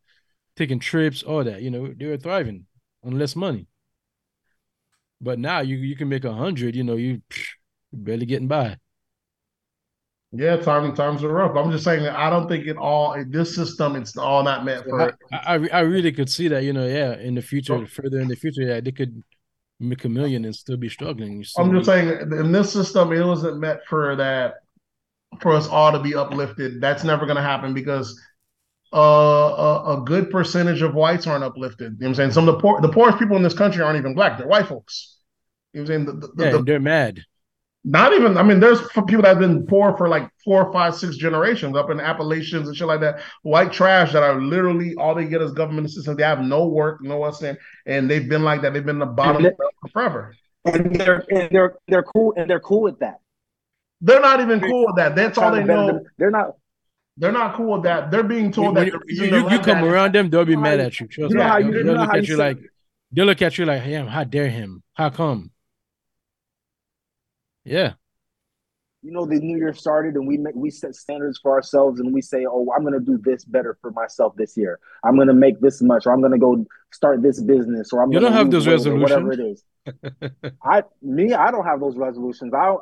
taking 0.56 0.80
trips, 0.80 1.22
all 1.22 1.44
that, 1.44 1.62
you 1.62 1.70
know, 1.70 1.92
they 1.96 2.06
were 2.06 2.18
thriving 2.18 2.66
on 3.04 3.18
less 3.18 3.36
money. 3.36 3.66
But 5.20 5.38
now 5.40 5.60
you 5.60 5.76
you 5.76 5.96
can 5.96 6.08
make 6.08 6.24
a 6.24 6.32
hundred, 6.32 6.76
you 6.76 6.84
know, 6.84 6.96
you 6.96 7.22
psh, 7.30 7.48
barely 7.92 8.26
getting 8.26 8.48
by. 8.48 8.78
Yeah, 10.32 10.56
time 10.56 10.94
times 10.96 11.22
are 11.22 11.28
rough. 11.32 11.56
I'm 11.56 11.70
just 11.70 11.84
saying 11.84 12.02
that 12.02 12.16
I 12.16 12.28
don't 12.28 12.48
think 12.48 12.66
it 12.66 12.76
all 12.76 13.16
this 13.28 13.54
system 13.54 13.94
it's 13.94 14.16
all 14.16 14.42
not 14.42 14.64
meant 14.64 14.84
I, 14.98 15.10
for 15.10 15.16
I 15.32 15.54
I 15.72 15.80
really 15.80 16.12
could 16.12 16.30
see 16.30 16.48
that, 16.48 16.62
you 16.64 16.72
know, 16.72 16.86
yeah, 16.86 17.16
in 17.18 17.34
the 17.34 17.42
future, 17.42 17.74
oh. 17.74 17.86
further 17.86 18.20
in 18.20 18.28
the 18.28 18.36
future, 18.36 18.62
yeah, 18.62 18.80
they 18.80 18.92
could 18.92 19.22
make 19.84 20.04
a 20.04 20.08
million 20.08 20.44
and 20.44 20.54
still 20.54 20.76
be 20.76 20.88
struggling. 20.88 21.44
Still 21.44 21.64
I'm 21.64 21.72
just 21.72 21.82
be- 21.82 21.92
saying 21.92 22.08
in 22.32 22.52
this 22.52 22.72
system 22.72 23.12
it 23.12 23.24
wasn't 23.24 23.58
meant 23.58 23.80
for 23.88 24.16
that 24.16 24.54
for 25.40 25.52
us 25.52 25.68
all 25.68 25.92
to 25.92 26.00
be 26.00 26.14
uplifted. 26.14 26.80
That's 26.80 27.04
never 27.04 27.26
gonna 27.26 27.42
happen 27.42 27.74
because 27.74 28.20
uh, 28.92 28.98
a, 28.98 29.96
a 30.00 30.04
good 30.04 30.30
percentage 30.30 30.82
of 30.82 30.94
whites 30.94 31.26
aren't 31.26 31.44
uplifted. 31.44 31.92
You 31.94 31.98
know 32.00 32.06
what 32.06 32.08
I'm 32.10 32.14
saying? 32.14 32.32
Some 32.32 32.48
of 32.48 32.54
the 32.54 32.60
poor 32.60 32.80
the 32.80 32.88
poorest 32.88 33.18
people 33.18 33.36
in 33.36 33.42
this 33.42 33.54
country 33.54 33.82
aren't 33.82 33.98
even 33.98 34.14
black, 34.14 34.38
they're 34.38 34.46
white 34.46 34.66
folks. 34.66 35.18
You 35.72 35.80
know 35.80 35.84
what 35.88 35.94
I'm 35.94 36.06
saying? 36.06 36.20
The, 36.20 36.26
the, 36.28 36.44
yeah, 36.44 36.50
the- 36.52 36.62
they're 36.62 36.80
mad. 36.80 37.24
Not 37.86 38.14
even, 38.14 38.38
I 38.38 38.42
mean, 38.42 38.60
there's 38.60 38.80
people 38.88 39.22
that 39.22 39.26
have 39.28 39.38
been 39.38 39.66
poor 39.66 39.94
for 39.96 40.08
like 40.08 40.30
four, 40.42 40.72
five, 40.72 40.94
six 40.94 41.16
generations 41.16 41.76
up 41.76 41.90
in 41.90 42.00
Appalachians 42.00 42.66
and 42.66 42.74
shit 42.76 42.86
like 42.86 43.00
that. 43.00 43.20
White 43.42 43.72
trash 43.72 44.12
that 44.12 44.22
are 44.22 44.40
literally 44.40 44.94
all 44.96 45.14
they 45.14 45.26
get 45.26 45.42
is 45.42 45.52
government 45.52 45.86
assistance. 45.86 46.16
They 46.16 46.22
have 46.22 46.40
no 46.40 46.66
work, 46.66 47.02
no 47.02 47.18
what's 47.18 47.42
in, 47.42 47.58
and 47.86 48.10
they've 48.10 48.26
been 48.28 48.42
like 48.42 48.62
that. 48.62 48.72
They've 48.72 48.84
been 48.86 48.98
the 48.98 49.06
bottom 49.06 49.44
And 49.44 49.54
forever. 49.92 50.34
and 50.64 50.96
they're 50.96 51.24
and 51.30 51.48
they're 51.50 51.76
they're 51.88 52.02
cool 52.02 52.32
and 52.38 52.48
they're 52.48 52.60
cool 52.60 52.80
with 52.80 52.98
that. 53.00 53.20
They're 54.00 54.20
not 54.20 54.40
even 54.40 54.60
cool 54.60 54.86
with 54.86 54.96
that. 54.96 55.14
That's 55.14 55.36
all 55.36 55.52
they 55.52 55.62
know. 55.64 56.00
They're 56.18 56.30
not. 56.30 56.56
They're 57.16 57.32
not 57.32 57.54
cool 57.54 57.74
with 57.74 57.82
that. 57.84 58.10
They're 58.10 58.22
being 58.24 58.44
When 58.44 58.52
told 58.52 58.76
that 58.76 58.86
you, 58.86 58.92
the 58.92 59.14
you, 59.14 59.24
you, 59.26 59.50
you 59.50 59.58
come 59.60 59.82
that- 59.82 59.84
around 59.84 60.14
them, 60.14 60.30
they'll 60.30 60.44
be 60.44 60.56
mad 60.56 60.80
at 60.80 60.98
you. 60.98 61.06
Trust 61.06 61.30
you 61.32 61.36
know 61.38 61.44
me. 61.44 61.50
how 61.50 61.58
you- 61.58 61.72
They'll, 61.72 61.84
they'll 61.84 61.96
look 62.00 62.14
at 62.14 62.26
you 62.26 62.32
you 62.34 62.36
like 62.38 62.58
they'll 63.12 63.26
look 63.26 63.42
at 63.42 63.56
you 63.58 63.66
like, 63.66 63.84
damn, 63.84 64.06
how 64.08 64.24
dare 64.24 64.48
him? 64.48 64.82
How 64.94 65.10
come? 65.10 65.50
Yeah. 67.64 67.94
You 69.02 69.12
know, 69.12 69.26
the 69.26 69.38
new 69.38 69.58
year 69.58 69.74
started 69.74 70.14
and 70.14 70.26
we 70.26 70.38
make 70.38 70.54
we 70.54 70.70
set 70.70 70.94
standards 70.94 71.38
for 71.42 71.52
ourselves 71.52 72.00
and 72.00 72.14
we 72.14 72.22
say, 72.22 72.46
oh, 72.48 72.72
I'm 72.74 72.82
going 72.82 72.94
to 72.94 73.00
do 73.00 73.18
this 73.22 73.44
better 73.44 73.76
for 73.82 73.90
myself 73.90 74.34
this 74.36 74.56
year. 74.56 74.78
I'm 75.04 75.16
going 75.16 75.28
to 75.28 75.34
make 75.34 75.60
this 75.60 75.82
much, 75.82 76.06
or 76.06 76.12
I'm 76.12 76.20
going 76.20 76.32
to 76.32 76.38
go 76.38 76.64
start 76.90 77.22
this 77.22 77.42
business, 77.42 77.92
or 77.92 78.02
I'm 78.02 78.12
You 78.12 78.20
don't 78.20 78.32
have 78.32 78.50
those 78.50 78.66
resolutions, 78.66 79.02
whatever 79.02 79.32
it 79.32 79.40
is. 79.40 79.62
I 80.64 80.84
me, 81.02 81.34
I 81.34 81.50
don't 81.50 81.66
have 81.66 81.80
those 81.80 81.96
resolutions. 81.96 82.54
I 82.54 82.74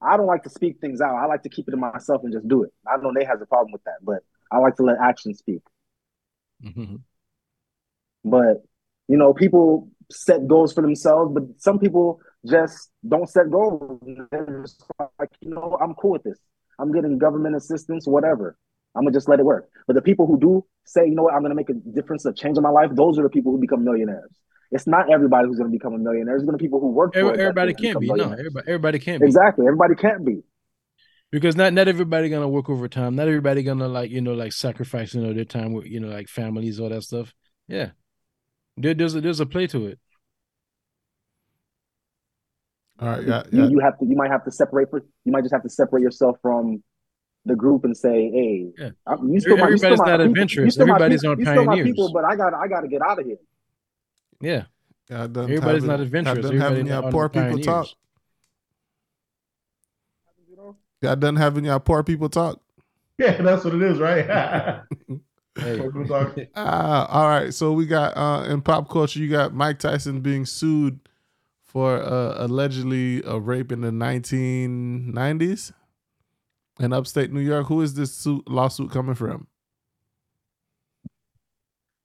I 0.00 0.16
don't 0.16 0.26
like 0.26 0.44
to 0.44 0.50
speak 0.50 0.80
things 0.80 1.00
out. 1.00 1.16
I 1.16 1.26
like 1.26 1.42
to 1.42 1.48
keep 1.48 1.66
it 1.66 1.72
to 1.72 1.76
myself 1.76 2.22
and 2.22 2.32
just 2.32 2.46
do 2.46 2.62
it. 2.62 2.72
I 2.86 2.96
know 2.98 3.12
they 3.12 3.24
has 3.24 3.40
a 3.40 3.46
problem 3.46 3.72
with 3.72 3.82
that, 3.84 3.98
but 4.02 4.22
I 4.52 4.58
like 4.58 4.76
to 4.76 4.84
let 4.84 4.98
action 5.02 5.34
speak. 5.34 5.62
Mhm. 6.64 7.00
But 8.24 8.62
you 9.08 9.16
know, 9.16 9.34
people 9.34 9.90
set 10.10 10.46
goals 10.46 10.72
for 10.72 10.82
themselves, 10.82 11.32
but 11.32 11.44
some 11.58 11.78
people 11.78 12.20
just 12.46 12.90
don't 13.06 13.28
set 13.28 13.50
goals. 13.50 14.00
Just 14.06 14.84
like, 15.18 15.30
you 15.40 15.50
know, 15.50 15.78
I'm 15.82 15.94
cool 15.94 16.12
with 16.12 16.24
this. 16.24 16.38
I'm 16.78 16.92
getting 16.92 17.18
government 17.18 17.56
assistance, 17.56 18.06
whatever. 18.06 18.56
I'm 18.96 19.04
gonna 19.04 19.12
just 19.12 19.28
let 19.28 19.40
it 19.40 19.44
work. 19.44 19.68
But 19.86 19.94
the 19.94 20.02
people 20.02 20.26
who 20.26 20.38
do 20.38 20.64
say, 20.84 21.06
you 21.06 21.14
know 21.14 21.24
what, 21.24 21.34
I'm 21.34 21.42
gonna 21.42 21.54
make 21.54 21.70
a 21.70 21.74
difference, 21.74 22.24
a 22.24 22.32
change 22.32 22.56
in 22.56 22.62
my 22.62 22.70
life, 22.70 22.90
those 22.92 23.18
are 23.18 23.22
the 23.22 23.28
people 23.28 23.52
who 23.52 23.58
become 23.58 23.84
millionaires. 23.84 24.30
It's 24.70 24.86
not 24.86 25.12
everybody 25.12 25.46
who's 25.48 25.58
gonna 25.58 25.70
become 25.70 25.94
a 25.94 25.98
millionaire. 25.98 26.36
It's 26.36 26.44
gonna 26.44 26.58
be 26.58 26.64
people 26.64 26.80
who 26.80 26.88
work 26.88 27.16
Every-. 27.16 27.38
Everybody 27.38 27.74
can't 27.74 28.00
be. 28.00 28.08
No, 28.08 28.32
everybody, 28.32 28.66
everybody 28.68 28.98
can't 28.98 29.20
be. 29.20 29.26
Exactly. 29.26 29.66
Everybody 29.66 29.94
can't 29.94 30.24
be. 30.24 30.42
Because 31.30 31.56
not 31.56 31.72
not 31.72 31.88
everybody 31.88 32.28
gonna 32.28 32.48
work 32.48 32.70
overtime. 32.70 33.16
Not 33.16 33.26
everybody 33.26 33.62
gonna 33.62 33.88
like, 33.88 34.10
you 34.10 34.20
know, 34.20 34.34
like 34.34 34.52
sacrifice, 34.52 35.14
you 35.14 35.20
know, 35.20 35.32
their 35.32 35.44
time 35.44 35.72
with, 35.72 35.86
you 35.86 36.00
know, 36.00 36.08
like 36.08 36.28
families, 36.28 36.78
all 36.78 36.88
that 36.88 37.02
stuff. 37.02 37.32
Yeah. 37.66 37.90
There, 38.76 38.94
there's 38.94 39.14
a 39.14 39.20
there's 39.20 39.40
a 39.40 39.46
play 39.46 39.66
to 39.68 39.86
it. 39.86 39.98
All 43.00 43.08
right, 43.08 43.22
yeah, 43.26 43.42
You, 43.50 43.62
yeah. 43.62 43.68
you 43.68 43.78
have 43.80 43.98
to. 43.98 44.06
You 44.06 44.16
might 44.16 44.30
have 44.30 44.44
to 44.44 44.50
separate. 44.52 44.88
For, 44.90 45.02
you 45.24 45.32
might 45.32 45.42
just 45.42 45.52
have 45.52 45.62
to 45.64 45.68
separate 45.68 46.02
yourself 46.02 46.36
from 46.40 46.82
the 47.44 47.56
group 47.56 47.84
and 47.84 47.96
say, 47.96 48.30
"Hey, 48.30 48.72
Yeah. 48.78 48.90
I'm, 49.06 49.28
you 49.32 49.40
still 49.40 49.56
my, 49.56 49.68
you 49.68 49.76
still 49.76 49.92
Everybody's 49.92 49.98
my 49.98 50.04
not 50.06 50.16
people. 50.18 50.30
adventurous. 50.32 50.64
You 50.66 50.70
still 50.70 50.86
my 50.86 50.94
Everybody's 50.94 51.20
people. 51.22 51.30
not 51.34 51.38
You 51.40 51.44
still 51.44 51.64
my 51.64 51.72
pioneers. 51.74 51.86
people, 51.88 52.12
but 52.12 52.24
I 52.24 52.36
got 52.36 52.54
I 52.54 52.68
got 52.68 52.80
to 52.82 52.88
get 52.88 53.02
out 53.02 53.18
of 53.18 53.26
here." 53.26 53.36
Yeah. 54.40 54.64
Y'all 55.10 55.28
done 55.28 55.44
Everybody's 55.44 55.82
having- 55.82 55.86
not 55.88 56.00
adventurous. 56.00 56.36
Y'all 56.36 56.42
done 56.42 56.60
Everybody 56.62 56.88
having 56.90 57.02
y'all 57.02 57.10
poor 57.10 57.28
people 57.28 57.58
talk. 57.58 57.86
Y'all 61.02 61.16
done 61.16 61.36
having 61.36 61.64
y'all 61.64 61.80
poor 61.80 62.02
people 62.02 62.28
talk. 62.28 62.60
Yeah, 63.18 63.40
that's 63.42 63.64
what 63.64 63.74
it 63.74 63.82
is, 63.82 63.98
right? 63.98 64.80
Hey. 65.56 65.80
People 65.80 66.04
talk. 66.04 66.36
Ah, 66.56 67.06
all 67.06 67.28
right. 67.28 67.54
So 67.54 67.70
we 67.72 67.86
got 67.86 68.16
uh 68.16 68.44
in 68.48 68.60
pop 68.60 68.88
culture, 68.90 69.20
you 69.20 69.30
got 69.30 69.54
Mike 69.54 69.78
Tyson 69.78 70.20
being 70.20 70.44
sued 70.46 70.98
for 71.74 72.00
uh, 72.00 72.36
allegedly 72.38 73.20
a 73.26 73.38
rape 73.40 73.72
in 73.72 73.80
the 73.80 73.90
1990s 73.90 75.72
in 76.78 76.92
upstate 76.92 77.32
New 77.32 77.40
York. 77.40 77.66
Who 77.66 77.82
is 77.82 77.94
this 77.94 78.14
suit 78.14 78.48
lawsuit 78.48 78.92
coming 78.92 79.16
from? 79.16 79.48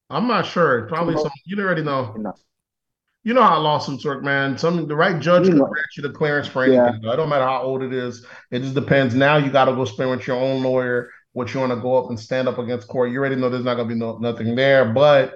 I'm 0.09 0.27
not 0.27 0.47
sure. 0.47 0.87
Probably 0.87 1.15
some. 1.15 1.29
You 1.45 1.61
already 1.63 1.83
know. 1.83 2.13
No. 2.17 2.33
You 3.23 3.35
know 3.35 3.43
how 3.43 3.59
lawsuits 3.59 4.03
work, 4.05 4.23
man. 4.23 4.57
Some 4.57 4.87
the 4.87 4.95
right 4.95 5.21
judge 5.21 5.43
You 5.43 5.49
can 5.51 5.59
know. 5.59 5.65
grant 5.65 5.85
you 5.95 6.01
the 6.03 6.09
clearance 6.09 6.47
for 6.47 6.63
anything. 6.63 7.01
though. 7.03 7.11
It 7.11 7.17
don't 7.17 7.29
matter 7.29 7.45
how 7.45 7.61
old 7.61 7.83
it 7.83 7.93
is. 7.93 8.25
It 8.49 8.61
just 8.61 8.73
depends. 8.73 9.13
Now 9.13 9.37
you 9.37 9.51
got 9.51 9.65
to 9.65 9.73
go 9.73 9.85
spend 9.85 10.09
with 10.09 10.25
your 10.25 10.37
own 10.37 10.63
lawyer. 10.63 11.11
What 11.33 11.53
you 11.53 11.59
want 11.59 11.71
to 11.73 11.79
go 11.79 11.95
up 11.95 12.09
and 12.09 12.19
stand 12.19 12.47
up 12.47 12.57
against 12.57 12.87
court. 12.87 13.11
You 13.11 13.19
already 13.19 13.35
know 13.35 13.49
there's 13.49 13.63
not 13.63 13.75
gonna 13.75 13.87
be 13.87 13.93
no 13.93 14.17
nothing 14.17 14.55
there. 14.55 14.85
But 14.85 15.35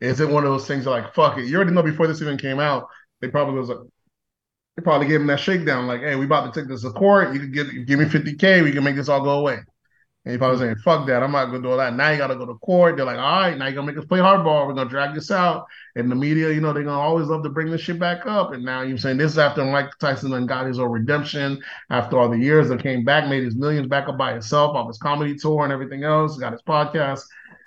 is 0.00 0.20
it 0.20 0.30
one 0.30 0.44
of 0.44 0.50
those 0.50 0.66
things 0.66 0.86
like 0.86 1.12
fuck 1.12 1.36
it? 1.36 1.44
You 1.44 1.56
already 1.56 1.72
know 1.72 1.82
before 1.82 2.06
this 2.06 2.22
even 2.22 2.38
came 2.38 2.58
out. 2.58 2.86
They 3.20 3.28
probably 3.28 3.58
was 3.58 3.68
like. 3.68 3.78
They 4.76 4.84
probably 4.84 5.08
gave 5.08 5.20
him 5.20 5.26
that 5.26 5.40
shakedown, 5.40 5.88
like, 5.88 6.00
"Hey, 6.00 6.14
we 6.14 6.24
about 6.24 6.54
to 6.54 6.60
take 6.60 6.68
this 6.68 6.82
to 6.82 6.90
court. 6.90 7.34
You 7.34 7.40
can 7.40 7.52
get 7.52 7.86
give 7.86 7.98
me 7.98 8.04
50k. 8.06 8.62
We 8.62 8.72
can 8.72 8.84
make 8.84 8.96
this 8.96 9.08
all 9.08 9.22
go 9.22 9.40
away." 9.40 9.58
And 10.24 10.32
he 10.32 10.38
probably 10.38 10.58
saying, 10.58 10.76
"Fuck 10.84 11.06
that! 11.08 11.22
I'm 11.22 11.32
not 11.32 11.46
gonna 11.46 11.62
do 11.62 11.70
all 11.70 11.78
that." 11.78 11.96
Now 11.96 12.10
you 12.10 12.18
got 12.18 12.28
to 12.28 12.36
go 12.36 12.46
to 12.46 12.54
court. 12.54 12.96
They're 12.96 13.04
like, 13.04 13.18
"All 13.18 13.40
right, 13.40 13.58
now 13.58 13.66
you're 13.66 13.74
gonna 13.74 13.88
make 13.88 13.98
us 13.98 14.04
play 14.04 14.20
hardball. 14.20 14.66
We're 14.66 14.74
gonna 14.74 14.88
drag 14.88 15.14
this 15.14 15.30
out." 15.30 15.66
And 15.96 16.10
the 16.10 16.14
media, 16.14 16.50
you 16.50 16.60
know, 16.60 16.72
they're 16.72 16.84
gonna 16.84 16.98
always 16.98 17.26
love 17.26 17.42
to 17.42 17.50
bring 17.50 17.70
this 17.70 17.80
shit 17.80 17.98
back 17.98 18.26
up. 18.26 18.52
And 18.52 18.64
now 18.64 18.82
you're 18.82 18.96
saying 18.96 19.16
this 19.16 19.32
is 19.32 19.38
after 19.38 19.64
Mike 19.64 19.90
Tyson 19.98 20.32
and 20.34 20.48
got 20.48 20.66
his 20.66 20.78
own 20.78 20.90
redemption 20.90 21.60
after 21.90 22.18
all 22.18 22.28
the 22.28 22.38
years 22.38 22.68
that 22.68 22.82
came 22.82 23.04
back, 23.04 23.28
made 23.28 23.42
his 23.42 23.56
millions 23.56 23.88
back 23.88 24.08
up 24.08 24.16
by 24.16 24.32
himself 24.32 24.76
off 24.76 24.88
his 24.88 24.98
comedy 24.98 25.34
tour 25.34 25.64
and 25.64 25.72
everything 25.72 26.04
else. 26.04 26.38
Got 26.38 26.52
his 26.52 26.62
podcast 26.62 27.22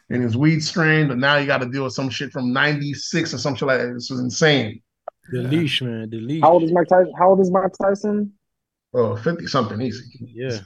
and 0.09 0.23
his 0.23 0.37
weed 0.37 0.63
strain, 0.63 1.07
but 1.07 1.17
now 1.17 1.37
you 1.37 1.47
got 1.47 1.59
to 1.59 1.69
deal 1.69 1.83
with 1.83 1.93
some 1.93 2.09
shit 2.09 2.31
from 2.31 2.53
'96 2.53 3.33
or 3.33 3.37
some 3.39 3.55
shit 3.55 3.67
like 3.67 3.79
that. 3.79 3.93
This 3.93 4.09
was 4.09 4.19
insane. 4.19 4.81
The 5.31 5.41
leash, 5.43 5.81
man. 5.81 6.09
The 6.09 6.19
leash. 6.19 6.41
How 6.41 6.53
old 6.53 6.63
is 6.63 6.71
Mike 6.71 6.87
Tyson? 6.87 7.13
How 7.17 7.29
old 7.29 7.39
is 7.41 7.51
Mike 7.51 7.71
Tyson? 7.81 8.33
Oh, 8.93 9.15
50 9.15 9.47
something 9.47 9.81
easy. 9.81 10.03
Yeah. 10.21 10.59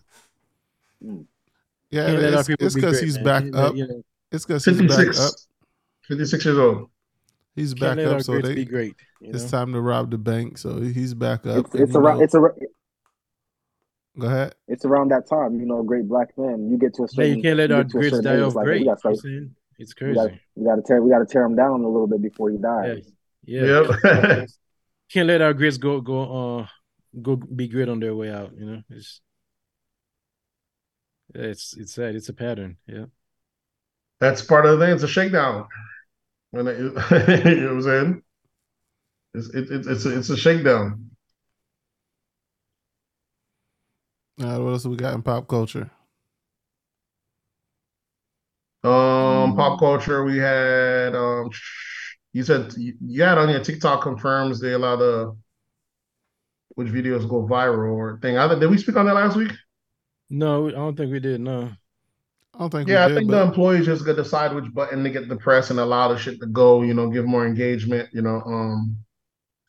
Yeah, 1.90 2.08
Can't 2.08 2.22
let 2.22 2.34
our 2.34 2.44
it's 2.44 2.48
people 2.48 2.70
be 2.70 2.82
because 2.82 3.00
he's 3.00 3.16
man. 3.16 3.24
back 3.24 3.44
Can't 3.44 3.56
up. 3.56 3.76
you 3.76 4.04
It's 4.32 4.46
because 4.46 4.66
he's 4.66 4.82
back 4.82 5.16
up. 5.18 5.34
56 6.08 6.46
years 6.46 6.58
old. 6.58 6.90
He's 7.56 7.74
back 7.74 8.04
up, 8.06 8.22
so 8.22 8.34
greats 8.34 8.48
they 8.50 8.56
be 8.56 8.66
great. 8.66 8.96
You 9.20 9.32
it's 9.34 9.44
know? 9.44 9.50
time 9.50 9.74
to 9.74 9.82
rob 9.82 10.12
the 10.12 10.18
bank. 10.18 10.58
So 10.58 10.80
he's 10.82 11.14
back 11.14 11.46
up. 11.46 11.66
It's, 11.66 11.74
and, 11.74 11.84
it's 11.84 11.96
around. 11.96 12.18
know, 12.18 12.24
it's 12.24 12.34
a 12.36 12.42
Go 14.20 14.28
ahead. 14.28 14.56
It's 14.68 14.86
around 14.86 15.10
that 15.12 15.28
time, 15.28 15.60
you 15.60 15.66
know, 15.66 15.84
great 15.84 16.08
black 16.08 16.38
man, 16.38 16.70
You 16.72 16.78
get 16.78 16.94
to 16.96 17.04
a 17.04 17.08
Yeah, 17.12 17.26
you 17.26 17.42
can't 17.42 17.58
let 17.58 17.70
you 17.70 17.76
our 17.76 17.84
get 17.84 17.92
grits 17.92 18.20
die 18.20 18.36
age, 18.36 18.42
off 18.42 18.48
it's 18.48 18.56
like, 18.56 18.66
great. 18.66 18.82
We 18.82 18.86
You 18.86 18.86
gotta 18.86 19.00
start. 19.00 19.16
It's 19.80 19.94
We 20.06 20.14
got 20.14 20.32
crazy. 20.32 20.42
we 20.56 20.66
got 20.66 20.76
to 20.76 20.82
tear 20.82 21.02
we 21.02 21.10
got 21.12 21.20
to 21.20 21.26
tear 21.26 21.44
him 21.44 21.56
down 21.56 21.82
a 21.84 21.88
little 21.88 22.08
bit 22.08 22.22
before 22.22 22.50
he 22.50 22.58
Yeah, 22.80 22.96
dies. 22.96 23.12
Yeah. 23.48 23.82
Yep. 24.04 24.50
Can't 25.12 25.28
let 25.28 25.42
our 25.42 25.54
grits 25.56 25.78
go 25.78 26.02
go 26.02 26.60
uh 26.60 26.68
go 27.22 27.36
be 27.38 27.68
grit 27.68 27.90
on 27.90 28.00
their 28.00 28.16
way 28.16 28.30
out. 28.32 28.52
You 28.56 28.66
know, 28.66 28.84
it's 28.90 29.22
yeah, 31.34 31.44
it's 31.44 31.76
it's 31.78 31.94
sad. 31.94 32.16
It's 32.16 32.30
a 32.30 32.34
pattern. 32.34 32.78
Yeah. 32.88 33.06
That's 34.20 34.42
part 34.42 34.66
of 34.66 34.78
the 34.78 34.86
thing. 34.86 34.94
It's 34.94 35.04
a 35.04 35.08
shakedown. 35.08 35.68
When 36.52 36.68
it, 36.68 36.78
you 36.80 36.90
know 36.90 36.96
what 36.96 37.72
I'm 37.74 37.82
saying? 37.82 38.24
It's 39.34 39.50
it, 39.50 39.72
it, 39.72 39.88
it's 39.88 40.06
a, 40.06 40.18
it's 40.18 40.30
a 40.30 40.38
shakedown. 40.38 41.12
Uh, 44.40 44.58
what 44.60 44.72
else 44.72 44.86
we 44.86 44.96
got 44.96 45.14
in 45.14 45.22
pop 45.22 45.48
culture? 45.48 45.90
Um, 48.84 49.56
pop 49.56 49.80
culture. 49.80 50.24
We 50.24 50.38
had 50.38 51.16
um. 51.16 51.50
You 52.34 52.44
said 52.44 52.74
you 52.78 52.94
you 53.02 53.24
had 53.24 53.38
on 53.38 53.50
your 53.50 53.64
TikTok 53.64 54.02
confirms 54.04 54.60
they 54.60 54.74
allow 54.74 54.96
the 54.96 55.36
which 56.76 56.88
videos 56.90 57.28
go 57.28 57.46
viral 57.48 57.94
or 57.94 58.20
thing. 58.22 58.38
Either 58.38 58.60
did 58.60 58.70
we 58.70 58.78
speak 58.78 58.96
on 58.96 59.06
that 59.06 59.16
last 59.16 59.36
week? 59.36 59.52
No, 60.30 60.68
I 60.68 60.72
don't 60.72 60.96
think 60.96 61.12
we 61.12 61.20
did. 61.20 61.42
No. 61.42 61.72
I 62.54 62.60
don't 62.60 62.72
think 62.72 62.88
Yeah, 62.88 63.06
we 63.06 63.06
I 63.06 63.10
did, 63.14 63.14
think 63.14 63.30
the 63.30 63.42
employees 63.42 63.86
just 63.86 64.06
gotta 64.06 64.24
decide 64.24 64.56
which 64.56 64.74
button 64.74 65.04
to 65.04 65.10
get 65.10 65.28
the 65.28 65.36
press 65.36 65.70
and 65.70 65.80
allow 65.80 66.08
the 66.08 66.18
shit 66.18 66.40
to 66.40 66.48
go, 66.48 66.84
you 66.84 66.94
know, 66.94 67.10
give 67.10 67.26
more 67.26 67.46
engagement, 67.46 68.10
you 68.14 68.22
know. 68.22 68.42
Um 68.46 68.98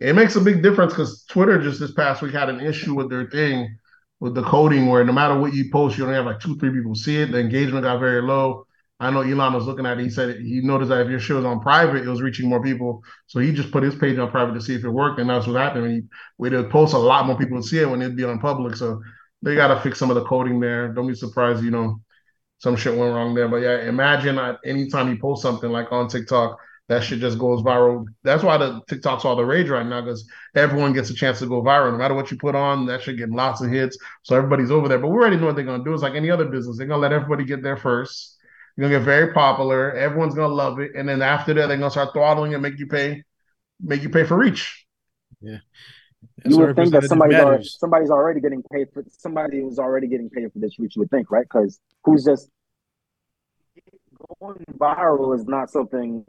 it 0.00 0.14
makes 0.14 0.36
a 0.36 0.42
big 0.42 0.62
difference 0.62 0.94
because 0.94 1.24
Twitter 1.26 1.62
just 1.62 1.80
this 1.80 1.92
past 1.92 2.22
week 2.22 2.34
had 2.34 2.50
an 2.50 2.60
issue 2.60 2.94
with 2.94 3.10
their 3.10 3.30
thing 3.30 3.78
with 4.20 4.34
the 4.36 4.44
coding 4.44 4.88
where 4.88 5.04
no 5.04 5.12
matter 5.14 5.38
what 5.38 5.54
you 5.54 5.70
post, 5.72 5.98
you 5.98 6.04
only 6.04 6.16
have 6.16 6.26
like 6.26 6.40
two, 6.40 6.58
three 6.58 6.72
people 6.72 6.94
see 6.96 7.18
it. 7.22 7.32
The 7.32 7.40
engagement 7.40 7.84
got 7.84 8.00
very 8.00 8.22
low. 8.22 8.67
I 9.00 9.10
know 9.10 9.20
Elon 9.20 9.52
was 9.52 9.66
looking 9.66 9.86
at 9.86 9.98
it. 9.98 10.02
He 10.02 10.10
said 10.10 10.40
he 10.40 10.60
noticed 10.60 10.88
that 10.88 11.02
if 11.02 11.08
your 11.08 11.20
show 11.20 11.36
was 11.36 11.44
on 11.44 11.60
private, 11.60 12.04
it 12.04 12.08
was 12.08 12.20
reaching 12.20 12.48
more 12.48 12.62
people. 12.62 13.04
So 13.28 13.38
he 13.38 13.52
just 13.52 13.70
put 13.70 13.84
his 13.84 13.94
page 13.94 14.18
on 14.18 14.30
private 14.30 14.54
to 14.54 14.60
see 14.60 14.74
if 14.74 14.84
it 14.84 14.90
worked, 14.90 15.20
and 15.20 15.30
that's 15.30 15.46
what 15.46 15.60
happened. 15.60 15.90
He 15.90 16.02
we 16.36 16.50
would 16.50 16.70
post 16.70 16.94
a 16.94 16.98
lot 16.98 17.26
more 17.26 17.38
people 17.38 17.56
would 17.56 17.64
see 17.64 17.78
it 17.78 17.88
when 17.88 18.02
it'd 18.02 18.16
be 18.16 18.24
on 18.24 18.40
public. 18.40 18.74
So 18.74 19.00
they 19.42 19.54
gotta 19.54 19.80
fix 19.80 19.98
some 19.98 20.10
of 20.10 20.16
the 20.16 20.24
coding 20.24 20.58
there. 20.58 20.92
Don't 20.92 21.06
be 21.06 21.14
surprised, 21.14 21.62
you 21.62 21.70
know, 21.70 22.00
some 22.58 22.74
shit 22.74 22.96
went 22.96 23.14
wrong 23.14 23.34
there. 23.34 23.48
But 23.48 23.58
yeah, 23.58 23.88
imagine 23.88 24.38
at 24.38 24.58
anytime 24.64 25.08
you 25.08 25.18
post 25.18 25.42
something 25.42 25.70
like 25.70 25.92
on 25.92 26.08
TikTok, 26.08 26.58
that 26.88 27.04
shit 27.04 27.20
just 27.20 27.38
goes 27.38 27.62
viral. 27.62 28.04
That's 28.24 28.42
why 28.42 28.56
the 28.56 28.80
TikTok's 28.88 29.24
all 29.24 29.36
the 29.36 29.44
rage 29.44 29.68
right 29.68 29.86
now, 29.86 30.00
because 30.00 30.28
everyone 30.56 30.92
gets 30.92 31.10
a 31.10 31.14
chance 31.14 31.38
to 31.38 31.46
go 31.46 31.62
viral. 31.62 31.92
No 31.92 31.98
matter 31.98 32.14
what 32.14 32.32
you 32.32 32.38
put 32.38 32.56
on, 32.56 32.86
that 32.86 33.02
should 33.02 33.18
get 33.18 33.30
lots 33.30 33.60
of 33.60 33.70
hits. 33.70 33.96
So 34.22 34.34
everybody's 34.34 34.72
over 34.72 34.88
there. 34.88 34.98
But 34.98 35.08
we 35.08 35.14
already 35.18 35.36
know 35.36 35.46
what 35.46 35.54
they're 35.54 35.64
gonna 35.64 35.84
do. 35.84 35.94
It's 35.94 36.02
like 36.02 36.14
any 36.14 36.30
other 36.30 36.46
business. 36.46 36.78
They're 36.78 36.88
gonna 36.88 37.00
let 37.00 37.12
everybody 37.12 37.44
get 37.44 37.62
there 37.62 37.76
first. 37.76 38.37
You're 38.78 38.88
gonna 38.88 39.00
get 39.00 39.04
very 39.04 39.32
popular. 39.32 39.92
Everyone's 39.92 40.36
gonna 40.36 40.54
love 40.54 40.78
it, 40.78 40.92
and 40.94 41.08
then 41.08 41.20
after 41.20 41.52
that, 41.52 41.66
they're 41.66 41.76
gonna 41.76 41.90
start 41.90 42.12
throttling 42.12 42.54
and 42.54 42.62
make 42.62 42.78
you 42.78 42.86
pay, 42.86 43.24
make 43.82 44.04
you 44.04 44.08
pay 44.08 44.22
for 44.22 44.36
reach. 44.36 44.86
That's 45.42 45.60
You 46.44 46.58
would 46.58 46.76
think 46.76 46.92
that 46.92 47.02
somebody's 47.02 47.40
already 47.40 47.64
somebody's 47.64 48.10
already 48.10 48.40
getting 48.40 48.62
paid 48.72 48.86
for 48.94 49.04
somebody 49.18 49.62
was 49.62 49.80
already 49.80 50.06
getting 50.06 50.30
paid 50.30 50.52
for 50.52 50.60
this 50.60 50.78
reach. 50.78 50.94
You 50.94 51.00
would 51.00 51.10
think, 51.10 51.28
right? 51.32 51.42
Because 51.42 51.80
who's 52.04 52.24
just 52.24 52.48
going 54.40 54.64
viral 54.78 55.34
is 55.34 55.44
not 55.46 55.70
something 55.70 56.24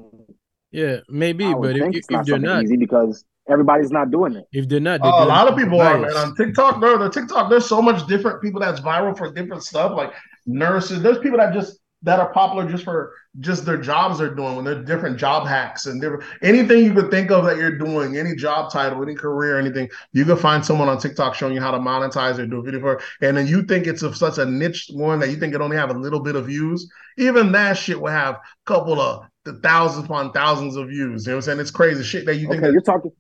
Yeah, 0.72 1.02
maybe, 1.08 1.54
but 1.54 1.76
if, 1.76 1.84
think 1.84 1.96
if, 1.96 2.00
it's 2.00 2.10
not 2.10 2.22
if 2.22 2.28
they're 2.28 2.40
not, 2.40 2.64
easy 2.64 2.78
because 2.78 3.26
everybody's 3.48 3.92
not 3.92 4.10
doing 4.10 4.36
it. 4.36 4.46
if 4.52 4.68
they're 4.68 4.80
not, 4.80 5.04
they're 5.04 5.12
Oh, 5.14 5.24
a 5.24 5.26
lot 5.26 5.48
of 5.48 5.54
for 5.54 5.62
people 5.62 5.82
are, 5.82 6.00
man. 6.00 6.18
On 6.18 6.36
TikTok, 6.36 6.80
bro, 6.80 6.98
the 6.98 7.10
TikTok, 7.10 7.52
there's 7.52 7.68
so 7.68 7.80
much 7.80 8.08
different 8.08 8.42
people 8.42 8.60
that's 8.60 8.80
viral 8.80 9.16
for 9.16 9.32
different 9.32 9.62
stuff, 9.62 9.96
like 9.96 10.14
nurses. 10.48 11.04
There's 11.04 11.20
people 11.20 11.38
that 11.38 11.54
just 11.54 11.79
that 12.04 12.20
are 12.20 12.32
popular 12.32 12.70
just 12.70 12.84
for 12.84 13.14
just 13.40 13.66
their 13.66 13.78
jobs 13.78 14.20
they're 14.20 14.34
doing 14.34 14.56
when 14.56 14.64
they're 14.64 14.84
different 14.84 15.18
job 15.18 15.48
hacks 15.48 15.86
and 15.86 16.02
different 16.02 16.24
anything 16.42 16.84
you 16.84 16.94
could 16.94 17.12
think 17.12 17.30
of 17.30 17.44
that 17.46 17.58
you're 17.58 17.78
doing, 17.78 18.18
any 18.18 18.36
job 18.36 18.72
title, 18.72 19.04
any 19.04 19.16
career, 19.16 19.60
anything, 19.60 19.90
you 20.14 20.26
could 20.26 20.40
find 20.40 20.66
someone 20.66 20.88
on 20.88 20.98
TikTok 20.98 21.36
showing 21.36 21.54
you 21.54 21.62
how 21.62 21.72
to 21.72 21.78
monetize 21.78 22.40
or 22.40 22.46
do 22.46 22.60
a 22.60 22.62
video 22.62 22.80
for. 22.80 23.02
And 23.22 23.36
then 23.36 23.48
you 23.48 23.64
think 23.64 23.86
it's 23.86 24.02
of 24.02 24.16
such 24.16 24.38
a 24.38 24.46
niche 24.46 24.90
one 24.94 25.20
that 25.20 25.30
you 25.30 25.36
think 25.36 25.54
it 25.54 25.62
only 25.62 25.78
have 25.78 25.90
a 25.90 25.98
little 26.00 26.22
bit 26.22 26.36
of 26.36 26.48
views. 26.48 26.90
Even 27.18 27.52
that 27.52 27.78
shit 27.78 28.00
will 28.00 28.12
have 28.12 28.36
a 28.36 28.42
couple 28.66 29.00
of 29.00 29.26
the 29.44 29.60
thousands 29.60 30.06
upon 30.06 30.32
thousands 30.32 30.76
of 30.76 30.88
views. 30.88 31.26
You 31.26 31.32
know 31.32 31.38
what 31.38 31.38
I'm 31.38 31.42
saying? 31.44 31.60
It's 31.60 31.72
crazy 31.72 32.04
shit 32.04 32.26
that 32.26 32.36
you 32.36 32.48
think 32.48 32.60
Okay, 32.60 32.68
that 32.68 32.74
you're 32.74 32.82
talking 32.82 33.12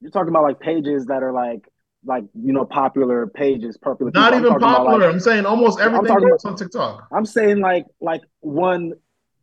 you're 0.00 0.10
talking 0.10 0.28
about 0.28 0.44
like 0.44 0.60
pages 0.60 1.06
that 1.06 1.22
are 1.22 1.32
like 1.32 1.68
like 2.04 2.24
you 2.34 2.52
know 2.52 2.64
popular 2.64 3.26
pages, 3.26 3.76
popular. 3.76 4.10
Not 4.14 4.32
people. 4.32 4.38
I'm 4.38 4.44
even 4.44 4.56
about, 4.56 4.76
popular. 4.78 4.98
like- 5.06 5.14
I'm 5.14 5.20
saying 5.20 5.46
almost 5.46 5.80
I'm 5.80 5.86
everything 5.94 6.06
talking 6.08 6.28
works 6.30 6.44
on 6.44 6.56
TikTok. 6.56 7.08
I'm 7.12 7.26
saying 7.26 7.58
like 7.60 7.86
like 8.00 8.22
one 8.40 8.92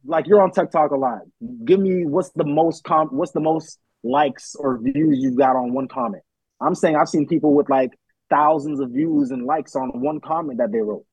like 0.06 0.27
you're 0.27 0.41
on 0.41 0.52
TikTok 0.52 0.91
a 0.91 0.95
lot. 0.95 1.19
Give 1.65 1.80
me 1.80 2.06
what's 2.06 2.30
the 2.32 2.45
most 2.45 2.84
com 2.84 3.10
what's 3.10 3.32
the 3.32 3.40
most 3.40 3.80
likes 4.03 4.56
or 4.56 4.77
views 4.80 5.19
you've 5.19 5.36
got 5.38 5.56
on 5.56 5.73
one 5.73 5.88
comment. 5.88 6.23
I'm 6.61 6.76
saying 6.76 6.95
I've 6.95 7.10
seen 7.10 7.27
people 7.27 7.53
with 7.53 7.69
like 7.69 7.91
thousands 8.30 8.80
of 8.80 8.90
views 8.91 9.32
and 9.32 9.45
likes 9.45 9.76
on 9.76 9.90
one 10.02 10.19
comment 10.22 10.60
that 10.60 10.72
they 10.72 10.80
wrote. 10.80 11.06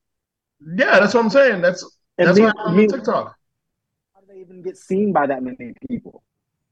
Yeah, 0.76 1.00
that's 1.00 1.12
what 1.14 1.24
I'm 1.24 1.30
saying. 1.30 1.60
That's 1.62 1.82
And 2.18 2.28
that's 2.28 2.38
me- 2.38 2.44
happens 2.44 2.76
me- 2.76 2.82
on 2.84 2.88
TikTok. 2.90 3.36
How 4.14 4.20
do 4.20 4.26
they 4.28 4.40
even 4.40 4.62
get 4.62 4.76
seen 4.76 5.12
by 5.12 5.26
that 5.26 5.42
many 5.42 5.74
people? 5.88 6.22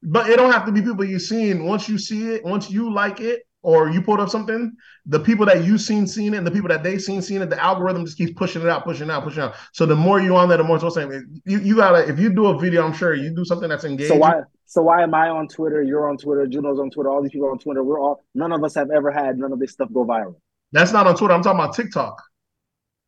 But 0.03 0.29
it 0.29 0.37
don't 0.37 0.51
have 0.51 0.65
to 0.65 0.71
be 0.71 0.81
people 0.81 1.03
you've 1.03 1.21
seen. 1.21 1.65
Once 1.65 1.89
you 1.89 1.97
see 1.97 2.29
it, 2.29 2.43
once 2.45 2.71
you 2.71 2.91
like 2.93 3.19
it, 3.19 3.41
or 3.63 3.89
you 3.89 4.01
pulled 4.01 4.19
up 4.19 4.29
something, 4.29 4.75
the 5.05 5.19
people 5.19 5.45
that 5.45 5.63
you 5.63 5.77
seen 5.77 6.07
seen 6.07 6.33
it, 6.33 6.37
and 6.37 6.47
the 6.47 6.51
people 6.51 6.69
that 6.69 6.83
they 6.83 6.97
seen 6.97 7.21
seen 7.21 7.41
it, 7.41 7.49
the 7.49 7.61
algorithm 7.61 8.05
just 8.05 8.17
keeps 8.17 8.33
pushing 8.33 8.61
it 8.61 8.67
out, 8.67 8.83
pushing 8.83 9.09
it 9.09 9.11
out, 9.11 9.23
pushing 9.23 9.43
it 9.43 9.45
out. 9.45 9.55
So 9.73 9.85
the 9.85 9.95
more 9.95 10.19
you 10.19 10.35
on 10.35 10.49
there, 10.49 10.57
the 10.57 10.63
more 10.63 10.77
it's 10.77 10.83
what's 10.83 10.95
saying. 10.95 11.41
You 11.45 11.59
you 11.59 11.75
gotta 11.75 12.07
if 12.07 12.19
you 12.19 12.33
do 12.33 12.47
a 12.47 12.59
video, 12.59 12.85
I'm 12.85 12.93
sure 12.93 13.13
you 13.13 13.33
do 13.35 13.45
something 13.45 13.69
that's 13.69 13.83
engaging. 13.83 14.15
So 14.15 14.19
why 14.19 14.41
so 14.65 14.81
why 14.81 15.03
am 15.03 15.13
I 15.13 15.29
on 15.29 15.47
Twitter? 15.47 15.83
You're 15.83 16.09
on 16.09 16.17
Twitter, 16.17 16.47
Juno's 16.47 16.79
on 16.79 16.89
Twitter, 16.89 17.09
all 17.09 17.21
these 17.21 17.31
people 17.31 17.49
on 17.49 17.59
Twitter. 17.59 17.83
We're 17.83 17.99
all 17.99 18.23
none 18.33 18.51
of 18.51 18.63
us 18.63 18.75
have 18.75 18.89
ever 18.89 19.11
had 19.11 19.37
none 19.37 19.51
of 19.51 19.59
this 19.59 19.73
stuff 19.73 19.89
go 19.93 20.05
viral. 20.05 20.35
That's 20.71 20.91
not 20.91 21.07
on 21.07 21.15
Twitter. 21.15 21.33
I'm 21.33 21.43
talking 21.43 21.59
about 21.59 21.75
TikTok. 21.75 22.21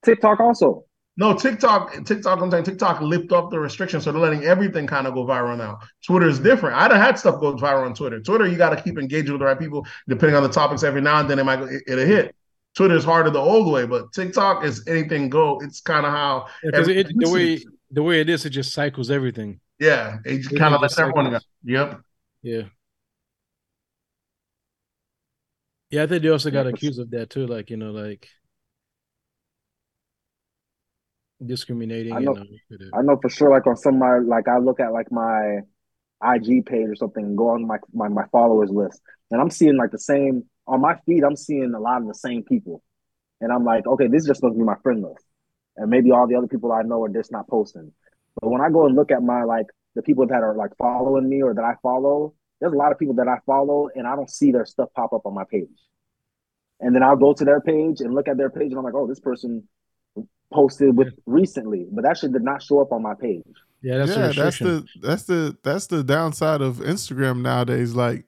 TikTok 0.04 0.40
also. 0.40 0.86
No, 1.16 1.36
TikTok, 1.36 2.06
TikTok, 2.06 2.42
I'm 2.42 2.50
saying 2.50 2.64
TikTok 2.64 3.00
lift 3.02 3.32
up 3.32 3.52
the 3.52 3.60
restrictions, 3.60 4.04
so 4.04 4.12
they're 4.12 4.20
letting 4.20 4.46
everything 4.46 4.88
kind 4.88 5.06
of 5.06 5.14
go 5.14 5.26
viral 5.26 5.56
now. 5.56 5.80
Twitter 6.04 6.28
is 6.28 6.40
different. 6.40 6.76
I'd 6.76 6.92
have 6.92 7.00
had 7.00 7.20
stuff 7.20 7.40
go 7.40 7.54
viral 7.56 7.86
on 7.86 7.94
Twitter. 7.94 8.20
Twitter, 8.20 8.48
you 8.48 8.58
got 8.58 8.72
to 8.72 8.82
keep 8.82 8.98
engaging 8.98 9.32
with 9.34 9.40
the 9.40 9.46
right 9.46 9.60
people, 9.60 9.86
depending 10.08 10.36
on 10.36 10.42
the 10.42 10.50
topics. 10.50 10.82
Every 10.82 11.02
now 11.02 11.20
and 11.20 11.30
then, 11.30 11.38
it 11.38 11.44
might 11.44 11.62
it, 11.62 11.84
it'll 11.88 12.06
hit. 12.06 12.36
Twitter 12.76 12.96
is 12.96 13.04
harder 13.04 13.30
the 13.30 13.38
old 13.40 13.72
way, 13.72 13.86
but 13.86 14.12
TikTok 14.12 14.64
is 14.64 14.84
anything 14.88 15.30
go. 15.30 15.60
It's 15.62 15.82
kind 15.82 16.06
of 16.08 16.12
how, 16.12 16.48
Because 16.64 16.88
it, 16.88 17.08
the 17.16 17.30
way 17.30 17.64
the 17.92 18.02
way 18.02 18.20
it 18.22 18.30
is, 18.30 18.46
it 18.46 18.50
just 18.50 18.74
cycles 18.74 19.12
everything. 19.12 19.60
yeah, 19.80 20.18
it 20.26 20.52
It 20.52 20.58
kind 20.58 20.74
of 20.74 20.82
lets 20.82 20.98
everyone 20.98 21.30
go. 21.30 21.40
Yep. 21.64 22.02
Yeah. 22.42 22.64
Yeah, 25.92 26.04
I 26.04 26.08
think 26.08 26.24
they 26.24 26.30
also 26.30 26.50
got 26.50 26.66
accused 26.66 27.00
of 27.00 27.12
that 27.12 27.30
too, 27.30 27.46
like 27.46 27.70
you 27.70 27.78
know, 27.78 27.92
like 27.92 28.28
discriminating. 31.46 32.14
I 32.14 32.20
know- 32.20 32.36
and, 32.36 32.60
uh. 32.72 32.98
I 32.98 33.02
know 33.02 33.18
for 33.22 33.30
sure, 33.30 33.50
like 33.50 33.68
on 33.68 33.76
some 33.78 33.96
of 33.96 34.00
my 34.00 34.18
like 34.20 34.48
I 34.48 34.58
look 34.58 34.80
at 34.80 34.92
like 34.92 35.12
my 35.12 35.60
IG 36.24 36.66
page 36.66 36.88
or 36.88 36.96
something 36.96 37.36
go 37.36 37.50
on 37.50 37.68
my, 37.68 37.78
my 37.94 38.08
my 38.08 38.26
followers 38.32 38.70
list 38.70 39.02
and 39.30 39.42
I'm 39.42 39.50
seeing 39.50 39.76
like 39.76 39.92
the 39.92 40.00
same 40.00 40.46
on 40.68 40.80
my 40.82 40.96
feed, 41.06 41.24
I'm 41.24 41.36
seeing 41.36 41.74
a 41.74 41.80
lot 41.80 42.02
of 42.02 42.08
the 42.08 42.14
same 42.14 42.44
people. 42.44 42.82
And 43.42 43.52
I'm 43.52 43.66
like, 43.66 43.86
okay, 43.86 44.08
this 44.08 44.22
is 44.22 44.28
just 44.28 44.40
supposed 44.40 44.56
to 44.56 44.60
be 44.60 44.64
my 44.64 44.78
friend 44.84 45.02
list. 45.02 45.26
And 45.76 45.90
maybe 45.90 46.12
all 46.12 46.28
the 46.28 46.36
other 46.36 46.48
people 46.48 46.72
I 46.72 46.84
know 46.84 47.04
are 47.04 47.10
just 47.10 47.32
not 47.32 47.48
posting. 47.50 47.92
But 48.40 48.50
when 48.50 48.62
I 48.62 48.70
go 48.70 48.86
and 48.86 48.96
look 48.96 49.12
at 49.12 49.22
my 49.22 49.44
like 49.44 49.66
the 49.96 50.02
people 50.02 50.26
that 50.28 50.42
are 50.44 50.56
like 50.56 50.72
following 50.78 51.28
me 51.28 51.42
or 51.42 51.54
that 51.54 51.64
I 51.64 51.74
follow, 51.82 52.34
there's 52.62 52.74
a 52.74 52.78
lot 52.78 52.92
of 52.92 53.00
people 53.00 53.16
that 53.16 53.28
I 53.28 53.38
follow 53.46 53.90
and 53.94 54.08
I 54.08 54.16
don't 54.16 54.30
see 54.30 54.52
their 54.52 54.66
stuff 54.66 54.90
pop 54.96 55.12
up 55.14 55.26
on 55.26 55.34
my 55.34 55.44
page. 55.44 55.68
And 56.80 56.96
then 56.96 57.04
I'll 57.04 57.18
go 57.18 57.34
to 57.34 57.44
their 57.46 57.60
page 57.60 58.00
and 58.00 58.14
look 58.14 58.28
at 58.28 58.38
their 58.38 58.50
page 58.50 58.70
and 58.70 58.78
I'm 58.78 58.84
like, 58.84 58.94
oh, 58.96 59.08
this 59.08 59.20
person 59.20 59.68
posted 60.52 60.96
with 60.96 61.14
recently, 61.26 61.88
but 61.92 62.04
that 62.04 62.18
shit 62.18 62.32
did 62.32 62.44
not 62.44 62.62
show 62.62 62.80
up 62.80 62.92
on 62.92 63.02
my 63.02 63.14
page. 63.14 63.44
yeah, 63.82 63.98
that's 63.98 64.16
yeah, 64.16 64.44
that's 64.44 64.60
the 64.60 64.86
that's 65.02 65.24
the 65.24 65.58
that's 65.64 65.88
the 65.88 66.04
downside 66.04 66.62
of 66.62 66.78
Instagram 66.78 67.42
nowadays. 67.42 67.94
Like, 67.94 68.26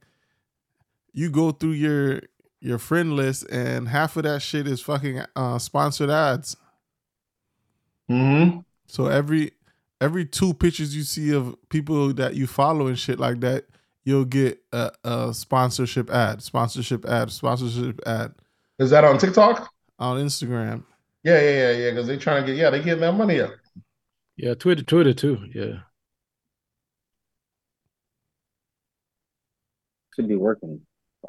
you 1.14 1.30
go 1.30 1.52
through 1.52 1.72
your 1.72 2.22
your 2.60 2.80
friend 2.80 3.16
list, 3.16 3.50
and 3.52 3.88
half 3.88 4.18
of 4.18 4.24
that 4.24 4.42
shit 4.42 4.68
is 4.68 4.82
fucking 4.82 5.24
uh, 5.36 5.60
sponsored 5.60 6.10
ads. 6.10 6.58
Mm-hmm. 8.10 8.60
So 8.88 9.08
every 9.08 9.52
every 10.02 10.26
two 10.26 10.54
pictures 10.54 10.96
you 10.96 11.04
see 11.04 11.34
of 11.34 11.56
people 11.70 12.14
that 12.14 12.36
you 12.36 12.48
follow 12.48 12.88
and 12.88 12.98
shit 12.98 13.20
like 13.20 13.40
that, 13.42 13.66
you'll 14.04 14.26
get 14.26 14.60
a, 14.72 14.92
a 15.04 15.34
sponsorship 15.34 16.10
ad, 16.10 16.42
sponsorship 16.42 17.06
ad, 17.06 17.32
sponsorship 17.32 18.00
ad 18.06 18.34
Is 18.80 18.90
that 18.90 19.04
on 19.04 19.18
TikTok? 19.18 19.72
on 19.98 20.18
Instagram. 20.18 20.84
Yeah, 21.26 21.42
yeah, 21.42 21.50
yeah, 21.50 21.72
yeah. 21.72 21.90
Because 21.90 22.08
they're 22.08 22.18
trying 22.18 22.46
to 22.46 22.52
get, 22.52 22.58
yeah, 22.58 22.70
they 22.70 22.84
getting 22.84 23.02
that 23.02 23.14
money 23.14 23.42
up. 23.42 23.52
Yeah, 24.38 24.54
Twitter, 24.54 24.84
Twitter 24.84 25.14
too. 25.14 25.40
Yeah, 25.54 25.80
should 30.16 30.28
be 30.28 30.36
working. 30.36 30.82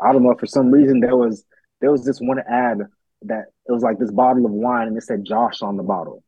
I 0.02 0.12
don't 0.12 0.22
know. 0.22 0.34
For 0.38 0.46
some 0.46 0.70
reason, 0.70 1.00
there 1.00 1.16
was 1.16 1.44
there 1.80 1.90
was 1.90 2.04
this 2.04 2.18
one 2.20 2.38
ad 2.48 2.82
that 3.22 3.46
it 3.66 3.72
was 3.72 3.82
like 3.82 3.98
this 3.98 4.10
bottle 4.10 4.44
of 4.44 4.52
wine 4.52 4.88
and 4.88 4.96
it 4.96 5.02
said 5.02 5.24
Josh 5.24 5.62
on 5.62 5.76
the 5.76 5.82
bottle. 5.82 6.22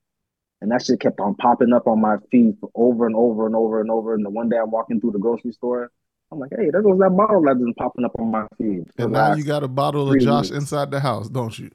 And 0.60 0.70
that 0.72 0.82
shit 0.82 1.00
kept 1.00 1.20
on 1.20 1.34
popping 1.36 1.72
up 1.72 1.86
on 1.86 2.00
my 2.00 2.16
feed 2.32 2.56
for 2.60 2.70
over 2.74 3.06
and 3.06 3.14
over 3.14 3.46
and 3.46 3.54
over 3.54 3.80
and 3.80 3.90
over. 3.90 4.14
And 4.14 4.24
the 4.24 4.30
one 4.30 4.48
day 4.48 4.56
I'm 4.56 4.70
walking 4.70 5.00
through 5.00 5.12
the 5.12 5.18
grocery 5.18 5.52
store, 5.52 5.92
I'm 6.32 6.40
like, 6.40 6.50
hey, 6.56 6.70
there 6.70 6.82
goes 6.82 6.98
that 6.98 7.16
bottle 7.16 7.42
that's 7.42 7.58
been 7.58 7.74
popping 7.74 8.04
up 8.04 8.12
on 8.18 8.30
my 8.30 8.46
feed. 8.56 8.84
And 8.98 9.12
now 9.12 9.34
you 9.34 9.44
got 9.44 9.62
a 9.62 9.68
bottle 9.68 10.10
of 10.10 10.18
Josh 10.20 10.46
weeks. 10.46 10.56
inside 10.56 10.90
the 10.90 11.00
house, 11.00 11.28
don't 11.28 11.56
you? 11.58 11.70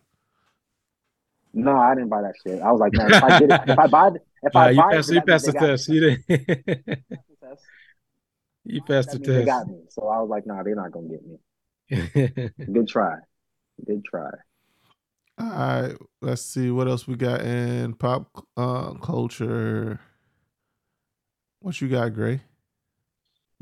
No, 1.53 1.77
I 1.77 1.93
didn't 1.95 2.09
buy 2.09 2.21
that 2.23 2.33
shit. 2.41 2.61
I 2.61 2.71
was 2.71 2.79
like, 2.79 2.93
man, 2.93 3.13
if 3.13 3.23
I 3.23 3.31
get 3.31 3.49
it, 3.51 3.61
if 3.67 3.77
I 3.77 3.87
buy 3.87 4.07
it, 4.09 4.13
if 4.41 4.55
Uh, 4.55 4.59
I 4.59 4.69
you 4.69 4.83
buy 4.83 4.83
passed, 4.83 5.09
it, 5.09 5.13
you 5.15 5.21
passed 5.21 5.45
the 5.45 5.53
got 5.53 5.69
test. 5.71 5.87
You 5.89 5.99
didn't. 6.27 7.03
you 8.65 8.81
passed 8.81 9.11
That 9.11 9.11
the 9.11 9.19
means 9.19 9.33
they 9.33 9.43
test. 9.43 9.45
got 9.45 9.67
me. 9.67 9.81
So 9.89 10.07
I 10.07 10.19
was 10.19 10.29
like, 10.29 10.45
nah, 10.45 10.63
they're 10.63 10.75
not 10.75 10.91
gonna 10.91 11.07
get 11.09 11.21
me. 11.25 11.37
Good 12.71 12.87
try. 12.87 13.17
Good 13.85 14.03
try. 14.05 14.29
All 15.39 15.47
right, 15.49 15.95
let's 16.21 16.43
see 16.43 16.69
what 16.71 16.87
else 16.87 17.07
we 17.07 17.15
got 17.15 17.41
in 17.41 17.93
pop 17.95 18.45
uh, 18.55 18.93
culture. 18.95 19.99
What 21.61 21.81
you 21.81 21.87
got, 21.89 22.13
Gray? 22.13 22.41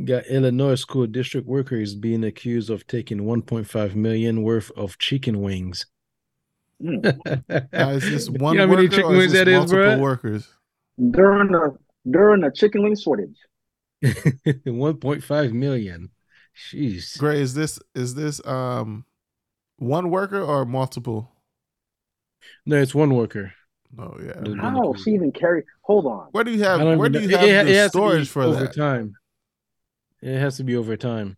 got 0.03 0.25
Illinois 0.27 0.75
school 0.75 1.07
district 1.07 1.47
workers 1.47 1.95
being 1.95 2.23
accused 2.25 2.69
of 2.69 2.85
taking 2.87 3.19
1.5 3.21 3.95
million 3.95 4.41
worth 4.43 4.69
of 4.71 4.97
chicken 4.97 5.41
wings. 5.41 5.85
Mm. 6.81 7.69
Uh, 7.73 7.89
is 7.91 8.03
this 8.09 8.27
You 8.29 8.33
one 8.33 8.57
know 8.57 8.67
how 8.67 8.73
many 8.73 8.83
worker 8.87 8.95
chicken 8.95 9.17
wings 9.17 9.33
that 9.33 9.47
is, 9.47 9.71
bro? 9.71 9.97
workers? 9.99 10.47
During 11.11 11.53
a 11.53 11.69
during 12.09 12.43
a 12.43 12.51
chicken 12.51 12.83
wing 12.83 12.95
shortage. 12.95 13.37
1.5 14.03 15.53
million. 15.53 16.09
Jeez. 16.71 17.17
Gray, 17.17 17.39
is 17.41 17.53
this 17.53 17.79
is 17.95 18.15
this 18.15 18.45
um 18.45 19.05
one 19.77 20.09
worker 20.09 20.41
or 20.41 20.65
multiple? 20.65 21.31
No, 22.65 22.77
it's 22.77 22.95
one 22.95 23.13
worker. 23.13 23.53
Oh 23.99 24.17
yeah. 24.23 24.33
The- 24.39 24.57
How 24.59 24.93
she 24.93 25.11
even 25.11 25.31
carry? 25.31 25.63
Hold 25.81 26.05
on. 26.07 26.27
Where 26.31 26.43
do 26.43 26.51
you 26.51 26.63
have 26.63 26.79
don't 26.79 26.97
where 26.97 27.09
do 27.09 27.19
you 27.19 27.29
It- 27.29 27.31
have 27.31 27.43
it, 27.43 27.49
it 27.49 27.65
the 27.65 27.73
has 27.75 27.91
to 27.91 27.97
be 27.97 28.01
storage 28.01 28.29
for 28.29 28.41
over 28.43 28.61
that? 28.61 28.75
time. 28.75 29.13
It 30.21 30.39
has 30.39 30.57
to 30.57 30.63
be 30.63 30.75
over 30.75 30.95
time. 30.97 31.37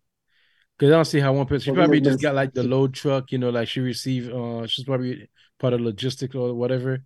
Because 0.78 0.92
I 0.92 0.96
don't 0.96 1.04
see 1.04 1.20
how 1.20 1.32
one 1.32 1.46
person. 1.46 1.64
She 1.66 1.70
Well, 1.70 1.82
probably 1.86 2.00
just 2.00 2.20
got 2.20 2.34
like 2.34 2.52
the 2.52 2.64
load 2.64 2.94
truck, 2.94 3.30
you 3.30 3.38
know, 3.38 3.50
like 3.50 3.68
she 3.68 3.80
received. 3.80 4.32
Uh, 4.32 4.66
she's 4.66 4.84
probably 4.84 5.28
part 5.60 5.72
of 5.72 5.80
logistic 5.80 6.34
or 6.34 6.52
whatever. 6.54 7.02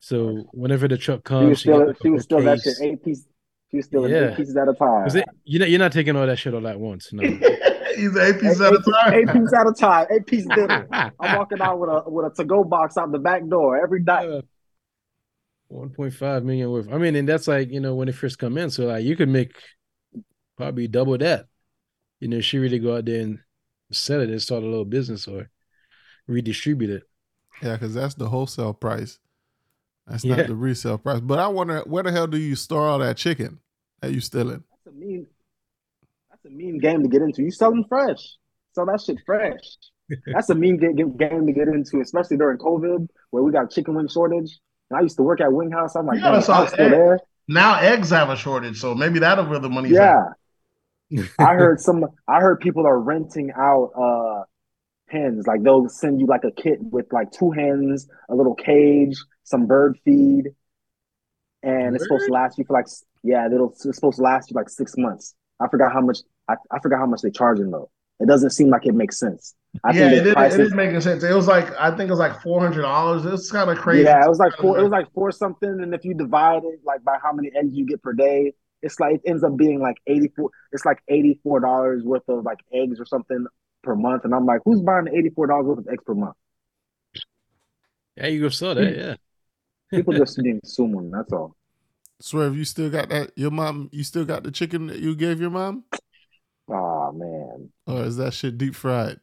So 0.00 0.46
whenever 0.52 0.88
the 0.88 0.96
truck 0.96 1.26
She 1.28 1.34
was 1.34 1.42
comes, 1.44 1.58
she, 1.58 1.62
still 1.62 1.78
got 1.78 1.86
like 1.88 1.96
a 1.96 2.02
she 2.02 2.10
was 2.10 2.22
still 2.24 2.42
that 2.42 2.62
case. 2.62 2.78
shit 2.78 2.86
eight 2.92 3.04
pieces. 3.04 3.26
She 3.70 3.76
was 3.76 3.86
still 3.86 4.08
Yeah. 4.08 4.30
eight 4.30 4.36
pieces 4.36 4.56
at 4.56 4.68
a 4.68 4.72
time. 4.74 5.06
it- 5.14 5.24
you 5.44 5.58
know, 5.58 5.66
you're 5.66 5.78
not 5.78 5.92
taking 5.92 6.16
all 6.16 6.26
that 6.26 6.38
shit 6.38 6.54
all 6.54 6.66
at 6.66 6.80
once. 6.80 7.12
No. 7.12 7.22
He's 7.96 8.16
eight 8.16 8.36
Eight, 8.36 8.40
pieces 8.40 8.60
at 8.60 8.72
a 8.72 8.76
eight- 8.76 8.84
time. 8.94 9.12
eight 9.14 9.28
pieces 9.32 9.52
at 9.52 9.66
a 9.66 9.72
time. 9.72 10.06
Eight 10.10 10.26
piece 10.26 10.46
dinner. 10.54 10.86
I'm 10.92 11.36
walking 11.36 11.60
out 11.60 11.78
with 11.80 11.90
a 11.90 12.04
with 12.08 12.32
a 12.32 12.34
to 12.36 12.44
go 12.44 12.64
box 12.64 12.96
out 12.96 13.10
the 13.12 13.18
back 13.18 13.46
door 13.48 13.82
every 13.82 14.00
night. 14.02 14.28
Uh, 14.30 14.42
1.5 15.70 16.44
million 16.44 16.70
worth. 16.70 16.88
I 16.90 16.96
mean, 16.96 17.14
and 17.16 17.28
that's 17.28 17.46
like, 17.48 17.70
you 17.70 17.80
know, 17.80 17.94
when 17.94 18.08
it 18.08 18.14
first 18.14 18.38
come 18.38 18.56
in. 18.56 18.70
So 18.70 18.86
like 18.86 19.04
you 19.04 19.16
could 19.16 19.28
make 19.28 19.52
probably 20.56 20.88
double 20.88 21.18
that. 21.18 21.46
You 22.20 22.28
know, 22.28 22.40
she 22.40 22.58
really 22.58 22.78
go 22.78 22.96
out 22.96 23.04
there 23.04 23.20
and 23.20 23.38
sell 23.92 24.20
it 24.20 24.28
and 24.30 24.42
start 24.42 24.62
a 24.62 24.66
little 24.66 24.84
business 24.84 25.28
or 25.28 25.50
redistribute 26.26 26.90
it. 26.90 27.02
Yeah, 27.62 27.74
because 27.74 27.94
that's 27.94 28.14
the 28.14 28.28
wholesale 28.28 28.74
price. 28.74 29.18
That's 30.06 30.24
Yeah. 30.24 30.36
not 30.36 30.46
the 30.46 30.54
resale 30.56 30.98
price. 30.98 31.20
But 31.20 31.38
I 31.38 31.48
wonder 31.48 31.80
where 31.86 32.02
the 32.02 32.12
hell 32.12 32.26
do 32.26 32.38
you 32.38 32.54
store 32.54 32.86
all 32.88 32.98
that 33.00 33.16
chicken 33.16 33.60
that 34.00 34.12
you 34.12 34.20
stealing? 34.20 34.64
That's 34.84 34.94
a 34.94 34.98
mean. 34.98 35.26
That's 36.30 36.44
a 36.44 36.50
mean 36.50 36.78
game 36.78 37.02
to 37.02 37.08
get 37.08 37.22
into. 37.22 37.42
You 37.42 37.50
sell 37.50 37.70
them 37.70 37.84
fresh. 37.88 38.36
Sell 38.74 38.86
that 38.86 39.00
shit 39.00 39.18
fresh. 39.26 39.60
That's 40.26 40.48
a 40.50 40.54
mean 40.54 40.78
ga- 40.78 40.92
ga- 40.94 41.28
game 41.28 41.46
to 41.46 41.52
get 41.52 41.68
into, 41.68 42.00
especially 42.00 42.38
during 42.38 42.58
COVID, 42.58 43.08
where 43.30 43.42
we 43.42 43.52
got 43.52 43.70
chicken 43.70 43.94
wing 43.94 44.08
shortage. 44.08 44.58
And 44.90 44.98
I 44.98 45.02
used 45.02 45.16
to 45.18 45.22
work 45.22 45.40
at 45.42 45.52
Wing 45.52 45.70
House. 45.70 45.94
I'm 45.96 46.06
like, 46.06 46.16
Yeah, 46.18 46.24
damn, 46.24 46.32
that's 46.34 46.48
I 46.48 46.54
all- 46.56 46.62
was 46.62 46.72
still 46.72 46.88
there. 46.88 47.18
Now 47.46 47.78
eggs 47.78 48.10
have 48.10 48.30
a 48.30 48.36
shortage, 48.36 48.80
so 48.80 48.94
maybe 48.94 49.18
that'll 49.18 49.46
where 49.46 49.58
the 49.58 49.68
money's 49.68 49.96
at. 49.96 50.22
I 51.38 51.54
heard 51.54 51.80
some. 51.80 52.04
I 52.26 52.40
heard 52.40 52.60
people 52.60 52.86
are 52.86 52.98
renting 52.98 53.50
out 53.56 53.90
uh 53.96 54.44
hens. 55.08 55.46
Like 55.46 55.62
they'll 55.62 55.88
send 55.88 56.20
you 56.20 56.26
like 56.26 56.44
a 56.44 56.52
kit 56.52 56.78
with 56.80 57.12
like 57.12 57.32
two 57.32 57.50
hens, 57.50 58.08
a 58.30 58.34
little 58.34 58.54
cage, 58.54 59.16
some 59.44 59.66
bird 59.66 59.98
feed, 60.04 60.48
and 61.62 61.94
it's 61.94 62.04
supposed 62.04 62.26
to 62.26 62.32
last 62.32 62.58
you 62.58 62.64
for 62.64 62.74
like 62.74 62.86
yeah, 63.22 63.46
it'll 63.46 63.70
it's 63.70 63.96
supposed 63.96 64.16
to 64.16 64.22
last 64.22 64.50
you 64.50 64.54
like 64.54 64.68
six 64.68 64.96
months. 64.96 65.34
I 65.60 65.68
forgot 65.68 65.92
how 65.92 66.00
much. 66.00 66.18
I, 66.48 66.54
I 66.70 66.78
forgot 66.80 66.98
how 66.98 67.06
much 67.06 67.20
they 67.22 67.30
charging 67.30 67.70
though. 67.70 67.90
It 68.20 68.26
doesn't 68.26 68.50
seem 68.50 68.68
like 68.68 68.86
it 68.86 68.94
makes 68.94 69.18
sense. 69.18 69.54
I 69.84 69.92
yeah, 69.92 70.08
think 70.10 70.26
it 70.26 70.38
is, 70.38 70.54
it 70.54 70.60
is 70.60 70.74
making 70.74 71.00
sense. 71.00 71.22
It 71.22 71.34
was 71.34 71.46
like 71.46 71.72
I 71.78 71.90
think 71.90 72.08
it 72.08 72.10
was 72.10 72.18
like 72.18 72.40
four 72.42 72.60
hundred 72.60 72.82
dollars. 72.82 73.24
It's 73.26 73.50
kind 73.50 73.70
of 73.70 73.76
crazy. 73.78 74.04
Yeah, 74.04 74.24
it 74.24 74.28
was 74.28 74.38
like 74.38 74.52
four. 74.56 74.78
It 74.78 74.82
was 74.82 74.90
like 74.90 75.12
four 75.12 75.30
something, 75.30 75.68
and 75.68 75.94
if 75.94 76.04
you 76.04 76.14
divide 76.14 76.64
it 76.64 76.80
like 76.84 77.04
by 77.04 77.18
how 77.22 77.32
many 77.32 77.50
eggs 77.54 77.74
you 77.74 77.86
get 77.86 78.02
per 78.02 78.12
day, 78.12 78.54
it's 78.82 79.00
like 79.00 79.16
it 79.16 79.22
ends 79.26 79.44
up 79.44 79.56
being 79.56 79.80
like 79.80 79.96
eighty 80.06 80.28
four. 80.36 80.50
It's 80.72 80.84
like 80.84 81.02
eighty 81.08 81.40
four 81.42 81.60
dollars 81.60 82.04
worth 82.04 82.28
of 82.28 82.44
like 82.44 82.58
eggs 82.72 83.00
or 83.00 83.06
something 83.06 83.46
per 83.82 83.94
month, 83.94 84.24
and 84.24 84.34
I'm 84.34 84.46
like, 84.46 84.60
who's 84.64 84.80
buying 84.80 85.08
eighty 85.08 85.30
four 85.30 85.46
dollars 85.46 85.66
worth 85.66 85.78
of 85.78 85.88
eggs 85.88 86.04
per 86.04 86.14
month? 86.14 86.36
Yeah, 88.16 88.26
you 88.26 88.40
go 88.40 88.48
sell 88.48 88.74
that. 88.74 88.96
Yeah. 88.96 89.16
People 89.94 90.14
just 90.14 90.42
being 90.42 90.60
consuming. 90.60 91.10
That's 91.10 91.32
all. 91.32 91.56
Swerve, 92.20 92.56
you 92.56 92.64
still 92.64 92.90
got 92.90 93.08
that? 93.10 93.30
Your 93.36 93.50
mom, 93.50 93.88
you 93.92 94.02
still 94.02 94.24
got 94.24 94.42
the 94.42 94.50
chicken 94.50 94.88
that 94.88 94.98
you 94.98 95.14
gave 95.14 95.40
your 95.40 95.50
mom, 95.50 95.84
Oh 96.68 97.12
man, 97.12 97.70
or 97.86 98.04
is 98.04 98.16
that 98.18 98.34
shit 98.34 98.58
deep 98.58 98.74
fried? 98.74 99.18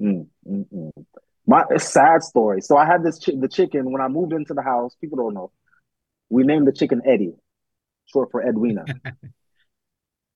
mm, 0.00 0.26
mm, 0.48 0.66
mm. 0.74 1.04
my 1.46 1.64
sad 1.76 2.22
story. 2.22 2.60
So 2.60 2.76
I 2.76 2.86
had 2.86 3.02
this 3.04 3.18
chi- 3.24 3.38
the 3.38 3.48
chicken 3.48 3.92
when 3.92 4.00
I 4.00 4.08
moved 4.08 4.32
into 4.32 4.54
the 4.54 4.62
house. 4.62 4.94
People 5.00 5.18
don't 5.18 5.34
know. 5.34 5.52
We 6.28 6.44
named 6.44 6.66
the 6.66 6.72
chicken 6.72 7.02
Eddie, 7.04 7.34
short 8.12 8.30
for 8.30 8.42
Edwina. 8.42 8.84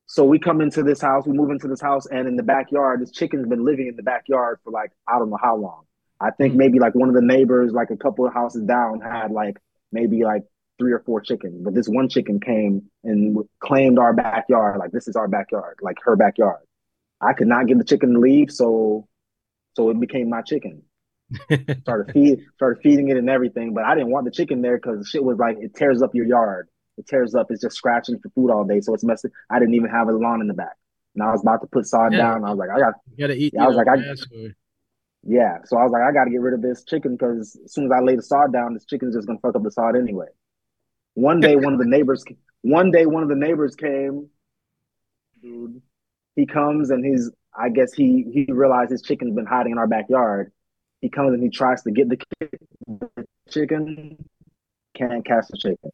So 0.06 0.24
we 0.24 0.38
come 0.38 0.60
into 0.60 0.82
this 0.82 1.00
house, 1.00 1.26
we 1.26 1.36
move 1.36 1.50
into 1.50 1.66
this 1.66 1.80
house, 1.80 2.06
and 2.06 2.28
in 2.28 2.36
the 2.36 2.42
backyard, 2.42 3.00
this 3.00 3.10
chicken's 3.10 3.48
been 3.48 3.64
living 3.64 3.88
in 3.88 3.96
the 3.96 4.02
backyard 4.02 4.58
for 4.62 4.70
like 4.70 4.92
I 5.08 5.18
don't 5.18 5.30
know 5.30 5.38
how 5.42 5.56
long. 5.56 5.84
I 6.20 6.30
think 6.30 6.52
mm-hmm. 6.52 6.58
maybe 6.58 6.78
like 6.78 6.94
one 6.94 7.08
of 7.08 7.14
the 7.14 7.22
neighbors, 7.22 7.72
like 7.72 7.90
a 7.90 7.96
couple 7.96 8.26
of 8.26 8.32
houses 8.32 8.62
down, 8.62 9.00
had 9.00 9.30
like 9.30 9.56
maybe 9.90 10.22
like 10.22 10.44
three 10.78 10.92
or 10.92 11.00
four 11.00 11.20
chickens. 11.20 11.62
But 11.64 11.74
this 11.74 11.88
one 11.88 12.08
chicken 12.08 12.38
came 12.38 12.82
and 13.02 13.38
claimed 13.60 13.98
our 13.98 14.12
backyard, 14.12 14.78
like 14.78 14.92
this 14.92 15.08
is 15.08 15.16
our 15.16 15.26
backyard, 15.26 15.78
like 15.82 15.96
her 16.04 16.16
backyard. 16.16 16.60
I 17.20 17.32
could 17.32 17.48
not 17.48 17.66
get 17.66 17.78
the 17.78 17.84
chicken 17.84 18.12
to 18.12 18.20
leave, 18.20 18.50
so 18.50 19.08
so 19.74 19.90
it 19.90 19.98
became 19.98 20.28
my 20.28 20.42
chicken. 20.42 20.82
Started 21.80 22.12
feed, 22.12 22.40
started 22.54 22.82
feeding 22.82 23.08
it 23.08 23.16
and 23.16 23.30
everything, 23.30 23.72
but 23.72 23.84
I 23.84 23.94
didn't 23.94 24.10
want 24.10 24.26
the 24.26 24.30
chicken 24.30 24.60
there 24.60 24.76
because 24.76 24.98
the 24.98 25.04
shit 25.06 25.24
was 25.24 25.38
like 25.38 25.56
it 25.58 25.74
tears 25.74 26.02
up 26.02 26.14
your 26.14 26.26
yard. 26.26 26.68
It 26.96 27.06
tears 27.06 27.34
up. 27.34 27.48
It's 27.50 27.60
just 27.62 27.76
scratching 27.76 28.18
for 28.20 28.28
food 28.30 28.50
all 28.50 28.64
day, 28.64 28.80
so 28.80 28.94
it's 28.94 29.04
messy. 29.04 29.28
I 29.50 29.58
didn't 29.58 29.74
even 29.74 29.90
have 29.90 30.08
a 30.08 30.12
lawn 30.12 30.40
in 30.40 30.46
the 30.48 30.54
back, 30.54 30.76
and 31.14 31.22
I 31.24 31.32
was 31.32 31.42
about 31.42 31.60
to 31.62 31.66
put 31.66 31.86
sod 31.86 32.12
Yeah. 32.12 32.18
down. 32.18 32.44
I 32.44 32.50
was 32.50 32.58
like, 32.58 32.70
I 32.70 32.78
got 32.78 32.94
You 33.10 33.16
gotta 33.18 33.34
eat. 33.36 33.52
Yeah, 33.54 33.64
I 33.64 33.66
was 33.66 33.76
like, 33.76 33.88
I- 33.88 33.96
or- 33.98 34.54
yeah. 35.26 35.58
So 35.64 35.76
I 35.76 35.82
was 35.82 35.90
like, 35.92 36.02
I 36.02 36.12
got 36.12 36.24
to 36.24 36.30
get 36.30 36.40
rid 36.40 36.54
of 36.54 36.62
this 36.62 36.84
chicken 36.84 37.16
because 37.16 37.58
as 37.64 37.72
soon 37.72 37.86
as 37.86 37.90
I 37.92 38.00
lay 38.00 38.14
the 38.14 38.22
sod 38.22 38.52
down, 38.52 38.74
this 38.74 38.84
chicken's 38.84 39.14
just 39.14 39.26
gonna 39.26 39.38
fuck 39.40 39.56
up 39.56 39.62
the 39.62 39.70
sod 39.70 39.96
anyway. 39.96 40.26
One 41.14 41.40
day, 41.40 41.56
one 41.56 41.72
of 41.72 41.78
the 41.78 41.86
neighbors, 41.86 42.24
one 42.62 42.90
day, 42.90 43.06
one 43.06 43.22
of 43.22 43.28
the 43.28 43.34
neighbors 43.36 43.74
came. 43.76 44.28
Dude, 45.42 45.80
he 46.36 46.46
comes 46.46 46.90
and 46.90 47.04
he's, 47.04 47.30
I 47.56 47.68
guess 47.68 47.92
he 47.92 48.24
he 48.32 48.46
realized 48.50 48.90
his 48.90 49.02
chicken's 49.02 49.34
been 49.34 49.46
hiding 49.46 49.72
in 49.72 49.78
our 49.78 49.86
backyard. 49.86 50.52
He 51.00 51.08
comes 51.08 51.34
and 51.34 51.42
he 51.42 51.50
tries 51.50 51.82
to 51.82 51.90
get 51.90 52.08
the 52.08 52.18
the 52.86 53.08
chicken, 53.50 54.16
can't 54.94 55.24
catch 55.24 55.46
the 55.48 55.58
chicken. 55.58 55.90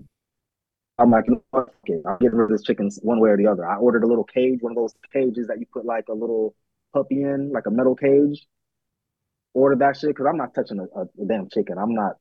I'm 1.01 1.11
like, 1.11 1.25
you? 1.27 1.43
Fuck 1.51 1.73
it. 1.87 2.03
I'm 2.07 2.19
getting 2.19 2.37
rid 2.37 2.45
of 2.45 2.51
this 2.51 2.63
chicken 2.63 2.91
one 3.03 3.21
way 3.21 3.31
or 3.31 3.37
the 3.37 3.47
other. 3.47 3.67
I 3.67 3.77
ordered 3.77 4.05
a 4.05 4.07
little 4.07 4.25
cage, 4.25 4.59
one 4.61 4.73
of 4.73 4.77
those 4.77 4.95
cages 5.13 5.49
that 5.49 5.59
you 5.59 5.67
put 5.73 5.85
like 5.85 6.05
a 6.09 6.15
little 6.15 6.55
puppy 6.93 7.23
in, 7.23 7.51
like 7.53 7.67
a 7.67 7.71
metal 7.71 7.97
cage 7.97 8.47
order 9.55 9.77
that 9.77 9.97
shit 9.97 10.11
because 10.11 10.27
I'm 10.29 10.37
not 10.37 10.55
touching 10.55 10.79
a, 10.79 10.85
a, 10.99 11.03
a 11.03 11.27
damn 11.27 11.49
chicken. 11.49 11.79
I'm 11.79 11.95
not. 11.95 12.13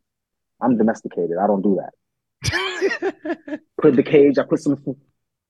I'm 0.61 0.77
domesticated. 0.77 1.37
I 1.41 1.47
don't 1.47 1.61
do 1.61 1.79
that. 1.79 3.61
Put 3.81 3.95
the 3.95 4.03
cage. 4.03 4.37
I 4.37 4.43
put 4.43 4.59
some. 4.59 4.77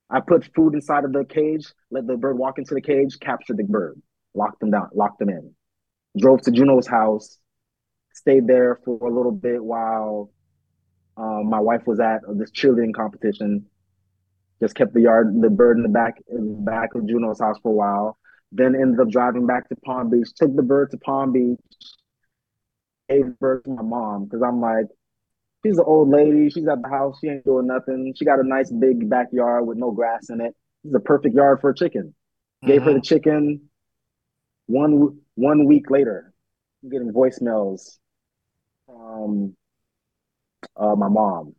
I 0.08 0.20
put 0.20 0.48
food 0.54 0.74
inside 0.74 1.04
of 1.04 1.12
the 1.12 1.24
cage. 1.24 1.66
Let 1.90 2.06
the 2.06 2.16
bird 2.16 2.38
walk 2.38 2.58
into 2.58 2.74
the 2.74 2.80
cage. 2.80 3.18
Captured 3.20 3.56
the 3.56 3.64
bird. 3.64 4.00
Locked 4.34 4.60
them 4.60 4.70
down. 4.70 4.88
Locked 4.94 5.18
them 5.18 5.30
in. 5.30 5.52
Drove 6.18 6.42
to 6.42 6.50
Juno's 6.50 6.86
house. 6.86 7.38
Stayed 8.12 8.46
there 8.46 8.80
for 8.84 8.98
a 9.06 9.12
little 9.12 9.32
bit 9.32 9.62
while 9.62 10.30
um, 11.20 11.50
my 11.50 11.60
wife 11.60 11.82
was 11.86 12.00
at 12.00 12.22
this 12.38 12.50
cheerleading 12.50 12.94
competition. 12.94 13.66
Just 14.62 14.74
kept 14.74 14.94
the 14.94 15.02
yard, 15.02 15.34
the 15.40 15.50
bird 15.50 15.76
in 15.76 15.82
the 15.82 15.88
back, 15.88 16.22
in 16.28 16.52
the 16.52 16.58
back 16.60 16.94
of 16.94 17.06
Juno's 17.06 17.40
house 17.40 17.58
for 17.62 17.70
a 17.70 17.74
while. 17.74 18.18
Then 18.52 18.74
ended 18.74 19.00
up 19.00 19.10
driving 19.10 19.46
back 19.46 19.68
to 19.68 19.76
Palm 19.76 20.10
Beach. 20.10 20.28
Took 20.34 20.56
the 20.56 20.62
bird 20.62 20.90
to 20.92 20.98
Palm 20.98 21.32
Beach. 21.32 21.58
Gave 23.08 23.26
the 23.26 23.36
bird 23.38 23.64
to 23.64 23.70
my 23.70 23.82
mom 23.82 24.24
because 24.24 24.42
I'm 24.42 24.60
like, 24.60 24.86
she's 25.64 25.78
an 25.78 25.84
old 25.86 26.08
lady. 26.08 26.48
She's 26.48 26.66
at 26.68 26.82
the 26.82 26.88
house. 26.88 27.18
She 27.20 27.28
ain't 27.28 27.44
doing 27.44 27.66
nothing. 27.66 28.14
She 28.16 28.24
got 28.24 28.40
a 28.40 28.46
nice 28.46 28.70
big 28.70 29.08
backyard 29.08 29.66
with 29.66 29.76
no 29.76 29.90
grass 29.90 30.30
in 30.30 30.40
it. 30.40 30.54
This 30.84 30.90
is 30.90 30.94
a 30.94 31.00
perfect 31.00 31.34
yard 31.34 31.60
for 31.60 31.70
a 31.70 31.74
chicken. 31.74 32.14
Gave 32.66 32.82
her 32.82 32.94
the 32.94 33.00
chicken. 33.00 33.68
One 34.66 35.18
one 35.34 35.66
week 35.66 35.90
later, 35.90 36.32
I'm 36.82 36.90
getting 36.90 37.12
voicemails 37.12 37.98
um 38.88 39.54
uh 40.76 40.94
my 40.94 41.08
mom. 41.08 41.54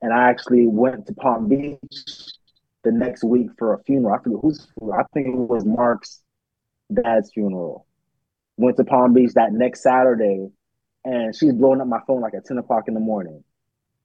And 0.00 0.12
I 0.12 0.28
actually 0.30 0.66
went 0.66 1.06
to 1.06 1.14
Palm 1.14 1.48
Beach 1.48 1.78
the 2.84 2.92
next 2.92 3.24
week 3.24 3.48
for 3.58 3.74
a 3.74 3.82
funeral. 3.82 4.14
I 4.14 4.22
forget 4.22 4.38
whose 4.40 4.66
I 4.92 5.02
think 5.12 5.28
it 5.28 5.34
was 5.34 5.64
Mark's 5.64 6.22
dad's 6.92 7.32
funeral. 7.32 7.86
Went 8.56 8.76
to 8.76 8.84
Palm 8.84 9.12
Beach 9.12 9.32
that 9.34 9.52
next 9.52 9.82
Saturday 9.82 10.48
and 11.04 11.34
she's 11.34 11.52
blowing 11.52 11.80
up 11.80 11.86
my 11.86 12.00
phone 12.06 12.20
like 12.20 12.34
at 12.34 12.44
10 12.44 12.58
o'clock 12.58 12.84
in 12.88 12.94
the 12.94 13.00
morning. 13.00 13.42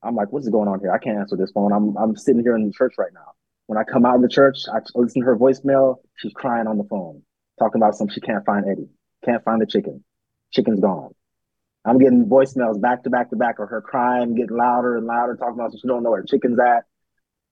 I'm 0.01 0.15
like, 0.15 0.31
what's 0.31 0.49
going 0.49 0.67
on 0.67 0.79
here? 0.79 0.91
I 0.91 0.97
can't 0.97 1.17
answer 1.17 1.37
this 1.37 1.51
phone. 1.51 1.71
I'm 1.71 1.95
I'm 1.97 2.15
sitting 2.15 2.41
here 2.41 2.55
in 2.55 2.65
the 2.65 2.73
church 2.73 2.95
right 2.97 3.13
now. 3.13 3.33
When 3.67 3.77
I 3.77 3.83
come 3.83 4.05
out 4.05 4.15
of 4.15 4.21
the 4.21 4.27
church, 4.27 4.57
I 4.71 4.79
listen 4.95 5.21
to 5.21 5.25
her 5.27 5.37
voicemail. 5.37 5.97
She's 6.17 6.33
crying 6.33 6.67
on 6.67 6.77
the 6.77 6.83
phone, 6.83 7.21
talking 7.57 7.81
about 7.81 7.95
something 7.95 8.13
she 8.13 8.21
can't 8.21 8.45
find 8.45 8.65
Eddie, 8.69 8.89
can't 9.23 9.43
find 9.43 9.61
the 9.61 9.65
chicken. 9.65 10.03
Chicken's 10.51 10.81
gone. 10.81 11.13
I'm 11.85 11.97
getting 11.97 12.25
voicemails 12.25 12.79
back 12.79 13.03
to 13.03 13.09
back 13.09 13.29
to 13.31 13.35
back 13.35 13.59
of 13.59 13.69
her 13.69 13.81
crying, 13.81 14.35
getting 14.35 14.55
louder 14.55 14.95
and 14.97 15.05
louder, 15.05 15.35
talking 15.35 15.55
about 15.55 15.73
she 15.77 15.85
don't 15.87 16.03
know 16.03 16.11
where 16.11 16.21
the 16.21 16.27
chicken's 16.27 16.59
at. 16.59 16.85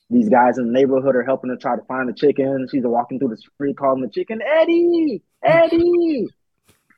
These 0.09 0.29
guys 0.29 0.57
in 0.57 0.67
the 0.67 0.71
neighborhood 0.73 1.15
are 1.15 1.23
helping 1.23 1.49
her 1.49 1.55
try 1.57 1.75
to 1.75 1.81
find 1.83 2.07
the 2.09 2.13
chicken. 2.13 2.67
She's 2.69 2.83
walking 2.83 3.19
through 3.19 3.29
the 3.29 3.37
street 3.37 3.77
calling 3.77 4.01
the 4.01 4.09
chicken, 4.09 4.41
Eddie, 4.41 5.21
Eddie. 5.43 6.27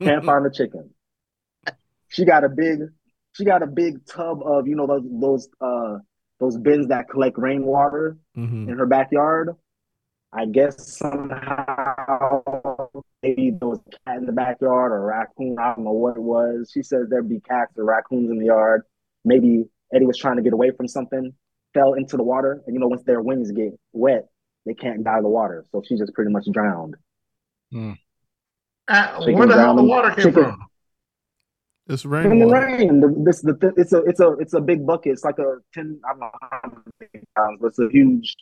Can't 0.02 0.26
find 0.26 0.46
the 0.46 0.52
chicken. 0.52 0.90
She 2.10 2.26
got 2.26 2.44
a 2.44 2.50
big, 2.50 2.80
she 3.34 3.46
got 3.46 3.64
a 3.64 3.68
big 3.68 4.06
tub 4.06 4.42
of, 4.44 4.68
you 4.68 4.76
know, 4.76 4.86
those 4.88 5.04
those 5.10 5.50
uh 5.62 5.98
those 6.40 6.58
bins 6.58 6.88
that 6.88 7.10
collect 7.10 7.38
rainwater 7.38 8.18
Mhm. 8.38 8.68
in 8.70 8.78
her 8.78 8.86
backyard. 8.86 9.56
I 10.32 10.46
guess 10.48 10.98
somehow 10.98 12.42
maybe 13.24 13.52
there 13.58 13.70
was 13.70 13.80
a 13.88 14.10
cat 14.10 14.18
in 14.18 14.26
the 14.26 14.32
backyard 14.32 14.92
or 14.92 14.98
a 14.98 15.02
raccoon. 15.02 15.56
I 15.60 15.74
don't 15.74 15.86
know 15.86 15.92
what 15.92 16.18
it 16.18 16.22
was. 16.22 16.70
She 16.72 16.84
says 16.84 17.08
there'd 17.10 17.30
be 17.30 17.40
cats 17.40 17.74
or 17.78 17.86
raccoons 17.86 18.30
in 18.30 18.38
the 18.38 18.46
yard. 18.46 18.84
Maybe 19.26 19.66
Eddie 19.94 20.06
was 20.06 20.18
trying 20.18 20.36
to 20.36 20.44
get 20.44 20.54
away 20.54 20.72
from 20.72 20.88
something, 20.88 21.34
fell 21.74 21.94
into 21.94 22.18
the 22.18 22.24
water, 22.24 22.62
and 22.68 22.76
you 22.76 22.80
know 22.80 22.88
once 22.88 23.04
their 23.04 23.22
wings 23.22 23.52
get 23.52 23.74
wet, 23.94 24.28
they 24.66 24.74
can't 24.74 25.04
get 25.04 25.08
out 25.08 25.18
of 25.20 25.24
the 25.24 25.30
water. 25.30 25.66
So 25.72 25.82
she 25.88 25.98
just 25.98 26.14
pretty 26.14 26.32
much 26.32 26.46
drowned. 26.52 26.96
Uh, 28.88 29.24
where 29.24 29.48
the 29.48 29.56
hell 29.56 29.76
the 29.76 29.84
water 29.84 30.10
came 30.10 30.26
Chicken- 30.26 30.44
from? 30.44 30.66
It's 31.88 32.04
From 32.04 32.40
the 32.40 32.46
rain, 32.48 33.02
the, 33.02 33.14
this 33.26 33.42
the 33.42 33.56
th- 33.56 33.74
it's 33.76 33.92
a 33.92 33.98
it's 34.04 34.22
a 34.22 34.32
it's 34.40 34.54
a 34.54 34.62
big 34.62 34.86
bucket. 34.86 35.12
It's 35.12 35.26
like 35.26 35.38
a 35.38 35.58
ten 35.74 36.00
I 36.06 36.12
don't 36.12 36.20
know 36.22 36.32
how 36.42 36.62
many 37.02 37.26
pounds, 37.36 37.60
but 37.60 37.68
it's 37.68 37.80
a 37.80 37.90
huge. 37.90 38.38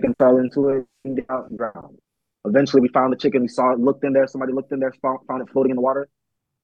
Chicken 0.00 0.14
fell 0.18 0.38
into 0.38 0.68
it 0.70 0.86
and 1.04 1.20
out 1.28 1.50
and 1.50 1.58
drowned. 1.58 1.98
Eventually, 2.46 2.80
we 2.80 2.88
found 2.88 3.12
the 3.12 3.16
chicken. 3.16 3.42
We 3.42 3.48
saw 3.48 3.72
it, 3.72 3.78
looked 3.78 4.02
in 4.02 4.14
there. 4.14 4.26
Somebody 4.26 4.54
looked 4.54 4.72
in 4.72 4.80
there, 4.80 4.92
found, 5.02 5.18
found 5.28 5.42
it 5.42 5.50
floating 5.52 5.70
in 5.70 5.76
the 5.76 5.82
water, 5.82 6.08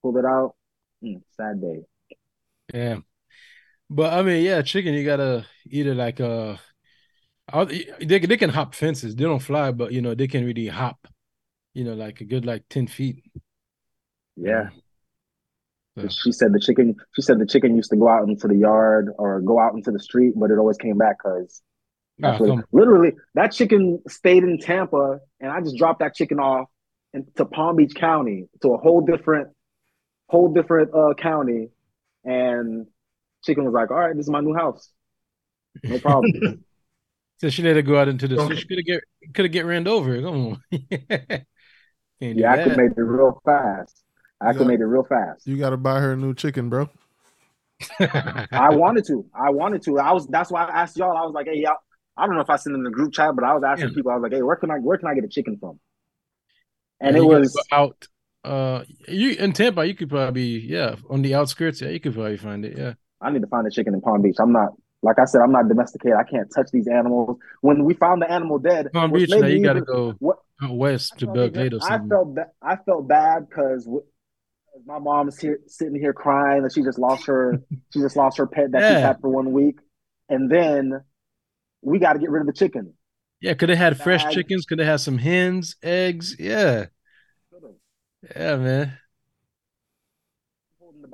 pulled 0.03 0.17
it 0.17 0.25
out. 0.25 0.55
Mm, 1.05 1.21
sad 1.37 1.61
day. 1.61 1.83
Yeah. 2.73 2.99
But 3.91 4.15
I 4.15 4.23
mean, 4.23 4.43
yeah, 4.43 4.63
chicken, 4.63 4.95
you 4.95 5.05
gotta 5.05 5.47
either 5.67 5.95
like 5.95 6.19
uh 6.19 6.57
they 7.53 8.19
they 8.19 8.37
can 8.37 8.51
hop 8.51 8.75
fences. 8.75 9.15
They 9.15 9.25
don't 9.25 9.39
fly, 9.39 9.71
but 9.71 9.93
you 9.93 10.01
know, 10.01 10.15
they 10.15 10.27
can 10.29 10.45
really 10.45 10.67
hop, 10.67 11.07
you 11.75 11.85
know, 11.85 11.95
like 11.95 12.21
a 12.23 12.25
good 12.25 12.47
like 12.47 12.65
10 12.71 12.87
feet. 12.87 13.23
Yeah. 14.37 14.71
Yeah. 15.95 16.09
She 16.09 16.33
said 16.33 16.53
the 16.53 16.61
chicken. 16.61 16.97
She 17.15 17.23
said 17.23 17.39
the 17.39 17.47
chicken 17.47 17.77
used 17.77 17.91
to 17.91 17.97
go 17.97 18.09
out 18.09 18.29
into 18.29 18.49
the 18.49 18.57
yard 18.57 19.11
or 19.19 19.41
go 19.41 19.61
out 19.61 19.75
into 19.75 19.91
the 19.91 20.01
street, 20.01 20.33
but 20.37 20.51
it 20.51 20.59
always 20.59 20.79
came 20.79 20.99
back 20.99 21.19
because 21.23 21.63
Actually, 22.25 22.53
literally, 22.73 23.13
that 23.35 23.53
chicken 23.53 24.03
stayed 24.09 24.43
in 24.43 24.59
Tampa, 24.59 25.21
and 25.41 25.51
I 25.51 25.61
just 25.61 25.77
dropped 25.77 26.01
that 26.01 26.15
chicken 26.15 26.41
off 26.41 26.69
into 27.13 27.45
Palm 27.45 27.77
Beach 27.77 27.95
County 27.95 28.49
to 28.63 28.71
a 28.73 28.79
whole 28.79 29.01
different, 29.03 29.51
whole 30.29 30.53
different 30.55 30.95
uh 30.95 31.15
county, 31.15 31.69
and 32.25 32.87
chicken 33.45 33.65
was 33.65 33.75
like, 33.75 33.91
"All 33.91 33.99
right, 33.99 34.17
this 34.17 34.27
is 34.27 34.31
my 34.31 34.41
new 34.41 34.55
house, 34.55 34.91
no 35.87 35.99
problem." 36.01 36.37
So 37.39 37.51
she 37.51 37.63
let 37.63 37.77
her 37.77 37.83
go 37.83 37.99
out 37.99 38.09
into 38.09 38.29
the 38.29 38.39
Okay. 38.39 38.39
street. 38.39 38.59
She 38.59 38.67
could 38.67 38.79
have 38.79 38.87
get 38.87 39.05
could 39.35 39.45
have 39.45 39.53
get 39.53 39.67
ran 39.67 39.87
over. 39.87 40.21
Come 40.23 40.47
on. 40.47 40.63
Can't 42.21 42.33
yeah, 42.33 42.53
I 42.53 42.59
could 42.59 42.75
make 42.75 42.93
it 42.97 43.01
real 43.01 43.41
fast. 43.45 44.03
I 44.41 44.53
could 44.53 44.67
make 44.67 44.81
it 44.81 44.85
real 44.85 45.05
fast. 45.05 45.47
You 45.47 45.57
got 45.57 45.71
to 45.71 45.77
buy 45.79 46.01
her 46.01 46.13
a 46.13 46.17
new 46.17 46.35
chicken, 46.35 46.69
bro. 46.69 46.91
I 48.57 48.71
wanted 48.71 49.05
to. 49.07 49.27
I 49.35 49.51
wanted 49.51 49.83
to. 49.83 49.99
I 49.99 50.13
was. 50.13 50.27
That's 50.29 50.51
why 50.51 50.65
I 50.65 50.83
asked 50.83 50.97
y'all. 50.97 51.17
I 51.17 51.25
was 51.25 51.35
like, 51.35 51.47
"Hey, 51.47 51.59
y'all." 51.61 51.77
I 52.17 52.27
don't 52.27 52.35
know 52.35 52.41
if 52.43 52.51
I 52.51 52.57
sent 52.57 52.75
in 52.77 52.83
the 52.83 52.91
group 52.91 53.13
chat, 53.13 53.35
but 53.35 53.45
I 53.45 53.55
was 53.55 53.63
asking 53.63 53.91
Yeah. 53.91 53.95
people. 53.95 54.11
I 54.13 54.15
was 54.15 54.23
like, 54.23 54.33
"Hey, 54.33 54.43
where 54.43 54.57
can 54.57 54.71
I 54.71 54.77
where 54.79 54.97
can 54.99 55.09
I 55.09 55.15
get 55.15 55.25
a 55.25 55.29
chicken 55.29 55.59
from?" 55.59 55.79
And 57.01 57.17
Yeah, 57.17 57.23
it 57.23 57.27
was 57.27 57.67
out. 57.73 58.07
Uh, 58.45 58.85
you 59.09 59.31
in 59.33 59.53
Tampa, 59.53 59.85
you 59.87 59.95
could 59.95 60.09
probably 60.09 60.61
yeah 60.61 60.97
on 61.11 61.23
the 61.23 61.35
outskirts. 61.35 61.81
Yeah, 61.81 61.89
you 61.89 62.01
could 62.01 62.15
probably 62.15 62.37
find 62.37 62.65
it. 62.65 62.79
Yeah. 62.79 62.95
I 63.21 63.31
need 63.31 63.43
to 63.43 63.49
find 63.49 63.67
a 63.67 63.71
chicken 63.71 63.93
in 63.95 64.01
Palm 64.01 64.23
Beach. 64.23 64.37
I'm 64.39 64.53
not, 64.53 64.73
like 65.03 65.19
I 65.19 65.25
said, 65.25 65.41
I'm 65.41 65.51
not 65.51 65.69
domesticated. 65.69 66.17
I 66.17 66.23
can't 66.23 66.49
touch 66.55 66.69
these 66.71 66.87
animals. 66.87 67.39
When 67.63 67.85
we 67.85 67.95
found 67.95 68.23
the 68.23 68.31
animal 68.31 68.59
dead, 68.59 68.93
Palm 68.93 69.13
Beach, 69.13 69.31
now 69.31 69.47
you 69.47 69.63
gotta 69.63 69.81
go 69.81 70.15
What 70.21 70.39
west 70.71 71.19
to 71.19 71.27
or 71.29 71.81
I 71.83 71.99
felt 72.09 72.35
ba- 72.35 72.51
I 72.63 72.77
felt 72.77 73.09
bad 73.09 73.49
because 73.49 73.89
my 74.85 74.99
mom's 74.99 75.39
here 75.39 75.61
sitting 75.67 75.97
here 75.99 76.13
crying 76.13 76.63
that 76.63 76.73
she 76.73 76.83
just 76.83 76.99
lost 76.99 77.27
her 77.27 77.61
she 77.93 78.01
just 78.01 78.17
lost 78.17 78.39
her 78.39 78.47
pet 78.47 78.73
that 78.73 78.81
Yeah. 78.81 79.01
had 79.01 79.21
for 79.21 79.29
one 79.29 79.53
week, 79.53 79.79
and 80.29 80.51
then 80.51 81.01
we 81.87 81.99
got 81.99 82.15
to 82.15 82.19
get 82.19 82.31
rid 82.31 82.41
of 82.41 82.47
the 82.47 82.53
chicken. 82.53 82.93
Yeah, 83.41 83.55
could 83.55 83.69
have 83.69 83.79
had 83.79 84.01
fresh 84.01 84.25
chickens. 84.35 84.65
Could 84.67 84.79
have 84.79 84.89
had 84.89 85.01
some 85.01 85.19
hens, 85.19 85.77
eggs. 85.83 86.37
Yeah, 86.39 86.87
yeah, 88.35 88.57
man. 88.57 88.99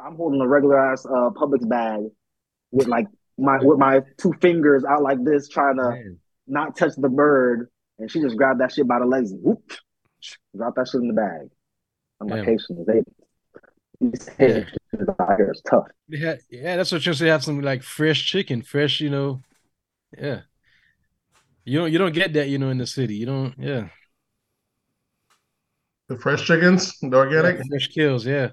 I'm 0.05 0.17
holding 0.17 0.41
a 0.41 0.49
regular 0.49 0.79
ass 0.93 1.05
uh, 1.05 1.31
Publix 1.31 1.69
bag 1.69 2.01
with 2.71 2.87
like 2.89 3.07
my 3.39 3.59
with 3.61 3.79
my 3.79 4.01
two 4.19 4.33
fingers 4.41 4.85
out 4.85 5.03
like 5.03 5.23
this, 5.25 5.49
trying 5.49 5.77
to 5.77 5.91
Man. 5.91 6.19
not 6.47 6.77
touch 6.77 6.93
the 6.97 7.09
bird, 7.09 7.69
and 7.99 8.11
she 8.11 8.21
just 8.21 8.37
grabbed 8.37 8.61
that 8.61 8.73
shit 8.73 8.89
by 8.89 8.99
the 8.99 9.05
legs 9.07 9.31
and 9.33 9.43
whoop, 9.43 9.63
drop 10.57 10.75
that 10.77 10.89
shit 10.89 11.01
in 11.03 11.09
the 11.09 11.15
bag. 11.15 11.49
I'm 12.21 12.29
like, 12.29 12.39
Yeah. 12.41 12.45
patience, 12.47 12.87
they 12.87 13.03
these 14.01 14.29
Haitians 14.39 14.67
out 15.21 15.37
here 15.37 15.53
is 15.53 15.63
tough. 15.69 15.87
Yeah, 16.09 16.37
yeah, 16.51 16.77
that's 16.77 16.91
what 16.91 17.05
you 17.05 17.13
say. 17.15 17.29
Have 17.29 17.45
some 17.45 17.61
like 17.61 17.83
fresh 17.83 18.27
chicken, 18.27 18.63
fresh, 18.63 19.01
you 19.01 19.11
know. 19.11 19.43
Yeah, 20.19 20.41
you 21.65 21.79
don't 21.79 21.93
you 21.93 21.99
don't 21.99 22.13
get 22.13 22.33
that, 22.35 22.49
you 22.49 22.59
know, 22.59 22.71
in 22.71 22.79
the 22.79 22.87
city. 22.87 23.15
You 23.17 23.27
don't. 23.27 23.55
Yeah, 23.59 23.89
The 26.09 26.19
fresh 26.19 26.45
chickens, 26.47 26.99
the 27.01 27.17
organic. 27.17 27.57
Yeah, 27.59 27.63
fresh 27.69 27.89
kills. 27.89 28.27
Yeah. 28.27 28.51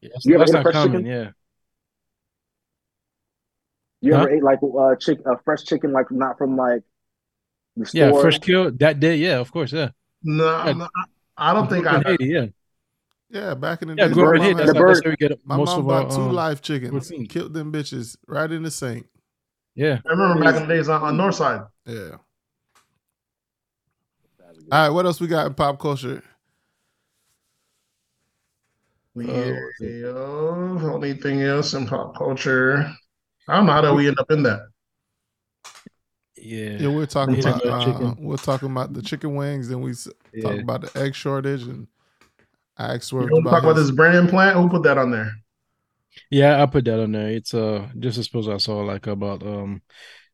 Yeah, 0.00 0.10
that's, 0.12 0.26
You 0.26 0.34
ever 0.34 0.40
that's 0.42 0.50
a 0.50 0.54
not 0.54 0.62
fresh 0.64 0.74
common. 0.74 0.92
chicken? 1.04 1.06
Yeah. 1.06 1.30
You 4.00 4.14
Huh? 4.14 4.20
ever 4.22 4.30
ate 4.30 4.42
like 4.42 4.58
a 4.62 4.96
chick 5.00 5.18
a 5.24 5.38
fresh 5.44 5.64
chicken 5.64 5.92
like 5.92 6.10
not 6.10 6.36
from 6.36 6.56
like 6.56 6.82
the 7.76 7.86
store? 7.86 8.00
Yeah, 8.02 8.20
fresh 8.20 8.38
kill 8.38 8.70
that 8.72 9.00
day. 9.00 9.16
Yeah, 9.16 9.38
of 9.38 9.50
course. 9.50 9.72
Yeah. 9.72 9.90
No, 10.22 10.46
I'm 10.48 10.78
not- 10.78 10.90
I 11.36 11.52
don't 11.54 11.68
think 11.68 11.86
I. 11.86 11.96
in 11.96 12.02
Haiti. 12.02 12.26
Yeah, 12.26 12.46
Yeah, 13.30 13.54
back 13.54 13.82
in 13.82 13.88
the 13.88 13.94
yeah. 13.96 14.08
day, 14.08 14.14
my 14.14 14.36
mom, 14.36 14.40
had- 14.42 14.56
the 14.58 14.72
that's 14.72 14.78
bird- 14.78 15.02
we 15.06 15.16
get 15.16 15.40
my 15.46 15.56
most 15.56 15.70
mom 15.70 15.80
of 15.80 15.88
our. 15.88 16.02
bought 16.04 16.10
two 16.14 16.20
um, 16.22 16.32
live 16.32 16.60
chickens, 16.60 16.90
protein. 17.08 17.26
killed 17.26 17.54
them 17.54 17.72
bitches 17.72 18.16
right 18.28 18.50
in 18.50 18.62
the 18.62 18.70
sink. 18.70 19.06
Yeah. 19.74 19.98
I 20.06 20.10
remember 20.12 20.44
back 20.44 20.56
in 20.56 20.68
the 20.68 20.74
days 20.74 20.88
on, 20.88 21.02
on 21.02 21.16
North 21.16 21.34
Side. 21.34 21.62
Yeah. 21.86 22.16
All 24.72 24.80
right, 24.80 24.88
what 24.88 25.04
else 25.04 25.20
we 25.20 25.26
got 25.26 25.46
in 25.46 25.54
pop 25.54 25.78
culture? 25.78 26.22
Yeah, 29.16 29.60
anything 31.02 31.42
else 31.42 31.74
in 31.74 31.86
pop 31.86 32.16
culture? 32.16 32.90
I 33.48 33.56
don't 33.56 33.66
know 33.66 33.72
how 33.72 33.80
did 33.82 33.94
we 33.94 34.08
end 34.08 34.18
up 34.18 34.30
in 34.30 34.42
that. 34.44 34.60
Yeah. 36.36 36.78
Yeah, 36.78 36.88
we're 36.88 37.06
talking 37.06 37.34
Yeah, 37.36 37.50
about 37.50 37.64
about 37.64 38.02
uh, 38.02 38.14
we're 38.18 38.36
talking 38.36 38.70
about 38.70 38.92
the 38.92 39.02
chicken 39.02 39.34
wings, 39.34 39.70
and 39.70 39.82
we 39.82 39.92
Yeah. 40.32 40.42
talk 40.42 40.58
about 40.60 40.80
the 40.80 41.00
egg 41.00 41.14
shortage, 41.14 41.62
and 41.62 41.86
I 42.76 42.94
asked 42.94 43.12
You 43.12 43.18
Swerve 43.20 43.30
want 43.30 43.44
to 43.44 43.50
talk 43.50 43.62
about 43.62 43.76
his- 43.76 43.88
this 43.88 43.96
brain 43.96 44.14
implant? 44.16 44.56
Who 44.56 44.68
put 44.68 44.82
that 44.82 44.98
on 44.98 45.10
there? 45.10 45.30
Yeah, 46.30 46.62
I 46.62 46.66
put 46.66 46.84
that 46.86 47.00
on 47.00 47.12
there. 47.12 47.28
It's 47.28 47.54
uh 47.54 47.88
just 47.98 48.18
as 48.18 48.26
suppose 48.26 48.48
I 48.48 48.56
saw 48.58 48.80
like 48.80 49.06
about 49.06 49.42
um 49.42 49.82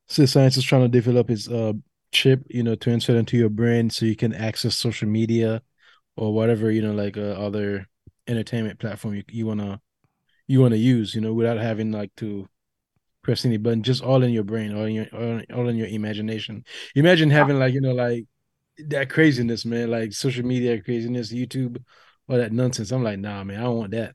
so 0.09 0.27
science 0.27 0.57
is 0.57 0.65
trying 0.65 0.83
to 0.83 0.89
develop 0.89 1.29
his 1.29 1.49
uh 1.49 1.73
chip, 2.13 2.45
you 2.51 2.63
know, 2.63 2.75
to 2.77 2.91
insert 2.91 3.17
into 3.17 3.37
your 3.37 3.51
brain 3.51 3.91
so 3.91 4.07
you 4.07 4.17
can 4.17 4.35
access 4.35 4.77
social 4.77 5.09
media 5.09 5.63
or 6.17 6.35
whatever, 6.35 6.71
you 6.71 6.83
know, 6.83 6.93
like 6.95 7.17
uh, 7.17 7.23
other 7.23 7.89
entertainment 8.29 8.79
platform 8.81 9.15
you, 9.15 9.25
you 9.31 9.47
wanna 9.47 9.81
you 10.49 10.61
wanna 10.61 10.77
use, 10.77 11.15
you 11.15 11.21
know, 11.21 11.35
without 11.35 11.59
having 11.59 11.93
like 11.93 12.15
to 12.17 12.49
press 13.23 13.45
any 13.45 13.57
button, 13.59 13.83
just 13.83 14.03
all 14.03 14.23
in 14.23 14.33
your 14.33 14.45
brain, 14.45 14.75
all 14.77 14.85
in 14.85 14.95
your 14.95 15.07
all, 15.15 15.43
all 15.55 15.69
in 15.69 15.77
your 15.77 15.89
imagination. 15.89 16.65
Imagine 16.95 17.31
having 17.31 17.59
like, 17.59 17.75
you 17.75 17.81
know, 17.81 17.93
like 17.95 18.27
that 18.89 19.11
craziness, 19.11 19.65
man, 19.67 19.91
like 19.91 20.13
social 20.13 20.45
media 20.47 20.81
craziness, 20.83 21.33
YouTube, 21.33 21.83
all 22.29 22.39
that 22.39 22.53
nonsense. 22.53 22.93
I'm 22.93 23.05
like, 23.05 23.19
nah, 23.19 23.45
man, 23.45 23.61
I 23.61 23.65
don't 23.65 23.79
want 23.79 23.93
that. 23.93 24.15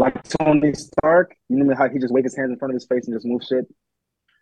Like 0.00 0.22
Tony 0.22 0.72
Stark, 0.72 1.36
you 1.50 1.62
know 1.62 1.74
how 1.76 1.86
he 1.86 1.98
just 1.98 2.10
wave 2.10 2.24
his 2.24 2.34
hands 2.34 2.48
in 2.48 2.58
front 2.58 2.72
of 2.72 2.74
his 2.74 2.86
face 2.86 3.06
and 3.06 3.14
just 3.14 3.26
move 3.26 3.42
shit. 3.46 3.66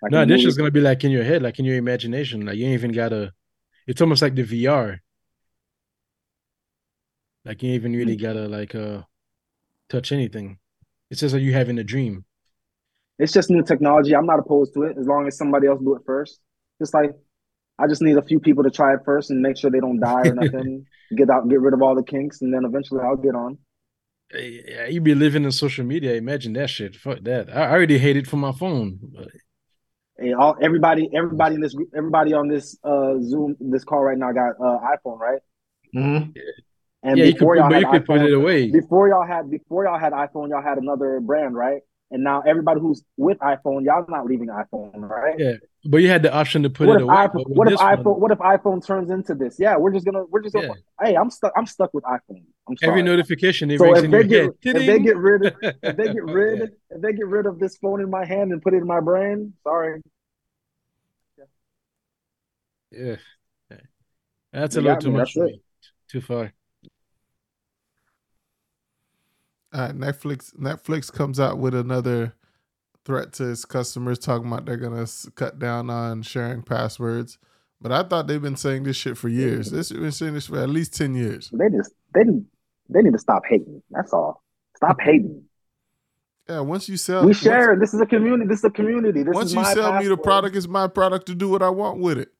Like 0.00 0.12
No, 0.12 0.24
this 0.24 0.44
is 0.44 0.56
gonna 0.56 0.70
be 0.70 0.80
like 0.80 1.02
in 1.02 1.10
your 1.10 1.24
head, 1.24 1.42
like 1.42 1.58
in 1.58 1.64
your 1.64 1.74
imagination. 1.74 2.46
Like 2.46 2.56
you 2.56 2.66
ain't 2.66 2.74
even 2.74 2.92
gotta. 2.92 3.32
It's 3.84 4.00
almost 4.00 4.22
like 4.22 4.36
the 4.36 4.44
VR. 4.44 5.00
Like 7.44 7.60
you 7.60 7.70
ain't 7.70 7.74
even 7.74 7.92
really 7.94 8.14
gotta 8.14 8.46
like 8.46 8.76
uh 8.76 9.02
touch 9.88 10.12
anything. 10.12 10.58
It's 11.10 11.22
just 11.22 11.34
like 11.34 11.42
you 11.42 11.52
having 11.52 11.80
a 11.80 11.84
dream. 11.84 12.24
It's 13.18 13.32
just 13.32 13.50
new 13.50 13.64
technology. 13.64 14.14
I'm 14.14 14.26
not 14.26 14.38
opposed 14.38 14.74
to 14.74 14.82
it 14.84 14.96
as 14.96 15.08
long 15.08 15.26
as 15.26 15.36
somebody 15.36 15.66
else 15.66 15.80
do 15.80 15.96
it 15.96 16.02
first. 16.06 16.38
Just 16.80 16.94
like 16.94 17.16
I 17.80 17.88
just 17.88 18.00
need 18.00 18.16
a 18.16 18.22
few 18.22 18.38
people 18.38 18.62
to 18.62 18.70
try 18.70 18.94
it 18.94 19.00
first 19.04 19.32
and 19.32 19.42
make 19.42 19.56
sure 19.56 19.72
they 19.72 19.80
don't 19.80 19.98
die 19.98 20.28
or 20.28 20.34
nothing. 20.40 20.86
get 21.16 21.28
out, 21.30 21.48
get 21.48 21.60
rid 21.60 21.74
of 21.74 21.82
all 21.82 21.96
the 21.96 22.04
kinks, 22.04 22.42
and 22.42 22.54
then 22.54 22.64
eventually 22.64 23.00
I'll 23.02 23.16
get 23.16 23.34
on. 23.34 23.58
Yeah, 24.34 24.86
you 24.86 25.00
be 25.00 25.14
living 25.14 25.44
in 25.44 25.52
social 25.52 25.84
media. 25.84 26.14
Imagine 26.14 26.52
that 26.54 26.68
shit. 26.68 26.96
Fuck 26.96 27.20
that. 27.22 27.48
I 27.54 27.70
already 27.70 27.98
hate 27.98 28.16
it 28.16 28.26
for 28.26 28.36
my 28.36 28.52
phone. 28.52 28.98
But... 29.02 29.28
Hey, 30.18 30.32
all 30.34 30.56
everybody, 30.60 31.08
everybody 31.14 31.54
in 31.54 31.60
this, 31.60 31.74
everybody 31.96 32.34
on 32.34 32.48
this 32.48 32.76
uh 32.84 33.14
Zoom, 33.20 33.56
this 33.60 33.84
call 33.84 34.02
right 34.02 34.18
now 34.18 34.32
got 34.32 34.50
uh 34.60 34.78
iPhone, 34.80 35.18
right? 35.18 35.40
Mm-hmm. 35.94 36.30
And 37.04 37.18
yeah, 37.18 37.24
before 37.30 37.56
you 37.56 37.62
y'all 37.62 37.70
could, 37.70 37.74
had 37.74 37.82
you 37.82 37.98
could 37.98 38.06
put 38.06 38.20
it 38.20 38.32
away. 38.34 38.70
before 38.70 39.08
y'all 39.08 39.26
had 39.26 39.50
before 39.50 39.84
y'all 39.84 39.98
had 39.98 40.12
iPhone, 40.12 40.50
y'all 40.50 40.62
had 40.62 40.78
another 40.78 41.20
brand, 41.20 41.54
right? 41.54 41.80
And 42.10 42.24
now 42.24 42.40
everybody 42.46 42.80
who's 42.80 43.02
with 43.18 43.38
iPhone, 43.40 43.84
y'all 43.84 44.06
not 44.08 44.24
leaving 44.24 44.48
iPhone, 44.48 44.94
right? 44.94 45.34
Yeah, 45.38 45.56
but 45.84 45.98
you 45.98 46.08
had 46.08 46.22
the 46.22 46.32
option 46.32 46.62
to 46.62 46.70
put 46.70 46.88
what 46.88 46.96
it 46.96 47.02
away. 47.02 47.14
iPhone? 47.14 47.44
What 47.48 47.68
if 47.68 47.72
this 47.72 47.80
one, 47.80 47.96
iPhone? 47.98 48.18
What 48.18 48.30
if 48.30 48.38
iPhone 48.38 48.86
turns 48.86 49.10
into 49.10 49.34
this? 49.34 49.56
Yeah, 49.58 49.76
we're 49.76 49.92
just 49.92 50.06
gonna 50.06 50.24
we're 50.24 50.40
just 50.40 50.54
gonna. 50.54 50.72
Hey, 51.02 51.16
I'm 51.16 51.28
stuck. 51.30 51.52
I'm 51.54 51.66
stuck 51.66 51.92
with 51.92 52.04
iPhone. 52.04 52.44
I'm 52.66 52.76
sorry. 52.78 52.92
Every 52.92 53.02
notification 53.02 53.76
so 53.76 53.94
if 53.94 54.04
in 54.04 54.10
they 54.10 54.24
get 54.24 54.42
head. 54.44 54.52
if 54.62 54.86
they 54.86 54.98
get 55.00 55.16
rid 55.18 55.46
of 55.46 55.54
if 55.62 55.96
they 55.96 56.12
get 56.12 56.24
rid 56.24 56.60
that. 56.60 56.70
if 56.90 57.02
they 57.02 57.12
get 57.12 57.26
rid 57.26 57.44
of 57.44 57.58
this 57.58 57.76
phone 57.76 58.00
in 58.00 58.08
my 58.08 58.24
hand 58.24 58.52
and 58.52 58.62
put 58.62 58.72
it 58.72 58.78
in 58.78 58.86
my 58.86 59.00
brain, 59.00 59.52
sorry. 59.62 60.00
Yeah. 62.90 63.16
That's 64.52 64.76
a 64.76 64.80
little 64.80 64.98
too 64.98 65.10
me, 65.10 65.18
much 65.18 65.20
that's 65.20 65.32
for 65.34 65.44
it. 65.46 65.52
me. 65.52 65.62
Too 66.08 66.20
far. 66.20 66.52
Right, 69.72 69.92
Netflix. 69.94 70.54
Netflix 70.56 71.12
comes 71.12 71.38
out 71.38 71.58
with 71.58 71.74
another 71.74 72.34
threat 73.04 73.32
to 73.34 73.50
its 73.50 73.64
customers, 73.64 74.18
talking 74.18 74.46
about 74.48 74.64
they're 74.66 74.76
gonna 74.76 75.06
cut 75.34 75.58
down 75.58 75.90
on 75.90 76.22
sharing 76.22 76.62
passwords. 76.62 77.38
But 77.80 77.92
I 77.92 78.02
thought 78.02 78.26
they've 78.26 78.42
been 78.42 78.56
saying 78.56 78.84
this 78.84 78.96
shit 78.96 79.16
for 79.18 79.28
years. 79.28 79.70
This 79.70 79.92
been 79.92 80.10
saying 80.10 80.34
this 80.34 80.46
for 80.46 80.58
at 80.58 80.68
least 80.68 80.94
ten 80.96 81.14
years. 81.14 81.50
They 81.52 81.68
just 81.68 81.92
they 82.14 82.24
need 82.24 82.44
they 82.88 83.02
need 83.02 83.12
to 83.12 83.18
stop 83.18 83.42
hating. 83.48 83.82
That's 83.90 84.12
all. 84.12 84.42
Stop 84.76 85.00
hating. 85.02 85.44
Yeah, 86.48 86.60
once 86.60 86.88
you 86.88 86.96
sell, 86.96 87.20
We 87.20 87.26
once- 87.28 87.38
share. 87.40 87.76
This 87.78 87.92
is 87.92 88.00
a 88.00 88.06
community. 88.06 88.48
This 88.48 88.60
is 88.60 88.64
a 88.64 88.70
community. 88.70 89.22
This 89.22 89.34
Once 89.34 89.52
you 89.52 89.62
sell 89.66 89.98
me 90.00 90.08
the 90.08 90.16
product, 90.16 90.56
it's 90.56 90.66
my 90.66 90.88
product 90.88 91.26
to 91.26 91.34
do 91.34 91.50
what 91.50 91.62
I 91.62 91.68
want 91.68 91.98
with 92.00 92.18
it. 92.18 92.32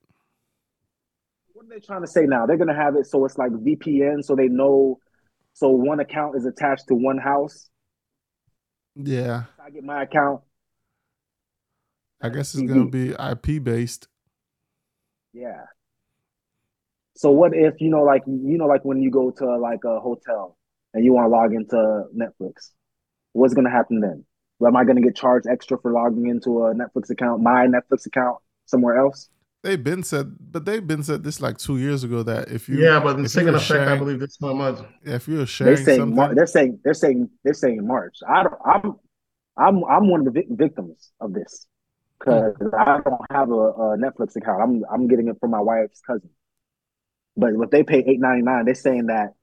What 1.53 1.67
are 1.67 1.69
they 1.69 1.81
trying 1.81 2.01
to 2.01 2.07
say 2.07 2.23
now? 2.25 2.47
They're 2.47 2.57
gonna 2.57 2.75
have 2.75 2.97
it 2.97 3.07
so 3.07 3.25
it's 3.27 3.37
like 3.37 3.53
VPN, 3.53 4.25
so 4.25 4.35
they 4.35 4.49
know. 4.49 4.99
So 5.59 5.71
one 5.71 5.99
account 5.99 6.37
is 6.37 6.47
attached 6.47 6.87
to 6.87 6.95
one 6.95 7.19
house. 7.19 7.69
Yeah, 8.95 9.43
I 9.61 9.71
get 9.71 9.83
my 9.83 10.05
account. 10.05 10.43
I 12.23 12.29
guess 12.29 12.55
it's 12.55 12.63
TV. 12.63 12.69
gonna 12.69 12.87
be 12.87 13.11
IP 13.11 13.65
based. 13.65 14.07
Yeah. 15.33 15.65
So 17.17 17.33
what 17.33 17.57
if 17.57 17.81
you 17.81 17.91
know, 17.91 18.05
like 18.05 18.23
you 18.29 18.57
know, 18.57 18.67
like 18.67 18.85
when 18.85 19.03
you 19.03 19.11
go 19.11 19.33
to 19.33 19.59
like 19.59 19.81
a 19.85 19.99
hotel 19.99 20.57
and 20.95 21.05
you 21.05 21.13
want 21.13 21.25
to 21.25 21.31
log 21.31 21.53
into 21.53 22.05
Netflix, 22.17 22.71
what's 23.33 23.53
gonna 23.53 23.69
happen 23.69 23.99
then? 23.99 24.25
Am 24.65 24.77
I 24.77 24.85
gonna 24.85 25.01
get 25.01 25.17
charged 25.17 25.49
extra 25.51 25.77
for 25.77 25.91
logging 25.91 26.29
into 26.29 26.67
a 26.67 26.73
Netflix 26.73 27.11
account, 27.11 27.43
my 27.43 27.67
Netflix 27.67 28.07
account 28.07 28.39
somewhere 28.67 28.97
else? 28.97 29.29
They've 29.69 29.85
been 29.85 30.03
said, 30.03 30.35
but 30.51 30.65
they've 30.65 30.87
been 30.87 31.03
said 31.03 31.23
this 31.23 31.43
like 31.43 31.59
two 31.59 31.77
years 31.77 32.03
ago 32.03 32.23
that 32.23 32.49
if 32.49 32.71
you 32.71 32.79
Yeah, 32.79 33.01
but 33.01 33.19
if 33.19 33.27
it's 33.27 33.35
taking 33.35 33.49
you're 33.49 33.57
effect, 33.57 33.71
I 33.83 33.85
sharing- 33.85 33.99
believe, 33.99 34.21
this 34.21 34.41
month. 34.41 34.81
if 35.05 35.29
you're 35.29 35.45
sharing, 35.45 35.75
They're 35.75 35.85
saying 35.85 36.01
something, 36.01 36.17
Mar- 36.17 36.35
they're 36.35 36.47
saying 36.47 36.81
they're 36.85 36.95
saying 36.95 37.29
they're 37.45 37.53
saying 37.53 37.87
March. 37.87 38.17
I 38.27 38.45
don't. 38.45 38.55
I'm 38.65 38.97
I'm 39.59 39.85
I'm 39.85 40.09
one 40.09 40.27
of 40.27 40.33
the 40.33 40.43
victims 40.49 41.11
of 41.21 41.35
this 41.35 41.67
because 42.19 42.55
I 42.79 43.01
don't 43.05 43.21
have 43.31 43.51
a, 43.51 43.55
a 43.55 43.99
Netflix 43.99 44.37
account. 44.37 44.63
I'm 44.63 44.85
I'm 44.91 45.07
getting 45.07 45.29
it 45.29 45.37
from 45.39 45.51
my 45.51 45.61
wife's 45.61 46.01
cousin. 46.01 46.31
But 47.37 47.51
if 47.53 47.69
they 47.71 47.83
pay 47.83 47.99
eight 48.07 48.21
ninety 48.21 48.41
nine, 48.43 48.65
they're 48.65 48.75
saying 48.75 49.09
that 49.09 49.35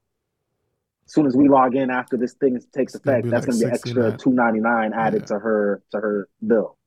as 1.06 1.14
soon 1.14 1.28
as 1.28 1.36
we 1.36 1.48
log 1.50 1.76
in 1.76 1.92
after 1.92 2.18
this 2.18 2.34
thing 2.34 2.60
takes 2.74 2.96
It's 2.96 3.04
gonna 3.06 3.20
effect, 3.20 3.30
that's 3.30 3.46
like 3.46 3.52
going 3.52 3.60
to 3.60 3.66
be 3.68 3.72
extra 3.72 3.94
69. 4.14 4.18
two 4.18 4.32
ninety 4.34 4.60
nine 4.60 4.92
added 4.94 5.22
Yeah. 5.22 5.26
to 5.28 5.40
her 5.40 5.84
to 5.92 5.98
her 6.00 6.30
bill. 6.48 6.80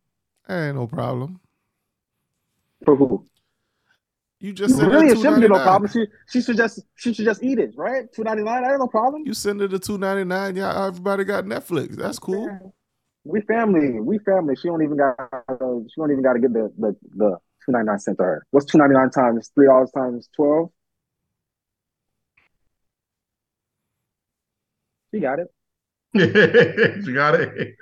ain't 0.48 0.74
no 0.74 0.88
problem. 0.88 1.38
For 2.84 2.96
who? 2.96 3.26
You 4.40 4.52
just 4.52 4.76
send 4.76 4.92
Really, 4.92 5.06
her 5.06 5.12
it 5.12 5.14
two 5.16 5.22
shouldn't 5.22 5.40
be 5.42 5.48
no 5.48 5.58
problem. 5.58 5.90
She 5.90 6.06
she 6.28 6.40
should 6.40 6.56
just 6.56 6.80
she 6.94 7.12
should 7.12 7.24
just 7.24 7.42
eat 7.42 7.58
it, 7.58 7.72
right? 7.76 8.10
Two 8.12 8.22
ninety 8.22 8.44
nine, 8.44 8.64
I 8.64 8.70
ain't 8.70 8.78
no 8.78 8.86
problem. 8.86 9.24
You 9.26 9.34
send 9.34 9.60
her 9.60 9.66
the 9.66 9.80
two 9.80 9.98
ninety 9.98 10.24
nine. 10.24 10.54
Yeah, 10.54 10.86
everybody 10.86 11.24
got 11.24 11.44
Netflix. 11.44 11.96
That's 11.96 12.20
cool. 12.20 12.72
We 13.24 13.40
family. 13.42 14.00
We 14.00 14.18
family. 14.18 14.54
She 14.54 14.68
don't 14.68 14.82
even 14.82 14.96
got. 14.96 15.16
she 15.50 16.00
don't 16.00 16.12
even 16.12 16.22
got 16.22 16.34
to 16.34 16.40
get 16.40 16.52
the 16.52 16.72
the 16.78 16.96
the 17.16 17.36
two 17.66 17.72
ninety 17.72 17.86
nine 17.86 17.98
cent 17.98 18.18
to 18.18 18.24
her. 18.24 18.46
What's 18.52 18.66
two 18.66 18.78
ninety 18.78 18.94
nine 18.94 19.10
times 19.10 19.50
three 19.54 19.66
dollars 19.66 19.90
times 19.90 20.28
twelve? 20.36 20.70
She 25.12 25.20
got 25.20 25.40
it. 25.40 25.48
you 26.14 27.14
got 27.14 27.34
it. 27.34 27.74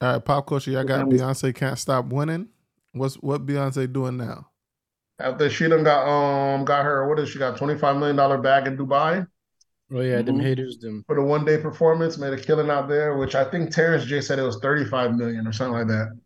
All 0.00 0.14
right, 0.14 0.24
pop 0.24 0.46
culture. 0.46 0.72
Y'all 0.72 0.82
got 0.82 1.00
Family. 1.00 1.18
Beyonce 1.18 1.54
can't 1.54 1.78
stop 1.78 2.06
winning. 2.06 2.48
What's 2.92 3.14
what 3.16 3.46
Beyonce 3.46 3.90
doing 3.92 4.16
now? 4.16 4.48
After 5.18 5.48
she 5.50 5.68
done 5.68 5.84
got 5.84 6.06
um 6.06 6.64
got 6.64 6.84
her 6.84 7.08
what 7.08 7.18
is 7.18 7.28
she 7.30 7.38
got 7.38 7.56
twenty 7.56 7.78
five 7.78 7.96
million 7.96 8.16
dollar 8.16 8.38
bag 8.38 8.66
in 8.66 8.76
Dubai 8.76 9.26
Oh 9.94 10.00
yeah, 10.00 10.22
them 10.22 10.36
Mhm. 10.38 10.42
haters, 10.42 10.78
them. 10.78 11.04
for 11.06 11.16
the 11.16 11.22
one 11.22 11.44
day 11.44 11.58
performance, 11.58 12.16
made 12.18 12.32
a 12.32 12.36
killing 12.40 12.70
out 12.70 12.88
there, 12.88 13.16
which 13.16 13.34
I 13.34 13.44
think 13.44 13.70
Terrence 13.70 14.04
J 14.04 14.20
said 14.20 14.38
it 14.38 14.42
was 14.42 14.58
thirty 14.60 14.84
five 14.84 15.14
million 15.14 15.46
or 15.46 15.52
something 15.52 15.74
like 15.78 15.88
that. 15.88 16.18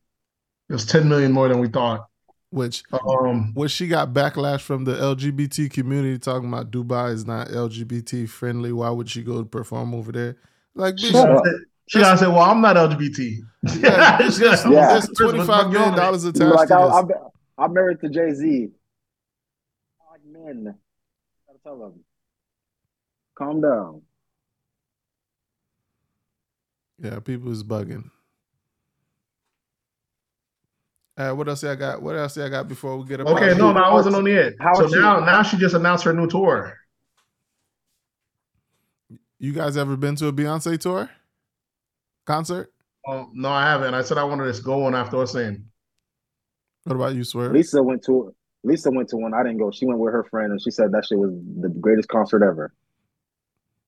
It 0.68 0.72
was 0.72 0.86
ten 0.86 1.08
million 1.08 1.32
more 1.32 1.48
than 1.48 1.58
we 1.58 1.68
thought. 1.68 2.06
Which 2.50 2.84
Um, 2.92 3.52
which 3.54 3.72
she 3.72 3.88
got 3.88 4.12
backlash 4.12 4.60
from 4.60 4.84
the 4.84 4.92
LGBT 4.96 5.68
community 5.68 6.18
talking 6.18 6.48
about 6.48 6.70
Dubai 6.70 7.12
is 7.12 7.26
not 7.26 7.48
LGBT 7.48 8.26
friendly. 8.28 8.72
Why 8.72 8.90
would 8.90 9.10
she 9.10 9.22
go 9.22 9.44
perform 9.44 9.94
over 9.94 10.12
there? 10.12 10.36
Like, 10.74 10.98
she 10.98 11.12
bitch, 11.12 11.60
Shut 11.88 12.02
gotta 12.02 12.12
up. 12.14 12.18
say, 12.18 12.24
she 12.24 12.26
gotta 12.26 12.32
say, 12.32 12.38
"Well, 12.38 12.40
I'm 12.50 12.60
not 12.60 12.76
LGBT." 12.76 13.38
Yeah, 13.82 14.18
it's 14.26 14.38
just- 14.38 14.66
Yeah. 14.68 14.96
it's 14.98 15.08
twenty 15.18 15.44
five 15.44 15.70
million 15.70 15.94
dollars 15.94 16.22
She's 16.22 16.30
attached 16.30 16.54
like, 16.54 16.68
to 16.68 16.74
I, 16.74 17.02
this. 17.02 17.16
I'm, 17.58 17.64
I'm 17.64 17.72
married 17.72 18.00
to 18.00 18.08
Jay 18.08 18.32
Z. 18.32 18.70
Like 20.10 20.20
men, 20.24 20.74
gotta 21.46 21.58
tell 21.62 21.78
them, 21.78 22.00
calm 23.36 23.60
down. 23.60 24.02
Yeah, 27.02 27.20
people 27.20 27.52
is 27.52 27.62
bugging. 27.62 28.10
Uh, 31.18 31.32
what 31.32 31.48
else 31.48 31.64
I 31.64 31.74
got? 31.76 32.02
What 32.02 32.14
else 32.16 32.36
I 32.36 32.48
got 32.48 32.68
before 32.68 32.96
we 32.98 33.06
get 33.06 33.20
up? 33.20 33.26
Okay, 33.28 33.54
no, 33.56 33.72
no, 33.72 33.80
I 33.82 33.92
wasn't 33.92 34.16
on 34.16 34.26
it. 34.26 34.54
How 34.60 34.74
So 34.74 34.88
she- 34.88 34.96
now, 35.00 35.20
now 35.20 35.42
she 35.42 35.56
just 35.56 35.74
announced 35.74 36.04
her 36.04 36.12
new 36.12 36.26
tour. 36.28 36.76
You 39.38 39.52
guys 39.52 39.76
ever 39.76 39.96
been 39.96 40.16
to 40.16 40.26
a 40.28 40.32
Beyonce 40.32 40.78
tour? 40.78 41.10
Concert? 42.26 42.72
Um, 43.08 43.30
no, 43.34 43.48
I 43.48 43.62
haven't. 43.62 43.94
I 43.94 44.02
said 44.02 44.18
I 44.18 44.24
wanted 44.24 44.52
to 44.52 44.62
go 44.62 44.84
on 44.84 44.94
after 44.94 45.22
us 45.22 45.32
saying. 45.32 45.64
What 46.84 46.96
about 46.96 47.14
you, 47.14 47.24
Swear? 47.24 47.50
Lisa 47.50 47.82
went 47.82 48.04
to 48.04 48.34
Lisa 48.64 48.90
went 48.90 49.08
to 49.10 49.16
one. 49.16 49.32
I 49.32 49.42
didn't 49.42 49.58
go. 49.58 49.70
She 49.70 49.86
went 49.86 50.00
with 50.00 50.12
her 50.12 50.24
friend, 50.24 50.50
and 50.50 50.60
she 50.60 50.70
said 50.70 50.92
that 50.92 51.06
shit 51.06 51.18
was 51.18 51.32
the 51.60 51.68
greatest 51.68 52.08
concert 52.08 52.42
ever. 52.42 52.74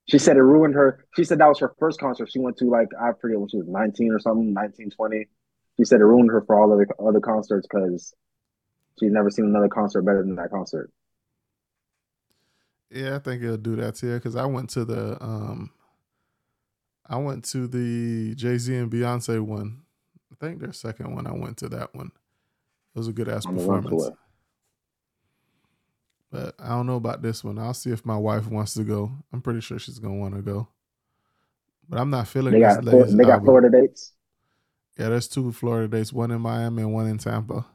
She 0.07 0.17
said 0.17 0.37
it 0.37 0.41
ruined 0.41 0.73
her. 0.73 1.05
She 1.15 1.23
said 1.23 1.39
that 1.39 1.47
was 1.47 1.59
her 1.59 1.75
first 1.77 1.99
concert 1.99 2.31
she 2.31 2.39
went 2.39 2.57
to. 2.57 2.65
Like 2.65 2.87
I 2.99 3.11
forget 3.19 3.39
when 3.39 3.49
she 3.49 3.57
was 3.57 3.67
nineteen 3.67 4.11
or 4.11 4.19
something, 4.19 4.53
19, 4.53 4.89
20. 4.89 5.27
She 5.77 5.85
said 5.85 6.01
it 6.01 6.05
ruined 6.05 6.31
her 6.31 6.41
for 6.41 6.59
all 6.59 6.71
of 6.73 6.79
the 6.79 6.93
other 7.03 7.19
concerts 7.19 7.67
because 7.69 8.13
she's 8.99 9.11
never 9.11 9.29
seen 9.29 9.45
another 9.45 9.69
concert 9.69 10.01
better 10.01 10.23
than 10.23 10.35
that 10.35 10.49
concert. 10.49 10.91
Yeah, 12.89 13.17
I 13.17 13.19
think 13.19 13.43
it'll 13.43 13.57
do 13.57 13.75
that 13.75 13.95
to 13.95 14.07
you 14.07 14.13
because 14.15 14.35
I 14.35 14.45
went 14.45 14.69
to 14.71 14.83
the 14.83 15.21
um 15.23 15.71
I 17.09 17.17
went 17.17 17.43
to 17.45 17.67
the 17.67 18.35
Jay 18.35 18.57
Z 18.57 18.75
and 18.75 18.91
Beyonce 18.91 19.39
one. 19.41 19.81
I 20.31 20.35
think 20.45 20.59
their 20.61 20.71
second 20.73 21.15
one. 21.15 21.25
I 21.27 21.33
went 21.33 21.57
to 21.57 21.69
that 21.69 21.93
one. 21.95 22.11
It 22.95 22.99
was 22.99 23.07
a 23.07 23.13
good 23.13 23.27
ass 23.27 23.45
I'm 23.45 23.57
gonna 23.57 23.67
run 23.67 23.83
to 23.83 23.89
performance. 23.89 24.17
But 26.31 26.55
I 26.59 26.69
don't 26.69 26.85
know 26.85 26.95
about 26.97 27.21
this 27.23 27.43
one. 27.43 27.57
I'll 27.57 27.73
see 27.73 27.89
if 27.91 28.05
my 28.05 28.17
wife 28.17 28.47
wants 28.47 28.75
to 28.75 28.83
go. 28.83 29.11
I'm 29.33 29.41
pretty 29.41 29.61
sure 29.61 29.79
she's 29.79 29.97
gonna 29.99 30.15
want 30.15 30.35
to 30.35 30.41
go. 30.41 30.67
But 31.89 31.99
I'm 31.99 32.11
not 32.11 32.27
feeling 32.27 32.53
They 32.53 32.59
this 32.59 32.75
got 32.75 32.83
Flor- 32.83 32.99
lady's 33.01 33.17
they 33.17 33.23
got. 33.23 33.41
Florida 33.43 33.69
dates. 33.71 34.13
Yeah, 34.97 35.09
there's 35.09 35.27
two 35.27 35.51
Florida 35.51 35.87
dates, 35.87 36.13
one 36.13 36.29
in 36.29 36.41
Miami 36.41 36.83
and 36.83 36.93
one 36.93 37.07
in 37.07 37.17
Tampa. 37.17 37.65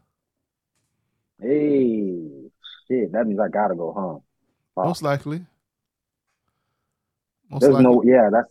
Hey, 1.40 2.50
shit, 2.86 3.10
that 3.12 3.26
means 3.26 3.40
I 3.40 3.48
gotta 3.48 3.74
go 3.74 3.92
home. 3.92 4.22
Wow. 4.76 4.84
Most 4.84 5.02
likely. 5.02 5.44
Most 7.50 7.62
There's 7.62 7.74
likely. 7.74 7.90
no, 7.90 8.02
yeah, 8.04 8.28
that's 8.30 8.48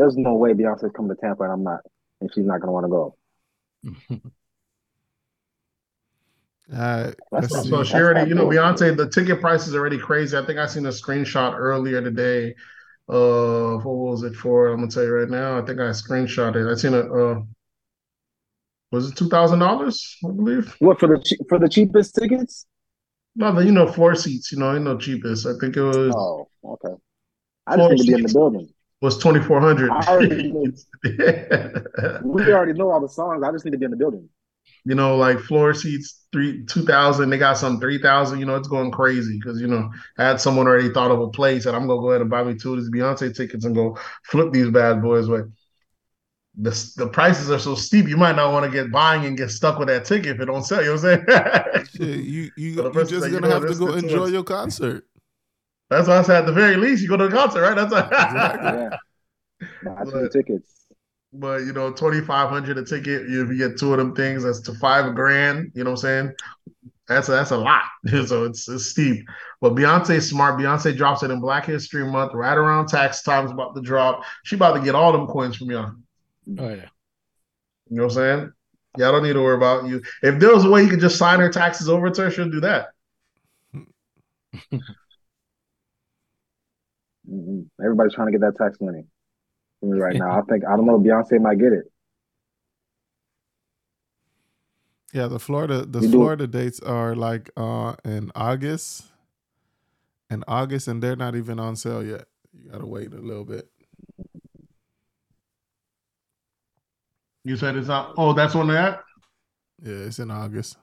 there's 0.00 0.16
no 0.16 0.34
way 0.34 0.54
Beyonce's 0.54 0.92
coming 0.96 1.14
to 1.14 1.20
Tampa 1.20 1.42
and 1.44 1.52
I'm 1.52 1.62
not, 1.62 1.80
and 2.20 2.30
she's 2.34 2.46
not 2.46 2.60
gonna 2.60 2.72
want 2.72 2.84
to 2.84 2.88
go. 2.88 3.16
All 6.72 6.78
right. 6.78 7.14
That's 7.32 7.52
Let's. 7.52 7.68
So 7.68 7.84
she 7.84 7.96
already, 7.96 8.28
you 8.28 8.34
know. 8.34 8.46
Beyonce, 8.46 8.96
the 8.96 9.10
ticket 9.10 9.40
price 9.40 9.66
is 9.66 9.74
already 9.74 9.98
crazy. 9.98 10.36
I 10.36 10.44
think 10.46 10.58
I 10.58 10.66
seen 10.66 10.86
a 10.86 10.90
screenshot 10.90 11.54
earlier 11.54 12.00
today. 12.00 12.54
Uh, 13.08 13.76
what 13.76 13.84
was 13.84 14.22
it 14.22 14.34
for? 14.34 14.68
I'm 14.68 14.78
gonna 14.80 14.90
tell 14.90 15.02
you 15.02 15.12
right 15.12 15.28
now. 15.28 15.58
I 15.58 15.66
think 15.66 15.80
I 15.80 15.90
screenshot 15.90 16.56
it. 16.56 16.70
I 16.70 16.74
seen 16.76 16.94
a 16.94 17.00
uh, 17.00 17.42
was 18.90 19.10
it 19.10 19.16
two 19.16 19.28
thousand 19.28 19.58
dollars? 19.58 20.16
I 20.24 20.30
believe. 20.30 20.74
What 20.78 20.98
for 20.98 21.08
the 21.08 21.38
for 21.48 21.58
the 21.58 21.68
cheapest 21.68 22.14
tickets? 22.14 22.66
No, 23.36 23.52
the 23.52 23.64
you 23.64 23.72
know 23.72 23.86
floor 23.86 24.14
seats. 24.14 24.50
You 24.50 24.58
know, 24.58 24.72
you 24.72 24.80
know 24.80 24.96
cheapest. 24.96 25.46
I 25.46 25.52
think 25.60 25.76
it 25.76 25.82
was 25.82 26.14
Oh, 26.16 26.48
okay. 26.64 26.94
I 27.66 27.76
just 27.76 27.90
need 27.90 27.98
to 27.98 28.06
be 28.06 28.14
in 28.14 28.22
the 28.22 28.32
building. 28.32 28.68
Was 29.00 29.18
twenty 29.18 29.40
four 29.40 29.60
hundred. 29.60 29.90
Already. 29.90 30.52
We 32.22 32.52
already 32.52 32.72
know 32.74 32.90
all 32.90 33.00
the 33.00 33.08
songs. 33.08 33.42
I 33.42 33.50
just 33.52 33.64
need 33.64 33.72
to 33.72 33.78
be 33.78 33.84
in 33.84 33.90
the 33.90 33.96
building. 33.96 34.28
you 34.84 34.94
know, 34.94 35.16
like 35.16 35.38
floor 35.40 35.74
seats 35.74 36.24
three 36.32 36.64
two 36.66 36.84
thousand. 36.84 37.30
They 37.30 37.38
got 37.38 37.58
some 37.58 37.80
three 37.80 37.98
thousand. 37.98 38.40
You 38.40 38.46
know, 38.46 38.56
it's 38.56 38.68
going 38.68 38.90
crazy 38.90 39.38
because 39.38 39.60
you 39.60 39.66
know 39.66 39.90
I 40.18 40.24
had 40.24 40.40
someone 40.40 40.66
already 40.66 40.92
thought 40.92 41.10
of 41.10 41.20
a 41.20 41.28
place, 41.28 41.66
and 41.66 41.76
I'm 41.76 41.86
gonna 41.86 42.00
go 42.00 42.10
ahead 42.10 42.20
and 42.20 42.30
buy 42.30 42.44
me 42.44 42.54
two 42.54 42.74
of 42.74 42.80
these 42.80 42.90
Beyonce 42.90 43.34
tickets 43.34 43.64
and 43.64 43.74
go 43.74 43.98
flip 44.24 44.52
these 44.52 44.70
bad 44.70 45.02
boys. 45.02 45.28
But 45.28 45.46
the 46.56 46.92
the 46.96 47.08
prices 47.08 47.50
are 47.50 47.58
so 47.58 47.74
steep, 47.74 48.08
you 48.08 48.16
might 48.16 48.36
not 48.36 48.52
want 48.52 48.64
to 48.64 48.70
get 48.70 48.90
buying 48.90 49.24
and 49.24 49.36
get 49.36 49.50
stuck 49.50 49.78
with 49.78 49.88
that 49.88 50.04
ticket 50.04 50.36
if 50.36 50.40
it 50.40 50.46
don't 50.46 50.64
sell. 50.64 50.82
You 50.82 50.94
know 50.96 51.02
what 51.02 51.04
I'm 51.04 51.26
saying? 51.26 51.86
Shit, 51.96 52.24
you 52.24 52.50
you 52.56 52.74
So 52.74 52.90
you 52.90 52.90
person 52.90 53.08
just 53.08 53.26
say, 53.26 53.30
you 53.30 53.40
gonna 53.40 53.48
know, 53.48 53.54
have 53.54 53.66
to 53.66 53.74
go 53.74 53.92
enjoy 53.92 54.26
your 54.26 54.44
concert. 54.44 55.06
That's 55.90 56.08
why 56.08 56.18
I 56.18 56.22
said 56.22 56.36
at 56.36 56.46
the 56.46 56.52
very 56.52 56.76
least 56.76 57.02
you 57.02 57.08
go 57.08 57.16
to 57.16 57.28
the 57.28 57.36
concert, 57.36 57.62
right? 57.62 57.74
That's 57.74 57.92
Exactly. 57.92 58.80
Yeah. 58.80 58.96
Buy 59.94 60.04
two 60.04 60.10
But- 60.12 60.32
tickets. 60.32 60.76
But 61.32 61.60
you 61.62 61.72
know, 61.72 61.92
twenty 61.92 62.20
five 62.20 62.48
hundred 62.48 62.76
a 62.78 62.84
ticket. 62.84 63.22
If 63.22 63.30
you 63.30 63.56
get 63.56 63.78
two 63.78 63.92
of 63.92 63.98
them 63.98 64.16
things, 64.16 64.42
that's 64.42 64.58
to 64.62 64.74
five 64.74 65.14
grand. 65.14 65.70
You 65.76 65.84
know 65.84 65.90
what 65.90 66.00
I'm 66.00 66.02
saying? 66.02 66.32
That's 67.06 67.28
a, 67.28 67.32
that's 67.32 67.52
a 67.52 67.56
lot. 67.56 67.84
so 68.26 68.44
it's, 68.46 68.68
it's 68.68 68.86
steep. 68.86 69.24
But 69.60 69.74
Beyonce's 69.76 70.28
smart. 70.28 70.58
Beyonce 70.58 70.96
drops 70.96 71.22
it 71.22 71.30
in 71.30 71.40
Black 71.40 71.66
History 71.66 72.04
Month, 72.04 72.34
right 72.34 72.56
around 72.56 72.88
tax 72.88 73.22
time's 73.22 73.52
about 73.52 73.76
to 73.76 73.80
drop. 73.80 74.24
She 74.42 74.56
about 74.56 74.74
to 74.74 74.82
get 74.82 74.96
all 74.96 75.12
them 75.12 75.28
coins 75.28 75.54
from 75.56 75.70
y'all. 75.70 75.92
Oh 76.58 76.68
yeah. 76.68 76.86
You 77.88 77.96
know 77.98 78.04
what 78.04 78.12
I'm 78.12 78.16
saying? 78.16 78.52
Y'all 78.98 79.12
don't 79.12 79.22
need 79.22 79.34
to 79.34 79.40
worry 79.42 79.54
about 79.56 79.86
you. 79.86 80.02
If 80.24 80.40
there 80.40 80.52
was 80.52 80.64
a 80.64 80.70
way 80.70 80.82
you 80.82 80.88
could 80.88 80.98
just 81.00 81.16
sign 81.16 81.38
her 81.38 81.48
taxes 81.48 81.88
over 81.88 82.10
to 82.10 82.22
her, 82.22 82.30
she'll 82.32 82.50
do 82.50 82.60
that. 82.62 82.88
Mhm. 87.30 87.66
Everybody's 87.82 88.14
trying 88.14 88.26
to 88.28 88.32
get 88.32 88.40
that 88.40 88.56
tax 88.56 88.80
money 88.80 89.04
from 89.78 89.90
me 89.92 89.98
right 90.00 90.16
now. 90.16 90.38
I 90.38 90.42
think 90.48 90.64
I 90.66 90.76
don't 90.76 90.86
know. 90.86 90.98
Beyonce 90.98 91.40
might 91.40 91.58
get 91.58 91.72
it. 91.72 91.84
Yeah, 95.12 95.26
the 95.26 95.38
Florida 95.40 95.84
the 95.84 96.00
You 96.00 96.06
do- 96.08 96.12
Florida 96.12 96.46
dates 96.46 96.80
are 96.80 97.14
like 97.16 97.50
uh 97.56 97.94
in 98.04 98.30
August. 98.34 99.06
In 100.30 100.44
August, 100.46 100.86
and 100.86 101.02
they're 101.02 101.16
not 101.16 101.34
even 101.34 101.58
on 101.58 101.74
sale 101.74 102.04
yet. 102.04 102.26
You 102.52 102.70
gotta 102.70 102.86
wait 102.86 103.12
a 103.12 103.16
little 103.18 103.44
bit. 103.44 103.68
You 107.44 107.56
said 107.56 107.74
it's 107.76 107.88
not. 107.88 108.14
Oh, 108.16 108.32
that's 108.32 108.54
on 108.54 108.68
that. 108.68 109.02
Yeah, 109.82 109.94
it's 110.06 110.18
in 110.20 110.30
August. 110.30 110.76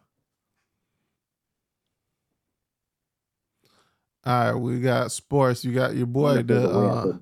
All 4.28 4.46
right, 4.46 4.54
we 4.60 4.82
got 4.82 5.14
sports. 5.14 5.66
You 5.66 5.74
got 5.74 5.96
your 5.96 6.08
boy, 6.08 6.44
the 6.44 6.70
a 6.70 6.88
uh, 6.88 7.18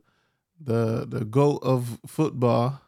the 0.59 1.06
the 1.08 1.25
goat 1.25 1.59
of 1.64 2.00
football. 2.08 2.82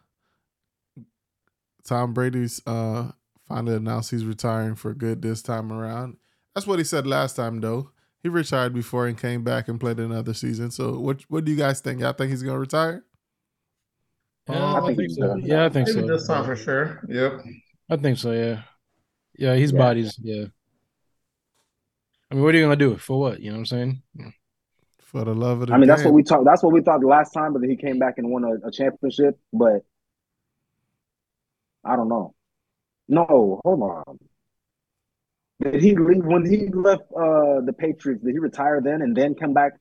Tom 1.84 2.14
Brady's 2.14 2.60
uh 2.66 3.12
finally 3.46 3.76
announced 3.76 4.10
he's 4.10 4.24
retiring 4.26 4.74
for 4.74 4.92
good 4.94 5.22
this 5.22 5.42
time 5.42 5.72
around. 5.72 6.16
That's 6.54 6.66
what 6.66 6.78
he 6.80 6.84
said 6.84 7.06
last 7.06 7.36
time 7.36 7.60
though. 7.60 7.92
He 8.22 8.28
retired 8.28 8.74
before 8.74 9.06
and 9.06 9.16
came 9.16 9.44
back 9.44 9.68
and 9.68 9.80
played 9.80 10.00
another 10.00 10.34
season. 10.34 10.72
So 10.72 10.98
what 10.98 11.22
what 11.28 11.44
do 11.44 11.52
you 11.52 11.58
guys 11.58 11.80
think? 11.80 12.00
Y'all 12.00 12.12
think 12.12 12.30
he's 12.30 12.42
gonna 12.42 12.58
retire? 12.58 13.04
Yeah, 14.48 14.64
I 14.74 14.80
I, 14.80 14.80
think 14.80 14.98
think 14.98 15.10
so. 15.12 15.36
Yeah, 15.44 15.66
I 15.66 15.68
think 15.70 15.88
Maybe 15.88 16.02
so. 16.02 16.06
this 16.06 16.26
time 16.26 16.44
for 16.44 16.56
sure. 16.56 17.02
Yep. 17.08 17.44
I 17.90 17.96
think 17.96 18.18
so. 18.18 18.32
Yeah. 18.32 18.62
Yeah, 19.38 19.54
his 19.54 19.72
Yeah. 19.72 19.78
body's 19.78 20.18
yeah. 20.18 20.46
I 22.30 22.34
mean, 22.34 22.44
what 22.44 22.54
are 22.54 22.58
you 22.58 22.64
gonna 22.64 22.76
do 22.76 22.96
for 22.96 23.18
what? 23.18 23.40
You 23.40 23.50
know 23.50 23.56
what 23.56 23.60
I'm 23.60 23.66
saying? 23.66 24.02
For 25.00 25.24
the 25.24 25.34
love 25.34 25.62
of 25.62 25.68
the 25.68 25.74
I 25.74 25.78
mean, 25.78 25.88
that's 25.88 26.04
what 26.04 26.12
we 26.12 26.22
talked. 26.22 26.44
That's 26.44 26.62
what 26.62 26.72
we 26.72 26.82
thought 26.82 27.00
the 27.00 27.06
last 27.06 27.32
time, 27.32 27.52
but 27.54 27.60
then 27.60 27.70
he 27.70 27.76
came 27.76 27.98
back 27.98 28.18
and 28.18 28.30
won 28.30 28.44
a, 28.44 28.66
a 28.66 28.70
championship. 28.70 29.38
But 29.52 29.82
I 31.84 31.96
don't 31.96 32.08
know. 32.08 32.34
No, 33.08 33.60
hold 33.64 33.82
on. 33.82 34.18
Did 35.60 35.82
he 35.82 35.96
leave 35.96 36.24
when 36.24 36.44
he 36.44 36.68
left 36.68 37.02
uh, 37.12 37.60
the 37.64 37.74
Patriots? 37.76 38.22
Did 38.22 38.32
he 38.32 38.38
retire 38.38 38.80
then 38.82 39.02
and 39.02 39.16
then 39.16 39.34
come 39.34 39.54
back 39.54 39.72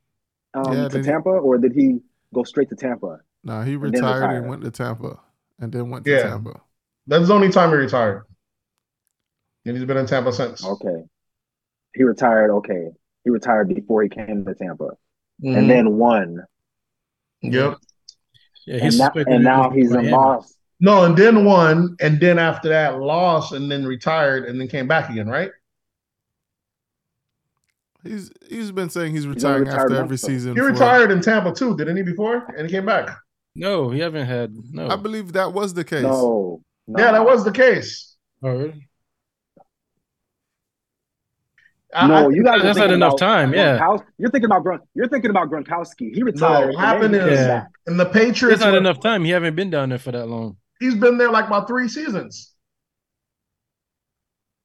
um, 0.53 0.74
Yeah, 0.74 0.84
to 0.84 0.90
then 0.90 1.03
he- 1.03 1.09
Tampa, 1.09 1.30
or 1.30 1.58
did 1.58 1.74
he 1.74 2.00
go 2.34 2.43
straight 2.43 2.69
to 2.69 2.76
Tampa? 2.76 3.19
Nah, 3.43 3.64
he 3.64 3.76
then 3.76 3.92
retired 3.92 4.32
and 4.32 4.48
went 4.48 4.64
to 4.64 4.72
Tampa, 4.72 5.19
and 5.59 5.72
then 5.72 5.90
went 5.90 6.06
to 6.06 6.11
Yeah. 6.11 6.24
Tampa. 6.24 6.61
That's 7.06 7.27
the 7.27 7.34
only 7.34 7.50
time 7.50 7.69
he 7.69 7.76
retired. 7.76 8.26
And 9.66 9.76
he's 9.77 9.85
been 9.85 9.98
in 9.98 10.06
Tampa 10.06 10.32
since. 10.32 10.66
Okay, 10.66 11.03
he 11.98 12.03
retired. 12.03 12.51
Okay, 12.51 12.90
he 13.24 13.30
retired 13.30 13.67
before 13.74 14.03
he 14.03 14.09
came 14.09 14.45
to 14.45 14.53
Tampa, 14.56 14.92
Mhm. 15.43 15.58
and 15.58 15.69
then 15.69 15.98
won, 15.98 16.45
Yep. 17.42 17.77
Yeah, 18.66 18.74
and, 18.76 18.84
he's 18.84 18.98
now, 19.00 19.06
suspected 19.06 19.34
and 19.35 19.43
now 19.43 19.69
he's 19.69 19.92
in 19.93 20.09
Miami. 20.11 20.43
No, 20.80 21.06
and 21.06 21.17
then 21.17 21.45
won, 21.45 21.95
and 22.00 22.19
then 22.19 22.38
after 22.38 22.69
that 22.69 23.00
lost, 23.00 23.53
and 23.53 23.72
then 23.72 23.85
retired, 23.85 24.45
and 24.45 24.59
then 24.59 24.67
came 24.67 24.88
back 24.88 25.09
again, 25.09 25.27
right? 25.27 25.51
He's 28.03 28.32
he's 28.48 28.72
been 28.72 28.90
saying 28.90 29.14
he's 29.14 29.27
retiring 29.27 29.64
retired 29.66 29.92
after 29.92 29.95
every 29.95 30.16
though. 30.17 30.27
season. 30.27 30.53
He 30.53 30.59
for- 30.59 30.67
retired 30.67 31.11
in 31.11 31.19
Tampa 31.22 31.51
too, 31.53 31.76
didn't 31.76 31.98
he? 31.98 32.03
Before, 32.03 32.45
and 32.58 32.67
he 32.69 32.74
came 32.76 32.85
back. 32.85 33.17
No, 33.56 33.90
he 33.90 34.00
haven't 34.00 34.27
had 34.27 34.53
no. 34.72 34.88
I 34.88 34.95
believe 34.95 35.34
that 35.34 35.51
was 35.51 35.74
the 35.74 35.84
case. 35.84 36.03
No, 36.03 36.61
no. 36.88 37.03
Yeah, 37.03 37.11
that 37.14 37.26
was 37.26 37.43
the 37.43 37.51
case. 37.51 38.16
Oh, 38.43 38.51
really? 38.51 38.88
I- 41.86 41.86
No, 42.06 42.27
I- 42.27 42.30
you 42.30 42.43
guys. 42.43 42.61
That's 42.61 42.77
not 42.77 42.92
enough 42.92 43.17
time, 43.17 43.53
yeah. 43.53 43.80
Gronkowski. 43.80 44.03
You're 44.17 44.30
thinking 44.30 44.45
about 44.51 44.64
Gronk. 44.64 44.80
You're 44.93 45.08
thinking 45.08 45.32
about 45.32 45.50
Gronkowski. 45.50 46.14
He 46.14 46.22
retired. 46.24 46.67
What 46.67 46.76
and 46.76 46.80
happened 46.80 47.16
is 47.16 47.22
came 47.22 47.34
Yeah. 47.34 47.48
back. 47.48 47.67
in 47.88 47.98
the 47.98 48.06
Patriots. 48.06 48.32
Patriots. 48.40 48.61
not 48.61 48.72
were- 48.74 48.77
enough 48.77 49.00
time. 49.00 49.24
He 49.24 49.32
haven't 49.32 49.56
been 49.56 49.69
down 49.69 49.90
there 49.90 49.98
for 50.00 50.11
that 50.11 50.27
long. 50.27 50.58
He's 50.80 50.95
been 50.95 51.17
there 51.17 51.32
like 51.32 51.48
about 51.48 51.67
three 51.67 51.88
seasons. 51.88 52.53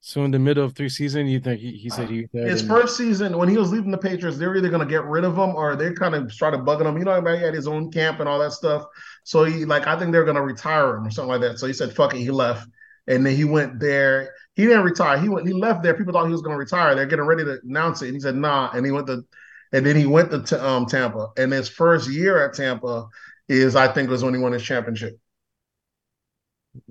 So 0.05 0.25
in 0.25 0.31
the 0.31 0.39
middle 0.39 0.65
of 0.65 0.73
three 0.75 0.89
season, 0.89 1.27
you 1.27 1.39
think 1.39 1.61
he, 1.61 1.71
he 1.71 1.89
said 1.89 2.09
he 2.09 2.21
retired 2.23 2.49
His 2.51 2.61
in- 2.61 2.67
first 2.67 2.97
season, 2.97 3.37
when 3.37 3.47
he 3.47 3.57
was 3.57 3.71
leaving 3.71 3.89
the 3.89 3.97
Patriots, 3.97 4.37
they're 4.37 4.53
either 4.55 4.67
going 4.67 4.85
to 4.85 4.89
get 4.91 5.05
rid 5.05 5.23
of 5.23 5.37
him 5.37 5.55
or 5.55 5.77
they 5.77 5.93
kind 5.93 6.13
of 6.13 6.29
started 6.31 6.59
bugging 6.61 6.85
him. 6.85 6.97
You 6.97 7.05
know, 7.05 7.21
he 7.21 7.41
had 7.41 7.53
his 7.53 7.67
own 7.67 7.89
camp 7.89 8.19
and 8.19 8.27
all 8.27 8.37
that 8.39 8.51
stuff. 8.51 8.83
So 9.23 9.45
he, 9.45 9.63
like, 9.63 9.87
I 9.87 9.97
think 9.97 10.11
they're 10.11 10.25
going 10.25 10.35
to 10.35 10.41
retire 10.41 10.97
him 10.97 11.07
or 11.07 11.11
something 11.11 11.29
like 11.29 11.41
that. 11.41 11.57
So 11.57 11.67
he 11.67 11.73
said, 11.73 11.93
"Fuck 11.95 12.13
it," 12.15 12.17
he 12.19 12.31
left, 12.31 12.67
and 13.07 13.25
then 13.25 13.33
he 13.33 13.45
went 13.45 13.79
there. 13.79 14.33
He 14.55 14.65
didn't 14.65 14.83
retire. 14.83 15.17
He 15.17 15.29
went. 15.29 15.47
He 15.47 15.53
left 15.53 15.81
there. 15.83 15.93
People 15.95 16.13
thought 16.13 16.25
he 16.27 16.31
was 16.31 16.41
going 16.41 16.53
to 16.53 16.59
retire. 16.59 16.93
They're 16.95 17.05
getting 17.07 17.25
ready 17.25 17.43
to 17.43 17.59
announce 17.63 18.01
it, 18.01 18.07
and 18.07 18.15
he 18.15 18.19
said, 18.19 18.35
"Nah." 18.35 18.69
And 18.73 18.85
he 18.85 18.91
went 18.91 19.07
to, 19.07 19.23
and 19.71 19.85
then 19.85 19.95
he 19.95 20.05
went 20.05 20.29
to 20.31 20.43
t- 20.43 20.55
um, 20.55 20.85
Tampa. 20.85 21.29
And 21.37 21.51
his 21.51 21.67
first 21.69 22.09
year 22.09 22.45
at 22.45 22.53
Tampa 22.53 23.07
is, 23.49 23.75
I 23.75 23.87
think, 23.91 24.09
was 24.09 24.23
when 24.23 24.33
he 24.35 24.39
won 24.39 24.51
his 24.51 24.61
championship, 24.63 25.17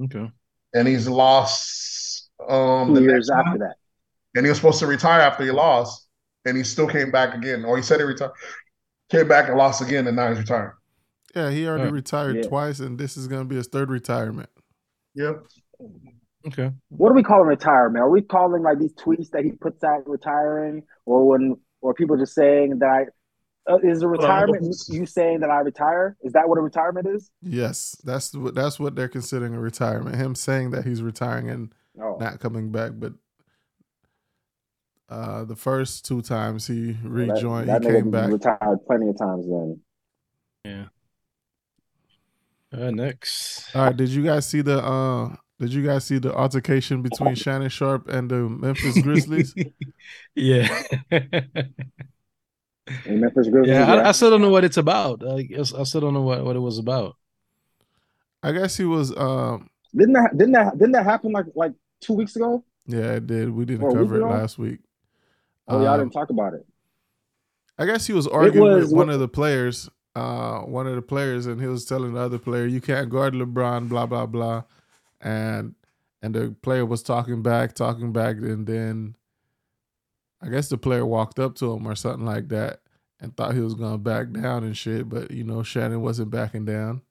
Okay. 0.04 0.30
and 0.74 0.88
he's 0.88 1.08
lost 1.08 2.30
um, 2.48 2.94
the 2.94 3.00
years 3.02 3.28
next 3.28 3.30
one. 3.30 3.46
after 3.46 3.58
that. 3.60 3.74
and 4.34 4.44
he 4.44 4.48
was 4.50 4.58
supposed 4.58 4.80
to 4.80 4.86
retire 4.86 5.20
after 5.20 5.44
he 5.44 5.50
lost, 5.52 6.08
and 6.44 6.56
he 6.56 6.64
still 6.64 6.88
came 6.88 7.10
back 7.12 7.34
again, 7.34 7.64
or 7.64 7.76
he 7.76 7.82
said 7.82 8.00
he 8.00 8.04
retired, 8.04 8.32
came 9.08 9.28
back 9.28 9.48
and 9.48 9.56
lost 9.56 9.80
again, 9.82 10.06
and 10.08 10.16
now 10.16 10.28
he's 10.30 10.38
retiring. 10.38 10.72
Yeah, 11.36 11.50
he 11.50 11.66
already 11.66 11.84
Right. 11.84 11.92
retired 11.92 12.36
Yeah. 12.36 12.42
twice, 12.48 12.80
and 12.80 12.98
this 12.98 13.16
is 13.16 13.28
gonna 13.28 13.44
be 13.44 13.56
his 13.56 13.68
third 13.68 13.88
retirement. 13.88 14.50
Yep. 15.14 15.44
Okay. 16.46 16.70
What 16.88 17.10
are 17.10 17.14
we 17.14 17.22
call 17.22 17.38
calling 17.38 17.48
retirement? 17.48 18.02
Are 18.02 18.10
we 18.10 18.22
calling 18.22 18.62
like 18.62 18.78
these 18.78 18.94
tweets 18.94 19.30
that 19.30 19.44
he 19.44 19.52
puts 19.52 19.82
out 19.84 20.08
retiring, 20.08 20.82
or 21.06 21.26
when, 21.28 21.56
or 21.80 21.94
people 21.94 22.16
just 22.16 22.34
saying 22.34 22.78
that 22.80 22.88
I 23.68 23.72
uh, 23.72 23.78
is 23.82 24.02
a 24.02 24.08
retirement? 24.08 24.64
you, 24.88 25.00
you 25.00 25.06
saying 25.06 25.40
that 25.40 25.50
I 25.50 25.60
retire? 25.60 26.16
Is 26.22 26.32
that 26.32 26.48
what 26.48 26.58
a 26.58 26.62
retirement 26.62 27.06
is? 27.06 27.30
Yes, 27.42 27.96
that's 28.04 28.34
what 28.34 28.54
that's 28.54 28.80
what 28.80 28.96
they're 28.96 29.08
considering 29.08 29.54
a 29.54 29.60
retirement. 29.60 30.16
Him 30.16 30.34
saying 30.34 30.70
that 30.72 30.84
he's 30.84 31.02
retiring 31.02 31.48
and 31.48 31.72
Oh, 32.00 32.16
not 32.18 32.40
coming 32.40 32.72
back, 32.72 32.92
but 32.96 33.12
uh, 35.10 35.44
the 35.44 35.56
first 35.56 36.06
two 36.06 36.22
times 36.22 36.66
he 36.66 36.92
that, 36.92 37.08
rejoined, 37.08 37.68
that 37.68 37.82
he 37.82 37.90
came 37.90 38.10
back. 38.10 38.30
retired 38.30 38.78
plenty 38.86 39.10
of 39.10 39.18
times. 39.18 39.46
Then 39.46 39.80
Yeah. 40.64 40.84
Uh, 42.72 42.90
next. 42.90 43.76
All 43.76 43.84
right, 43.84 43.96
did 43.96 44.08
you 44.08 44.24
guys 44.24 44.46
see 44.46 44.62
the 44.62 44.82
uh 44.82 45.36
did 45.62 45.72
you 45.72 45.84
guys 45.84 46.04
see 46.04 46.18
the 46.18 46.34
altercation 46.34 47.02
between 47.02 47.34
Shannon 47.36 47.68
Sharpe 47.68 48.08
and 48.08 48.28
the 48.30 48.36
Memphis 48.48 49.00
Grizzlies? 49.00 49.54
yeah. 50.34 50.68
in 51.10 53.20
Memphis 53.20 53.48
Grizzlies. 53.48 53.68
yeah. 53.68 53.92
I, 53.92 53.96
yeah. 53.96 54.08
I 54.08 54.12
still 54.12 54.30
don't 54.30 54.42
know 54.42 54.50
what 54.50 54.64
it's 54.64 54.76
about. 54.76 55.26
I 55.26 55.42
guess 55.42 55.72
I 55.72 55.84
still 55.84 56.00
don't 56.00 56.14
know 56.14 56.22
what, 56.22 56.44
what 56.44 56.56
it 56.56 56.60
was 56.60 56.78
about. 56.78 57.16
I 58.42 58.52
guess 58.52 58.76
he 58.76 58.84
was 58.84 59.16
um 59.16 59.68
Didn't 59.94 60.14
that 60.14 60.36
didn't 60.36 60.52
that 60.52 60.78
didn't 60.78 60.92
that 60.92 61.04
happen 61.04 61.32
like 61.32 61.46
like 61.54 61.72
two 62.00 62.14
weeks 62.14 62.34
ago? 62.34 62.64
Yeah, 62.86 63.12
it 63.12 63.26
did. 63.28 63.50
We 63.50 63.64
didn't 63.64 63.82
Well, 63.82 63.94
cover 63.94 64.20
it 64.20 64.26
last 64.26 64.58
week. 64.58 64.80
Oh, 65.68 65.80
y'all 65.80 65.94
Um, 65.94 66.00
didn't 66.00 66.12
talk 66.12 66.30
about 66.30 66.54
it. 66.54 66.66
I 67.78 67.86
guess 67.86 68.06
he 68.06 68.12
was 68.12 68.26
arguing 68.26 68.72
was- 68.72 68.86
with 68.86 68.92
one 68.96 69.10
of 69.10 69.20
the 69.20 69.28
players, 69.28 69.88
uh, 70.16 70.60
one 70.62 70.88
of 70.88 70.96
the 70.96 71.02
players, 71.02 71.46
and 71.46 71.60
he 71.60 71.68
was 71.68 71.84
telling 71.84 72.14
the 72.14 72.20
other 72.20 72.38
player, 72.38 72.66
"You 72.66 72.80
can't 72.80 73.08
guard 73.08 73.34
LeBron." 73.34 73.88
Blah 73.88 74.06
blah 74.06 74.26
blah, 74.26 74.64
and 75.22 75.74
and 76.22 76.34
the 76.34 76.54
player 76.62 76.84
was 76.86 77.02
talking 77.02 77.42
back, 77.42 77.74
talking 77.74 78.12
back, 78.12 78.36
and 78.36 78.66
then 78.66 79.16
I 80.42 80.48
guess 80.48 80.68
the 80.68 80.78
player 80.78 81.06
walked 81.06 81.38
up 81.38 81.54
to 81.56 81.72
him 81.72 81.86
or 81.86 81.94
something 81.94 82.24
like 82.26 82.48
that, 82.48 82.80
and 83.20 83.36
thought 83.36 83.54
he 83.54 83.60
was 83.60 83.74
gonna 83.74 83.98
back 83.98 84.30
down 84.32 84.64
and 84.64 84.76
shit, 84.76 85.08
but 85.08 85.30
you 85.30 85.44
know 85.44 85.62
Shannon 85.62 86.00
wasn't 86.02 86.30
backing 86.30 86.64
down, 86.64 87.02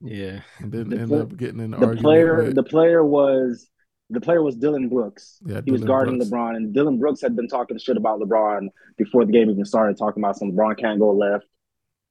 Yeah. 0.00 0.40
and 0.58 0.72
then 0.72 0.88
The 0.90 0.98
end 1.00 1.08
pla- 1.08 1.18
up 1.20 1.36
getting 1.36 1.60
in 1.60 1.66
an 1.74 1.80
The 1.80 1.86
argument. 1.86 2.00
player, 2.02 2.36
with- 2.44 2.54
the 2.54 2.62
player 2.62 3.04
was 3.04 3.68
the 4.10 4.20
player 4.20 4.40
was 4.40 4.54
Dillon 4.54 4.88
Brooks. 4.88 5.40
Yeah, 5.44 5.62
he 5.64 5.72
was 5.72 5.82
guarding 5.82 6.18
Brooks. 6.18 6.30
LeBron, 6.30 6.54
and 6.54 6.72
Dillon 6.72 7.00
Brooks 7.00 7.20
had 7.20 7.34
been 7.34 7.48
talking 7.48 7.76
shit 7.76 7.96
about 7.96 8.20
LeBron 8.20 8.68
before 8.96 9.24
the 9.24 9.32
game 9.32 9.50
even 9.50 9.64
started, 9.64 9.96
talking 9.98 10.22
about 10.22 10.36
some 10.36 10.52
LeBron 10.52 10.78
can't 10.78 11.00
go 11.00 11.12
left, 11.12 11.46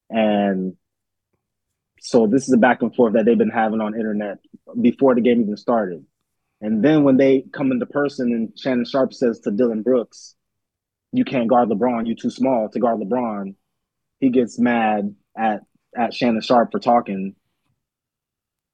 and 0.09 0.75
so 1.99 2.27
this 2.27 2.47
is 2.47 2.53
a 2.53 2.57
back 2.57 2.81
and 2.81 2.95
forth 2.95 3.13
that 3.13 3.25
they've 3.25 3.37
been 3.37 3.49
having 3.49 3.81
on 3.81 3.95
internet 3.95 4.37
before 4.81 5.15
the 5.15 5.21
game 5.21 5.41
even 5.41 5.57
started. 5.57 6.05
And 6.61 6.83
then 6.83 7.03
when 7.03 7.17
they 7.17 7.45
come 7.51 7.71
into 7.71 7.85
person, 7.85 8.31
and 8.31 8.59
Shannon 8.59 8.85
Sharpe 8.85 9.13
says 9.13 9.39
to 9.41 9.51
Dillon 9.51 9.81
Brooks, 9.81 10.35
"You 11.11 11.25
can't 11.25 11.49
guard 11.49 11.69
LeBron. 11.69 12.07
You're 12.07 12.15
too 12.15 12.29
small 12.29 12.69
to 12.69 12.79
guard 12.79 12.99
LeBron." 12.99 13.55
He 14.19 14.29
gets 14.29 14.57
mad 14.57 15.15
at 15.37 15.61
at 15.95 16.13
Shannon 16.13 16.41
Sharpe 16.41 16.71
for 16.71 16.79
talking. 16.79 17.35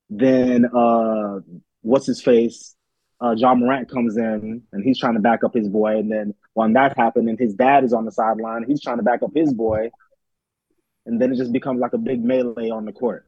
Then 0.09 0.65
uh, 0.65 1.39
what's 1.81 2.05
his 2.05 2.21
face? 2.21 2.75
Uh, 3.21 3.35
Ja 3.37 3.53
Morant 3.53 3.89
comes 3.89 4.17
in 4.17 4.63
and 4.71 4.83
he's 4.83 4.99
trying 4.99 5.13
to 5.13 5.19
back 5.19 5.43
up 5.43 5.53
his 5.53 5.69
boy. 5.69 5.97
And 5.99 6.11
then 6.11 6.33
when 6.53 6.73
that 6.73 6.97
happened, 6.97 7.29
and 7.29 7.39
his 7.39 7.53
dad 7.53 7.83
is 7.83 7.93
on 7.93 8.05
the 8.05 8.11
sideline, 8.11 8.65
he's 8.67 8.81
trying 8.81 8.97
to 8.97 9.03
back 9.03 9.21
up 9.21 9.31
his 9.35 9.53
boy. 9.53 9.91
And 11.05 11.19
then 11.21 11.31
it 11.33 11.37
just 11.37 11.51
becomes 11.51 11.79
like 11.79 11.93
a 11.93 11.97
big 11.97 12.23
melee 12.23 12.69
on 12.69 12.85
the 12.85 12.91
court. 12.91 13.27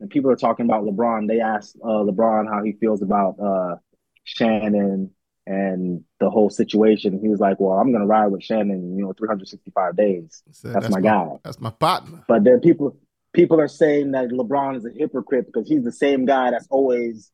And 0.00 0.10
people 0.10 0.30
are 0.30 0.36
talking 0.36 0.66
about 0.66 0.84
LeBron. 0.84 1.26
They 1.26 1.40
asked 1.40 1.76
uh, 1.82 1.86
LeBron 1.86 2.48
how 2.48 2.62
he 2.62 2.72
feels 2.72 3.00
about 3.00 3.40
uh, 3.40 3.76
Shannon 4.24 5.10
and 5.46 6.04
the 6.20 6.28
whole 6.28 6.50
situation. 6.50 7.18
He 7.20 7.28
was 7.28 7.40
like, 7.40 7.58
"Well, 7.60 7.78
I'm 7.78 7.92
gonna 7.92 8.06
ride 8.06 8.26
with 8.26 8.42
Shannon, 8.42 8.96
you 8.96 9.04
know, 9.04 9.12
365 9.12 9.96
days." 9.96 10.42
Said, 10.50 10.74
that's 10.74 10.90
my 10.90 11.00
guy. 11.00 11.28
That's 11.44 11.60
my 11.60 11.70
partner. 11.70 12.24
But 12.28 12.44
then 12.44 12.60
people 12.60 12.96
people 13.32 13.60
are 13.60 13.68
saying 13.68 14.12
that 14.12 14.28
LeBron 14.28 14.76
is 14.76 14.84
a 14.84 14.90
hypocrite 14.90 15.46
because 15.46 15.68
he's 15.68 15.84
the 15.84 15.92
same 15.92 16.26
guy 16.26 16.50
that's 16.50 16.66
always 16.68 17.30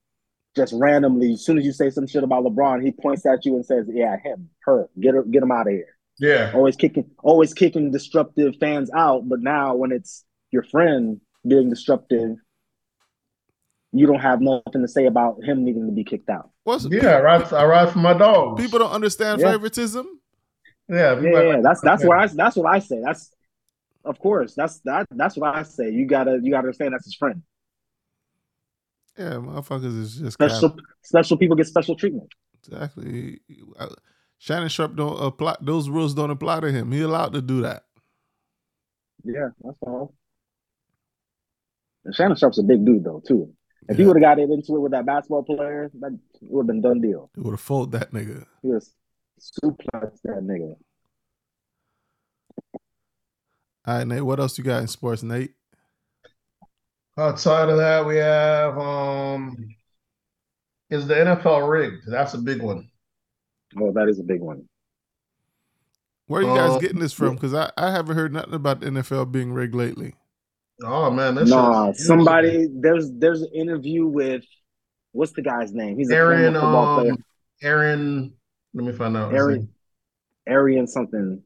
just 0.55 0.75
randomly. 0.77 1.33
As 1.33 1.45
soon 1.45 1.59
as 1.59 1.65
you 1.65 1.73
say 1.73 1.91
some 1.91 2.07
shit 2.07 2.23
about 2.23 2.45
LeBron, 2.45 2.85
he 2.85 2.93
points 2.93 3.25
at 3.25 3.45
you 3.45 3.57
and 3.57 3.65
says, 3.65 3.87
"Yeah, 3.89 4.17
him, 4.23 4.51
her, 4.61 4.89
get 5.01 5.15
her, 5.15 5.23
get 5.23 5.43
him 5.43 5.51
out 5.51 5.67
of 5.67 5.73
here." 5.73 5.97
Yeah. 6.19 6.53
Always 6.55 6.77
kicking, 6.77 7.11
always 7.23 7.53
kicking 7.55 7.91
disruptive 7.91 8.55
fans 8.61 8.91
out. 8.97 9.29
But 9.29 9.41
now 9.41 9.75
when 9.75 9.93
it's 9.93 10.25
your 10.51 10.63
friend 10.63 11.21
being 11.47 11.71
disruptive, 11.71 12.37
you 13.93 14.07
don't 14.07 14.21
have 14.21 14.41
nothing 14.41 14.83
to 14.83 14.89
say 14.89 15.07
about 15.07 15.43
him 15.45 15.65
needing 15.65 15.87
to 15.87 15.93
be 15.93 16.05
kicked 16.05 16.31
out. 16.31 16.51
What's 16.65 16.87
Yeah, 16.91 17.17
I 17.17 17.21
ride, 17.21 17.53
I 17.53 17.65
ride 17.65 17.91
for 17.91 17.99
my 17.99 18.15
dogs. 18.15 18.63
people 18.63 18.79
don't 18.79 18.93
understand 18.93 19.41
Yeah. 19.41 19.51
favoritism? 19.53 20.07
yeah, 20.89 20.97
Yeah, 20.97 21.13
act 21.13 21.23
yeah, 21.23 21.31
like- 21.55 21.63
that's 21.63 21.81
that's 21.83 22.05
what 22.05 22.19
I 22.19 22.27
that's 22.29 22.57
what 22.57 22.67
I 22.73 22.79
say. 22.79 23.01
That's 23.05 23.31
of 24.05 24.19
course 24.19 24.55
that's 24.55 24.81
that 24.81 25.07
that's 25.11 25.37
what 25.37 25.55
I 25.55 25.63
say. 25.63 25.91
You 25.91 26.07
gotta 26.07 26.39
you 26.43 26.51
gotta 26.51 26.67
understand 26.67 26.95
that's 26.95 27.05
his 27.05 27.15
friend. 27.15 27.43
Yeah, 29.19 29.35
motherfuckers 29.35 29.99
is 29.99 30.17
just 30.17 30.35
Special 30.35 30.71
cap- 30.71 30.79
special 31.03 31.37
people 31.37 31.57
get 31.57 31.67
special 31.67 31.95
treatment. 31.97 32.31
exactly. 32.65 33.41
Uh, 33.79 33.89
Shannon 34.43 34.69
Sharpe 34.69 34.97
don't 34.97 35.25
apply; 35.25 35.55
those 35.61 35.89
rules 35.89 36.15
don't 36.15 36.33
apply 36.33 36.59
to 36.59 36.73
him. 36.73 36.91
He 36.91 37.01
allowed 37.01 37.33
to 37.35 37.41
do 37.41 37.63
that. 37.63 37.85
Yeah, 39.23 39.51
that's 39.63 39.79
all. 39.83 40.17
And 42.05 42.13
Shannon 42.13 42.37
Sharpe's 42.37 42.59
a 42.59 42.65
big 42.65 42.85
dude 42.85 43.05
though 43.05 43.23
too. 43.25 43.53
If 43.89 43.99
he 43.99 44.05
would 44.05 44.17
have 44.17 44.23
got 44.23 44.41
it 44.41 44.51
into 44.51 44.75
it 44.75 44.81
with 44.81 44.91
that 44.91 45.07
basketball 45.07 45.45
player, 45.45 45.93
that 46.01 46.19
would 46.41 46.63
have 46.63 46.67
been 46.67 46.83
done 46.83 47.01
deal. 47.01 47.31
He 47.37 47.41
would 47.41 47.53
have 47.53 47.61
folded 47.61 47.93
that 48.01 48.11
nigga. 48.11 48.45
He 48.63 48.69
was 48.69 48.93
suplex 49.41 50.21
that 50.25 50.43
nigga. 50.43 50.75
All 53.87 53.99
right, 53.99 54.05
Nate. 54.05 54.25
What 54.25 54.41
else 54.41 54.59
you 54.59 54.65
got 54.65 54.83
in 54.83 54.89
sports, 54.89 55.23
Nate? 55.23 55.55
Outside 57.17 57.69
of 57.69 57.77
that, 57.77 58.05
we 58.05 58.17
have 58.17 58.77
um, 58.77 59.57
is 60.91 61.07
the 61.07 61.15
NFL 61.15 61.71
rigged? 61.71 62.09
That's 62.09 62.35
a 62.35 62.39
big 62.39 62.61
one. 62.61 62.89
Oh, 63.79 63.93
that 63.93 64.09
is 64.09 64.19
a 64.21 64.23
big 64.25 64.41
one. 64.41 64.69
Where 66.27 66.43
are 66.43 66.45
you 66.45 66.55
guys 66.57 66.71
Uh, 66.77 66.79
getting 66.79 67.01
this 67.01 67.13
from? 67.13 67.35
Because 67.35 67.55
I, 67.55 67.71
I 67.77 67.91
haven't 67.91 68.17
heard 68.17 68.33
nothing 68.33 68.55
about 68.55 68.81
the 68.81 68.87
NFL 68.87 69.33
being 69.33 69.53
rigged 69.53 69.75
lately. 69.75 70.15
Oh 70.83 71.11
man, 71.11 71.35
this 71.35 71.49
Nah, 71.51 71.93
somebody 71.93 72.67
there's 72.73 73.11
there's 73.13 73.43
an 73.43 73.51
interview 73.55 74.07
with 74.07 74.45
what's 75.13 75.33
the 75.33 75.43
guy's 75.43 75.73
name? 75.73 75.99
He's 75.99 76.11
a 76.11 76.17
Aaron. 76.17 76.55
former 76.55 76.61
football 76.61 77.01
player. 77.01 77.13
Um, 77.13 77.25
Aaron. 77.63 78.33
Let 78.75 78.85
me 78.87 78.93
find 78.93 79.17
out. 79.17 79.31
his 79.33 79.39
Aaron. 79.39 79.69
Arian 80.49 80.87
something. 80.87 81.43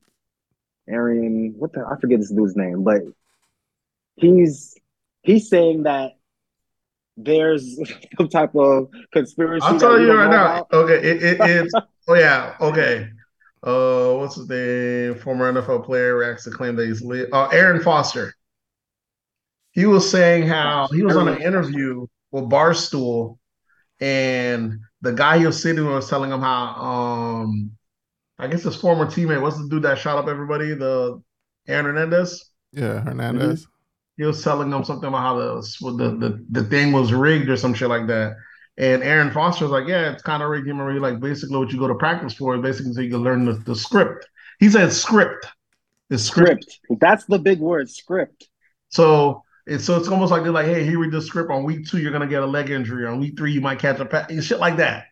Arian, 0.88 1.55
what 1.58 1.72
the 1.72 1.80
I 1.84 1.98
forget 2.00 2.20
this 2.20 2.30
dude's 2.30 2.56
name, 2.56 2.84
but 2.84 3.02
he's 4.14 4.76
he's 5.22 5.48
saying 5.50 5.82
that 5.82 6.16
there's 7.17 7.78
some 8.19 8.28
type 8.28 8.55
of 8.55 8.89
conspiracy. 9.12 9.65
I'll 9.65 9.75
that 9.75 9.81
tell 9.81 10.01
you 10.01 10.12
right 10.12 10.31
now. 10.31 10.45
about. 10.45 10.73
Okay, 10.73 10.97
it, 10.97 11.23
it, 11.23 11.36
it's 11.41 11.75
oh 12.09 12.15
yeah, 12.15 12.55
okay. 12.61 13.09
Uh, 13.62 14.15
what's 14.15 14.36
his 14.36 14.49
name? 14.49 15.17
Former 15.17 15.53
NFL 15.53 15.85
player 15.85 16.17
reacts 16.17 16.45
to 16.45 16.51
claim 16.51 16.77
that 16.77 16.86
he's 16.86 17.03
lit. 17.03 17.33
Uh, 17.33 17.49
Arian 17.49 17.83
Foster. 17.83 18.35
He 19.73 19.86
was 19.86 20.09
saying 20.09 20.47
how 20.47 20.89
he 20.91 21.03
was 21.03 21.17
on 21.17 21.28
an 21.28 21.43
interview 21.43 22.07
with 22.31 22.45
Barstool, 22.45 23.39
and 24.01 24.78
the 25.03 25.12
guy 25.12 25.39
he 25.39 25.47
was 25.47 25.61
sitting 25.61 25.85
with 25.85 25.95
was 25.95 26.09
telling 26.09 26.31
him 26.31 26.41
how 26.41 26.75
um, 26.77 27.73
I 28.39 28.47
guess 28.47 28.62
his 28.62 28.77
former 28.77 29.07
teammate, 29.07 29.43
what's 29.43 29.59
the 29.59 29.69
dude 29.69 29.83
that 29.83 29.99
shot 29.99 30.17
up 30.17 30.28
everybody? 30.28 30.75
The 30.75 31.23
Aaron 31.69 31.86
Hernandez. 31.86 32.51
Yeah, 32.73 33.01
Hernandez. 33.01 33.67
He 34.17 34.25
was 34.25 34.43
telling 34.43 34.70
them 34.70 34.85
something 34.85 35.09
about 35.09 35.20
how 35.20 35.36
the 35.36 35.61
the 35.81 36.17
the, 36.17 36.47
the 36.51 36.65
thing 36.65 36.93
was 36.93 37.12
rigged 37.12 37.49
or 37.51 37.57
some 37.57 37.75
shit 37.75 37.89
like 37.89 38.07
that. 38.07 38.36
And 38.78 39.03
Arian 39.03 39.31
Foster 39.31 39.65
was 39.65 39.73
like, 39.73 39.86
"Yeah, 39.86 40.12
it's 40.12 40.23
kind 40.23 40.43
of 40.43 40.51
rigged." 40.51 40.69
And 40.69 41.01
like 41.01 41.20
basically 41.20 41.57
what 41.57 41.70
you 41.70 41.78
go 41.78 41.89
to 41.89 41.95
practice 41.95 42.35
for 42.35 42.55
is 42.57 42.62
basically 42.62 42.93
so 42.93 43.01
you 43.01 43.11
can 43.11 43.23
learn 43.23 43.45
the, 43.45 43.53
the 43.53 43.75
script. 43.75 44.27
He 44.59 44.69
said 44.69 44.93
script. 44.93 45.47
It's 46.11 46.23
script. 46.23 46.70
Script. 46.70 47.01
That's 47.01 47.25
the 47.27 47.39
big 47.39 47.61
word, 47.61 47.91
script. 47.91 48.49
So 48.89 49.43
it's 49.67 49.85
so 49.85 49.97
it's 49.97 50.09
almost 50.09 50.31
like 50.31 50.43
they're 50.43 50.53
like, 50.53 50.67
"Hey, 50.67 50.85
here 50.85 50.99
read 50.99 51.12
the 51.12 51.20
script. 51.20 51.51
On 51.51 51.65
week 51.65 51.86
two, 51.86 51.99
you're 51.99 52.12
gonna 52.12 52.27
get 52.27 52.43
a 52.43 52.47
leg 52.47 52.70
injury. 52.70 53.07
On 53.07 53.19
week 53.19 53.36
three, 53.36 53.53
you 53.53 53.61
might 53.61 53.78
catch 53.78 53.99
a 53.99 54.05
pa-, 54.05 54.27
shit 54.41 54.59
like 54.59 54.77
that." 54.77 55.07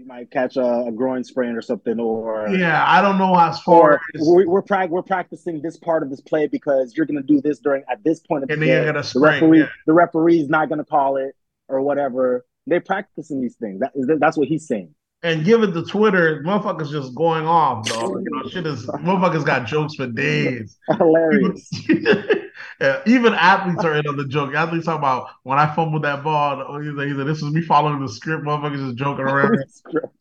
You 0.00 0.06
might 0.06 0.30
catch 0.30 0.56
a, 0.56 0.84
a 0.86 0.92
groin 0.92 1.24
sprain 1.24 1.50
or 1.54 1.60
something, 1.60 2.00
or 2.00 2.48
Yeah, 2.48 2.82
I 2.88 3.02
don't 3.02 3.18
know 3.18 3.38
as 3.38 3.60
far 3.60 4.00
we're 4.18 4.48
we're, 4.48 4.62
prac- 4.62 4.88
we're 4.88 5.02
practicing 5.02 5.60
this 5.60 5.76
part 5.76 6.02
of 6.02 6.08
this 6.08 6.22
play 6.22 6.46
because 6.46 6.96
you're 6.96 7.04
going 7.04 7.18
to 7.18 7.22
do 7.22 7.42
this 7.42 7.58
during 7.58 7.82
at 7.86 8.02
this 8.02 8.20
point 8.20 8.44
of 8.44 8.48
the 8.48 8.54
And 8.54 8.62
you're 8.64 8.76
game. 8.78 8.86
gonna 8.86 9.02
The 9.02 9.08
sprain, 9.08 9.42
referee, 9.42 9.58
yeah. 9.60 9.66
the 9.86 9.92
referee's 9.92 10.48
not 10.48 10.70
going 10.70 10.78
to 10.78 10.86
call 10.86 11.18
it 11.18 11.34
or 11.68 11.82
whatever. 11.82 12.46
They're 12.66 12.80
practicing 12.80 13.42
these 13.42 13.56
things. 13.56 13.80
That 13.80 13.92
is 13.94 14.08
that's 14.18 14.38
what 14.38 14.48
he's 14.48 14.66
saying. 14.66 14.94
And 15.22 15.44
give 15.44 15.62
it 15.62 15.72
to 15.72 15.82
Twitter, 15.84 16.42
motherfuckers 16.46 16.90
just 16.90 17.14
going 17.14 17.46
off, 17.46 17.86
dog. 17.86 18.22
You 18.24 18.30
know, 18.30 18.48
shit 18.48 18.66
is 18.66 18.86
motherfuckers 18.86 19.44
got 19.44 19.66
jokes 19.66 19.94
for 19.94 20.06
days. 20.06 20.78
Hilarious. 20.88 21.70
Yeah, 22.80 23.02
even 23.06 23.34
athletes 23.34 23.84
are 23.84 23.94
in 23.94 24.06
on 24.06 24.16
the 24.16 24.26
joke. 24.26 24.54
Athletes 24.54 24.86
talk 24.86 24.98
about 24.98 25.28
when 25.42 25.58
I 25.58 25.74
fumbled 25.74 26.04
that 26.04 26.24
ball. 26.24 26.80
He's 26.80 26.92
like, 26.92 27.08
he's 27.08 27.16
like, 27.16 27.26
this 27.26 27.42
is 27.42 27.52
me 27.52 27.60
following 27.60 28.00
the 28.00 28.08
script. 28.08 28.42
Motherfuckers 28.42 28.86
just 28.86 28.96
joking 28.96 29.24
around. 29.28 29.58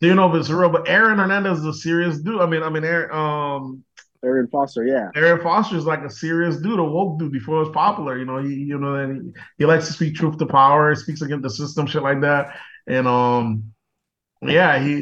Do 0.02 0.08
you 0.08 0.14
know 0.14 0.30
if 0.30 0.38
it's 0.38 0.50
real? 0.50 0.70
But 0.70 0.90
Aaron 0.90 1.20
Hernandez 1.20 1.60
is 1.60 1.66
a 1.66 1.74
serious 1.74 2.20
dude. 2.20 2.42
I 2.42 2.46
mean, 2.46 2.62
I 2.62 2.70
mean, 2.70 2.84
Aaron, 2.84 3.12
um, 3.12 3.84
Arian 4.26 4.48
Foster, 4.48 4.86
yeah. 4.86 5.10
Arian 5.16 5.42
Foster 5.42 5.78
is 5.78 5.86
like 5.86 6.02
a 6.02 6.10
serious 6.10 6.58
dude, 6.58 6.80
a 6.80 6.84
woke 6.84 7.18
dude 7.20 7.32
before 7.32 7.62
it 7.62 7.68
was 7.68 7.74
popular. 7.74 8.18
You 8.18 8.26
know, 8.26 8.44
he, 8.44 8.54
you 8.56 8.78
know, 8.78 8.96
and 8.96 9.34
he, 9.34 9.42
he 9.60 9.66
likes 9.66 9.88
to 9.88 9.94
speak 9.94 10.16
truth 10.16 10.38
to 10.40 10.46
power, 10.46 10.94
speaks 10.96 11.22
against 11.22 11.44
the 11.44 11.50
system, 11.50 11.88
shit 11.88 12.04
like 12.04 12.20
that. 12.22 12.58
And 12.88 13.08
um, 13.08 13.72
yeah, 14.42 14.80
he 14.80 14.94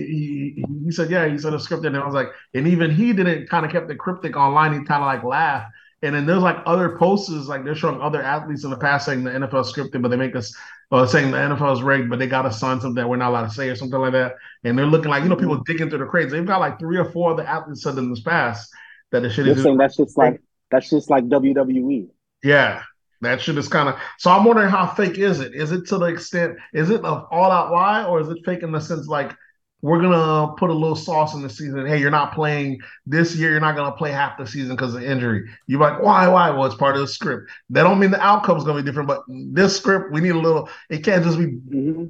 he 0.56 0.66
he 0.86 0.92
said, 0.92 1.12
yeah, 1.12 1.28
he 1.28 1.38
said 1.38 1.54
a 1.54 1.60
script, 1.60 1.86
and 1.86 1.96
I 1.96 2.06
was 2.06 2.16
like, 2.16 2.30
and 2.54 2.68
even 2.68 2.90
he 2.90 3.14
didn't 3.14 3.48
kind 3.50 3.66
of 3.66 3.72
kept 3.72 3.90
it 3.92 4.00
cryptic 4.00 4.36
online. 4.36 4.74
He 4.74 4.86
kind 4.86 5.04
of 5.04 5.08
like 5.08 5.24
laughed. 5.24 5.72
And 6.04 6.14
then 6.14 6.28
there's 6.28 6.44
like 6.44 6.58
other 6.66 6.96
posters, 6.98 7.48
like 7.48 7.64
they're 7.64 7.76
showing 7.76 8.00
other 8.02 8.22
athletes 8.22 8.64
in 8.64 8.70
the 8.70 8.78
past 8.78 9.06
saying 9.06 9.24
the 9.24 9.32
NFL 9.32 9.66
scripted, 9.66 10.02
but 10.02 10.10
they 10.10 10.16
make 10.18 10.36
us 10.36 10.56
uh, 10.92 11.08
saying 11.08 11.32
the 11.32 11.38
NFL 11.38 11.74
is 11.74 11.82
rigged, 11.82 12.10
but 12.10 12.20
they 12.20 12.28
got 12.28 12.44
to 12.44 12.52
sign 12.54 12.80
something 12.80 12.96
that 12.96 13.10
we're 13.10 13.18
not 13.18 13.30
allowed 13.30 13.48
to 13.48 13.54
say 13.54 13.70
or 13.70 13.76
something 13.76 14.00
like 14.00 14.14
that. 14.14 14.36
And 14.64 14.78
they're 14.78 14.86
looking 14.86 15.10
like, 15.10 15.24
you 15.24 15.30
know, 15.30 15.36
people 15.36 15.58
digging 15.64 15.90
through 15.90 16.00
the 16.00 16.06
crates. 16.06 16.32
They've 16.32 16.46
got 16.46 16.60
like 16.60 16.78
three 16.80 16.98
or 16.98 17.06
four 17.06 17.32
of 17.32 17.38
the 17.38 17.50
athletes 17.50 17.82
said 17.84 17.98
in 17.98 18.10
this 18.12 18.22
past 18.22 18.72
that 19.12 19.22
the 19.22 19.30
shit 19.30 19.48
is 19.48 19.64
saying 19.64 19.78
that's 19.78 19.98
just 19.98 20.18
like 20.18 20.40
that's 20.70 20.90
just 20.90 21.10
like 21.10 21.26
WWE. 21.26 22.10
yeah. 22.44 22.84
That 23.22 23.42
shit 23.42 23.58
is 23.58 23.68
kind 23.68 23.90
of 23.90 23.96
so. 24.20 24.32
I'm 24.32 24.44
wondering 24.44 24.70
how 24.70 24.88
fake 24.88 25.18
is 25.18 25.40
it? 25.40 25.56
Is 25.56 25.72
it 25.72 25.88
to 25.88 25.98
the 25.98 26.06
extent? 26.06 26.58
Is 26.74 26.90
it 26.90 27.04
of 27.04 27.28
all 27.32 27.52
out 27.52 27.72
lie, 27.72 28.06
or 28.06 28.22
is 28.22 28.30
it 28.30 28.38
fake 28.46 28.62
in 28.62 28.72
the 28.72 28.80
sense 28.80 29.08
like 29.08 29.36
we're 29.82 30.02
gonna 30.02 30.54
put 30.56 30.70
a 30.70 30.74
little 30.74 30.96
sauce 30.96 31.34
in 31.34 31.42
the 31.42 31.50
season? 31.50 31.86
Hey, 31.88 32.00
you're 32.00 32.12
not 32.12 32.34
playing 32.34 32.80
this 33.06 33.36
year. 33.36 33.52
You're 33.52 33.60
not 33.60 33.76
gonna 33.76 33.96
play 33.96 34.12
half 34.12 34.38
the 34.38 34.46
season 34.46 34.76
because 34.76 34.94
of 34.94 35.04
injury. 35.04 35.50
You're 35.66 35.80
like, 35.80 36.02
why? 36.02 36.28
Why? 36.28 36.52
Well, 36.52 36.66
it's 36.66 36.76
part 36.76 36.96
of 36.96 37.02
the 37.02 37.08
script. 37.08 37.50
That 37.72 37.84
don't 37.84 38.00
mean 38.00 38.12
the 38.12 38.22
outcome's 38.22 38.64
gonna 38.64 38.82
be 38.82 38.86
different, 38.86 39.08
but 39.08 39.24
this 39.28 39.76
script 39.76 40.12
we 40.12 40.22
need 40.22 40.36
a 40.36 40.40
little. 40.40 40.70
It 40.90 41.04
can't 41.04 41.24
just 41.24 41.38
be. 41.38 41.46
Mm-hmm. 41.46 42.06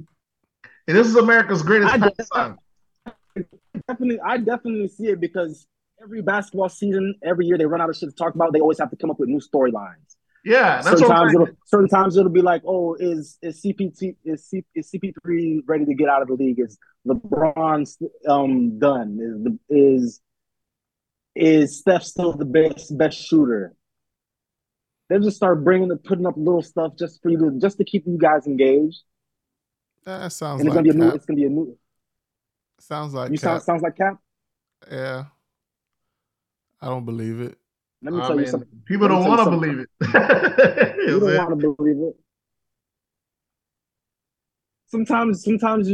And 0.88 0.96
this 0.96 1.06
is 1.06 1.16
America's 1.16 1.62
greatest 1.62 1.92
I 1.92 1.98
pastime. 1.98 2.58
definitely, 3.86 4.20
I 4.20 4.38
definitely 4.38 4.88
see 4.88 5.08
it 5.08 5.20
because 5.20 5.66
every 6.02 6.22
basketball 6.22 6.68
season, 6.68 7.14
every 7.22 7.46
year 7.46 7.58
they 7.58 7.66
run 7.66 7.80
out 7.80 7.90
of 7.90 7.96
shit 7.96 8.08
to 8.08 8.14
talk 8.14 8.34
about. 8.34 8.52
They 8.52 8.60
always 8.60 8.78
have 8.78 8.90
to 8.90 8.96
come 8.96 9.10
up 9.10 9.20
with 9.20 9.28
new 9.28 9.40
storylines. 9.40 10.07
Yeah, 10.44 10.80
that's 10.82 10.86
certain 10.88 11.08
what 11.08 11.14
times, 11.14 11.34
it'll, 11.34 11.48
certain 11.66 11.88
times 11.88 12.16
it'll 12.16 12.30
be 12.30 12.42
like, 12.42 12.62
oh, 12.66 12.94
is 12.98 13.38
is 13.42 13.62
CPT 13.62 14.16
is 14.24 14.46
C, 14.46 14.64
is 14.74 14.90
CP3 14.90 15.60
ready 15.66 15.84
to 15.84 15.94
get 15.94 16.08
out 16.08 16.22
of 16.22 16.28
the 16.28 16.34
league? 16.34 16.60
Is 16.60 16.78
LeBron 17.06 17.86
um 18.28 18.78
done? 18.78 19.58
Is 19.68 19.76
is 19.76 20.20
is 21.34 21.78
Steph 21.78 22.02
still 22.02 22.32
the 22.32 22.44
best 22.44 22.96
best 22.96 23.18
shooter? 23.18 23.74
They 25.08 25.18
just 25.18 25.36
start 25.36 25.64
bringing 25.64 25.88
the 25.88 25.96
putting 25.96 26.26
up 26.26 26.34
little 26.36 26.62
stuff 26.62 26.92
just 26.98 27.20
for 27.22 27.30
you 27.30 27.38
to 27.38 27.58
just 27.58 27.78
to 27.78 27.84
keep 27.84 28.06
you 28.06 28.18
guys 28.18 28.46
engaged. 28.46 29.02
That 30.04 30.32
sounds 30.32 30.60
And 30.60 30.68
it's 30.68 30.76
like 30.76 30.84
gonna 30.84 30.94
be 30.94 30.98
a 30.98 31.08
new. 31.08 31.14
It's 31.14 31.26
gonna 31.26 31.36
be 31.36 31.44
a 31.44 31.50
new. 31.50 31.76
Sounds 32.80 33.12
like 33.12 33.30
You 33.30 33.38
cap. 33.38 33.42
sound 33.42 33.62
sounds 33.62 33.82
like 33.82 33.96
Cap. 33.96 34.18
yeah. 34.90 35.24
I 36.80 36.86
don't 36.86 37.04
believe 37.04 37.40
it. 37.40 37.58
Let 38.02 38.14
me 38.14 38.20
I 38.20 38.26
tell 38.28 38.40
you 38.40 38.46
something. 38.46 38.68
people 38.84 39.08
don't 39.08 39.24
want 39.26 39.42
to 39.44 39.50
believe 39.50 39.78
it. 39.80 39.88
You 41.08 41.20
don't 41.20 41.36
want 41.36 41.60
to 41.60 41.74
believe 41.74 41.96
it. 41.96 42.16
Sometimes, 44.86 45.42
sometimes, 45.44 45.90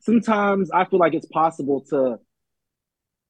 sometimes 0.00 0.70
I 0.70 0.84
feel 0.84 0.98
like 0.98 1.14
it's 1.14 1.26
possible 1.26 1.80
to 1.90 2.18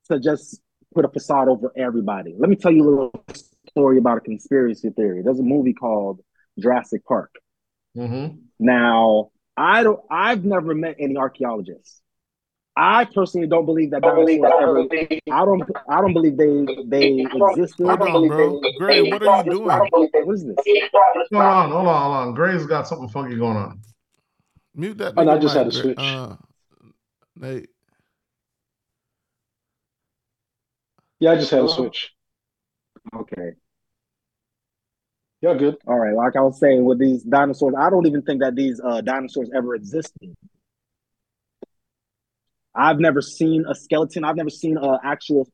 to 0.08 0.20
just 0.20 0.60
put 0.94 1.04
a 1.04 1.08
facade 1.08 1.48
over 1.48 1.72
everybody. 1.76 2.34
Let 2.38 2.48
me 2.48 2.56
tell 2.56 2.70
you 2.70 2.82
a 2.82 2.88
little 2.88 3.24
story 3.68 3.98
about 3.98 4.18
a 4.18 4.20
conspiracy 4.20 4.90
theory. 4.90 5.22
There's 5.22 5.40
a 5.40 5.44
movie 5.44 5.72
called 5.74 6.20
Jurassic 6.58 7.04
Park. 7.04 7.30
Mhm. 7.96 8.38
Now, 8.58 9.30
I 9.56 9.82
don't. 9.82 10.00
I've 10.10 10.44
never 10.44 10.74
met 10.74 10.96
any 10.98 11.16
archaeologists. 11.16 12.00
I 12.76 13.06
personally 13.06 13.46
don't 13.46 13.64
believe 13.64 13.90
that 13.92 14.02
dinosaurs 14.02 14.52
ever. 14.60 14.80
I 15.32 15.44
don't. 15.46 15.62
I 15.88 16.00
don't 16.02 16.12
believe 16.12 16.36
they 16.36 16.66
they 16.84 17.20
existed. 17.20 17.86
Hold 17.86 18.02
on, 18.02 18.28
bro. 18.28 18.60
Gray, 18.78 19.02
what 19.10 19.22
are 19.22 19.44
you 19.44 19.50
doing? 19.50 19.66
What 19.66 20.34
is 20.34 20.44
this? 20.44 20.56
What's 20.56 21.30
going 21.30 21.46
on? 21.46 21.70
Hold 21.70 21.86
on, 21.86 22.02
hold 22.02 22.16
on. 22.16 22.34
Gray's 22.34 22.66
got 22.66 22.86
something 22.86 23.08
funky 23.08 23.36
going 23.36 23.56
on. 23.56 23.80
Mute 24.74 24.98
that. 24.98 25.14
Oh, 25.16 25.22
no, 25.22 25.32
I 25.32 25.38
just 25.38 25.56
had 25.56 25.66
mic, 25.66 25.74
to 25.74 25.80
switch. 25.80 25.98
Uh, 25.98 26.36
Nate. 27.36 27.70
Yeah, 31.18 31.30
I 31.32 31.36
just 31.36 31.50
had 31.50 31.62
to 31.62 31.68
switch. 31.68 32.12
Okay. 33.14 33.52
Y'all 35.40 35.58
good? 35.58 35.76
All 35.86 35.98
right, 35.98 36.14
like 36.14 36.36
I 36.36 36.40
was 36.40 36.58
saying 36.60 36.84
with 36.84 36.98
these 36.98 37.22
dinosaurs, 37.22 37.74
I 37.78 37.88
don't 37.88 38.06
even 38.06 38.20
think 38.22 38.42
that 38.42 38.54
these 38.54 38.80
uh, 38.84 39.00
dinosaurs 39.00 39.50
ever 39.54 39.74
existed. 39.74 40.36
I've 42.76 42.98
never 43.00 43.22
seen 43.22 43.64
a 43.68 43.74
skeleton. 43.74 44.24
I've 44.24 44.36
never 44.36 44.50
seen 44.50 44.76
an 44.76 44.98
actual 45.02 45.48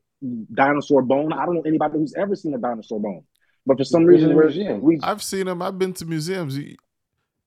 dinosaur 0.53 1.01
bone. 1.01 1.33
I 1.33 1.45
don't 1.45 1.55
know 1.55 1.61
anybody 1.65 1.97
who's 1.97 2.13
ever 2.15 2.35
seen 2.35 2.53
a 2.53 2.57
dinosaur 2.57 2.99
bone. 2.99 3.23
But 3.65 3.77
for 3.77 3.85
some 3.85 4.03
reason, 4.05 4.35
we're, 4.35 4.79
we 4.79 4.99
I've 5.01 5.23
seen 5.23 5.45
them. 5.45 5.61
I've 5.61 5.79
been 5.79 5.93
to 5.93 6.05
museums. 6.05 6.57
You, 6.57 6.75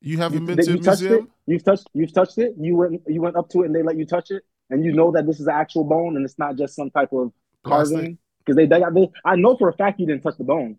you 0.01 0.17
haven't 0.19 0.41
you, 0.43 0.47
been 0.47 0.57
that 0.57 0.65
to 0.65 0.73
a 0.73 0.77
you 0.77 0.83
touched 0.83 1.03
it. 1.03 1.09
museum? 1.11 1.31
You've 1.47 1.65
touched. 1.65 1.87
You've 1.93 2.13
touched 2.15 2.39
it. 2.39 2.55
You 2.59 2.77
went. 2.77 3.03
You 3.07 3.21
went 3.21 3.37
up 3.37 3.51
to 3.51 3.63
it, 3.63 3.67
and 3.67 3.75
they 3.75 3.83
let 3.83 3.99
you 3.99 4.07
touch 4.07 4.31
it, 4.31 4.43
and 4.71 4.83
you 4.85 4.93
know 4.93 5.13
that 5.13 5.27
this 5.27 5.41
is 5.41 5.47
an 5.47 5.55
actual 5.55 5.85
bone, 5.85 6.17
and 6.17 6.25
it's 6.25 6.39
not 6.39 6.57
just 6.57 6.75
some 6.75 6.91
type 6.91 7.13
of 7.13 7.33
Plastic? 7.65 7.95
carving. 7.97 8.19
Because 8.39 8.57
they, 8.57 8.67
they 8.67 8.81
got. 8.81 8.95
They, 8.95 9.11
I 9.27 9.37
know 9.37 9.57
for 9.57 9.69
a 9.69 9.75
fact 9.75 10.01
you 10.01 10.07
didn't 10.07 10.23
touch 10.23 10.39
the 10.39 10.45
bone. 10.45 10.79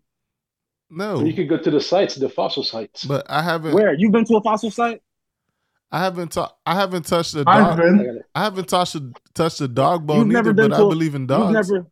No, 0.90 1.20
You 1.22 1.34
could 1.34 1.48
go 1.50 1.58
to 1.58 1.70
the 1.70 1.80
sites, 1.82 2.14
the 2.14 2.30
fossil 2.30 2.64
sites. 2.64 3.04
but 3.04 3.26
I 3.28 3.42
haven't. 3.42 3.74
Where 3.74 3.92
you've 3.94 4.10
been 4.10 4.24
to 4.24 4.36
a 4.36 4.42
fossil 4.42 4.70
site? 4.70 5.02
I 5.90 6.00
haven't. 6.00 6.32
Ta- 6.32 6.52
I 6.66 6.74
haven't 6.74 7.06
touched 7.06 7.34
a 7.34 7.44
I've 7.46 7.76
dog. 7.76 7.80
I 7.80 7.82
been. 7.82 8.20
I 8.34 8.44
haven't 8.44 8.68
touched 8.68 8.94
a 8.94 9.10
touched 9.34 9.60
a 9.62 9.68
dog 9.68 10.06
bone 10.06 10.30
You've 10.30 10.38
either. 10.40 10.52
But 10.52 10.68
to 10.68 10.74
I 10.74 10.78
a- 10.80 10.88
believe 10.88 11.14
in 11.14 11.26
dogs. 11.26 11.52
never. 11.70 11.86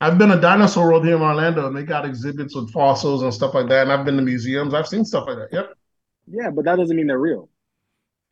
I've 0.00 0.18
been 0.18 0.32
a 0.32 0.40
dinosaur 0.40 0.86
world 0.88 1.04
here 1.04 1.14
in 1.16 1.22
Orlando, 1.22 1.66
and 1.66 1.76
they 1.76 1.84
got 1.84 2.04
exhibits 2.04 2.54
with 2.56 2.72
fossils 2.72 3.22
and 3.22 3.32
stuff 3.32 3.54
like 3.54 3.68
that. 3.68 3.82
And 3.82 3.92
I've 3.92 4.04
been 4.04 4.16
to 4.16 4.22
museums. 4.22 4.74
I've 4.74 4.88
seen 4.88 5.04
stuff 5.04 5.24
like 5.28 5.36
that. 5.38 5.48
Yep. 5.52 5.74
Yeah, 6.28 6.50
but 6.50 6.64
that 6.64 6.76
doesn't 6.76 6.96
mean 6.96 7.06
they're 7.06 7.18
real. 7.18 7.48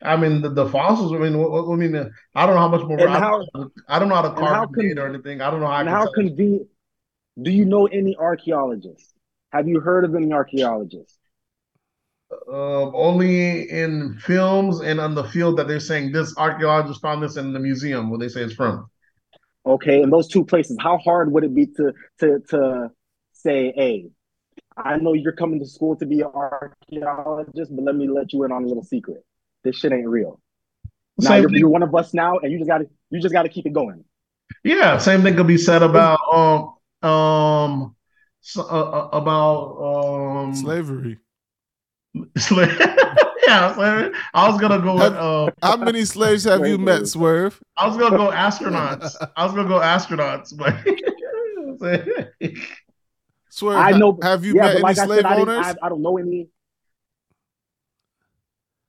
I 0.01 0.17
mean 0.17 0.41
the, 0.41 0.49
the 0.49 0.67
fossils. 0.67 1.13
I 1.13 1.17
mean, 1.17 1.37
what, 1.37 1.51
what, 1.51 1.71
I 1.71 1.75
mean, 1.77 1.95
uh, 1.95 2.09
I 2.35 2.45
don't 2.45 2.55
know 2.55 2.61
how 2.61 2.67
much 2.69 2.81
more. 2.85 3.07
I, 3.07 3.19
how- 3.19 3.45
don't, 3.53 3.71
I 3.87 3.99
don't 3.99 4.09
know 4.09 4.15
how 4.15 4.21
to 4.23 4.29
and 4.29 4.39
how 4.39 4.45
carve 4.65 4.73
can- 4.73 4.99
or 4.99 5.07
anything. 5.07 5.41
I 5.41 5.49
don't 5.51 5.59
know 5.61 5.67
how. 5.67 5.73
I 5.73 5.79
And 5.81 5.89
can 5.89 5.95
how 5.97 6.11
convenient. 6.11 6.67
Do 7.41 7.51
you 7.51 7.65
know 7.65 7.85
any 7.87 8.15
archaeologists? 8.17 9.13
Have 9.51 9.67
you 9.67 9.79
heard 9.79 10.03
of 10.05 10.13
any 10.15 10.31
archaeologists? 10.33 11.17
Um, 12.47 12.91
only 12.95 13.69
in 13.69 14.17
films 14.19 14.81
and 14.81 14.99
on 14.99 15.15
the 15.15 15.23
field 15.23 15.57
that 15.57 15.67
they're 15.67 15.79
saying 15.79 16.11
this 16.11 16.35
archaeologist 16.37 17.01
found 17.01 17.21
this 17.23 17.37
in 17.37 17.53
the 17.53 17.59
museum 17.59 18.09
where 18.09 18.19
they 18.19 18.29
say 18.29 18.41
it's 18.43 18.53
from. 18.53 18.89
Okay, 19.65 20.01
in 20.01 20.09
those 20.09 20.27
two 20.27 20.43
places, 20.43 20.77
how 20.79 20.97
hard 20.97 21.31
would 21.31 21.43
it 21.43 21.53
be 21.53 21.67
to 21.67 21.93
to 22.19 22.39
to 22.49 22.91
say, 23.33 23.73
hey, 23.75 24.09
I 24.77 24.97
know 24.97 25.13
you're 25.13 25.33
coming 25.33 25.59
to 25.59 25.65
school 25.65 25.95
to 25.97 26.05
be 26.05 26.21
an 26.21 26.31
archaeologist, 26.33 27.75
but 27.75 27.83
let 27.83 27.95
me 27.95 28.07
let 28.07 28.33
you 28.33 28.43
in 28.43 28.51
on 28.51 28.63
a 28.63 28.67
little 28.67 28.83
secret. 28.83 29.23
This 29.63 29.77
shit 29.77 29.91
ain't 29.91 30.07
real. 30.07 30.39
Now 31.17 31.31
Same 31.31 31.41
you're, 31.43 31.51
you're 31.51 31.69
one 31.69 31.83
of 31.83 31.93
us 31.93 32.13
now, 32.13 32.39
and 32.39 32.51
you 32.51 32.57
just 32.57 32.69
got 32.69 32.79
to 32.79 32.89
you 33.09 33.21
just 33.21 33.33
got 33.33 33.43
to 33.43 33.49
keep 33.49 33.65
it 33.65 33.73
going. 33.73 34.03
Yeah, 34.63 34.97
same 34.97 35.21
thing 35.21 35.35
could 35.35 35.47
be 35.47 35.57
said 35.57 35.83
about 35.83 36.19
um 36.33 37.09
um 37.09 37.95
so, 38.41 38.63
uh, 38.63 38.65
uh, 38.65 39.09
about 39.11 40.45
um 40.45 40.55
Slavery. 40.55 41.19
Slave. 42.37 42.77
yeah, 43.47 43.73
slave. 43.73 44.13
I 44.33 44.49
was 44.49 44.59
gonna 44.59 44.79
go 44.79 44.95
with 44.95 45.13
uh, 45.13 45.51
How 45.61 45.77
many 45.77 46.05
slaves 46.05 46.43
have 46.45 46.65
you 46.65 46.77
met, 46.77 47.07
Swerve? 47.07 47.61
I 47.77 47.87
was 47.87 47.97
gonna 47.97 48.17
go 48.17 48.31
astronauts. 48.31 49.15
I 49.35 49.45
was 49.45 49.53
gonna 49.53 49.67
go 49.67 49.79
astronauts, 49.79 50.55
but 50.55 50.75
Swerve. 53.49 53.77
I 53.77 53.91
know. 53.91 54.17
Have 54.21 54.45
you 54.45 54.55
yeah, 54.55 54.61
met 54.63 54.71
any 54.71 54.81
like 54.81 54.95
slave 54.95 55.09
said, 55.09 55.25
I, 55.25 55.35
didn't, 55.35 55.49
owners? 55.49 55.65
I, 55.81 55.85
I 55.85 55.89
don't 55.89 56.01
know 56.01 56.17
any 56.17 56.49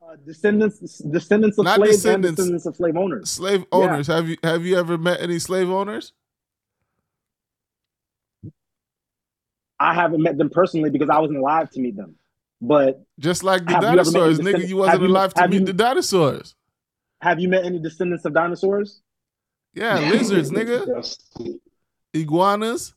uh, 0.02 0.16
descendants 0.26 0.98
descendants 0.98 1.58
of 1.58 1.64
Not 1.64 1.76
slaves 1.76 1.96
descendants. 1.96 2.28
and 2.28 2.36
descendants 2.36 2.66
of 2.66 2.76
slave 2.76 2.96
owners. 2.96 3.30
slave 3.30 3.64
owners. 3.72 4.06
Have 4.06 4.28
you 4.28 4.36
have 4.42 4.64
you 4.64 4.78
ever 4.78 4.98
met 4.98 5.20
any 5.20 5.38
slave 5.38 5.70
owners? 5.70 6.12
I 9.80 9.94
haven't 9.94 10.22
met 10.22 10.38
them 10.38 10.48
personally 10.48 10.90
because 10.90 11.08
I 11.10 11.18
wasn't 11.18 11.40
alive 11.40 11.68
to 11.70 11.80
meet 11.80 11.96
them. 11.96 12.14
But 12.64 13.02
Just 13.18 13.42
like 13.42 13.64
the 13.66 13.72
Have 13.72 13.82
you 13.82 13.88
dinosaurs, 13.88 14.38
nigga. 14.38 14.68
You 14.68 14.76
wasn't 14.76 14.92
have 14.92 15.02
you- 15.02 15.08
alive 15.08 15.34
to 15.34 15.40
have 15.40 15.50
meet 15.50 15.60
you- 15.60 15.66
the 15.66 15.72
dinosaurs. 15.72 16.54
have 17.20 17.40
you 17.40 17.48
met 17.48 17.64
any 17.64 17.80
descendants 17.80 18.24
of 18.24 18.32
dinosaurs? 18.34 19.02
Yeah, 19.74 19.98
lizards, 20.10 20.50
nigga. 20.52 20.80
Iguanas, 22.14 22.94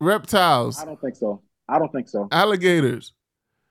reptiles, 0.00 0.80
I 0.80 0.86
don't 0.86 1.00
think 1.00 1.14
so. 1.16 1.40
I 1.68 1.78
don't 1.78 1.92
think 1.92 2.08
so 2.08 2.26
alligators. 2.32 3.12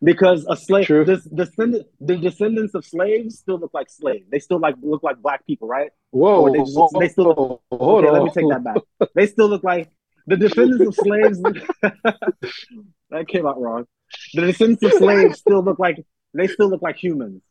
because 0.02 0.46
a 0.50 0.56
slave, 0.56 0.86
True. 0.86 1.04
this 1.06 1.24
descendant, 1.26 1.88
the 2.00 2.16
descendants 2.18 2.74
of 2.76 2.86
slaves 2.86 3.40
still 3.40 3.58
look 3.60 3.74
like 3.74 3.90
slaves. 3.90 4.26
They 4.32 4.40
still 4.40 4.60
like 4.60 4.76
look 4.82 5.04
like 5.04 5.22
black 5.22 5.46
people, 5.46 5.68
right? 5.68 5.92
Whoa, 6.12 6.42
Or 6.44 6.52
they 6.52 6.60
just- 6.60 6.78
they 7.00 7.10
still- 7.10 7.34
hold 7.34 7.62
okay, 7.72 8.08
on. 8.08 8.14
let 8.14 8.24
me 8.24 8.30
take 8.32 8.48
that 8.50 8.64
back. 8.64 9.10
They 9.16 9.28
still 9.28 9.50
look 9.50 9.64
like 9.64 9.90
the 10.28 10.38
descendants 10.38 10.86
of 10.88 10.96
slaves. 10.96 11.42
That 13.10 13.28
came 13.28 13.46
out 13.46 13.62
wrong. 13.62 13.86
The 14.34 14.42
descendants 14.42 14.84
of 14.84 14.94
slaves 14.94 15.40
still 15.40 15.64
look 15.64 15.80
like 15.80 16.04
they 16.34 16.48
still 16.48 16.70
look 16.70 16.82
like 16.82 16.98
humans. 16.98 17.42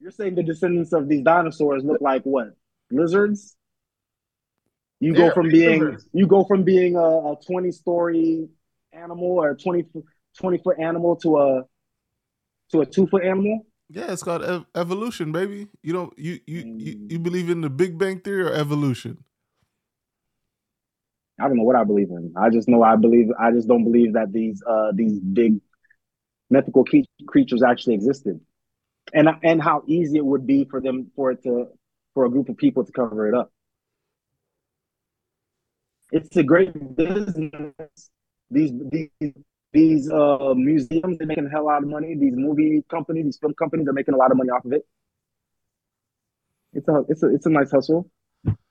You're 0.00 0.10
saying 0.10 0.34
the 0.34 0.42
descendants 0.42 0.92
of 0.92 1.08
these 1.08 1.22
dinosaurs 1.22 1.84
look 1.84 2.00
like 2.00 2.22
what? 2.24 2.48
Lizards? 2.90 3.56
You 5.00 5.14
go 5.14 5.30
from 5.30 5.50
being 5.50 5.80
lizards. 5.80 6.08
you 6.12 6.26
go 6.26 6.44
from 6.44 6.62
being 6.62 6.96
a, 6.96 7.00
a 7.00 7.36
20 7.46 7.70
story 7.72 8.48
animal 8.92 9.32
or 9.32 9.50
a 9.50 9.56
20, 9.56 9.84
20 10.38 10.58
foot 10.58 10.78
animal 10.78 11.16
to 11.16 11.38
a 11.38 11.64
to 12.72 12.80
a 12.80 12.86
two 12.86 13.06
foot 13.06 13.24
animal. 13.24 13.66
Yeah, 13.88 14.12
it's 14.12 14.22
called 14.22 14.42
ev- 14.42 14.64
evolution, 14.74 15.32
baby. 15.32 15.68
You 15.82 15.92
don't 15.92 16.18
you 16.18 16.40
you, 16.46 16.58
you 16.78 16.96
Mm. 16.96 17.12
you 17.12 17.18
believe 17.18 17.50
in 17.50 17.60
the 17.60 17.70
Big 17.70 17.98
Bang 17.98 18.20
theory 18.20 18.42
or 18.42 18.52
evolution? 18.52 19.22
I 21.38 21.48
don't 21.48 21.56
know 21.58 21.64
what 21.64 21.76
I 21.76 21.84
believe 21.84 22.10
in. 22.10 22.32
I 22.36 22.48
just 22.50 22.68
know 22.68 22.82
I 22.82 22.96
believe. 22.96 23.28
I 23.38 23.50
just 23.52 23.68
don't 23.68 23.84
believe 23.84 24.14
that 24.14 24.32
these 24.32 24.62
uh 24.66 24.92
these 24.94 25.18
big 25.20 25.60
mythical 26.50 26.84
creatures 27.26 27.62
actually 27.62 27.94
existed, 27.94 28.40
and 29.12 29.28
and 29.42 29.62
how 29.62 29.82
easy 29.86 30.18
it 30.18 30.24
would 30.24 30.46
be 30.46 30.64
for 30.64 30.80
them 30.80 31.10
for 31.16 31.32
it 31.32 31.42
to 31.44 31.66
for 32.14 32.24
a 32.24 32.30
group 32.30 32.48
of 32.48 32.56
people 32.56 32.84
to 32.84 32.92
cover 32.92 33.28
it 33.28 33.34
up. 33.34 33.50
It's 36.12 36.36
a 36.36 36.42
great 36.42 36.96
business. 36.96 38.10
These 38.50 38.72
these 38.90 39.32
these 39.72 40.10
uh, 40.10 40.54
museums 40.54 41.20
are 41.20 41.26
making 41.26 41.46
a 41.46 41.50
hell 41.50 41.66
lot 41.66 41.82
of 41.82 41.88
money. 41.88 42.14
These 42.14 42.34
movie 42.36 42.82
companies, 42.88 43.24
these 43.24 43.38
film 43.38 43.54
companies 43.54 43.88
are 43.88 43.92
making 43.92 44.14
a 44.14 44.16
lot 44.16 44.30
of 44.30 44.36
money 44.36 44.50
off 44.50 44.64
of 44.64 44.72
it. 44.72 44.86
It's 46.72 46.88
a 46.88 47.04
it's 47.08 47.22
a 47.22 47.34
it's 47.34 47.46
a 47.46 47.50
nice 47.50 47.70
hustle. 47.70 48.10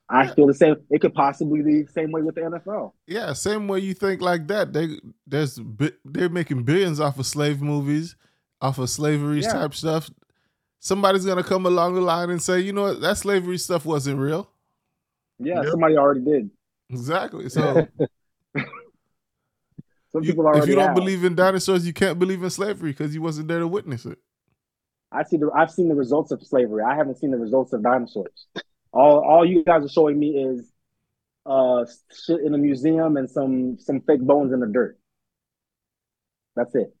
I 0.08 0.28
feel 0.28 0.46
the 0.46 0.54
same. 0.54 0.76
It 0.90 1.00
could 1.00 1.14
possibly 1.14 1.62
be 1.62 1.82
the 1.82 1.92
same 1.92 2.12
way 2.12 2.22
with 2.22 2.36
the 2.36 2.42
NFL. 2.42 2.92
Yeah, 3.08 3.32
same 3.32 3.66
way 3.66 3.80
you 3.80 3.92
think 3.94 4.20
like 4.20 4.46
that. 4.48 4.72
They 4.72 5.00
there's 5.26 5.58
they're 6.04 6.28
making 6.28 6.62
billions 6.62 7.00
off 7.00 7.18
of 7.18 7.26
slave 7.26 7.60
movies, 7.60 8.14
off 8.60 8.78
of 8.78 8.88
slavery 8.88 9.40
Yeah. 9.40 9.52
type 9.52 9.74
stuff. 9.74 10.08
Somebody's 10.78 11.26
gonna 11.26 11.42
come 11.42 11.66
along 11.66 11.94
the 11.94 12.00
line 12.00 12.30
and 12.30 12.40
say, 12.40 12.60
you 12.60 12.72
know 12.72 12.82
what, 12.82 13.00
that 13.00 13.16
slavery 13.18 13.58
stuff 13.58 13.84
wasn't 13.84 14.20
real. 14.20 14.48
Yeah, 15.40 15.62
Yep. 15.62 15.70
somebody 15.72 15.96
already 15.96 16.20
did. 16.20 16.50
Exactly. 16.90 17.48
So 17.50 17.86
Some 20.12 20.22
you- 20.22 20.30
people 20.30 20.46
already. 20.46 20.62
if 20.62 20.68
you 20.68 20.76
don't 20.76 20.86
have. 20.86 20.94
believe 20.94 21.24
in 21.24 21.34
dinosaurs, 21.34 21.86
you 21.86 21.92
can't 21.92 22.18
believe 22.18 22.42
in 22.42 22.48
slavery 22.50 22.92
because 22.92 23.14
you 23.14 23.20
wasn't 23.20 23.48
there 23.48 23.58
to 23.58 23.66
witness 23.68 24.06
it. 24.06 24.18
I 25.12 25.24
see 25.24 25.36
the 25.36 25.50
I've 25.54 25.70
seen 25.70 25.88
the 25.88 25.94
results 25.94 26.30
of 26.30 26.42
slavery. 26.46 26.82
I 26.84 26.94
haven't 26.94 27.18
seen 27.18 27.30
the 27.32 27.36
results 27.38 27.72
of 27.72 27.82
dinosaurs. 27.82 28.46
All 28.96 29.18
all 29.22 29.44
you 29.44 29.62
guys 29.62 29.84
are 29.84 29.90
showing 29.90 30.18
me 30.18 30.30
is 30.42 30.72
uh 31.44 31.84
shit 32.24 32.40
in 32.40 32.54
a 32.54 32.58
museum 32.58 33.18
and 33.18 33.28
some 33.30 33.76
some 33.78 34.00
fake 34.00 34.22
bones 34.22 34.54
in 34.54 34.60
the 34.60 34.66
dirt. 34.66 34.98
That's 36.56 36.74
it. 36.74 36.96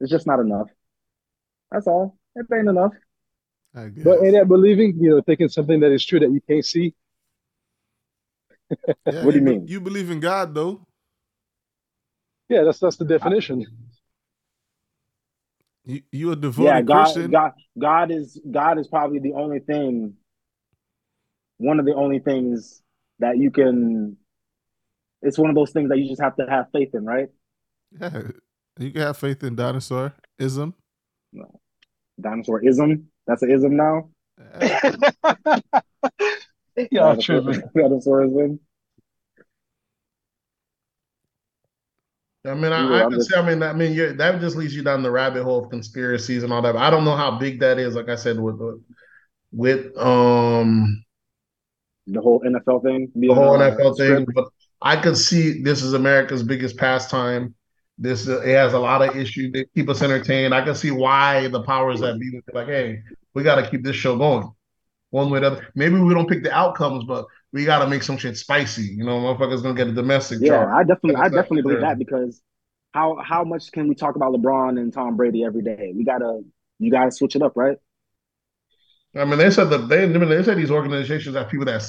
It's 0.00 0.10
just 0.10 0.26
not 0.26 0.38
enough. 0.38 0.68
That's 1.70 1.86
all. 1.86 2.18
It 2.36 2.46
ain't 2.54 2.68
enough. 2.68 2.92
I 3.74 3.86
guess. 3.86 4.04
But 4.04 4.18
in 4.20 4.32
that 4.34 4.48
believing, 4.48 4.98
you 5.00 5.10
know, 5.10 5.22
thinking 5.22 5.48
something 5.48 5.80
that 5.80 5.92
is 5.92 6.04
true 6.04 6.20
that 6.20 6.30
you 6.30 6.42
can't 6.46 6.64
see. 6.64 6.94
Yeah, 9.06 9.24
what 9.24 9.32
do 9.32 9.38
you 9.38 9.44
be- 9.44 9.50
mean? 9.52 9.66
You 9.66 9.80
believe 9.80 10.10
in 10.10 10.20
God 10.20 10.54
though. 10.54 10.86
Yeah, 12.50 12.64
that's 12.64 12.80
that's 12.80 12.96
the 12.96 13.06
definition. 13.06 13.64
You 15.86 16.02
you 16.12 16.32
a 16.32 16.36
devoted 16.36 16.66
yeah, 16.66 16.82
God, 16.82 17.04
Christian. 17.04 17.30
God, 17.30 17.52
God 17.78 18.10
is 18.10 18.40
God 18.50 18.78
is 18.78 18.88
probably 18.88 19.20
the 19.20 19.32
only 19.32 19.60
thing, 19.60 20.14
one 21.64 21.78
of 21.80 21.86
the 21.86 21.94
only 21.94 22.18
things 22.18 22.82
that 23.18 23.38
you 23.38 23.50
can. 23.50 24.16
It's 25.22 25.38
one 25.38 25.48
of 25.50 25.56
those 25.56 25.70
things 25.72 25.88
that 25.88 25.98
you 25.98 26.08
just 26.08 26.20
have 26.20 26.36
to 26.36 26.46
have 26.48 26.66
faith 26.72 26.90
in, 26.94 27.04
right? 27.06 27.28
Yeah, 28.00 28.22
you 28.78 28.90
can 28.90 29.00
have 29.00 29.16
faith 29.16 29.42
in 29.42 29.56
dinosaurism. 29.56 30.74
Dinosaurism. 32.20 33.04
That's 33.26 33.42
an 33.42 33.50
ism 33.50 33.76
now. 33.76 34.10
Yeah. 36.76 36.88
yeah, 36.90 37.14
Dinosaur- 37.14 37.40
tripping. 37.42 37.62
Dinosaurism. 37.76 38.58
I 42.46 42.54
mean, 42.54 42.72
I, 42.72 42.88
Yeah, 42.90 42.96
I 42.96 43.02
can 43.02 43.12
just- 43.12 43.30
see. 43.30 43.36
I 43.36 43.46
mean, 43.46 43.62
I 43.62 43.72
mean, 43.72 43.92
you 43.92 44.12
that 44.14 44.40
just 44.40 44.56
leads 44.56 44.74
you 44.74 44.82
down 44.82 45.02
the 45.02 45.10
rabbit 45.10 45.44
hole 45.44 45.64
of 45.64 45.70
conspiracies 45.70 46.42
and 46.42 46.52
all 46.52 46.60
that. 46.62 46.72
But 46.74 46.82
I 46.82 46.90
don't 46.90 47.04
know 47.04 47.16
how 47.16 47.38
big 47.38 47.60
that 47.60 47.78
is. 47.78 47.94
Like 47.94 48.08
I 48.08 48.16
said, 48.16 48.38
with 48.40 48.60
with 49.52 49.96
um 49.96 51.02
The 52.06 52.20
whole 52.20 52.40
NFL 52.40 52.82
thing. 52.82 53.10
the 53.14 53.28
whole 53.28 53.60
uh, 53.60 53.70
NFL 53.70 53.96
thing. 53.96 54.26
But 54.34 54.46
I 54.82 54.96
could 54.96 55.16
see 55.16 55.62
this 55.62 55.82
is 55.82 55.94
America's 55.94 56.42
biggest 56.42 56.76
pastime. 56.76 57.54
This 57.96 58.28
uh, 58.28 58.40
it 58.42 58.54
has 58.54 58.72
a 58.72 58.78
lot 58.78 59.02
of 59.02 59.16
issues 59.16 59.52
that 59.52 59.72
keep 59.74 59.88
us 59.88 60.02
entertained. 60.02 60.54
I 60.54 60.62
can 60.62 60.74
see 60.74 60.90
why 60.90 61.48
the 61.48 61.62
powers 61.62 62.00
that 62.00 62.18
be 62.18 62.40
like, 62.52 62.66
hey, 62.66 63.02
we 63.34 63.42
got 63.42 63.56
to 63.56 63.70
keep 63.70 63.82
this 63.84 63.96
show 63.96 64.16
going. 64.16 64.50
One 65.10 65.30
way 65.30 65.38
or 65.38 65.40
the 65.42 65.46
other. 65.46 65.68
Maybe 65.74 65.98
we 65.98 66.12
don't 66.12 66.28
pick 66.28 66.42
the 66.42 66.52
outcomes, 66.52 67.04
but 67.04 67.26
we 67.52 67.64
got 67.64 67.78
to 67.78 67.86
make 67.86 68.02
some 68.02 68.18
shit 68.18 68.36
spicy. 68.36 68.82
You 68.82 69.04
know, 69.04 69.20
motherfuckers 69.20 69.62
gonna 69.62 69.74
get 69.74 69.86
a 69.86 69.92
domestic 69.92 70.40
Yeah, 70.42 70.48
charge. 70.50 70.74
I 70.74 70.82
definitely, 70.82 71.16
I 71.16 71.28
definitely 71.28 71.62
believe 71.62 71.80
that 71.80 71.98
because 71.98 72.42
how 72.92 73.16
how 73.24 73.44
much 73.44 73.70
can 73.72 73.88
we 73.88 73.94
talk 73.94 74.16
about 74.16 74.32
LeBron 74.32 74.78
and 74.78 74.92
Tom 74.92 75.16
Brady 75.16 75.44
every 75.44 75.62
day? 75.62 75.92
We 75.96 76.04
gotta, 76.04 76.42
you 76.80 76.90
gotta 76.90 77.12
switch 77.12 77.36
it 77.36 77.42
up, 77.42 77.52
right? 77.56 77.78
I 79.16 79.24
mean, 79.24 79.38
they 79.38 79.50
said 79.50 79.70
that 79.70 79.88
they, 79.88 80.04
I 80.04 80.06
mean, 80.06 80.28
they 80.28 80.42
said 80.42 80.58
these 80.58 80.70
organizations 80.70 81.36
have 81.36 81.48
people 81.48 81.66
that 81.66 81.82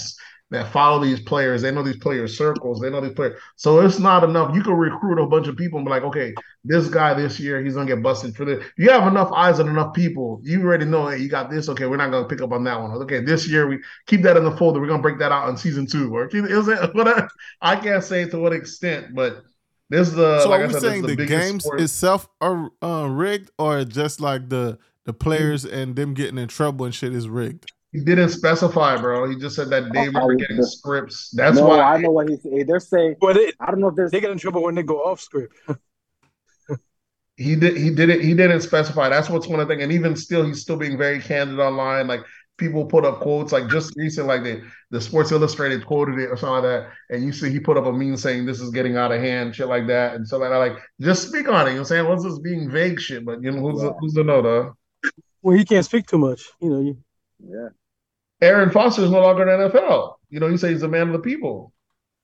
that 0.51 0.71
follow 0.71 1.03
these 1.03 1.19
players. 1.21 1.61
They 1.61 1.71
know 1.71 1.81
these 1.81 1.97
players' 1.97 2.37
circles. 2.37 2.79
They 2.79 2.89
know 2.89 3.01
these 3.01 3.13
players. 3.13 3.41
So 3.55 3.79
it's 3.79 3.97
not 3.97 4.23
enough. 4.23 4.55
You 4.55 4.61
can 4.61 4.73
recruit 4.73 5.21
a 5.21 5.25
bunch 5.25 5.47
of 5.47 5.57
people 5.57 5.79
and 5.79 5.85
be 5.85 5.89
like, 5.89 6.03
okay, 6.03 6.35
this 6.63 6.87
guy 6.87 7.13
this 7.13 7.39
year 7.39 7.63
he's 7.63 7.73
gonna 7.73 7.87
get 7.87 8.03
busted 8.03 8.35
for 8.35 8.45
this. 8.45 8.63
You 8.77 8.91
have 8.91 9.07
enough 9.07 9.31
eyes 9.31 9.59
and 9.59 9.69
enough 9.69 9.93
people. 9.93 10.39
You 10.43 10.61
already 10.61 10.85
know, 10.85 11.07
hey, 11.07 11.17
you 11.17 11.29
got 11.29 11.49
this. 11.49 11.67
Okay, 11.69 11.87
we're 11.87 11.97
not 11.97 12.11
gonna 12.11 12.27
pick 12.27 12.41
up 12.41 12.51
on 12.51 12.63
that 12.65 12.79
one. 12.79 12.91
Okay, 12.91 13.21
this 13.21 13.47
year 13.47 13.67
we 13.67 13.79
keep 14.05 14.21
that 14.21 14.37
in 14.37 14.43
the 14.43 14.55
folder. 14.55 14.79
We're 14.79 14.87
gonna 14.87 15.01
break 15.01 15.19
that 15.19 15.31
out 15.31 15.49
in 15.49 15.57
season 15.57 15.87
two. 15.87 16.15
Or 16.15 16.27
is 16.27 16.67
it 16.67 16.93
whatever? 16.95 17.27
I 17.61 17.75
can't 17.75 18.03
say 18.03 18.29
to 18.29 18.37
what 18.37 18.53
extent, 18.53 19.15
but 19.15 19.43
this 19.89 20.09
is 20.09 20.13
the. 20.13 20.41
so 20.41 20.49
like 20.49 20.61
are 20.61 20.67
we 20.67 20.73
said, 20.73 20.81
saying 20.81 21.05
is 21.05 21.15
the, 21.15 21.25
games 21.25 21.63
sport. 21.63 21.81
itself 21.81 22.27
are 22.39 22.69
uh, 22.83 23.07
rigged, 23.09 23.51
or 23.57 23.83
just 23.83 24.19
like 24.19 24.49
the 24.49 24.77
the 25.05 25.13
players 25.13 25.65
and 25.65 25.95
them 25.95 26.13
getting 26.13 26.37
in 26.37 26.47
trouble 26.47 26.85
and 26.85 26.93
shit 26.93 27.13
is 27.13 27.27
rigged? 27.29 27.71
He 27.91 28.01
didn't 28.01 28.29
specify, 28.29 28.97
bro. 28.97 29.29
He 29.29 29.37
just 29.37 29.55
said 29.55 29.69
that 29.69 29.93
they 29.93 30.07
Oh, 30.09 30.11
were 30.25 30.33
oh, 30.33 30.35
getting 30.35 30.57
the- 30.57 30.67
scripts. 30.67 31.29
That's 31.31 31.57
no, 31.57 31.67
why 31.67 31.79
I 31.79 31.97
know 31.97 32.11
what 32.11 32.27
he's. 32.29 32.43
Saying. 32.43 32.65
They're 32.65 32.79
saying. 32.79 33.15
But 33.21 33.33
they, 33.35 33.53
I 33.59 33.67
don't 33.71 33.79
know 33.79 33.87
if 33.87 33.95
there's. 33.95 34.11
they 34.11 34.19
get 34.19 34.31
in 34.31 34.37
trouble 34.37 34.63
when 34.63 34.75
they 34.75 34.83
go 34.83 34.97
off 34.97 35.21
script. 35.21 35.55
he 37.37 37.55
did 37.55 37.75
he 37.75 37.89
did 37.89 38.09
it 38.09 38.21
he 38.21 38.33
didn't 38.33 38.61
specify 38.61 39.09
that's 39.09 39.29
what's 39.29 39.45
one 39.45 39.59
of 39.59 39.67
the 39.67 39.73
thing 39.73 39.83
and 39.83 39.91
even 39.91 40.15
still 40.15 40.45
he's 40.45 40.61
still 40.61 40.77
being 40.77 40.97
very 40.97 41.19
candid 41.19 41.59
online 41.59 42.07
like 42.07 42.21
people 42.57 42.85
put 42.85 43.03
up 43.03 43.19
quotes 43.19 43.51
like 43.51 43.67
just 43.67 43.93
recent 43.97 44.25
like 44.25 44.41
the 44.45 44.61
the 44.91 45.01
sports 45.01 45.33
illustrated 45.33 45.85
quoted 45.85 46.17
it 46.17 46.27
or 46.29 46.37
something 46.37 46.63
like 46.63 46.63
that 46.63 46.89
and 47.09 47.25
you 47.25 47.33
see 47.33 47.49
he 47.51 47.59
put 47.59 47.75
up 47.75 47.85
a 47.87 47.91
meme 47.91 48.15
saying 48.15 48.45
this 48.45 48.61
is 48.61 48.69
getting 48.71 48.95
out 48.95 49.11
of 49.11 49.19
hand 49.19 49.53
shit 49.53 49.67
like 49.67 49.85
that 49.85 50.15
and 50.15 50.25
so 50.25 50.37
like, 50.37 50.49
like 50.49 50.77
just 51.01 51.27
speak 51.27 51.49
on 51.49 51.67
it 51.67 51.71
you 51.71 51.75
know 51.75 51.79
what 51.79 51.79
i'm 51.79 51.85
saying 51.85 52.07
what's 52.07 52.23
this 52.23 52.39
being 52.39 52.71
vague 52.71 53.01
shit 53.01 53.25
but 53.25 53.43
you 53.43 53.51
know 53.51 53.59
who's 53.59 53.81
Yeah. 53.83 53.89
the, 53.89 53.95
who's 53.99 54.13
the 54.13 54.23
know 54.23 54.41
though 54.41 54.73
Well, 55.45 55.55
he 55.55 55.63
can't 55.63 55.85
speak 55.85 56.07
too 56.07 56.17
much. 56.17 56.41
You 56.59 56.69
know, 56.71 56.81
you, 56.81 56.97
Yeah, 57.39 57.69
Arian 58.41 58.71
Foster 58.71 59.03
is 59.03 59.11
no 59.11 59.21
longer 59.21 59.47
in 59.47 59.59
the 59.59 59.69
nfl 59.69 60.15
you 60.31 60.39
know 60.39 60.47
he 60.47 60.57
says 60.57 60.71
he's 60.71 60.81
a 60.81 60.87
man 60.87 61.05
of 61.07 61.13
the 61.13 61.19
people 61.19 61.71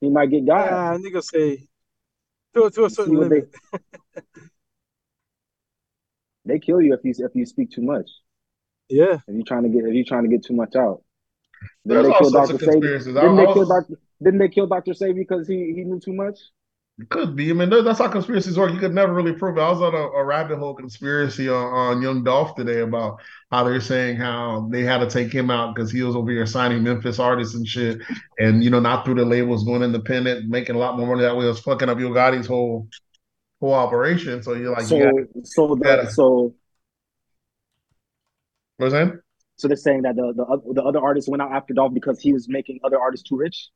he 0.01 0.09
might 0.09 0.31
get 0.31 0.43
got. 0.47 0.67
ah, 0.73 0.97
nigga 0.97 1.21
say 1.23 1.67
to, 2.55 2.71
to 2.71 2.85
a 2.85 2.89
certain 2.89 3.15
what 3.15 3.29
they- 3.29 3.35
limit. 3.41 3.55
They 6.45 6.57
kill 6.57 6.81
you 6.81 6.95
if 6.95 7.01
you 7.03 7.13
if 7.23 7.35
you 7.35 7.45
speak 7.45 7.69
too 7.69 7.83
much. 7.83 8.09
Yeah, 8.89 9.19
If 9.27 9.35
you 9.35 9.43
trying 9.43 9.63
to 9.63 9.69
get 9.69 9.85
if 9.85 9.93
you 9.93 10.03
trying 10.03 10.23
to 10.23 10.29
get 10.29 10.43
too 10.43 10.55
much 10.55 10.75
out. 10.75 11.03
there's 11.85 12.01
Didn't 12.07 12.09
they 12.09 12.13
all 12.15 12.19
kill 12.21 12.31
sorts 12.31 12.49
Dr. 12.49 12.55
of 12.55 12.61
Sebi? 12.61 12.73
conspiracies 12.73 13.13
Didn't 13.13 13.37
I 13.37 13.45
they 13.45 13.53
kill 13.53 13.65
Dr. 13.67 13.99
Didn't 14.23 14.39
they 14.39 14.49
kill 14.49 14.65
Dr. 14.67 14.93
Sebi 14.93 15.15
because 15.15 15.47
he 15.47 15.73
he 15.75 15.83
knew 15.83 15.99
too 15.99 16.13
much? 16.13 16.39
It 16.99 17.09
could 17.09 17.35
be. 17.35 17.49
I 17.49 17.53
mean, 17.53 17.69
that's 17.69 17.99
how 17.99 18.09
conspiracies 18.09 18.57
work. 18.57 18.71
You 18.73 18.79
could 18.79 18.93
never 18.93 19.13
really 19.13 19.33
prove 19.33 19.57
it. 19.57 19.61
I 19.61 19.69
was 19.69 19.81
on 19.81 19.95
a, 19.95 19.97
a 19.97 20.23
rabbit 20.23 20.59
hole 20.59 20.75
conspiracy 20.75 21.49
on, 21.49 21.73
on 21.73 22.01
Young 22.01 22.23
Dolph 22.23 22.55
today 22.55 22.81
about 22.81 23.19
how 23.49 23.63
they're 23.63 23.81
saying 23.81 24.17
how 24.17 24.67
they 24.71 24.83
had 24.83 24.99
to 24.99 25.09
take 25.09 25.33
him 25.33 25.49
out 25.49 25.73
because 25.73 25.91
he 25.91 26.03
was 26.03 26.15
over 26.15 26.29
here 26.29 26.45
signing 26.45 26.83
Memphis 26.83 27.17
artists 27.17 27.55
and 27.55 27.65
shit, 27.67 28.01
and 28.37 28.63
you 28.63 28.69
know, 28.69 28.79
not 28.79 29.03
through 29.03 29.15
the 29.15 29.25
labels, 29.25 29.63
going 29.63 29.81
independent, 29.81 30.47
making 30.47 30.75
a 30.75 30.79
lot 30.79 30.97
more 30.97 31.07
money 31.07 31.21
that 31.21 31.35
way. 31.35 31.45
It 31.45 31.49
was 31.49 31.59
fucking 31.61 31.89
up 31.89 31.99
Yo 31.99 32.09
Gotti's 32.09 32.45
whole 32.45 32.87
whole 33.59 33.73
operation. 33.73 34.43
So 34.43 34.53
you're 34.53 34.71
like, 34.71 34.83
so 34.83 34.99
gotta, 34.99 35.27
so 35.43 35.75
gotta- 35.75 36.11
so 36.11 36.53
what 38.77 38.85
was 38.85 38.93
that? 38.93 39.13
so 39.55 39.67
they're 39.67 39.77
saying 39.77 40.01
that 40.03 40.15
the 40.15 40.33
the, 40.35 40.73
the 40.73 40.83
other 40.83 40.99
artists 40.99 41.29
went 41.29 41.41
out 41.41 41.51
after 41.51 41.73
Dolph 41.73 41.93
because 41.93 42.19
he 42.19 42.33
was 42.33 42.47
making 42.49 42.79
other 42.83 42.99
artists 42.99 43.27
too 43.27 43.37
rich. 43.37 43.69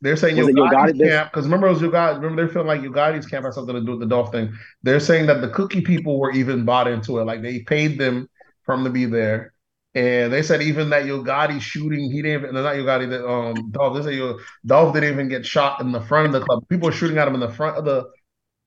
They're 0.00 0.16
saying 0.16 0.36
Was 0.36 0.46
Yo 0.46 0.48
it 0.48 0.54
Yo 0.54 0.68
Gotti's 0.68 1.00
camp 1.02 1.30
because 1.32 1.44
remember 1.46 1.66
it 1.66 1.72
was 1.72 1.82
Yo 1.82 1.90
Gotti. 1.90 2.16
Remember 2.16 2.42
they're 2.42 2.52
feeling 2.52 2.68
like 2.68 2.82
Yo 2.82 2.90
Gotti's 2.90 3.26
camp 3.26 3.44
had 3.44 3.54
something 3.54 3.74
to 3.74 3.80
do 3.80 3.92
with 3.92 4.00
the 4.00 4.06
Dolph 4.06 4.30
thing. 4.30 4.52
They're 4.82 5.00
saying 5.00 5.26
that 5.26 5.40
the 5.40 5.48
cookie 5.48 5.80
people 5.80 6.20
were 6.20 6.30
even 6.32 6.64
bought 6.64 6.86
into 6.86 7.18
it, 7.18 7.24
like 7.24 7.42
they 7.42 7.60
paid 7.60 7.98
them 7.98 8.28
from 8.64 8.84
to 8.84 8.90
be 8.90 9.06
there. 9.06 9.54
And 9.94 10.32
they 10.32 10.42
said 10.42 10.62
even 10.62 10.90
that 10.90 11.06
Yo 11.06 11.24
Gotti 11.24 11.60
shooting, 11.60 12.12
he 12.12 12.22
didn't 12.22 12.42
even, 12.44 12.54
no, 12.54 12.62
not 12.62 12.76
Yo 12.76 12.84
Gotti, 12.84 13.10
that 13.10 13.28
um 13.28 13.70
Dolph. 13.72 13.96
They 13.96 14.12
say 14.12 14.16
Yo, 14.18 14.38
Dolph 14.64 14.94
didn't 14.94 15.12
even 15.12 15.28
get 15.28 15.44
shot 15.44 15.80
in 15.80 15.90
the 15.90 16.00
front 16.00 16.26
of 16.26 16.32
the 16.32 16.46
club. 16.46 16.68
People 16.68 16.86
were 16.86 16.92
shooting 16.92 17.18
at 17.18 17.26
him 17.26 17.34
in 17.34 17.40
the 17.40 17.50
front 17.50 17.76
of 17.76 17.84
the 17.84 18.06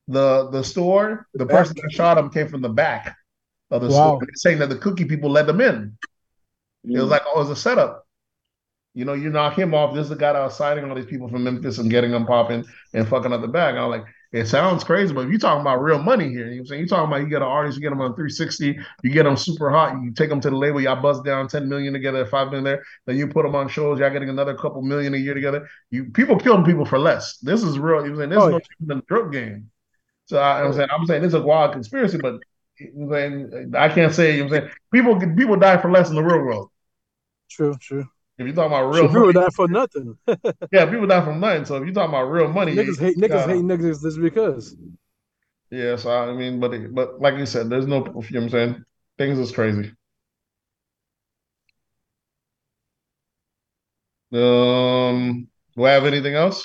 the 0.07 0.49
the 0.51 0.63
store. 0.63 1.27
The 1.35 1.45
person 1.45 1.75
that 1.81 1.91
shot 1.91 2.17
him 2.17 2.29
came 2.29 2.47
from 2.47 2.61
the 2.61 2.69
back 2.69 3.15
of 3.71 3.81
the 3.81 3.89
Wow. 3.89 3.91
store. 3.91 4.17
They're 4.19 4.29
saying 4.35 4.59
that 4.59 4.69
the 4.69 4.77
cookie 4.77 5.05
people 5.05 5.29
let 5.31 5.47
them 5.47 5.61
in. 5.61 5.97
It 6.93 6.99
was 6.99 7.09
Mm. 7.09 7.11
like, 7.11 7.23
oh, 7.27 7.37
it 7.41 7.49
was 7.49 7.49
a 7.49 7.55
setup. 7.55 8.05
You 8.93 9.05
know, 9.05 9.13
you 9.13 9.29
knock 9.29 9.57
him 9.57 9.73
off. 9.73 9.95
This 9.95 10.03
is 10.03 10.09
the 10.09 10.15
guy 10.17 10.33
that 10.33 10.41
was 10.41 10.57
signing 10.57 10.83
all 10.89 10.95
these 10.95 11.05
people 11.05 11.29
from 11.29 11.43
Memphis 11.45 11.77
and 11.77 11.89
getting 11.89 12.11
them 12.11 12.25
popping 12.25 12.65
and 12.93 13.07
fucking 13.07 13.31
up 13.31 13.41
the 13.41 13.47
bag. 13.47 13.75
I'm 13.75 13.89
like, 13.89 14.03
it 14.33 14.45
sounds 14.47 14.83
crazy, 14.83 15.13
but 15.13 15.25
if 15.25 15.29
you're 15.29 15.39
talking 15.39 15.61
about 15.61 15.81
real 15.81 15.99
money 16.01 16.29
here, 16.29 16.45
you 16.45 16.45
know 16.45 16.51
what 16.51 16.59
I'm 16.59 16.65
saying? 16.67 16.79
You're 16.81 16.87
talking 16.87 17.07
about 17.07 17.21
you 17.21 17.27
get 17.27 17.41
an 17.41 17.47
artist, 17.47 17.77
you 17.77 17.81
get 17.81 17.89
them 17.89 18.01
on 18.01 18.15
360, 18.15 18.77
you 19.03 19.09
get 19.11 19.23
them 19.23 19.35
super 19.37 19.69
hot, 19.69 20.01
you 20.01 20.11
take 20.13 20.29
them 20.29 20.39
to 20.41 20.49
the 20.49 20.55
label, 20.55 20.79
y'all 20.81 21.01
buzz 21.01 21.21
down 21.21 21.47
10 21.49 21.67
million 21.67 21.93
together, 21.93 22.25
5 22.25 22.47
million 22.47 22.63
there, 22.63 22.83
then 23.05 23.17
you 23.17 23.27
put 23.27 23.43
them 23.43 23.55
on 23.55 23.67
shows, 23.67 23.99
y'all 23.99 24.09
getting 24.09 24.29
another 24.29 24.55
couple 24.55 24.81
million 24.81 25.13
a 25.13 25.17
year 25.17 25.33
together. 25.33 25.67
You 25.89 26.05
people 26.05 26.37
killing 26.37 26.63
people 26.63 26.85
for 26.85 26.97
less. 26.99 27.37
This 27.39 27.63
is 27.63 27.77
real. 27.77 28.03
You 28.05 28.11
know 28.11 28.17
what 28.17 28.23
I'm 28.23 28.29
saying? 28.29 28.29
This 28.29 28.43
Oh, 28.43 28.47
is 28.47 28.49
no 28.49 28.59
yeah. 28.59 28.65
than 28.87 28.97
the 28.99 29.03
drug 29.07 29.31
game. 29.33 29.69
So 30.25 30.37
I, 30.39 30.63
I'm 30.63 30.73
saying, 30.73 30.89
I'm 30.91 31.05
saying 31.05 31.21
this 31.21 31.29
is 31.29 31.35
a 31.35 31.41
wild 31.41 31.73
conspiracy, 31.73 32.17
but 32.17 32.35
you 32.79 32.91
know 32.95 33.79
I 33.79 33.89
can't 33.89 34.13
say, 34.13 34.37
you 34.37 34.45
know 34.45 34.49
what 34.49 34.57
I'm 34.57 34.61
saying? 34.63 34.73
People 34.93 35.19
people 35.35 35.57
die 35.57 35.81
for 35.81 35.91
less 35.91 36.09
in 36.09 36.15
the 36.15 36.23
real 36.23 36.39
world. 36.43 36.69
true, 37.49 37.75
true. 37.79 38.05
If 38.41 38.47
you're 38.47 38.55
talking 38.55 38.71
about 38.71 38.93
Real 38.93 39.03
real 39.03 39.07
people 39.07 39.21
money, 39.21 39.33
die 39.33 39.49
for 39.55 39.67
nothing. 39.67 40.17
yeah, 40.71 40.85
people 40.85 41.07
die 41.07 41.23
from 41.23 41.39
nothing. 41.39 41.65
So 41.65 41.75
if 41.77 41.85
you're 41.85 41.93
talking 41.93 42.09
about 42.13 42.23
real 42.25 42.47
money, 42.49 42.75
niggas 42.75 42.99
hate 42.99 43.17
niggas 43.17 43.29
gotta- 43.29 43.53
hate 43.53 43.63
niggas 43.63 44.01
just 44.01 44.19
because. 44.21 44.75
Yeah, 45.69 45.95
so 45.95 46.11
I 46.11 46.33
mean, 46.33 46.59
but 46.59 46.71
but 46.93 47.21
like 47.21 47.35
you 47.37 47.45
said, 47.45 47.69
there's 47.69 47.87
no, 47.87 47.97
you 47.99 48.03
know 48.03 48.11
what 48.13 48.35
I'm 48.35 48.49
saying? 48.49 48.85
Things 49.17 49.39
is 49.39 49.51
crazy. 49.51 49.91
Um, 54.33 55.47
do 55.75 55.83
I 55.85 55.91
have 55.91 56.05
anything 56.05 56.35
else? 56.35 56.63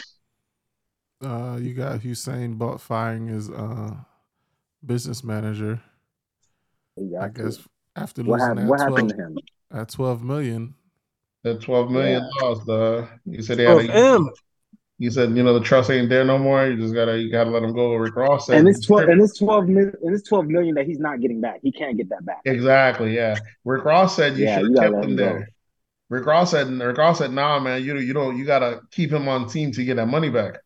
Uh, 1.23 1.59
you 1.61 1.75
got 1.75 2.01
Usain 2.01 2.57
Bolt 2.59 2.81
firing 2.81 3.29
his 3.29 3.51
uh 3.51 3.95
business 4.85 5.25
manager. 5.25 5.81
Yeah. 6.97 7.25
I 7.25 7.29
guess 7.29 7.59
after 7.97 8.23
What, 8.23 8.41
losing 8.41 8.57
hap- 8.57 8.57
that 8.57 8.67
what 8.67 8.77
12, 8.79 8.91
happened 8.91 9.09
to 9.11 9.17
him? 9.17 9.39
at 9.73 9.89
12 9.89 10.23
million. 10.23 10.75
That 11.47 11.61
12 11.61 11.91
million 11.93 12.23
Yeah. 12.23 12.43
lost. 12.43 12.69
Uh, 12.69 13.07
you 13.25 13.41
said 13.41 13.59
they 13.59 13.65
had 13.65 13.79
a, 13.79 13.97
M. 13.97 14.29
you 14.99 15.11
said 15.13 15.37
you 15.37 15.45
know 15.45 15.55
the 15.57 15.65
trust 15.65 15.91
ain't 15.91 16.09
there 16.09 16.25
no 16.25 16.39
more. 16.39 16.67
You 16.67 16.77
just 16.77 16.93
gotta 16.93 17.17
you 17.19 17.31
gotta 17.31 17.51
let 17.51 17.61
them 17.61 17.73
go. 17.73 17.95
Rick 17.95 18.17
Ross 18.17 18.47
said 18.47 18.59
And 18.59 18.69
it's 18.69 18.85
twelve. 18.85 19.09
And 19.09 19.23
it's 19.23 19.39
twelve 19.39 19.69
million. 19.69 19.95
And 20.03 20.13
it's 20.13 20.29
twelve 20.29 20.47
million 20.47 20.75
that 20.75 20.87
he's 20.87 20.99
not 20.99 21.21
getting 21.21 21.41
back. 21.41 21.61
He 21.63 21.71
can't 21.71 21.97
get 21.97 22.09
that 22.09 22.25
back. 22.25 22.41
exactly 22.45 23.15
yeah. 23.15 23.37
Rick 23.65 23.85
Ross 23.85 24.17
said 24.17 24.37
you 24.37 24.45
Yeah, 24.47 24.59
should 24.59 24.75
have 24.77 24.91
kept 24.91 25.05
him 25.05 25.11
him 25.11 25.17
go. 25.17 25.25
there. 25.25 25.49
Rick 26.09 26.27
Ross 26.27 26.51
said 26.51 26.69
Rick 26.69 26.97
Ross 26.99 27.19
said 27.19 27.31
nah 27.33 27.61
man 27.61 27.83
you 27.85 27.97
you 27.99 28.13
don't 28.13 28.37
you 28.37 28.45
gotta 28.45 28.81
keep 28.91 29.13
him 29.13 29.29
on 29.29 29.49
team 29.49 29.71
to 29.73 29.85
get 29.85 29.97
that 29.97 30.07
money 30.07 30.31
back. 30.31 30.59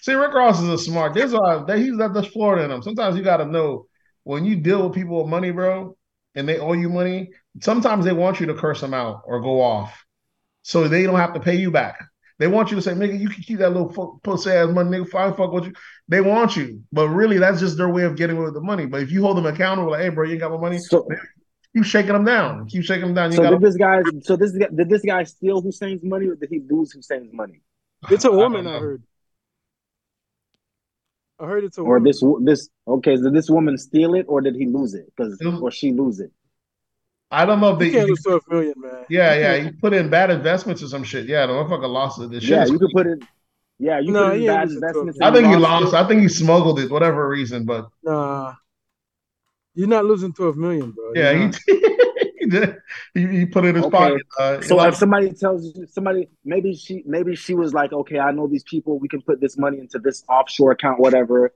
See 0.00 0.14
Rick 0.14 0.32
Ross 0.32 0.60
is 0.60 0.68
a 0.68 0.78
smart. 0.78 1.14
There's 1.14 1.32
a 1.34 1.64
that 1.66 1.78
he's 1.78 1.96
got 1.96 2.14
the 2.14 2.22
Florida 2.22 2.64
in 2.64 2.70
him. 2.70 2.82
Sometimes 2.82 3.16
you 3.16 3.24
gotta 3.24 3.46
know 3.46 3.86
when 4.24 4.44
you 4.44 4.56
deal 4.56 4.84
with 4.84 4.94
people 4.94 5.18
with 5.22 5.30
money, 5.30 5.50
bro, 5.50 5.96
and 6.34 6.48
they 6.48 6.58
owe 6.58 6.72
you 6.74 6.88
money. 6.88 7.30
Sometimes 7.60 8.04
they 8.04 8.12
want 8.12 8.38
you 8.40 8.46
to 8.46 8.54
curse 8.54 8.80
them 8.80 8.94
out 8.94 9.22
or 9.26 9.40
go 9.40 9.60
off, 9.60 10.04
so 10.62 10.88
they 10.88 11.04
don't 11.04 11.18
have 11.18 11.34
to 11.34 11.40
pay 11.40 11.56
you 11.56 11.70
back. 11.70 12.04
They 12.38 12.46
want 12.46 12.70
you 12.70 12.76
to 12.76 12.82
say, 12.82 12.92
nigga, 12.92 13.20
you 13.20 13.28
can 13.28 13.42
keep 13.42 13.58
that 13.58 13.70
little 13.70 13.92
fuck, 13.92 14.22
pussy 14.22 14.50
ass 14.50 14.70
money, 14.70 14.96
nigga. 14.96 15.08
Fine, 15.10 15.34
fuck 15.34 15.52
with 15.52 15.66
you. 15.66 15.72
They 16.08 16.22
want 16.22 16.56
you, 16.56 16.82
but 16.90 17.08
really, 17.08 17.38
that's 17.38 17.60
just 17.60 17.76
their 17.76 17.90
way 17.90 18.04
of 18.04 18.16
getting 18.16 18.36
away 18.36 18.46
with 18.46 18.54
the 18.54 18.62
money. 18.62 18.86
But 18.86 19.02
if 19.02 19.10
you 19.10 19.22
hold 19.22 19.36
them 19.36 19.46
accountable, 19.46 19.90
like, 19.90 20.00
hey, 20.00 20.08
bro, 20.08 20.24
you 20.24 20.32
ain't 20.32 20.40
got 20.40 20.50
my 20.50 20.56
money. 20.56 20.78
So, 20.78 21.06
Keep 21.74 21.84
shaking 21.84 22.12
them 22.12 22.24
down. 22.24 22.66
Keep 22.66 22.82
shaking 22.82 23.06
them 23.06 23.14
down. 23.14 23.30
You 23.30 23.36
so 23.36 23.42
got 23.44 23.50
did 23.50 23.60
this 23.60 23.76
guy? 23.76 24.02
So 24.22 24.36
this 24.36 24.52
guy- 24.52 24.68
did 24.74 24.88
this 24.88 25.02
guy 25.02 25.22
steal 25.22 25.62
Usain's 25.62 26.02
money, 26.02 26.26
or 26.26 26.34
did 26.34 26.50
he 26.50 26.60
lose 26.68 26.94
Usain's 26.94 27.32
money, 27.32 27.62
It's 28.10 28.24
a 28.24 28.32
woman. 28.32 28.66
I, 28.66 28.72
know. 28.72 28.80
heard. 28.80 29.02
I 31.38 31.46
heard 31.46 31.64
it's 31.64 31.78
a 31.78 31.82
or 31.82 32.00
woman. 32.00 32.04
this 32.04 32.24
this? 32.42 32.68
Okay, 32.88 33.16
did 33.16 33.32
this 33.34 33.48
woman 33.48 33.78
steal 33.78 34.14
it, 34.14 34.26
or 34.28 34.40
did 34.40 34.56
he 34.56 34.66
lose 34.66 34.94
it? 34.94 35.12
Because 35.16 35.40
or 35.40 35.70
she 35.70 35.92
lose 35.92 36.18
it? 36.18 36.32
I 37.30 37.46
don't 37.46 37.60
know 37.60 37.70
if 37.76 37.80
you 37.80 37.86
they. 37.86 37.96
can't 37.98 38.08
lose 38.08 38.22
twelve 38.22 38.42
million, 38.48 38.74
man. 38.76 39.04
Yeah, 39.08 39.34
yeah. 39.34 39.56
He 39.64 39.70
put 39.72 39.92
in 39.92 40.10
bad 40.10 40.30
investments 40.30 40.82
or 40.82 40.88
some 40.88 41.04
shit. 41.04 41.26
Yeah, 41.26 41.46
the 41.46 41.52
motherfucker 41.52 41.88
lost 41.88 42.20
it. 42.20 42.30
The 42.30 42.40
shit 42.40 42.50
Yeah, 42.50 42.66
you 42.66 42.78
could 42.78 42.90
put 42.92 43.06
it. 43.06 43.18
Yeah, 43.78 43.98
you 44.00 44.12
No, 44.12 44.28
put 44.30 44.36
in 44.36 44.46
bad 44.46 44.62
losing 44.68 44.80
to 44.80 44.86
it. 44.88 44.90
investments. 44.90 45.18
I 45.22 45.32
think 45.32 45.46
he 45.46 45.56
lost 45.56 45.82
lost. 45.84 45.94
it. 45.94 45.96
I 45.98 46.08
think 46.08 46.22
he 46.22 46.28
smuggled 46.28 46.80
it, 46.80 46.90
whatever 46.90 47.28
reason. 47.28 47.64
But 47.64 47.88
Nah, 48.02 48.54
you're 49.74 49.88
not 49.88 50.04
losing 50.04 50.32
twelve 50.32 50.56
million, 50.56 50.90
bro. 50.90 51.12
yeah, 51.14 51.30
You're 51.30 51.40
he 51.40 51.46
not. 51.46 51.60
he 52.40 52.46
did. 52.46 52.76
He, 53.14 53.26
he 53.26 53.46
put 53.46 53.64
it 53.64 53.68
in 53.68 53.74
his 53.76 53.84
Okay. 53.86 53.96
pocket. 53.96 54.22
Uh, 54.38 54.60
So 54.62 54.74
if 54.74 54.78
lost- 54.78 54.98
somebody 55.00 55.32
tells 55.32 55.64
you, 55.76 55.86
somebody 55.86 56.28
maybe 56.44 56.74
she 56.74 57.02
maybe 57.06 57.36
she 57.36 57.54
was 57.54 57.72
like, 57.72 57.92
okay, 57.92 58.18
I 58.18 58.32
know 58.32 58.48
these 58.48 58.64
people. 58.64 58.98
We 58.98 59.08
can 59.08 59.22
put 59.22 59.40
this 59.40 59.56
money 59.56 59.78
into 59.78 59.98
this 59.98 60.24
offshore 60.28 60.72
account, 60.72 60.98
whatever. 61.00 61.52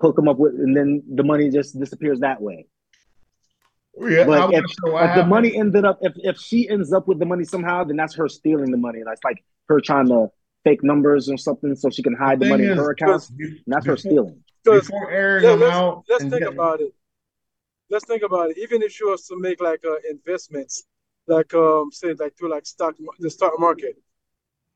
Hook 0.00 0.16
them 0.16 0.28
up 0.28 0.38
with, 0.38 0.54
and 0.54 0.76
then 0.76 1.02
the 1.14 1.22
money 1.22 1.48
just 1.50 1.78
disappears 1.78 2.20
that 2.20 2.42
way. 2.42 2.66
Yeah, 4.00 4.24
but 4.26 4.52
if- 4.54 4.62
not 4.62 4.70
sure 4.70 4.92
what 4.92 5.10
If 5.10 5.16
the 5.16 5.26
money 5.26 5.56
ended 5.56 5.84
up, 5.84 5.98
if 6.02 6.12
if 6.16 6.36
she 6.38 6.68
ends 6.68 6.92
up 6.92 7.06
with 7.08 7.18
the 7.18 7.26
money 7.26 7.44
somehow, 7.44 7.84
then 7.84 7.96
that's 7.96 8.14
her 8.16 8.28
stealing 8.28 8.70
the 8.70 8.76
money. 8.76 9.00
That's 9.04 9.22
like 9.24 9.44
her 9.68 9.80
trying 9.80 10.08
to 10.08 10.28
fake 10.64 10.82
numbers 10.82 11.28
or 11.28 11.36
something 11.36 11.74
so 11.76 11.90
she 11.90 12.02
can 12.02 12.14
hide 12.14 12.40
the 12.40 12.44
thing 12.46 12.50
money 12.50 12.64
in 12.66 12.76
her 12.78 12.90
account. 12.90 13.28
And 13.38 13.58
that's 13.66 13.86
her 13.86 13.96
stealing. 13.96 14.42
Because 14.64 14.82
Before 14.86 15.10
airing 15.10 15.44
Yeah, 15.44 15.50
let's, 15.52 15.74
out, 15.76 16.04
let's 16.08 16.22
think 16.22 16.32
getting- 16.34 16.48
about 16.54 16.80
it. 16.80 16.94
Let's 17.90 18.06
think 18.06 18.22
about 18.22 18.50
it. 18.50 18.58
Even 18.58 18.82
if 18.82 18.92
she 18.92 19.04
was 19.04 19.26
to 19.28 19.38
make 19.38 19.60
like 19.60 19.84
uh, 19.84 19.96
investments, 20.10 20.84
like 21.26 21.52
um, 21.54 21.90
say 21.92 22.14
like 22.14 22.34
to 22.36 22.48
like 22.48 22.64
stock 22.66 22.94
the 23.18 23.28
stock 23.30 23.52
market, 23.58 23.94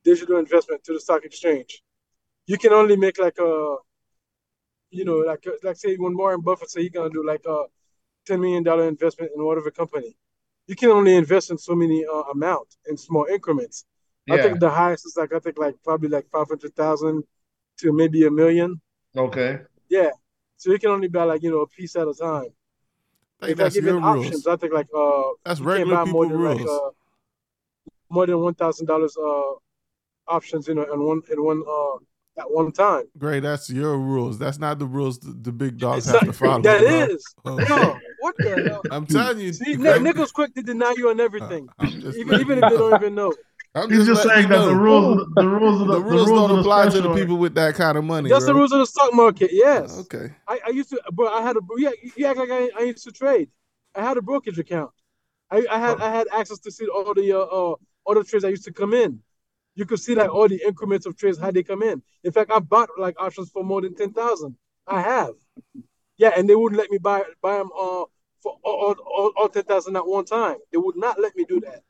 digital 0.04 0.36
investment 0.38 0.84
to 0.84 0.92
the 0.92 1.00
stock 1.00 1.24
exchange, 1.24 1.82
you 2.46 2.58
can 2.58 2.72
only 2.74 2.96
make 2.96 3.18
like 3.18 3.38
a, 3.38 3.76
you 4.90 5.04
know, 5.06 5.16
like 5.30 5.46
uh, 5.46 5.52
like 5.62 5.76
say 5.76 5.96
when 5.96 6.16
Warren 6.16 6.42
Buffett 6.42 6.70
say 6.70 6.82
he's 6.82 6.90
gonna 6.90 7.08
do 7.10 7.26
like 7.26 7.44
a 7.46 7.64
ten 8.28 8.38
million 8.44 8.62
dollar 8.68 8.86
investment 8.94 9.30
in 9.34 9.40
whatever 9.48 9.70
company, 9.82 10.10
you 10.68 10.76
can 10.80 10.90
only 10.98 11.14
invest 11.22 11.46
in 11.52 11.58
so 11.68 11.74
many 11.82 11.98
uh, 12.14 12.24
amount 12.34 12.68
in 12.88 12.96
small 12.96 13.26
increments. 13.36 13.76
I 14.30 14.36
think 14.42 14.60
the 14.60 14.68
highest 14.82 15.02
is 15.06 15.14
like 15.20 15.32
I 15.32 15.38
think 15.44 15.56
like 15.58 15.74
probably 15.88 16.10
like 16.16 16.26
five 16.36 16.48
hundred 16.52 16.72
thousand 16.82 17.24
to 17.80 17.86
maybe 18.00 18.26
a 18.26 18.30
million. 18.42 18.70
Okay. 19.16 19.52
Yeah. 19.88 20.10
So 20.60 20.70
you 20.72 20.78
can 20.78 20.90
only 20.90 21.08
buy 21.08 21.24
like, 21.24 21.42
you 21.44 21.50
know, 21.50 21.62
a 21.62 21.66
piece 21.76 21.94
at 21.96 22.06
a 22.06 22.12
time. 22.12 22.50
I 23.40 23.46
think 23.46 23.52
If 23.52 23.60
I 23.60 23.62
that's 23.62 23.74
give 23.76 23.84
your 23.84 24.00
rules. 24.00 24.26
options, 24.26 24.46
I 24.46 24.56
think 24.60 24.72
like 24.80 24.88
uh 24.94 25.22
That's 25.46 25.60
you 25.60 25.66
can't 25.66 25.78
regular 25.78 25.96
buy 26.04 26.10
more 26.10 26.24
people 26.26 26.36
than 26.36 26.44
like 26.50 26.58
rules. 26.58 26.70
uh 26.84 26.90
more 28.10 28.26
than 28.26 28.40
one 28.48 28.54
thousand 28.62 28.86
dollars 28.86 29.16
uh 29.16 29.52
options, 30.36 30.68
you 30.68 30.74
know, 30.74 30.86
in 30.92 31.00
one 31.10 31.22
in 31.32 31.38
one 31.50 31.62
uh 31.76 31.96
at 32.42 32.50
one 32.50 32.70
time. 32.72 33.04
Great, 33.16 33.40
that's 33.40 33.70
your 33.70 33.96
rules. 33.98 34.38
That's 34.38 34.58
not 34.58 34.78
the 34.78 34.86
rules 34.86 35.18
the, 35.20 35.32
the 35.46 35.52
big 35.52 35.78
dogs 35.78 35.98
It's 35.98 36.06
have 36.08 36.14
not- 36.26 36.26
to 36.26 36.32
follow. 36.32 36.62
that 36.62 36.80
bro. 36.82 37.04
is. 37.14 37.24
Okay. 37.46 37.64
No, 37.74 37.98
what 38.20 38.36
the 38.38 38.68
hell? 38.68 38.82
I'm 38.90 39.06
telling 39.06 39.40
you. 39.40 39.52
See, 39.52 39.74
Gray, 39.76 39.94
Nick, 39.94 40.02
Nichols 40.02 40.32
quick 40.32 40.54
to 40.54 40.62
deny 40.62 40.94
you 40.96 41.10
on 41.10 41.20
everything. 41.20 41.68
Uh, 41.78 41.84
I'm 41.84 42.00
just 42.00 42.18
Even 42.18 42.32
letting 42.32 42.46
even 42.46 42.64
if 42.64 42.70
they 42.70 42.76
don't 42.76 42.94
even 42.94 43.14
know. 43.14 43.34
I'm 43.74 43.90
He's 43.90 44.06
just 44.06 44.24
letting 44.24 44.48
saying 44.48 44.62
you 44.62 44.66
that 44.66 44.66
the 44.66 44.74
rules, 44.74 45.28
the 45.34 45.48
rules 45.48 45.80
of 45.80 45.88
the, 45.88 45.94
the 45.94 46.00
rules 46.02 46.26
the 46.26 46.32
rules 46.32 46.48
don't 46.48 46.50
of 46.50 46.56
the 46.56 46.60
apply 46.60 46.88
to 46.88 47.00
the 47.00 47.14
people 47.14 47.36
with 47.36 47.54
that 47.54 47.74
kind 47.74 47.98
of 47.98 48.04
money. 48.04 48.28
That's 48.28 48.46
the 48.46 48.54
rules 48.54 48.72
of 48.72 48.80
the 48.80 48.86
stock 48.86 49.12
market, 49.14 49.50
yes. 49.52 49.96
Uh, 49.96 50.00
okay. 50.00 50.34
I, 50.46 50.60
I 50.66 50.70
used 50.70 50.90
to, 50.90 51.00
but 51.12 51.32
I 51.32 51.42
had 51.42 51.56
a 51.56 51.60
yeah. 51.76 51.90
You 52.16 52.26
act 52.26 52.38
like 52.38 52.50
I, 52.50 52.70
I 52.76 52.82
used 52.84 53.04
to 53.04 53.12
trade. 53.12 53.50
I 53.94 54.02
had 54.02 54.16
a 54.16 54.22
brokerage 54.22 54.58
account. 54.58 54.90
I, 55.50 55.66
I 55.70 55.78
had 55.78 56.00
I 56.00 56.10
had 56.10 56.26
access 56.32 56.58
to 56.60 56.70
see 56.70 56.86
all 56.86 57.14
the 57.14 57.32
uh, 57.32 57.40
uh 57.40 57.74
all 58.04 58.14
the 58.14 58.24
trades 58.24 58.42
that 58.42 58.50
used 58.50 58.64
to 58.64 58.72
come 58.72 58.94
in. 58.94 59.20
You 59.74 59.86
could 59.86 60.00
see 60.00 60.14
like 60.14 60.30
all 60.30 60.48
the 60.48 60.60
increments 60.66 61.06
of 61.06 61.16
trades 61.16 61.38
how 61.38 61.50
they 61.50 61.62
come 61.62 61.82
in. 61.82 62.02
In 62.24 62.32
fact, 62.32 62.50
I 62.50 62.58
bought 62.58 62.88
like 62.98 63.20
options 63.20 63.50
for 63.50 63.62
more 63.62 63.80
than 63.80 63.94
ten 63.94 64.12
thousand. 64.12 64.56
I 64.86 65.02
have. 65.02 65.34
Yeah, 66.18 66.32
and 66.36 66.48
they 66.48 66.56
wouldn't 66.56 66.78
let 66.78 66.90
me 66.90 66.98
buy 66.98 67.22
buy 67.40 67.56
them 67.56 67.70
uh 67.72 68.04
for 68.40 68.56
all, 68.62 68.94
all, 69.04 69.32
all 69.36 69.48
ten 69.48 69.64
thousand 69.64 69.96
at 69.96 70.06
one 70.06 70.24
time. 70.24 70.56
They 70.70 70.78
would 70.78 70.96
not 70.96 71.20
let 71.20 71.34
me 71.36 71.44
do 71.48 71.60
that. 71.60 71.82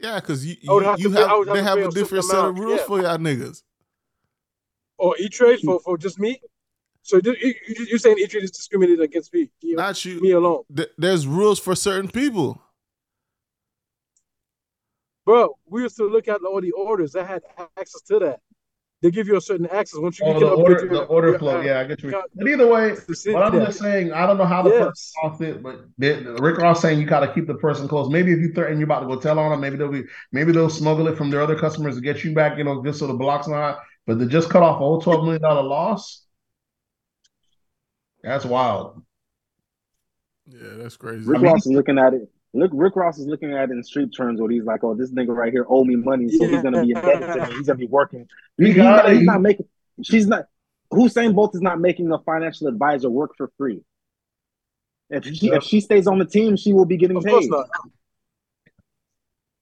Yeah, 0.00 0.18
because 0.18 0.44
you, 0.46 0.56
you, 0.60 0.78
have 0.80 0.98
you 0.98 1.10
pay- 1.10 1.16
have 1.16 1.46
they 1.46 1.62
have 1.62 1.78
a 1.78 1.90
different 1.90 2.24
set 2.24 2.44
of 2.44 2.58
rules 2.58 2.80
yeah. 2.80 2.86
for 2.86 3.00
y'all 3.00 3.18
niggas. 3.18 3.62
Or 4.98 5.16
E 5.18 5.28
Trade 5.28 5.60
for 5.60 5.80
for 5.80 5.98
just 5.98 6.18
me. 6.18 6.40
So 7.02 7.20
you, 7.22 7.34
you, 7.40 7.54
you're 7.88 7.98
saying 7.98 8.18
E 8.18 8.26
Trade 8.26 8.44
is 8.44 8.52
discriminated 8.52 9.00
against 9.00 9.34
me, 9.34 9.50
me, 9.62 9.74
Not 9.74 10.04
you. 10.04 10.20
me 10.20 10.30
alone, 10.30 10.62
Th- 10.74 10.90
There's 10.96 11.26
rules 11.26 11.58
for 11.58 11.74
certain 11.74 12.08
people. 12.08 12.60
bro? 15.24 15.56
We 15.66 15.82
used 15.82 15.96
to 15.96 16.06
look 16.06 16.28
at 16.28 16.40
all 16.42 16.60
the 16.60 16.72
orders. 16.72 17.16
I 17.16 17.24
had 17.24 17.42
access 17.76 18.02
to 18.02 18.18
that. 18.20 18.40
They 19.02 19.10
give 19.10 19.26
you 19.26 19.36
a 19.36 19.40
certain 19.40 19.66
access 19.66 19.98
once 19.98 20.20
you 20.20 20.26
Oh, 20.26 20.32
can 20.34 20.40
the 20.42 20.50
order, 20.50 20.78
your- 20.78 20.88
the 20.88 21.02
order 21.02 21.28
your, 21.30 21.38
flow. 21.40 21.58
uh, 21.58 21.62
Yeah, 21.62 21.80
I 21.80 21.84
get 21.84 22.02
you. 22.04 22.10
account 22.10 22.26
But 22.36 22.46
either 22.48 22.68
way, 22.68 22.94
to 22.94 23.32
what 23.32 23.42
I'm 23.42 23.58
that. 23.58 23.66
just 23.66 23.80
saying, 23.80 24.12
I 24.12 24.26
don't 24.26 24.38
know 24.38 24.44
how 24.44 24.62
the 24.62 24.70
Yes. 24.70 24.78
person 24.78 25.28
lost 25.30 25.40
it, 25.42 25.62
but 25.62 25.80
they, 25.98 26.22
Rick 26.22 26.58
Ross 26.58 26.80
saying 26.80 27.00
you 27.00 27.06
gotta 27.06 27.32
keep 27.34 27.48
the 27.48 27.56
person 27.56 27.88
close. 27.88 28.08
Maybe 28.08 28.32
if 28.32 28.38
you 28.38 28.52
threaten 28.52 28.78
you're 28.78 28.84
about 28.84 29.00
to 29.00 29.06
go 29.08 29.20
tell 29.20 29.40
on 29.40 29.50
them, 29.50 29.60
maybe 29.60 29.76
they'll 29.76 29.90
be, 29.90 30.04
maybe 30.30 30.52
they'll 30.52 30.70
smuggle 30.70 31.08
it 31.08 31.16
from 31.18 31.30
their 31.30 31.42
other 31.42 31.58
customers 31.58 31.96
to 31.96 32.00
get 32.00 32.22
you 32.22 32.32
back. 32.32 32.56
You 32.58 32.64
know, 32.64 32.82
just 32.84 33.00
so 33.00 33.08
the 33.08 33.14
blocks 33.14 33.48
not. 33.48 33.80
But 34.06 34.20
they 34.20 34.26
just 34.26 34.50
cut 34.50 34.62
off 34.62 34.76
a 34.76 34.78
whole 34.78 35.00
twelve 35.00 35.24
million 35.24 35.42
dollar 35.42 35.62
loss, 35.62 36.24
that's 38.22 38.44
wild. 38.44 39.02
Yeah, 40.46 40.74
that's 40.76 40.96
crazy. 40.96 41.24
Rick 41.28 41.38
I 41.38 41.42
mean, 41.42 41.52
Ross 41.52 41.66
is 41.66 41.72
looking 41.72 41.98
at 41.98 42.14
it. 42.14 42.28
Look, 42.54 42.70
Rick 42.74 42.96
Ross 42.96 43.18
is 43.18 43.26
looking 43.26 43.52
at 43.54 43.70
it 43.70 43.72
in 43.72 43.82
street 43.82 44.10
terms 44.14 44.40
where 44.40 44.50
he's 44.50 44.64
like, 44.64 44.84
"Oh, 44.84 44.94
this 44.94 45.10
nigga 45.10 45.34
right 45.34 45.50
here 45.52 45.64
owe 45.68 45.84
me 45.84 45.96
money, 45.96 46.28
so 46.30 46.46
he's 46.46 46.62
gonna 46.62 46.82
be 46.82 46.90
indebted 46.90 47.32
to 47.32 47.46
me. 47.48 47.54
He's 47.56 47.66
gonna 47.66 47.78
be 47.78 47.86
working. 47.86 48.28
He 48.58 48.66
He's, 48.66 48.76
not, 48.76 49.10
he's 49.10 49.22
not 49.22 49.40
making. 49.40 49.66
She's 50.02 50.26
not. 50.26 50.46
Usain 50.92 51.34
Bolt 51.34 51.54
is 51.54 51.62
not 51.62 51.80
making 51.80 52.12
a 52.12 52.18
financial 52.18 52.66
advisor 52.66 53.08
work 53.08 53.30
for 53.38 53.50
free. 53.56 53.82
If 55.08 55.24
she 55.24 55.48
if 55.50 55.62
she 55.62 55.80
stays 55.80 56.06
on 56.06 56.18
the 56.18 56.26
team, 56.26 56.56
she 56.56 56.74
will 56.74 56.84
be 56.84 56.98
getting 56.98 57.16
Of 57.16 57.24
course 57.24 57.44
paid. 57.44 57.50
not. 57.50 57.68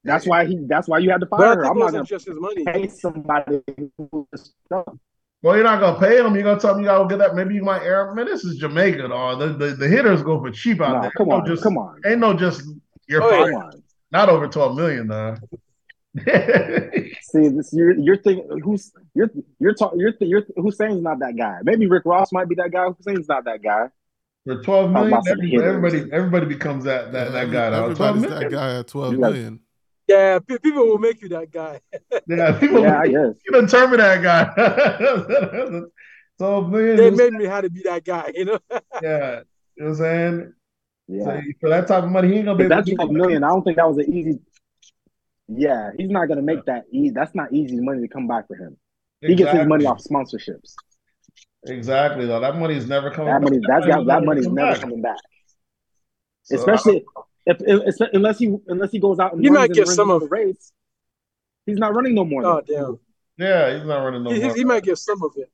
That's 0.02 0.27
why 0.27 0.47
he. 0.47 0.57
That's 0.67 0.89
why 0.89 0.99
you 0.99 1.10
had 1.10 1.20
to 1.20 1.27
But 1.27 1.39
fire 1.39 1.52
I 1.52 1.55
her. 1.55 1.65
I'm 1.67 1.77
it 1.77 1.78
not 1.78 1.85
wasn't 1.85 1.93
gonna 1.94 2.05
just 2.07 2.27
his 2.27 2.41
money. 2.41 2.65
pay 2.65 2.89
somebody. 2.89 3.60
who 3.97 4.27
is 4.33 4.52
stuck. 4.67 4.97
Well, 5.43 5.55
you're 5.55 5.65
not 5.65 5.81
gonna 5.81 5.99
pay 5.99 6.17
them. 6.17 6.35
You're 6.35 6.44
gonna 6.44 6.60
tell 6.60 6.75
them 6.75 6.83
you 6.83 6.86
gotta 6.89 7.09
get 7.09 7.19
that. 7.19 7.35
Maybe 7.35 7.55
you 7.55 7.62
might 7.62 7.83
air. 7.83 8.12
Man, 8.15 8.27
this 8.27 8.44
is 8.44 8.57
Jamaica, 8.59 9.09
dog. 9.09 9.39
The, 9.39 9.47
the, 9.49 9.75
the 9.75 9.89
hitters 9.89 10.23
go 10.23 10.39
for 10.41 10.51
cheap 10.51 10.81
out 10.83 10.93
Nah, 10.97 11.01
there. 11.02 11.10
come 11.17 11.28
Ain't 11.28 11.33
on, 11.35 11.44
no 11.44 11.47
just, 11.55 11.62
come 11.62 11.78
on, 11.78 12.01
Ain't 12.05 12.19
no 12.20 12.35
just 12.35 12.62
you're 13.09 13.23
Oh, 13.23 13.31
yeah. 13.31 13.36
fired. 13.44 13.52
come 13.55 13.62
on. 13.62 13.83
Not 14.12 14.28
over 14.28 14.49
twelve 14.49 14.77
million, 14.77 15.07
though. 15.09 15.36
See, 17.23 17.49
this 17.49 17.70
you're 17.73 17.93
you're 17.97 18.17
thinking 18.17 18.60
who's 18.65 18.93
you're 19.15 19.31
you're 19.60 19.75
talking 19.75 20.01
you're 20.01 20.12
you're 20.20 20.43
Usain's 20.59 21.01
not 21.02 21.20
that 21.20 21.36
guy. 21.36 21.59
Maybe 21.62 21.86
Rick 21.86 22.02
Ross 22.05 22.33
might 22.33 22.49
be 22.49 22.57
that 22.57 22.73
guy. 22.73 22.86
Usain's 22.89 23.28
not 23.28 23.44
that 23.44 23.62
guy. 23.62 23.86
For 24.44 24.62
twelve 24.62 24.86
Talk 24.86 24.93
million, 24.94 25.12
about 25.12 25.25
some 25.25 25.39
everybody, 25.39 25.65
everybody, 25.67 26.12
everybody 26.12 26.47
becomes 26.47 26.85
that 26.85 27.12
that, 27.12 27.27
Yeah, 27.28 27.33
that 27.44 27.52
guy. 27.52 27.70
Dog. 27.70 27.97
Twelve 27.97 28.17
Everybody's 28.17 28.41
that 28.43 28.51
guy 28.51 28.78
at 28.81 28.89
12 28.89 29.12
You 29.12 29.20
got- 29.20 29.33
million. 29.33 29.60
Yeah, 30.11 30.41
pe- 30.41 30.59
people 30.59 30.87
will 30.89 30.99
make 30.99 31.23
you 31.23 31.29
that 31.29 31.53
guy. 31.53 31.81
Yeah, 32.27 32.59
people. 32.59 32.83
Yeah, 32.83 32.99
I 32.99 33.07
guess. 33.07 33.35
You 33.45 33.53
done 33.53 33.69
turned 33.69 33.93
me 33.93 33.97
that 33.99 34.23
guy. 34.23 35.81
12 36.39 36.71
million. 36.71 36.97
They 36.97 37.09
is- 37.09 37.19
made 37.19 37.33
me 37.35 37.45
how 37.45 37.61
to 37.61 37.71
be 37.71 37.83
that 37.85 38.05
guy, 38.05 38.33
you 38.35 38.45
know. 38.47 38.59
yeah. 39.03 39.43
You 39.77 39.85
know 39.85 39.85
what 39.85 39.87
I'm 39.87 39.95
saying? 39.95 40.53
Yeah. 41.07 41.25
So 41.25 41.41
for 41.61 41.69
that 41.69 41.87
type 41.87 42.03
of 42.05 42.11
money, 42.11 42.29
he 42.29 42.35
ain't 42.37 42.47
gonna 42.47 42.59
be 42.59 42.65
But 42.65 42.73
able 42.73 42.77
that's 42.77 42.91
to 42.91 42.97
twelve 42.97 43.13
million. 43.13 43.45
I 43.45 43.49
don't 43.49 43.63
think 43.63 43.77
that 43.77 43.87
was 43.89 43.99
an 43.99 44.13
easy. 44.13 44.39
Yeah, 45.49 45.91
he's 45.97 46.11
not 46.11 46.27
gonna 46.27 46.43
make 46.43 46.65
that 46.67 46.85
easy. 46.91 47.11
That's 47.11 47.35
not 47.35 47.53
easy 47.53 47.81
money 47.81 48.01
to 48.03 48.09
come 48.09 48.27
back 48.27 48.49
for 48.49 48.57
him. 48.57 48.77
He 49.21 49.35
gets 49.37 49.53
his 49.53 49.67
money 49.67 49.87
off 49.87 49.99
sponsorships. 50.03 50.75
Exactly, 51.67 52.27
though. 52.27 52.41
That 52.41 52.57
money 52.57 52.75
is 52.77 52.87
never 52.89 53.11
coming 53.11 53.33
That 53.33 53.43
back. 53.43 53.51
money, 53.51 53.61
that's 53.67 53.87
that, 53.87 54.07
that 54.07 54.25
money's 54.25 54.47
come 54.47 54.55
never 54.55 54.73
back. 54.73 54.81
coming 54.81 55.03
back. 55.03 55.19
So, 56.45 56.57
Especially 56.57 56.97
if, 56.99 57.05
if, 57.47 57.57
if 57.60 57.97
unless 58.12 58.39
he 58.39 58.57
unless 58.69 58.91
he 58.93 58.99
goes 58.99 59.19
out 59.19 59.33
and 59.33 59.43
He 59.43 59.49
runs 59.49 59.59
might 59.69 59.73
get 59.75 59.86
runs 59.86 59.97
some 59.97 60.09
the 60.09 60.28
race. 60.28 60.73
He's 61.67 61.78
not 61.78 61.94
running 61.94 62.15
no 62.15 62.25
more. 62.25 62.44
Oh 62.44 62.60
though. 62.67 62.99
damn. 63.39 63.47
yeah, 63.47 63.77
he's 63.77 63.86
not 63.86 63.99
running 64.05 64.23
no 64.25 64.31
He, 64.31 64.41
more. 64.41 64.52
he, 64.55 64.59
he 64.60 64.65
might 64.65 64.83
get 64.85 64.99
some 64.99 65.23
of 65.23 65.33
it. 65.36 65.51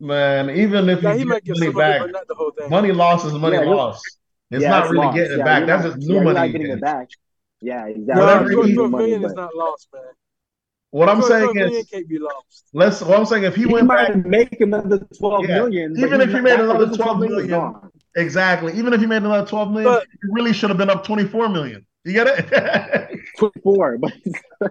Man, 0.00 0.50
even 0.50 0.88
if 0.88 1.02
Yeah, 1.02 1.12
you 1.14 1.18
he 1.20 1.24
might 1.24 1.44
get 1.44 1.56
money 1.58 1.66
some 1.66 1.74
back, 1.74 2.00
of 2.00 2.08
it, 2.08 2.12
but 2.12 2.18
not 2.18 2.28
the 2.28 2.34
whole 2.34 2.50
thing. 2.52 2.70
money 2.70 2.92
loss 2.92 3.24
is 3.24 3.32
money 3.32 3.56
Yeah, 3.56 3.64
he'll- 3.64 3.96
It's 4.50 4.62
Yeah, 4.62 4.70
not 4.70 4.84
it's 4.84 4.92
really 4.92 5.04
lost. 5.06 5.16
getting 5.16 5.40
it 5.40 5.44
back. 5.44 5.66
That's 5.66 5.84
not- 5.84 5.94
just 5.96 6.06
new 6.06 6.14
you're 6.14 6.24
money. 6.24 6.34
not 6.38 6.52
getting 6.52 6.70
it 6.70 6.80
back. 6.80 7.08
Yeah, 7.60 7.86
exactly. 7.86 8.24
Whatever 8.24 8.50
You're 8.52 8.66
he- 8.66 8.74
12, 8.74 8.74
getting 8.74 8.74
12 8.76 8.90
money, 8.92 9.04
million 9.04 9.22
but 9.22 9.30
is 9.30 9.34
not 9.36 9.54
lost, 9.56 9.88
man. 9.92 10.02
What 10.90 11.08
I'm 11.10 11.20
saying 11.22 11.52
million 11.54 11.80
is, 11.80 11.86
can't 11.90 12.08
be 12.08 12.18
lost. 12.18 12.64
let's. 12.72 13.02
What 13.02 13.18
I'm 13.18 13.26
saying, 13.26 13.42
if 13.44 13.56
he 13.56 13.62
He 13.64 13.66
went 13.66 13.88
back, 13.88 14.14
might 14.14 14.24
make 14.26 14.60
another 14.60 15.00
twelve 15.18 15.46
Yeah. 15.46 15.56
million. 15.56 15.98
Even 15.98 16.20
if 16.22 16.30
he 16.30 16.40
made 16.40 16.60
another 16.60 16.86
this 16.86 16.96
12 16.96 17.22
is 17.24 17.28
million, 17.28 17.48
gone. 17.50 17.90
Exactly. 18.16 18.72
Even 18.74 18.92
if 18.92 19.00
he 19.00 19.06
made 19.06 19.22
another 19.22 19.46
12 19.46 19.70
million, 19.70 19.84
But- 19.92 20.06
he 20.10 20.28
really 20.32 20.52
should 20.52 20.70
have 20.70 20.78
been 20.78 20.90
up 20.90 21.04
24 21.04 21.48
million. 21.48 21.84
You 22.04 22.12
get 22.12 22.26
it? 22.26 23.20
Four, 23.62 23.98
but 23.98 24.12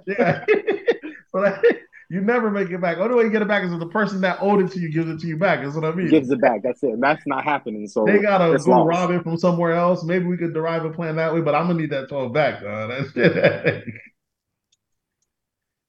yeah. 0.07 0.43
but 1.33 1.63
you 2.09 2.21
never 2.21 2.49
make 2.49 2.71
it 2.71 2.81
back. 2.81 2.97
Only 2.97 3.15
way 3.15 3.23
you 3.25 3.29
get 3.29 3.41
it 3.43 3.47
back 3.47 3.63
is 3.63 3.71
if 3.73 3.79
the 3.79 3.87
person 3.89 4.21
that 4.21 4.39
owed 4.41 4.63
it 4.63 4.71
to 4.71 4.79
you 4.79 4.89
gives 4.91 5.09
it 5.09 5.19
to 5.19 5.27
you 5.27 5.37
back. 5.37 5.61
That's 5.61 5.75
what 5.75 5.83
I 5.85 5.91
mean. 5.91 6.07
gives 6.07 6.31
it 6.31 6.41
back. 6.41 6.63
That's 6.63 6.81
it. 6.81 6.99
That's 6.99 7.21
not 7.27 7.43
happening. 7.43 7.85
So 7.87 8.05
They 8.05 8.19
gotta 8.19 8.53
it's 8.53 8.65
go 8.65 8.71
lost. 8.71 8.87
rob 8.87 9.11
it 9.11 9.23
from 9.23 9.37
somewhere 9.37 9.73
else. 9.73 10.03
Maybe 10.03 10.25
we 10.25 10.37
could 10.37 10.53
derive 10.53 10.85
a 10.85 10.89
plan 10.89 11.17
that 11.17 11.33
way, 11.33 11.41
but 11.41 11.53
I'm 11.53 11.67
gonna 11.67 11.79
need 11.79 11.91
that 11.91 12.09
12 12.09 12.33
back, 12.33 12.61
dog. 12.63 12.89
That 12.89 13.11
shit, 13.13 13.83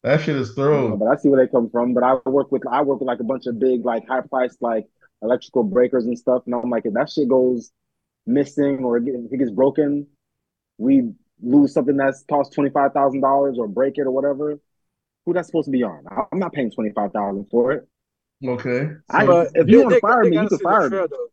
that 0.02 0.20
shit 0.20 0.36
is 0.36 0.48
Yeah, 0.50 0.54
through. 0.54 0.96
but 0.98 1.06
I 1.06 1.16
see 1.16 1.28
where 1.28 1.44
they 1.44 1.50
come 1.50 1.70
from. 1.70 1.94
But 1.94 2.02
I 2.02 2.14
work 2.28 2.52
with 2.52 2.62
I 2.70 2.82
work 2.82 3.00
with 3.00 3.06
like 3.06 3.20
a 3.20 3.24
bunch 3.24 3.46
of 3.46 3.58
big 3.58 3.84
like 3.84 4.06
high 4.06 4.20
priced 4.20 4.60
like 4.60 4.84
electrical 5.22 5.62
breakers 5.64 6.04
and 6.06 6.18
stuff. 6.18 6.42
And 6.46 6.54
I'm 6.54 6.70
like, 6.70 6.86
if 6.86 6.94
that 6.94 7.10
shit 7.10 7.28
goes 7.28 7.72
missing 8.26 8.84
or 8.84 9.00
get- 9.00 9.14
if 9.14 9.32
it 9.32 9.38
gets 9.38 9.50
broken, 9.50 10.06
we 10.78 11.12
lose 11.42 11.72
something 11.72 11.96
that's 11.96 12.24
cost 12.24 12.52
twenty 12.52 12.70
five 12.70 12.92
thousand 12.92 13.20
dollars 13.20 13.58
or 13.58 13.68
break 13.68 13.98
it 13.98 14.02
or 14.02 14.10
whatever. 14.10 14.58
Who 15.24 15.32
that's 15.34 15.48
supposed 15.48 15.66
to 15.66 15.70
be 15.72 15.82
on? 15.82 16.04
I'm 16.32 16.38
not 16.38 16.52
paying 16.52 16.70
twenty 16.70 16.90
five 16.90 17.12
thousand 17.12 17.46
for 17.50 17.72
it. 17.72 17.88
Okay. 18.44 18.90
I, 19.10 19.26
But 19.26 19.50
if 19.54 19.66
they- 19.66 19.72
you 19.72 19.82
want 19.82 19.94
to 19.94 20.00
fire 20.00 20.22
they 20.24 20.30
me, 20.30 20.36
you 20.36 20.42
can 20.42 20.50
see 20.50 20.56
the 20.56 20.62
fire 20.62 20.90
me. 20.90 20.96
though. 21.10 21.26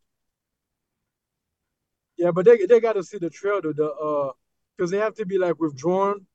Yeah, 2.18 2.32
but 2.32 2.46
they 2.46 2.66
they 2.66 2.80
got 2.80 2.94
to 2.94 3.04
see 3.04 3.18
the 3.18 3.30
trail 3.30 3.62
though, 3.62 3.74
the 3.74 3.92
uh, 3.92 4.32
because 4.78 4.90
they 4.92 4.98
have 5.00 5.16
to 5.16 5.26
be 5.26 5.38
like 5.38 5.60
withdrawn, 5.60 6.26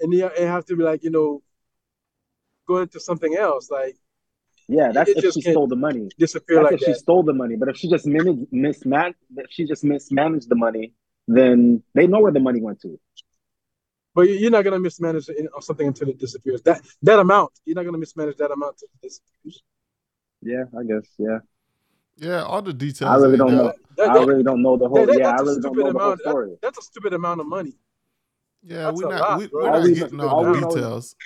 and 0.00 0.12
they, 0.12 0.26
they 0.36 0.46
have 0.46 0.64
to 0.66 0.76
be 0.76 0.82
like 0.82 1.04
you 1.04 1.10
know, 1.10 1.42
go 2.66 2.78
into 2.78 2.98
something 2.98 3.34
else, 3.36 3.70
like 3.70 3.96
Yeah, 4.68 4.92
that's 4.92 5.10
It 5.10 5.24
if 5.24 5.32
she 5.34 5.40
stole 5.40 5.66
the 5.66 5.76
money. 5.76 6.10
disappear 6.18 6.56
That's 6.62 6.72
like 6.72 6.82
if 6.82 6.86
she 6.86 6.94
stole 6.94 7.22
the 7.22 7.32
money. 7.32 7.56
But 7.56 7.70
if 7.70 7.76
she 7.78 7.88
just 7.88 8.06
managed, 8.06 8.50
misman- 8.52 9.14
if 9.36 9.46
she 9.50 9.64
just 9.64 9.82
mismanaged 9.82 10.48
the 10.50 10.56
money, 10.56 10.92
then 11.26 11.82
they 11.94 12.06
know 12.06 12.20
where 12.20 12.32
the 12.32 12.40
money 12.40 12.60
went 12.60 12.80
to. 12.82 13.00
But 14.14 14.28
you- 14.28 14.34
you're 14.34 14.50
not 14.50 14.64
gonna 14.64 14.78
mismanage 14.78 15.30
something 15.60 15.86
until 15.86 16.08
it 16.10 16.18
disappears. 16.18 16.60
That 16.62 16.82
that 17.02 17.18
amount, 17.18 17.52
you're 17.64 17.76
not 17.76 17.84
gonna 17.86 17.98
mismanage 17.98 18.36
that 18.36 18.50
amount 18.50 18.74
until 18.74 18.88
it 18.94 19.00
disappears. 19.02 19.62
Yeah, 20.42 20.64
I 20.78 20.82
guess. 20.84 21.08
Yeah, 21.18 21.38
Yeah, 22.16 22.42
all 22.42 22.60
the 22.62 22.72
details. 22.74 23.10
I 23.10 23.16
really 23.16 23.38
don't 23.38 23.54
know. 23.56 23.72
That- 23.96 24.10
I 24.10 24.24
really 24.24 24.42
don't 24.42 24.60
know 24.60 24.76
the 24.76 24.88
whole. 24.88 24.96
that- 24.98 25.06
that- 25.06 25.18
yeah, 25.18 25.28
I 25.28 25.30
that's 25.32 25.42
a 25.42 25.44
really 25.44 25.60
don't 25.60 25.72
stupid 25.74 25.86
know 25.86 25.92
the 25.92 25.98
whole 25.98 26.12
amount. 26.12 26.50
That- 26.50 26.58
that's 26.62 26.78
a 26.78 26.82
stupid 26.82 27.12
amount 27.14 27.40
of 27.40 27.46
money. 27.46 27.74
Yeah, 28.62 28.76
That's 28.86 29.00
we're 29.02 29.08
not 29.08 29.20
lot, 29.20 29.38
we, 29.38 29.46
bro. 29.46 29.64
we're 29.64 29.70
not 29.80 29.94
getting 29.94 30.20
all 30.20 30.28
all 30.28 30.44
we 30.46 30.52
the 30.54 30.60
know 30.60 30.68
details. 30.70 31.16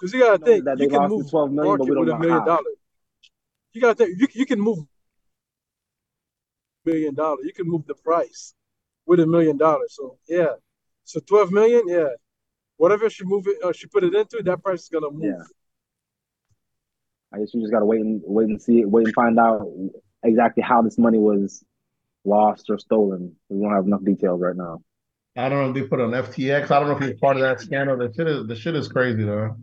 Because 0.00 0.14
you 0.14 0.20
gotta 0.20 0.42
think 0.42 0.64
that 0.64 0.78
they 0.78 0.84
you 0.84 0.90
can 0.90 0.98
lost 0.98 1.10
the 1.10 1.16
move 1.18 1.30
12 1.30 1.52
million, 1.52 1.76
but 1.76 1.78
market 1.78 1.90
we 1.90 1.94
don't 1.94 2.06
with 2.06 2.14
a 2.14 2.18
million 2.18 2.38
how. 2.38 2.44
dollars. 2.44 2.76
You 3.72 3.80
gotta 3.80 3.94
think 3.94 4.18
you 4.18 4.28
you 4.32 4.46
can 4.46 4.60
move 4.60 4.78
million 6.84 7.14
dollars. 7.14 7.40
You 7.44 7.52
can 7.52 7.66
move 7.66 7.86
the 7.86 7.94
price 7.94 8.54
with 9.06 9.20
a 9.20 9.26
million 9.26 9.56
dollars. 9.56 9.94
So 9.96 10.18
yeah, 10.28 10.54
so 11.04 11.20
twelve 11.20 11.52
million, 11.52 11.82
yeah. 11.86 12.08
Whatever 12.78 13.10
she 13.10 13.24
move 13.24 13.46
it, 13.46 13.62
uh, 13.62 13.72
she 13.72 13.86
put 13.88 14.04
it 14.04 14.14
into, 14.14 14.42
that 14.42 14.62
price 14.62 14.82
is 14.82 14.88
gonna 14.88 15.10
move. 15.10 15.24
Yeah. 15.24 15.44
I 17.32 17.38
guess 17.38 17.52
you 17.52 17.60
just 17.60 17.72
gotta 17.72 17.84
wait 17.84 18.00
and 18.00 18.22
wait 18.24 18.48
and 18.48 18.60
see 18.60 18.80
it, 18.80 18.90
wait 18.90 19.06
and 19.06 19.14
find 19.14 19.38
out 19.38 19.66
exactly 20.22 20.62
how 20.62 20.80
this 20.80 20.96
money 20.96 21.18
was 21.18 21.62
lost 22.24 22.70
or 22.70 22.78
stolen. 22.78 23.36
We 23.48 23.62
don't 23.62 23.74
have 23.74 23.86
enough 23.86 24.02
details 24.02 24.40
right 24.40 24.56
now. 24.56 24.82
I 25.36 25.48
don't 25.48 25.62
know 25.62 25.68
if 25.68 25.74
they 25.74 25.88
put 25.88 26.00
on 26.00 26.10
FTX. 26.10 26.70
I 26.70 26.80
don't 26.80 26.88
know 26.88 26.96
if 26.96 27.02
he's 27.02 27.20
part 27.20 27.36
of 27.36 27.42
that 27.42 27.60
scandal. 27.60 27.96
The 27.96 28.12
shit 28.12 28.26
is 28.26 28.46
the 28.46 28.56
shit 28.56 28.74
is 28.74 28.88
crazy 28.88 29.24
though. 29.24 29.56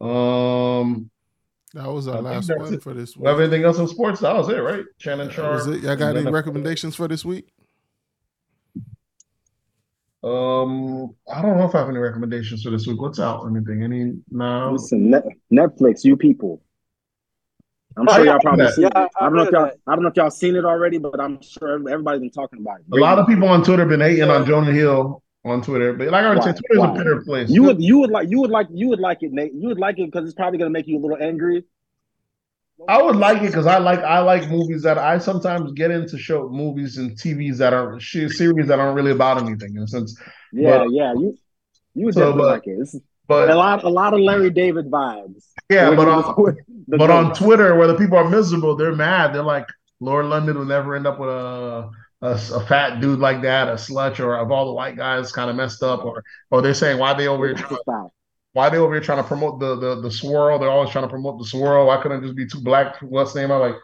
Um, 0.00 1.10
That 1.74 1.86
was 1.92 2.08
our 2.08 2.14
think 2.16 2.24
last 2.26 2.50
one 2.56 2.74
it. 2.74 2.82
for 2.82 2.94
this 2.94 3.16
we 3.16 3.28
have 3.28 3.38
anything 3.40 3.64
else 3.64 3.78
in 3.78 3.86
sports? 3.86 4.20
That 4.20 4.34
was 4.34 4.48
it, 4.48 4.56
right? 4.58 4.84
Shannon 4.98 5.26
That 5.28 5.34
Sharpe. 5.34 5.52
was 5.54 5.66
it. 5.66 5.82
Y'all 5.82 5.96
got 5.96 6.16
any 6.16 6.30
recommendations 6.30 6.96
for 6.96 7.06
this 7.06 7.24
week? 7.24 7.52
Um, 10.22 11.14
I 11.32 11.40
don't 11.40 11.56
know 11.56 11.64
if 11.66 11.74
I 11.74 11.78
have 11.78 11.88
any 11.88 11.98
recommendations 11.98 12.62
for 12.62 12.70
this 12.70 12.86
week. 12.86 13.00
What's 13.00 13.18
out? 13.18 13.46
Anything? 13.46 13.82
Any? 13.82 14.12
No. 14.30 14.72
Listen, 14.72 15.10
Net- 15.10 15.24
Netflix, 15.52 16.04
you 16.04 16.16
people. 16.16 16.60
I'm 17.96 18.06
sure 18.08 18.24
yeah, 18.24 18.32
y'all 18.32 18.40
probably 18.40 18.66
that. 18.66 18.74
seen 18.74 18.82
Yeah, 18.82 18.88
it. 19.04 19.10
I- 19.20 19.26
I 19.26 19.28
don't 19.28 19.36
know 19.36 19.42
if 19.42 19.50
y'all 19.50 19.70
I 19.86 19.94
don't 19.94 20.02
know 20.02 20.10
if 20.10 20.16
y'all 20.16 20.30
seen 20.30 20.56
it 20.56 20.64
already, 20.64 20.98
but 20.98 21.18
I'm 21.20 21.40
sure 21.42 21.74
everybody's 21.88 22.20
been 22.20 22.30
talking 22.30 22.60
about 22.60 22.80
it. 22.80 22.86
A 22.96 23.00
lot 23.00 23.18
of 23.18 23.26
people 23.26 23.48
on 23.48 23.64
Twitter 23.64 23.84
been 23.86 24.00
hating 24.00 24.24
on 24.30 24.42
Yeah. 24.42 24.46
Jonah 24.48 24.72
Hill 24.72 25.22
on 25.44 25.62
Twitter, 25.62 25.92
but 25.94 26.08
like 26.08 26.22
I 26.22 26.26
already 26.26 26.40
Why? 26.40 26.46
said, 26.46 26.56
Twitter's 26.58 26.78
Why? 26.78 26.90
a 26.92 26.94
better 26.96 27.22
place. 27.22 27.50
You 27.50 27.62
would 27.64 27.82
you 27.82 27.98
would 27.98 28.10
like 28.10 28.28
you 28.28 28.40
would 28.40 28.50
like 28.50 28.68
you 28.70 28.88
would 28.88 29.00
like 29.00 29.22
it, 29.22 29.32
Nate. 29.32 29.52
You 29.54 29.68
would 29.68 29.78
like 29.78 29.98
it 29.98 30.06
because 30.10 30.24
it's 30.26 30.34
probably 30.34 30.58
gonna 30.58 30.70
make 30.70 30.86
you 30.86 30.98
a 30.98 31.00
little 31.00 31.16
angry. 31.20 31.64
I 32.88 33.02
would 33.02 33.16
like 33.16 33.42
it 33.42 33.46
because 33.48 33.66
I 33.66 33.78
like 33.78 34.00
I 34.00 34.20
like 34.20 34.48
movies 34.50 34.82
that 34.82 34.96
I 34.98 35.18
sometimes 35.18 35.72
get 35.72 35.90
into 35.90 36.16
show 36.18 36.48
movies 36.48 36.96
and 36.98 37.12
TVs 37.12 37.58
that 37.58 37.72
are 37.74 38.00
series 38.00 38.66
that 38.68 38.78
aren't 38.78 38.96
really 38.96 39.12
about 39.12 39.42
anything 39.42 39.76
in 39.76 39.82
a 39.82 39.86
sense. 39.86 40.18
Yeah, 40.52 40.78
But- 40.78 40.90
yeah. 40.92 41.12
You 41.12 41.36
you 41.94 42.04
would 42.06 42.14
So, 42.14 42.20
definitely 42.20 42.42
but- 42.42 42.48
like 42.52 42.66
it. 42.66 42.78
It's 42.80 42.94
a 42.94 43.00
But 43.28 43.48
lot 43.56 43.84
a 43.84 43.88
lot 43.88 44.12
of 44.14 44.20
Larry 44.20 44.50
David 44.50 44.90
vibes. 44.90 45.44
yeah, 45.70 45.90
but 45.94 46.08
on 46.08 46.34
was 46.36 46.56
but 46.88 47.10
on. 47.10 47.34
Twitter 47.34 47.76
where 47.76 47.86
the 47.86 47.96
people 47.96 48.16
are 48.18 48.28
miserable, 48.28 48.76
they're 48.76 48.94
mad. 48.96 49.34
They're 49.34 49.42
like, 49.42 49.66
Lauren 50.00 50.28
London 50.30 50.56
will 50.58 50.64
never 50.64 50.96
end 50.96 51.06
up 51.06 51.18
with 51.20 51.28
a 51.30 51.90
a, 52.22 52.32
a 52.32 52.60
fat 52.66 53.00
dude 53.00 53.18
like 53.20 53.42
that, 53.42 53.68
a 53.68 53.72
slutch, 53.72 54.20
or 54.20 54.36
of 54.36 54.50
all 54.50 54.66
the 54.66 54.72
white 54.74 54.96
guys 54.96 55.32
kind 55.32 55.50
of 55.50 55.56
messed 55.56 55.82
up, 55.82 56.04
or 56.04 56.22
or 56.50 56.62
they're 56.62 56.74
saying 56.74 56.98
why 56.98 57.14
they 57.14 57.26
over 57.28 57.46
here 57.46 57.56
trying 57.56 57.70
to 57.76 57.80
Stop. 57.82 58.12
why 58.52 58.68
they 58.68 58.78
over 58.78 58.92
here 58.94 59.02
trying 59.02 59.22
to 59.22 59.28
promote 59.28 59.58
the 59.60 59.76
the 59.76 60.00
the 60.02 60.10
swirl? 60.10 60.58
They're 60.58 60.70
always 60.70 60.90
trying 60.90 61.04
to 61.04 61.08
promote 61.10 61.38
the 61.38 61.46
swirl. 61.46 61.86
Why 61.86 62.00
couldn't 62.02 62.18
it 62.22 62.26
just 62.26 62.36
be 62.36 62.46
two 62.46 62.60
black? 62.60 62.96
What's 63.00 63.32
the 63.32 63.40
name? 63.40 63.50
I'm 63.52 63.60
like, 63.60 63.74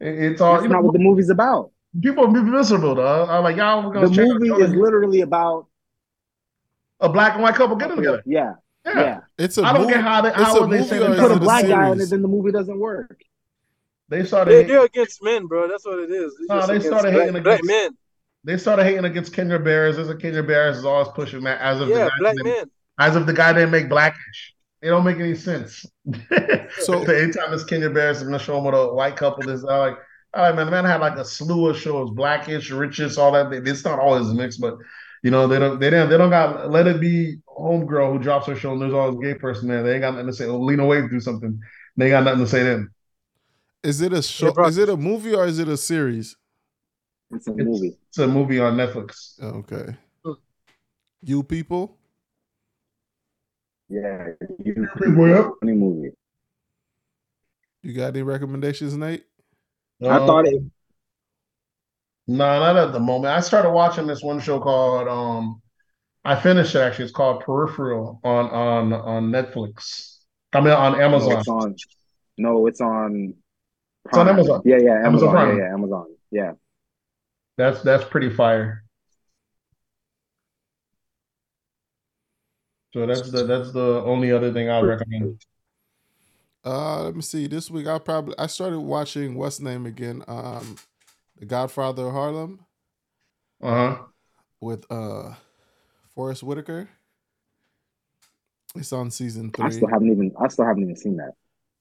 it- 0.00 0.32
it's 0.32 0.40
all 0.40 0.52
That's 0.54 0.64
you 0.64 0.68
not 0.70 0.80
know. 0.80 0.86
what 0.86 0.92
the 0.92 0.98
movie's 1.00 1.30
about. 1.30 1.72
People 2.00 2.28
be 2.28 2.40
miserable 2.40 2.94
though. 2.94 3.26
I'm 3.26 3.42
like, 3.42 3.56
y'all 3.56 3.90
gonna 3.90 4.08
The 4.08 4.14
check 4.14 4.24
out 4.26 4.40
movie 4.40 4.62
is 4.62 4.70
literally 4.74 5.22
about 5.22 5.66
a 7.00 7.08
black 7.08 7.34
and 7.34 7.42
white 7.42 7.54
couple 7.56 7.76
getting 7.76 7.96
together. 7.96 8.22
yeah, 8.26 8.54
Yeah. 8.86 9.00
yeah. 9.00 9.20
It's 9.38 9.58
a 9.58 9.62
I 9.64 9.72
don't 9.72 9.82
movie. 9.82 9.94
get 9.94 10.02
how 10.04 10.20
they 10.20 10.28
it's 10.28 10.36
how 10.38 10.56
a 10.58 10.68
they 10.68 10.76
movie 10.78 10.88
say 10.88 10.96
or 10.98 11.10
they 11.14 11.16
Put 11.20 11.30
it 11.30 11.30
a 11.32 11.34
a 11.36 11.40
black 11.40 11.66
guy 11.66 11.90
in 11.90 12.00
it, 12.00 12.10
then 12.10 12.22
the 12.22 12.28
movie 12.28 12.52
doesn't 12.52 12.78
work. 12.78 13.20
They 14.10 14.24
started 14.24 14.50
They, 14.50 14.56
hating, 14.62 14.68
they're 14.72 14.84
against 14.84 15.22
men, 15.22 15.46
bro. 15.46 15.68
That's 15.68 15.84
what 15.86 15.98
it 16.00 16.10
is. 16.10 16.34
No, 16.48 16.56
just 16.56 16.68
they 16.68 16.80
started 16.80 17.12
black, 17.12 17.26
hating 17.28 17.42
black 17.42 17.60
against- 17.60 17.66
men. 17.70 17.90
they 18.44 18.56
started 18.58 18.84
hating 18.84 19.04
against 19.06 19.32
Kenya 19.32 19.58
Barris. 19.58 19.96
As 19.96 20.08
a 20.10 20.16
Kenya 20.16 20.42
Barris 20.42 20.76
is 20.78 20.84
always 20.84 21.08
pushing 21.14 21.42
that 21.44 21.60
as 21.60 21.80
if 21.80 21.88
the 21.88 21.94
guy 21.94 22.10
black 22.18 22.36
didn't- 22.36 22.46
men. 22.46 22.70
as 22.98 23.16
if 23.16 23.24
the 23.26 23.32
guy 23.32 23.52
didn't 23.52 23.70
make 23.70 23.88
blackish. 23.88 24.54
It 24.82 24.88
don't 24.88 25.04
make 25.04 25.18
any 25.18 25.34
sense. 25.34 25.84
So- 26.78 27.04
so 27.04 27.12
anytime 27.12 27.52
it's 27.52 27.64
Kenya 27.64 27.90
Barris, 27.90 28.20
I'm 28.20 28.26
gonna 28.26 28.38
show 28.38 28.56
him 28.58 28.64
with 28.64 28.74
a 28.74 28.92
white 28.94 29.16
couple. 29.16 29.42
This 29.42 29.64
I 29.64 29.76
like, 29.76 29.98
all 30.34 30.44
right, 30.44 30.54
man. 30.54 30.66
The 30.66 30.70
man 30.72 30.84
had 30.84 31.00
like 31.00 31.16
a 31.16 31.24
slew 31.24 31.68
of 31.68 31.76
shows, 31.76 32.10
blackish, 32.10 32.70
richish, 32.70 33.18
all 33.18 33.32
that. 33.32 33.52
It's 33.52 33.84
not 33.84 33.98
always 33.98 34.26
mixed, 34.28 34.60
but 34.60 34.76
you 35.22 35.30
know 35.32 35.46
they 35.48 35.58
don't 35.58 35.80
they 35.80 35.90
don't 35.90 36.08
they 36.08 36.16
don't 36.16 36.30
got 36.30 36.70
let 36.70 36.86
it 36.86 37.00
be 37.00 37.38
homegirl 37.48 38.12
who 38.12 38.18
drops 38.20 38.46
her 38.46 38.54
show 38.54 38.72
and 38.72 38.80
there's 38.80 38.94
always 38.94 39.18
a 39.18 39.20
gay 39.20 39.34
person 39.38 39.68
there. 39.68 39.82
They 39.82 39.94
ain't 39.94 40.02
got 40.02 40.12
nothing 40.14 40.28
to 40.28 40.32
say. 40.32 40.46
Lena 40.46 40.84
Waithe 40.84 41.10
do 41.10 41.20
something. 41.20 41.60
They 41.96 42.08
got 42.10 42.22
nothing 42.24 42.44
to 42.44 42.50
say 42.50 42.62
then. 42.62 42.88
Is 43.82 44.00
it 44.00 44.12
a 44.12 44.22
show? 44.22 44.52
Is 44.64 44.76
it 44.78 44.88
a 44.88 44.96
movie 44.96 45.34
or 45.34 45.46
is 45.46 45.58
it 45.58 45.68
a 45.68 45.76
series? 45.76 46.36
It's 47.32 47.46
a 47.46 47.52
movie. 47.54 47.96
it's 48.08 48.18
a 48.18 48.26
movie 48.26 48.58
on 48.60 48.76
Netflix. 48.76 49.40
Okay. 49.42 49.96
Hmm. 50.24 50.32
You 51.22 51.42
people. 51.42 51.96
Yeah, 53.88 54.28
you 54.64 54.86
Well, 55.16 55.56
funny 55.60 55.72
movie. 55.72 56.10
You 57.82 57.94
got 57.94 58.08
any 58.08 58.22
recommendations, 58.22 58.96
Nate? 58.96 59.24
I 60.02 60.18
thought 60.18 60.46
it. 60.46 60.62
No, 62.26 62.36
not 62.60 62.76
at 62.76 62.92
the 62.92 63.00
moment. 63.00 63.34
I 63.34 63.40
started 63.40 63.70
watching 63.70 64.06
this 64.06 64.22
one 64.22 64.40
show 64.40 64.60
called 64.60 65.08
um 65.08 65.60
I 66.24 66.36
finished 66.36 66.74
it 66.74 66.80
actually. 66.80 67.06
It's 67.06 67.14
called 67.14 67.42
Peripheral 67.42 68.20
on 68.24 68.46
on 68.50 68.92
on 68.92 69.30
Netflix. 69.30 70.18
I 70.52 70.60
mean 70.60 70.72
on 70.72 70.92
No, 70.92 71.00
Amazon. 71.00 71.32
it's 71.32 71.48
on. 71.48 71.76
No, 72.38 72.66
it's 72.66 72.80
on. 72.80 73.34
It's 74.06 74.16
on 74.16 74.28
Amazon. 74.28 74.62
Yeah, 74.64 74.78
yeah, 74.78 74.92
Amazon 75.04 75.06
Amazon. 75.06 75.30
Prime. 75.30 75.58
Yeah, 75.58 75.64
yeah, 75.64 75.72
Amazon. 75.72 76.06
Yeah. 76.30 76.52
That's 77.56 77.82
that's 77.82 78.04
pretty 78.04 78.30
fire. 78.30 78.84
So 82.92 83.06
that's 83.06 83.30
the 83.30 83.44
that's 83.44 83.72
the 83.72 84.02
only 84.04 84.32
other 84.32 84.52
thing 84.52 84.68
I 84.68 84.80
recommend. 84.80 85.44
Uh, 86.64 87.04
let 87.04 87.14
me 87.14 87.22
see. 87.22 87.46
This 87.46 87.70
week 87.70 87.86
I 87.86 87.98
probably 87.98 88.34
I 88.38 88.46
started 88.46 88.80
watching 88.80 89.34
what's 89.34 89.60
name 89.60 89.86
again? 89.86 90.22
Um, 90.26 90.76
The 91.38 91.46
Godfather 91.46 92.06
of 92.06 92.12
Harlem 92.12 92.60
Uh 93.62 93.94
huh. 93.94 94.02
with 94.60 94.84
uh 94.90 95.34
Forest 96.14 96.42
Whitaker. 96.42 96.88
It's 98.74 98.92
on 98.92 99.10
season 99.10 99.52
I 99.58 99.68
still 99.70 99.88
haven't 99.88 100.10
even. 100.10 100.32
I 100.40 100.48
still 100.48 100.64
haven't 100.64 100.82
even 100.82 100.96
seen 100.96 101.16
that. 101.16 101.32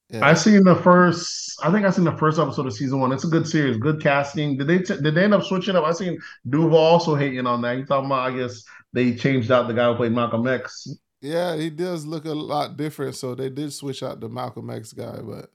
Yeah. 0.10 0.28
I 0.28 0.34
seen 0.34 0.64
the 0.64 0.76
first. 0.76 1.60
I 1.64 1.72
think 1.72 1.86
I 1.86 1.92
seen 1.92 2.06
the 2.06 2.18
first 2.18 2.40
episode 2.40 2.66
of 2.66 2.74
season 2.74 3.00
one. 3.00 3.12
It's 3.12 3.26
a 3.26 3.28
good 3.28 3.48
series, 3.48 3.78
good 3.78 4.02
casting. 4.02 4.58
Did 4.58 4.68
they 4.68 4.80
t- 4.80 5.02
did 5.02 5.14
they 5.14 5.24
end 5.24 5.36
up 5.36 5.44
switching 5.44 5.76
up? 5.76 5.84
I 5.84 5.92
seen 5.92 6.18
Duval 6.50 6.78
also 6.78 7.16
hating 7.16 7.46
on 7.46 7.62
that. 7.62 7.78
You 7.78 7.86
talking 7.86 8.08
about? 8.08 8.32
I 8.32 8.36
guess 8.36 8.64
they 8.92 9.14
changed 9.14 9.52
out 9.52 9.68
the 9.68 9.74
guy 9.74 9.90
who 9.92 9.98
played 9.98 10.14
Malcolm 10.14 10.48
X. 10.48 10.88
Yeah, 11.22 11.56
he 11.56 11.70
does 11.70 12.06
look 12.06 12.26
a 12.26 12.34
lot 12.34 12.76
different. 12.76 13.16
So 13.16 13.36
they 13.36 13.50
did 13.50 13.72
switch 13.72 14.02
out 14.02 14.20
the 14.20 14.30
Malcolm 14.30 14.72
X 14.72 14.94
guy, 14.94 15.20
but 15.22 15.52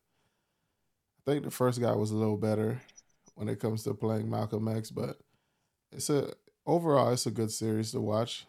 I 1.26 1.30
think 1.30 1.44
the 1.44 1.50
first 1.50 1.80
guy 1.80 1.92
was 1.92 2.12
a 2.12 2.16
little 2.16 2.36
better 2.36 2.80
when 3.34 3.48
it 3.48 3.58
comes 3.58 3.82
to 3.84 3.94
playing 3.94 4.30
Malcolm 4.30 4.68
X. 4.68 4.90
But 4.90 5.18
it's 5.90 6.10
a 6.10 6.32
overall, 6.64 7.12
it's 7.12 7.26
a 7.26 7.32
good 7.32 7.50
series 7.50 7.90
to 7.90 8.00
watch. 8.00 8.46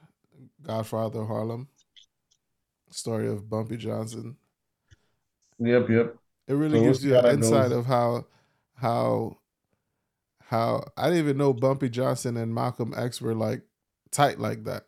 Godfather 0.62 1.24
Harlem, 1.24 1.70
story 2.92 3.28
of 3.28 3.50
Bumpy 3.50 3.78
Johnson. 3.78 4.36
Yep, 5.60 5.90
yep. 5.90 6.16
It 6.48 6.54
really 6.54 6.80
So 6.80 6.80
gives 6.80 7.04
you 7.04 7.16
an 7.16 7.24
that 7.24 7.30
insight 7.30 7.72
of 7.72 7.86
how 7.86 8.26
how 8.76 9.38
how 10.50 10.84
I 10.98 11.06
didn't 11.10 11.20
even 11.20 11.38
know 11.38 11.54
Bumpy 11.54 11.90
Johnson 11.90 12.38
and 12.38 12.54
Malcolm 12.54 12.94
X 12.96 13.22
were 13.22 13.36
like 13.36 13.64
tight 14.12 14.40
like 14.40 14.64
that. 14.66 14.86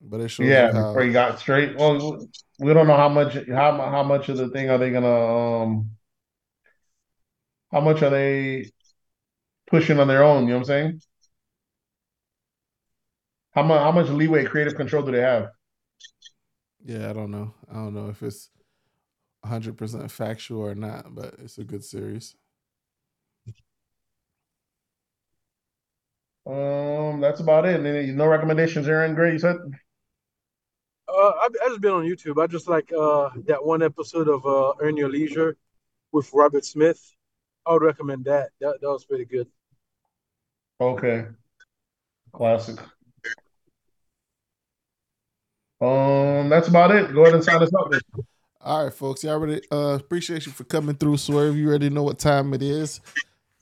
But 0.00 0.20
it 0.20 0.28
shows 0.28 0.60
Yeah, 0.60 0.72
how 0.72 0.92
before 0.92 1.02
he 1.02 1.12
got 1.12 1.38
straight. 1.38 1.76
Well, 1.76 2.28
we 2.58 2.74
don't 2.74 2.86
know 2.86 2.96
how 2.96 3.08
much 3.08 3.34
how 3.48 3.72
how 3.78 4.02
much 4.02 4.28
of 4.28 4.36
the 4.36 4.48
thing 4.50 4.68
are 4.70 4.78
they 4.78 4.90
gonna 4.90 5.62
um 5.62 5.90
how 7.70 7.80
much 7.80 8.02
are 8.02 8.10
they 8.10 8.70
pushing 9.68 9.98
on 10.00 10.08
their 10.08 10.24
own? 10.24 10.44
You 10.44 10.50
know 10.50 10.54
what 10.56 10.60
I'm 10.60 10.64
saying? 10.66 11.00
How 13.54 13.64
much 13.64 13.80
how 13.80 13.90
much 13.90 14.08
leeway, 14.08 14.44
creative 14.44 14.76
control 14.76 15.02
do 15.02 15.10
they 15.10 15.20
have? 15.20 15.48
Yeah, 16.84 17.10
I 17.10 17.12
don't 17.12 17.30
know. 17.30 17.54
I 17.70 17.74
don't 17.74 17.94
know 17.94 18.08
if 18.08 18.22
it's 18.22 18.50
100% 19.46 20.10
factual 20.10 20.60
or 20.60 20.74
not, 20.74 21.14
but 21.14 21.34
it's 21.38 21.58
a 21.58 21.64
good 21.64 21.84
series. 21.84 22.34
Um, 26.46 27.20
that's 27.20 27.40
about 27.40 27.66
it. 27.66 27.84
And 27.84 28.16
no 28.16 28.26
recommendations, 28.26 28.86
Aaron 28.86 29.14
Gray. 29.14 29.32
You 29.32 29.38
said 29.38 29.56
Uh, 31.08 31.12
I, 31.12 31.48
I 31.64 31.68
just 31.68 31.80
been 31.80 31.92
on 31.92 32.04
YouTube. 32.04 32.42
I 32.42 32.46
just 32.46 32.68
like 32.68 32.92
uh 32.92 33.30
that 33.46 33.64
one 33.64 33.82
episode 33.82 34.28
of 34.28 34.46
uh 34.46 34.74
Earn 34.80 34.96
Your 34.96 35.08
Leisure 35.08 35.56
with 36.12 36.30
Robert 36.32 36.64
Smith. 36.64 37.00
I 37.66 37.72
would 37.72 37.82
recommend 37.82 38.24
that. 38.26 38.50
That 38.60 38.80
that 38.80 38.88
was 38.88 39.04
pretty 39.04 39.24
good. 39.24 39.48
okay, 40.80 41.26
classic. 42.32 42.78
Um, 45.80 46.48
that's 46.48 46.68
about 46.68 46.90
it. 46.94 47.12
Go 47.12 47.22
ahead 47.22 47.34
and 47.34 47.44
sign 47.44 47.62
us 47.62 47.70
up. 47.74 47.92
All 48.66 48.82
right, 48.82 48.92
folks. 48.92 49.22
Y'all 49.22 49.34
already 49.34 49.62
uh, 49.70 49.96
appreciate 50.00 50.44
you 50.44 50.50
for 50.50 50.64
coming 50.64 50.96
through. 50.96 51.18
Swerve, 51.18 51.56
you 51.56 51.68
already 51.68 51.88
know 51.88 52.02
what 52.02 52.18
time 52.18 52.52
it 52.52 52.62
is. 52.62 53.00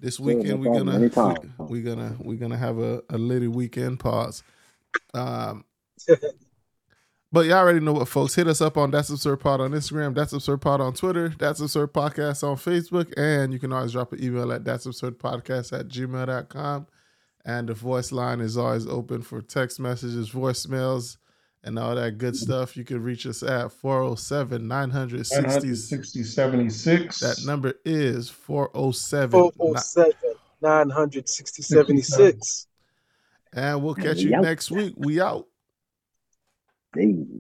This 0.01 0.19
weekend 0.19 0.65
we're 0.65 0.73
gonna 0.73 0.99
we, 0.99 1.81
are 1.81 1.83
gonna 1.83 2.17
we're 2.21 2.39
gonna 2.39 2.57
have 2.57 2.79
a, 2.79 3.03
a 3.11 3.19
little 3.19 3.51
weekend 3.51 4.01
pause. 4.01 4.43
Um, 5.13 5.67
but 7.33 7.45
y'all 7.45 7.59
already 7.59 7.81
know 7.81 7.93
what, 7.93 8.09
folks. 8.09 8.35
Hit 8.35 8.49
us 8.49 8.63
up 8.63 8.79
on 8.79 8.93
That's 8.93 9.11
Absurd 9.11 9.41
Pod 9.41 9.61
on 9.61 9.73
Instagram, 9.73 10.15
That's 10.15 10.33
Absurd 10.33 10.63
Pod 10.63 10.81
on 10.81 10.95
Twitter, 10.95 11.35
That's 11.39 11.61
Absurd 11.61 11.93
Podcast 11.93 12.43
on 12.43 12.57
Facebook, 12.57 13.13
and 13.19 13.53
you 13.53 13.59
can 13.59 13.75
always 13.75 13.93
drop 13.93 14.15
an 14.15 14.25
email 14.25 14.51
at 14.53 14.65
That's 14.65 14.87
Absurd 14.87 15.19
Podcast 15.19 15.79
at 15.79 15.89
gmail.com. 15.89 16.87
And 17.45 17.69
the 17.69 17.75
voice 17.75 18.11
line 18.11 18.41
is 18.41 18.57
always 18.57 18.87
open 18.87 19.21
for 19.21 19.43
text 19.43 19.79
messages, 19.79 20.31
voicemails, 20.31 21.19
and 21.65 21.79
all 21.79 21.95
that 21.95 22.19
good 22.19 22.37
stuff. 22.37 22.77
You 22.77 22.85
can 22.85 23.03
reach 23.03 23.27
us 23.27 23.43
at 23.43 23.73
407 23.73 24.69
960. 24.69 25.35
960, 25.37 26.23
76. 26.23 27.21
That 27.21 27.45
number 27.47 27.75
is 27.85 28.29
407. 28.29 29.31
407 29.31 30.13
960 30.61 31.63
76. 31.63 32.67
And 33.55 33.83
we'll 33.83 33.95
catch 33.95 34.19
you 34.19 34.31
next 34.31 34.71
week. 34.71 34.95
We 34.97 35.21
out. 35.21 35.47
Hey. 36.95 37.25